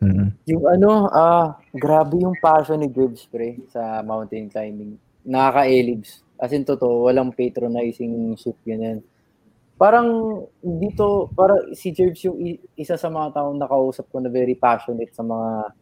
Mhm. 0.00 0.26
Yung 0.48 0.64
ano, 0.66 0.90
ah, 1.06 1.60
grabe 1.70 2.18
yung 2.18 2.34
passion 2.40 2.80
ni 2.80 2.88
Gibbs, 2.88 3.28
pre, 3.28 3.60
sa 3.68 4.00
mountain 4.02 4.48
climbing. 4.48 4.96
Nakaka-elibs. 5.22 6.24
As 6.40 6.50
in, 6.50 6.64
totoo, 6.64 7.04
walang 7.04 7.36
patronizing 7.36 8.32
ship 8.34 8.56
yun 8.64 8.80
yan. 8.80 8.98
Parang 9.80 10.08
dito, 10.60 11.32
para 11.32 11.56
si 11.72 11.88
Jerbs 11.88 12.20
yung 12.28 12.36
i- 12.36 12.60
isa 12.76 13.00
sa 13.00 13.08
mga 13.08 13.32
taong 13.32 13.56
nakausap 13.56 14.04
ko 14.12 14.20
na 14.20 14.28
very 14.28 14.52
passionate 14.52 15.08
sa 15.16 15.24
mga 15.24 15.72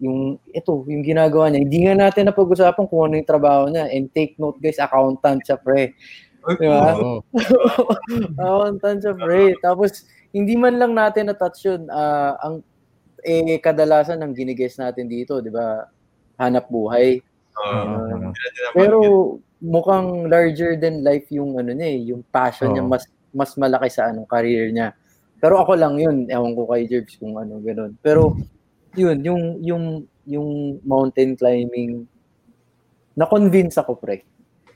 yung 0.00 0.40
ito, 0.52 0.72
yung 0.88 1.04
ginagawa 1.04 1.52
niya. 1.52 1.64
Hindi 1.64 1.78
nga 1.84 1.94
natin 1.96 2.32
napag-usapan 2.32 2.88
kung 2.88 3.08
ano 3.08 3.20
yung 3.20 3.28
trabaho 3.28 3.68
niya. 3.68 3.92
And 3.92 4.08
take 4.08 4.40
note 4.40 4.56
guys, 4.60 4.80
accountant 4.80 5.44
siya, 5.44 5.60
pre. 5.60 5.92
Di 6.56 6.68
ba? 6.68 6.96
Oo. 6.96 7.20
accountant 8.40 9.04
siya, 9.04 9.14
pre. 9.16 9.56
Tapos, 9.60 10.08
hindi 10.32 10.56
man 10.56 10.76
lang 10.76 10.92
natin 10.96 11.32
na-touch 11.32 11.60
yun. 11.64 11.88
ah, 11.92 12.36
ang 12.40 12.64
eh, 13.24 13.58
kadalasan 13.58 14.20
ng 14.20 14.32
ginigess 14.36 14.76
natin 14.76 15.08
dito, 15.08 15.40
di 15.40 15.48
ba? 15.52 15.88
Hanap 16.36 16.68
buhay. 16.68 17.20
Oo. 17.56 17.80
Oo. 18.04 18.30
Pero 18.76 18.98
mukhang 19.64 20.28
larger 20.28 20.76
than 20.76 21.00
life 21.00 21.24
yung 21.32 21.56
ano 21.56 21.72
niya 21.72 21.88
eh, 21.88 22.00
yung 22.12 22.20
passion 22.28 22.76
niya 22.76 22.84
Oo. 22.84 22.92
mas 22.92 23.08
mas 23.36 23.52
malaki 23.60 23.92
sa 23.92 24.08
ano 24.08 24.24
career 24.24 24.72
niya. 24.72 24.96
Pero 25.36 25.60
ako 25.60 25.76
lang 25.76 26.00
yun, 26.00 26.24
ewan 26.32 26.56
ko 26.56 26.64
kay 26.64 26.88
Jerbs 26.88 27.20
kung 27.20 27.36
ano 27.36 27.60
ganoon. 27.60 27.92
Pero 28.00 28.32
yun, 28.96 29.20
yung 29.20 29.42
yung 29.60 29.84
yung 30.24 30.48
mountain 30.82 31.36
climbing 31.36 32.08
na-convince 33.12 33.76
ako 33.76 34.00
pre. 34.00 34.24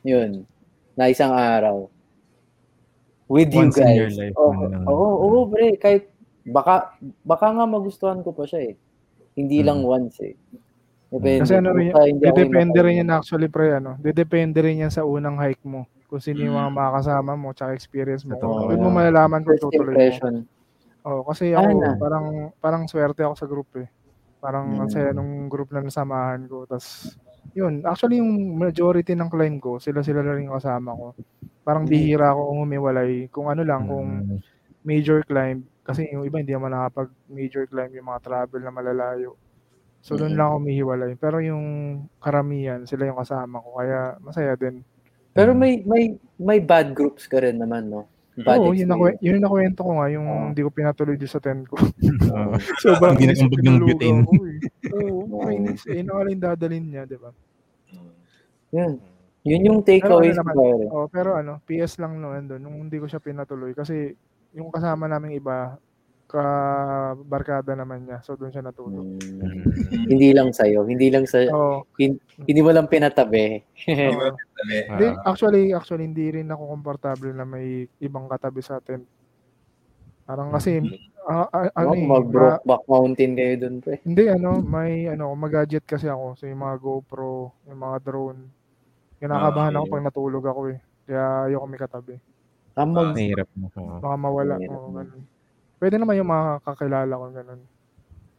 Yun. 0.05 0.45
Na 0.93 1.09
isang 1.09 1.33
araw 1.33 1.89
with 3.31 3.49
you 3.55 3.65
Once 3.65 3.79
in 3.79 3.87
guys. 3.89 3.97
your 3.97 4.13
life, 4.13 4.37
Oo, 4.37 4.53
ano 4.53 4.65
lang. 4.69 4.83
oo, 4.85 5.09
oo, 5.25 5.39
pre, 5.49 5.79
kahit 5.79 6.11
baka 6.45 6.99
baka 7.23 7.47
nga 7.55 7.65
magustuhan 7.65 8.21
ko 8.27 8.35
pa 8.35 8.45
siya 8.45 8.73
eh. 8.73 8.75
Hindi 9.39 9.63
lang 9.63 9.87
once 9.87 10.19
eh. 10.21 10.35
Depende. 11.11 11.47
Kasi 11.47 11.55
ano 11.59 11.71
rin, 11.75 11.91
depende 12.19 12.79
rin 12.83 13.01
yan 13.07 13.11
actually 13.15 13.47
pre, 13.47 13.79
ano, 13.79 13.95
depende 14.03 14.59
rin 14.63 14.83
yan 14.83 14.93
sa 14.93 15.07
unang 15.07 15.39
hike 15.39 15.63
mo. 15.63 15.87
Kung 16.11 16.19
sino 16.23 16.43
yung 16.43 16.59
mga 16.59 16.71
makakasama 16.75 17.33
mo, 17.39 17.55
tsaka 17.55 17.71
experience 17.79 18.27
mo. 18.27 18.35
Totoo. 18.35 18.67
Doon 18.75 18.83
mo 18.83 18.91
malalaman 18.91 19.47
kung 19.47 19.55
tutuloy 19.63 19.95
mo. 19.95 20.43
Oh, 21.07 21.23
kasi 21.25 21.55
ako 21.57 21.69
Sana. 21.81 21.97
parang 21.97 22.27
parang 22.61 22.83
swerte 22.91 23.23
ako 23.25 23.35
sa 23.39 23.47
group 23.49 23.71
eh. 23.79 23.89
Parang 24.43 24.77
Mm. 24.77 24.81
ang 24.85 24.91
saya 24.93 25.11
nung 25.17 25.49
group 25.49 25.71
na 25.73 25.81
nasamahan 25.85 26.45
ko. 26.51 26.67
Tas 26.69 27.17
yun, 27.57 27.83
actually 27.87 28.19
yung 28.23 28.59
majority 28.59 29.15
ng 29.17 29.31
climb 29.33 29.59
ko, 29.63 29.79
sila-sila 29.83 30.23
na 30.23 30.35
rin 30.37 30.47
yung 30.51 30.59
kasama 30.61 30.93
ko. 30.97 31.15
Parang 31.67 31.85
Mm. 31.87 31.91
bihira 31.91 32.33
ako 32.35 32.43
humiwalay. 32.65 33.29
Kung 33.33 33.49
ano 33.53 33.63
lang, 33.67 33.87
kung 33.89 34.09
Mm. 34.29 34.41
major 34.87 35.21
climb, 35.29 35.67
kasi 35.87 36.09
yung 36.13 36.25
iba 36.27 36.39
hindi 36.41 36.55
naman 36.55 36.73
nakapag 36.75 37.11
major 37.31 37.65
climb 37.71 37.93
yung 37.95 38.09
mga 38.11 38.23
travel 38.25 38.63
na 38.65 38.73
malalayo. 38.75 39.37
So 40.05 40.17
doon 40.21 40.35
Mm. 40.35 40.39
lang 40.39 40.47
ako 40.53 40.57
humihiwalay. 40.65 41.13
Pero 41.21 41.39
yung 41.45 41.67
karamihan, 42.23 42.85
sila 42.89 43.09
yung 43.11 43.21
kasama 43.21 43.61
ko. 43.63 43.79
Kaya 43.83 44.17
masaya 44.23 44.55
din. 44.57 44.85
Pero 45.31 45.55
may 45.55 45.83
may 45.85 46.15
may 46.37 46.59
bad 46.59 46.93
groups 46.93 47.27
ka 47.27 47.39
rin 47.39 47.57
naman, 47.57 47.87
no? 47.87 48.07
Bad 48.41 48.63
Oo, 48.63 48.73
yun, 48.73 48.89
ako, 48.89 49.11
experience. 49.13 49.21
yun 49.21 49.35
yung 49.37 49.45
nakwento 49.45 49.81
ko 49.85 49.91
nga, 50.01 50.07
yung 50.09 50.27
Oo. 50.27 50.45
hindi 50.49 50.63
ko 50.65 50.71
pinatuloy 50.73 51.15
doon 51.15 51.29
sa 51.29 51.43
tent 51.43 51.65
ko. 51.69 51.77
Oo. 52.33 52.53
Sobrang 52.83 53.15
Hindi 53.15 53.25
inisip 53.29 53.51
nakambag 53.51 53.61
ko 53.61 53.69
ng 53.69 53.81
butane. 53.85 54.23
eh. 54.25 54.93
Oo, 54.97 55.19
nakainis. 55.29 55.81
Eh, 55.85 56.01
nakalin 56.01 56.41
dadalhin 56.41 56.87
niya, 56.89 57.03
di 57.05 57.19
ba? 57.19 57.31
Yun. 58.71 58.93
Yun 59.43 59.67
yung 59.67 59.79
Pero 59.83 60.21
ano 60.21 60.25
takeaways 60.25 60.37
ko. 60.39 60.45
pare. 60.47 60.85
oh, 60.89 61.07
pero 61.09 61.31
ano, 61.35 61.53
PS 61.65 61.97
lang 61.97 62.17
noon 62.17 62.45
doon, 62.47 62.61
nung 62.61 62.77
hindi 62.79 62.97
ko 62.97 63.09
siya 63.09 63.21
pinatuloy. 63.21 63.73
Kasi 63.73 64.13
yung 64.53 64.69
kasama 64.69 65.05
naming 65.05 65.37
iba, 65.37 65.77
ka-barkada 66.31 67.75
naman 67.75 68.07
niya. 68.07 68.23
So 68.23 68.35
doon 68.35 68.49
siya 68.49 68.63
natulog. 68.63 69.19
Mm. 69.19 69.67
Hindi 70.07 70.31
lang 70.31 70.55
sa'yo. 70.55 70.87
Hindi 70.87 71.11
lang 71.11 71.27
sa 71.27 71.43
Oo. 71.45 71.83
hindi 71.99 72.61
mo 72.61 72.71
lang 72.71 72.87
pinatabi. 72.87 73.59
Dali. 73.85 74.77
Hindi, 74.87 75.07
actually, 75.29 75.75
actually, 75.75 76.07
hindi 76.07 76.31
rin 76.33 76.49
ako 76.49 76.71
komportable 76.71 77.35
na 77.35 77.43
may 77.43 77.91
ibang 77.99 78.27
katabi 78.27 78.63
sa 78.63 78.79
tent. 78.79 79.03
Parang 80.23 80.55
kasi, 80.55 80.79
ah, 81.27 81.51
ah, 81.51 81.67
ano 81.75 81.91
eh, 81.93 82.07
mag 82.07 82.23
ma- 82.23 82.31
Brokeback 82.31 82.83
Mountain 82.87 83.33
kayo 83.35 83.55
dun, 83.59 83.75
pre. 83.83 83.99
Hindi, 84.01 84.31
ano, 84.31 84.63
may, 84.63 85.11
ano, 85.11 85.35
mag-gadget 85.35 85.83
kasi 85.83 86.07
ako. 86.07 86.39
So, 86.39 86.47
yung 86.47 86.63
mga 86.63 86.79
GoPro, 86.79 87.35
yung 87.67 87.81
mga 87.83 87.99
drone. 88.01 88.41
Kinakabahan 89.19 89.75
Ah, 89.75 89.79
ako 89.83 89.87
pag 89.91 90.07
natulog 90.07 90.45
ako 90.47 90.61
eh. 90.71 90.79
Kaya 91.03 91.51
ayoko 91.51 91.67
may 91.67 91.81
katabi. 91.83 92.15
Ah, 92.73 92.87
mag, 92.87 93.11
Mahirap 93.11 93.51
mo. 93.59 93.67
Baka 93.99 94.15
mawala. 94.15 94.55
Mahirap 94.55 94.79
mo. 94.79 94.95
ganun. 94.95 95.23
Pwede 95.81 95.97
naman 95.97 96.15
yung 96.15 96.29
mga 96.29 96.61
kakilala 96.61 97.09
ko, 97.11 97.25
ganun. 97.33 97.61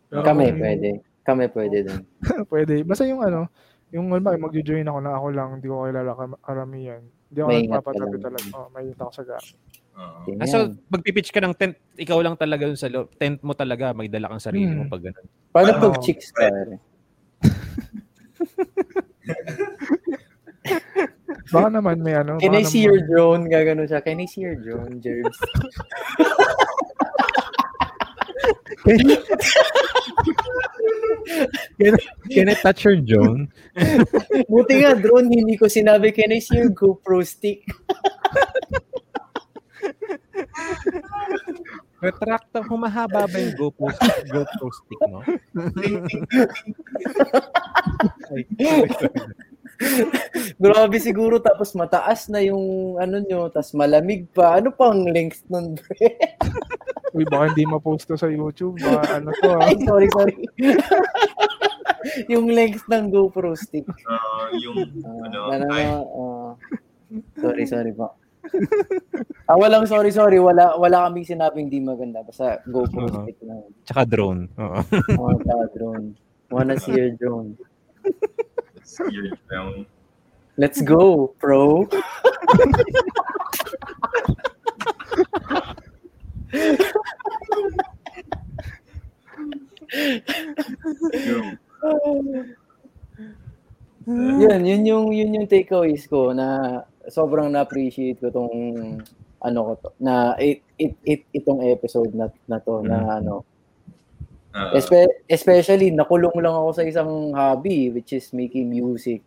Pero 0.07 0.21
kami 0.21 0.43
yung- 0.47 0.61
pwede. 0.61 0.89
Kami 1.21 1.43
pwede 1.49 1.77
dun. 1.83 2.01
pwede. 2.53 2.73
Basta 2.81 3.03
yung 3.03 3.21
ano, 3.21 3.49
yung 3.89 4.09
alam 4.09 4.23
mo, 4.23 4.47
magjo-join 4.47 4.85
ako 4.85 4.99
na 4.99 5.11
ako 5.13 5.27
lang, 5.31 5.49
hindi 5.57 5.67
ko 5.67 5.83
kilala 5.83 6.11
karamihan. 6.39 7.01
Hindi 7.01 7.39
ako 7.39 7.49
nagpapatabi 7.51 8.17
talaga. 8.19 8.45
Oh, 8.53 8.67
may 8.69 8.81
ingat 8.85 8.99
ako 8.99 9.11
sa 9.11 9.23
gamit. 9.25 9.55
Oo. 9.91 10.17
Yun 10.25 10.37
Ah, 10.37 10.47
so, 10.47 10.57
magpipitch 10.87 11.29
ka 11.29 11.39
ng 11.39 11.53
tent, 11.53 11.75
ikaw 11.95 12.17
lang 12.19 12.35
talaga 12.35 12.63
dun 12.63 12.77
sa 12.77 12.87
loob. 12.87 13.11
Tent 13.15 13.41
mo 13.41 13.53
talaga, 13.53 13.91
may 13.91 14.07
dala 14.07 14.29
kang 14.29 14.39
sarili 14.41 14.69
mo 14.69 14.85
Hmm. 14.85 14.91
pag 14.91 15.03
ganun. 15.03 15.25
Paano 15.51 15.69
ano, 15.69 15.81
pag 15.83 15.95
chicks 15.99 16.29
ka? 16.29 16.45
Baka 21.51 21.67
naman 21.69 21.99
may 21.99 22.15
ano. 22.15 22.39
Can 22.39 22.53
I 22.53 22.63
see 22.63 22.81
naman- 22.81 22.87
your 22.87 22.99
drone? 23.03 23.41
Gagano 23.45 23.83
siya. 23.83 23.99
Can 23.99 24.19
I 24.19 24.27
see 24.27 24.41
your 24.41 24.55
drone, 24.55 25.03
Jerbs? 25.03 25.35
Can 32.31 32.49
I 32.49 32.55
touch 32.57 32.85
your 32.85 32.97
drone? 32.97 33.51
Buti 34.49 34.73
nga, 34.81 34.95
drone, 34.97 35.29
hindi 35.29 35.57
ko 35.57 35.65
sinabi, 35.69 36.13
can 36.13 36.31
I 36.33 36.39
see 36.39 36.57
your 36.57 36.71
GoPro 36.73 37.25
stick? 37.25 37.65
Retracta, 42.01 42.65
humahaba 42.65 43.29
ba 43.29 43.37
yung 43.37 43.53
GoPro, 43.53 43.93
GoPro 44.33 44.67
stick 44.73 45.01
mo? 45.05 45.21
Ay, 48.33 48.41
sorry, 48.57 48.89
sorry. 48.97 49.50
Grabe 50.61 50.97
siguro, 51.01 51.41
tapos 51.41 51.73
mataas 51.73 52.29
na 52.29 52.39
yung 52.41 52.95
ano 52.97 53.17
nyo, 53.21 53.49
tapos 53.49 53.73
malamig 53.73 54.29
pa. 54.31 54.57
Ano 54.61 54.69
pang 54.71 54.97
length 55.05 55.45
nun, 55.49 55.75
pre? 55.79 56.17
Uy, 57.11 57.27
baka 57.27 57.51
hindi 57.51 57.67
ma-post 57.67 58.07
to 58.07 58.15
sa 58.15 58.31
YouTube. 58.31 58.79
Baka 58.79 59.19
ano 59.19 59.29
to 59.35 59.49
ah. 59.51 59.67
Ay, 59.67 59.75
sorry, 59.83 60.07
sorry. 60.15 60.35
yung 62.33 62.47
length 62.49 62.87
ng 62.87 63.11
GoPro 63.11 63.53
stick. 63.57 63.83
Ah, 64.07 64.47
yung, 64.55 64.77
Ah, 65.03 65.27
ano, 65.27 65.37
na, 65.51 65.65
ay, 65.75 65.85
ah, 65.91 66.51
sorry, 67.37 67.65
sorry 67.67 67.91
po. 67.91 68.15
ah, 69.45 69.57
walang 69.59 69.85
sorry, 69.85 70.09
sorry. 70.09 70.39
Wala, 70.39 70.73
wala 70.79 71.05
kaming 71.09 71.27
sinabing 71.27 71.67
di 71.69 71.83
maganda. 71.83 72.23
Basta 72.23 72.63
GoPro 72.65 73.05
Oo. 73.05 73.21
stick 73.27 73.37
na. 73.43 73.59
Tsaka 73.85 74.07
drone. 74.07 74.47
Oo. 74.55 74.79
Mga 74.87 75.35
ka 75.45 75.67
drone. 75.75 76.05
Wanna 76.51 76.75
see 76.79 76.95
your 76.95 77.11
drone. 77.15 77.55
Weird 78.99 79.37
lang. 79.51 79.85
Let's 80.57 80.81
go, 80.81 81.33
pro. 81.39 81.87
Yun, 94.09 94.61
yun 94.65 94.81
yung 94.83 95.05
yun 95.13 95.35
yung 95.37 95.47
takeaways 95.49 96.09
ko 96.09 96.33
na 96.33 96.81
sobrang 97.05 97.53
na-appreciate 97.53 98.17
ko 98.17 98.33
tong 98.33 98.53
ano 99.41 99.59
ko 99.61 99.71
to 99.77 99.89
na 100.01 100.33
it, 100.41 100.65
it, 100.77 100.93
it 101.05 101.21
itong 101.33 101.61
episode 101.65 102.09
na 102.17 102.29
na 102.49 102.57
to 102.61 102.81
na 102.81 102.97
Mhm. 102.97 103.17
ano 103.21 103.33
ah, 104.55 104.71
espe- 104.75 105.23
especially 105.27 105.91
nakulong 105.91 106.35
lang 106.39 106.55
ako 106.55 106.69
sa 106.75 106.83
isang 106.83 107.31
hobby 107.35 107.91
which 107.91 108.15
is 108.15 108.31
making 108.31 108.71
music. 108.71 109.21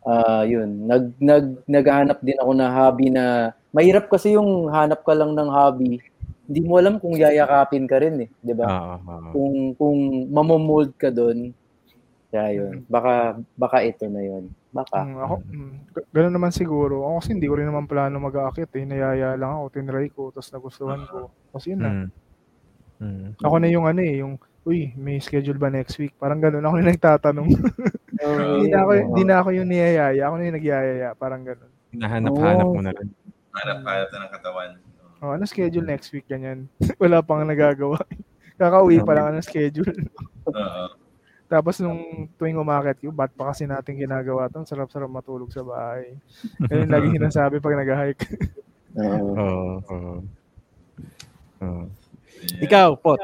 ah 0.00 0.48
yun, 0.48 0.88
nag, 0.88 1.12
nag, 1.20 1.60
naghahanap 1.68 2.18
din 2.24 2.40
ako 2.40 2.50
na 2.56 2.72
hobby 2.72 3.12
na, 3.12 3.52
mahirap 3.68 4.08
kasi 4.08 4.32
yung 4.32 4.72
hanap 4.72 5.04
ka 5.04 5.12
lang 5.12 5.36
ng 5.36 5.50
hobby, 5.52 6.00
hindi 6.50 6.60
mo 6.64 6.80
alam 6.80 6.96
kung 6.96 7.14
yayakapin 7.14 7.84
ka 7.84 8.00
rin 8.00 8.26
eh, 8.26 8.30
di 8.40 8.56
ba? 8.56 8.66
Oo, 8.66 8.96
oo. 8.96 9.30
Kung, 9.30 9.54
kung 9.76 9.98
mamomold 10.32 10.96
ka 10.96 11.12
doon, 11.12 11.52
kaya 12.30 12.62
yun, 12.62 12.86
baka, 12.86 13.38
baka 13.58 13.82
ito 13.82 14.06
na 14.06 14.22
yun. 14.22 14.50
Baka. 14.70 15.02
Mm, 15.02 15.18
ako, 15.18 15.34
mm, 15.50 15.74
ganun 16.14 16.34
naman 16.38 16.52
siguro. 16.54 17.02
Ako 17.02 17.14
kasi 17.18 17.30
hindi 17.34 17.50
ko 17.50 17.58
rin 17.58 17.66
naman 17.66 17.90
plano 17.90 18.22
mag-aakit 18.22 18.70
eh. 18.78 18.86
Nayaya 18.86 19.34
lang 19.34 19.58
ako, 19.58 19.64
tinry 19.74 20.08
ko, 20.14 20.30
tapos 20.30 20.50
nagustuhan 20.54 21.02
ko. 21.10 21.34
Kasi 21.50 21.74
yun 21.74 21.82
na. 21.82 21.90
Mm. 21.90 22.08
Mm. 23.00 23.32
Ako 23.40 23.56
na 23.56 23.68
yung 23.72 23.88
ano 23.88 24.00
eh, 24.04 24.20
yung, 24.20 24.36
uy, 24.68 24.92
may 24.94 25.16
schedule 25.18 25.56
ba 25.56 25.72
next 25.72 25.96
week? 25.96 26.12
Parang 26.20 26.38
ganun 26.38 26.64
ako 26.64 26.74
yung 26.78 26.90
nagtatanong. 26.92 27.48
hindi 28.20 28.68
na 28.68 28.78
ako, 28.84 28.90
hindi 28.92 29.22
na 29.24 29.36
ako 29.40 29.48
yung 29.56 29.68
niyayaya. 29.72 30.22
Ako 30.28 30.34
na 30.36 30.46
yung 30.46 30.56
nagyayaya. 30.60 31.08
Parang 31.16 31.42
ganun. 31.42 31.72
Hinahanap-hanap 31.96 32.66
Oo. 32.68 32.74
mo 32.76 32.80
na 32.84 32.92
rin. 32.92 33.08
Hanap-hanap 33.56 34.08
na 34.12 34.18
ng 34.20 34.32
katawan. 34.36 34.70
Oh, 35.20 35.32
ano 35.36 35.44
schedule 35.48 35.84
next 35.84 36.12
week? 36.12 36.28
Ganyan. 36.28 36.68
Wala 37.02 37.24
pang 37.24 37.44
nagagawa. 37.44 38.00
Kakauwi 38.60 39.00
pa 39.00 39.16
lang 39.16 39.36
ng 39.36 39.44
schedule. 39.44 39.96
Oo. 40.48 40.84
Tapos 41.50 41.82
nung 41.82 42.30
tuwing 42.38 42.60
umakit 42.62 43.02
ko, 43.02 43.10
ba't 43.10 43.34
pa 43.34 43.50
kasi 43.50 43.66
natin 43.66 43.98
ginagawa 43.98 44.46
to? 44.46 44.62
Ang 44.62 44.70
Sarap-sarap 44.70 45.10
matulog 45.10 45.50
sa 45.50 45.66
bahay. 45.66 46.14
Ganyan 46.62 46.92
lagi 46.92 47.08
sinasabi 47.18 47.58
pag 47.58 47.74
nag-hike. 47.74 48.22
Oo. 48.96 49.82
Oo. 51.60 51.82
Ayan. 52.40 52.64
Ikaw, 52.64 52.88
Pot. 52.96 53.20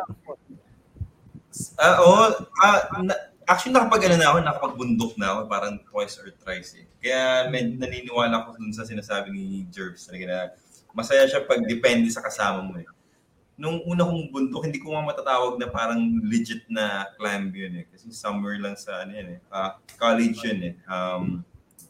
Ah, 1.80 1.96
oo. 2.04 2.24
Ah, 2.60 2.78
na, 3.00 3.14
actually, 3.48 3.72
nakapag 3.72 4.12
ano 4.12 4.16
na 4.20 4.28
ako, 4.28 4.38
nakapagbundok 4.44 5.12
na 5.16 5.26
ako, 5.32 5.40
parang 5.48 5.74
twice 5.88 6.20
or 6.20 6.28
thrice 6.36 6.76
eh. 6.76 6.86
Kaya 7.00 7.48
med, 7.48 7.80
naniniwala 7.80 8.44
ko 8.44 8.58
dun 8.58 8.74
sa 8.76 8.84
sinasabi 8.84 9.32
ni 9.32 9.64
talaga 9.72 10.24
na 10.26 10.38
masaya 10.92 11.24
siya 11.28 11.44
pag 11.44 11.64
depende 11.64 12.08
sa 12.12 12.20
kasama 12.20 12.60
mo 12.64 12.76
eh. 12.76 12.88
Nung 13.56 13.80
una 13.88 14.04
kong 14.04 14.28
bundok, 14.28 14.68
hindi 14.68 14.76
ko 14.76 14.92
nga 14.92 15.08
matatawag 15.08 15.56
na 15.56 15.72
parang 15.72 16.00
legit 16.28 16.68
na 16.68 17.08
climb 17.16 17.48
yun 17.56 17.80
eh. 17.80 17.84
Kasi 17.88 18.12
somewhere 18.12 18.60
lang 18.60 18.76
sa 18.76 19.00
ano 19.00 19.16
yun 19.16 19.28
eh. 19.36 19.38
ah, 19.48 19.80
college 19.96 20.44
yun 20.44 20.60
eh. 20.60 20.74
Um, 20.84 21.40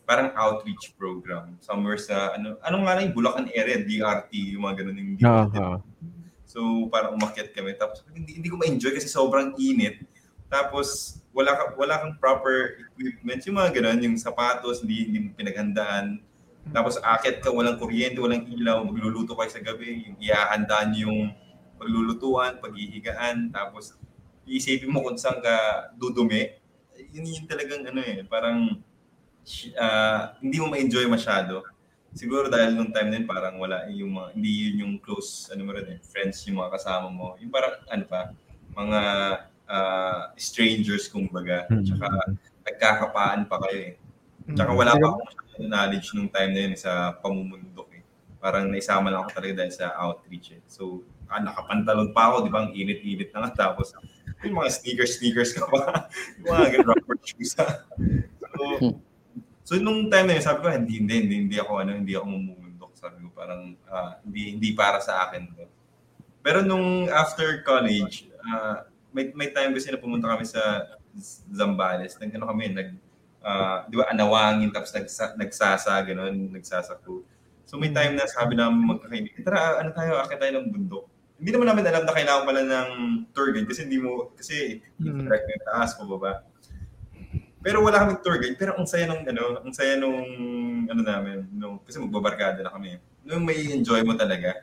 parang 0.07 0.31
outreach 0.39 0.95
program. 0.95 1.59
Somewhere 1.59 1.99
sa, 1.99 2.39
ano, 2.39 2.55
anong 2.63 2.83
nga 2.87 2.95
lang 2.95 3.05
yung 3.11 3.17
Bulacan 3.19 3.51
area, 3.51 3.83
DRT, 3.83 4.55
yung 4.55 4.63
mga 4.63 4.75
ganun 4.79 5.03
yung 5.03 5.11
Oo, 5.19 5.45
oo. 5.51 5.77
So, 6.57 6.89
parang 6.89 7.21
umakyat 7.21 7.53
kami. 7.53 7.77
Tapos, 7.77 8.01
hindi, 8.17 8.41
hindi 8.41 8.49
ko 8.49 8.57
ma-enjoy 8.57 8.97
kasi 8.97 9.13
sobrang 9.13 9.53
init. 9.61 10.01
Tapos, 10.49 11.21
wala, 11.37 11.53
ka, 11.53 11.65
wala 11.77 12.01
kang 12.01 12.17
proper 12.17 12.81
equipment. 12.81 13.45
Yung 13.45 13.61
mga 13.61 13.77
ganun, 13.77 14.01
yung 14.01 14.17
sapatos, 14.17 14.81
hindi, 14.81 15.05
hindi 15.05 15.19
mo 15.21 15.37
pinaghandaan. 15.37 16.17
Tapos, 16.73 16.97
akyat 16.97 17.45
ka, 17.45 17.53
walang 17.53 17.77
kuryente, 17.77 18.17
walang 18.17 18.49
ilaw, 18.49 18.81
magluluto 18.89 19.37
kayo 19.37 19.53
sa 19.53 19.61
gabi. 19.61 20.09
Yung 20.09 20.17
iahandaan 20.17 20.97
yung 20.97 21.29
paglulutuan, 21.77 22.57
paghihigaan. 22.57 23.53
Tapos, 23.53 23.93
iisipin 24.49 24.89
mo 24.89 25.05
kung 25.05 25.21
saan 25.21 25.45
ka 25.45 25.93
dudumi. 25.93 26.57
Yun 27.13 27.45
yung 27.45 27.49
talagang 27.53 27.85
ano 27.85 28.01
eh, 28.01 28.25
parang 28.25 28.81
ah, 29.77 30.33
hindi 30.41 30.57
mo 30.57 30.73
ma-enjoy 30.73 31.05
masyado. 31.05 31.69
Siguro 32.17 32.49
dahil 32.49 32.73
nung 32.73 32.97
time 32.97 33.13
na 33.13 33.17
yun, 33.21 33.29
parang 33.29 33.61
wala 33.61 33.85
yung 33.93 34.17
mga, 34.17 34.29
hindi 34.33 34.51
yun 34.57 34.77
yung 34.89 34.95
close, 35.05 35.53
ano 35.53 35.69
mo 35.69 35.77
rin 35.77 35.85
eh, 35.85 35.99
friends 36.01 36.49
yung 36.49 36.65
mga 36.65 36.81
kasama 36.81 37.13
mo. 37.13 37.37
Yung 37.45 37.53
parang, 37.53 37.77
ano 37.93 38.05
pa, 38.09 38.33
mga 38.73 39.01
ah, 39.69 40.33
strangers 40.41 41.13
kumbaga. 41.13 41.69
Hmm. 41.69 41.85
Tsaka 41.85 42.09
nagkakapaan 42.65 43.45
pa 43.45 43.61
kayo 43.69 43.93
eh. 43.93 43.95
Tsaka 44.57 44.73
wala 44.73 44.97
pa 44.97 45.07
akong 45.13 45.29
knowledge 45.69 46.09
nung 46.17 46.33
time 46.33 46.51
na 46.57 46.61
yun 46.65 46.73
eh, 46.73 46.81
sa 46.81 47.13
pamumundok 47.21 47.89
eh. 47.93 48.03
Parang 48.41 48.73
naisama 48.73 49.13
lang 49.13 49.27
ako 49.27 49.37
talaga 49.37 49.61
dahil 49.61 49.73
sa 49.77 49.93
outreach 50.01 50.57
eh. 50.57 50.61
So, 50.73 51.05
ah, 51.29 51.45
nakapantalon 51.45 52.17
pa 52.17 52.33
ako, 52.33 52.49
di 52.49 52.51
ba? 52.53 52.65
Ang 52.65 52.73
init-init 52.73 53.29
na 53.37 53.45
nga. 53.45 53.69
Tapos, 53.69 53.93
yung 54.47 54.57
mga 54.57 54.73
sneakers-sneakers 54.73 55.53
ka 55.53 55.69
pa. 55.69 56.09
yung 56.41 56.49
mga 56.49 56.81
rubber 56.81 57.21
shoes. 57.29 57.53
ah. 57.61 57.85
so, 58.57 58.97
so, 59.67 59.75
nung 59.77 60.07
time 60.07 60.31
na 60.31 60.35
yun, 60.39 60.45
sabi 60.47 60.63
ko, 60.63 60.71
hindi, 60.71 61.03
hindi, 61.03 61.15
hindi, 61.27 61.35
hindi 61.43 61.57
ako, 61.59 61.73
ano, 61.83 61.91
hindi 61.99 62.15
ako 62.15 62.27
mumundok. 62.31 62.93
Sabi 62.95 63.19
ko, 63.21 63.35
parang, 63.35 63.75
ah, 63.91 64.23
hindi, 64.23 64.55
hindi 64.55 64.71
para 64.73 65.03
sa 65.03 65.27
akin. 65.27 65.43
to. 65.53 65.67
Pero 66.41 66.63
nung 66.63 67.11
after 67.11 67.67
college, 67.67 68.31
ah, 68.47 68.87
may, 69.11 69.35
may 69.35 69.51
time 69.51 69.75
kasi 69.75 69.91
na 69.91 69.99
pumunta 69.99 70.31
kami 70.31 70.47
sa 70.47 70.87
Zambales. 71.51 72.15
Nag, 72.17 72.31
ano 72.31 72.47
kami, 72.47 72.71
nag, 72.71 72.89
ah, 73.43 73.83
di 73.91 73.99
ba, 73.99 74.07
anawangin, 74.07 74.71
tapos 74.71 74.95
nagsa, 74.95 75.35
nagsasa, 75.35 75.93
gano'n, 76.03 76.55
nagsasako. 76.55 77.27
So 77.67 77.75
may 77.75 77.91
time 77.91 78.15
na 78.15 78.31
sabi 78.31 78.55
namin 78.55 78.87
magkakaibigan, 78.87 79.43
tara, 79.43 79.83
ano 79.83 79.91
tayo, 79.91 80.23
akit 80.23 80.39
tayo 80.39 80.63
ng 80.63 80.71
bundok. 80.71 81.11
Hindi 81.37 81.51
naman 81.53 81.67
namin 81.69 81.85
alam 81.91 82.05
na 82.07 82.15
kailangan 82.15 82.45
pala 82.47 82.63
ng 82.63 82.89
tour 83.35 83.51
guide 83.51 83.67
kasi 83.69 83.85
hindi 83.85 83.99
mo, 83.99 84.31
kasi 84.39 84.81
Hmm. 85.03 85.27
direct 85.27 85.45
mo 85.45 85.53
yung 85.53 85.67
taas, 85.67 85.91
pababa. 85.99 86.33
Pero 87.67 87.83
wala 87.83 87.99
kaming 87.99 88.23
tour 88.23 88.39
guide, 88.39 88.55
pero 88.55 88.79
ang 88.79 88.87
saya 88.87 89.11
nung, 89.11 89.27
ano, 89.27 89.59
ang 89.59 89.75
saya 89.75 89.99
nung, 89.99 90.23
ano 90.87 91.03
namin, 91.03 91.51
nung, 91.51 91.83
kasi 91.83 91.99
magbabarkada 91.99 92.63
na 92.63 92.71
kami. 92.71 93.03
Nung 93.27 93.43
may 93.43 93.59
enjoy 93.75 94.07
mo 94.07 94.15
talaga. 94.15 94.55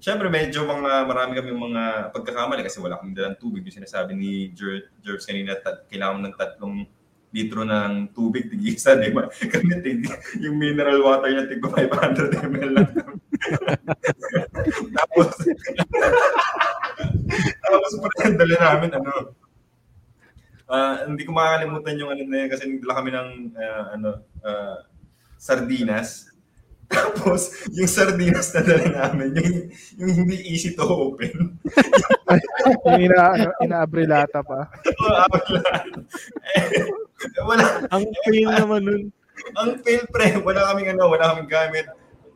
Siyempre, 0.00 0.32
medyo 0.32 0.64
mga, 0.64 1.04
marami 1.04 1.36
kami 1.36 1.52
mga 1.52 2.08
pagkakamali 2.08 2.64
kasi 2.64 2.80
wala 2.80 2.96
kaming 2.96 3.20
dalang 3.20 3.36
tubig. 3.36 3.68
Yung 3.68 3.84
sinasabi 3.84 4.16
ni 4.16 4.48
Jer- 4.56 4.88
Jervis 5.04 5.28
kanina, 5.28 5.60
tat, 5.60 5.84
kailangan 5.92 6.24
ng 6.24 6.36
tatlong 6.40 6.88
litro 7.36 7.68
ng 7.68 8.16
tubig, 8.16 8.48
tig-isa, 8.48 8.96
di 8.96 9.12
ba? 9.12 9.28
Kami, 9.52 9.84
tig, 9.84 10.08
yung 10.40 10.56
mineral 10.56 11.04
water 11.04 11.28
niya, 11.28 11.44
tig 11.52 11.60
500 11.60 12.48
ml 12.48 12.70
lang. 12.80 12.90
tapos, 14.96 15.28
tapos 17.60 17.92
dala 18.40 18.56
namin, 18.56 18.90
ano, 18.96 19.36
ah, 20.68 21.04
hindi 21.08 21.24
ko 21.24 21.32
makakalimutan 21.32 21.98
yung 22.00 22.10
ano 22.12 22.22
na 22.28 22.36
yun 22.44 22.48
kasi 22.52 22.62
nagdala 22.68 22.94
kami 23.00 23.10
ng, 23.12 23.28
ah, 23.56 23.84
ano, 23.96 24.10
ah, 24.44 24.76
sardinas. 25.40 26.28
Tapos, 26.92 27.52
yung 27.76 27.88
sardinas 27.88 28.48
na 28.56 28.64
dala 28.64 28.86
namin, 28.88 29.36
yung, 29.36 29.52
yung 30.00 30.12
hindi 30.24 30.36
easy 30.48 30.72
to 30.72 30.84
open. 30.84 31.60
yung 32.88 33.00
ina, 33.00 33.20
ano, 33.36 33.48
inaabrilata 33.60 34.40
pa. 34.40 34.68
wala. 35.04 35.24
Eh, 36.56 36.88
wala. 37.44 37.64
Ang 37.92 38.04
pain 38.24 38.48
naman 38.48 38.80
nun. 38.84 39.02
Ang 39.56 39.70
fail 39.84 40.04
pre, 40.08 40.40
wala 40.40 40.72
kaming 40.72 40.96
ano, 40.96 41.12
wala 41.12 41.36
kaming 41.36 41.50
gamit. 41.50 41.86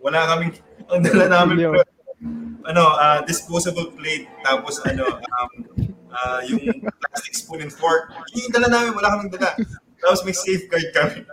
Wala 0.04 0.20
kaming, 0.34 0.52
ang 0.90 1.00
dala 1.00 1.26
namin 1.32 1.72
pre, 1.72 1.84
ano, 2.68 2.84
ah, 2.94 3.20
disposable 3.24 3.90
plate, 3.96 4.28
tapos 4.44 4.78
ano, 4.86 5.18
um, 5.18 5.50
ah, 6.12 6.40
yung 6.44 6.60
plastic 7.00 7.34
spoon 7.34 7.64
and 7.64 7.72
fork. 7.72 8.12
Yung 8.36 8.52
dala 8.52 8.68
namin, 8.68 8.92
wala 8.92 9.18
kaming 9.18 9.32
dala. 9.32 9.56
Tapos 9.98 10.22
may 10.28 10.36
safeguard 10.36 10.88
kami. 10.92 11.24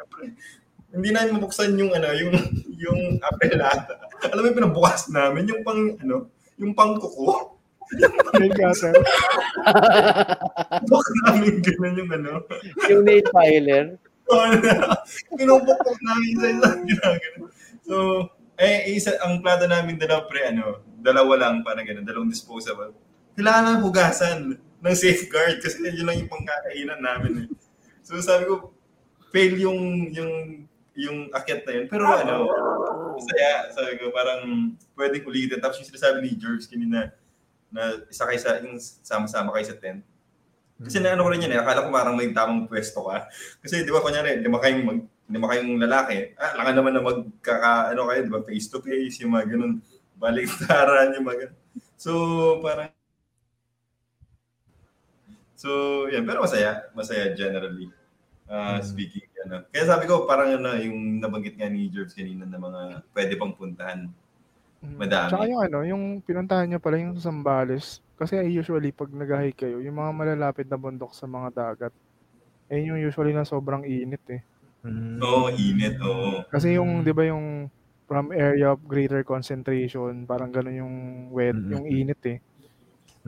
Hindi 0.89 1.09
namin 1.13 1.37
mabuksan 1.37 1.77
yung 1.77 1.93
ano, 1.93 2.09
yung 2.17 2.33
yung 2.79 2.99
apelata. 3.21 3.99
Alam 4.25 4.41
mo 4.41 4.47
yung 4.49 4.57
pinabukas 4.57 5.11
namin, 5.13 5.45
yung 5.45 5.61
pang 5.61 5.81
ano, 6.01 6.31
yung 6.57 6.73
pang 6.73 6.97
kuko. 6.97 7.59
Nail 8.37 8.53
cutter. 8.53 8.93
Bukas 10.85 11.07
namin 11.25 11.53
ganun 11.65 11.93
yung 11.97 12.11
ano. 12.13 12.31
yung 12.85 13.01
nail 13.01 13.25
filer. 13.33 13.97
Pinupukpok 15.37 15.97
namin 16.05 16.33
sa 16.37 16.47
isang 16.53 16.81
ginagano. 16.85 17.49
So, 17.81 17.95
eh, 18.61 18.93
isa, 18.93 19.17
ang 19.25 19.41
plata 19.41 19.65
namin 19.65 19.97
dalawa 19.97 20.29
pre, 20.29 20.53
ano, 20.53 20.85
dalawa 21.01 21.33
lang, 21.39 21.65
parang 21.65 21.87
gano'n, 21.87 22.05
dalawang 22.05 22.29
disposable. 22.29 22.93
Kailangan 23.39 23.81
hugasan 23.81 24.59
ng 24.79 24.95
safeguard 24.95 25.59
kasi 25.59 25.83
yun 25.83 26.07
lang 26.07 26.23
yung 26.23 26.31
pangkakainan 26.31 26.99
namin 27.03 27.33
eh. 27.43 27.47
So 28.03 28.17
sabi 28.23 28.47
ko, 28.47 28.71
fail 29.29 29.55
yung, 29.59 30.09
yung, 30.15 30.33
yung 30.95 31.17
akyat 31.35 31.67
na 31.67 31.73
yun. 31.79 31.85
Pero 31.91 32.07
ano, 32.07 32.49
masaya. 33.19 33.69
Sabi 33.75 33.99
ko, 33.99 34.09
parang 34.09 34.73
pwedeng 34.95 35.27
ulitin. 35.27 35.59
Tapos 35.59 35.77
yung 35.83 35.89
sinasabi 35.91 36.23
ni 36.23 36.39
George 36.39 36.65
kanina, 36.65 37.11
na 37.69 38.01
isa 38.09 38.25
kayo 38.25 38.39
sa, 38.41 38.57
yung 38.65 38.77
sama-sama 38.81 39.53
kayo 39.53 39.69
sa 39.69 39.77
tent. 39.77 40.01
Kasi 40.79 41.03
na 41.03 41.13
ano 41.13 41.27
ko 41.27 41.29
rin 41.35 41.43
yun 41.43 41.53
eh, 41.53 41.59
akala 41.59 41.83
ko 41.83 41.91
parang 41.91 42.15
may 42.15 42.31
tamang 42.31 42.65
pwesto 42.65 43.03
ka. 43.03 43.27
Kasi 43.59 43.83
di 43.83 43.91
ba, 43.91 43.99
kunyari, 43.99 44.39
lima 44.39 44.63
kayong, 44.63 44.83
mag, 44.87 44.99
lima 45.27 45.47
kayong 45.51 45.75
lalaki, 45.75 46.33
ah, 46.39 46.55
laka 46.55 46.71
naman 46.71 46.95
na 46.95 47.03
magkaka, 47.03 47.91
ano 47.91 48.07
kayo, 48.07 48.19
di 48.23 48.31
ba, 48.31 48.41
face 48.47 48.67
to 48.71 48.79
face, 48.79 49.19
yung 49.19 49.35
mga 49.35 49.55
ganun, 49.55 49.83
baliktaran, 50.15 51.19
yung 51.19 51.27
mga 51.27 51.39
ganun. 51.45 51.59
So, 51.99 52.11
parang, 52.63 52.95
so, 55.59 55.69
yan, 56.07 56.23
pero 56.23 56.39
masaya, 56.47 56.87
masaya 56.95 57.35
generally. 57.35 57.91
Uh, 58.47 58.79
Mm. 58.79 58.81
Speaking, 58.81 59.27
ano. 59.45 59.61
Kaya 59.69 59.83
sabi 59.85 60.09
ko, 60.09 60.25
parang 60.25 60.57
ano, 60.57 60.73
yung 60.79 61.21
nabanggit 61.21 61.53
nga 61.53 61.69
ni 61.69 61.85
George 61.91 62.17
kanina 62.17 62.49
na 62.49 62.57
mga 62.57 62.81
pwede 63.13 63.33
pang 63.37 63.53
puntahan. 63.53 64.09
Madami. 64.81 65.29
Tsaka 65.29 65.45
yung 65.45 65.61
ano, 65.61 65.77
yung 65.85 66.03
pinuntahan 66.25 66.65
niya 66.65 66.81
pala 66.81 66.97
yung 66.97 67.13
Zambales. 67.19 68.01
Kasi 68.17 68.41
usually 68.49 68.89
pag 68.89 69.13
nag-hike 69.13 69.69
kayo, 69.69 69.77
yung 69.85 70.01
mga 70.01 70.11
malalapit 70.17 70.65
na 70.65 70.81
bundok 70.81 71.13
sa 71.13 71.29
mga 71.29 71.53
dagat, 71.53 71.93
eh 72.73 72.81
yung 72.89 72.97
usually 72.97 73.37
na 73.37 73.45
sobrang 73.45 73.85
init 73.85 74.23
eh. 74.33 74.41
Mm. 74.81 75.21
Oo, 75.21 75.53
init, 75.53 76.01
oo. 76.01 76.41
Kasi 76.49 76.79
yung, 76.79 77.05
di 77.05 77.13
ba 77.13 77.29
yung 77.29 77.69
from 78.09 78.33
area 78.33 78.73
of 78.73 78.81
greater 78.89 79.21
concentration, 79.21 80.25
parang 80.25 80.49
ganun 80.49 80.73
yung 80.81 80.95
wet, 81.29 81.53
Mm-mm. 81.53 81.69
yung 81.69 81.85
init 81.85 82.21
eh. 82.25 82.37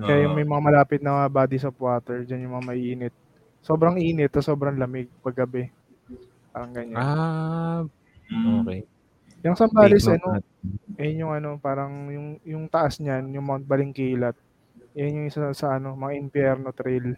Kaya 0.01 0.19
yung 0.23 0.33
may 0.33 0.43
mga 0.43 0.63
malapit 0.63 0.99
na 0.99 1.25
bodies 1.25 1.63
of 1.63 1.75
water, 1.75 2.21
dyan 2.21 2.43
yung 2.43 2.55
mga 2.55 2.67
maiinit. 2.67 3.13
Sobrang 3.59 3.95
init, 3.95 4.29
tapos 4.29 4.47
sobrang 4.47 4.73
lamig 4.73 5.09
paggabi. 5.19 5.69
Parang 6.49 6.71
ganyan. 6.71 6.97
Ah, 6.97 7.81
Mm. 8.27 8.63
okay. 8.63 8.81
yung 9.41 9.57
Sambales, 9.57 10.05
ano, 10.05 10.39
ayun 10.95 11.17
yung 11.19 11.33
ano, 11.33 11.49
parang 11.57 11.91
yung, 12.07 12.27
yung 12.43 12.63
taas 12.65 12.95
niyan, 12.95 13.27
yung 13.31 13.43
Mount 13.43 13.65
Balingkilat. 13.65 14.37
Yan 14.93 15.17
yung 15.17 15.27
isa 15.27 15.49
sa 15.51 15.75
ano, 15.75 15.93
mga 15.93 16.13
Impierno 16.15 16.69
Trail. 16.71 17.17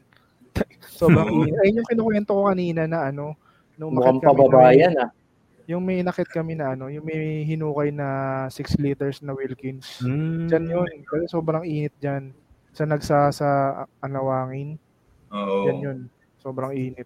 sobrang 0.98 1.28
init. 1.38 1.53
Ayun 1.60 1.80
yung 1.80 1.90
kinukwento 1.90 2.32
ko 2.32 2.48
kanina 2.48 2.86
na 2.86 3.08
ano, 3.08 3.36
nung 3.76 3.92
Mukhang 3.92 4.18
umakyat 4.18 4.26
kami 4.26 4.34
na- 4.34 4.40
pababayan 4.42 4.94
ah. 4.98 5.10
yung 5.64 5.82
may 5.82 6.00
nakit 6.00 6.28
kami 6.28 6.53
na 6.53 6.72
ano, 6.72 6.88
yung 6.88 7.03
may 7.03 7.44
hinukay 7.44 7.88
na 7.90 8.08
6 8.48 8.76
liters 8.78 9.20
na 9.20 9.32
Wilkins. 9.32 10.00
Mm. 10.00 10.48
Diyan 10.48 10.66
yun. 10.66 10.92
Kasi 11.03 11.24
sobrang 11.28 11.64
init 11.64 11.94
dyan. 11.98 12.32
Sa 12.74 12.84
nagsa 12.84 13.30
sa 13.30 13.50
anawangin. 14.00 14.82
Oo. 15.30 15.66
Yan 15.68 15.77
yun. 15.80 16.00
Sobrang 16.38 16.74
init. 16.74 17.06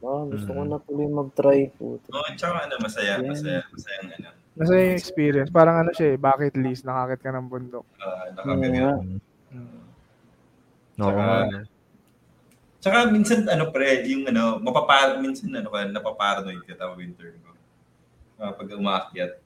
Oh, 0.00 0.24
gusto 0.32 0.50
ko 0.50 0.60
Mm. 0.60 0.70
na 0.70 0.78
tuloy 0.80 1.06
mag-try 1.06 1.60
po. 1.70 1.96
Oo, 1.98 2.28
tsaka 2.34 2.64
ano, 2.64 2.74
masaya, 2.78 3.16
Yan. 3.16 3.28
masaya, 3.28 3.60
masayang 3.68 4.08
ano. 4.10 4.28
Masaya 4.54 4.82
yung 4.86 4.96
experience. 4.96 5.50
Parang 5.50 5.76
ano 5.78 5.90
siya 5.90 6.14
eh, 6.14 6.16
bucket 6.16 6.54
list. 6.56 6.82
Nakakit 6.82 7.20
ka 7.20 7.30
ng 7.30 7.46
bundok. 7.46 7.84
Uh, 7.96 8.44
Mm. 8.46 9.20
Mm. 9.50 9.78
Oo. 10.96 11.10
Tsaka- 11.10 11.44
ano. 11.44 11.58
Tsaka 12.78 12.98
minsan 13.08 13.48
ano 13.48 13.72
pre, 13.72 14.04
yung 14.04 14.28
ano, 14.28 14.60
mapapar 14.60 15.16
minsan 15.16 15.48
ano 15.50 15.68
ka, 15.68 15.88
napaparanoid 15.88 16.60
ka 16.62 16.76
tawag 16.76 17.00
yung 17.00 17.16
term 17.16 17.32
ko. 17.40 17.50
Uh, 18.36 18.52
pag 18.52 18.68
umaakyat. 18.70 19.40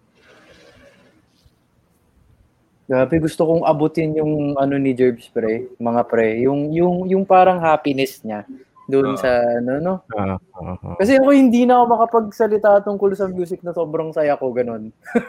Grabe, 2.88 3.20
gusto 3.20 3.44
kong 3.44 3.68
abutin 3.68 4.16
yung 4.16 4.56
ano 4.56 4.80
ni 4.80 4.96
Jerbs 4.96 5.28
pre, 5.28 5.68
mga 5.76 6.08
pre, 6.08 6.40
yung 6.40 6.72
yung 6.72 7.04
yung 7.04 7.24
parang 7.28 7.60
happiness 7.60 8.24
niya 8.24 8.48
doon 8.88 9.12
Oo. 9.12 9.20
sa 9.20 9.44
ano 9.60 9.72
no. 9.76 9.94
Ah, 10.16 10.40
ah, 10.40 10.72
ah. 10.72 10.96
Kasi 10.96 11.20
ako 11.20 11.36
hindi 11.36 11.68
na 11.68 11.76
ako 11.76 11.84
makapagsalita 11.92 12.80
tungkol 12.88 13.12
sa 13.12 13.28
music 13.28 13.60
na 13.60 13.76
sobrang 13.76 14.08
saya 14.16 14.40
ko 14.40 14.48
ganun. 14.56 14.88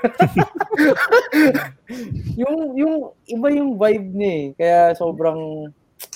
yung 2.39 2.79
yung 2.79 2.93
iba 3.27 3.47
yung 3.51 3.75
vibe 3.75 4.07
niya 4.15 4.31
eh. 4.31 4.45
Kaya 4.55 4.79
sobrang 4.95 5.67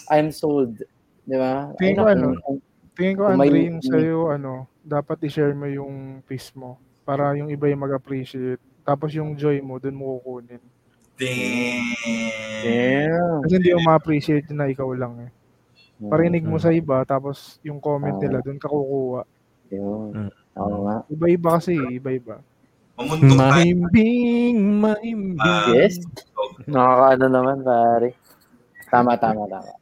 I'm 0.08 0.32
sold, 0.32 0.80
'di 1.28 1.36
ba? 1.36 1.76
Tingin 1.76 2.00
ko 2.00 2.08
ano, 2.08 2.28
Tingin 2.94 3.18
ko, 3.18 3.26
Kung 3.26 3.42
may- 3.42 3.50
Andre, 3.50 3.70
yung 3.74 3.82
sa'yo, 3.82 4.20
ano, 4.30 4.70
dapat 4.86 5.18
i-share 5.26 5.58
mo 5.58 5.66
yung 5.66 6.22
peace 6.30 6.54
mo 6.54 6.78
para 7.02 7.34
yung 7.34 7.50
iba 7.50 7.66
yung 7.66 7.90
mag-appreciate. 7.90 8.62
Tapos 8.86 9.10
yung 9.18 9.34
joy 9.34 9.58
mo, 9.66 9.82
dun 9.82 9.98
mo 9.98 10.22
kukunin. 10.22 10.62
Damn. 11.24 11.84
Damn. 12.64 13.40
Kasi 13.43 13.53
hindi 13.60 13.72
mo 13.72 13.82
ma-appreciate 13.88 14.48
na 14.52 14.68
ikaw 14.68 14.92
lang 14.92 15.14
eh. 15.24 15.32
Parinig 16.03 16.43
mo 16.43 16.60
Mm. 16.60 16.64
sa 16.64 16.72
iba, 16.72 16.98
tapos 17.08 17.60
yung 17.64 17.80
comment 17.80 18.18
Ah. 18.18 18.22
nila, 18.24 18.38
dun 18.43 18.60
ka 18.60 18.68
kukuha. 18.68 19.24
Yun. 19.72 20.10
Mm. 20.27 20.32
Oo 20.60 20.77
nga. 20.85 20.95
Iba-iba 21.08 21.50
kasi, 21.56 21.80
eh, 21.80 21.98
iba-iba. 21.98 22.43
Mamundok 23.00 23.26
tayo. 23.26 23.40
Mahimbing, 23.40 24.58
mahimbing. 24.77 25.40
Ah. 25.42 25.72
Yes. 25.72 26.03
Nakakaano 26.68 27.26
naman, 27.26 27.58
pare. 27.64 28.10
Tama, 28.92 29.18
tama, 29.18 29.48
tama. 29.50 29.74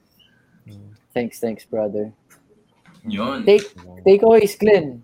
Thanks, 1.12 1.44
thanks, 1.44 1.68
brother. 1.68 2.16
Yun. 3.04 3.44
Take, 3.44 3.68
takeaways, 4.08 4.56
Glenn. 4.56 5.04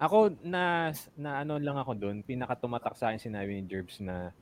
Ako 0.00 0.32
na 0.42 0.90
na 1.14 1.44
ano 1.44 1.60
lang 1.60 1.76
ako 1.76 1.92
doon, 1.94 2.24
pinaka 2.24 2.56
tumatak 2.56 2.96
sa 2.96 3.10
akin 3.12 3.20
sinabi 3.20 3.60
ni 3.60 3.68
Jerbs 3.68 4.00
na 4.00 4.32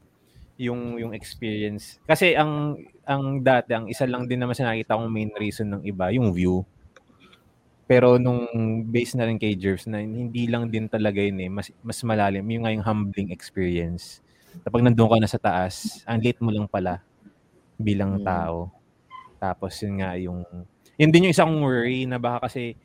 yung 0.60 1.00
yung 1.00 1.12
experience. 1.16 1.96
Kasi 2.04 2.36
ang 2.36 2.76
ang 3.08 3.40
dati 3.40 3.72
ang 3.72 3.88
isa 3.88 4.04
lang 4.04 4.28
din 4.28 4.44
naman 4.44 4.52
sa 4.52 4.68
nakita 4.68 5.00
kong 5.00 5.08
main 5.08 5.32
reason 5.40 5.72
ng 5.72 5.82
iba, 5.88 6.12
yung 6.12 6.30
view. 6.36 6.62
Pero 7.90 8.20
nung 8.22 8.46
base 8.86 9.18
na 9.18 9.26
rin 9.26 9.40
kay 9.40 9.58
Jerbs 9.58 9.88
na 9.90 9.98
hindi 9.98 10.46
lang 10.46 10.70
din 10.70 10.86
talaga 10.86 11.18
yun 11.18 11.40
eh, 11.42 11.50
mas 11.50 11.72
mas 11.82 11.98
malalim 12.06 12.46
yung 12.46 12.62
nga 12.62 12.70
yung 12.76 12.86
humbling 12.86 13.32
experience. 13.34 14.22
Kapag 14.62 14.84
nandun 14.84 15.10
ka 15.10 15.16
na 15.18 15.30
sa 15.30 15.40
taas, 15.40 16.04
ang 16.06 16.20
late 16.22 16.38
mo 16.38 16.52
lang 16.54 16.70
pala 16.70 17.02
bilang 17.80 18.20
Mm. 18.20 18.26
tao. 18.26 18.70
Tapos 19.40 19.74
yun 19.82 20.00
nga 20.04 20.14
yung 20.20 20.44
yun 21.00 21.10
din 21.10 21.26
yung 21.28 21.34
isang 21.34 21.52
worry 21.64 22.04
na 22.06 22.20
baka 22.20 22.46
kasi 22.50 22.76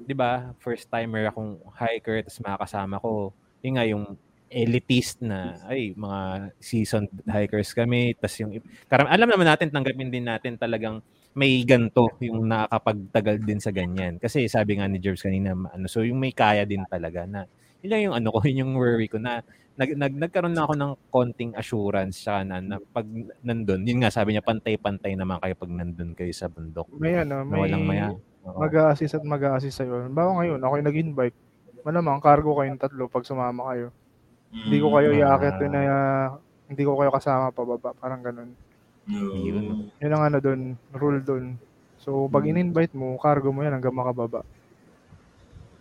'di 0.00 0.14
ba, 0.16 0.54
first 0.62 0.88
timer 0.88 1.28
akong 1.28 1.60
hiker 1.76 2.22
tapos 2.24 2.40
makakasama 2.44 2.96
ko. 3.02 3.34
Yun 3.64 3.74
nga 3.76 3.86
yung 3.88 4.04
elitist 4.52 5.24
na 5.24 5.58
ay 5.66 5.96
mga 5.96 6.52
seasoned 6.62 7.10
hikers 7.26 7.74
kami 7.74 8.14
tas 8.14 8.36
yung 8.38 8.60
karam 8.86 9.10
alam 9.10 9.26
naman 9.26 9.48
natin 9.50 9.72
tanggapin 9.72 10.12
din 10.12 10.28
natin 10.28 10.54
talagang 10.54 11.02
may 11.34 11.66
ganto 11.66 12.14
yung 12.22 12.46
nakakapagtagal 12.46 13.42
din 13.42 13.58
sa 13.58 13.74
ganyan. 13.74 14.22
Kasi 14.22 14.46
sabi 14.46 14.78
nga 14.78 14.86
ni 14.86 15.02
Jerbs 15.02 15.26
kanina, 15.26 15.50
ano, 15.50 15.86
so 15.90 16.06
yung 16.06 16.22
may 16.22 16.30
kaya 16.30 16.62
din 16.62 16.86
talaga 16.86 17.26
na 17.26 17.42
yun 17.82 17.90
lang 17.90 18.02
yung 18.06 18.16
ano 18.16 18.28
ko, 18.30 18.38
yun 18.48 18.62
yung 18.64 18.72
worry 18.78 19.10
ko 19.10 19.18
na 19.18 19.42
nag, 19.74 19.90
nag, 19.98 20.14
nagkaroon 20.14 20.54
na 20.54 20.62
ako 20.62 20.74
ng 20.78 20.92
konting 21.10 21.52
assurance 21.58 22.22
siya 22.22 22.46
na, 22.46 22.62
na 22.62 22.78
pag 22.78 23.04
nandun, 23.42 23.82
yun 23.82 24.06
nga 24.06 24.14
sabi 24.14 24.32
niya, 24.32 24.46
pantay-pantay 24.46 25.18
naman 25.18 25.42
kayo 25.42 25.58
pag 25.58 25.74
nandun 25.74 26.14
kayo 26.14 26.30
sa 26.30 26.46
bundok. 26.46 26.86
May 26.94 27.18
ano, 27.18 27.42
may 27.42 27.58
walang 27.66 27.84
maya. 27.84 28.14
Oo. 28.44 28.60
mag-a-assist 28.60 29.18
at 29.18 29.26
mag-a-assist 29.26 29.82
sa'yo. 29.82 30.06
Bawa 30.14 30.38
ngayon, 30.38 30.60
ako 30.62 30.74
yung 30.78 30.88
nag-invite. 30.88 31.36
Malamang, 31.82 32.22
cargo 32.22 32.54
kayong 32.54 32.78
tatlo 32.78 33.10
pag 33.10 33.26
sumama 33.26 33.74
kayo. 33.74 33.90
Hindi 34.54 34.78
ko 34.78 34.88
kayo 34.94 35.10
Ah. 35.10 35.18
iaakit 35.18 35.56
na 35.66 35.80
hindi 36.70 36.82
ko 36.86 36.94
kayo 36.94 37.10
kasama 37.10 37.50
pababa. 37.50 37.90
Parang 37.98 38.22
ganun. 38.22 38.50
Yun. 39.10 39.90
Yun 40.00 40.12
ang 40.14 40.24
ano 40.24 40.38
doon, 40.40 40.60
rule 40.94 41.20
doon. 41.20 41.58
So, 42.00 42.28
pag 42.28 42.44
in-invite 42.48 42.92
mo, 42.96 43.16
cargo 43.20 43.52
mo 43.52 43.60
yan 43.64 43.76
hanggang 43.76 43.96
makababa. 43.96 44.44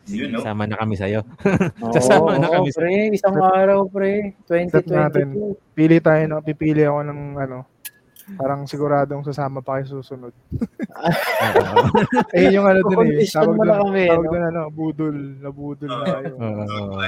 Yun, 0.07 0.35
no? 0.35 0.43
Sama 0.43 0.67
na 0.67 0.75
kami 0.75 0.99
sa'yo. 0.99 1.23
Oo, 1.83 1.93
Sasama 1.95 2.35
na 2.35 2.51
kami 2.51 2.75
pre. 2.75 3.15
Isang 3.15 3.39
araw, 3.39 3.87
pre. 3.87 4.35
Set 4.43 4.67
natin. 4.91 5.55
2022. 5.55 5.75
Pili 5.75 5.97
tayo, 6.03 6.23
no? 6.27 6.43
pipili 6.43 6.83
ako 6.83 6.99
ng 7.07 7.21
ano, 7.39 7.57
parang 8.35 8.67
siguradong 8.67 9.23
sasama 9.23 9.63
pa 9.63 9.79
kayo 9.79 9.99
susunod. 9.99 10.35
Eh, 12.35 12.53
yung 12.53 12.63
ano 12.65 12.79
dun 12.85 13.07
eh, 13.11 13.27
tawag 13.27 13.57
na 13.59 13.83
kami, 13.83 14.07
tawag 14.07 14.25
no? 14.27 14.31
dun 14.31 14.43
ano, 14.47 14.61
budol, 14.71 15.15
nabudol 15.43 15.89
na 15.91 16.05
kayo. 16.07 16.33
Oo. 16.39 16.99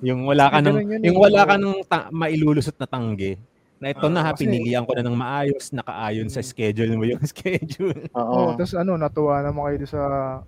Yung 0.00 0.24
wala 0.24 0.48
ka 0.48 0.58
nang 0.60 0.80
yun 0.80 1.00
yung 1.04 1.18
eh. 1.18 1.24
wala 1.28 1.40
ka 1.44 1.54
nang 1.56 1.76
ta- 1.84 2.08
mailulusot 2.12 2.76
na 2.76 2.88
tangge. 2.88 3.36
Na 3.80 3.88
ito 3.96 4.12
na 4.12 4.20
ha, 4.20 4.36
pinilihan 4.36 4.84
ko 4.84 4.92
na 4.92 5.00
ng 5.00 5.16
maayos, 5.16 5.72
nakaayon 5.72 6.28
sa 6.28 6.44
schedule 6.44 7.00
mo 7.00 7.08
yung 7.08 7.24
schedule. 7.32 8.12
Oo, 8.12 8.52
Oo. 8.52 8.56
tapos 8.60 8.76
ano, 8.76 9.00
natuwa 9.00 9.40
naman 9.40 9.72
kayo 9.72 9.88
sa 9.88 10.02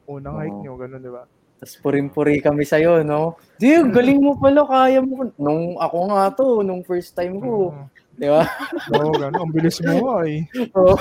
unang 0.04 0.36
hike 0.36 0.60
nyo, 0.60 0.76
ganun, 0.76 1.00
di 1.00 1.08
ba? 1.08 1.24
Tapos 1.56 1.78
puring-puri 1.80 2.44
kami 2.44 2.68
sa'yo, 2.68 3.00
no? 3.00 3.40
Di, 3.56 3.80
galing 3.88 4.20
mo 4.20 4.36
pala, 4.36 4.66
kaya 4.68 5.00
mo. 5.00 5.32
Nung 5.40 5.80
ako 5.80 5.98
nga 6.12 6.28
to, 6.34 6.60
nung 6.60 6.84
first 6.84 7.16
time 7.16 7.40
ko. 7.40 7.72
Oo, 7.72 7.88
Di 8.12 8.28
ba? 8.28 8.44
Oo, 9.00 9.16
ganun. 9.16 9.40
Ang 9.40 9.52
bilis 9.56 9.80
mo 9.80 9.94
nga 9.96 10.16
eh. 10.28 10.40
Oo. 10.76 10.94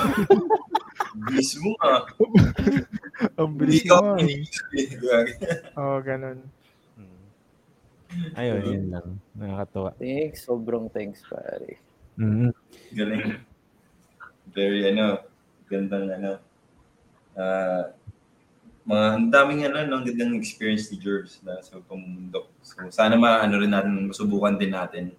Bilis 1.28 1.52
mo 1.60 1.76
ah. 1.84 2.00
Ang 3.36 3.52
bilis 3.60 3.84
mo 3.84 3.96
nga 4.00 4.16
eh. 4.24 4.40
Oo, 5.76 5.96
Ayun, 8.36 8.62
yun 8.66 8.84
lang. 8.90 9.08
Nakakatuwa. 9.34 9.90
Thanks, 9.96 10.44
sobrang 10.44 10.86
thanks, 10.92 11.20
pare. 11.24 11.78
Mm. 12.20 12.52
Galing. 12.92 13.40
Very 14.52 14.90
ano, 14.92 15.24
gandang 15.70 16.12
ano. 16.12 16.32
Ah, 17.32 17.92
mga 18.84 19.06
ang 19.16 19.26
daming 19.30 19.60
ano, 19.64 19.76
no, 19.86 19.94
ang 20.02 20.06
gandang 20.06 20.36
experience 20.36 20.90
ni 20.92 21.00
Jervs 21.00 21.40
na 21.40 21.62
sa 21.64 21.80
pamundok. 21.80 22.50
So 22.60 22.84
sana 22.92 23.16
maano 23.16 23.56
rin 23.56 23.72
natin, 23.72 24.10
masubukan 24.10 24.58
din 24.58 24.74
natin. 24.74 25.16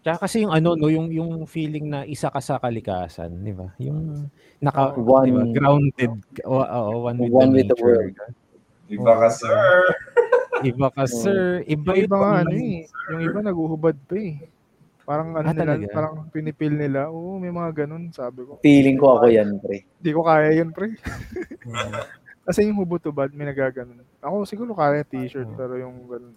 Tsaka 0.00 0.24
kasi 0.24 0.44
yung 0.44 0.52
ano, 0.52 0.76
no, 0.76 0.88
yung, 0.88 1.12
yung 1.12 1.44
feeling 1.44 1.92
na 1.92 2.08
isa 2.08 2.32
ka 2.32 2.40
sa 2.40 2.56
kalikasan, 2.56 3.36
di 3.44 3.52
ba? 3.52 3.68
Yung 3.76 4.28
naka, 4.56 4.96
One- 4.96 5.28
di 5.28 5.32
ba? 5.32 5.44
grounded, 5.52 6.12
o, 6.48 6.56
oo, 6.64 6.92
one 7.04 7.16
with 7.20 7.32
One 7.32 7.52
the 7.52 7.56
with 7.60 7.68
the 7.68 7.76
nature. 7.76 7.84
world. 7.84 8.16
Iba 8.90 9.12
ka, 9.22 9.28
sir! 9.30 9.60
Iba 10.62 10.88
ka, 10.90 11.04
Oo. 11.04 11.10
sir. 11.10 11.64
Iba 11.64 11.92
Yung 11.94 12.04
iba 12.04 12.16
nga 12.16 12.32
ano 12.42 12.54
eh. 12.54 12.84
Yung 13.10 13.22
iba 13.22 13.38
naguhubad 13.40 13.96
pa 14.04 14.14
eh. 14.14 14.34
Parang 15.02 15.34
ano 15.34 15.42
Ah, 15.42 15.50
nila, 15.50 15.74
talaga? 15.74 15.86
parang 15.90 16.14
pinipil 16.30 16.72
nila. 16.72 17.10
Oo, 17.10 17.36
may 17.36 17.50
mga 17.50 17.84
ganun, 17.84 18.12
sabi 18.12 18.46
ko. 18.46 18.60
Feeling 18.60 18.94
ko 18.94 19.18
ako 19.18 19.26
yan, 19.26 19.58
pre. 19.58 19.82
Hindi 19.98 20.10
ko 20.12 20.20
kaya 20.22 20.50
yun, 20.54 20.70
pre. 20.70 20.94
Kasi 22.46 22.66
yung 22.66 22.78
hubot-ubad, 22.78 23.30
may 23.32 23.44
nagaganon. 23.44 24.00
Ako 24.18 24.44
siguro 24.44 24.70
kaya 24.72 25.02
t-shirt, 25.02 25.50
pero 25.54 25.74
yung 25.76 26.06
ganun. 26.06 26.34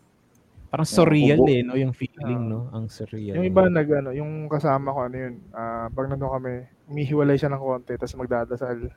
Parang 0.67 0.89
surreal 0.89 1.37
Kubo. 1.37 1.53
eh, 1.53 1.61
no? 1.61 1.77
Yung 1.77 1.93
feeling, 1.93 2.41
Ah. 2.43 2.49
no? 2.49 2.59
Ang 2.73 2.89
surreal. 2.89 3.37
Yung 3.37 3.45
iba 3.45 3.69
nag 3.69 3.89
ano, 3.93 4.09
yung 4.09 4.49
kasama 4.49 4.89
ko 4.89 5.05
ano 5.05 5.17
yun, 5.19 5.35
ah 5.53 5.85
pag 5.87 6.09
nandun 6.09 6.33
kami, 6.33 6.53
umihiwalay 6.89 7.37
siya 7.37 7.53
ng 7.53 7.61
konti, 7.61 7.93
tapos 7.93 8.17
magdadasal. 8.17 8.89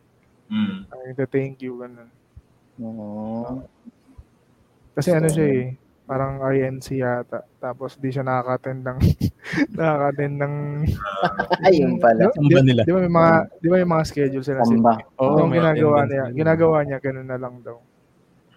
Mm. 0.49 0.89
Ay, 0.89 1.13
thank 1.29 1.61
you, 1.61 1.77
ganun. 1.77 2.09
Oo. 2.81 3.61
Kasi 4.97 5.13
ano 5.13 5.29
siya 5.29 5.47
eh, 5.47 5.65
parang 6.03 6.41
INC 6.41 6.87
yata. 6.97 7.45
Tapos 7.61 8.01
di 8.01 8.09
siya 8.09 8.25
nakaka-attend 8.25 8.81
ng 8.81 8.99
nakaka-attend 9.79 10.35
ng 10.41 10.55
Ayun 11.69 11.93
pala. 12.01 12.33
Di, 12.33 12.55
nila. 12.65 12.83
di 12.83 12.91
ba 12.91 13.01
may 13.01 13.13
mga 13.13 13.33
di 13.61 13.67
ba 13.69 13.77
may 13.77 13.91
mga 13.93 14.05
schedule 14.05 14.41
sila 14.43 14.65
sa 14.65 14.73
Samba. 14.73 14.97
Oo, 15.21 15.45
ang 15.45 15.53
may 15.53 15.61
ginagawa 15.61 15.99
niya, 16.05 16.25
ginagawa 16.33 16.77
niya 16.83 16.99
ganun 16.99 17.29
na 17.29 17.37
lang 17.37 17.61
daw. 17.61 17.77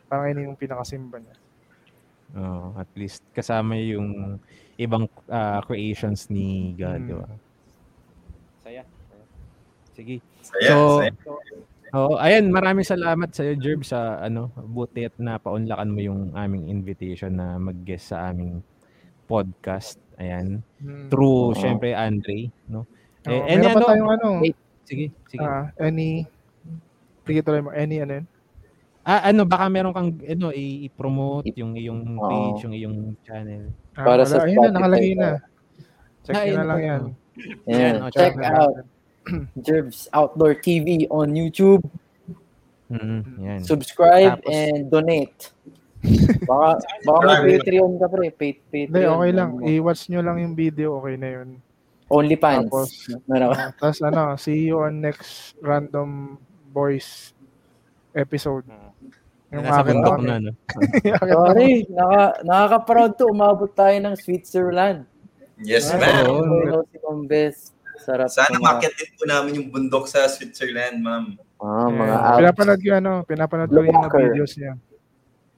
Parang 0.08 0.32
yun 0.32 0.50
yung 0.50 0.58
pinakasimba 0.58 1.20
niya. 1.20 1.36
Oh, 2.30 2.78
at 2.78 2.88
least 2.94 3.26
kasama 3.30 3.74
yung 3.76 4.38
ibang 4.76 5.10
ah, 5.28 5.60
creations 5.62 6.30
ni 6.30 6.72
God, 6.74 7.02
Hmm. 7.02 7.10
di 7.10 7.14
ba? 7.14 7.28
Saya. 8.64 8.84
Sige. 9.92 10.16
Saya, 10.40 10.70
So, 10.70 11.04
saya. 11.04 11.12
Oo, 11.90 12.16
ayan, 12.16 12.54
maraming 12.54 12.86
salamat 12.86 13.34
sa 13.34 13.42
iyo, 13.42 13.58
Jerb, 13.58 13.82
sa 13.82 14.22
ano, 14.22 14.54
buti 14.54 15.10
at 15.10 15.16
napaunlakan 15.18 15.90
mo 15.90 16.00
yung 16.00 16.22
aming 16.34 16.70
invitation 16.70 17.34
na 17.34 17.58
mag-guest 17.58 18.14
sa 18.14 18.30
aming 18.30 18.62
podcast. 19.26 19.98
Ayan. 20.16 20.62
Hmm. 20.78 21.10
Through, 21.10 21.54
Oo. 21.54 21.58
syempre, 21.58 21.96
Andre, 21.96 22.54
no? 22.68 22.86
Oh, 23.26 23.32
Eh, 23.32 23.42
any 23.50 23.66
ano- 23.66 23.82
tayong 23.82 24.12
ano, 24.12 24.28
Wait, 24.40 24.58
Sige, 24.86 25.10
sige. 25.26 25.42
ah, 25.42 25.70
any, 25.78 26.26
sige 27.24 27.40
tuloy 27.42 27.62
mo, 27.62 27.70
any 27.70 28.02
ano 28.02 28.22
yun? 28.22 28.26
ah, 29.02 29.22
ano, 29.26 29.42
baka 29.46 29.66
meron 29.68 29.94
kang, 29.94 30.14
ano, 30.20 30.50
i-promote 30.52 31.50
yung 31.56 31.74
iyong 31.74 32.02
page, 32.20 32.60
yung 32.66 32.76
iyong 32.76 32.98
channel. 33.22 33.70
Ah, 33.94 34.06
Para 34.06 34.22
wala, 34.22 34.30
sa 34.30 34.46
ayun 34.46 34.62
na, 34.62 34.70
nakalagay 34.72 35.14
na. 35.14 35.30
Check 36.22 36.34
Ah, 36.34 36.38
nyo 36.38 36.46
ayun 36.46 36.58
na 36.58 36.66
lang 36.68 36.82
yan. 36.82 37.02
Ayan. 37.66 37.80
Yan, 37.80 37.96
oh, 38.04 38.10
Check 38.14 38.36
out 38.38 38.76
Jerbs 39.60 40.08
Outdoor 40.14 40.56
TV 40.58 41.06
on 41.10 41.34
YouTube. 41.34 41.84
Mm, 42.90 43.22
yan. 43.38 43.60
Subscribe 43.64 44.42
Tapos- 44.42 44.54
and 44.54 44.90
donate. 44.90 45.40
Baka, 46.48 46.80
baka 47.04 47.44
may 47.44 47.60
Patreon 47.60 48.00
ka 48.00 48.08
pre. 48.08 48.32
Pa- 48.32 48.64
Patreon. 48.72 48.88
Hindi, 48.88 49.04
okay 49.04 49.32
lang. 49.36 49.50
Mo. 49.60 49.68
I-watch 49.68 50.08
nyo 50.08 50.24
lang 50.24 50.40
yung 50.40 50.56
video, 50.56 50.96
okay 50.96 51.20
na 51.20 51.30
yun. 51.36 51.60
Only 52.08 52.40
fans. 52.40 52.72
Tapos, 52.72 52.90
Meron. 53.30 53.52
Ah, 53.52 53.76
Tapos 53.76 54.00
ano, 54.00 54.40
see 54.40 54.72
you 54.72 54.80
on 54.80 55.04
next 55.04 55.60
Random 55.60 56.40
Boys 56.72 57.36
episode. 58.16 58.64
Yung 59.52 59.66
Nasa 59.66 59.82
akin 59.84 59.98
na, 60.00 60.38
no? 60.40 60.52
Sorry, 61.36 61.84
naka, 61.92 62.24
nakaka-proud 62.48 63.12
to. 63.20 63.26
Umabot 63.36 63.70
tayo 63.76 63.98
ng 64.00 64.16
Switzerland. 64.16 65.04
Yes, 65.60 65.92
ma'am. 65.92 66.32
Oo. 66.32 66.48
Hello, 66.64 66.80
si 66.88 66.98
Ma'am 67.04 67.28
Bes. 67.28 67.76
Sarap. 68.00 68.30
Sana 68.30 68.56
kuma- 68.56 68.76
makit 68.76 68.94
din 68.96 69.12
po 69.14 69.24
namin 69.24 69.52
yung 69.56 69.70
bundok 69.70 70.06
sa 70.06 70.26
Switzerland, 70.26 71.00
ma'am. 71.00 71.36
Ah, 71.60 71.88
mga 71.88 72.00
Yeah. 72.06 72.24
Alps. 72.26 72.40
Pinapanood 72.40 72.80
ko 72.80 72.90
ano, 72.94 73.12
pinapanood 73.24 73.70
ko 73.70 73.80
yung 73.80 74.00
mga 74.00 74.20
videos 74.26 74.54
niya. 74.56 74.74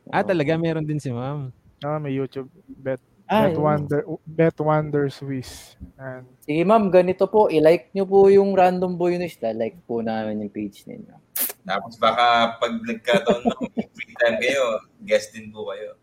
Ah, 0.08 0.26
talaga, 0.26 0.58
meron 0.58 0.84
din 0.84 0.98
si 0.98 1.10
ma'am. 1.10 1.54
Ah, 1.80 1.98
may 1.98 2.12
YouTube. 2.12 2.50
Bet, 2.68 3.00
Ah, 3.26 3.48
Bet. 3.48 3.56
Wonder, 3.56 4.04
Bet 4.28 4.60
Wonder 4.60 5.08
Swiss. 5.08 5.80
And 5.96 6.28
Sige 6.44 6.68
ma'am, 6.68 6.92
ganito 6.92 7.24
po. 7.26 7.48
I-like 7.48 7.88
nyo 7.96 8.04
po 8.04 8.28
yung 8.28 8.52
Random 8.52 9.00
Boy 9.00 9.16
News. 9.16 9.40
Like 9.40 9.80
po 9.88 10.04
namin 10.04 10.44
yung 10.44 10.52
page 10.52 10.84
ninyo. 10.84 11.16
Tapos 11.64 11.96
baka 11.96 12.60
pag 12.60 12.74
nagkataon 12.76 13.42
ng 13.48 13.60
free 13.96 14.14
time 14.20 14.36
kayo, 14.36 14.84
guest 15.00 15.32
din 15.32 15.48
po 15.48 15.64
kayo. 15.72 15.96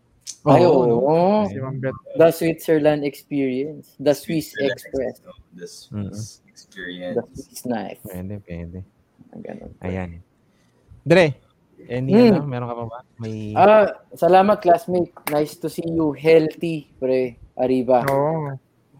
Ay, 0.47 0.63
Oo, 0.63 1.43
si 1.45 1.59
Ma'am 1.59 1.77
Bet. 1.77 1.91
The 2.15 2.31
Switzerland 2.31 3.03
Experience. 3.03 3.91
The 3.99 4.15
Swiss 4.15 4.55
Switzerland 4.55 4.71
Express. 4.71 5.15
The 5.51 5.67
Swiss 5.67 6.39
The 6.39 6.49
experience. 6.49 7.15
Swiss 7.35 7.61
Knife. 7.65 7.99
Pwede, 8.03 8.39
pwede. 8.43 8.79
Ganun. 9.35 9.71
Ayan. 9.79 10.23
Dre, 11.03 11.35
any 11.85 12.11
Hmm. 12.11 12.39
ano, 12.39 12.47
meron 12.47 12.67
ka 12.67 12.75
pa 12.75 12.85
ba? 12.87 12.99
May 13.17 13.51
Ah, 13.51 13.87
salamat 14.13 14.59
classmate. 14.59 15.11
Nice 15.27 15.55
to 15.55 15.67
see 15.67 15.83
you. 15.83 16.11
Healthy, 16.11 16.87
pre. 16.95 17.35
Arriba. 17.55 18.07
Oo. 18.07 18.55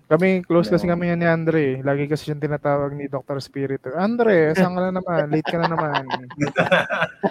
Kami, 0.09 0.41
close 0.41 0.67
kasi 0.67 0.89
kami 0.89 1.07
yan 1.07 1.21
ni 1.21 1.27
Andre. 1.29 1.79
Lagi 1.79 2.09
kasi 2.09 2.25
siyang 2.27 2.41
tinatawag 2.41 2.97
ni 2.97 3.05
Dr. 3.05 3.37
Spirito. 3.39 3.93
Andre, 3.93 4.57
saan 4.57 4.73
ka 4.73 4.81
na 4.81 4.91
naman? 4.91 5.29
Late 5.29 5.45
ka 5.45 5.57
na 5.61 5.69
naman. 5.69 6.03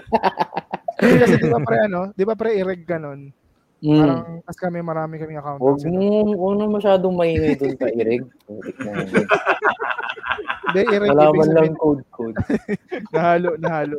Hindi 0.98 1.16
kasi 1.18 1.34
di 1.38 1.48
ba 1.48 1.60
pre 1.60 1.78
ano? 1.84 2.00
Di 2.14 2.22
ba 2.22 2.34
pre 2.34 2.50
i-reg 2.54 2.82
ka 2.82 2.98
nun? 2.98 3.30
Mm. 3.78 4.00
Parang, 4.02 4.22
kasi 4.42 4.58
kami 4.58 4.78
marami 4.82 5.14
kaming 5.22 5.38
account. 5.38 5.62
Huwag 5.62 5.78
mo, 5.86 6.34
huwag 6.34 6.54
mo 6.58 6.64
masyadong 6.82 7.14
maingay 7.14 7.54
doon 7.54 7.74
pa 7.78 7.86
irig. 7.94 8.26
Na. 8.82 8.90
Hindi, 10.68 10.82
i-reg. 10.82 11.10
Wala 11.14 11.30
ibig 11.30 11.38
man 11.38 11.50
lang 11.54 11.74
code 11.78 12.02
code. 12.10 12.36
Nahalo, 13.14 13.54
nahalo. 13.56 13.98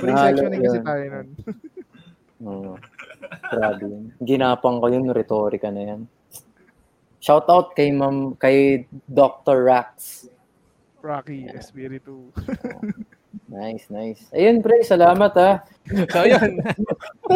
Free 0.00 0.10
Nahalo 0.10 0.24
sectioning 0.32 0.60
kasi 0.64 0.78
tayo 0.80 1.04
nun. 1.12 1.28
Oo. 2.48 2.72
Grabe 3.52 3.84
yun. 3.84 4.04
Ginapang 4.24 4.80
ko 4.80 4.86
yun, 4.88 5.04
retorika 5.12 5.68
na 5.68 5.82
yan. 5.84 6.00
Shout 7.20 7.44
out 7.52 7.76
kay 7.76 7.92
Ma'am, 7.92 8.32
kay 8.40 8.88
Dr. 9.04 9.68
Rax. 9.68 10.24
Rocky, 11.04 11.52
Espiritu. 11.52 12.32
Nice, 13.50 13.86
nice. 13.90 14.22
Ayun, 14.34 14.62
pre, 14.62 14.82
salamat 14.82 15.32
ha. 15.38 15.52
So, 16.14 16.22
yun. 16.22 16.62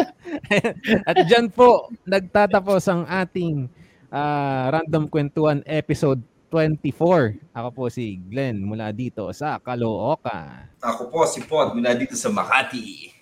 At 1.09 1.17
dyan 1.27 1.51
po, 1.51 1.91
nagtatapos 2.07 2.87
ang 2.87 3.03
ating 3.07 3.67
ah, 4.11 4.71
Random 4.71 5.11
Kwentuhan 5.11 5.59
episode 5.67 6.23
24. 6.51 7.51
Ako 7.51 7.69
po 7.75 7.83
si 7.91 8.15
Glenn 8.15 8.63
mula 8.63 8.95
dito 8.95 9.27
sa 9.35 9.59
Caloocan. 9.59 10.71
Ako 10.79 11.11
po 11.11 11.27
si 11.27 11.43
Pod 11.43 11.75
mula 11.75 11.91
dito 11.95 12.15
sa 12.15 12.31
Makati. 12.31 13.14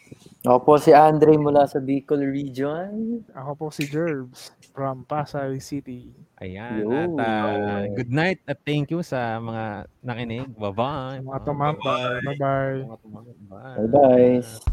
Ako 0.43 0.59
po 0.59 0.73
si 0.75 0.91
Andre 0.91 1.39
mula 1.39 1.63
sa 1.71 1.79
Bicol 1.79 2.19
Region. 2.27 3.23
Ako 3.31 3.51
po 3.55 3.65
si 3.71 3.87
Jerbs 3.87 4.51
from 4.75 5.07
Pasay 5.07 5.55
City. 5.63 6.11
Ayan. 6.43 6.83
Yo. 6.83 6.91
At 6.91 7.15
ah, 7.23 7.87
good 7.95 8.11
night 8.11 8.43
at 8.43 8.59
thank 8.67 8.91
you 8.91 8.99
sa 8.99 9.39
mga 9.39 9.87
nakinig. 10.03 10.51
Bye-bye. 10.59 11.23
Mga 11.23 11.39
tumambay. 11.47 12.19
Bye-bye. 12.27 12.75
Mga 12.83 12.99
tumambay. 12.99 13.35
Bye. 13.47 13.77
Bye-bye. 13.87 14.71